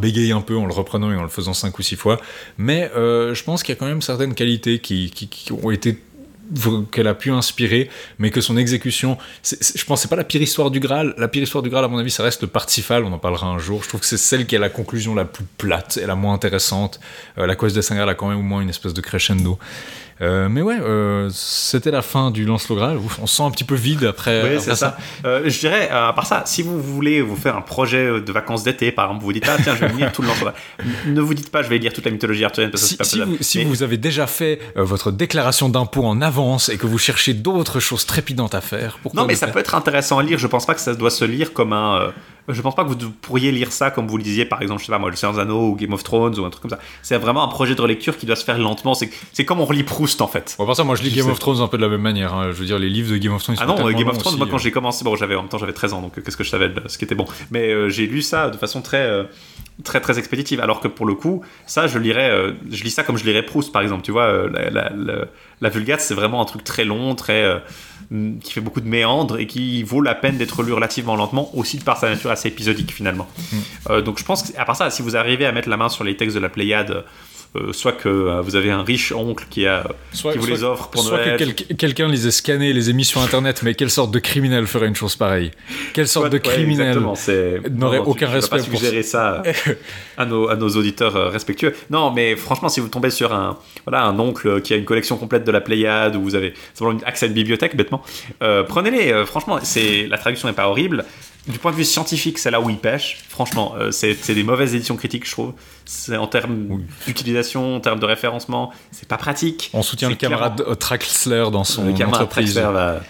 bégaye 0.00 0.32
un 0.32 0.40
peu 0.40 0.56
en 0.56 0.66
le 0.66 0.72
reprenant 0.72 1.12
et 1.12 1.16
en 1.16 1.22
le 1.22 1.28
faisant 1.28 1.54
cinq 1.54 1.78
ou 1.78 1.82
six 1.82 1.96
fois. 1.96 2.20
Mais 2.58 2.90
euh, 2.96 3.34
je 3.34 3.44
pense 3.44 3.62
qu'il 3.62 3.74
y 3.74 3.76
a 3.76 3.78
quand 3.78 3.86
même 3.86 4.02
certaines 4.02 4.34
qualités 4.34 4.78
qui, 4.78 5.12
ont 5.62 5.70
été 5.70 5.98
qu'elle 6.92 7.08
a 7.08 7.14
pu 7.14 7.32
inspirer, 7.32 7.90
mais 8.20 8.30
que 8.30 8.40
son 8.40 8.56
exécution, 8.56 9.18
je 9.42 9.84
pense 9.84 10.02
c'est 10.02 10.08
pas 10.08 10.14
la 10.14 10.22
pire 10.22 10.40
histoire 10.40 10.70
du 10.70 10.78
Graal. 10.78 11.12
La 11.18 11.26
pire 11.26 11.42
histoire 11.42 11.62
du 11.62 11.70
Graal, 11.70 11.84
à 11.84 11.88
mon 11.88 11.98
avis, 11.98 12.12
ça 12.12 12.22
reste 12.22 12.42
le 12.42 12.48
Parsifal. 12.48 13.04
On 13.04 13.12
en 13.12 13.18
parlera 13.18 13.48
un 13.48 13.58
jour. 13.58 13.82
Je 13.82 13.88
trouve 13.88 14.00
que 14.00 14.06
c'est 14.06 14.16
celle 14.16 14.46
qui 14.46 14.54
a 14.54 14.60
la 14.60 14.68
conclusion 14.68 15.14
la 15.14 15.24
plus 15.24 15.44
plate 15.58 15.98
et 16.00 16.06
la 16.06 16.14
moins 16.14 16.34
intéressante. 16.34 17.00
Euh, 17.38 17.46
la 17.46 17.56
quest 17.56 17.74
de 17.74 17.80
Saint 17.80 17.96
Graal 17.96 18.08
a 18.08 18.14
quand 18.14 18.28
même 18.28 18.38
au 18.38 18.42
moins 18.42 18.60
une 18.60 18.70
espèce 18.70 18.94
de 18.94 19.00
crescendo. 19.00 19.58
Euh, 20.22 20.48
mais 20.48 20.62
ouais, 20.62 20.78
euh, 20.80 21.28
c'était 21.30 21.90
la 21.90 22.02
fin 22.02 22.30
du 22.30 22.44
lance 22.44 22.70
Graal. 22.70 22.98
On 23.20 23.26
se 23.26 23.36
sent 23.36 23.42
un 23.42 23.50
petit 23.50 23.64
peu 23.64 23.74
vide 23.74 24.04
après, 24.04 24.42
oui, 24.42 24.60
c'est 24.60 24.74
ça. 24.74 24.96
Euh, 25.24 25.42
je 25.44 25.58
dirais, 25.58 25.90
à 25.90 26.12
part 26.14 26.26
ça, 26.26 26.42
si 26.46 26.62
vous 26.62 26.80
voulez 26.80 27.20
vous 27.20 27.36
faire 27.36 27.56
un 27.56 27.60
projet 27.60 28.20
de 28.20 28.32
vacances 28.32 28.64
d'été, 28.64 28.92
par 28.92 29.06
exemple, 29.06 29.20
vous 29.20 29.26
vous 29.26 29.32
dites, 29.32 29.46
ah 29.48 29.56
tiens, 29.62 29.74
je 29.74 29.84
vais 29.84 29.92
lire 29.92 30.12
tout 30.12 30.22
le 30.22 30.28
lance 30.28 30.36
ne 31.06 31.20
vous 31.20 31.34
dites 31.34 31.50
pas, 31.50 31.62
je 31.62 31.68
vais 31.68 31.78
lire 31.78 31.92
toute 31.92 32.04
la 32.04 32.10
mythologie 32.10 32.44
arthurienne 32.44 32.70
parce 32.70 32.82
que 32.82 32.88
si, 32.88 32.94
c'est 32.94 32.98
pas 32.98 33.04
si, 33.04 33.20
vous, 33.20 33.36
si 33.40 33.64
vous, 33.64 33.82
avez 33.82 33.96
déjà 33.96 34.26
fait 34.26 34.60
votre 34.74 35.10
déclaration 35.10 35.68
d'impôt 35.68 36.04
en 36.04 36.20
avance 36.20 36.68
et 36.68 36.76
que 36.76 36.86
vous 36.86 36.98
cherchez 36.98 37.34
d'autres 37.34 37.80
choses 37.80 38.06
trépidantes 38.06 38.54
à 38.54 38.60
faire, 38.60 38.98
pourquoi 39.02 39.22
Non, 39.22 39.26
mais 39.26 39.34
ça 39.34 39.48
peut 39.48 39.58
être 39.58 39.74
intéressant 39.74 40.18
à 40.18 40.22
lire. 40.22 40.38
Je 40.38 40.46
pense 40.46 40.66
pas 40.66 40.74
que 40.74 40.80
ça 40.80 40.94
doit 40.94 41.10
se 41.10 41.24
lire 41.24 41.52
comme 41.52 41.72
un 41.72 42.12
je 42.48 42.62
pense 42.62 42.74
pas 42.74 42.84
que 42.84 42.88
vous 42.88 43.10
pourriez 43.10 43.52
lire 43.52 43.72
ça 43.72 43.90
comme 43.90 44.06
vous 44.06 44.16
le 44.16 44.22
disiez, 44.22 44.44
par 44.44 44.62
exemple, 44.62 44.80
je 44.80 44.86
sais 44.86 44.92
pas 44.92 44.98
moi, 44.98 45.10
Le 45.10 45.16
Seigneur 45.16 45.34
des 45.34 45.40
Anneaux 45.40 45.70
ou 45.70 45.76
Game 45.76 45.92
of 45.92 46.02
Thrones 46.02 46.38
ou 46.38 46.44
un 46.44 46.50
truc 46.50 46.62
comme 46.62 46.70
ça. 46.70 46.78
C'est 47.02 47.16
vraiment 47.18 47.44
un 47.44 47.48
projet 47.48 47.74
de 47.74 47.80
relecture 47.80 48.16
qui 48.16 48.26
doit 48.26 48.36
se 48.36 48.44
faire 48.44 48.58
lentement. 48.58 48.94
C'est 48.94 49.44
comme 49.44 49.60
on 49.60 49.64
relit 49.64 49.82
Proust 49.82 50.20
en 50.20 50.28
fait. 50.28 50.56
Bon, 50.58 50.72
ça, 50.74 50.84
moi 50.84 50.96
je 50.96 51.02
lis 51.02 51.10
Game 51.10 51.28
of 51.28 51.38
Thrones 51.38 51.60
un 51.60 51.68
peu 51.68 51.76
de 51.76 51.82
la 51.82 51.88
même 51.88 52.02
manière. 52.02 52.34
Hein. 52.34 52.48
Je 52.52 52.56
veux 52.56 52.66
dire, 52.66 52.78
les 52.78 52.90
livres 52.90 53.12
de 53.12 53.18
Game 53.18 53.32
of 53.32 53.42
Thrones. 53.42 53.56
Ah 53.60 53.66
non, 53.66 53.76
Game 53.90 54.08
of 54.08 54.18
Thrones, 54.18 54.36
moi 54.36 54.46
quand 54.50 54.58
j'ai 54.58 54.70
commencé, 54.70 55.04
bon, 55.04 55.16
j'avais 55.16 55.34
en 55.34 55.42
même 55.42 55.48
temps 55.48 55.58
j'avais 55.58 55.72
13 55.72 55.94
ans, 55.94 56.02
donc 56.02 56.22
qu'est-ce 56.22 56.36
que 56.36 56.44
je 56.44 56.50
savais 56.50 56.68
de 56.68 56.82
ce 56.86 56.98
qui 56.98 57.04
était 57.04 57.14
bon. 57.14 57.26
Mais 57.50 57.68
euh, 57.68 57.88
j'ai 57.88 58.06
lu 58.06 58.22
ça 58.22 58.50
de 58.50 58.56
façon 58.56 58.82
très. 58.82 59.02
Euh, 59.02 59.24
très 59.84 60.00
très 60.00 60.18
expéditive 60.18 60.60
alors 60.60 60.80
que 60.80 60.88
pour 60.88 61.04
le 61.04 61.14
coup 61.14 61.42
ça 61.66 61.86
je 61.86 61.98
lirais 61.98 62.30
euh, 62.30 62.52
je 62.70 62.82
lis 62.82 62.90
ça 62.90 63.02
comme 63.02 63.18
je 63.18 63.24
lirais 63.24 63.42
Proust 63.42 63.72
par 63.72 63.82
exemple 63.82 64.02
tu 64.02 64.10
vois 64.10 64.48
la, 64.48 64.70
la, 64.70 64.90
la, 65.60 65.68
Vulgate 65.68 66.00
c'est 66.00 66.14
vraiment 66.14 66.40
un 66.40 66.46
truc 66.46 66.64
très 66.64 66.84
long 66.84 67.14
très 67.14 67.60
Mm, 68.10 68.38
qui 68.38 68.52
fait 68.52 68.60
beaucoup 68.60 68.80
de 68.80 68.86
méandres 68.86 69.38
et 69.38 69.48
qui 69.48 69.82
vaut 69.82 70.00
la 70.00 70.14
peine 70.14 70.36
d'être 70.36 70.62
lu 70.62 70.72
relativement 70.72 71.16
lentement, 71.16 71.50
aussi 71.56 71.76
de 71.78 71.82
par 71.82 71.96
sa 71.98 72.08
nature 72.08 72.30
assez 72.30 72.46
épisodique 72.46 72.92
finalement. 72.92 73.26
Mm. 73.36 73.56
Euh, 73.90 74.00
donc 74.00 74.20
je 74.20 74.24
pense 74.24 74.44
qu'à 74.44 74.64
part 74.64 74.76
ça, 74.76 74.90
si 74.90 75.02
vous 75.02 75.16
arrivez 75.16 75.44
à 75.44 75.50
mettre 75.50 75.68
la 75.68 75.76
main 75.76 75.88
sur 75.88 76.04
les 76.04 76.16
textes 76.16 76.36
de 76.36 76.40
la 76.40 76.48
Pléiade, 76.48 76.90
euh, 76.92 77.02
soit 77.72 77.92
que 77.92 78.08
euh, 78.08 78.40
vous 78.40 78.56
avez 78.56 78.70
un 78.70 78.82
riche 78.82 79.12
oncle 79.12 79.46
qui, 79.50 79.66
a, 79.66 79.86
qui 80.12 80.38
vous 80.38 80.46
les 80.46 80.62
offre 80.62 80.88
pour 80.88 81.02
soit 81.02 81.18
Noël. 81.18 81.54
que 81.54 81.72
quelqu'un 81.74 82.08
les 82.08 82.26
ait 82.26 82.30
scannés, 82.30 82.72
les 82.72 82.90
émissions 82.90 83.20
internet, 83.20 83.62
mais 83.62 83.74
quelle 83.74 83.90
sorte 83.90 84.10
de 84.10 84.18
criminel 84.18 84.66
ferait 84.66 84.88
une 84.88 84.94
chose 84.94 85.16
pareille? 85.16 85.50
Quelle 85.92 86.08
sorte 86.08 86.30
de 86.30 86.38
criminel 86.38 86.98
n'aurait 87.70 87.98
aucun 87.98 88.28
respect 88.28 88.58
pour 88.58 88.78
suggérer 88.78 89.02
ça 89.02 89.42
à 90.18 90.24
nos, 90.24 90.48
à 90.48 90.56
nos 90.56 90.68
auditeurs 90.68 91.16
euh, 91.16 91.28
respectueux. 91.28 91.74
Non, 91.90 92.10
mais 92.10 92.36
franchement, 92.36 92.68
si 92.68 92.80
vous 92.80 92.88
tombez 92.88 93.10
sur 93.10 93.32
un, 93.32 93.58
voilà, 93.86 94.04
un 94.04 94.18
oncle 94.18 94.60
qui 94.60 94.74
a 94.74 94.76
une 94.76 94.84
collection 94.84 95.16
complète 95.16 95.44
de 95.44 95.52
la 95.52 95.60
Pléiade, 95.60 96.16
ou 96.16 96.22
vous 96.22 96.34
avez 96.34 96.54
simplement 96.74 97.00
accès 97.04 97.26
à 97.26 97.28
une 97.28 97.34
bibliothèque, 97.34 97.76
bêtement, 97.76 98.02
prenez-les. 98.40 99.24
franchement, 99.24 99.58
c'est 99.62 100.06
la 100.06 100.18
traduction 100.18 100.48
n'est 100.48 100.54
pas 100.54 100.68
horrible 100.68 101.04
du 101.48 101.58
point 101.58 101.70
de 101.70 101.76
vue 101.76 101.84
scientifique, 101.84 102.38
c'est 102.38 102.50
là 102.50 102.60
où 102.60 102.70
il 102.70 102.78
pêche. 102.78 103.18
Franchement, 103.28 103.74
euh, 103.78 103.90
c'est 103.90 104.34
des 104.34 104.42
mauvaises 104.42 104.74
éditions 104.74 104.96
critiques, 104.96 105.26
je 105.26 105.32
trouve. 105.32 105.52
C'est 105.84 106.16
en 106.16 106.26
termes 106.26 106.82
d'utilisation, 107.06 107.76
en 107.76 107.80
termes 107.80 108.00
de 108.00 108.06
référencement, 108.06 108.72
c'est 108.90 109.08
pas 109.08 109.18
pratique. 109.18 109.70
On 109.72 109.82
soutient 109.82 110.08
le 110.08 110.16
camarade 110.16 110.62
Traxler 110.78 111.46
dans 111.52 111.64
son 111.64 111.84
le 111.84 112.04
entreprise. 112.04 112.58
Va... 112.58 113.00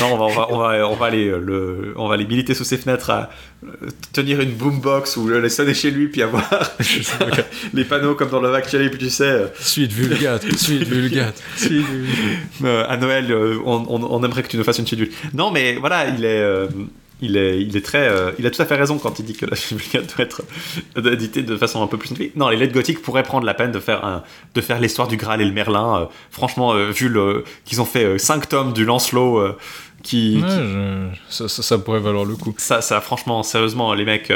Non, 0.00 0.14
on 0.14 0.16
va, 0.16 0.24
on 0.24 0.28
va, 0.28 0.46
on 0.50 0.58
va, 0.58 0.88
on 0.88 0.96
va 0.96 1.06
aller, 1.06 1.28
euh, 1.28 1.38
le, 1.38 1.94
on 1.96 2.08
va 2.08 2.14
aller 2.14 2.26
militer 2.26 2.52
sous 2.54 2.64
ses 2.64 2.78
fenêtres 2.78 3.10
à 3.10 3.30
euh, 3.64 3.68
tenir 4.12 4.40
une 4.40 4.50
boombox 4.50 5.16
ou 5.16 5.28
le 5.28 5.48
sonner 5.48 5.72
chez 5.72 5.92
lui, 5.92 6.08
puis 6.08 6.20
avoir 6.20 6.50
les 7.74 7.84
panneaux 7.84 8.16
comme 8.16 8.30
dans 8.30 8.40
le 8.40 8.52
Actually, 8.52 8.88
puis 8.88 8.98
tu 8.98 9.10
sais. 9.10 9.52
Suite 9.60 9.92
vulgate, 9.92 10.42
suite 10.56 10.88
vulgate, 10.88 11.40
suite 11.56 11.86
à 12.64 12.96
Noël, 12.96 13.32
on, 13.64 13.86
on, 13.88 14.24
aimerait 14.24 14.42
que 14.42 14.48
tu 14.48 14.56
nous 14.56 14.64
fasses 14.64 14.78
une 14.78 14.86
suite 14.86 15.12
Non, 15.32 15.52
mais 15.52 15.76
voilà, 15.76 16.08
il 16.08 16.24
est 16.24 16.68
il 17.24 17.36
est, 17.36 17.60
il 17.60 17.76
est 17.76 17.84
très, 17.84 18.08
euh, 18.08 18.32
il 18.38 18.46
a 18.46 18.50
tout 18.50 18.60
à 18.60 18.64
fait 18.64 18.74
raison 18.74 18.98
quand 18.98 19.18
il 19.18 19.24
dit 19.24 19.34
que 19.34 19.46
la 19.46 19.56
Vulgate 19.56 20.16
doit 20.16 20.24
être 20.24 20.42
éditée 21.12 21.42
de 21.42 21.56
façon 21.56 21.82
un 21.82 21.86
peu 21.86 21.98
plus 21.98 22.10
Non, 22.36 22.48
les 22.48 22.56
lettres 22.56 22.74
gothiques 22.74 23.02
pourraient 23.02 23.22
prendre 23.22 23.46
la 23.46 23.54
peine 23.54 23.72
de 23.72 23.80
faire 23.80 24.04
un, 24.04 24.22
de 24.54 24.60
faire 24.60 24.80
l'histoire 24.80 25.08
du 25.08 25.16
Graal 25.16 25.40
et 25.40 25.44
le 25.44 25.52
Merlin. 25.52 26.02
Euh, 26.02 26.04
franchement, 26.30 26.72
euh, 26.72 26.90
vu 26.90 27.08
le, 27.08 27.44
qu'ils 27.64 27.80
ont 27.80 27.86
fait 27.86 28.18
5 28.18 28.48
tomes 28.48 28.72
du 28.72 28.84
Lancelot, 28.84 29.56
qui, 30.02 30.42
Ça, 31.30 31.48
ça, 31.48 31.78
pourrait 31.78 32.00
valoir 32.00 32.24
le 32.24 32.36
coup. 32.36 32.54
Ça, 32.58 32.82
ça, 32.82 33.00
franchement, 33.00 33.42
sérieusement, 33.42 33.94
les 33.94 34.04
mecs 34.04 34.30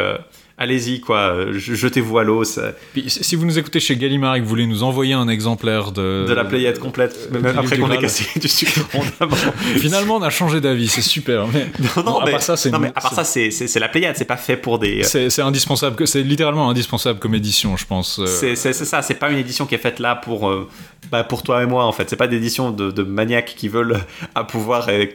allez-y, 0.58 1.00
quoi, 1.00 1.52
jetez-vous 1.52 2.18
à 2.18 2.24
l'eau. 2.24 2.42
Si 2.44 3.36
vous 3.36 3.46
nous 3.46 3.58
écoutez 3.58 3.80
chez 3.80 3.96
Gallimard 3.96 4.36
et 4.36 4.38
que 4.40 4.44
vous 4.44 4.50
voulez 4.50 4.66
nous 4.66 4.82
envoyer 4.82 5.14
un 5.14 5.28
exemplaire 5.28 5.92
de... 5.92 6.26
De 6.26 6.32
la 6.34 6.44
Pléiade 6.44 6.78
complète, 6.78 7.30
même 7.30 7.46
après 7.46 7.78
qu'on 7.78 7.90
ait 7.90 7.98
cassé 7.98 8.26
du 8.38 8.48
sucre 8.48 8.80
Finalement, 9.76 10.16
on 10.16 10.22
a 10.22 10.30
changé 10.30 10.60
d'avis, 10.60 10.88
c'est 10.88 11.02
super. 11.02 11.46
Mais... 11.48 11.68
Non, 11.96 12.02
non, 12.02 12.18
à 12.18 12.30
part 12.30 12.42
ça, 12.42 12.56
c'est... 12.56 12.72
à 12.72 12.78
part 12.90 13.12
ça, 13.12 13.24
c'est, 13.24 13.78
la 13.78 13.88
Pléiade, 13.88 14.16
c'est 14.16 14.24
pas 14.24 14.36
fait 14.36 14.56
pour 14.56 14.78
des... 14.78 15.02
C'est, 15.04 15.40
indispensable, 15.40 16.06
c'est 16.06 16.22
littéralement 16.22 16.68
indispensable 16.68 17.18
comme 17.18 17.34
édition, 17.34 17.76
je 17.76 17.86
pense. 17.86 18.20
C'est, 18.26 18.56
ça, 18.56 19.02
c'est 19.02 19.14
pas 19.14 19.30
une 19.30 19.38
édition 19.38 19.66
qui 19.66 19.74
est 19.74 19.78
faite 19.78 20.00
là 20.00 20.16
pour... 20.16 20.48
Euh, 20.48 20.68
bah, 21.10 21.24
pour 21.24 21.42
toi 21.42 21.62
et 21.62 21.66
moi 21.66 21.84
en 21.84 21.92
fait. 21.92 22.10
C'est 22.10 22.16
pas 22.16 22.26
d'édition 22.26 22.70
de, 22.70 22.90
de, 22.90 23.02
maniaques 23.02 23.54
qui 23.56 23.68
veulent 23.68 23.98
à 24.34 24.44
pouvoir 24.44 24.88
euh, 24.88 25.06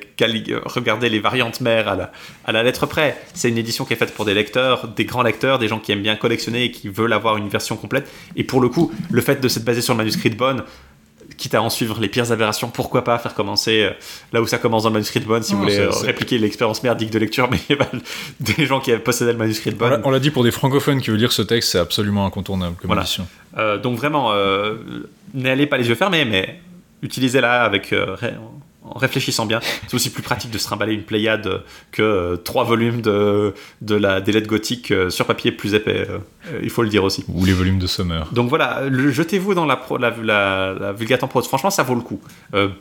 regarder 0.66 1.10
les 1.10 1.20
variantes 1.20 1.62
mères 1.62 1.88
à 1.88 1.96
la, 1.96 2.12
à 2.46 2.52
la 2.52 2.64
lettre 2.64 2.86
près. 2.86 3.18
C'est 3.34 3.50
une 3.50 3.58
édition 3.58 3.86
qui 3.86 3.94
est 3.94 3.98
faite 3.98 4.14
pour 4.14 4.26
des 4.26 4.34
lecteurs, 4.34 4.88
des 4.88 5.06
grands 5.06 5.22
lecteurs, 5.22 5.33
des 5.60 5.68
gens 5.68 5.80
qui 5.80 5.92
aiment 5.92 6.02
bien 6.02 6.16
collectionner 6.16 6.66
et 6.66 6.72
qui 6.72 6.90
veulent 6.90 7.14
avoir 7.14 7.38
une 7.38 7.50
version 7.50 7.76
complète. 7.76 8.10
Et 8.36 8.44
pour 8.44 8.62
le 8.62 8.70
coup, 8.70 8.92
le 9.12 9.22
fait 9.22 9.42
de 9.42 9.48
s'être 9.48 9.66
basé 9.66 9.82
sur 9.82 9.94
le 9.94 9.98
manuscrit 9.98 10.30
de 10.30 10.36
Bonne, 10.36 10.64
quitte 11.38 11.56
à 11.56 11.62
en 11.62 11.70
suivre 11.70 12.00
les 12.00 12.08
pires 12.08 12.32
aberrations, 12.32 12.70
pourquoi 12.70 13.04
pas 13.04 13.18
faire 13.18 13.34
commencer 13.34 13.84
euh, 13.84 13.92
là 14.32 14.42
où 14.42 14.48
ça 14.48 14.60
commence 14.60 14.84
dans 14.84 14.90
le 14.90 14.94
manuscrit 14.94 15.20
de 15.20 15.26
Bonne 15.26 15.44
si 15.44 15.54
vous 15.54 15.62
voulez 15.62 15.80
euh, 15.80 15.90
répliquer 15.90 16.38
l'expérience 16.38 16.84
merdique 16.84 17.10
de 17.10 17.20
lecture, 17.20 17.50
mais 17.70 17.78
des 18.40 18.66
gens 18.66 18.80
qui 18.80 18.92
possédaient 18.98 19.34
le 19.34 19.38
manuscrit 19.38 19.72
de 19.72 19.76
Bonne. 19.76 20.02
On 20.04 20.12
l'a 20.12 20.20
dit 20.20 20.32
pour 20.32 20.44
des 20.44 20.52
francophones 20.52 21.02
qui 21.02 21.10
veulent 21.10 21.20
lire 21.20 21.32
ce 21.32 21.42
texte, 21.42 21.72
c'est 21.72 21.80
absolument 21.80 22.26
incontournable 22.26 22.76
comme 22.82 22.98
édition. 22.98 23.28
donc 23.82 23.98
vraiment, 23.98 24.34
n'allez 25.34 25.68
pas 25.68 25.78
les 25.78 25.88
yeux 25.88 25.96
fermés, 25.96 26.26
mais 26.26 26.60
utilisez-la 27.04 27.64
avec 27.64 27.94
euh, 27.94 28.16
en 28.94 29.00
réfléchissant 29.00 29.46
bien. 29.46 29.60
C'est 29.88 29.96
aussi 29.96 30.12
plus 30.12 30.24
pratique 30.24 30.52
de 30.52 30.58
se 30.58 30.66
trimballer 30.66 30.94
une 30.94 31.04
Pléiade 31.04 31.62
que 31.92 32.02
euh, 32.02 32.38
trois 32.38 32.64
volumes 32.64 33.02
de, 33.02 33.54
de 33.82 33.96
la, 33.96 34.22
des 34.22 34.32
lettres 34.32 34.48
gothiques 34.48 34.92
euh, 34.92 35.10
sur 35.10 35.26
papier 35.26 35.52
plus 35.52 35.74
épais, 35.74 36.08
il 36.62 36.70
faut 36.70 36.84
le 36.84 36.90
dire 36.90 37.04
aussi. 37.04 37.26
Ou 37.28 37.46
les 37.46 37.54
volumes 37.54 37.80
de 37.80 37.88
Summer. 37.88 38.28
Donc 38.32 38.50
voilà, 38.50 38.84
jetez-vous 38.92 39.54
dans 39.54 39.66
la, 39.66 39.82
la, 40.00 40.74
la, 40.74 40.92
Vulgate 40.94 41.24
en 41.24 41.28
prose. 41.28 41.48
Franchement, 41.48 41.70
ça 41.70 41.84
vaut 41.84 41.96
le 41.96 42.02
coup. 42.02 42.20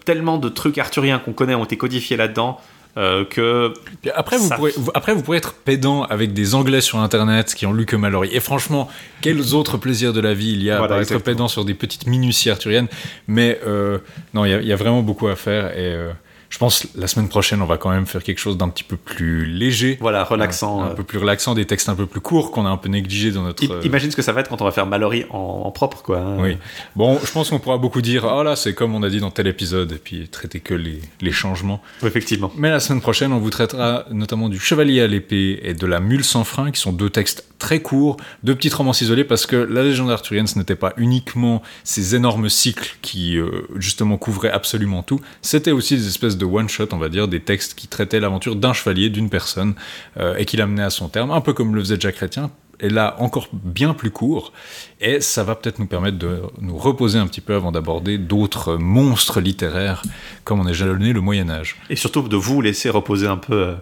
tellement 0.05 0.39
de 0.39 0.49
trucs 0.49 0.79
arthuriens 0.79 1.19
qu'on 1.19 1.33
connaît 1.33 1.55
ont 1.55 1.65
été 1.65 1.77
codifiés 1.77 2.17
là-dedans. 2.17 2.61
Euh, 2.97 3.25
que 3.25 3.73
Puis 4.03 4.11
après, 4.15 4.37
vous 4.37 4.49
Ça- 4.49 4.57
pourrez, 4.57 4.73
vous- 4.77 4.91
après, 4.95 5.15
vous 5.15 5.23
pourrez 5.23 5.39
être 5.39 5.55
pédant 5.55 6.03
avec 6.05 6.33
des 6.35 6.55
Anglais 6.55 6.81
sur 6.81 6.99
Internet 6.99 7.55
qui 7.55 7.65
ont 7.67 7.73
lu 7.73 7.87
que 7.87 7.97
Mallory. 7.97 8.29
Et 8.33 8.41
franchement, 8.41 8.89
quels 9.21 9.41
autres 9.55 9.79
plaisirs 9.79 10.13
de 10.13 10.21
la 10.21 10.35
vie 10.35 10.53
il 10.53 10.63
y 10.63 10.71
a 10.71 10.79
Voilà, 10.79 10.97
à 10.97 11.01
être 11.01 11.19
pédant 11.19 11.49
sur 11.49 11.65
des 11.65 11.75
petites 11.75 12.07
minuties 12.07 12.51
arthuriennes. 12.51 12.89
Mais 13.29 13.59
euh, 13.67 13.99
non, 14.35 14.45
il 14.45 14.63
y, 14.63 14.67
y 14.69 14.73
a 14.73 14.77
vraiment 14.77 15.03
beaucoup 15.03 15.29
à 15.29 15.37
faire. 15.37 15.73
Et 15.79 15.93
euh, 15.95 16.11
je 16.53 16.59
pense 16.59 16.87
la 16.97 17.07
semaine 17.07 17.29
prochaine, 17.31 17.63
on 17.63 17.67
va 17.67 17.79
quand 17.79 17.89
même 17.89 18.05
faire 18.05 18.23
quelque 18.23 18.39
chose 18.39 18.59
d'un 18.59 18.69
petit 18.69 18.85
peu 18.85 18.97
plus 18.97 19.47
léger. 19.47 19.97
voilà 20.03 20.23
relaxant. 20.23 20.83
Un, 20.83 20.85
un 20.85 20.91
euh. 20.91 20.95
peu 20.95 21.03
plus 21.03 21.17
relaxant, 21.19 21.55
des 21.55 21.65
textes 21.65 21.89
un 21.89 21.95
peu 21.95 22.05
plus 22.05 22.21
courts 22.21 22.51
qu'on 22.53 22.67
a 22.67 22.69
un 22.69 22.77
peu 22.77 22.91
négligés 22.91 23.31
dans 23.33 23.43
notre. 23.43 23.65
I- 23.65 23.71
euh, 23.73 23.81
Imagine 23.85 24.11
ce 24.11 24.17
que 24.17 24.21
ça 24.23 24.33
va 24.33 24.43
être 24.43 24.51
quand 24.51 24.61
on 24.61 24.67
va 24.67 24.71
faire 24.71 24.85
Mallory 24.87 25.25
en, 25.31 25.63
en 25.65 25.71
propre, 25.71 26.03
quoi. 26.03 26.19
hein. 26.19 26.37
Oui. 26.41 26.59
Bon, 26.95 27.19
je 27.25 27.33
pense 27.33 27.49
qu'on 27.49 27.59
pourra 27.59 27.79
beaucoup 27.79 28.03
dire, 28.03 28.27
ah 28.27 28.45
là, 28.45 28.55
c'est 28.55 28.75
comme 28.75 28.95
on 28.95 29.03
a 29.03 29.09
dit 29.09 29.19
dans 29.21 29.31
tel 29.31 29.47
épisode, 29.47 29.93
et 29.93 29.97
puis 29.97 30.29
traiter 30.29 30.61
que 30.61 30.75
les, 30.75 31.01
les 31.23 31.33
changements. 31.33 31.81
Effectivement. 32.05 32.53
Mais 32.57 32.69
la 32.71 32.81
semaine 32.81 33.01
prochaine, 33.01 33.33
on 33.33 33.39
vous 33.39 33.49
traitera 33.51 34.05
notamment 34.11 34.51
du 34.51 34.61
Chevalier 34.61 35.01
à 35.01 35.07
l'épée 35.07 35.59
et 35.63 35.73
de 35.73 35.87
la 35.87 36.01
Mule 36.01 36.23
sans 36.25 36.45
frein, 36.45 36.71
qui 36.71 36.81
sont 36.81 36.93
deux 36.93 37.09
textes 37.09 37.47
très 37.59 37.81
courts, 37.81 38.17
deux 38.43 38.55
petites 38.55 38.75
romances 38.75 39.01
isolées, 39.01 39.25
parce 39.25 39.47
que 39.47 39.57
la 39.57 39.83
légende 39.83 40.11
arthurienne, 40.11 40.47
ce 40.49 40.59
n'était 40.59 40.75
pas 40.77 40.93
uniquement 40.99 41.63
ces 41.85 42.15
énormes 42.15 42.49
cycles 42.51 42.97
qui, 43.03 43.39
euh, 43.39 43.63
justement, 43.77 44.19
couvraient 44.19 44.51
absolument 44.51 45.03
tout, 45.03 45.21
c'était 45.41 45.71
aussi 45.71 45.97
des 45.97 46.09
espèces 46.09 46.37
de 46.37 46.42
one-shot, 46.45 46.89
on 46.93 46.99
va 46.99 47.09
dire, 47.09 47.29
des 47.29 47.41
textes 47.41 47.75
qui 47.75 47.89
traitaient 47.89 48.21
l'aventure 48.21 48.57
d'un 48.57 48.73
chevalier, 48.73 49.11
d'une 49.11 49.31
personne, 49.31 49.75
euh, 50.19 50.37
et 50.37 50.45
qui 50.45 50.57
l'amenaient 50.57 50.83
à 50.83 50.91
son 50.91 51.09
terme, 51.09 51.31
un 51.31 51.41
peu 51.41 51.53
comme 51.53 51.75
le 51.75 51.81
faisait 51.81 52.01
Jacques 52.01 52.17
Chrétien, 52.17 52.51
et 52.83 52.89
là 52.89 53.17
encore 53.21 53.49
bien 53.53 53.95
plus 53.95 54.11
court, 54.11 54.53
et 55.01 55.21
ça 55.21 55.45
va 55.45 55.55
peut-être 55.55 55.79
nous 55.79 55.87
permettre 55.87 56.19
de 56.19 56.43
nous 56.61 56.77
reposer 56.77 57.19
un 57.19 57.27
petit 57.27 57.41
peu 57.41 57.55
avant 57.55 57.73
d'aborder 57.73 58.19
d'autres 58.19 58.77
monstres 58.77 59.41
littéraires, 59.41 60.03
comme 60.45 60.61
on 60.61 60.67
est 60.67 60.75
jalonné 60.75 61.13
le 61.13 61.21
Moyen-Âge. 61.21 61.77
Et 61.89 61.97
surtout 61.97 62.23
de 62.23 62.37
vous 62.37 62.61
laisser 62.61 62.91
reposer 62.91 63.29
un 63.29 63.37
peu 63.37 63.55
euh, 63.55 63.75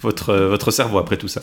votre, 0.00 0.30
euh, 0.30 0.48
votre 0.48 0.70
cerveau 0.70 0.98
après 0.98 1.16
tout 1.16 1.28
ça. 1.28 1.40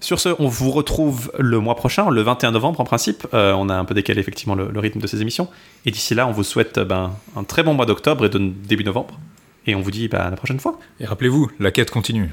Sur 0.00 0.18
ce, 0.18 0.30
on 0.38 0.48
vous 0.48 0.70
retrouve 0.70 1.30
le 1.38 1.60
mois 1.60 1.76
prochain, 1.76 2.10
le 2.10 2.22
21 2.22 2.52
novembre 2.52 2.80
en 2.80 2.84
principe. 2.84 3.26
Euh, 3.34 3.52
on 3.52 3.68
a 3.68 3.74
un 3.74 3.84
peu 3.84 3.94
décalé 3.94 4.18
effectivement 4.18 4.54
le, 4.54 4.70
le 4.70 4.80
rythme 4.80 4.98
de 4.98 5.06
ces 5.06 5.20
émissions. 5.20 5.48
Et 5.84 5.90
d'ici 5.90 6.14
là, 6.14 6.26
on 6.26 6.32
vous 6.32 6.42
souhaite 6.42 6.78
ben, 6.78 7.12
un 7.36 7.44
très 7.44 7.62
bon 7.62 7.74
mois 7.74 7.84
d'octobre 7.84 8.24
et 8.24 8.30
de 8.30 8.38
début 8.38 8.84
novembre. 8.84 9.20
Et 9.66 9.74
on 9.74 9.80
vous 9.80 9.90
dit 9.90 10.08
ben, 10.08 10.18
à 10.18 10.30
la 10.30 10.36
prochaine 10.36 10.60
fois. 10.60 10.78
Et 11.00 11.06
rappelez-vous, 11.06 11.50
la 11.58 11.70
quête 11.70 11.90
continue. 11.90 12.30